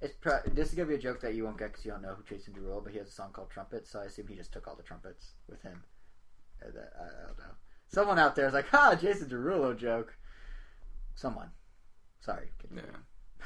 It's 0.00 0.14
pro- 0.20 0.42
this 0.52 0.68
is 0.68 0.74
gonna 0.74 0.88
be 0.88 0.96
a 0.96 0.98
joke 0.98 1.20
that 1.20 1.34
you 1.34 1.44
won't 1.44 1.56
get 1.58 1.68
because 1.72 1.84
you 1.84 1.90
don't 1.92 2.02
know 2.02 2.14
who 2.14 2.22
Jason 2.24 2.52
Derulo, 2.52 2.82
but 2.82 2.92
he 2.92 2.98
has 2.98 3.08
a 3.08 3.12
song 3.12 3.30
called 3.32 3.50
Trumpets, 3.50 3.88
so 3.90 4.00
I 4.00 4.04
assume 4.04 4.26
he 4.26 4.34
just 4.34 4.52
took 4.52 4.66
all 4.68 4.74
the 4.76 4.82
trumpets 4.82 5.32
with 5.48 5.62
him. 5.62 5.82
Uh, 6.62 6.70
that- 6.74 6.92
I, 6.98 7.04
I 7.04 7.26
don't 7.28 7.38
know. 7.38 7.54
Someone 7.94 8.18
out 8.18 8.34
there 8.36 8.46
is 8.46 8.54
like, 8.54 8.66
ah, 8.72 8.94
Jason 8.94 9.28
Derulo 9.28 9.76
joke." 9.76 10.16
Someone. 11.14 11.50
Sorry. 12.20 12.48
yeah, 12.74 12.82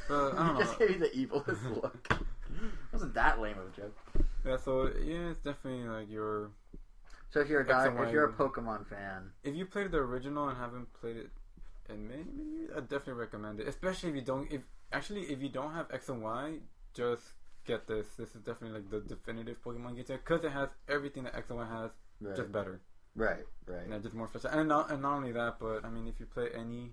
but 0.08 0.34
I 0.34 0.46
don't 0.46 0.58
just 0.64 0.80
know. 0.80 0.86
gave 0.86 0.96
you 0.96 1.00
the 1.00 1.26
evilest 1.26 1.82
look. 1.82 2.08
wasn't 2.92 3.14
that 3.14 3.40
lame 3.40 3.56
of 3.58 3.66
a 3.66 3.76
joke. 3.80 3.96
Yeah, 4.44 4.56
so 4.56 4.90
yeah, 5.04 5.30
it's 5.30 5.42
definitely 5.42 5.88
like 5.88 6.10
your. 6.10 6.50
So 7.30 7.40
if 7.40 7.48
you're 7.48 7.60
a 7.60 7.66
guy, 7.66 7.86
and 7.86 7.98
if 8.00 8.10
you're 8.12 8.24
a 8.24 8.32
Pokemon 8.32 8.86
fan, 8.88 9.30
If 9.44 9.54
you 9.54 9.66
played 9.66 9.90
the 9.90 9.98
original 9.98 10.48
and 10.48 10.56
haven't 10.56 10.92
played 10.94 11.16
it 11.16 11.30
in 11.90 12.08
many 12.08 12.22
many 12.24 12.50
years, 12.60 12.70
I 12.74 12.80
definitely 12.80 13.14
recommend 13.14 13.60
it. 13.60 13.68
Especially 13.68 14.08
if 14.10 14.16
you 14.16 14.22
don't. 14.22 14.50
If 14.50 14.62
actually 14.92 15.22
if 15.22 15.42
you 15.42 15.50
don't 15.50 15.74
have 15.74 15.86
X 15.92 16.08
and 16.08 16.22
Y, 16.22 16.58
just 16.94 17.22
get 17.66 17.86
this. 17.86 18.06
This 18.16 18.34
is 18.34 18.40
definitely 18.40 18.80
like 18.80 18.90
the 18.90 19.00
definitive 19.00 19.62
Pokemon 19.62 19.96
game 19.96 20.04
because 20.08 20.42
it 20.44 20.52
has 20.52 20.70
everything 20.88 21.24
that 21.24 21.34
X 21.34 21.50
and 21.50 21.58
Y 21.58 21.66
has, 21.66 21.90
right, 22.20 22.36
just 22.36 22.50
better. 22.50 22.80
Right, 23.18 23.44
right. 23.66 23.86
And 23.86 24.02
just 24.02 24.14
more. 24.14 24.28
And 24.50 24.68
not, 24.68 24.90
and 24.90 25.02
not 25.02 25.16
only 25.16 25.32
that, 25.32 25.58
but 25.58 25.84
I 25.84 25.90
mean, 25.90 26.06
if 26.06 26.18
you 26.20 26.26
play 26.26 26.48
any 26.54 26.92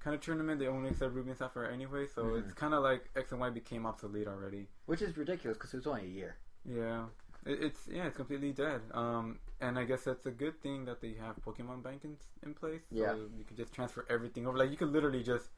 kind 0.00 0.14
of 0.14 0.20
tournament, 0.20 0.60
they 0.60 0.66
only 0.66 0.90
accept 0.90 1.12
Ruby 1.12 1.30
and 1.30 1.38
Sapphire 1.38 1.66
anyway. 1.66 2.06
So 2.14 2.24
Mhm. 2.24 2.38
it's 2.40 2.52
kind 2.54 2.74
of 2.74 2.82
like 2.82 3.08
X 3.16 3.32
and 3.32 3.40
Y 3.40 3.50
became 3.50 3.86
obsolete 3.86 4.28
already. 4.28 4.68
Which 4.86 5.02
is 5.02 5.16
ridiculous 5.16 5.56
because 5.56 5.74
it 5.74 5.78
was 5.78 5.86
only 5.86 6.04
a 6.04 6.14
year. 6.20 6.36
Yeah, 6.64 7.06
it, 7.46 7.62
it's 7.62 7.88
yeah, 7.88 8.06
it's 8.06 8.16
completely 8.16 8.52
dead. 8.52 8.80
Um, 8.92 9.40
and 9.60 9.78
I 9.78 9.84
guess 9.84 10.04
that's 10.04 10.26
a 10.26 10.30
good 10.30 10.60
thing 10.62 10.84
that 10.84 11.00
they 11.00 11.14
have 11.14 11.36
Pokemon 11.44 11.82
Bank 11.82 12.04
in, 12.04 12.16
in 12.44 12.54
place. 12.54 12.82
So 12.90 12.96
Yeah. 12.96 13.14
you 13.38 13.44
can 13.46 13.56
just 13.56 13.72
transfer 13.72 14.04
everything 14.08 14.46
over. 14.46 14.56
Like 14.58 14.70
you 14.70 14.76
could 14.76 14.92
literally 14.92 15.22
just 15.22 15.50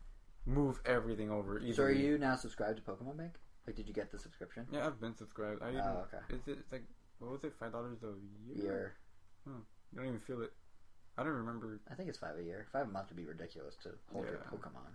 move 0.46 0.80
everything 0.86 1.30
over 1.30 1.58
easily. 1.58 1.74
So 1.74 1.82
are 1.82 1.92
you 1.92 2.16
now 2.18 2.36
subscribed 2.36 2.76
to 2.78 2.82
Pokemon 2.90 3.16
Bank? 3.18 3.34
Like, 3.66 3.76
did 3.76 3.86
you 3.86 3.94
get 3.94 4.10
the 4.10 4.18
subscription? 4.18 4.66
Yeah, 4.72 4.86
I've 4.86 5.00
been 5.00 5.14
subscribed. 5.14 5.62
I 5.62 5.68
Oh, 5.78 6.06
okay. 6.06 6.22
Is 6.34 6.48
it 6.48 6.58
it's 6.60 6.72
like 6.72 6.84
what 7.18 7.30
was 7.32 7.44
it? 7.44 7.52
Five 7.60 7.72
dollars 7.72 7.98
a 8.02 8.14
year? 8.48 8.64
Year. 8.64 8.94
You 9.46 9.96
don't 9.96 10.06
even 10.06 10.20
feel 10.20 10.42
it. 10.42 10.52
I 11.18 11.22
don't 11.22 11.32
remember. 11.32 11.80
I 11.90 11.94
think 11.94 12.08
it's 12.08 12.18
five 12.18 12.38
a 12.38 12.42
year. 12.42 12.66
Five 12.72 12.88
a 12.88 12.90
month 12.90 13.08
would 13.10 13.16
be 13.16 13.24
ridiculous 13.24 13.76
to 13.82 13.90
hold 14.12 14.26
your 14.26 14.38
Pokemon. 14.50 14.94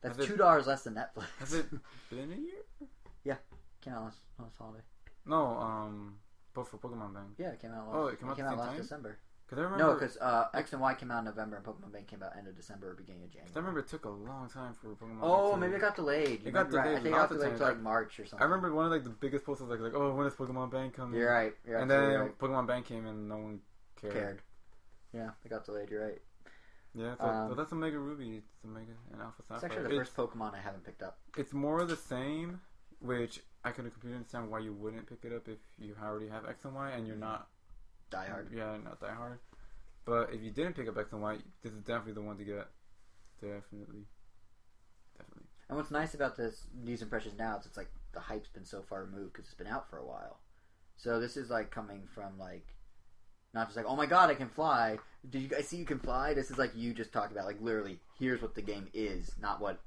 That's 0.00 0.16
Has 0.16 0.26
two 0.26 0.36
dollars 0.36 0.66
less 0.66 0.84
than 0.84 0.94
Netflix. 0.94 1.26
Has 1.38 1.54
it 1.54 1.66
been 2.10 2.32
a 2.32 2.36
year? 2.36 2.88
Yeah, 3.24 3.36
came 3.80 3.94
out 3.94 4.04
last, 4.04 4.18
last 4.38 4.56
holiday. 4.58 4.82
No, 5.26 5.58
um, 5.58 6.16
both 6.52 6.68
for 6.68 6.76
Pokemon 6.78 7.14
Bank. 7.14 7.28
Yeah, 7.38 7.48
it 7.48 7.60
came 7.60 7.72
out 7.72 7.88
last. 7.88 7.96
Oh, 7.96 8.06
it 8.06 8.20
came 8.20 8.28
out 8.28 8.38
at 8.38 8.44
the 8.44 8.50
same 8.50 8.58
last 8.58 8.68
time? 8.68 8.76
December. 8.76 9.18
Because 9.46 9.58
I 9.58 9.62
remember. 9.64 9.84
No, 9.84 9.94
because 9.94 10.16
uh, 10.18 10.46
X 10.54 10.72
and 10.72 10.80
Y 10.80 10.94
came 10.94 11.10
out 11.10 11.18
in 11.18 11.24
November, 11.26 11.56
and 11.56 11.64
Pokemon 11.64 11.92
Bank 11.92 12.06
came 12.06 12.22
out 12.22 12.32
end 12.36 12.48
of 12.48 12.56
December 12.56 12.90
or 12.90 12.94
beginning 12.94 13.24
of 13.24 13.30
January. 13.30 13.52
I 13.54 13.58
remember 13.58 13.80
it 13.80 13.88
took 13.88 14.06
a 14.06 14.10
long 14.10 14.48
time 14.48 14.72
for 14.74 14.88
Pokemon. 14.94 15.18
Oh, 15.20 15.50
Bank 15.50 15.60
maybe 15.60 15.74
it 15.76 15.80
got 15.80 15.96
delayed. 15.96 16.42
You 16.42 16.48
It 16.48 16.52
got 16.52 16.70
be 16.70 16.76
right. 16.76 16.86
I 16.86 16.88
delayed 16.88 17.02
think 17.02 17.14
it 17.14 17.18
got 17.18 17.28
delayed 17.28 17.56
to 17.58 17.62
like 17.62 17.80
March 17.80 18.18
or 18.18 18.24
something. 18.26 18.42
I 18.42 18.44
remember 18.44 18.74
one 18.74 18.86
of 18.86 18.92
like 18.92 19.04
the 19.04 19.10
biggest 19.10 19.44
posts 19.44 19.60
was 19.60 19.70
like, 19.70 19.80
like, 19.80 19.94
oh, 19.94 20.14
when 20.14 20.26
is 20.26 20.34
Pokemon 20.34 20.70
Bank 20.70 20.94
coming? 20.94 21.18
You're 21.18 21.30
right. 21.30 21.52
You're 21.66 21.78
and 21.78 21.90
then 21.90 22.20
right. 22.20 22.38
Pokemon 22.38 22.66
Bank 22.66 22.86
came 22.86 23.06
and 23.06 23.28
no 23.28 23.36
one 23.36 23.60
cared. 24.00 24.14
cared. 24.14 24.42
Yeah, 25.12 25.30
it 25.44 25.48
got 25.50 25.64
delayed. 25.64 25.90
You're 25.90 26.06
right. 26.06 26.18
Yeah, 26.94 27.14
so, 27.18 27.24
Um, 27.24 27.48
so 27.48 27.54
that's 27.54 27.72
a 27.72 27.74
Mega 27.74 27.98
Ruby, 27.98 28.36
it's 28.36 28.64
a 28.64 28.68
Mega 28.68 28.92
and 29.12 29.20
Alpha 29.20 29.42
Sapphire. 29.42 29.56
It's 29.56 29.64
actually 29.64 29.82
the 29.82 30.00
it's, 30.00 30.10
first 30.10 30.16
Pokemon 30.16 30.54
I 30.54 30.60
haven't 30.60 30.84
picked 30.84 31.02
up. 31.02 31.18
it's 31.36 31.52
more 31.52 31.80
of 31.80 31.88
the 31.88 31.96
same, 31.96 32.60
which 33.00 33.40
I 33.64 33.72
can 33.72 33.90
completely 33.90 34.16
understand 34.16 34.48
why 34.48 34.60
you 34.60 34.72
wouldn't 34.72 35.08
pick 35.08 35.24
it 35.24 35.34
up 35.34 35.48
if 35.48 35.58
you 35.76 35.96
already 36.00 36.28
have 36.28 36.46
X 36.46 36.64
and 36.64 36.74
Y 36.74 36.90
and 36.90 37.06
you're 37.06 37.16
not 37.16 37.48
Die 38.10 38.26
Hard. 38.26 38.48
Yeah, 38.52 38.76
not 38.82 39.00
Die 39.00 39.12
hard. 39.12 39.38
But 40.04 40.32
if 40.32 40.42
you 40.42 40.50
didn't 40.50 40.74
pick 40.76 40.88
up 40.88 40.98
X 40.98 41.12
and 41.12 41.22
Y, 41.22 41.38
this 41.62 41.72
is 41.72 41.82
definitely 41.82 42.12
the 42.14 42.22
one 42.22 42.36
to 42.38 42.44
get. 42.44 42.68
Definitely, 43.40 44.06
definitely. 45.18 45.48
And 45.68 45.76
And 45.76 45.76
what's 45.78 45.90
nice 45.90 46.14
about 46.14 46.36
this 46.36 46.66
these 46.84 47.02
impressions 47.02 47.38
now 47.38 47.58
is 47.58 47.66
it's 47.66 47.76
like 47.76 47.90
the 48.12 48.20
hype's 48.20 48.48
been 48.48 48.64
so 48.64 48.82
far 48.82 49.04
removed 49.04 49.32
because 49.32 49.46
it's 49.46 49.54
been 49.54 49.66
out 49.66 49.88
for 49.90 49.98
a 49.98 50.04
while. 50.06 50.38
So 50.96 51.20
this 51.20 51.36
is 51.36 51.50
like 51.50 51.70
coming 51.70 52.02
from 52.14 52.38
like 52.38 52.74
not 53.54 53.66
just 53.68 53.76
like 53.76 53.86
oh 53.88 53.96
my 53.96 54.06
god 54.06 54.30
I 54.30 54.34
can 54.34 54.48
fly. 54.48 54.98
Did 55.28 55.42
you 55.42 55.48
guys 55.48 55.68
see 55.68 55.76
you 55.78 55.84
can 55.84 55.98
fly? 55.98 56.34
This 56.34 56.50
is 56.50 56.58
like 56.58 56.72
you 56.76 56.92
just 56.94 57.12
talking 57.12 57.36
about 57.36 57.46
like 57.46 57.60
literally 57.60 57.98
here's 58.18 58.42
what 58.42 58.54
the 58.54 58.62
game 58.62 58.88
is, 58.94 59.32
not 59.40 59.60
what 59.60 59.80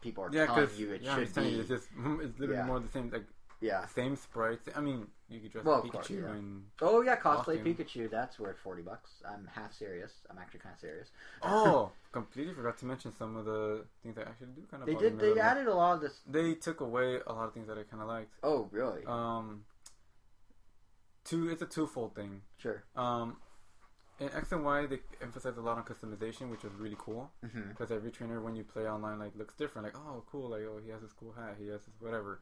people 0.00 0.24
are 0.24 0.30
Yeah, 0.32 0.46
telling 0.46 0.68
you 0.76 0.92
it 0.92 1.02
yeah, 1.04 1.14
should 1.14 1.34
be. 1.34 1.42
you, 1.42 1.60
it's 1.60 1.68
just 1.68 1.88
it's 2.20 2.38
literally 2.38 2.60
Yeah. 2.60 2.66
more 2.66 2.80
the 2.80 2.88
same 2.88 3.10
like 3.10 3.26
yeah. 3.64 3.86
same 3.86 4.16
sprites. 4.16 4.68
I 4.76 4.80
mean, 4.80 5.06
you 5.28 5.40
could 5.40 5.52
dress 5.52 5.64
Well, 5.64 5.78
as 5.78 5.84
of 5.84 5.90
course, 5.92 6.08
Pikachu 6.08 6.22
yeah. 6.22 6.30
and 6.32 6.64
Oh 6.82 7.00
yeah, 7.02 7.16
cosplay. 7.16 7.62
Pikachu. 7.64 8.10
That's 8.10 8.38
worth 8.38 8.58
forty 8.58 8.82
bucks. 8.82 9.10
I'm 9.28 9.48
half 9.54 9.72
serious. 9.72 10.12
I'm 10.30 10.38
actually 10.38 10.60
kind 10.60 10.74
of 10.74 10.80
serious. 10.80 11.08
oh, 11.42 11.90
completely 12.12 12.54
forgot 12.54 12.78
to 12.78 12.86
mention 12.86 13.12
some 13.16 13.36
of 13.36 13.44
the 13.44 13.84
things 14.02 14.16
I 14.18 14.22
actually 14.22 14.48
do 14.54 14.62
kind 14.70 14.82
of. 14.82 14.86
They 14.86 14.94
bother 14.94 15.10
did. 15.10 15.18
They 15.36 15.40
added 15.40 15.66
a 15.66 15.74
lot 15.74 15.94
of 15.96 16.00
this. 16.00 16.20
They 16.26 16.54
took 16.54 16.80
away 16.80 17.18
a 17.26 17.32
lot 17.32 17.46
of 17.48 17.54
things 17.54 17.66
that 17.68 17.78
I 17.78 17.82
kind 17.84 18.02
of 18.02 18.08
liked. 18.08 18.34
Oh 18.42 18.68
really? 18.70 19.02
Um, 19.06 19.64
two. 21.24 21.48
It's 21.50 21.62
a 21.62 21.66
twofold 21.66 22.14
thing. 22.14 22.42
sure. 22.58 22.84
Um, 22.96 23.36
in 24.20 24.30
X 24.32 24.52
and 24.52 24.64
Y, 24.64 24.86
they 24.86 25.00
emphasize 25.20 25.56
a 25.56 25.60
lot 25.60 25.76
on 25.76 25.84
customization, 25.84 26.48
which 26.50 26.64
is 26.64 26.72
really 26.78 26.96
cool. 26.98 27.32
hmm 27.42 27.68
Because 27.70 27.90
every 27.90 28.12
trainer, 28.12 28.40
when 28.40 28.54
you 28.54 28.62
play 28.62 28.86
online, 28.88 29.18
like 29.18 29.34
looks 29.36 29.54
different. 29.54 29.86
Like, 29.86 29.96
oh, 29.96 30.22
cool. 30.30 30.50
Like, 30.50 30.62
oh, 30.62 30.78
he 30.84 30.90
has 30.90 31.02
this 31.02 31.12
cool 31.12 31.32
hat. 31.32 31.56
He 31.58 31.66
has 31.68 31.80
this 31.84 31.94
whatever. 31.98 32.40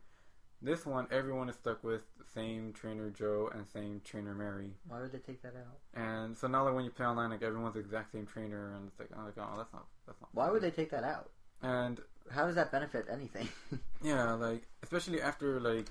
This 0.63 0.87
one, 0.87 1.09
everyone 1.11 1.49
is 1.49 1.57
stuck 1.57 1.83
with 1.83 2.03
same 2.35 2.73
trainer 2.73 3.11
Joe 3.11 3.51
and 3.53 3.67
same 3.67 4.01
trainer 4.05 4.35
Mary. 4.35 4.71
Why 4.87 5.01
would 5.01 5.11
they 5.13 5.19
take 5.19 5.43
that 5.43 5.55
out? 5.57 5.79
And 6.01 6.37
so 6.37 6.47
now, 6.47 6.65
like 6.65 6.75
when 6.75 6.85
you 6.85 6.91
play 6.91 7.05
online, 7.05 7.31
like 7.31 7.43
everyone's 7.43 7.75
the 7.75 7.81
exact 7.81 8.13
same 8.13 8.27
trainer, 8.27 8.75
and 8.77 8.87
it's 8.89 8.99
like, 9.01 9.09
oh, 9.17 9.25
like, 9.25 9.35
oh 9.39 9.57
that's 9.57 9.73
not, 9.73 9.87
that's 10.07 10.21
not. 10.21 10.31
Why 10.33 10.51
would 10.51 10.63
they 10.63 10.71
take 10.71 10.91
that 10.91 11.03
out? 11.05 11.31
And 11.63 12.01
How 12.31 12.47
does 12.47 12.55
that 12.55 12.71
benefit 12.71 13.07
anything? 13.11 13.49
yeah, 14.03 14.33
like 14.35 14.63
especially 14.85 15.21
after 15.21 15.59
like 15.61 15.87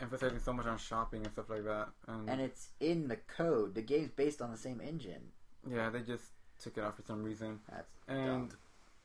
emphasizing 0.00 0.40
so 0.40 0.52
much 0.52 0.66
on 0.66 0.76
shopping 0.78 1.22
and 1.22 1.32
stuff 1.32 1.48
like 1.48 1.64
that. 1.64 1.88
And, 2.08 2.28
and 2.28 2.40
it's 2.40 2.68
in 2.80 3.08
the 3.08 3.16
code. 3.16 3.74
The 3.74 3.82
game's 3.82 4.10
based 4.10 4.42
on 4.42 4.50
the 4.50 4.58
same 4.58 4.80
engine. 4.80 5.22
yeah, 5.70 5.88
they 5.88 6.00
just 6.00 6.24
took 6.60 6.76
it 6.78 6.84
out 6.84 6.96
for 6.96 7.02
some 7.02 7.22
reason. 7.22 7.60
That's 7.70 7.88
And 8.08 8.48
dumb. 8.50 8.58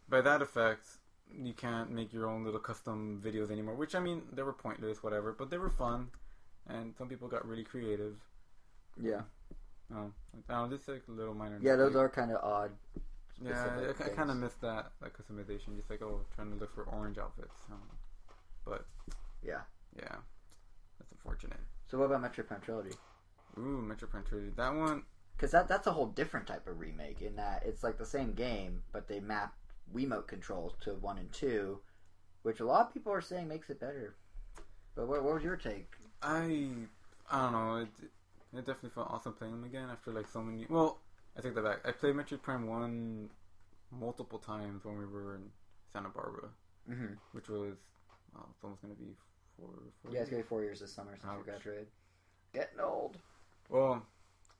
by 0.09 0.21
that 0.21 0.41
effect, 0.41 0.85
you 1.37 1.53
can't 1.53 1.91
make 1.91 2.13
your 2.13 2.27
own 2.29 2.43
little 2.43 2.59
custom 2.59 3.21
videos 3.23 3.51
anymore. 3.51 3.75
Which 3.75 3.95
I 3.95 3.99
mean, 3.99 4.23
they 4.31 4.43
were 4.43 4.53
pointless, 4.53 5.03
whatever, 5.03 5.33
but 5.33 5.49
they 5.49 5.57
were 5.57 5.69
fun, 5.69 6.09
and 6.67 6.95
some 6.97 7.07
people 7.07 7.27
got 7.27 7.47
really 7.47 7.63
creative. 7.63 8.15
Yeah. 9.01 9.21
Oh, 9.93 10.11
just 10.69 10.87
like 10.87 11.03
a 11.07 11.11
little 11.11 11.33
minor. 11.33 11.59
Yeah, 11.61 11.75
those 11.75 11.95
are 11.95 12.09
kind 12.09 12.31
of 12.31 12.43
odd. 12.43 12.71
Yeah, 13.43 13.93
I, 13.99 14.05
I 14.05 14.09
kind 14.09 14.29
of 14.29 14.37
missed 14.37 14.61
that 14.61 14.91
like 15.01 15.13
customization. 15.17 15.75
Just 15.75 15.89
like 15.89 16.01
oh, 16.01 16.21
trying 16.35 16.51
to 16.51 16.57
look 16.57 16.73
for 16.73 16.83
orange 16.83 17.17
outfits. 17.17 17.55
Um, 17.71 17.81
but 18.65 18.85
Yeah. 19.43 19.61
yeah, 19.97 20.15
that's 20.99 21.11
unfortunate. 21.11 21.59
So 21.87 21.97
what 21.97 22.05
about 22.05 22.21
Metroid 22.21 22.47
Prime 22.47 22.61
Trilogy? 22.61 22.95
Ooh, 23.57 23.83
Metroid 23.85 24.11
Prime 24.11 24.23
Trilogy. 24.23 24.51
That 24.55 24.73
one, 24.73 25.03
Because 25.35 25.51
that 25.51 25.67
that's 25.67 25.87
a 25.87 25.91
whole 25.91 26.05
different 26.07 26.47
type 26.47 26.67
of 26.67 26.79
remake 26.79 27.21
in 27.21 27.35
that 27.35 27.63
it's 27.65 27.83
like 27.83 27.97
the 27.97 28.05
same 28.05 28.33
game, 28.33 28.83
but 28.93 29.07
they 29.07 29.19
map 29.19 29.53
Wiimote 29.93 30.27
controls 30.27 30.73
to 30.81 30.93
one 30.95 31.17
and 31.17 31.31
two, 31.31 31.79
which 32.43 32.59
a 32.59 32.65
lot 32.65 32.87
of 32.87 32.93
people 32.93 33.11
are 33.11 33.21
saying 33.21 33.47
makes 33.47 33.69
it 33.69 33.79
better. 33.79 34.15
But 34.95 35.07
what, 35.07 35.23
what 35.23 35.35
was 35.35 35.43
your 35.43 35.55
take? 35.55 35.93
I 36.21 36.67
I 37.29 37.41
don't 37.43 37.51
know. 37.53 37.75
It, 37.77 37.87
it 38.53 38.65
definitely 38.65 38.89
felt 38.91 39.09
awesome 39.09 39.33
playing 39.33 39.53
them 39.53 39.63
again 39.63 39.89
after 39.91 40.11
like 40.11 40.27
so 40.27 40.41
many. 40.41 40.65
Well, 40.69 40.99
I 41.37 41.41
take 41.41 41.55
that 41.55 41.63
back. 41.63 41.79
I 41.85 41.91
played 41.91 42.15
Metroid 42.15 42.41
Prime 42.41 42.67
One 42.67 43.29
multiple 43.91 44.39
times 44.39 44.83
when 44.85 44.97
we 44.97 45.05
were 45.05 45.35
in 45.35 45.43
Santa 45.93 46.09
Barbara, 46.09 46.49
Mm-hmm. 46.89 47.13
which 47.33 47.47
was 47.47 47.75
well, 48.33 48.47
it's 48.53 48.63
almost 48.63 48.81
gonna 48.81 48.93
be 48.95 49.15
four. 49.57 49.69
four 50.01 50.11
Yeah, 50.13 50.21
it's 50.21 50.29
gonna 50.29 50.41
be 50.43 50.47
four 50.47 50.61
years 50.63 50.79
this 50.79 50.91
summer 50.93 51.11
since 51.11 51.23
we 51.23 51.39
Ouch. 51.39 51.45
graduated. 51.45 51.87
Getting 52.53 52.79
old. 52.81 53.17
Well, 53.69 54.03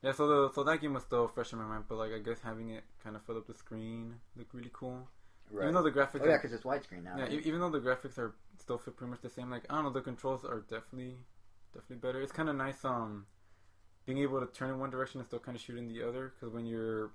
yeah. 0.01 0.11
So 0.14 0.27
the 0.27 0.53
so 0.53 0.64
that 0.64 0.80
game 0.82 0.93
was 0.93 1.03
still 1.03 1.27
fresh 1.27 1.51
in 1.51 1.60
my 1.60 1.66
mind, 1.66 1.85
but 1.90 1.98
like 1.98 2.11
I 2.14 2.19
guess 2.19 2.40
having 2.43 2.69
it 2.69 2.84
kind 3.03 3.16
of 3.16 3.24
fill 3.24 3.38
up 3.38 3.48
the 3.48 3.53
screen 3.53 4.16
looked 4.38 4.53
really 4.53 4.72
cool. 4.72 5.08
Right. 5.52 5.64
Even 5.64 5.76
though 5.76 5.84
the 5.84 5.92
graphics, 5.92 6.22
oh 6.22 6.26
yeah, 6.26 6.38
because 6.38 6.54
it's 6.54 6.64
widescreen 6.64 7.04
now. 7.04 7.16
yeah, 7.18 7.24
right? 7.24 7.46
even 7.46 7.60
though 7.60 7.70
the 7.70 7.80
graphics 7.80 8.18
are 8.18 8.34
still 8.60 8.78
feel 8.78 8.94
pretty 8.94 9.12
much 9.12 9.22
the 9.22 9.30
same. 9.30 9.50
Like 9.50 9.66
I 9.70 9.76
don't 9.76 9.84
know, 9.86 9.92
the 9.92 10.02
controls 10.02 10.46
are 10.46 10.62
definitely 10.62 11.18
definitely 11.74 11.98
better. 11.98 12.22
It's 12.22 12.32
kind 12.32 12.50
of 12.50 12.56
nice 12.56 12.84
um 12.86 13.26
being 14.06 14.20
able 14.20 14.40
to 14.40 14.48
turn 14.48 14.70
in 14.70 14.80
one 14.80 14.90
direction 14.90 15.20
and 15.20 15.28
still 15.28 15.40
kind 15.40 15.56
of 15.56 15.62
shoot 15.62 15.78
in 15.78 15.88
the 15.88 16.08
other. 16.08 16.34
Because 16.34 16.54
when 16.54 16.66
you're 16.66 17.12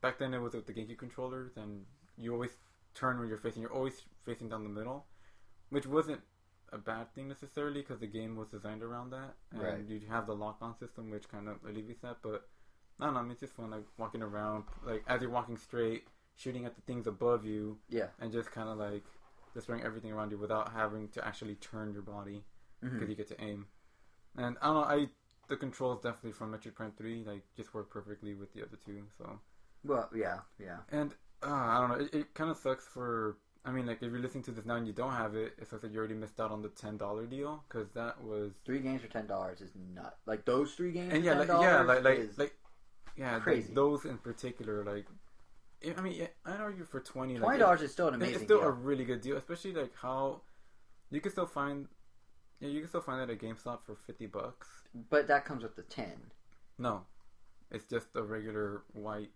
back 0.00 0.18
then 0.18 0.32
it 0.34 0.40
was 0.40 0.54
with 0.54 0.66
the 0.66 0.72
GameCube 0.72 0.98
controller, 0.98 1.52
then 1.54 1.82
you 2.16 2.32
always 2.32 2.50
turn 2.94 3.18
when 3.18 3.28
you're 3.28 3.38
facing. 3.38 3.62
You're 3.62 3.72
always 3.72 4.02
facing 4.24 4.48
down 4.48 4.62
the 4.62 4.70
middle, 4.70 5.04
which 5.70 5.86
wasn't 5.86 6.20
a 6.72 6.78
bad 6.78 7.14
thing 7.14 7.28
necessarily 7.28 7.82
because 7.82 8.00
the 8.00 8.06
game 8.06 8.36
was 8.36 8.48
designed 8.48 8.82
around 8.82 9.10
that, 9.10 9.34
and 9.52 9.62
Right. 9.62 9.84
you 9.86 10.00
have 10.08 10.26
the 10.26 10.34
lock-on 10.34 10.76
system, 10.76 11.10
which 11.10 11.28
kind 11.28 11.48
of 11.48 11.62
alleviates 11.64 12.00
that. 12.02 12.16
But 12.22 12.48
I 12.98 13.04
don't 13.04 13.14
know, 13.14 13.20
I 13.20 13.22
mean, 13.22 13.32
it's 13.32 13.40
just 13.40 13.54
fun, 13.54 13.70
like 13.70 13.84
walking 13.96 14.22
around, 14.22 14.64
like 14.84 15.04
as 15.06 15.20
you're 15.20 15.30
walking 15.30 15.56
straight, 15.56 16.08
shooting 16.36 16.64
at 16.64 16.74
the 16.74 16.82
things 16.82 17.06
above 17.06 17.44
you, 17.44 17.78
Yeah. 17.88 18.08
and 18.20 18.32
just 18.32 18.50
kind 18.50 18.68
of 18.68 18.78
like 18.78 19.04
destroying 19.54 19.82
everything 19.82 20.12
around 20.12 20.30
you 20.32 20.38
without 20.38 20.72
having 20.72 21.08
to 21.10 21.24
actually 21.26 21.54
turn 21.56 21.92
your 21.92 22.02
body 22.02 22.44
because 22.80 23.02
Mhm. 23.02 23.08
you 23.08 23.14
get 23.14 23.28
to 23.28 23.40
aim. 23.40 23.66
And 24.36 24.56
I 24.60 24.66
don't 24.66 24.74
know, 24.74 24.82
I 24.84 25.10
the 25.48 25.56
controls 25.56 26.00
definitely 26.02 26.32
from 26.32 26.52
Metroid 26.52 26.74
Prime 26.74 26.92
Three 26.92 27.22
like 27.24 27.42
just 27.54 27.72
work 27.74 27.90
perfectly 27.90 28.34
with 28.34 28.52
the 28.54 28.62
other 28.62 28.76
two. 28.84 29.06
So 29.18 29.40
Well, 29.84 30.08
yeah, 30.14 30.40
yeah. 30.58 30.78
and 30.90 31.14
uh, 31.42 31.52
I 31.52 31.80
don't 31.80 31.90
know, 31.98 32.04
it, 32.04 32.14
it 32.14 32.34
kind 32.34 32.50
of 32.50 32.56
sucks 32.56 32.86
for. 32.86 33.36
I 33.66 33.70
mean, 33.72 33.86
like 33.86 34.02
if 34.02 34.10
you're 34.10 34.20
listening 34.20 34.42
to 34.44 34.50
this 34.52 34.64
now 34.66 34.74
and 34.76 34.86
you 34.86 34.92
don't 34.92 35.12
have 35.12 35.34
it, 35.36 35.54
it 35.58 35.66
sucks 35.68 35.82
that 35.82 35.90
you 35.92 35.98
already 35.98 36.14
missed 36.14 36.38
out 36.40 36.50
on 36.50 36.60
the 36.62 36.68
ten 36.70 36.96
dollar 36.98 37.24
deal 37.26 37.62
because 37.68 37.90
that 37.92 38.22
was 38.22 38.52
Three 38.64 38.80
games 38.80 39.00
for 39.02 39.08
ten 39.08 39.26
dollars 39.26 39.60
is 39.60 39.70
nut. 39.94 40.18
Like 40.26 40.44
those 40.44 40.74
three 40.74 40.92
games. 40.92 41.12
and 41.14 41.24
yeah, 41.24 41.34
like, 41.38 41.48
$10 41.48 41.62
yeah, 41.62 41.80
like 41.82 42.02
like 42.02 42.38
like 42.38 42.54
yeah, 43.16 43.38
crazy. 43.40 43.68
like, 43.68 43.74
those 43.74 44.04
in 44.04 44.18
particular, 44.18 44.82
like 44.84 45.06
I 45.96 46.00
mean, 46.00 46.28
I'd 46.44 46.60
argue 46.60 46.84
for 46.84 47.00
twenty. 47.00 47.34
twenty 47.34 47.46
like, 47.46 47.58
dollars 47.58 47.82
is 47.82 47.92
still 47.92 48.08
an 48.08 48.14
amazing 48.14 48.34
it's 48.36 48.44
still 48.44 48.60
deal. 48.60 48.68
a 48.68 48.72
really 48.72 49.04
good 49.04 49.20
deal, 49.20 49.36
especially 49.36 49.72
like 49.72 49.92
how 50.00 50.42
you 51.10 51.20
can 51.20 51.30
still 51.32 51.46
find. 51.46 51.88
Yeah, 52.60 52.68
you 52.68 52.80
can 52.80 52.88
still 52.88 53.00
find 53.00 53.20
that 53.20 53.32
at 53.32 53.38
GameStop 53.40 53.80
for 53.84 53.94
fifty 53.94 54.26
bucks. 54.26 54.68
But 55.10 55.28
that 55.28 55.44
comes 55.44 55.62
with 55.62 55.76
the 55.76 55.82
ten. 55.82 56.30
No, 56.78 57.02
it's 57.70 57.84
just 57.86 58.08
a 58.14 58.22
regular 58.22 58.82
white 58.92 59.30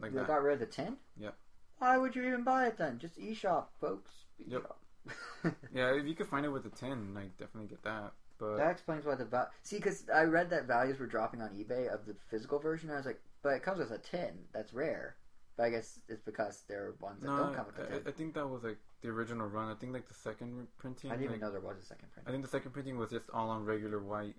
like 0.00 0.12
They 0.12 0.18
that. 0.18 0.26
got 0.26 0.42
rid 0.42 0.54
of 0.54 0.60
the 0.60 0.66
tin? 0.66 0.96
Yeah. 1.18 1.30
Why 1.78 1.96
would 1.98 2.16
you 2.16 2.24
even 2.24 2.42
buy 2.42 2.66
it 2.66 2.78
then? 2.78 2.98
Just 2.98 3.18
eShop, 3.18 3.66
folks. 3.80 4.12
Yep. 4.46 4.62
Yeah, 5.72 5.92
if 5.94 6.04
you 6.06 6.14
could 6.16 6.26
find 6.26 6.44
it 6.44 6.48
with 6.48 6.66
a 6.66 6.70
tin, 6.70 7.14
like 7.14 7.36
definitely 7.38 7.68
get 7.68 7.84
that. 7.84 8.12
But 8.38 8.56
that 8.56 8.70
explains 8.72 9.04
why 9.06 9.14
the 9.14 9.24
val- 9.24 9.50
see 9.62 9.76
because 9.76 10.04
I 10.12 10.22
read 10.24 10.50
that 10.50 10.66
values 10.66 10.98
were 10.98 11.06
dropping 11.06 11.40
on 11.40 11.50
eBay 11.50 11.86
of 11.92 12.04
the 12.06 12.16
physical 12.28 12.58
version. 12.58 12.90
I 12.90 12.96
was 12.96 13.06
like, 13.06 13.20
but 13.42 13.50
it 13.50 13.62
comes 13.62 13.78
with 13.78 13.92
a 13.92 13.98
tin. 13.98 14.38
That's 14.52 14.74
rare. 14.74 15.16
But 15.56 15.64
I 15.64 15.70
guess 15.70 15.98
it's 16.08 16.20
because 16.20 16.64
there 16.68 16.84
are 16.84 16.94
ones 17.00 17.22
that 17.22 17.28
no, 17.28 17.36
don't 17.36 17.54
come 17.54 17.66
with 17.66 17.76
the 17.76 17.84
I, 17.84 17.98
tin. 17.98 18.02
I 18.06 18.10
think 18.10 18.34
that 18.34 18.46
was 18.46 18.62
like 18.62 18.76
the 19.00 19.08
original 19.08 19.46
run. 19.46 19.70
I 19.70 19.74
think 19.74 19.92
like 19.92 20.06
the 20.06 20.14
second 20.14 20.66
printing. 20.76 21.10
I 21.10 21.14
didn't 21.14 21.30
even 21.30 21.40
know 21.40 21.50
there 21.50 21.60
was 21.60 21.78
a 21.78 21.84
second 21.84 22.12
print. 22.12 22.28
I 22.28 22.30
think 22.30 22.42
the 22.44 22.50
second 22.50 22.72
printing 22.72 22.98
was 22.98 23.10
just 23.10 23.24
all 23.32 23.48
on 23.48 23.64
regular 23.64 24.00
white, 24.00 24.34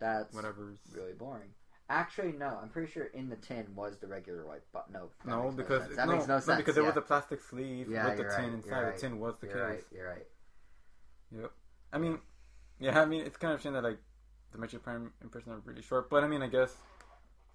That's 0.00 0.34
whatever's. 0.34 0.78
really 0.94 1.12
boring. 1.12 1.50
Actually, 1.90 2.32
no. 2.32 2.58
I'm 2.60 2.68
pretty 2.68 2.90
sure 2.92 3.04
in 3.14 3.30
the 3.30 3.36
tin 3.36 3.66
was 3.74 3.98
the 3.98 4.06
regular 4.08 4.44
white, 4.46 4.62
but 4.72 4.90
no. 4.92 5.08
No, 5.24 5.50
because 5.56 5.84
sense. 5.84 5.96
that 5.96 6.06
no, 6.06 6.16
makes 6.16 6.28
no 6.28 6.38
sense. 6.40 6.58
because 6.58 6.74
there 6.74 6.84
yeah. 6.84 6.90
was 6.90 6.96
a 6.98 7.02
plastic 7.02 7.40
sleeve 7.40 7.88
Yeah, 7.90 8.08
with 8.08 8.18
the 8.18 8.24
tin 8.24 8.32
right, 8.32 8.52
inside. 8.52 8.82
right. 8.82 8.94
The 8.94 9.00
tin 9.00 9.18
was 9.18 9.38
the 9.38 9.46
You're 9.46 9.54
case. 9.56 9.64
right. 9.64 9.84
You're 9.94 10.08
right. 10.08 10.26
Yep. 11.40 11.52
I 11.92 11.98
mean, 11.98 12.18
yeah. 12.80 13.00
I 13.00 13.04
mean, 13.06 13.22
it's 13.24 13.36
kind 13.36 13.54
of 13.54 13.60
a 13.60 13.62
shame 13.62 13.72
that 13.74 13.84
like 13.84 13.98
the 14.52 14.58
Metroid 14.58 14.82
Prime 14.82 15.12
impressions 15.22 15.54
are 15.54 15.62
really 15.64 15.82
short, 15.82 16.10
but 16.10 16.24
I 16.24 16.28
mean, 16.28 16.42
I 16.42 16.48
guess 16.48 16.74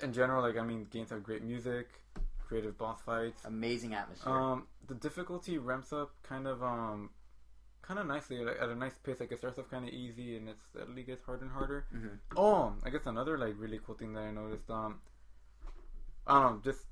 in 0.01 0.14
general, 0.14 0.41
like 0.41 0.57
I 0.57 0.64
mean, 0.65 0.88
games 0.90 1.09
have 1.11 1.22
great 1.22 1.43
music, 1.43 1.90
creative 2.53 2.77
boss 2.77 3.01
fights. 3.01 3.41
Amazing 3.45 3.95
atmosphere. 3.95 4.32
Um, 4.32 4.67
the 4.88 4.93
difficulty 4.95 5.57
ramps 5.57 5.91
up 5.91 6.11
kind 6.23 6.45
of 6.48 6.61
um, 6.64 7.09
kind 7.82 7.99
of 7.99 8.06
nicely 8.06 8.38
like, 8.45 8.57
at 8.61 8.69
a 8.69 8.75
nice 8.75 8.98
pace. 9.03 9.19
Like 9.19 9.32
it 9.32 9.40
starts 9.40 9.57
off 9.57 9.69
kind 9.72 9.88
of 9.88 9.93
easy 9.93 10.38
and 10.38 10.48
it 10.49 10.57
steadily 10.69 11.03
gets 11.03 11.23
harder 11.23 11.43
and 11.43 11.51
harder. 11.51 11.85
Mhm. 11.93 12.19
Oh, 12.38 12.73
I 12.83 12.90
guess 12.91 13.06
another 13.07 13.38
like 13.38 13.56
really 13.57 13.80
cool 13.85 13.95
thing 13.95 14.14
that 14.14 14.22
I 14.22 14.32
noticed. 14.32 14.69
Um, 14.69 14.99
I 16.27 16.41
don't 16.41 16.53
know, 16.56 16.61
just 16.72 16.85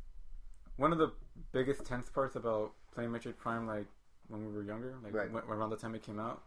one 0.77 0.91
of 0.91 0.97
the 0.97 1.11
biggest 1.51 1.85
tense 1.85 2.09
parts 2.09 2.35
about 2.35 2.73
playing 2.93 3.11
Metroid 3.11 3.37
Prime, 3.37 3.67
like 3.67 3.85
when 4.27 4.45
we 4.47 4.51
were 4.51 4.63
younger, 4.63 4.95
like 5.03 5.13
Right. 5.13 5.31
when, 5.31 5.43
around 5.43 5.69
the 5.69 5.77
time 5.77 5.93
it 5.95 6.01
came 6.03 6.19
out, 6.19 6.41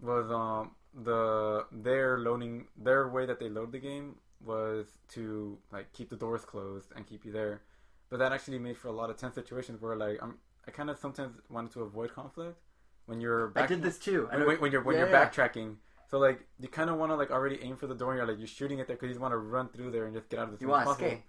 was 0.00 0.30
um 0.30 0.72
the 1.04 1.64
their 1.70 2.18
loading 2.18 2.66
their 2.76 3.08
way 3.08 3.24
that 3.26 3.38
they 3.38 3.48
load 3.48 3.70
the 3.72 3.78
game 3.78 4.16
was 4.44 4.86
to 5.08 5.58
like 5.72 5.92
keep 5.92 6.08
the 6.10 6.16
doors 6.16 6.44
closed 6.44 6.92
and 6.96 7.06
keep 7.06 7.24
you 7.24 7.32
there, 7.32 7.62
but 8.10 8.18
that 8.18 8.32
actually 8.32 8.58
made 8.58 8.76
for 8.76 8.88
a 8.88 8.92
lot 8.92 9.10
of 9.10 9.16
tense 9.16 9.34
situations 9.34 9.80
where 9.80 9.96
like 9.96 10.18
I'm 10.22 10.36
I 10.66 10.70
kind 10.70 10.90
of 10.90 10.98
sometimes 10.98 11.36
wanted 11.48 11.72
to 11.72 11.82
avoid 11.82 12.12
conflict 12.14 12.58
when 13.06 13.20
you're 13.20 13.52
I 13.56 13.66
did 13.66 13.82
this 13.82 13.98
too. 13.98 14.28
When, 14.30 14.46
when, 14.46 14.60
when 14.60 14.72
you're 14.72 14.82
when 14.82 14.96
Yeah, 14.96 15.02
you're 15.06 15.10
yeah. 15.12 15.28
backtracking. 15.28 15.76
So 16.10 16.18
like 16.18 16.46
you 16.58 16.68
kind 16.68 16.90
of 16.90 16.96
want 16.98 17.12
to 17.12 17.16
like 17.16 17.30
already 17.30 17.58
aim 17.62 17.76
for 17.76 17.86
the 17.86 17.94
door. 17.94 18.12
and 18.12 18.18
You're 18.18 18.26
like 18.26 18.38
you're 18.38 18.46
shooting 18.46 18.78
it 18.78 18.86
there 18.86 18.96
because 18.96 19.14
you 19.14 19.20
want 19.20 19.32
to 19.32 19.38
run 19.38 19.68
through 19.68 19.90
there 19.90 20.06
and 20.06 20.14
just 20.14 20.28
get 20.28 20.38
out 20.40 20.48
of 20.48 20.58
the. 20.58 20.64
You 20.64 20.68
want 20.68 20.84
to 20.86 20.92
escape. 20.92 21.22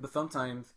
But 0.00 0.12
sometimes 0.12 0.74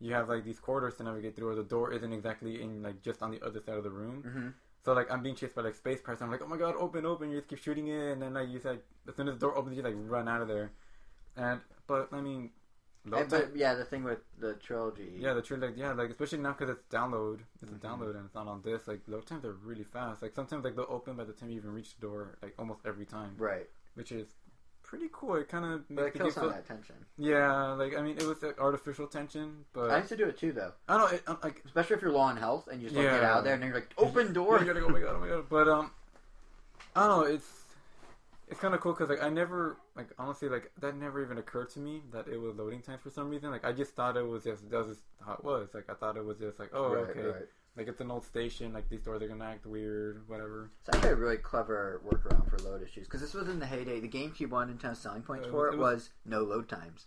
you 0.00 0.12
have 0.12 0.28
like 0.28 0.44
these 0.44 0.58
corridors 0.58 0.96
to 0.96 1.04
navigate 1.04 1.34
through, 1.36 1.48
or 1.48 1.54
the 1.54 1.62
door 1.62 1.92
isn't 1.92 2.12
exactly 2.12 2.60
in 2.62 2.82
like 2.82 3.02
just 3.02 3.22
on 3.22 3.30
the 3.30 3.40
other 3.44 3.60
side 3.60 3.76
of 3.76 3.84
the 3.84 3.90
room. 3.90 4.22
hmm 4.22 4.48
So 4.84 4.92
like 4.92 5.10
I'm 5.10 5.22
being 5.22 5.34
chased 5.36 5.54
by 5.54 5.62
like 5.62 5.74
space 5.74 6.00
person. 6.00 6.24
I'm 6.24 6.30
like, 6.30 6.42
oh 6.42 6.48
my 6.48 6.56
god, 6.56 6.74
open, 6.78 7.06
open! 7.06 7.30
You 7.30 7.38
just 7.38 7.48
keep 7.48 7.58
shooting 7.62 7.88
it, 7.88 8.12
and 8.12 8.20
then 8.22 8.34
like 8.34 8.48
you 8.48 8.60
said, 8.60 8.80
as 9.08 9.14
soon 9.16 9.28
as 9.28 9.34
the 9.34 9.40
door 9.40 9.56
opens, 9.56 9.76
you 9.76 9.82
like 9.82 9.94
run 9.96 10.28
out 10.28 10.42
of 10.42 10.48
there. 10.48 10.72
And 11.36 11.60
but 11.86 12.08
I 12.12 12.20
mean, 12.20 12.50
load 13.06 13.20
And, 13.22 13.30
time- 13.30 13.40
but 13.52 13.56
yeah, 13.56 13.74
the 13.74 13.84
thing 13.84 14.04
with 14.04 14.18
the 14.38 14.54
trilogy. 14.54 15.14
yeah, 15.18 15.32
the 15.32 15.42
trilogy. 15.42 15.68
like 15.72 15.78
yeah, 15.78 15.92
like 15.92 16.10
especially 16.10 16.38
now 16.38 16.52
because 16.52 16.70
it's 16.70 16.84
download, 16.94 17.40
it's 17.62 17.70
Mhm. 17.72 17.76
a 17.76 17.86
download 17.86 18.16
and 18.16 18.26
it's 18.26 18.34
not 18.34 18.46
on 18.48 18.62
this. 18.62 18.86
Like 18.88 19.00
load 19.06 19.26
times 19.26 19.44
are 19.44 19.52
really 19.54 19.84
fast. 19.84 20.22
Like 20.22 20.34
sometimes 20.34 20.64
like 20.64 20.76
they'll 20.76 20.86
open 20.88 21.16
by 21.16 21.24
the 21.24 21.32
time 21.32 21.50
you 21.50 21.56
even 21.56 21.72
reach 21.72 21.94
the 21.94 22.00
door, 22.00 22.36
like 22.42 22.54
almost 22.58 22.80
every 22.84 23.06
time, 23.06 23.34
Right. 23.38 23.68
which 23.94 24.12
is 24.12 24.26
pretty 24.82 25.08
cool. 25.12 25.34
It 25.36 25.48
kind 25.48 25.64
of 25.64 25.84
But 25.90 26.04
it 26.06 26.14
kills 26.14 26.34
some 26.34 26.44
of 26.44 26.50
feel- 26.52 26.56
that 26.62 26.66
tension. 26.68 26.94
yeah, 27.16 27.72
like 27.72 27.96
I 27.96 28.02
mean, 28.02 28.16
it 28.18 28.24
was 28.24 28.42
like 28.42 28.60
artificial 28.60 29.06
tension, 29.08 29.64
but 29.72 29.90
I 29.90 29.96
used 29.98 30.10
to 30.10 30.16
do 30.16 30.26
it 30.26 30.36
too, 30.38 30.52
though. 30.52 30.72
I 30.88 30.96
don't 30.98 31.10
know. 31.28 31.34
It, 31.34 31.42
like 31.42 31.62
Especially 31.64 31.96
if 31.96 32.02
you're 32.02 32.12
low 32.12 32.20
on 32.20 32.36
health 32.36 32.68
and 32.68 32.80
you 32.80 32.88
just 32.88 32.94
don't 32.94 33.04
get 33.04 33.20
Yeah. 33.22 33.34
out 33.34 33.42
there 33.44 33.54
and 33.54 33.62
then 33.62 33.70
you're 33.70 33.78
like, 33.80 33.92
open 33.98 34.32
door. 34.32 34.54
Yeah, 34.58 34.60
you 34.66 34.66
gotta 34.66 34.80
go, 34.80 34.86
oh 34.86 34.90
my 34.90 35.00
god, 35.00 35.16
oh 35.16 35.20
my 35.20 35.28
god. 35.28 35.48
But 35.48 35.68
um, 35.68 35.90
I 36.94 37.06
don't 37.06 37.20
know. 37.20 37.22
It's 37.34 37.64
it's 38.48 38.60
kind 38.60 38.74
of 38.74 38.80
cool 38.80 38.92
because 38.92 39.08
like 39.08 39.22
I 39.22 39.28
never 39.28 39.76
like 39.96 40.08
honestly 40.18 40.48
like 40.48 40.70
that 40.80 40.94
never 40.96 41.22
even 41.24 41.38
occurred 41.38 41.70
to 41.70 41.78
me 41.80 42.02
that 42.12 42.28
it 42.28 42.38
was 42.38 42.54
loading 42.56 42.82
times 42.82 43.00
for 43.02 43.10
some 43.10 43.28
reason. 43.30 43.50
Like 43.50 43.64
I 43.64 43.72
just 43.72 43.94
thought 43.94 44.16
it 44.16 44.26
was 44.26 44.44
just 44.44 44.68
that 44.70 44.86
was 44.86 44.98
how 45.24 45.34
it 45.34 45.44
was. 45.44 45.68
Like 45.74 45.88
I 45.88 45.94
thought 45.94 46.16
it 46.16 46.24
was 46.24 46.38
just 46.38 46.58
like 46.58 46.70
oh 46.74 46.94
right, 46.94 47.10
okay, 47.10 47.20
right. 47.20 47.42
like 47.76 47.88
it's 47.88 48.00
an 48.00 48.10
old 48.10 48.24
station. 48.24 48.72
Like 48.72 48.88
these 48.88 49.00
doors 49.02 49.22
are 49.22 49.28
gonna 49.28 49.44
act 49.44 49.64
weird, 49.66 50.28
whatever. 50.28 50.70
It's 50.86 50.94
actually 50.96 51.12
a 51.12 51.16
really 51.16 51.38
clever 51.38 52.00
workaround 52.06 52.48
for 52.50 52.58
load 52.58 52.82
issues 52.82 53.06
because 53.06 53.20
this 53.20 53.34
was 53.34 53.48
in 53.48 53.58
the 53.58 53.66
heyday. 53.66 54.00
The 54.00 54.08
GameCube 54.08 54.50
one 54.50 54.68
Nintendo's 54.76 54.98
selling 54.98 55.22
points 55.22 55.46
Uh, 55.46 55.50
for 55.50 55.68
it 55.68 55.74
it 55.74 55.78
was- 55.78 55.94
was 55.94 56.10
no 56.24 56.42
load 56.42 56.68
times, 56.68 57.06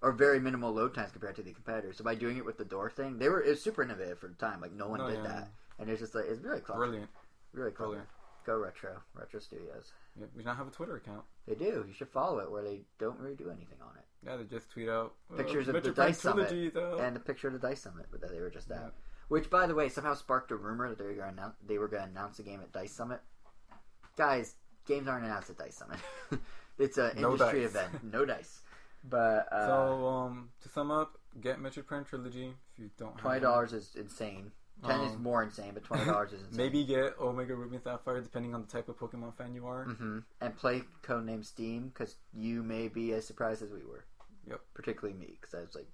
or 0.00 0.12
very 0.12 0.38
minimal 0.38 0.72
load 0.72 0.94
times 0.94 1.10
compared 1.12 1.34
to 1.36 1.42
the 1.42 1.52
competitors. 1.52 1.96
So 1.96 2.04
by 2.04 2.14
doing 2.14 2.36
it 2.36 2.44
with 2.44 2.56
the 2.58 2.64
door 2.64 2.88
thing, 2.90 3.18
they 3.18 3.28
were 3.28 3.42
it 3.42 3.48
was 3.50 3.62
super 3.62 3.82
innovative 3.82 4.18
for 4.20 4.28
the 4.28 4.34
time. 4.34 4.60
Like 4.60 4.72
no 4.72 4.86
one 4.88 5.00
Oh, 5.00 5.08
did 5.08 5.16
yeah. 5.16 5.22
that, 5.28 5.48
and 5.80 5.90
it's 5.90 6.00
just 6.00 6.14
like 6.14 6.26
it's 6.26 6.40
really 6.40 6.60
clever, 6.60 6.80
Brilliant, 6.86 7.10
really 7.52 7.72
clever. 7.72 7.90
brilliant. 7.90 8.08
Go 8.46 8.56
retro, 8.56 9.02
retro 9.14 9.40
studios. 9.40 9.92
We 10.36 10.44
now 10.44 10.54
have 10.54 10.68
a 10.68 10.70
Twitter 10.70 10.96
account. 10.96 11.22
They 11.46 11.54
do. 11.54 11.84
You 11.86 11.92
should 11.94 12.08
follow 12.08 12.38
it 12.40 12.50
where 12.50 12.62
they 12.62 12.82
don't 12.98 13.18
really 13.18 13.34
do 13.36 13.50
anything 13.50 13.78
on 13.82 13.96
it. 13.96 14.04
Yeah, 14.26 14.36
they 14.36 14.44
just 14.44 14.70
tweet 14.70 14.88
out 14.88 15.14
uh, 15.32 15.36
Pictures 15.36 15.68
of 15.68 15.82
the 15.82 15.90
Dice 15.92 16.18
Summit 16.18 16.48
Trilogy's 16.48 16.76
out. 16.76 17.00
And 17.00 17.16
a 17.16 17.20
picture 17.20 17.46
of 17.48 17.52
the 17.54 17.60
Dice 17.60 17.80
Summit 17.82 18.06
that 18.12 18.30
they 18.30 18.40
were 18.40 18.50
just 18.50 18.70
at. 18.70 18.76
Yeah. 18.80 18.88
Which, 19.28 19.48
by 19.50 19.66
the 19.66 19.74
way, 19.74 19.88
somehow 19.88 20.14
sparked 20.14 20.50
a 20.50 20.56
rumor 20.56 20.88
that 20.88 20.98
they 20.98 21.04
were 21.04 21.12
going 21.14 21.34
to 21.34 21.40
announce, 21.40 21.54
they 21.66 21.78
were 21.78 21.88
going 21.88 22.02
to 22.02 22.08
announce 22.08 22.38
a 22.38 22.42
game 22.42 22.60
at 22.60 22.72
Dice 22.72 22.92
Summit. 22.92 23.20
Guys, 24.16 24.54
games 24.86 25.06
aren't 25.06 25.24
announced 25.24 25.50
at 25.50 25.58
Dice 25.58 25.76
Summit. 25.76 25.98
it's 26.78 26.98
an 26.98 27.12
No 27.20 27.32
industry 27.32 27.60
dice. 27.60 27.70
event, 27.70 28.04
no 28.12 28.24
dice. 28.24 28.62
But 29.08 29.46
uh, 29.52 29.66
so 29.66 30.06
um, 30.08 30.48
to 30.62 30.68
sum 30.68 30.90
up, 30.90 31.18
get 31.40 31.60
Metroid 31.62 31.86
Prime 31.86 32.04
Trilogy 32.04 32.54
if 32.72 32.78
you 32.82 32.90
don't. 32.98 33.12
have 33.12 33.20
twenty 33.20 33.40
dollars 33.40 33.72
is 33.72 33.94
insane. 33.94 34.50
Ten 34.86 35.00
is 35.00 35.12
Um, 35.14 35.22
more 35.22 35.42
insane, 35.42 35.72
but 35.74 35.82
twenty 35.84 36.04
dollars 36.04 36.32
is 36.32 36.40
insane. 36.44 36.56
Maybe 36.56 36.84
get 36.84 37.18
Omega 37.20 37.54
Ruby 37.54 37.76
and 37.76 37.82
Sapphire 37.84 38.20
depending 38.20 38.54
on 38.54 38.60
the 38.62 38.68
type 38.68 38.88
of 38.88 38.96
Pokemon 38.98 39.34
fan 39.36 39.54
you 39.54 39.66
are. 39.66 39.84
hmm 39.84 40.20
And 40.40 40.56
play 40.56 40.84
Codename 41.02 41.44
Steam 41.44 41.88
because 41.88 42.16
you 42.32 42.62
may 42.62 42.88
be 42.88 43.12
as 43.12 43.26
surprised 43.26 43.62
as 43.62 43.70
we 43.70 43.84
were. 43.84 44.04
Yep. 44.48 44.60
Particularly 44.74 45.18
me 45.18 45.36
because 45.40 45.54
I 45.54 45.60
was 45.62 45.74
like, 45.74 45.88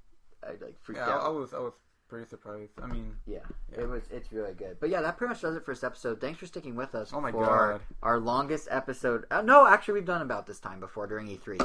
I 0.46 0.50
like 0.64 0.76
freaked 0.82 1.00
Yeah, 1.00 1.14
out. 1.14 1.22
I 1.24 1.28
was 1.28 1.54
I 1.54 1.58
was 1.60 1.72
pretty 2.08 2.26
surprised. 2.28 2.72
I 2.82 2.86
mean, 2.86 3.16
Yeah, 3.26 3.38
Yeah. 3.72 3.80
it 3.80 3.88
was. 3.88 4.02
It's 4.10 4.30
really 4.32 4.52
good. 4.52 4.76
But 4.80 4.90
yeah, 4.90 5.00
that 5.00 5.16
pretty 5.16 5.30
much 5.30 5.40
does 5.40 5.56
it 5.56 5.64
for 5.64 5.72
this 5.72 5.82
episode. 5.82 6.20
Thanks 6.20 6.38
for 6.38 6.46
sticking 6.46 6.76
with 6.76 6.94
us. 6.94 7.10
Oh 7.14 7.20
my 7.22 7.32
for 7.32 7.44
God. 7.46 7.80
our 8.02 8.18
longest 8.20 8.68
episode. 8.70 9.24
Uh, 9.30 9.40
no, 9.40 9.66
actually, 9.66 9.94
we've 9.94 10.04
done 10.04 10.20
about 10.22 10.46
this 10.46 10.60
time 10.60 10.78
before 10.80 11.06
during 11.06 11.26
E3. 11.28 11.60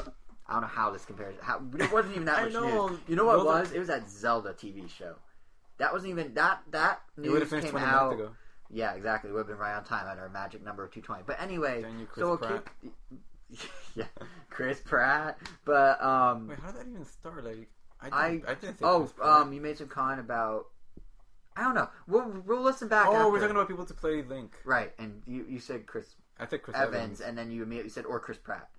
I 0.48 0.54
don't 0.54 0.62
know 0.62 0.68
how 0.68 0.90
this 0.90 1.06
compares. 1.06 1.36
How 1.42 1.62
it 1.78 1.92
wasn't 1.92 2.14
even 2.16 2.26
that 2.26 2.40
I 2.40 2.44
much 2.46 2.54
know. 2.54 2.88
news. 2.88 3.00
You 3.08 3.16
know 3.18 3.26
what 3.26 3.40
it 3.40 3.46
was? 3.46 3.72
It 3.74 3.80
was 3.80 3.90
that 3.90 4.10
Zelda 4.10 4.54
TV 4.54 4.90
show. 4.90 5.16
That 5.80 5.92
wasn't 5.94 6.12
even 6.12 6.34
that. 6.36 6.62
That 6.72 7.02
it 7.18 7.22
would 7.22 7.30
news 7.32 7.40
have 7.42 7.50
finished 7.50 7.66
came 7.68 7.72
twenty 7.72 7.86
out. 7.88 8.12
minutes 8.12 8.22
ago. 8.30 8.36
Yeah, 8.72 8.94
exactly. 8.94 9.30
It 9.32 9.34
would 9.34 9.40
have 9.40 9.48
been 9.48 9.58
right 9.58 9.76
on 9.76 9.84
time 9.84 10.06
at 10.08 10.20
our 10.20 10.30
magic 10.30 10.64
number 10.64 10.84
of 10.84 10.92
two 10.94 11.02
twenty. 11.02 11.24
But 11.26 11.42
anyway, 11.42 11.82
Dang 11.82 12.00
you, 12.00 12.06
Chris 12.06 12.24
so 12.24 12.28
we'll 12.30 12.38
Pratt. 12.38 12.64
keep. 12.82 12.94
yeah, 13.96 14.04
Chris 14.50 14.80
Pratt. 14.80 15.40
But 15.66 16.02
um, 16.04 16.50
Wait, 16.50 16.60
how 16.60 16.72
did 16.72 16.82
that 16.82 16.88
even 16.88 17.06
start? 17.06 17.44
Like, 17.44 17.68
I 18.02 18.10
I- 18.12 18.32
didn't, 18.32 18.50
I, 18.50 18.54
didn't 18.56 18.80
say 18.80 18.86
oh 18.86 19.10
um, 19.22 19.54
you 19.54 19.62
made 19.62 19.78
some 19.78 19.88
comment 19.88 20.20
about. 20.20 20.68
I 21.56 21.64
don't 21.64 21.76
know. 21.76 21.90
We'll 22.08 22.44
we'll 22.46 22.62
listen 22.62 22.88
back. 22.88 23.08
oh, 23.08 23.16
after. 23.16 23.32
we're 23.32 23.40
talking 23.40 23.56
about 23.56 23.68
people 23.68 23.86
to 23.86 23.94
play 23.94 24.22
Link. 24.22 24.54
Right, 24.64 24.94
and 25.00 25.22
you, 25.26 25.46
you 25.50 25.60
said 25.60 25.86
Chris 25.88 26.16
I 26.40 26.46
think 26.46 26.64
Chris 26.64 26.78
Evans, 26.78 26.96
Evans. 26.96 27.22
and 27.22 27.38
then 27.38 27.52
you 27.52 27.64
immediately 27.64 27.90
said 27.90 28.06
or 28.06 28.20
Chris 28.20 28.38
Pratt. 28.38 28.70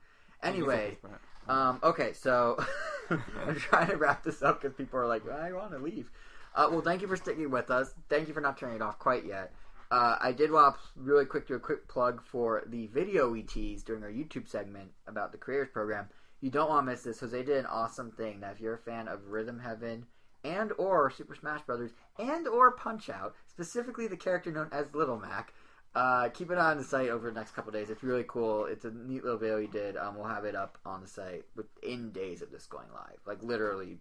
Anyway, 0.43 0.97
Chris 1.03 1.13
Pratt. 1.47 1.57
um, 1.57 1.81
okay, 1.83 2.13
so 2.15 2.63
I'm 3.11 3.57
trying 3.57 3.89
to 3.89 3.97
wrap 3.97 4.23
this 4.23 4.43
up 4.43 4.63
because 4.63 4.75
people 4.77 4.99
are 5.01 5.07
like, 5.07 5.29
I 5.29 5.53
want 5.53 5.73
to 5.73 5.79
leave. 5.79 6.11
Uh, 6.55 6.69
well, 6.71 6.81
thank 6.81 7.01
you 7.03 7.09
for 7.09 7.17
sticking 7.17 7.51
with 7.51 7.71
us. 7.71 7.95
Thank 8.09 8.29
you 8.29 8.35
for 8.35 8.41
not 8.41 8.59
turning 8.59 8.77
it 8.77 8.83
off 8.83 8.99
quite 8.99 9.25
yet. 9.25 9.53
Uh, 9.91 10.17
I 10.21 10.33
did 10.33 10.53
want 10.53 10.77
to 10.77 10.81
really 10.97 11.25
quick 11.25 11.49
do 11.49 11.55
a 11.55 11.61
quick 11.61 11.89
plug 11.89 12.23
for 12.23 12.63
the 12.67 12.87
video 12.89 13.31
we 13.31 13.43
teased 13.43 13.87
during 13.87 14.05
our 14.05 14.11
YouTube 14.11 14.49
segment 14.49 14.91
about 15.07 15.33
the 15.33 15.39
Creators 15.39 15.69
Program. 15.73 16.09
You 16.41 16.51
don't 16.51 16.69
want 16.69 16.87
to 16.87 16.93
miss 16.93 17.03
this. 17.03 17.21
Jose 17.21 17.43
did 17.43 17.57
an 17.57 17.67
awesome 17.67 18.13
thing. 18.13 18.41
Now, 18.41 18.51
if 18.51 18.61
you're 18.61 18.75
a 18.75 18.79
fan 18.79 19.09
of 19.09 19.27
Rhythm 19.27 19.59
Heaven 19.59 20.07
and 20.45 20.73
or 20.79 21.11
Super 21.11 21.35
Smash 21.35 21.63
Brothers 21.63 21.91
and 22.19 22.47
or 22.47 22.71
Punch 22.71 23.11
Out, 23.11 23.35
specifically 23.49 24.07
the 24.07 24.17
character 24.17 24.53
known 24.53 24.69
as 24.73 24.87
Little 24.95 25.19
Mac, 25.19 25.53
uh, 25.95 26.29
keep 26.29 26.51
an 26.51 26.59
eye 26.59 26.71
on 26.71 26.79
the 26.79 26.85
site 26.85 27.11
over 27.11 27.29
the 27.29 27.39
next 27.39 27.55
couple 27.55 27.73
days. 27.73 27.91
It's 27.91 28.05
really 28.05 28.25
cool. 28.29 28.67
It's 28.67 28.85
a 28.85 28.93
neat 28.93 29.25
little 29.25 29.39
video 29.39 29.59
you 29.59 29.69
did. 29.69 29.97
Um, 29.97 30.17
we'll 30.17 30.29
have 30.29 30.45
it 30.45 30.55
up 30.55 30.79
on 30.87 31.01
the 31.01 31.09
site 31.09 31.45
within 31.57 32.13
days 32.13 32.43
of 32.43 32.53
this 32.53 32.67
going 32.67 32.87
live, 32.95 33.19
like 33.27 33.43
literally 33.43 33.99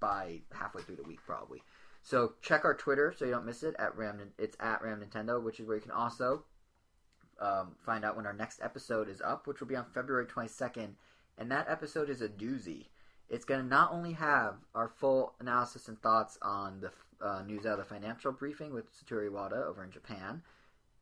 by 0.00 0.40
halfway 0.52 0.82
through 0.82 0.96
the 0.96 1.02
week, 1.02 1.20
probably. 1.26 1.62
So 2.06 2.34
check 2.40 2.64
our 2.64 2.72
Twitter 2.72 3.12
so 3.12 3.24
you 3.24 3.32
don't 3.32 3.44
miss 3.44 3.64
it 3.64 3.74
at 3.80 3.96
Ram. 3.96 4.20
It's 4.38 4.56
at 4.60 4.80
Ram 4.80 5.02
Nintendo, 5.02 5.42
which 5.42 5.58
is 5.58 5.66
where 5.66 5.74
you 5.74 5.82
can 5.82 5.90
also 5.90 6.44
um, 7.40 7.74
find 7.84 8.04
out 8.04 8.14
when 8.14 8.26
our 8.26 8.32
next 8.32 8.60
episode 8.62 9.08
is 9.08 9.20
up, 9.20 9.48
which 9.48 9.58
will 9.58 9.66
be 9.66 9.74
on 9.74 9.86
February 9.92 10.24
twenty 10.24 10.48
second. 10.48 10.94
And 11.36 11.50
that 11.50 11.68
episode 11.68 12.08
is 12.08 12.22
a 12.22 12.28
doozy. 12.28 12.86
It's 13.28 13.44
going 13.44 13.60
to 13.60 13.66
not 13.66 13.92
only 13.92 14.12
have 14.12 14.54
our 14.72 14.86
full 14.86 15.34
analysis 15.40 15.88
and 15.88 16.00
thoughts 16.00 16.38
on 16.42 16.80
the 16.80 16.92
uh, 17.26 17.42
news 17.42 17.66
out 17.66 17.80
of 17.80 17.88
the 17.88 17.94
financial 17.94 18.30
briefing 18.30 18.72
with 18.72 18.86
Satoru 18.92 19.28
Iwata 19.28 19.66
over 19.66 19.82
in 19.82 19.90
Japan. 19.90 20.42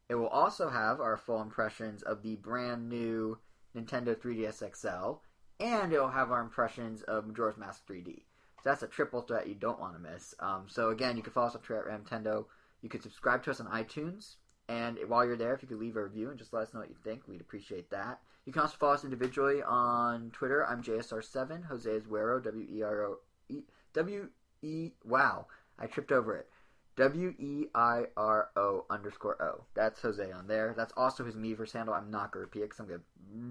It 0.08 0.14
will 0.14 0.28
also 0.28 0.70
have 0.70 1.00
our 1.00 1.18
full 1.18 1.42
impressions 1.42 2.02
of 2.02 2.22
the 2.22 2.36
brand 2.36 2.88
new 2.88 3.36
Nintendo 3.76 4.16
3DS 4.16 4.74
XL, 4.74 5.20
and 5.62 5.92
it 5.92 6.00
will 6.00 6.08
have 6.08 6.30
our 6.30 6.40
impressions 6.40 7.02
of 7.02 7.26
Majora's 7.26 7.58
Mask 7.58 7.86
3D. 7.86 8.22
So 8.64 8.70
that's 8.70 8.82
a 8.82 8.86
triple 8.86 9.20
threat 9.20 9.46
you 9.46 9.54
don't 9.54 9.78
want 9.78 9.94
to 9.94 10.00
miss. 10.00 10.34
Um, 10.40 10.64
so 10.68 10.88
again, 10.88 11.18
you 11.18 11.22
can 11.22 11.34
follow 11.34 11.48
us 11.48 11.54
on 11.54 11.60
Twitter 11.60 11.90
at 11.90 12.02
Nintendo. 12.02 12.46
You 12.80 12.88
can 12.88 13.02
subscribe 13.02 13.42
to 13.44 13.50
us 13.50 13.60
on 13.60 13.66
iTunes, 13.66 14.36
and 14.68 14.98
while 15.06 15.24
you're 15.24 15.36
there, 15.36 15.54
if 15.54 15.62
you 15.62 15.68
could 15.68 15.78
leave 15.78 15.96
a 15.96 16.02
review 16.02 16.30
and 16.30 16.38
just 16.38 16.54
let 16.54 16.62
us 16.62 16.72
know 16.72 16.80
what 16.80 16.88
you 16.88 16.96
think, 17.04 17.28
we'd 17.28 17.42
appreciate 17.42 17.90
that. 17.90 18.20
You 18.46 18.52
can 18.52 18.62
also 18.62 18.76
follow 18.78 18.94
us 18.94 19.04
individually 19.04 19.62
on 19.62 20.30
Twitter. 20.30 20.66
I'm 20.66 20.82
JSR7. 20.82 21.66
Jose 21.66 21.90
is 21.90 22.04
Wero. 22.04 22.42
W 22.42 22.66
E 22.70 22.82
R 22.82 23.04
O 23.04 23.16
E 23.50 23.60
W 23.92 24.28
E. 24.62 24.92
Wow, 25.04 25.46
I 25.78 25.86
tripped 25.86 26.12
over 26.12 26.34
it. 26.34 26.48
W 26.96 27.34
E 27.38 27.66
I 27.74 28.04
R 28.16 28.50
O 28.56 28.84
underscore 28.88 29.42
O. 29.42 29.64
That's 29.74 30.00
Jose 30.00 30.30
on 30.30 30.46
there. 30.46 30.74
That's 30.76 30.92
also 30.96 31.24
his 31.24 31.34
Miiverse 31.34 31.72
handle. 31.72 31.94
I'm 31.94 32.10
not 32.10 32.30
going 32.30 32.42
to 32.42 32.46
repeat 32.46 32.60
it 32.60 32.70
because 32.70 32.80
I'm 32.80 32.86
going 32.86 33.00
to 33.00 33.04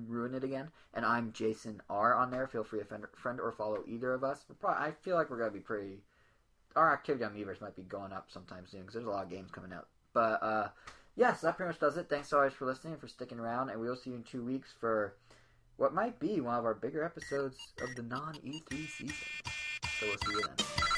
ruin 0.07 0.33
it 0.33 0.43
again. 0.43 0.69
And 0.93 1.05
I'm 1.05 1.33
Jason 1.33 1.81
R 1.89 2.15
on 2.15 2.31
there. 2.31 2.47
Feel 2.47 2.63
free 2.63 2.80
to 2.80 2.85
friend, 2.85 3.39
or 3.41 3.51
follow 3.51 3.83
either 3.85 4.13
of 4.13 4.23
us. 4.23 4.45
Probably, 4.61 4.88
I 4.88 4.91
feel 4.91 5.17
like 5.17 5.30
we're 5.30 5.39
going 5.39 5.51
to 5.51 5.57
be 5.57 5.59
pretty. 5.59 5.99
Our 6.75 6.93
activity 6.93 7.25
on 7.25 7.33
Miiverse 7.33 7.61
might 7.61 7.75
be 7.75 7.83
going 7.83 8.13
up 8.13 8.31
sometime 8.31 8.65
soon 8.65 8.81
because 8.81 8.93
there's 8.93 9.05
a 9.05 9.09
lot 9.09 9.23
of 9.23 9.30
games 9.30 9.51
coming 9.51 9.73
out. 9.73 9.88
But 10.13 10.41
uh, 10.41 10.69
yeah, 11.15 11.33
so 11.33 11.47
that 11.47 11.57
pretty 11.57 11.69
much 11.69 11.80
does 11.80 11.97
it. 11.97 12.07
Thanks 12.09 12.31
always 12.31 12.53
for 12.53 12.65
listening 12.65 12.93
and 12.93 13.01
for 13.01 13.07
sticking 13.07 13.39
around. 13.39 13.69
And 13.69 13.80
we 13.80 13.89
will 13.89 13.95
see 13.97 14.11
you 14.11 14.15
in 14.15 14.23
two 14.23 14.43
weeks 14.43 14.69
for 14.80 15.15
what 15.77 15.93
might 15.93 16.17
be 16.19 16.39
one 16.39 16.55
of 16.55 16.65
our 16.65 16.73
bigger 16.73 17.03
episodes 17.03 17.57
of 17.81 17.93
the 17.95 18.03
non 18.03 18.35
E3 18.35 18.88
season. 18.89 19.15
So 19.99 20.07
we'll 20.07 20.17
see 20.17 20.31
you 20.31 20.41
then. 20.47 20.92